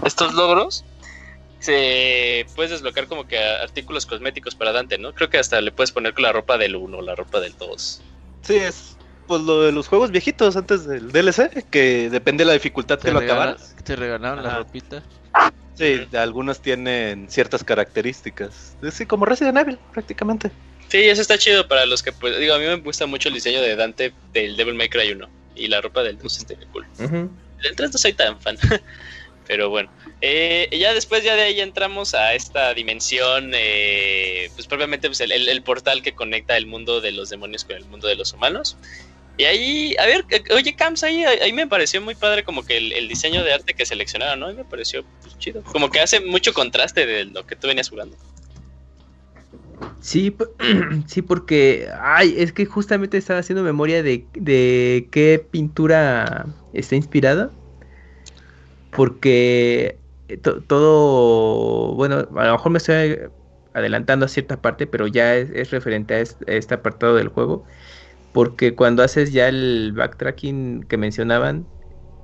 estos 0.03 0.33
logros, 0.33 0.85
se 1.59 2.45
puedes 2.55 2.71
desbloquear 2.71 3.07
como 3.07 3.27
que 3.27 3.37
artículos 3.37 4.05
cosméticos 4.05 4.55
para 4.55 4.71
Dante, 4.71 4.97
¿no? 4.97 5.13
Creo 5.13 5.29
que 5.29 5.37
hasta 5.37 5.61
le 5.61 5.71
puedes 5.71 5.91
poner 5.91 6.13
con 6.13 6.23
la 6.23 6.31
ropa 6.31 6.57
del 6.57 6.75
1, 6.75 7.01
la 7.01 7.15
ropa 7.15 7.39
del 7.39 7.55
2. 7.57 8.01
Sí, 8.41 8.55
es 8.55 8.95
pues 9.27 9.41
lo 9.41 9.61
de 9.61 9.71
los 9.71 9.87
juegos 9.87 10.09
viejitos 10.09 10.55
antes 10.57 10.87
del 10.87 11.11
DLC, 11.11 11.63
que 11.69 12.09
depende 12.09 12.41
de 12.43 12.47
la 12.47 12.53
dificultad 12.53 12.97
Te, 12.97 13.09
que 13.09 13.13
lo 13.13 13.19
acabaras. 13.19 13.75
te 13.83 13.95
regalaron 13.95 14.43
la 14.43 14.57
ropita. 14.57 15.03
Sí, 15.75 16.07
algunas 16.17 16.61
tienen 16.61 17.29
ciertas 17.29 17.63
características. 17.63 18.75
Sí, 18.91 19.05
como 19.05 19.25
Resident 19.25 19.57
Evil, 19.59 19.77
prácticamente. 19.93 20.51
Sí, 20.89 20.97
eso 21.07 21.21
está 21.21 21.37
chido 21.37 21.67
para 21.67 21.85
los 21.85 22.01
que, 22.01 22.11
pues, 22.11 22.37
digo, 22.39 22.53
a 22.55 22.57
mí 22.59 22.65
me 22.65 22.75
gusta 22.75 23.05
mucho 23.05 23.29
el 23.29 23.35
diseño 23.35 23.61
de 23.61 23.75
Dante 23.75 24.13
del 24.33 24.57
Devil 24.57 24.73
May 24.75 24.89
Cry 24.89 25.11
1 25.11 25.29
y 25.55 25.67
la 25.67 25.81
ropa 25.81 26.01
del 26.03 26.17
2 26.17 26.37
está 26.39 26.55
cool. 26.71 26.85
Del 27.63 27.75
3 27.75 27.91
no 27.91 27.97
soy 27.97 28.13
tan 28.13 28.39
fan. 28.41 28.57
Pero 29.47 29.69
bueno, 29.69 29.91
eh, 30.21 30.69
ya 30.79 30.93
después 30.93 31.23
ya 31.23 31.35
de 31.35 31.41
ahí 31.41 31.59
entramos 31.59 32.13
a 32.13 32.33
esta 32.35 32.71
dimensión, 32.75 33.51
eh, 33.55 34.49
pues 34.55 34.67
propiamente 34.67 35.07
pues, 35.09 35.19
el, 35.21 35.31
el- 35.31 35.49
el 35.49 35.63
portal 35.63 36.03
que 36.03 36.13
conecta 36.13 36.55
el 36.55 36.67
mundo 36.67 37.01
de 37.01 37.11
los 37.11 37.29
demonios 37.29 37.63
con 37.65 37.75
el 37.75 37.85
mundo 37.85 38.07
de 38.07 38.15
los 38.15 38.31
humanos. 38.33 38.77
Y 39.37 39.45
ahí, 39.45 39.95
a 39.97 40.05
ver, 40.05 40.25
eh, 40.29 40.43
oye 40.53 40.75
Camps, 40.75 41.03
ahí, 41.03 41.23
ahí 41.23 41.51
me 41.53 41.65
pareció 41.65 41.99
muy 42.01 42.13
padre 42.13 42.43
como 42.43 42.63
que 42.63 42.77
el, 42.77 42.91
el 42.93 43.07
diseño 43.07 43.43
de 43.43 43.53
arte 43.53 43.73
que 43.73 43.85
seleccionaron, 43.85 44.39
¿no? 44.39 44.47
Ahí 44.47 44.55
me 44.55 44.65
pareció 44.65 45.03
pues, 45.21 45.37
chido. 45.39 45.63
Como 45.63 45.89
que 45.89 45.99
hace 45.99 46.19
mucho 46.19 46.53
contraste 46.53 47.05
de 47.07 47.25
lo 47.25 47.45
que 47.47 47.55
tú 47.55 47.67
venías 47.67 47.89
jugando. 47.89 48.17
Sí, 49.99 50.35
sí, 51.07 51.21
porque, 51.21 51.89
ay, 51.99 52.35
es 52.37 52.53
que 52.53 52.65
justamente 52.65 53.17
estaba 53.17 53.39
haciendo 53.39 53.63
memoria 53.63 54.01
de, 54.03 54.29
de 54.33 55.09
qué 55.11 55.45
pintura 55.51 56.45
está 56.71 56.95
inspirada. 56.95 57.53
Porque 58.91 60.01
to- 60.43 60.63
todo, 60.63 61.93
bueno, 61.95 62.17
a 62.37 62.45
lo 62.47 62.51
mejor 62.53 62.71
me 62.71 62.77
estoy 62.79 63.19
adelantando 63.73 64.25
a 64.25 64.29
cierta 64.29 64.61
parte, 64.61 64.87
pero 64.87 65.07
ya 65.07 65.35
es, 65.35 65.71
referente 65.71 66.15
a 66.15 66.19
este 66.19 66.73
apartado 66.73 67.15
del 67.15 67.29
juego. 67.29 67.63
Porque 68.31 68.75
cuando 68.75 69.03
haces 69.03 69.33
ya 69.33 69.49
el 69.49 69.93
backtracking 69.95 70.83
que 70.85 70.97
mencionaban, 70.97 71.69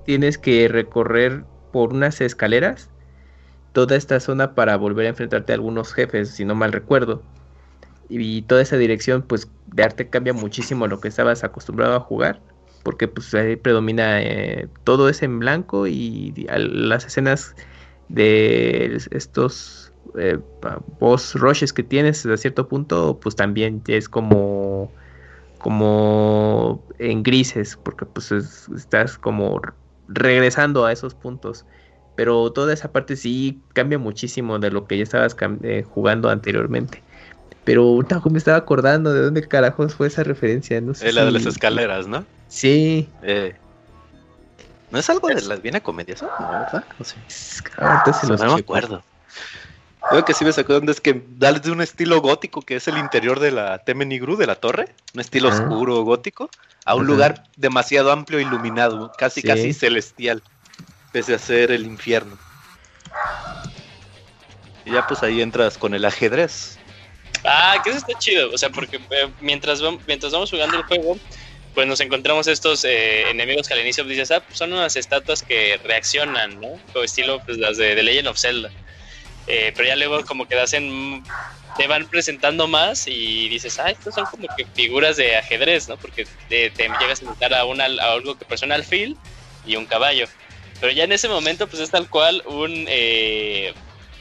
tienes 0.03 0.37
que 0.39 0.67
recorrer 0.69 1.47
por 1.71 1.93
unas 1.93 2.21
escaleras 2.21 2.91
toda 3.73 3.95
esta 3.95 4.19
zona 4.19 4.55
para 4.55 4.77
volver 4.77 5.05
a 5.07 5.09
enfrentarte 5.09 5.53
a 5.53 5.55
algunos 5.55 5.93
jefes, 5.93 6.35
si 6.35 6.45
no 6.45 6.55
mal 6.55 6.73
recuerdo 6.73 7.25
y 8.09 8.43
toda 8.43 8.61
esa 8.61 8.77
dirección 8.77 9.23
pues 9.23 9.49
de 9.65 9.83
arte 9.83 10.09
cambia 10.09 10.33
muchísimo 10.33 10.85
a 10.85 10.87
lo 10.87 10.99
que 11.01 11.07
estabas 11.07 11.43
acostumbrado 11.43 11.95
a 11.95 11.99
jugar 11.99 12.41
porque 12.83 13.07
pues 13.07 13.33
ahí 13.33 13.55
predomina 13.55 14.21
eh, 14.21 14.69
todo 14.83 15.09
es 15.09 15.23
en 15.23 15.39
blanco 15.39 15.87
y 15.87 16.33
las 16.57 17.05
escenas 17.05 17.55
de 18.07 18.97
estos 19.11 19.93
eh, 20.17 20.39
boss 20.99 21.33
rushes 21.35 21.73
que 21.73 21.83
tienes 21.83 22.25
a 22.25 22.37
cierto 22.37 22.67
punto 22.67 23.19
pues 23.21 23.35
también 23.35 23.81
es 23.87 24.09
como 24.09 24.93
como 25.57 26.85
en 26.99 27.23
grises 27.23 27.77
porque 27.81 28.05
pues 28.05 28.31
es- 28.31 28.67
estás 28.69 29.17
como 29.17 29.61
regresando 30.07 30.85
a 30.85 30.91
esos 30.91 31.15
puntos. 31.15 31.65
Pero 32.15 32.51
toda 32.53 32.73
esa 32.73 32.91
parte 32.93 33.15
sí 33.17 33.61
cambia 33.73 33.99
muchísimo 33.99 34.59
de 34.59 34.71
lo 34.71 34.87
que 34.87 34.97
ya 34.97 35.03
estabas 35.03 35.35
eh, 35.63 35.83
jugando 35.83 36.29
anteriormente 36.29 37.03
pero 37.65 37.81
ahorita 37.81 38.21
me 38.29 38.37
estaba 38.37 38.57
acordando 38.57 39.11
de 39.11 39.21
dónde 39.21 39.45
carajos 39.47 39.95
fue 39.95 40.07
esa 40.07 40.23
referencia. 40.23 40.79
No 40.79 40.93
sé 40.93 41.09
Es 41.09 41.15
la 41.15 41.25
de 41.25 41.31
las 41.31 41.45
escaleras, 41.45 42.07
¿no? 42.07 42.23
Sí. 42.47 43.09
Eh, 43.23 43.55
¿No 44.91 44.99
es 44.99 45.09
algo 45.09 45.27
de 45.27 45.41
las 45.41 45.61
Viena 45.61 45.81
Comedias? 45.81 46.21
¿no? 46.21 46.29
No, 46.39 46.59
¿verdad? 46.59 46.85
No 46.97 47.03
sé. 47.03 47.15
Los 48.27 48.39
no 48.39 48.53
me 48.53 48.61
acuerdo. 48.61 49.03
Lo 50.11 50.23
que 50.23 50.35
sí 50.35 50.45
me 50.45 50.53
sacó 50.53 50.77
es 50.77 51.01
que 51.01 51.23
dale 51.39 51.59
de 51.59 51.71
un 51.71 51.81
estilo 51.81 52.21
gótico 52.21 52.61
que 52.61 52.75
es 52.75 52.87
el 52.87 52.99
interior 52.99 53.39
de 53.39 53.51
la 53.51 53.79
Temenigru 53.79 54.37
de 54.37 54.45
la 54.45 54.55
torre, 54.55 54.87
un 55.15 55.21
estilo 55.21 55.49
Ajá. 55.49 55.63
oscuro 55.63 56.03
gótico, 56.03 56.49
a 56.85 56.93
un 56.93 57.01
Ajá. 57.01 57.11
lugar 57.11 57.43
demasiado 57.57 58.11
amplio 58.11 58.39
iluminado, 58.39 59.11
casi 59.17 59.41
Sí. 59.41 59.47
casi 59.47 59.73
celestial, 59.73 60.43
pese 61.11 61.33
a 61.33 61.39
ser 61.39 61.71
el 61.71 61.87
infierno. 61.87 62.37
Y 64.85 64.91
ya 64.91 65.01
pues 65.01 65.23
ahí 65.23 65.41
entras 65.41 65.79
con 65.79 65.95
el 65.95 66.05
ajedrez. 66.05 66.77
Ah, 67.47 67.79
que 67.83 67.89
eso 67.89 67.99
está 67.99 68.17
chido, 68.17 68.51
o 68.51 68.57
sea, 68.57 68.69
porque 68.69 68.97
eh, 68.97 69.27
mientras, 69.39 69.81
vam- 69.81 69.99
mientras 70.07 70.31
vamos 70.33 70.49
jugando 70.49 70.77
el 70.77 70.83
juego, 70.83 71.17
pues 71.73 71.87
nos 71.87 71.99
encontramos 71.99 72.47
estos 72.47 72.83
eh, 72.85 73.29
enemigos 73.29 73.67
que 73.67 73.73
al 73.73 73.81
inicio 73.81 74.03
dices, 74.05 74.31
ah, 74.31 74.39
pues 74.39 74.57
son 74.57 74.73
unas 74.73 74.95
estatuas 74.95 75.43
que 75.43 75.77
reaccionan, 75.83 76.59
¿no? 76.59 76.69
Como 76.91 77.03
estilo 77.03 77.41
pues, 77.45 77.57
las 77.57 77.77
de 77.77 78.01
Legend 78.01 78.29
of 78.29 78.39
Zelda. 78.39 78.71
Eh, 79.47 79.73
pero 79.75 79.87
ya 79.87 79.95
luego 79.95 80.25
como 80.25 80.47
que 80.47 80.55
hacen, 80.59 81.23
te 81.77 81.85
van 81.87 82.07
presentando 82.07 82.67
más 82.67 83.07
y 83.07 83.47
dices, 83.49 83.77
ah, 83.79 83.91
estos 83.91 84.15
son 84.15 84.25
como 84.25 84.47
que 84.55 84.65
figuras 84.73 85.17
de 85.17 85.35
ajedrez, 85.35 85.87
¿no? 85.87 85.97
Porque 85.97 86.25
te, 86.49 86.69
te 86.71 86.89
llegas 86.97 87.21
a 87.21 87.25
notar 87.25 87.53
a, 87.53 87.65
una, 87.65 87.85
a 87.85 88.13
algo 88.13 88.37
que 88.37 88.45
persona 88.45 88.75
alfil 88.75 89.17
y 89.67 89.75
un 89.75 89.85
caballo. 89.85 90.27
Pero 90.79 90.91
ya 90.93 91.03
en 91.03 91.11
ese 91.11 91.27
momento 91.29 91.67
pues 91.67 91.81
es 91.81 91.91
tal 91.91 92.09
cual 92.09 92.41
un... 92.45 92.87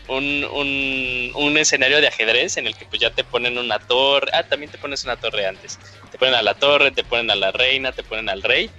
un, 0.08 0.44
un, 0.44 1.31
un 1.34 1.57
escenario 1.58 2.00
de 2.00 2.08
ajedrez 2.08 2.57
en 2.57 2.66
el 2.66 2.76
que 2.76 2.84
pues 2.84 3.00
ya 3.00 3.10
te 3.10 3.24
ponen 3.24 3.57
una 3.58 3.78
torre, 3.78 4.31
ah, 4.34 4.42
también 4.42 4.70
te 4.70 4.78
pones 4.78 5.05
una 5.05 5.16
torre 5.16 5.47
antes, 5.47 5.78
te 6.10 6.18
ponen 6.18 6.34
a 6.34 6.42
la 6.42 6.55
torre, 6.55 6.91
te 6.91 7.05
ponen 7.05 7.31
a 7.31 7.34
la 7.34 7.52
reina, 7.52 7.92
te 7.92 8.02
ponen 8.02 8.28
al 8.28 8.42
rey, 8.42 8.70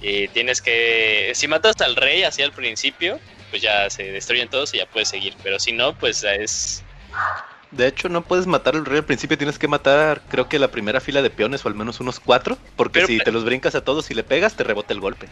y 0.00 0.28
tienes 0.28 0.60
que, 0.60 1.32
si 1.34 1.48
matas 1.48 1.80
al 1.80 1.96
rey 1.96 2.22
así 2.24 2.42
al 2.42 2.52
principio, 2.52 3.18
pues 3.50 3.62
ya 3.62 3.88
se 3.90 4.12
destruyen 4.12 4.48
todos 4.48 4.74
y 4.74 4.78
ya 4.78 4.86
puedes 4.86 5.08
seguir, 5.08 5.34
pero 5.42 5.58
si 5.58 5.72
no, 5.72 5.94
pues 5.94 6.22
es... 6.24 6.82
De 7.70 7.88
hecho, 7.88 8.08
no 8.08 8.22
puedes 8.22 8.46
matar 8.46 8.76
al 8.76 8.84
rey 8.84 8.98
al 8.98 9.04
principio, 9.04 9.36
tienes 9.36 9.58
que 9.58 9.68
matar, 9.68 10.22
creo 10.28 10.48
que 10.48 10.58
la 10.58 10.70
primera 10.70 11.00
fila 11.00 11.22
de 11.22 11.30
peones 11.30 11.64
o 11.64 11.68
al 11.68 11.74
menos 11.74 12.00
unos 12.00 12.20
cuatro, 12.20 12.58
porque 12.76 13.00
Pero- 13.00 13.06
si 13.08 13.18
te 13.18 13.32
los 13.32 13.44
brincas 13.44 13.74
a 13.74 13.80
todos 13.82 14.10
y 14.10 14.14
le 14.14 14.22
pegas, 14.22 14.54
te 14.56 14.64
rebota 14.64 14.92
el 14.94 15.00
golpe. 15.00 15.26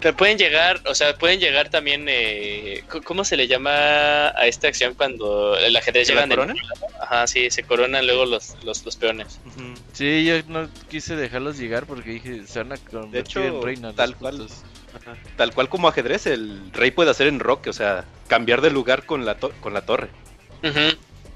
Pero 0.00 0.16
pueden 0.16 0.38
llegar, 0.38 0.80
o 0.86 0.94
sea, 0.94 1.14
pueden 1.14 1.40
llegar 1.40 1.68
también, 1.68 2.06
eh, 2.08 2.82
¿cómo 3.04 3.22
se 3.22 3.36
le 3.36 3.46
llama 3.46 4.28
a 4.28 4.46
esta 4.46 4.68
acción 4.68 4.94
cuando 4.94 5.56
el 5.58 5.76
ajedrez 5.76 6.08
¿Se 6.08 6.14
la 6.14 6.22
llega 6.22 6.36
corona? 6.36 6.54
Ajá, 7.02 7.26
sí, 7.26 7.50
se 7.50 7.62
coronan 7.64 8.06
luego 8.06 8.24
los, 8.24 8.56
los, 8.64 8.84
los 8.84 8.96
peones. 8.96 9.40
Ujú. 9.44 9.74
Sí, 9.92 10.24
yo 10.24 10.36
no 10.48 10.68
quise 10.88 11.16
dejarlos 11.16 11.58
llegar 11.58 11.84
porque 11.84 12.10
dije, 12.12 12.46
se 12.46 12.60
van 12.60 12.72
a 12.72 12.76
convertir 12.78 13.10
De 13.12 13.20
hecho, 13.20 13.42
en 13.44 13.62
reina. 13.62 13.92
tal 13.92 14.16
cual. 14.16 14.48
Ajá. 14.94 15.16
Tal 15.36 15.52
cual 15.54 15.68
como 15.68 15.86
ajedrez, 15.88 16.26
el 16.26 16.72
rey 16.72 16.90
puede 16.90 17.10
hacer 17.10 17.26
enroque, 17.26 17.68
o 17.68 17.74
sea, 17.74 18.04
cambiar 18.26 18.62
de 18.62 18.70
lugar 18.70 19.04
con 19.04 19.26
la, 19.26 19.36
to- 19.36 19.52
con 19.60 19.74
la 19.74 19.82
torre. 19.82 20.08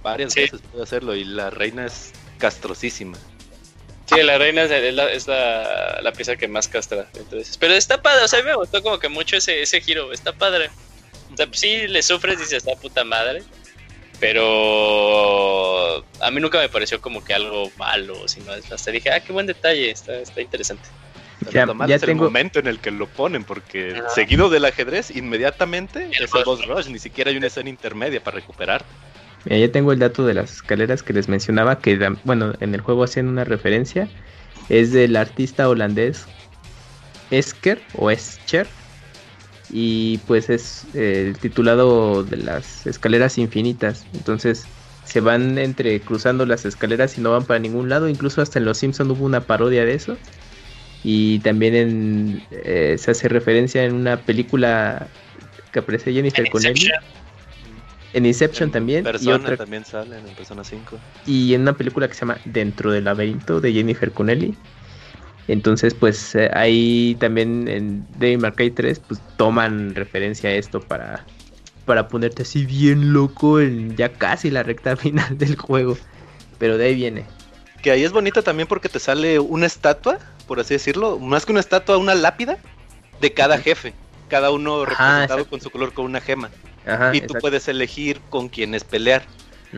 Varias 0.02 0.32
Sí. 0.32 0.40
veces 0.40 0.60
puede 0.70 0.82
hacerlo 0.84 1.14
y 1.14 1.24
la 1.24 1.50
reina 1.50 1.86
es 1.86 2.12
castrosísima. 2.38 3.16
Sí, 4.06 4.22
la 4.22 4.36
reina 4.38 4.62
es, 4.64 4.70
es 4.70 4.94
la, 4.94 5.10
es 5.10 5.26
la, 5.26 5.98
la 6.02 6.12
pieza 6.12 6.36
que 6.36 6.46
más 6.48 6.68
castra. 6.68 7.06
Entonces, 7.14 7.56
pero 7.58 7.72
está 7.74 8.02
padre, 8.02 8.24
o 8.24 8.28
sea, 8.28 8.40
a 8.40 8.42
mí 8.42 8.48
me 8.48 8.56
gustó 8.56 8.82
como 8.82 8.98
que 8.98 9.08
mucho 9.08 9.36
ese, 9.36 9.62
ese 9.62 9.80
giro, 9.80 10.12
está 10.12 10.32
padre. 10.32 10.70
O 11.32 11.36
sea, 11.36 11.48
sí 11.52 11.86
le 11.88 12.02
sufres, 12.02 12.38
dices, 12.38 12.54
está 12.64 12.74
puta 12.76 13.02
madre. 13.04 13.42
Pero 14.20 16.04
a 16.20 16.30
mí 16.30 16.40
nunca 16.40 16.58
me 16.58 16.68
pareció 16.68 17.00
como 17.00 17.24
que 17.24 17.34
algo 17.34 17.70
malo, 17.76 18.26
sino 18.28 18.52
hasta 18.52 18.90
dije, 18.90 19.10
ah, 19.10 19.20
qué 19.20 19.32
buen 19.32 19.46
detalle, 19.46 19.90
está, 19.90 20.16
está 20.16 20.40
interesante. 20.40 20.88
Pero 21.40 21.50
Ya- 21.52 21.66
lo 21.66 21.74
malo 21.74 21.88
ya 21.90 21.96
es 21.96 22.02
el 22.02 22.08
tengo- 22.10 22.24
momento 22.24 22.58
en 22.58 22.66
el 22.66 22.78
que 22.80 22.90
lo 22.90 23.06
ponen, 23.08 23.44
porque 23.44 23.94
Ajá. 23.98 24.08
seguido 24.10 24.48
del 24.48 24.64
ajedrez, 24.64 25.10
inmediatamente 25.10 26.04
El 26.04 26.12
es 26.12 26.20
el 26.20 26.26
boss 26.44 26.44
boss 26.44 26.66
rush, 26.66 26.86
ni 26.88 26.98
siquiera 26.98 27.30
hay 27.30 27.36
una 27.36 27.48
escena 27.48 27.68
intermedia 27.68 28.22
para 28.22 28.36
recuperar. 28.36 28.84
Mira, 29.44 29.58
ya 29.58 29.72
tengo 29.72 29.92
el 29.92 29.98
dato 29.98 30.26
de 30.26 30.34
las 30.34 30.52
escaleras 30.54 31.02
que 31.02 31.12
les 31.12 31.28
mencionaba, 31.28 31.78
que 31.78 32.16
bueno, 32.24 32.54
en 32.60 32.74
el 32.74 32.80
juego 32.80 33.04
hacen 33.04 33.28
una 33.28 33.44
referencia. 33.44 34.08
Es 34.68 34.92
del 34.92 35.16
artista 35.16 35.68
holandés 35.68 36.26
Esker 37.30 37.80
o 37.96 38.10
Escher. 38.10 38.66
Y 39.70 40.18
pues 40.26 40.50
es 40.50 40.86
eh, 40.94 41.24
el 41.28 41.38
titulado 41.38 42.22
de 42.22 42.36
las 42.36 42.86
escaleras 42.86 43.38
infinitas. 43.38 44.06
Entonces 44.14 44.66
se 45.04 45.20
van 45.20 45.58
entre 45.58 46.00
cruzando 46.00 46.46
las 46.46 46.64
escaleras 46.64 47.18
y 47.18 47.20
no 47.20 47.32
van 47.32 47.44
para 47.44 47.58
ningún 47.58 47.88
lado. 47.88 48.08
Incluso 48.08 48.40
hasta 48.40 48.58
en 48.58 48.66
Los 48.66 48.78
Simpson 48.78 49.10
hubo 49.10 49.24
una 49.24 49.40
parodia 49.40 49.84
de 49.84 49.94
eso. 49.94 50.16
Y 51.02 51.40
también 51.40 51.74
en, 51.74 52.42
eh, 52.50 52.96
se 52.98 53.10
hace 53.10 53.28
referencia 53.28 53.84
en 53.84 53.94
una 53.94 54.16
película 54.18 55.08
que 55.72 55.80
aparece 55.80 56.12
Jennifer 56.12 56.46
En 56.46 56.52
Connelly. 56.52 56.90
En 58.14 58.24
Inception 58.24 58.68
En 58.68 58.72
también. 58.72 59.00
y 59.00 59.04
Persona 59.04 59.36
otra 59.36 59.56
también 59.56 59.84
salen 59.84 60.26
en 60.26 60.34
Persona 60.34 60.64
5. 60.64 60.98
y 61.26 61.52
en 61.54 61.62
una 61.62 61.74
película 61.74 62.08
que 62.08 62.14
se 62.14 62.20
llama 62.20 62.38
Dentro 62.46 62.90
del 62.90 63.04
laberinto 63.04 63.60
de 63.60 63.72
Jennifer 63.72 64.10
Connelly. 64.10 64.56
Entonces, 65.46 65.92
pues 65.92 66.34
eh, 66.34 66.50
ahí 66.54 67.16
también 67.20 67.68
en 67.68 68.06
Devil 68.18 68.38
May 68.38 68.52
Cry 68.52 68.70
3 68.70 68.98
pues 69.00 69.20
toman 69.36 69.94
referencia 69.94 70.48
a 70.48 70.54
esto 70.54 70.80
para 70.80 71.26
para 71.84 72.08
ponerte 72.08 72.42
así 72.42 72.64
bien 72.64 73.12
loco 73.12 73.60
en 73.60 73.94
ya 73.96 74.10
casi 74.10 74.50
la 74.50 74.62
recta 74.62 74.96
final 74.96 75.36
del 75.36 75.56
juego. 75.56 75.98
Pero 76.58 76.78
de 76.78 76.86
ahí 76.86 76.94
viene. 76.94 77.26
Que 77.82 77.90
ahí 77.90 78.04
es 78.04 78.12
bonita 78.12 78.40
también 78.40 78.66
porque 78.66 78.88
te 78.88 78.98
sale 78.98 79.38
una 79.38 79.66
estatua, 79.66 80.18
por 80.46 80.60
así 80.60 80.72
decirlo, 80.72 81.18
más 81.18 81.44
que 81.44 81.52
una 81.52 81.60
estatua, 81.60 81.98
una 81.98 82.14
lápida 82.14 82.58
de 83.20 83.34
cada 83.34 83.58
jefe. 83.58 83.92
Cada 84.28 84.50
uno 84.50 84.86
representado 84.86 85.46
con 85.46 85.60
su 85.60 85.70
color 85.70 85.92
con 85.92 86.06
una 86.06 86.20
gema. 86.20 86.48
Ajá. 86.86 87.10
y 87.14 87.20
tú 87.20 87.24
exacto. 87.24 87.40
puedes 87.40 87.68
elegir 87.68 88.20
con 88.30 88.48
quiénes 88.48 88.84
pelear. 88.84 89.24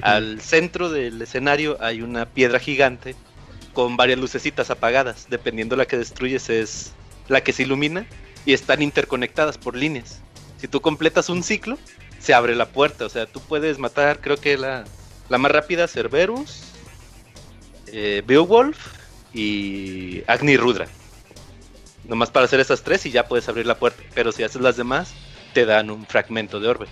Al 0.02 0.41
centro 0.43 0.91
del 0.91 1.23
escenario 1.23 1.78
hay 1.81 2.02
una 2.02 2.26
piedra 2.26 2.59
gigante 2.59 3.15
con 3.73 3.97
varias 3.97 4.18
lucecitas 4.18 4.70
apagadas. 4.70 5.26
Dependiendo 5.31 5.76
la 5.76 5.86
que 5.86 5.97
destruyes 5.97 6.51
es 6.51 6.93
la 7.28 7.43
que 7.43 7.52
se 7.52 7.62
ilumina 7.62 8.07
y 8.44 8.52
están 8.52 8.83
interconectadas 8.83 9.59
por 9.59 9.76
líneas. 9.76 10.20
Si 10.59 10.68
tú 10.68 10.81
completas 10.81 11.28
un 11.28 11.43
ciclo, 11.43 11.78
se 12.18 12.35
abre 12.35 12.55
la 12.55 12.67
puerta. 12.67 13.07
O 13.07 13.09
sea, 13.09 13.26
tú 13.26 13.41
puedes 13.41 13.78
matar, 13.78 14.20
creo 14.20 14.36
que 14.36 14.57
la, 14.59 14.85
la 15.28 15.39
más 15.39 15.52
rápida, 15.52 15.89
Cerberus, 15.89 16.62
eh, 17.89 18.23
Beowulf 18.26 18.78
y 19.33 20.23
Agni 20.26 20.57
Rudra. 20.57 20.86
Nomás 22.05 22.31
para 22.31 22.47
hacer 22.47 22.60
esas 22.60 22.83
tres 22.83 23.05
y 23.07 23.10
ya 23.10 23.26
puedes 23.26 23.49
abrir 23.49 23.67
la 23.67 23.78
puerta. 23.78 24.02
Pero 24.15 24.33
si 24.33 24.43
haces 24.43 24.60
las 24.62 24.76
demás, 24.76 25.12
te 25.57 25.65
dan 25.65 25.89
un 25.89 26.05
fragmento 26.07 26.60
de 26.60 26.68
orbe. 26.68 26.86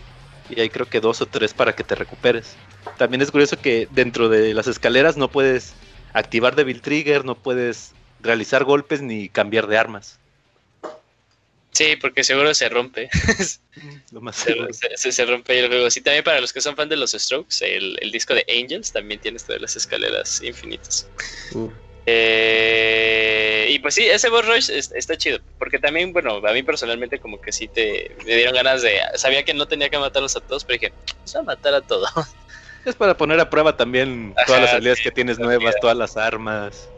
Y 0.48 0.58
hay 0.58 0.70
creo 0.70 0.88
que 0.88 0.98
dos 1.00 1.20
o 1.20 1.26
tres 1.26 1.52
para 1.52 1.74
que 1.74 1.84
te 1.84 1.94
recuperes. 1.94 2.54
También 2.96 3.20
es 3.20 3.30
curioso 3.30 3.60
que 3.60 3.86
dentro 3.90 4.30
de 4.30 4.54
las 4.54 4.66
escaleras 4.68 5.18
no 5.18 5.30
puedes 5.30 5.74
activar 6.14 6.56
Devil 6.56 6.80
Trigger, 6.80 7.26
no 7.26 7.34
puedes 7.34 7.92
realizar 8.20 8.64
golpes 8.64 9.02
ni 9.02 9.28
cambiar 9.28 9.66
de 9.66 9.76
armas. 9.76 10.18
Sí, 11.72 11.96
porque 12.00 12.24
seguro 12.24 12.54
se 12.54 12.70
rompe. 12.70 13.10
Lo 14.12 14.22
más 14.22 14.36
se, 14.36 14.54
se- 14.96 15.12
se 15.12 15.26
rompe 15.26 15.58
el 15.60 15.68
juego. 15.68 15.90
Sí, 15.90 16.00
también 16.00 16.24
para 16.24 16.40
los 16.40 16.50
que 16.50 16.62
son 16.62 16.74
fan 16.74 16.88
de 16.88 16.96
los 16.96 17.10
Strokes, 17.12 17.56
el, 17.60 17.98
el 18.00 18.10
disco 18.12 18.32
de 18.32 18.46
Angels 18.48 18.92
también 18.92 19.20
tiene 19.20 19.36
esto 19.36 19.52
de 19.52 19.60
las 19.60 19.76
escaleras 19.76 20.40
infinitas. 20.42 21.06
Uf. 21.52 21.70
Eh, 22.06 23.68
y 23.70 23.78
pues 23.78 23.94
sí, 23.94 24.06
ese 24.06 24.28
boss 24.28 24.46
rush 24.46 24.70
es- 24.70 24.92
está 24.92 25.16
chido. 25.16 25.38
Porque 25.58 25.78
también, 25.78 26.12
bueno, 26.12 26.36
a 26.46 26.52
mí 26.52 26.62
personalmente 26.62 27.18
como 27.20 27.40
que 27.40 27.52
sí 27.52 27.68
te 27.68 28.14
me 28.24 28.34
dieron 28.36 28.54
ganas 28.54 28.82
de... 28.82 28.98
Sabía 29.14 29.44
que 29.44 29.54
no 29.54 29.66
tenía 29.66 29.90
que 29.90 29.98
matarlos 29.98 30.36
a 30.36 30.40
todos, 30.40 30.64
pero 30.64 30.78
dije, 30.80 30.94
vamos 31.18 31.34
a 31.36 31.42
matar 31.42 31.74
a 31.74 31.82
todos. 31.82 32.10
Es 32.84 32.96
para 32.96 33.16
poner 33.16 33.40
a 33.40 33.48
prueba 33.48 33.76
también 33.78 34.34
Ajá, 34.36 34.46
todas 34.46 34.60
las 34.60 34.72
habilidades 34.74 34.98
sí, 34.98 35.04
que 35.04 35.10
tienes 35.10 35.38
nuevas, 35.38 35.74
todas 35.80 35.96
las 35.96 36.16
armas. 36.18 36.92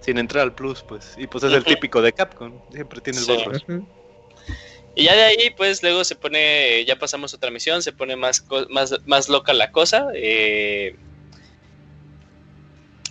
Sin 0.00 0.18
entrar 0.18 0.42
al 0.44 0.54
plus, 0.54 0.82
pues. 0.84 1.12
Y 1.16 1.26
pues 1.26 1.44
es 1.44 1.52
el 1.52 1.64
típico 1.64 2.00
de 2.00 2.12
Capcom. 2.12 2.62
Siempre 2.70 3.00
tiene 3.02 3.18
el 3.20 3.24
Sí. 3.24 3.32
boss 3.32 3.44
rush. 3.44 3.62
Y 4.94 5.04
ya 5.04 5.14
de 5.14 5.22
ahí, 5.24 5.50
pues 5.50 5.82
luego 5.82 6.04
se 6.04 6.16
pone, 6.16 6.84
ya 6.86 6.96
pasamos 6.96 7.34
otra 7.34 7.50
misión, 7.50 7.82
se 7.82 7.92
pone 7.92 8.16
más, 8.16 8.44
más, 8.70 8.94
más 9.04 9.28
loca 9.28 9.52
la 9.52 9.70
cosa. 9.70 10.06
eh, 10.14 10.96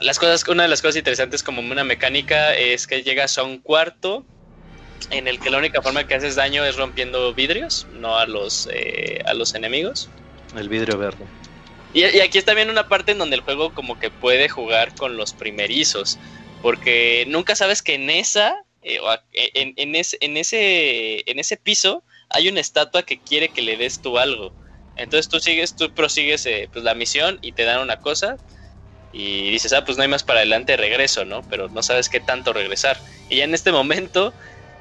las 0.01 0.19
cosas, 0.19 0.48
una 0.48 0.64
de 0.64 0.69
las 0.69 0.82
cosas 0.82 0.98
interesantes 0.98 1.43
como 1.43 1.61
una 1.61 1.83
mecánica 1.83 2.56
es 2.56 2.88
que 2.88 3.03
llegas 3.03 3.38
a 3.38 3.43
un 3.43 3.59
cuarto 3.59 4.25
en 5.11 5.27
el 5.27 5.40
que 5.40 5.49
la 5.49 5.57
única 5.57 5.82
forma 5.82 6.06
que 6.06 6.15
haces 6.15 6.35
daño 6.35 6.65
es 6.65 6.75
rompiendo 6.75 7.33
vidrios, 7.33 7.85
no 7.93 8.17
a 8.17 8.25
los, 8.25 8.67
eh, 8.72 9.22
a 9.25 9.33
los 9.33 9.53
enemigos. 9.56 10.09
El 10.56 10.69
vidrio 10.69 10.98
verde. 10.98 11.25
Y, 11.93 12.01
y 12.01 12.19
aquí 12.19 12.38
está 12.38 12.51
también 12.51 12.69
una 12.69 12.88
parte 12.88 13.11
en 13.11 13.17
donde 13.17 13.35
el 13.35 13.41
juego 13.41 13.74
como 13.74 13.99
que 13.99 14.09
puede 14.09 14.49
jugar 14.49 14.93
con 14.95 15.17
los 15.17 15.33
primerizos, 15.33 16.17
porque 16.61 17.25
nunca 17.27 17.56
sabes 17.56 17.82
que 17.82 17.95
en 17.95 18.09
esa, 18.09 18.56
eh, 18.83 18.99
o 18.99 19.14
en, 19.33 19.74
en 19.77 19.95
ese, 19.95 20.17
en, 20.22 20.38
ese, 20.38 21.30
en 21.30 21.40
ese 21.40 21.57
piso 21.57 22.03
hay 22.30 22.49
una 22.49 22.59
estatua 22.59 23.03
que 23.03 23.19
quiere 23.19 23.49
que 23.49 23.61
le 23.61 23.77
des 23.77 24.01
tú 24.01 24.17
algo. 24.17 24.53
Entonces 24.98 25.30
tú 25.30 25.40
sigues, 25.40 25.75
tú 25.75 25.93
prosigues 25.93 26.45
eh, 26.45 26.69
pues, 26.72 26.83
la 26.83 26.95
misión 26.95 27.38
y 27.41 27.51
te 27.51 27.64
dan 27.64 27.82
una 27.82 27.98
cosa 27.98 28.38
y 29.18 29.50
dices, 29.50 29.72
ah, 29.72 29.85
pues 29.85 29.95
no 29.98 30.03
hay 30.03 30.10
más 30.10 30.24
para 30.24 30.40
adelante, 30.40 30.76
regreso, 30.76 31.24
¿no? 31.24 31.42
Pero 31.50 31.69
no 31.69 31.82
sabes 31.82 32.10
qué 32.10 32.19
tanto 32.19 32.52
regresar. 32.52 32.98
Y 33.30 33.38
ya 33.38 33.45
en 33.45 33.53
este 33.53 33.72
momento, 33.72 34.35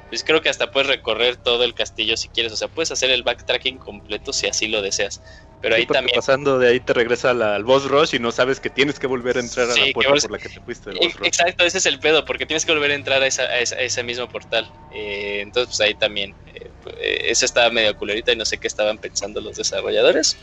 pues 0.09 0.25
creo 0.25 0.41
que 0.41 0.49
hasta 0.49 0.71
puedes 0.71 0.87
recorrer 0.89 1.37
todo 1.37 1.63
el 1.63 1.73
castillo 1.73 2.17
si 2.17 2.27
quieres, 2.27 2.51
o 2.51 2.57
sea, 2.57 2.67
puedes 2.67 2.91
hacer 2.91 3.11
el 3.11 3.23
backtracking 3.23 3.77
completo 3.77 4.33
si 4.33 4.47
así 4.47 4.67
lo 4.67 4.81
deseas. 4.81 5.21
Pero 5.61 5.75
Sí, 5.75 5.81
ahí 5.81 5.87
también 5.87 6.15
Pasando 6.15 6.59
de 6.59 6.67
ahí 6.67 6.81
te 6.81 6.93
regresa 6.93 7.33
la- 7.33 7.55
al 7.55 7.63
boss 7.63 7.85
rush 7.85 8.13
y 8.15 8.19
no 8.19 8.33
sabes 8.33 8.59
que 8.59 8.69
tienes 8.69 8.99
que 8.99 9.07
volver 9.07 9.37
a 9.37 9.39
entrar 9.39 9.71
a 9.71 9.75
la 9.77 9.93
puerta 9.93 10.13
por 10.21 10.31
la 10.31 10.37
que 10.37 10.49
te 10.49 10.59
fuiste 10.59 10.89
E- 10.91 10.95
boss 10.95 11.15
rush. 11.15 11.27
Exacto, 11.27 11.63
ese 11.63 11.77
es 11.77 11.85
el 11.85 11.99
pedo, 12.01 12.25
porque 12.25 12.45
tienes 12.45 12.65
que 12.65 12.73
volver 12.73 12.91
a 12.91 12.95
entrar 12.95 13.23
a, 13.23 13.27
esa- 13.27 13.43
a 13.43 13.59
esa- 13.59 13.77
a 13.77 13.79
ese 13.81 14.03
mismo 14.03 14.27
portal. 14.27 14.69
Eh, 14.91 15.39
entonces, 15.43 15.77
pues 15.77 15.87
ahí 15.87 15.95
también, 15.95 16.35
eh, 16.45 16.71
eh, 16.99 17.21
eso 17.29 17.45
estaba 17.45 17.69
medio 17.69 17.95
culerita 17.95 18.33
y 18.33 18.35
no 18.35 18.43
sé 18.43 18.57
qué 18.57 18.67
estaban 18.67 18.97
pensando 18.99 19.39
los 19.39 19.55
desarrolladores. 19.55 20.35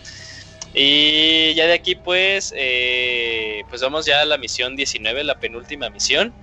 Y 0.75 1.55
ya 1.55 1.67
de 1.67 1.75
aquí, 1.75 1.95
pues, 1.95 2.53
eh, 2.57 3.63
pues 3.69 3.83
vamos 3.83 4.07
ya 4.07 4.23
a 4.23 4.25
la 4.25 4.39
misión 4.39 4.75
19, 4.75 5.23
la 5.25 5.39
penúltima 5.39 5.91
misión, 5.91 6.35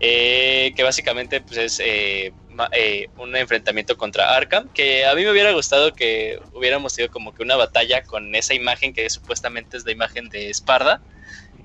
eh, 0.00 0.72
que 0.76 0.82
básicamente 0.82 1.40
pues, 1.40 1.58
es 1.58 1.80
eh, 1.80 2.32
eh, 2.72 3.08
un 3.18 3.36
enfrentamiento 3.36 3.96
contra 3.96 4.34
Arkham, 4.34 4.68
que 4.72 5.04
a 5.04 5.14
mí 5.14 5.24
me 5.24 5.30
hubiera 5.30 5.52
gustado 5.52 5.94
que 5.94 6.38
hubiéramos 6.54 6.94
tenido 6.94 7.12
como 7.12 7.34
que 7.34 7.42
una 7.42 7.56
batalla 7.56 8.02
con 8.02 8.34
esa 8.34 8.54
imagen 8.54 8.92
que 8.92 9.08
supuestamente 9.10 9.76
es 9.76 9.84
la 9.84 9.92
imagen 9.92 10.28
de 10.28 10.50
Esparda. 10.50 11.02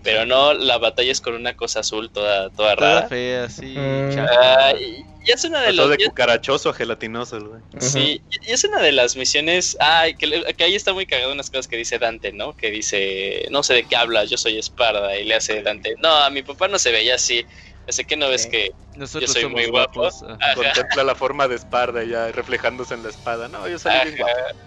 Pero 0.03 0.25
no, 0.25 0.53
la 0.53 0.77
batalla 0.79 1.11
es 1.11 1.21
con 1.21 1.35
una 1.35 1.53
cosa 1.55 1.81
azul 1.81 2.09
toda, 2.11 2.49
toda 2.49 2.75
Toda 2.75 2.95
rara. 2.95 3.07
fea, 3.07 3.49
sí. 3.49 3.75
Mm. 3.77 4.17
Ah, 4.19 4.73
y, 4.79 5.05
y 5.27 5.31
es 5.31 5.43
una 5.43 5.61
de 5.61 5.73
las 5.73 5.89
de 5.89 5.97
cucarachoso 6.05 6.69
a 6.69 6.73
gelatinoso, 6.73 7.37
el 7.37 7.43
güey. 7.47 7.61
sí, 7.79 8.19
y 8.31 8.49
y 8.49 8.51
es 8.53 8.63
una 8.63 8.81
de 8.81 8.91
las 8.91 9.15
misiones. 9.15 9.77
Ah, 9.79 10.05
que, 10.17 10.43
que 10.57 10.63
ahí 10.63 10.73
está 10.75 10.93
muy 10.93 11.05
cagado 11.05 11.31
unas 11.31 11.49
cosas 11.51 11.67
que 11.67 11.77
dice 11.77 11.99
Dante, 11.99 12.31
¿no? 12.33 12.55
Que 12.57 12.71
dice, 12.71 13.45
no 13.51 13.61
sé 13.61 13.75
de 13.75 13.83
qué 13.83 13.95
hablas, 13.95 14.29
yo 14.31 14.37
soy 14.37 14.57
Esparda. 14.57 15.15
Y 15.17 15.25
le 15.25 15.35
hace 15.35 15.61
Dante, 15.61 15.93
no, 15.99 16.09
a 16.09 16.29
mi 16.31 16.41
papá 16.41 16.67
no 16.67 16.79
se 16.79 16.91
veía 16.91 17.15
así. 17.15 17.45
Así 17.87 18.03
que 18.05 18.15
no 18.15 18.29
ves 18.29 18.43
Sí. 18.43 18.49
que. 18.49 18.71
Nosotros 18.95 19.29
yo 19.29 19.33
soy 19.33 19.41
somos 19.43 19.61
muy 19.61 19.69
guapo. 19.69 20.09
Contempla 20.55 21.03
la 21.03 21.15
forma 21.15 21.47
de 21.47 21.55
Esparda 21.55 22.03
ya 22.03 22.31
reflejándose 22.31 22.93
en 22.95 23.03
la 23.03 23.09
espada. 23.09 23.47
No, 23.47 23.67
yo 23.67 23.77
salí 23.77 24.11
bien 24.11 24.17
guapo. 24.17 24.57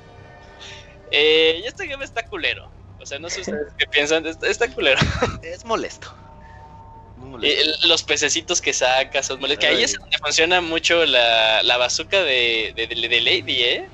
Eh, 1.10 1.60
y 1.62 1.66
este 1.66 1.86
game 1.86 2.04
está 2.04 2.24
culero. 2.26 2.70
O 3.00 3.06
sea, 3.06 3.18
no 3.18 3.28
sé 3.31 3.40
ustedes 3.42 3.73
qué 3.78 3.86
piensan, 3.86 4.24
está, 4.26 4.68
culero. 4.73 5.00
Es 5.42 5.64
molesto. 5.64 6.08
Y 7.42 7.86
los 7.89 8.02
pececitos 8.02 8.60
que 8.60 8.73
sacas, 8.73 9.26
son 9.26 9.40
molestos. 9.40 9.60
Que 9.60 9.66
ahí 9.68 9.82
es 9.82 9.92
donde 9.92 10.16
funciona 10.23 10.60
mucho 10.60 11.05
la, 11.06 11.62
la 11.62 11.76
bazooka 11.76 12.23
de, 12.23 12.73
de, 12.76 12.86
de- 12.86 13.08
de 13.08 13.20
Lady, 13.20 13.62
¿eh? 13.62 13.89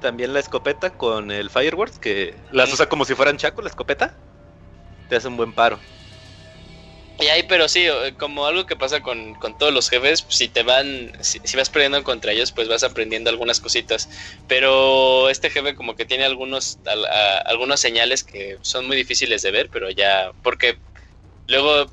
También 0.00 0.32
la 0.32 0.40
escopeta 0.40 0.90
con 0.90 1.30
el 1.30 1.48
Fireworks, 1.50 1.98
que 1.98 2.34
las 2.50 2.72
usa 2.72 2.88
como 2.88 3.04
si 3.04 3.14
fueran 3.14 3.38
chaco, 3.38 3.62
la 3.62 3.68
escopeta. 3.68 4.14
Te 5.08 5.16
hace 5.16 5.28
un 5.28 5.36
buen 5.36 5.52
paro. 5.52 5.78
Y 7.18 7.26
ahí, 7.28 7.44
pero 7.44 7.68
sí, 7.68 7.86
como 8.18 8.46
algo 8.46 8.66
que 8.66 8.74
pasa 8.74 9.00
con, 9.00 9.34
con 9.34 9.54
todos 9.54 9.72
los 9.72 9.88
jefes, 9.88 10.22
pues, 10.22 10.36
si 10.36 10.48
te 10.48 10.62
van, 10.64 11.12
si, 11.20 11.38
si 11.44 11.56
vas 11.56 11.70
perdiendo 11.70 12.02
contra 12.02 12.32
ellos, 12.32 12.50
pues 12.52 12.68
vas 12.68 12.82
aprendiendo 12.82 13.30
algunas 13.30 13.60
cositas. 13.60 14.08
Pero 14.48 15.28
este 15.28 15.50
jefe 15.50 15.74
como 15.76 15.94
que 15.94 16.04
tiene 16.04 16.24
algunos, 16.24 16.80
al- 16.84 17.04
a- 17.06 17.38
algunos 17.38 17.78
señales 17.80 18.24
que 18.24 18.58
son 18.62 18.86
muy 18.86 18.96
difíciles 18.96 19.42
de 19.42 19.50
ver, 19.52 19.70
pero 19.70 19.90
ya, 19.90 20.32
porque 20.42 20.78
luego 21.46 21.92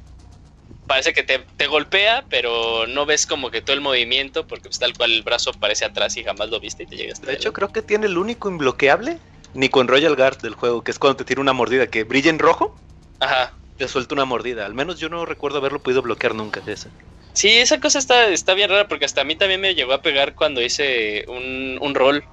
parece 0.87 1.13
que 1.13 1.23
te, 1.23 1.39
te 1.57 1.67
golpea, 1.67 2.25
pero 2.29 2.87
no 2.87 3.05
ves 3.05 3.25
como 3.27 3.51
que 3.51 3.61
todo 3.61 3.75
el 3.75 3.81
movimiento, 3.81 4.47
porque 4.47 4.69
pues, 4.69 4.79
tal 4.79 4.95
cual 4.95 5.11
el 5.11 5.23
brazo 5.23 5.51
aparece 5.51 5.85
atrás 5.85 6.17
y 6.17 6.23
jamás 6.23 6.49
lo 6.49 6.59
viste 6.59 6.83
y 6.83 6.87
te 6.87 6.95
llegas. 6.95 7.21
De 7.21 7.33
hecho, 7.33 7.53
creo 7.53 7.71
que 7.71 7.81
tiene 7.81 8.07
el 8.07 8.17
único 8.17 8.49
imbloqueable, 8.49 9.19
ni 9.53 9.69
con 9.69 9.87
Royal 9.87 10.15
Guard 10.15 10.39
del 10.41 10.55
juego, 10.55 10.83
que 10.83 10.91
es 10.91 10.99
cuando 10.99 11.17
te 11.17 11.25
tira 11.25 11.41
una 11.41 11.53
mordida 11.53 11.87
que 11.87 12.03
brilla 12.03 12.29
en 12.31 12.39
rojo, 12.39 12.75
Ajá. 13.19 13.58
Te 13.79 13.87
suelta 13.87 14.13
una 14.13 14.25
mordida. 14.25 14.65
Al 14.65 14.73
menos 14.75 14.99
yo 14.99 15.07
no 15.09 15.25
recuerdo 15.25 15.57
haberlo 15.57 15.79
podido 15.79 16.01
bloquear 16.01 16.35
nunca 16.35 16.59
de 16.59 16.73
esa. 16.73 16.91
Sí, 17.33 17.47
esa 17.57 17.79
cosa 17.79 17.97
está, 17.97 18.27
está 18.27 18.53
bien 18.53 18.69
rara 18.69 18.89
porque 18.89 19.05
hasta 19.05 19.21
a 19.21 19.23
mí 19.23 19.35
también 19.35 19.61
me 19.61 19.73
llegó 19.73 19.93
a 19.93 20.01
pegar 20.01 20.35
cuando 20.35 20.61
hice 20.61 21.23
un, 21.29 21.77
un 21.79 21.95
rol. 21.95 22.23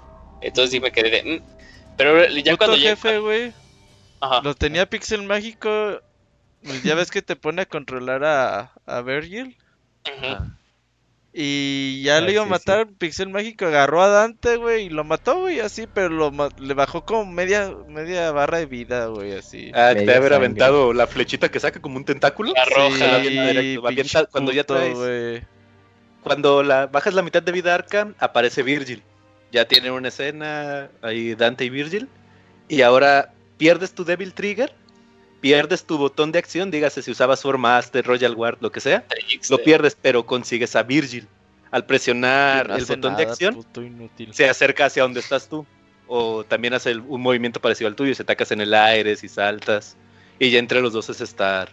Entonces 0.42 0.72
sí 0.72 0.80
me 0.80 0.90
quedé 0.90 1.10
de... 1.10 1.22
"Mm". 1.22 1.42
Pero 1.96 2.28
ya 2.28 2.52
Puto 2.52 2.66
cuando 2.66 2.76
jefe, 2.76 3.18
güey. 3.20 3.54
Ajá. 4.20 4.40
Lo 4.42 4.54
tenía 4.54 4.86
Pixel 4.86 5.22
Mágico. 5.22 6.00
pues 6.62 6.82
Ya 6.82 6.96
ves 6.96 7.10
que 7.12 7.22
te 7.22 7.36
pone 7.36 7.62
a 7.62 7.66
controlar 7.66 8.24
a, 8.24 8.72
a 8.84 9.00
Virgil. 9.02 9.56
Ujú. 10.04 10.36
Y 11.38 12.00
ya 12.02 12.16
Ah, 12.16 12.20
le 12.22 12.32
iba 12.32 12.42
a 12.42 12.44
sí, 12.46 12.50
matar. 12.50 12.86
Pixel 12.98 13.28
Mágico 13.28 13.66
agarró 13.66 14.00
a 14.00 14.08
Dante, 14.08 14.56
güey. 14.56 14.86
Y 14.86 14.88
lo 14.88 15.04
mató, 15.04 15.40
güey, 15.40 15.60
así. 15.60 15.86
Pero 15.92 16.08
lo 16.08 16.32
le 16.58 16.72
bajó 16.72 17.04
como 17.04 17.30
media, 17.30 17.70
media 17.88 18.32
barra 18.32 18.56
de 18.58 18.64
vida, 18.66 19.06
güey, 19.08 19.32
así. 19.32 19.70
Ah, 19.74 19.90
te 19.90 19.96
Media 19.96 20.14
debe 20.14 20.16
haber 20.16 20.32
sangre. 20.32 20.36
aventado 20.46 20.92
la 20.94 21.06
flechita 21.06 21.50
que 21.50 21.60
saca 21.60 21.80
como 21.82 21.98
un 21.98 22.06
tentáculo. 22.06 22.54
La 22.54 22.64
roja. 22.64 23.18
directo, 23.18 23.82
va 23.82 23.90
bien 23.90 24.06
tal- 24.10 24.28
cuando 24.30 24.50
ya 24.52 24.64
traes- 24.64 24.94
güey. 24.94 25.42
Cuando 26.22 26.62
la 26.62 26.86
bajas 26.86 27.12
la 27.12 27.22
mitad 27.22 27.42
de 27.42 27.52
vida 27.52 27.74
Arkham, 27.74 28.14
aparece 28.18 28.62
Virgil. 28.62 29.02
Ya 29.52 29.68
tienen 29.68 29.92
una 29.92 30.08
escena 30.08 30.88
ahí 31.02 31.34
Dante 31.34 31.64
y 31.66 31.70
Virgil. 31.70 32.08
Y 32.68 32.80
ahora 32.80 33.32
pierdes 33.58 33.92
tu 33.92 34.04
Devil 34.04 34.32
Trigger, 34.32 34.72
pierdes 35.46 35.84
tu 35.84 35.98
botón 35.98 36.32
de 36.32 36.38
acción, 36.38 36.70
dígase 36.70 37.02
si 37.02 37.10
usabas 37.10 37.44
Master, 37.44 38.04
Royal 38.04 38.34
Guard, 38.34 38.58
lo 38.60 38.72
que 38.72 38.80
sea. 38.80 39.04
Lo 39.48 39.58
pierdes, 39.58 39.96
pero 40.00 40.26
consigues 40.26 40.74
a 40.76 40.82
Virgil. 40.82 41.28
Al 41.70 41.84
presionar 41.84 42.68
No 42.68 42.76
el 42.76 42.84
botón 42.84 43.16
de 43.16 43.22
acción, 43.24 43.64
se 44.32 44.48
acerca 44.48 44.86
hacia 44.86 45.02
donde 45.02 45.20
estás 45.20 45.48
tú. 45.48 45.66
O 46.08 46.44
también 46.44 46.72
hace 46.74 46.92
el- 46.92 47.00
un 47.00 47.20
movimiento 47.20 47.60
parecido 47.60 47.88
al 47.88 47.96
tuyo, 47.96 48.14
se 48.14 48.22
atacas 48.22 48.52
en 48.52 48.60
el 48.60 48.72
aire, 48.74 49.16
si 49.16 49.28
saltas. 49.28 49.96
Y 50.38 50.50
ya 50.50 50.58
entre 50.58 50.80
los 50.80 50.92
dos 50.92 51.08
es 51.08 51.20
estar 51.20 51.70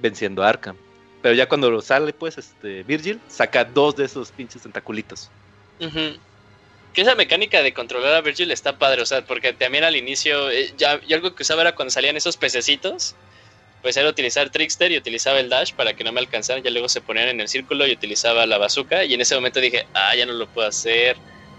venciendo 0.00 0.42
a 0.42 0.48
Arkham. 0.48 0.76
Pero 1.20 1.34
ya 1.34 1.48
cuando 1.48 1.80
sale, 1.82 2.12
pues, 2.12 2.38
este 2.38 2.82
Virgil, 2.82 3.20
saca 3.28 3.64
dos 3.64 3.94
de 3.96 4.06
esos 4.06 4.32
pinches 4.32 4.62
tentaculitos. 4.62 5.30
Ujú. 5.80 6.16
Que 6.92 7.02
esa 7.02 7.14
mecánica 7.14 7.62
de 7.62 7.72
controlar 7.72 8.14
a 8.14 8.20
Virgil 8.20 8.50
está 8.50 8.78
padre, 8.78 9.02
o 9.02 9.06
sea, 9.06 9.24
porque 9.24 9.52
también 9.52 9.84
al 9.84 9.96
inicio, 9.96 10.50
eh, 10.50 10.74
ya, 10.76 11.00
yo 11.02 11.16
algo 11.16 11.34
que 11.34 11.42
usaba 11.42 11.62
era 11.62 11.74
cuando 11.74 11.90
salían 11.90 12.16
esos 12.16 12.36
pececitos, 12.36 13.14
pues 13.80 13.96
era 13.96 14.08
utilizar 14.08 14.50
Trickster 14.50 14.92
y 14.92 14.98
utilizaba 14.98 15.40
el 15.40 15.48
dash 15.48 15.72
para 15.72 15.94
que 15.94 16.04
no 16.04 16.12
me 16.12 16.20
alcanzaran, 16.20 16.62
ya 16.62 16.70
luego 16.70 16.88
se 16.88 17.00
ponían 17.00 17.28
en 17.28 17.40
el 17.40 17.48
círculo 17.48 17.86
y 17.86 17.92
utilizaba 17.92 18.46
la 18.46 18.58
bazooka, 18.58 19.04
y 19.04 19.14
en 19.14 19.20
ese 19.22 19.34
momento 19.34 19.60
dije, 19.60 19.86
ah, 19.94 20.14
ya 20.14 20.26
no 20.26 20.34
lo 20.34 20.46
puedo 20.48 20.68
hacer, 20.68 21.16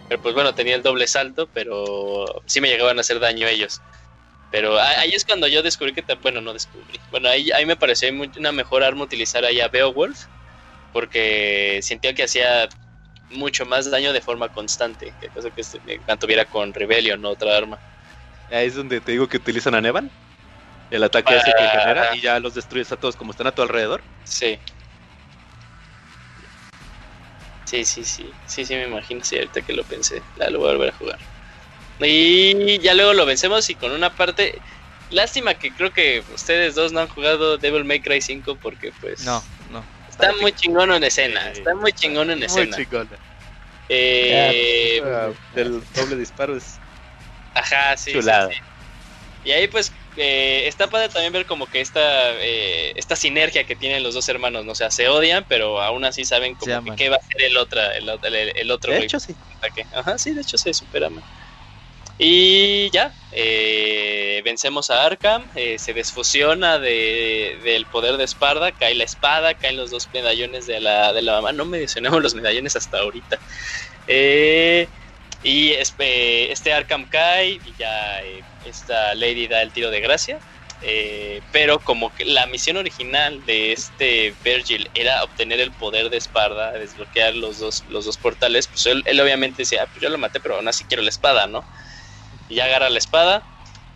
pero 0.07 0.21
pues 0.21 0.35
bueno, 0.35 0.53
tenía 0.53 0.75
el 0.75 0.83
doble 0.83 1.07
salto, 1.07 1.49
pero 1.53 2.43
sí 2.45 2.61
me 2.61 2.69
llegaban 2.69 2.97
a 2.97 3.01
hacer 3.01 3.19
daño 3.19 3.47
ellos. 3.47 3.81
Pero 4.51 4.79
ahí 4.79 5.09
es 5.13 5.25
cuando 5.25 5.47
yo 5.47 5.63
descubrí 5.63 5.93
que, 5.93 6.03
bueno, 6.21 6.39
no 6.39 6.53
descubrí, 6.53 6.99
bueno, 7.09 7.27
ahí, 7.27 7.49
ahí 7.51 7.65
me 7.65 7.75
pareció 7.75 8.09
una 8.37 8.51
mejor 8.51 8.83
arma 8.83 9.03
utilizar 9.03 9.43
ahí 9.45 9.59
a 9.59 9.67
Beowulf, 9.67 10.25
porque 10.93 11.79
sentía 11.81 12.13
que 12.13 12.23
hacía 12.23 12.69
mucho 13.33 13.65
más 13.65 13.89
daño 13.89 14.13
de 14.13 14.21
forma 14.21 14.49
constante, 14.49 15.13
que 15.19 15.29
cosa 15.29 15.49
que 15.49 15.63
se 15.63 15.79
me 15.85 15.99
mantuviera 16.07 16.45
con 16.45 16.73
Rebellion, 16.73 17.23
otra 17.25 17.57
arma. 17.57 17.79
Ahí 18.49 18.67
es 18.67 18.75
donde 18.75 19.01
te 19.01 19.13
digo 19.13 19.27
que 19.27 19.37
utilizan 19.37 19.75
a 19.75 19.81
Nevan. 19.81 20.09
El 20.89 21.03
ataque 21.03 21.35
ese 21.35 21.51
que 21.57 21.67
genera 21.67 22.15
y 22.15 22.21
ya 22.21 22.39
los 22.39 22.53
destruyes 22.53 22.91
a 22.91 22.97
todos 22.97 23.15
como 23.15 23.31
están 23.31 23.47
a 23.47 23.51
tu 23.51 23.63
alrededor. 23.63 24.03
Sí. 24.25 24.59
Sí, 27.65 27.83
sí, 27.83 28.03
sí. 28.03 28.31
Sí, 28.45 28.63
sí, 28.63 28.75
me 28.75 28.85
imagino. 28.85 29.23
Sí, 29.23 29.35
ahorita 29.37 29.61
que 29.63 29.73
lo 29.73 29.83
pensé. 29.83 30.21
La 30.35 30.51
lo 30.51 30.59
voy 30.59 30.69
a 30.69 30.73
volver 30.73 30.89
a 30.89 30.97
jugar. 30.97 31.19
Y 31.99 32.77
ya 32.79 32.93
luego 32.93 33.13
lo 33.13 33.25
vencemos 33.25 33.67
y 33.71 33.75
con 33.75 33.91
una 33.91 34.11
parte. 34.15 34.61
Lástima 35.09 35.55
que 35.55 35.71
creo 35.73 35.91
que 35.91 36.23
ustedes 36.33 36.75
dos 36.75 36.91
no 36.91 36.99
han 36.99 37.07
jugado 37.07 37.57
Devil 37.57 37.85
May 37.85 38.01
Cry 38.01 38.21
5 38.21 38.57
porque 38.57 38.91
pues. 38.99 39.25
No. 39.25 39.43
Está 40.13 40.31
muy 40.39 40.51
chingón 40.53 40.91
en 40.91 41.03
escena. 41.03 41.49
Está 41.49 41.73
muy 41.75 41.91
chingón 41.91 42.29
en 42.31 42.39
Muy 42.39 42.45
escena. 42.45 42.77
chingona. 42.77 43.17
Eh, 43.89 45.01
Ah, 45.03 45.33
Del 45.51 45.81
doble 45.93 46.15
disparo 46.17 46.55
es 46.55 46.79
Ajá, 47.53 47.97
sí. 47.97 48.11
sí, 48.11 48.17
chulada. 48.19 48.49
sí. 48.49 48.55
Y 49.43 49.51
ahí 49.51 49.67
pues 49.67 49.91
eh, 50.15 50.63
está 50.67 50.87
padre 50.89 51.09
también 51.09 51.33
ver 51.33 51.45
como 51.45 51.67
que 51.67 51.81
esta 51.81 52.33
eh, 52.41 52.93
esta 52.95 53.15
sinergia 53.15 53.65
que 53.65 53.75
tienen 53.75 54.03
los 54.03 54.13
dos 54.13 54.29
hermanos, 54.29 54.65
¿no? 54.65 54.71
o 54.73 54.75
sea, 54.75 54.91
se 54.91 55.09
odian, 55.09 55.45
pero 55.49 55.81
aún 55.81 56.05
así 56.05 56.25
saben 56.25 56.55
como 56.55 56.83
que 56.83 56.95
qué 56.95 57.09
va 57.09 57.17
a 57.17 57.19
ser 57.21 57.49
el 57.51 57.57
otro, 57.57 57.81
el, 57.81 58.09
otro- 58.09 58.29
el, 58.29 58.53
el 58.55 58.71
otro 58.71 58.91
De 58.93 58.99
hecho, 58.99 59.19
sí. 59.19 59.35
Ajá, 59.91 60.17
sí, 60.17 60.33
de 60.33 60.41
hecho 60.41 60.57
se 60.57 60.73
superaman. 60.73 61.23
Y 62.17 62.91
ya, 62.91 63.17
eh, 63.31 64.41
vencemos 64.45 64.89
a 64.91 65.05
Arkham, 65.05 65.49
eh, 65.55 65.79
se 65.79 65.93
desfusiona 65.93 66.77
de, 66.79 67.59
del 67.63 67.87
poder 67.87 68.17
de 68.17 68.23
Esparda, 68.23 68.71
cae 68.71 68.93
la 68.95 69.03
espada, 69.03 69.55
caen 69.55 69.77
los 69.77 69.89
dos 69.89 70.09
medallones 70.13 70.65
de 70.67 70.79
la, 70.79 71.11
de 71.13 71.21
la 71.23 71.33
mamá. 71.33 71.53
No 71.53 71.65
mencionamos 71.65 72.21
los 72.21 72.35
medallones 72.35 72.75
hasta 72.75 72.99
ahorita. 72.99 73.41
Eh, 74.07 74.91
y 75.41 75.71
este 75.73 76.73
Arkham 76.73 77.07
cae 77.07 77.59
y 77.63 77.75
ya 77.75 78.23
eh, 78.23 78.45
esta 78.61 79.15
Lady 79.15 79.47
da 79.47 79.61
el 79.61 79.73
tiro 79.73 79.89
de 79.91 80.01
gracia. 80.01 80.43
eh, 80.81 81.43
pero 81.51 81.83
como 81.83 82.13
que 82.13 82.25
la 82.25 82.45
misión 82.47 82.77
original 82.77 83.45
de 83.45 83.71
este 83.73 84.37
Virgil 84.43 84.89
era 84.93 85.23
obtener 85.23 85.59
el 85.61 85.73
poder 85.75 86.09
de 86.09 86.17
Esparda, 86.17 86.73
desbloquear 86.73 87.35
los 87.35 87.57
dos, 87.59 87.85
los 87.87 88.05
dos 88.05 88.17
portales, 88.17 88.67
pues 88.67 88.85
él, 88.87 89.01
él 89.05 89.19
obviamente 89.21 89.61
decía, 89.63 89.83
"Ah, 89.83 89.87
pues 89.91 90.01
yo 90.03 90.09
lo 90.09 90.17
maté, 90.17 90.41
pero 90.41 90.55
aún 90.57 90.67
así 90.67 90.85
quiero 90.85 91.03
la 91.03 91.09
espada, 91.09 91.47
¿no? 91.47 91.67
Y 92.53 92.57
ya 92.57 92.65
agarra 92.65 92.89
la 92.91 92.99
espada 92.99 93.41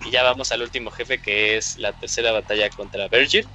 y 0.04 0.10
ya 0.10 0.24
vamos 0.24 0.52
al 0.52 0.64
último 0.64 0.90
jefe 0.90 1.20
que 1.20 1.58
es 1.58 1.78
la 1.78 1.92
tercera 1.94 2.32
batalla 2.32 2.68
contra 2.72 3.08
Virgil, 3.08 3.46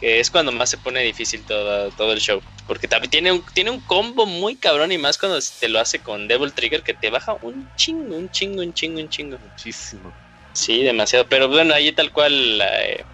que 0.00 0.18
es 0.18 0.30
cuando 0.32 0.50
más 0.50 0.68
se 0.68 0.78
pone 0.78 1.00
difícil 1.02 1.42
todo, 1.42 1.90
todo 1.90 2.12
el 2.12 2.18
show. 2.18 2.40
Porque 2.66 2.88
también 2.88 3.08
tiene 3.10 3.30
un, 3.30 3.44
tiene 3.54 3.70
un 3.70 3.80
combo 3.80 4.26
muy 4.26 4.56
cabrón 4.56 4.90
y 4.90 4.98
más 4.98 5.16
cuando 5.16 5.38
te 5.60 5.68
lo 5.68 5.78
hace 5.78 6.00
con 6.00 6.26
Devil 6.26 6.52
Trigger 6.52 6.82
que 6.82 6.92
te 6.92 7.08
baja 7.08 7.36
un 7.40 7.70
chingo, 7.76 8.16
un 8.16 8.28
chingo, 8.30 8.60
un 8.62 8.74
chingo, 8.74 8.98
un 9.00 9.08
chingo. 9.08 9.38
Muchísimo. 9.38 10.12
Sí, 10.52 10.82
demasiado. 10.82 11.24
Pero 11.28 11.46
bueno, 11.48 11.72
ahí 11.72 11.92
tal 11.92 12.10
cual... 12.10 12.60
eh, 12.60 13.04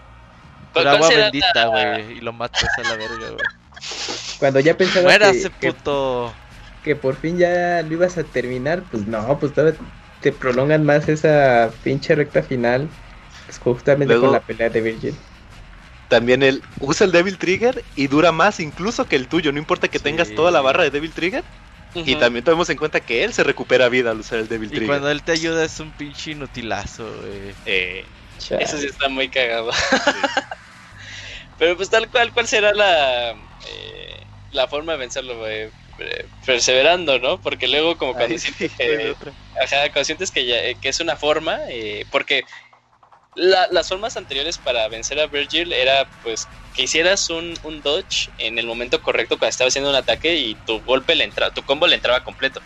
¿cuál- 0.73 0.84
Pero 0.86 0.90
agua 0.90 1.08
bendita, 1.10 1.52
la- 1.55 1.66
güey. 1.66 2.18
Y 2.18 2.20
lo 2.23 2.32
matas 2.32 2.70
a 2.78 2.82
la 2.82 2.97
verga, 2.97 3.31
güey. 3.31 3.47
Cuando 4.39 4.60
ya 4.60 4.74
pensaba 4.76 5.00
que, 5.00 5.02
Muérase, 5.18 5.50
que, 5.60 5.73
puto. 5.73 6.34
que 6.82 6.97
por 6.97 7.16
fin 7.16 7.36
ya 7.39 7.82
lo 7.86 7.92
ibas 7.92 8.16
a 8.16 8.24
terminar, 8.24 8.82
pues 8.90 9.06
no, 9.06 9.39
pues 9.39 9.52
todavía 9.52 9.78
te 10.25 10.33
prolongan 10.33 10.86
más 10.86 11.07
esa 11.07 11.70
pinche 11.83 12.15
recta 12.15 12.43
final. 12.43 12.89
Pues 13.44 13.59
justamente 13.59 14.15
Luego- 14.15 14.28
con 14.28 14.33
la 14.33 14.41
pelea 14.41 14.70
de 14.70 14.81
Virgil. 14.81 15.15
También 16.09 16.43
él 16.43 16.62
usa 16.81 17.05
el 17.05 17.12
Devil 17.12 17.36
Trigger 17.36 17.85
y 17.94 18.07
dura 18.07 18.33
más 18.33 18.59
incluso 18.59 19.07
que 19.07 19.17
el 19.17 19.28
tuyo. 19.28 19.53
No 19.53 19.59
importa 19.59 19.89
que 19.89 19.99
Sí. 19.99 20.05
tengas 20.05 20.35
toda 20.35 20.51
la 20.51 20.62
barra 20.62 20.83
de 20.83 20.91
Devil 20.91 21.12
Trigger. 21.12 21.44
Y 21.94 22.17
también 22.17 22.43
tomemos 22.43 22.70
en 22.70 22.78
cuenta 22.78 23.01
que 23.01 23.23
él 23.23 23.35
se 23.35 23.44
recupera 23.44 23.89
vida 23.91 24.11
al 24.12 24.19
usar 24.20 24.39
el 24.39 24.49
Devil 24.49 24.69
Y 24.69 24.70
Trigger. 24.70 24.89
cuando 24.89 25.11
él 25.11 25.23
te 25.23 25.33
ayuda 25.33 25.62
es 25.62 25.78
un 25.78 25.91
pinche 25.93 26.31
inutilazo, 26.33 27.05
güey. 27.20 27.55
Eh. 27.67 28.05
Eso 28.59 28.78
sí 28.78 28.86
está 28.86 29.09
muy 29.11 29.28
cagado. 29.28 29.70
Pero 31.59 31.77
pues 31.77 31.91
tal 31.91 32.09
cual, 32.09 32.33
¿cuál 32.33 32.49
será 32.49 32.73
la, 32.73 33.31
eh, 33.33 34.23
la 34.53 34.67
forma 34.69 34.93
de 34.93 34.99
vencerlo? 34.99 35.39
güey? 35.39 35.69
Eh, 35.98 36.28
Perseverando, 36.44 37.18
¿no? 37.18 37.40
Porque 37.40 37.68
luego 37.68 37.97
como 37.97 38.16
cuando 38.16 38.36
ahí 38.36 38.39
sientes 38.39 38.68
sí, 38.68 38.74
que-. 38.76 39.16
Ajá, 39.60 39.90
cuando 39.92 40.05
sientes 40.05 40.31
que, 40.32 40.47
ya- 40.47 40.64
eh, 40.64 40.78
que 40.81 40.89
es 40.89 41.00
una 41.00 41.16
forma, 41.16 41.60
eh, 41.70 42.06
porque 42.10 42.47
la- 43.34 43.68
las 43.70 43.89
formas 43.89 44.16
anteriores 44.16 44.58
para 44.58 44.89
vencer 44.89 45.18
a 45.20 45.26
Virgil 45.28 45.73
era 45.73 46.10
pues 46.23 46.52
que 46.73 46.82
hicieras 46.84 47.31
un, 47.31 47.55
un 47.62 47.82
dodge 47.82 48.32
en 48.39 48.58
el 48.58 48.66
momento 48.66 49.02
correcto 49.02 49.39
cuando 49.39 49.50
estaba 49.50 49.68
haciendo 49.68 49.90
un 49.90 49.97
ataque 49.97 50.36
y 50.36 50.56
tu 50.56 50.81
golpe 50.82 51.14
le 51.16 51.24
entraba, 51.24 51.52
tu 51.52 51.64
combo 51.64 51.86
le 51.86 51.97
entraba 51.97 52.23
completo. 52.24 52.64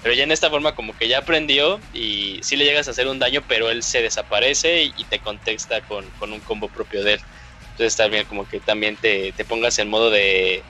Pero 0.00 0.14
ya 0.14 0.24
en 0.24 0.32
esta 0.32 0.50
forma 0.50 0.74
como 0.74 0.96
que 0.96 1.08
ya 1.08 1.18
aprendió 1.18 1.86
y 1.92 2.40
sí 2.42 2.56
le 2.56 2.64
llegas 2.64 2.88
a 2.88 2.90
hacer 2.92 3.06
un 3.08 3.18
daño, 3.18 3.46
pero 3.48 3.70
él 3.70 3.82
se 3.82 4.02
desaparece 4.02 4.84
y, 4.84 4.92
y 4.96 5.06
te 5.06 5.20
contexta 5.20 5.82
con, 5.82 6.12
con 6.12 6.32
un 6.32 6.42
combo 6.42 6.70
propio 6.70 7.02
de 7.04 7.14
él. 7.14 7.20
Entonces 7.70 7.92
está 7.94 8.08
bien 8.08 8.26
como 8.26 8.46
que 8.46 8.60
también 8.60 8.98
te, 8.98 9.32
te 9.32 9.44
pongas 9.44 9.78
en 9.78 9.88
modo 9.88 10.10
de... 10.10 10.68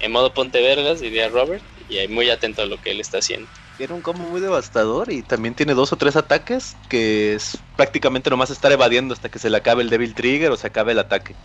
En 0.00 0.12
modo 0.12 0.34
ponte 0.34 0.60
vergas, 0.60 1.00
diría 1.00 1.28
Robert, 1.28 1.64
y 1.88 2.06
muy 2.08 2.30
atento 2.30 2.62
a 2.62 2.66
lo 2.66 2.78
que 2.80 2.90
él 2.90 3.00
está 3.00 3.18
haciendo. 3.18 3.50
Tiene 3.76 3.92
un 3.94 4.02
combo 4.02 4.24
muy 4.30 4.40
devastador 4.40 5.12
y 5.12 5.22
también 5.22 5.54
tiene 5.54 5.74
dos 5.74 5.92
o 5.92 5.96
tres 5.98 6.16
ataques 6.16 6.76
que 6.88 7.34
es 7.34 7.58
prácticamente 7.76 8.30
nomás 8.30 8.50
estar 8.50 8.72
evadiendo 8.72 9.12
hasta 9.12 9.28
que 9.28 9.38
se 9.38 9.50
le 9.50 9.56
acabe 9.58 9.82
el 9.82 9.90
Devil 9.90 10.14
Trigger 10.14 10.50
o 10.50 10.56
se 10.56 10.66
acabe 10.66 10.92
el 10.92 10.98
ataque. 10.98 11.36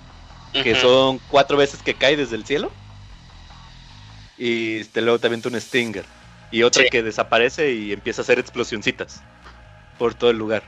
Que 0.51 0.75
son 0.75 1.19
cuatro 1.27 1.57
veces 1.57 1.81
que 1.81 1.95
cae 1.97 2.17
desde 2.17 2.35
el 2.35 2.45
cielo. 2.45 2.71
Y 4.37 4.83
te- 4.85 5.01
luego 5.01 5.19
te 5.19 5.27
avienta 5.27 5.49
un 5.49 5.59
Stinger. 5.59 6.05
Y 6.49 6.63
otra 6.63 6.83
Sí. 6.83 6.89
que 6.89 7.03
desaparece 7.03 7.73
y 7.73 7.91
empieza 7.93 8.21
a 8.21 8.23
hacer 8.23 8.39
explosioncitas 8.39 9.23
por 9.97 10.15
todo 10.15 10.29
el 10.31 10.37
lugar. 10.37 10.63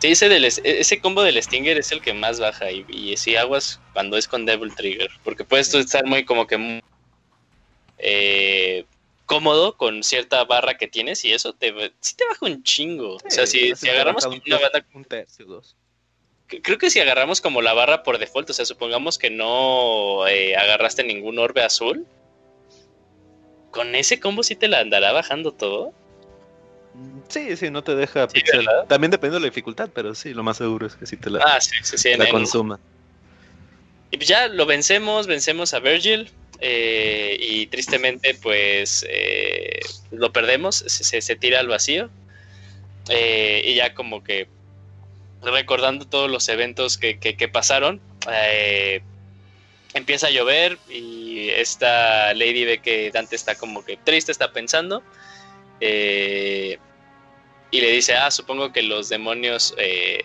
Sí, 0.00 0.08
ese, 0.08 0.28
del, 0.28 0.44
ese 0.44 1.00
combo 1.00 1.22
del 1.22 1.42
Stinger 1.42 1.78
es 1.78 1.90
el 1.92 2.02
que 2.02 2.12
más 2.12 2.38
baja 2.38 2.70
y, 2.70 2.84
y 2.88 3.16
si 3.16 3.36
aguas 3.36 3.80
cuando 3.92 4.16
es 4.16 4.28
con 4.28 4.44
Devil 4.44 4.74
Trigger, 4.74 5.08
porque 5.22 5.44
puedes 5.44 5.70
tú 5.70 5.78
estar 5.78 6.04
muy 6.04 6.24
como 6.24 6.46
que 6.46 6.82
eh, 7.98 8.84
cómodo 9.26 9.76
con 9.76 10.02
cierta 10.02 10.44
barra 10.44 10.76
que 10.76 10.86
tienes 10.88 11.24
y 11.24 11.32
eso 11.32 11.52
te 11.54 11.72
sí 12.00 12.14
te 12.16 12.24
baja 12.26 12.44
un 12.46 12.62
chingo. 12.62 13.16
o 13.16 13.20
sea, 13.30 13.46
si, 13.46 13.74
si 13.74 13.88
agarramos 13.88 14.24
como 14.24 14.40
una 14.46 14.58
banda, 14.58 14.86
un 14.92 15.04
tercio, 15.04 15.46
dos. 15.46 15.74
c- 16.50 16.60
creo 16.62 16.76
que 16.78 16.90
si 16.90 17.00
agarramos 17.00 17.40
como 17.40 17.62
la 17.62 17.72
barra 17.72 18.02
por 18.02 18.18
default, 18.18 18.50
o 18.50 18.52
sea, 18.52 18.64
supongamos 18.66 19.18
que 19.18 19.30
no 19.30 20.26
eh, 20.28 20.56
agarraste 20.56 21.04
ningún 21.04 21.38
orbe 21.38 21.62
azul, 21.62 22.06
con 23.70 23.94
ese 23.94 24.20
combo 24.20 24.42
sí 24.42 24.54
te 24.54 24.68
la 24.68 24.80
andará 24.80 25.12
bajando 25.12 25.52
todo. 25.52 25.92
Mm, 26.94 27.20
Sí, 27.28 27.56
sí, 27.56 27.70
no 27.70 27.82
te 27.82 27.94
deja 27.96 28.28
Sí, 28.28 28.34
pixel. 28.34 28.66
¿verdad? 28.66 28.86
También 28.86 29.10
depende 29.10 29.34
de 29.34 29.40
la 29.40 29.46
dificultad, 29.46 29.88
pero 29.92 30.14
sí, 30.14 30.32
lo 30.34 30.42
más 30.44 30.58
seguro 30.58 30.86
es 30.86 30.94
que 30.94 31.06
sí 31.06 31.16
te 31.16 31.30
la, 31.30 31.40
Ah, 31.40 31.60
sí, 31.60 31.74
sí, 31.82 31.98
sí. 31.98 32.10
en- 32.10 32.18
la 32.20 32.26
en- 32.26 32.30
consuma. 32.30 32.78
Y 34.10 34.16
pues 34.16 34.28
ya 34.28 34.46
lo 34.46 34.64
vencemos, 34.66 35.26
vencemos 35.26 35.74
a 35.74 35.80
Virgil. 35.80 36.30
Eh, 36.66 37.36
y 37.38 37.66
tristemente, 37.66 38.34
pues 38.42 39.04
eh, 39.06 39.80
lo 40.12 40.32
perdemos, 40.32 40.76
se, 40.76 41.20
se- 41.20 41.36
tira 41.36 41.60
al 41.60 41.68
vacío. 41.68 42.08
eh, 43.10 43.60
y 43.66 43.74
ya 43.74 43.92
como 43.92 44.24
que 44.24 44.46
recordando 45.42 46.06
todos 46.06 46.30
los 46.30 46.48
eventos 46.48 46.96
que, 46.96 47.18
que- 47.18 47.36
que 47.36 47.48
pasaron, 47.48 48.00
eh, 48.32 49.02
empieza 49.92 50.28
a 50.28 50.30
llover 50.30 50.78
y 50.88 51.50
esta 51.50 52.32
lady 52.32 52.64
ve 52.64 52.78
que 52.78 53.10
Dante 53.10 53.36
está 53.36 53.54
como 53.56 53.84
que 53.84 53.98
triste, 53.98 54.32
está 54.32 54.50
pensando. 54.50 55.02
y 55.80 56.78
le 57.80 57.90
dice, 57.90 58.14
ah, 58.14 58.30
supongo 58.30 58.72
que 58.72 58.82
los 58.82 59.10
demonios 59.10 59.74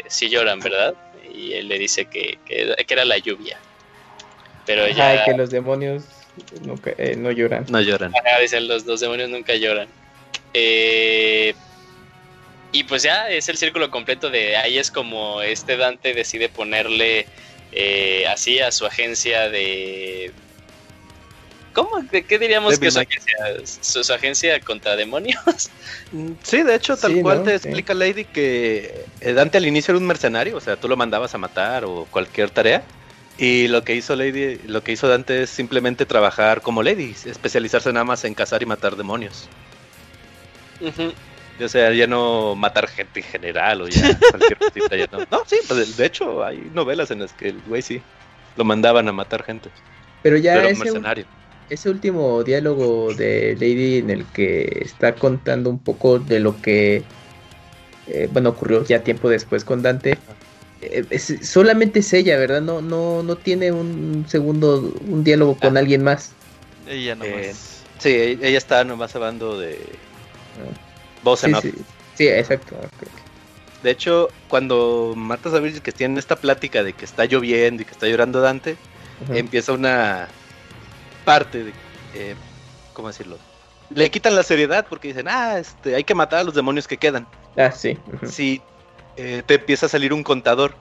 sí 0.08 0.30
lloran, 0.30 0.60
¿verdad? 0.60 0.94
Y 1.34 1.52
él 1.54 1.68
le 1.68 1.80
dice 1.80 2.06
que, 2.06 2.38
que- 2.46 2.76
era 2.88 3.04
la 3.04 3.18
lluvia. 3.18 3.60
Pero 4.66 4.88
ya... 4.88 5.24
y 5.24 5.26
que 5.26 5.38
los 5.38 5.50
demonios 5.50 6.19
nunca, 6.62 6.92
eh, 6.98 7.16
no 7.18 7.32
lloran. 7.32 7.66
No 7.70 7.80
lloran. 7.82 8.12
Ajá, 8.16 8.40
dicen 8.40 8.68
los, 8.68 8.86
los 8.86 9.00
demonios 9.00 9.30
nunca 9.30 9.56
lloran. 9.56 9.88
Eh, 10.54 11.54
y 12.72 12.84
pues 12.84 13.04
ya 13.04 13.30
es 13.30 13.50
el 13.50 13.58
círculo 13.58 13.90
completo 13.90 14.30
de 14.30 14.56
ahí 14.58 14.78
es 14.78 14.92
como 14.92 15.42
este 15.42 15.76
Dante 15.78 16.14
decide 16.14 16.50
ponerle 16.50 17.26
eh, 17.72 18.26
así 18.28 18.60
a 18.60 18.72
su 18.72 18.86
agencia 18.86 19.50
de... 19.50 20.32
¿Cómo? 21.74 22.02
¿De 22.12 22.24
qué 22.26 22.40
diríamos 22.40 22.80
Devil 22.80 22.82
que 22.82 22.88
es 22.88 22.94
su 22.96 23.00
agencia? 23.00 23.82
¿Su, 23.82 24.04
su 24.04 24.14
agencia 24.14 24.60
contra 24.60 24.96
demonios? 24.96 25.40
Mm, 26.12 26.32
Sí, 26.42 26.64
de 26.64 26.74
hecho, 26.74 26.98
tal 26.98 27.14
Sí, 27.14 27.22
cual 27.22 27.38
¿no? 27.40 27.44
te 27.44 27.52
Sí. 27.60 27.68
explica 27.68 27.94
Lady 27.94 28.26
que 28.26 29.06
eh, 29.22 29.34
Dante 29.34 29.60
al 29.60 29.68
inicio 29.68 29.92
era 29.92 30.00
un 30.00 30.08
mercenario, 30.08 30.58
o 30.58 30.60
sea, 30.60 30.76
tú 30.76 30.88
lo 30.88 30.98
mandabas 30.98 31.36
a 31.36 31.38
matar 31.38 31.86
o 31.86 32.08
cualquier 32.10 32.50
tarea. 32.50 32.82
Y 33.40 33.70
lo 33.70 33.84
que 33.84 33.96
hizo 33.96 34.16
Lady, 34.18 34.58
lo 34.68 34.84
que 34.84 34.92
hizo 34.92 35.08
Dante 35.08 35.44
es 35.44 35.50
simplemente 35.50 36.06
trabajar 36.06 36.62
como 36.62 36.84
Lady, 36.84 37.16
especializarse 37.26 37.92
nada 37.94 38.04
más 38.04 38.26
en 38.26 38.34
cazar 38.34 38.62
y 38.62 38.66
matar 38.66 38.98
demonios. 38.98 39.48
Ujú. 40.82 41.14
O 41.64 41.68
sea, 41.70 41.92
ya 41.94 42.06
no 42.06 42.56
matar 42.56 42.88
gente 42.88 43.22
en 43.22 43.26
general 43.26 43.82
o 43.82 43.88
ya 43.88 44.18
cualquier 44.32 44.58
cosita, 44.58 44.96
ya 44.98 45.08
no. 45.12 45.20
No, 45.32 45.44
sí, 45.46 45.58
pues 45.68 45.96
de 45.96 46.06
hecho 46.06 46.44
hay 46.44 46.70
novelas 46.74 47.12
en 47.12 47.20
las 47.20 47.32
que 47.32 47.50
el 47.50 47.62
güey 47.68 47.82
sí 47.82 48.02
lo 48.58 48.66
mandaban 48.66 49.08
a 49.08 49.14
matar 49.14 49.44
gente, 49.44 49.70
Pero 50.22 50.36
ya 50.36 50.56
pero 50.56 50.68
ese, 50.68 50.84
mercenario. 50.84 51.26
ese 51.70 51.90
último 51.90 52.44
diálogo 52.44 53.14
de 53.14 53.56
Lady 53.58 54.00
en 54.00 54.10
el 54.10 54.26
que 54.26 54.82
está 54.82 55.16
contando 55.16 55.70
un 55.70 55.80
poco 55.80 56.20
de 56.20 56.42
lo 56.42 56.62
que, 56.62 57.04
eh, 58.08 58.28
bueno, 58.34 58.50
ocurrió 58.50 58.84
ya 58.84 59.02
tiempo 59.02 59.30
después 59.30 59.64
con 59.64 59.82
Dante. 59.82 60.18
Es- 60.82 61.38
solamente 61.50 62.00
es 62.00 62.14
ella, 62.14 62.38
¿verdad? 62.38 62.62
No, 62.62 62.82
no, 62.82 63.24
no 63.24 63.36
tiene 63.36 63.72
un 63.72 64.26
segundo, 64.28 64.94
un 65.08 65.24
diálogo 65.24 65.58
con 65.58 65.76
Ah. 65.78 65.80
alguien 65.82 66.04
más. 66.04 66.32
Ella 66.88 67.16
nomás. 67.16 67.32
Eh, 67.34 67.56
Sí, 68.00 68.10
ella 68.42 68.58
está 68.58 68.86
nomás 68.86 69.14
hablando 69.16 69.60
de 69.60 69.78
voz 71.22 71.42
Sí, 71.42 71.48
en 71.48 71.56
off. 71.56 71.64
sí, 71.64 71.74
sí, 72.16 72.28
exacto. 72.30 72.78
De 73.84 73.92
hecho, 73.92 74.30
cuando 74.48 75.14
matas 75.18 75.54
a 75.54 75.60
Virgil 75.60 75.82
que 75.82 75.92
tienen 75.92 76.18
esta 76.18 76.38
plática 76.38 76.82
de 76.82 76.94
que 76.94 77.04
está 77.04 77.26
lloviendo 77.26 77.82
y 77.82 77.86
que 77.86 77.92
está 77.92 78.08
llorando 78.08 78.40
Dante, 78.40 78.78
empieza 79.34 79.74
una 79.74 80.30
parte 81.26 81.66
de, 81.66 81.74
eh, 82.16 82.36
¿cómo 82.94 83.10
decirlo? 83.10 83.38
Le 83.94 84.10
quitan 84.10 84.34
la 84.36 84.44
seriedad 84.44 84.86
porque 84.90 85.10
dicen, 85.10 85.28
ah, 85.28 85.58
este, 85.60 85.96
hay 85.96 86.06
que 86.06 86.16
matar 86.16 86.40
a 86.40 86.44
los 86.46 86.56
demonios 86.56 86.88
que 86.88 86.96
quedan. 86.98 87.28
Ah, 87.58 87.72
sí. 87.72 87.98
ujú. 88.14 88.28
Si 88.28 88.62
eh, 89.20 89.44
te 89.46 89.56
empieza 89.56 89.88
a 89.88 89.90
salir 89.90 90.14
un 90.14 90.24
contador, 90.24 90.74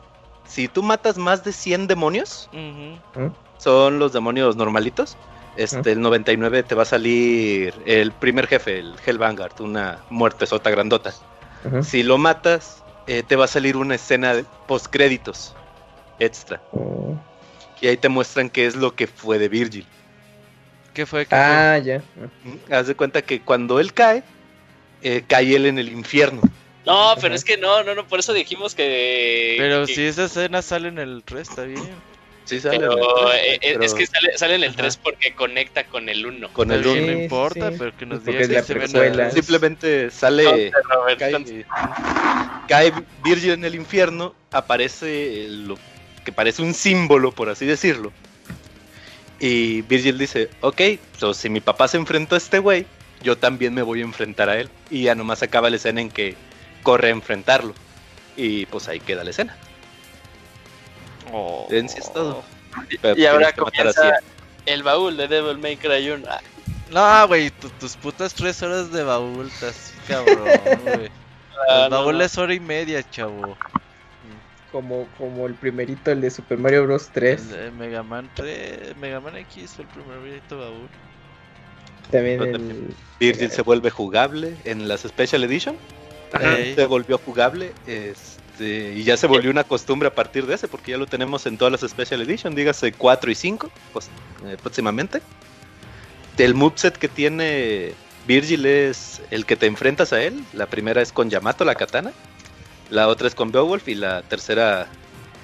si 0.46 0.68
tú 0.68 0.82
matas 0.82 1.18
más 1.18 1.42
de 1.44 1.52
100 1.52 1.88
demonios, 1.88 2.48
Ujú. 2.52 3.32
son 3.58 3.98
los 3.98 4.12
demonios 4.12 4.54
normalitos. 4.56 5.16
Este, 5.56 5.90
el 5.90 6.00
99 6.00 6.62
te 6.62 6.76
va 6.76 6.82
a 6.82 6.86
salir 6.86 7.74
el 7.84 8.12
primer 8.12 8.46
jefe, 8.46 8.78
el 8.78 8.94
Hellvangard, 9.04 9.60
una 9.60 9.98
muerte 10.08 10.46
sota 10.46 10.70
grandota. 10.70 11.12
Si 11.82 12.04
lo 12.04 12.16
matas, 12.16 12.84
eh, 13.08 13.24
te 13.26 13.34
va 13.34 13.46
a 13.46 13.48
salir 13.48 13.76
una 13.76 13.96
escena 13.96 14.34
de 14.34 14.44
postcréditos 14.68 15.56
extra. 16.20 16.60
Oh. 16.70 17.16
Y 17.80 17.88
ahí 17.88 17.96
te 17.96 18.08
muestran 18.08 18.50
qué 18.50 18.66
es 18.66 18.76
lo 18.76 18.94
que 18.94 19.08
fue 19.08 19.40
de 19.40 19.48
Virgil. 19.48 19.84
¿Qué 20.94 21.06
fue? 21.06 21.26
¿Qué 21.26 21.34
Ah, 21.34 21.78
ya. 21.78 22.02
Haz 22.70 22.86
de 22.86 22.94
cuenta 22.94 23.22
que 23.22 23.40
cuando 23.42 23.80
él 23.80 23.92
cae, 23.92 24.22
eh, 25.02 25.24
cae 25.26 25.56
él 25.56 25.66
en 25.66 25.78
el 25.78 25.88
infierno. 25.88 26.40
No, 26.88 27.14
pero 27.20 27.34
es 27.34 27.44
que 27.44 27.56
no, 27.56 27.84
no, 27.84 27.94
no, 27.94 28.06
por 28.08 28.18
eso 28.18 28.32
dijimos 28.32 28.74
que. 28.74 29.54
Pero 29.58 29.86
que- 29.86 29.94
si 29.94 30.02
esa 30.04 30.24
escena 30.24 30.62
sale 30.62 30.88
en 30.88 30.98
el 30.98 31.22
3, 31.24 31.48
está 31.48 31.62
bien. 31.64 31.82
Sí, 32.44 32.60
sale 32.60 32.76
en 32.76 32.82
el 32.84 32.88
Pero 32.88 33.32
eh, 33.34 33.54
eh, 33.56 33.58
pero 33.74 33.84
es 33.84 33.92
que 33.92 34.06
sale, 34.06 34.38
sale 34.38 34.54
en 34.54 34.62
el 34.62 34.70
Ajá. 34.70 34.78
3 34.78 34.96
porque 34.96 35.34
conecta 35.34 35.84
con 35.84 36.08
el 36.08 36.24
1. 36.24 36.48
con 36.54 36.70
el 36.72 36.80
Está 36.80 36.92
bien, 36.94 37.04
uno. 37.04 37.12
no 37.12 37.18
Sí, 37.18 37.22
importa, 37.24 37.70
sí. 37.70 37.76
pero 37.78 37.96
que 37.96 38.06
nos 38.06 38.20
Porque 38.20 38.32
diga 38.46 38.46
si 38.48 38.52
la 38.54 38.62
se 38.62 38.72
ve 38.74 38.78
en 38.78 38.84
el 38.86 38.90
precuela. 38.90 39.22
tres. 39.24 39.34
Simplemente 39.34 40.10
sale. 40.10 40.72
cae, 41.18 41.64
cae 42.66 42.92
Virgil 43.22 43.50
en 43.50 43.64
el 43.66 43.74
infierno, 43.74 44.34
aparece 44.50 45.46
lo 45.48 45.76
que 46.24 46.32
parece 46.32 46.62
un 46.62 46.72
símbolo, 46.74 47.32
por 47.32 47.50
así 47.50 47.66
decirlo. 47.66 48.12
Y 49.40 49.82
Virgil 49.82 50.18
dice, 50.18 50.48
ok, 50.62 50.80
so, 51.18 51.32
si 51.34 51.48
mi 51.48 51.60
papá 51.60 51.86
se 51.86 51.96
enfrentó 51.98 52.34
a 52.34 52.38
este 52.38 52.58
güey, 52.58 52.86
yo 53.22 53.36
también 53.36 53.72
me 53.74 53.82
voy 53.82 54.00
a 54.00 54.04
enfrentar 54.04 54.48
a 54.48 54.58
él. 54.58 54.68
Y 54.90 55.02
ya 55.02 55.14
nomás 55.14 55.42
acaba 55.42 55.68
la 55.70 55.76
escena 55.76 56.00
en 56.00 56.10
que 56.10 56.34
corre 56.82 57.08
a 57.08 57.10
enfrentarlo. 57.12 57.74
Y 58.36 58.66
pues 58.66 58.88
ahí 58.88 59.00
queda 59.00 59.24
la 59.24 59.30
escena. 59.30 59.56
Oh. 61.32 61.66
En 61.70 61.88
sí 61.88 61.98
es 61.98 62.12
todo. 62.12 62.42
Y 62.90 62.98
Pero 62.98 63.30
ahora 63.32 63.52
comienza 63.52 64.18
el 64.66 64.82
baúl 64.82 65.16
de 65.16 65.28
Devil 65.28 65.58
May 65.58 65.76
Cry 65.76 66.10
1. 66.10 66.24
Ah, 66.28 66.40
No, 66.90 67.28
güey, 67.28 67.50
tu- 67.50 67.68
tus 67.70 67.96
putas 67.96 68.32
3 68.34 68.62
horas 68.62 68.92
de 68.92 69.02
baúl, 69.02 69.46
estás 69.48 69.92
cabrón, 70.06 70.38
güey. 70.84 71.10
ah, 71.70 71.84
El 71.84 71.90
baúl 71.90 72.18
no. 72.18 72.24
es 72.24 72.38
hora 72.38 72.54
y 72.54 72.60
media, 72.60 73.02
chavo. 73.10 73.56
Como, 74.72 75.06
como 75.16 75.46
el 75.46 75.54
primerito, 75.54 76.10
el 76.10 76.20
de 76.20 76.30
Super 76.30 76.58
Mario 76.58 76.84
Bros. 76.84 77.08
3. 77.12 77.40
El 77.40 77.48
de 77.50 77.70
Mega 77.72 78.02
Man 78.02 78.30
3, 78.34 78.96
Mega 78.98 79.18
Man 79.20 79.36
X 79.36 79.72
fue 79.76 79.84
el 79.84 79.90
primer 79.90 80.40
baúl. 80.50 80.88
También 82.10 82.42
el. 82.42 82.52
también. 82.52 82.94
Virgil 83.18 83.50
se 83.50 83.62
vuelve 83.62 83.90
jugable 83.90 84.56
en 84.64 84.86
las 84.88 85.00
Special 85.02 85.42
Edition. 85.44 85.76
Ey. 86.40 86.74
Se 86.74 86.86
volvió 86.86 87.18
jugable. 87.18 87.72
Este, 87.86 88.94
y 88.94 89.04
ya 89.04 89.16
se 89.16 89.26
volvió 89.26 89.50
una 89.50 89.64
costumbre 89.64 90.08
a 90.08 90.14
partir 90.14 90.46
de 90.46 90.54
ese, 90.54 90.68
porque 90.68 90.92
ya 90.92 90.98
lo 90.98 91.06
tenemos 91.06 91.46
en 91.46 91.58
todas 91.58 91.80
las 91.80 91.90
Special 91.90 92.20
Edition, 92.20 92.54
dígase 92.54 92.92
4 92.92 93.30
y 93.30 93.34
5, 93.34 93.70
pues, 93.92 94.08
eh, 94.44 94.56
próximamente. 94.60 95.22
El 96.36 96.54
moveset 96.54 96.96
que 96.96 97.08
tiene 97.08 97.94
Virgil 98.28 98.66
es 98.66 99.20
el 99.30 99.46
que 99.46 99.56
te 99.56 99.66
enfrentas 99.66 100.12
a 100.12 100.22
él. 100.22 100.44
La 100.52 100.66
primera 100.66 101.02
es 101.02 101.12
con 101.12 101.30
Yamato, 101.30 101.64
la 101.64 101.74
katana. 101.74 102.12
La 102.90 103.08
otra 103.08 103.26
es 103.26 103.34
con 103.34 103.50
Beowulf. 103.50 103.88
Y 103.88 103.94
la 103.94 104.22
tercera, 104.22 104.86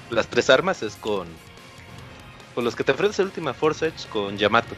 las 0.09 0.27
tres 0.27 0.49
armas 0.49 0.83
es 0.83 0.95
con. 0.95 1.27
Con 2.53 2.63
los 2.63 2.75
que 2.75 2.85
te 2.85 2.91
enfrentas 2.91 3.19
en 3.19 3.25
última 3.25 3.53
Force 3.53 3.87
Edge 3.87 4.07
con 4.09 4.37
Yamato. 4.37 4.75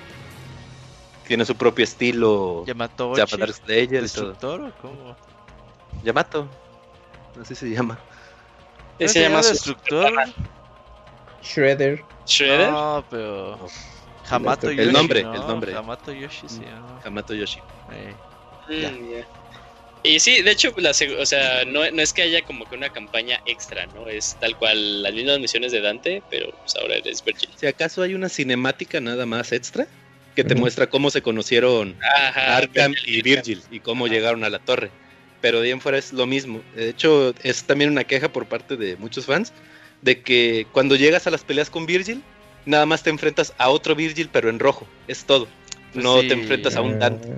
Tiene 1.28 1.46
su 1.46 1.56
propio 1.56 1.84
estilo. 1.84 2.64
Yamato 2.66 3.14
Slayer 3.16 3.84
y 3.84 3.88
todo. 3.88 4.02
¿Destructor 4.02 4.62
o 4.62 4.72
cómo? 4.82 5.16
Yamato. 6.04 6.48
Así 7.42 7.56
se 7.56 7.70
llama. 7.70 8.00
¿Qué 8.98 9.06
¿No 9.06 9.10
se 9.12 9.22
llama 9.22 9.42
Destructor? 9.42 10.14
Shredder. 11.44 12.04
Shredder? 12.26 12.72
No, 12.72 13.06
pero. 13.10 13.60
Hamato 14.30 14.70
El 14.70 14.78
Yoshi. 14.78 14.92
nombre, 14.92 15.24
¿no? 15.24 15.34
el 15.34 15.42
nombre. 15.42 15.76
Hamato 15.76 16.12
Yoshi, 16.12 16.50
sí. 16.50 16.62
ah. 16.68 17.00
Yamato 17.06 17.34
Yoshi. 17.34 17.60
Ey. 18.70 18.82
ya. 18.82 18.90
Mm, 18.92 19.12
ya. 19.12 19.28
Y 20.04 20.20
sí, 20.20 20.42
de 20.42 20.52
hecho, 20.52 20.74
la 20.78 20.92
o 20.92 21.26
sea, 21.26 21.66
no, 21.66 21.90
no 21.92 22.02
es 22.02 22.14
que 22.14 22.22
haya 22.22 22.42
como 22.44 22.66
que 22.70 22.76
una 22.76 22.90
campaña 22.90 23.42
extra, 23.46 23.88
¿no? 23.88 24.08
Es 24.08 24.38
tal 24.40 24.56
cual 24.58 25.04
las 25.04 25.14
mismas 25.14 25.40
misiones 25.40 25.72
de 25.72 25.82
Dante, 25.82 26.24
pero 26.30 26.52
pues 26.52 26.76
ahora 26.76 26.96
eres 26.96 27.24
Virgil. 27.24 27.50
Si 27.56 27.68
acaso 27.68 28.02
hay 28.04 28.14
una 28.14 28.30
cinemática 28.30 29.02
nada 29.02 29.26
más 29.26 29.52
extra 29.52 29.88
que 30.36 30.44
te 30.44 30.56
muestra 30.56 30.88
cómo 30.88 31.10
se 31.10 31.22
conocieron 31.24 31.98
Ajá. 32.16 32.58
Arkham 32.58 32.92
Virgil 32.92 33.16
y 33.16 33.22
Virgil 33.24 33.64
y 33.72 33.80
cómo 33.80 34.08
llegaron 34.08 34.44
a 34.44 34.50
la 34.50 34.60
torre. 34.60 34.92
Pero 35.42 35.60
de 35.60 35.68
ahí 35.68 35.72
en 35.72 35.82
fuera 35.82 35.98
es 35.98 36.14
lo 36.14 36.26
mismo. 36.26 36.62
De 36.76 36.90
hecho, 36.90 37.34
es 37.44 37.64
también 37.64 37.92
una 37.92 38.04
queja 38.04 38.30
por 38.32 38.48
parte 38.48 38.76
de 38.76 38.96
muchos 38.98 39.26
fans 39.26 39.54
de 40.02 40.22
que 40.22 40.66
cuando 40.72 40.96
llegas 40.96 41.28
a 41.28 41.32
las 41.32 41.44
peleas 41.44 41.70
con 41.70 41.86
Virgil, 41.86 42.24
nada 42.66 42.86
más 42.86 43.04
te 43.04 43.10
enfrentas 43.10 43.54
a 43.58 43.70
otro 43.70 43.96
Virgil, 43.96 44.30
pero 44.32 44.50
en 44.50 44.60
rojo. 44.60 44.88
Es 45.08 45.26
todo. 45.26 45.48
Pues 45.94 46.04
no 46.04 46.22
sí. 46.22 46.28
te 46.28 46.34
enfrentas 46.34 46.76
a 46.76 46.82
un 46.82 46.94
Ah, 46.94 46.98
Dante. 46.98 47.28
De 47.28 47.34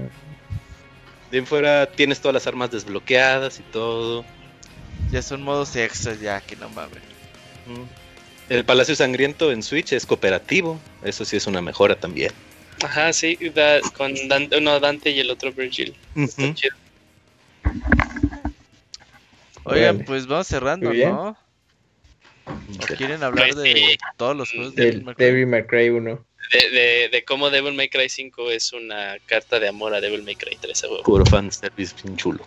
ahí 1.32 1.38
en 1.40 1.46
fuera 1.46 1.86
tienes 1.92 2.20
todas 2.22 2.34
las 2.34 2.48
armas 2.48 2.72
desbloqueadas 2.72 3.60
y 3.60 3.64
todo. 3.64 4.26
Ya 5.12 5.22
son 5.22 5.42
modos 5.44 5.76
extras, 5.76 6.20
ya 6.20 6.40
que 6.42 6.56
no 6.56 6.70
mames. 6.70 7.00
El 8.50 8.66
Palacio 8.66 8.96
Sangriento 8.96 9.52
en 9.52 9.62
Switch 9.62 9.94
es 9.94 10.06
cooperativo. 10.06 10.80
Eso 11.04 11.24
sí 11.26 11.36
es 11.38 11.46
una 11.48 11.62
mejora 11.62 11.96
también. 11.96 12.32
Ajá, 12.84 13.12
sí, 13.14 13.38
da- 13.54 13.82
con 13.96 14.14
Dante, 14.28 14.58
uno 14.58 14.80
Dante 14.80 15.12
y 15.12 15.20
el 15.20 15.30
otro 15.30 15.52
Virgil. 15.52 15.94
Está 16.16 16.54
chido. 16.54 16.76
Oigan, 19.64 20.04
pues 20.06 20.26
vamos 20.28 20.48
cerrando. 20.48 20.94
¿no? 20.94 21.38
¿O 22.48 22.96
quieren 22.98 23.24
hablar 23.24 23.54
de 23.54 23.74
sí. 23.74 23.98
todos 24.18 24.36
los 24.36 24.50
juegos 24.52 24.74
de 24.76 24.86
Devil 24.86 25.04
May 25.04 25.16
Cry? 25.16 25.26
Devil 25.26 25.48
May 25.48 25.64
Cry 25.68 25.90
1. 25.90 26.26
De, 26.52 26.70
de, 26.72 27.10
de 27.10 27.24
cómo 27.26 27.50
Devil 27.52 27.74
May 27.76 27.90
Cry 27.90 28.10
5 28.10 28.50
es 28.50 28.74
una 28.74 29.18
carta 29.28 29.60
de 29.60 29.68
amor 29.68 29.94
a 29.94 30.02
Devil 30.02 30.24
May 30.24 30.36
Cry 30.36 30.58
3. 30.60 30.84
a 30.84 30.88
huevo. 30.88 31.04
Puro 31.04 31.26
fan 31.26 31.52
service 31.52 31.94
bien 32.04 32.18
chulo. 32.18 32.44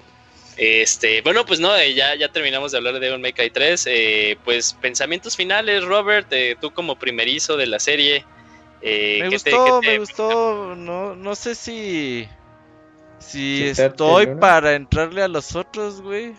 Este, 0.56 1.22
bueno, 1.22 1.46
pues 1.46 1.60
no, 1.60 1.74
eh, 1.76 1.94
ya, 1.94 2.14
ya 2.16 2.28
terminamos 2.30 2.72
de 2.72 2.78
hablar 2.78 2.94
de 2.94 3.00
Devil 3.00 3.20
May 3.20 3.32
Cry 3.32 3.50
3. 3.50 3.84
eh, 3.86 4.36
pues 4.44 4.74
pensamientos 4.74 5.36
finales, 5.36 5.84
Robert, 5.84 6.26
eh, 6.32 6.56
tú 6.60 6.72
como 6.72 6.96
primerizo 6.98 7.56
de 7.56 7.66
la 7.66 7.78
serie. 7.78 8.24
eh, 8.80 9.18
Me 9.22 9.30
¿qué 9.30 9.38
te- 9.38 9.50
gustó, 9.52 9.80
qué 9.80 9.86
te- 9.86 9.92
me 9.92 9.98
gustó. 9.98 10.74
No, 10.76 11.14
no 11.14 11.34
sé 11.36 11.54
si. 11.54 12.26
Si 13.22 13.64
estoy 13.64 14.26
para 14.36 14.74
entrarle 14.74 15.22
a 15.22 15.28
los 15.28 15.54
otros, 15.54 16.02
güey. 16.02 16.34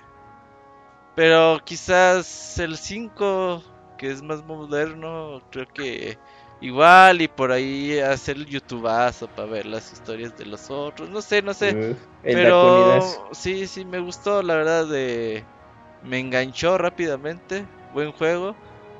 Pero 1.16 1.60
quizás 1.64 2.58
el 2.60 2.78
5, 2.78 3.64
que 3.98 4.12
es 4.12 4.22
más 4.22 4.44
moderno, 4.44 5.42
creo 5.52 5.68
que 5.68 6.18
igual 6.60 7.22
y 7.22 7.28
por 7.28 7.52
ahí 7.52 8.00
hacer 8.00 8.38
el 8.38 8.45
youtubazo 8.48 9.28
para 9.28 9.48
ver 9.48 9.66
las 9.66 9.92
historias 9.94 10.36
de 10.38 10.45
los 10.45 10.70
otros. 10.72 11.10
No 11.10 11.22
sé, 11.22 11.42
no 11.42 11.53
sé. 11.53 11.92
Uh, 11.92 11.95
Pero 12.24 13.02
sí, 13.32 13.68
sí, 13.68 13.86
me 13.86 14.00
gustó, 14.00 14.42
la 14.42 14.56
verdad, 14.56 14.88
de... 14.88 15.44
me 16.03 16.20
enganchó 16.20 16.78
rápidamente, 16.78 17.66
buen 17.94 18.12
juego. 18.12 18.56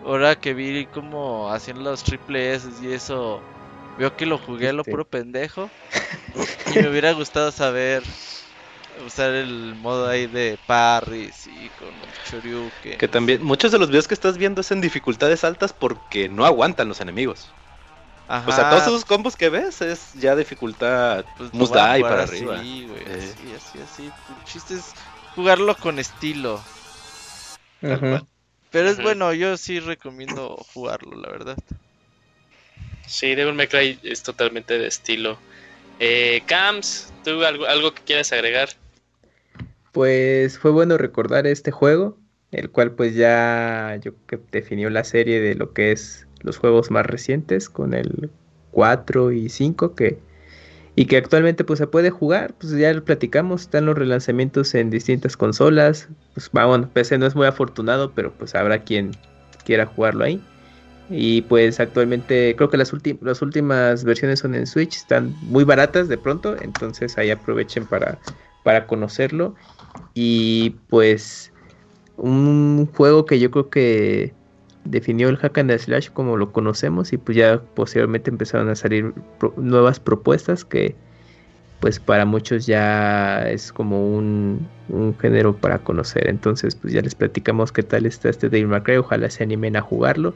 Ahora 0.06 0.36
que 0.36 0.53
vi 0.53 0.86
cómo 0.88 1.50
hacían 1.50 1.84
los 1.84 2.03
triple 2.03 2.53
S 2.53 2.70
y 2.82 2.92
eso, 2.92 3.42
veo 3.97 4.15
que 4.15 4.25
lo 4.25 4.38
jugué 4.38 4.69
a 4.69 4.73
lo 4.73 4.81
Este. 4.81 4.91
puro 4.91 5.05
pendejo. 5.05 5.69
y 6.73 6.80
me 6.80 6.89
hubiera 6.89 7.11
gustado 7.13 7.51
saber 7.51 8.03
usar 9.05 9.31
el 9.31 9.75
modo 9.75 10.07
ahí 10.07 10.27
de 10.27 10.57
parries 10.67 11.47
y 11.47 11.69
con 11.80 11.89
el 11.89 12.41
Shoryuken. 12.41 12.97
Que 12.97 13.07
también, 13.07 13.43
muchos 13.43 13.72
de 13.72 13.80
los 13.80 13.89
videos 13.89 14.07
que 14.07 14.13
estás 14.13 14.38
viendo 14.38 14.61
es 14.61 14.72
en 14.72 14.81
dificultades 14.81 15.43
altas 15.43 15.73
porque 15.73 16.30
no 16.30 16.45
aguantan 16.45 16.88
los 16.88 17.01
enemigos. 17.01 17.49
Ajá, 18.27 18.49
O 18.49 18.51
sea, 18.53 18.69
todos 18.69 18.83
esos 18.83 19.03
combos 19.05 19.35
que 19.35 19.49
ves 19.49 19.81
es 19.81 20.13
ya 20.13 20.35
dificultad 20.35 21.25
pues 21.38 21.51
jugar 21.51 21.99
para 22.01 22.23
así, 22.23 22.38
arriba. 22.38 22.55
güey, 22.55 23.03
Eh. 23.05 23.33
así, 23.35 23.53
así, 23.53 23.80
así. 23.80 24.03
El 24.05 24.43
chiste 24.45 24.75
es 24.75 24.93
jugarlo 25.35 25.75
con 25.75 25.99
estilo. 25.99 26.61
cual. 27.81 28.25
Pero 28.72 28.89
es 28.89 29.01
bueno, 29.03 29.33
yo 29.33 29.55
sí 29.57 29.80
recomiendo 29.80 30.55
jugarlo, 30.73 31.15
la 31.17 31.30
verdad. 31.30 31.57
Sí, 33.06 33.35
Devil 33.35 33.53
May 33.53 33.67
Cry 33.67 33.99
es 34.03 34.23
totalmente 34.23 34.77
de 34.77 34.88
estilo. 34.88 35.38
Eh, 35.99 36.41
Cams, 36.45 37.14
¿tú 37.23 37.43
algo, 37.43 37.65
algo 37.65 37.93
que 37.93 38.01
quieras 38.03 38.32
agregar? 38.32 38.69
Pues 39.91 40.57
fue 40.57 40.72
bueno 40.72 40.98
recordar 40.98 41.45
este 41.45 41.72
juego, 41.72 42.17
el 42.51 42.69
cual 42.72 42.93
pues 42.93 43.15
ya 43.15 43.99
yo 44.01 44.14
definió 44.51 44.90
la 44.90 45.03
serie 45.03 45.40
de 45.40 45.56
lo 45.56 45.73
que 45.73 45.91
es 45.91 46.27
los 46.41 46.57
juegos 46.57 46.91
más 46.91 47.06
recientes 47.06 47.69
con 47.69 47.93
el 47.93 48.32
4 48.72 49.32
y 49.32 49.49
5 49.49 49.95
que 49.95 50.19
y 50.95 51.06
que 51.06 51.17
actualmente 51.17 51.64
pues 51.64 51.80
se 51.80 51.88
puede 51.88 52.11
jugar, 52.11 52.53
pues 52.59 52.73
ya 52.73 52.93
lo 52.93 53.03
platicamos, 53.03 53.61
están 53.61 53.85
los 53.85 53.98
relanzamientos 53.98 54.75
en 54.75 54.91
distintas 54.91 55.35
consolas, 55.35 56.07
pues 56.33 56.51
bueno, 56.51 56.88
PC 56.93 57.17
no 57.17 57.25
es 57.25 57.35
muy 57.35 57.48
afortunado, 57.48 58.11
pero 58.14 58.32
pues 58.32 58.53
habrá 58.53 58.83
quien 58.83 59.11
quiera 59.65 59.88
jugarlo 59.88 60.23
ahí. 60.23 60.40
Y 61.09 61.41
pues 61.43 61.80
actualmente 61.80 62.56
creo 62.56 62.69
que 62.69 62.77
las, 62.77 62.93
últimas 62.93 64.03
versiones 64.03 64.40
son 64.40 64.56
en 64.56 64.65
Switch, 64.65 64.95
están 64.95 65.35
muy 65.41 65.64
baratas 65.64 66.07
de 66.07 66.17
pronto, 66.17 66.56
entonces 66.61 67.17
ahí 67.17 67.30
aprovechen 67.30 67.85
para, 67.85 68.19
para 68.64 68.88
conocerlo. 68.88 69.56
Y 70.14 70.72
pues 70.90 71.51
un 72.17 72.90
juego 72.95 73.25
que 73.25 73.40
yo 73.40 73.51
creo 73.51 73.69
que 73.69 74.33
definió 74.85 75.30
el 75.30 75.38
hack 75.38 75.57
and 75.57 75.77
slash 75.77 76.09
como 76.09 76.38
lo 76.38 76.51
conocemos 76.51 77.14
y 77.14 77.17
pues 77.17 77.38
ya 77.38 77.61
posteriormente 77.73 78.30
empezaron 78.30 78.69
a 78.69 78.75
salir 78.75 79.14
nuevas 79.56 79.99
propuestas 79.99 80.65
que 80.65 80.95
pues 81.80 81.99
para 81.99 82.25
muchos 82.25 82.65
ya 82.65 83.49
es 83.49 83.72
como 83.73 84.15
un, 84.15 84.67
género 85.19 85.56
para 85.56 85.80
conocer 85.80 86.27
entonces 86.30 86.75
pues 86.75 86.93
ya 86.93 87.01
les 87.01 87.15
platicamos 87.15 87.72
qué 87.72 87.83
tal 87.83 88.06
está 88.06 88.30
este 88.30 88.49
Devil 88.49 88.67
May 88.67 88.98
ojalá 88.98 89.30
se 89.30 89.43
animen 89.43 89.75
a 89.77 89.82
jugarlo 89.82 90.33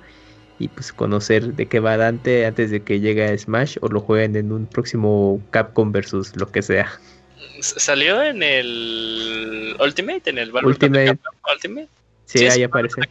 y 0.59 0.69
pues 0.69 0.91
conocer 0.91 1.53
de 1.53 1.67
qué 1.67 1.79
va 1.79 1.97
Dante 1.97 2.45
antes 2.45 2.71
de 2.71 2.83
que 2.83 2.99
llegue 2.99 3.25
a 3.25 3.37
Smash 3.37 3.77
o 3.81 3.87
lo 3.89 3.99
jueguen 3.99 4.35
en 4.35 4.51
un 4.51 4.65
próximo 4.65 5.41
Capcom 5.51 5.91
versus 5.91 6.35
lo 6.35 6.51
que 6.51 6.61
sea 6.61 6.99
salió 7.61 8.21
en 8.23 8.43
el 8.43 9.75
Ultimate 9.79 10.29
en 10.29 10.37
el 10.39 10.53
Ultimate. 10.53 11.17
Ultimate 11.53 11.87
sí, 12.25 12.47
ahí 12.47 12.63
aparece 12.63 13.01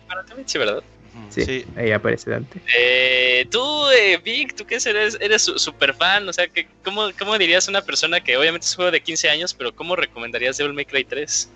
sí 0.46 0.58
verdad 0.58 0.82
Sí, 1.30 1.64
ahí 1.76 1.90
aparece 1.92 2.30
Dante. 2.30 2.62
Eh, 2.76 3.46
tú, 3.50 3.60
eh, 3.90 4.18
Vic, 4.22 4.54
tú 4.54 4.64
que 4.64 4.76
eres, 4.76 5.18
eres 5.20 5.42
super 5.42 5.94
fan, 5.94 6.28
o 6.28 6.32
sea, 6.32 6.46
que, 6.48 6.66
¿cómo, 6.84 7.10
¿cómo 7.18 7.36
dirías 7.38 7.66
a 7.68 7.70
una 7.70 7.82
persona 7.82 8.20
que 8.20 8.36
obviamente 8.36 8.66
es 8.66 8.72
un 8.72 8.76
juego 8.76 8.90
de 8.90 9.00
15 9.00 9.28
años, 9.28 9.54
pero 9.54 9.74
¿cómo 9.74 9.96
recomendarías 9.96 10.56
Devil 10.56 10.74
May 10.74 10.84
Cry 10.84 11.04
3? 11.04 11.50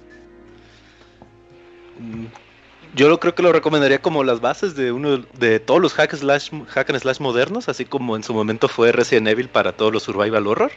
Yo 2.94 3.08
lo 3.08 3.20
creo 3.20 3.34
que 3.34 3.42
lo 3.42 3.52
recomendaría 3.52 4.02
como 4.02 4.24
las 4.24 4.40
bases 4.40 4.74
de 4.74 4.90
uno 4.90 5.18
de 5.18 5.60
todos 5.60 5.80
los 5.80 5.94
hack, 5.94 6.14
slash, 6.14 6.50
hack 6.68 6.90
and 6.90 6.98
slash 6.98 7.20
modernos, 7.20 7.68
así 7.68 7.84
como 7.84 8.16
en 8.16 8.24
su 8.24 8.34
momento 8.34 8.68
fue 8.68 8.90
Resident 8.90 9.28
Evil 9.28 9.48
para 9.48 9.72
todos 9.72 9.92
los 9.92 10.02
survival 10.02 10.46
horror. 10.46 10.72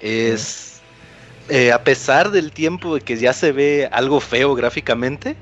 Es 0.00 0.70
eh, 1.48 1.72
a 1.72 1.82
pesar 1.82 2.30
del 2.30 2.52
tiempo 2.52 2.94
de 2.94 3.00
que 3.00 3.16
ya 3.16 3.32
se 3.32 3.52
ve 3.52 3.88
algo 3.90 4.20
feo 4.20 4.54
gráficamente, 4.54 5.36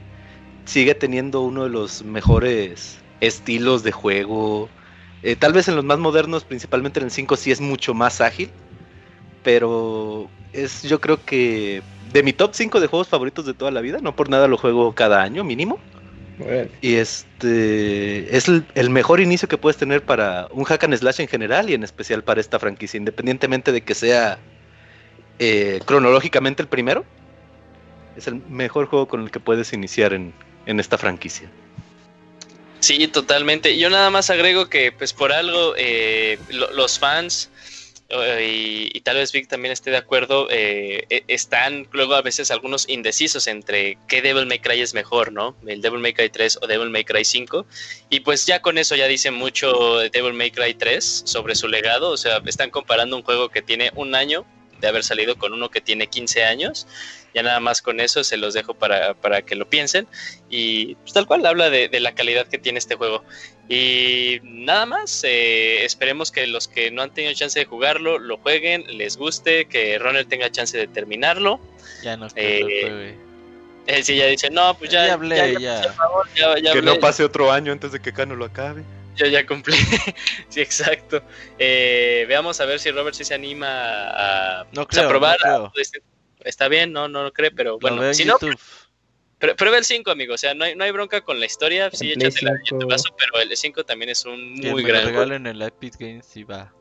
sigue 0.64 0.94
teniendo 0.94 1.42
uno 1.42 1.64
de 1.64 1.70
los 1.70 2.02
mejores 2.02 2.98
estilos 3.20 3.82
de 3.82 3.92
juego. 3.92 4.70
Eh, 5.22 5.36
tal 5.36 5.52
vez 5.52 5.68
en 5.68 5.76
los 5.76 5.84
más 5.84 5.98
modernos, 5.98 6.44
principalmente 6.44 7.00
en 7.00 7.06
el 7.06 7.10
5, 7.10 7.36
sí 7.36 7.50
es 7.50 7.60
mucho 7.60 7.92
más 7.92 8.20
ágil. 8.20 8.50
Pero 9.42 10.30
es 10.52 10.82
yo 10.82 11.00
creo 11.00 11.24
que 11.24 11.82
de 12.12 12.22
mi 12.22 12.32
top 12.32 12.52
5 12.54 12.80
de 12.80 12.86
juegos 12.86 13.08
favoritos 13.08 13.46
de 13.46 13.54
toda 13.54 13.70
la 13.70 13.80
vida. 13.80 13.98
No 14.00 14.16
por 14.16 14.28
nada 14.28 14.48
lo 14.48 14.56
juego 14.56 14.94
cada 14.94 15.22
año 15.22 15.44
mínimo. 15.44 15.78
Y 16.80 16.94
este 16.94 18.36
es 18.36 18.46
el, 18.48 18.90
mejor 18.90 19.20
inicio 19.20 19.48
que 19.48 19.58
puedes 19.58 19.76
tener 19.76 20.04
para 20.04 20.46
un 20.52 20.62
hack 20.64 20.84
and 20.84 20.96
slash 20.96 21.20
en 21.20 21.26
general 21.26 21.68
y 21.68 21.74
en 21.74 21.82
especial 21.82 22.22
para 22.22 22.40
esta 22.40 22.60
franquicia, 22.60 22.96
independientemente 22.96 23.72
de 23.72 23.80
que 23.80 23.94
sea 23.94 24.38
eh, 25.40 25.80
cronológicamente 25.84 26.62
el 26.62 26.68
primero. 26.68 27.04
Es 28.16 28.28
el 28.28 28.36
mejor 28.48 28.86
juego 28.86 29.08
con 29.08 29.22
el 29.22 29.30
que 29.30 29.40
puedes 29.40 29.72
iniciar 29.72 30.12
en, 30.12 30.32
en 30.66 30.78
esta 30.78 30.96
franquicia. 30.96 31.50
Sí, 32.80 33.08
totalmente. 33.08 33.76
Yo 33.76 33.90
nada 33.90 34.10
más 34.10 34.30
agrego 34.30 34.68
que, 34.68 34.92
pues 34.92 35.12
por 35.12 35.32
algo, 35.32 35.74
eh, 35.76 36.38
los 36.48 36.98
fans 36.98 37.50
eh, 38.10 38.90
y, 38.94 39.00
tal 39.00 39.16
vez 39.16 39.32
Vic 39.32 39.48
también 39.48 39.72
esté 39.72 39.90
de 39.90 39.98
acuerdo, 39.98 40.48
eh, 40.50 41.04
e, 41.10 41.24
están 41.28 41.88
luego 41.92 42.14
a 42.14 42.22
veces 42.22 42.50
algunos 42.50 42.88
indecisos 42.88 43.46
entre 43.46 43.98
qué 44.08 44.22
Devil 44.22 44.46
May 44.46 44.60
Cry 44.60 44.80
es 44.80 44.94
mejor, 44.94 45.32
¿no? 45.32 45.56
El 45.66 45.82
Devil 45.82 46.00
May 46.00 46.14
Cry 46.14 46.30
3 46.30 46.58
o 46.62 46.66
Devil 46.66 46.90
May 46.90 47.04
Cry 47.04 47.24
5. 47.24 47.66
Y 48.10 48.20
pues 48.20 48.46
ya 48.46 48.62
con 48.62 48.78
eso 48.78 48.96
ya 48.96 49.06
dice 49.06 49.30
mucho 49.30 49.98
Devil 50.10 50.32
May 50.32 50.50
Cry 50.50 50.74
3 50.74 51.22
sobre 51.26 51.54
su 51.54 51.68
legado. 51.68 52.10
O 52.10 52.16
sea, 52.16 52.40
están 52.46 52.70
comparando 52.70 53.16
un 53.16 53.22
juego 53.22 53.50
que 53.50 53.62
tiene 53.62 53.90
un 53.94 54.14
año 54.14 54.46
de 54.80 54.88
haber 54.88 55.04
salido 55.04 55.36
con 55.36 55.52
uno 55.52 55.70
que 55.70 55.80
tiene 55.80 56.06
15 56.06 56.44
años 56.44 56.86
ya 57.34 57.42
nada 57.42 57.60
más 57.60 57.82
con 57.82 58.00
eso 58.00 58.24
se 58.24 58.36
los 58.36 58.54
dejo 58.54 58.74
para, 58.74 59.42
que 59.42 59.54
lo 59.54 59.68
piensen. 59.68 60.06
Y 60.48 60.94
pues, 60.96 61.12
tal 61.12 61.26
cual 61.26 61.44
habla 61.46 61.70
de, 61.70 61.88
la 62.00 62.14
calidad 62.14 62.46
que 62.46 62.58
tiene 62.58 62.78
este 62.78 62.94
juego. 62.94 63.24
Y 63.68 64.40
nada 64.42 64.86
más, 64.86 65.22
eh, 65.24 65.84
esperemos 65.84 66.32
que 66.32 66.46
los 66.46 66.68
que 66.68 66.90
no 66.90 67.02
han 67.02 67.12
tenido 67.12 67.34
chance 67.34 67.58
de 67.58 67.66
jugarlo, 67.66 68.18
lo 68.18 68.38
jueguen, 68.38 68.84
les 68.96 69.16
guste, 69.16 69.66
que 69.66 69.98
Runner 69.98 70.24
tenga 70.24 70.50
chance 70.50 70.76
de 70.76 70.86
terminarlo. 70.86 71.60
Ya 72.02 72.16
no 72.16 72.28
eh, 72.36 73.14
él 73.86 74.04
sí 74.04 74.16
ya 74.16 74.26
dice, 74.26 74.50
no, 74.50 74.74
pues 74.76 74.90
ya, 74.90 75.06
ya 75.06 75.14
hablé, 75.14 75.56
ya. 75.60 75.82
que 76.72 76.82
no 76.82 76.98
pase 76.98 77.24
otro 77.24 77.50
año 77.50 77.72
antes 77.72 77.92
de 77.92 78.00
que 78.00 78.12
Cano 78.12 78.36
lo 78.36 78.44
acabe. 78.44 78.84
Yo 79.18 79.26
ya 79.26 79.44
cumplí. 79.44 79.76
sí, 80.48 80.60
exacto. 80.60 81.22
Eh, 81.58 82.24
veamos 82.28 82.60
a 82.60 82.64
ver 82.64 82.78
si 82.78 82.90
Robert 82.90 83.14
sí 83.14 83.24
se 83.24 83.34
anima 83.34 83.68
a, 83.68 84.66
no 84.72 84.86
creo, 84.86 85.08
probar 85.08 85.38
está 86.44 86.68
bien, 86.68 86.92
no, 86.92 87.08
no 87.08 87.24
lo 87.24 87.32
cree, 87.32 87.50
pero 87.50 87.78
bueno, 87.78 88.12
si 88.14 88.24
no, 88.24 88.38
prueba 89.38 89.78
el 89.78 89.84
5, 89.84 90.10
amigo, 90.10 90.34
o 90.34 90.38
sea, 90.38 90.54
no 90.54 90.64
hay, 90.64 90.74
no 90.74 90.84
hay 90.84 90.90
bronca 90.90 91.20
con 91.20 91.38
la 91.38 91.46
historia, 91.46 91.90
sí, 91.90 92.12
échate 92.12 92.44
la 92.44 92.52
tu 92.66 92.86
vaso, 92.88 93.14
pero 93.18 93.42
el 93.42 93.56
5 93.56 93.84
también 93.84 94.10
es 94.10 94.24
un 94.24 94.54
muy 94.54 94.82
gran 94.82 95.12
juego. 95.14 95.34
en 95.34 95.46
el 95.46 95.62
Epic 95.62 95.96
Games 95.98 96.36
y 96.36 96.44
va. 96.44 96.72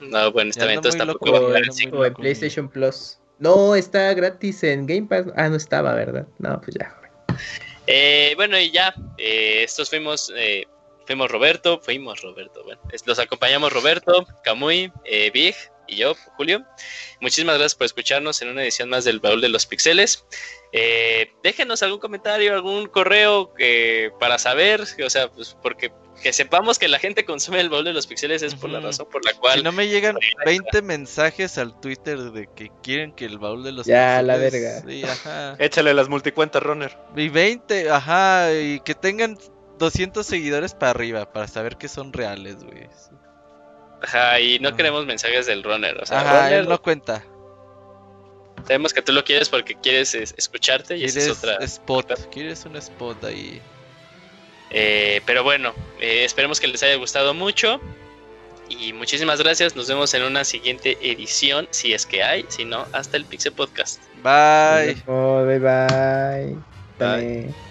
No, 0.00 0.30
bueno, 0.30 0.50
está 0.50 0.64
bien, 0.64 0.76
entonces 0.76 0.98
tampoco 0.98 1.32
va 1.32 1.56
a 1.56 1.58
el 1.58 1.72
5. 1.72 1.96
O 1.96 2.04
en 2.04 2.14
PlayStation 2.14 2.68
Plus. 2.68 3.18
No, 3.38 3.74
está 3.74 4.14
gratis 4.14 4.62
en 4.64 4.86
Game 4.86 5.06
Pass. 5.06 5.26
Ah, 5.36 5.48
no 5.48 5.56
estaba, 5.56 5.94
¿verdad? 5.94 6.26
No, 6.38 6.60
pues 6.60 6.76
ya. 6.78 6.94
Eh, 7.86 8.32
bueno, 8.36 8.58
y 8.58 8.70
ya, 8.70 8.94
eh, 9.16 9.62
estos 9.64 9.90
fuimos, 9.90 10.32
eh, 10.36 10.66
fuimos 11.08 11.30
Roberto, 11.30 11.80
fuimos 11.82 12.20
Roberto, 12.20 12.62
bueno, 12.64 12.82
los 13.06 13.18
acompañamos 13.18 13.72
Roberto, 13.72 14.26
Camuy, 14.44 14.92
eh, 15.06 15.30
Big, 15.32 15.54
y 15.86 15.96
yo, 15.96 16.14
Julio. 16.36 16.66
Muchísimas 17.22 17.54
gracias 17.54 17.74
por 17.76 17.86
escucharnos 17.86 18.42
en 18.42 18.48
una 18.50 18.62
edición 18.62 18.90
más 18.90 19.04
del 19.04 19.20
Baúl 19.20 19.40
de 19.40 19.48
los 19.48 19.64
Pixeles. 19.64 20.26
Eh, 20.72 21.32
déjenos 21.42 21.82
algún 21.82 21.98
comentario, 21.98 22.52
algún 22.52 22.88
correo 22.88 23.54
que, 23.54 24.12
para 24.20 24.38
saber, 24.38 24.82
o 24.82 25.08
sea, 25.08 25.30
pues 25.30 25.56
porque 25.62 25.90
que 26.22 26.34
sepamos 26.34 26.78
que 26.78 26.88
la 26.88 26.98
gente 26.98 27.24
consume 27.24 27.60
el 27.60 27.70
Baúl 27.70 27.84
de 27.84 27.94
los 27.94 28.06
Pixeles 28.06 28.42
es 28.42 28.54
por 28.54 28.68
la 28.68 28.80
razón 28.80 29.08
por 29.10 29.24
la 29.24 29.32
cual... 29.32 29.58
Si 29.58 29.62
no 29.62 29.72
me 29.72 29.88
llegan 29.88 30.18
20 30.44 30.82
mensajes 30.82 31.56
al 31.56 31.80
Twitter 31.80 32.18
de 32.18 32.50
que 32.54 32.70
quieren 32.82 33.12
que 33.12 33.24
el 33.24 33.38
Baúl 33.38 33.64
de 33.64 33.72
los 33.72 33.86
ya, 33.86 34.20
la 34.20 34.36
verga. 34.36 34.82
Sí, 34.86 35.04
ajá. 35.04 35.56
Échale 35.58 35.94
las 35.94 36.10
multicuentas, 36.10 36.62
Runner. 36.62 36.94
Y 37.16 37.30
20, 37.30 37.88
ajá, 37.88 38.52
y 38.52 38.80
que 38.80 38.94
tengan 38.94 39.38
200 39.78 40.26
seguidores 40.26 40.74
para 40.74 40.90
arriba, 40.90 41.32
para 41.32 41.48
saber 41.48 41.76
que 41.76 41.88
son 41.88 42.12
reales, 42.12 42.62
güey. 42.62 42.88
Ajá, 44.02 44.40
y 44.40 44.58
no 44.58 44.76
queremos 44.76 45.06
mensajes 45.06 45.46
del 45.46 45.62
runner. 45.62 45.98
O 46.00 46.06
sea, 46.06 46.20
Ajá, 46.20 46.54
él 46.54 46.68
no 46.68 46.80
cuenta. 46.80 47.24
Sabemos 48.66 48.92
que 48.92 49.02
tú 49.02 49.12
lo 49.12 49.24
quieres 49.24 49.48
porque 49.48 49.74
quieres 49.74 50.14
escucharte 50.14 50.96
y 50.96 51.04
esa 51.04 51.20
es 51.20 51.30
otra. 51.30 51.56
Spot, 51.56 52.28
quieres 52.30 52.64
un 52.64 52.76
spot 52.76 53.24
ahí. 53.24 53.60
Eh, 54.70 55.22
pero 55.24 55.42
bueno, 55.42 55.72
eh, 56.00 56.24
esperemos 56.24 56.60
que 56.60 56.68
les 56.68 56.82
haya 56.82 56.96
gustado 56.96 57.34
mucho. 57.34 57.80
Y 58.68 58.92
muchísimas 58.92 59.40
gracias. 59.40 59.74
Nos 59.74 59.88
vemos 59.88 60.12
en 60.12 60.22
una 60.22 60.44
siguiente 60.44 60.98
edición, 61.00 61.66
si 61.70 61.94
es 61.94 62.04
que 62.04 62.22
hay. 62.22 62.44
Si 62.48 62.64
no, 62.64 62.86
hasta 62.92 63.16
el 63.16 63.24
Pixel 63.24 63.52
Podcast. 63.52 64.02
Bye. 64.22 64.94
bye, 65.06 65.58
bye. 65.58 66.56
bye. 66.98 67.67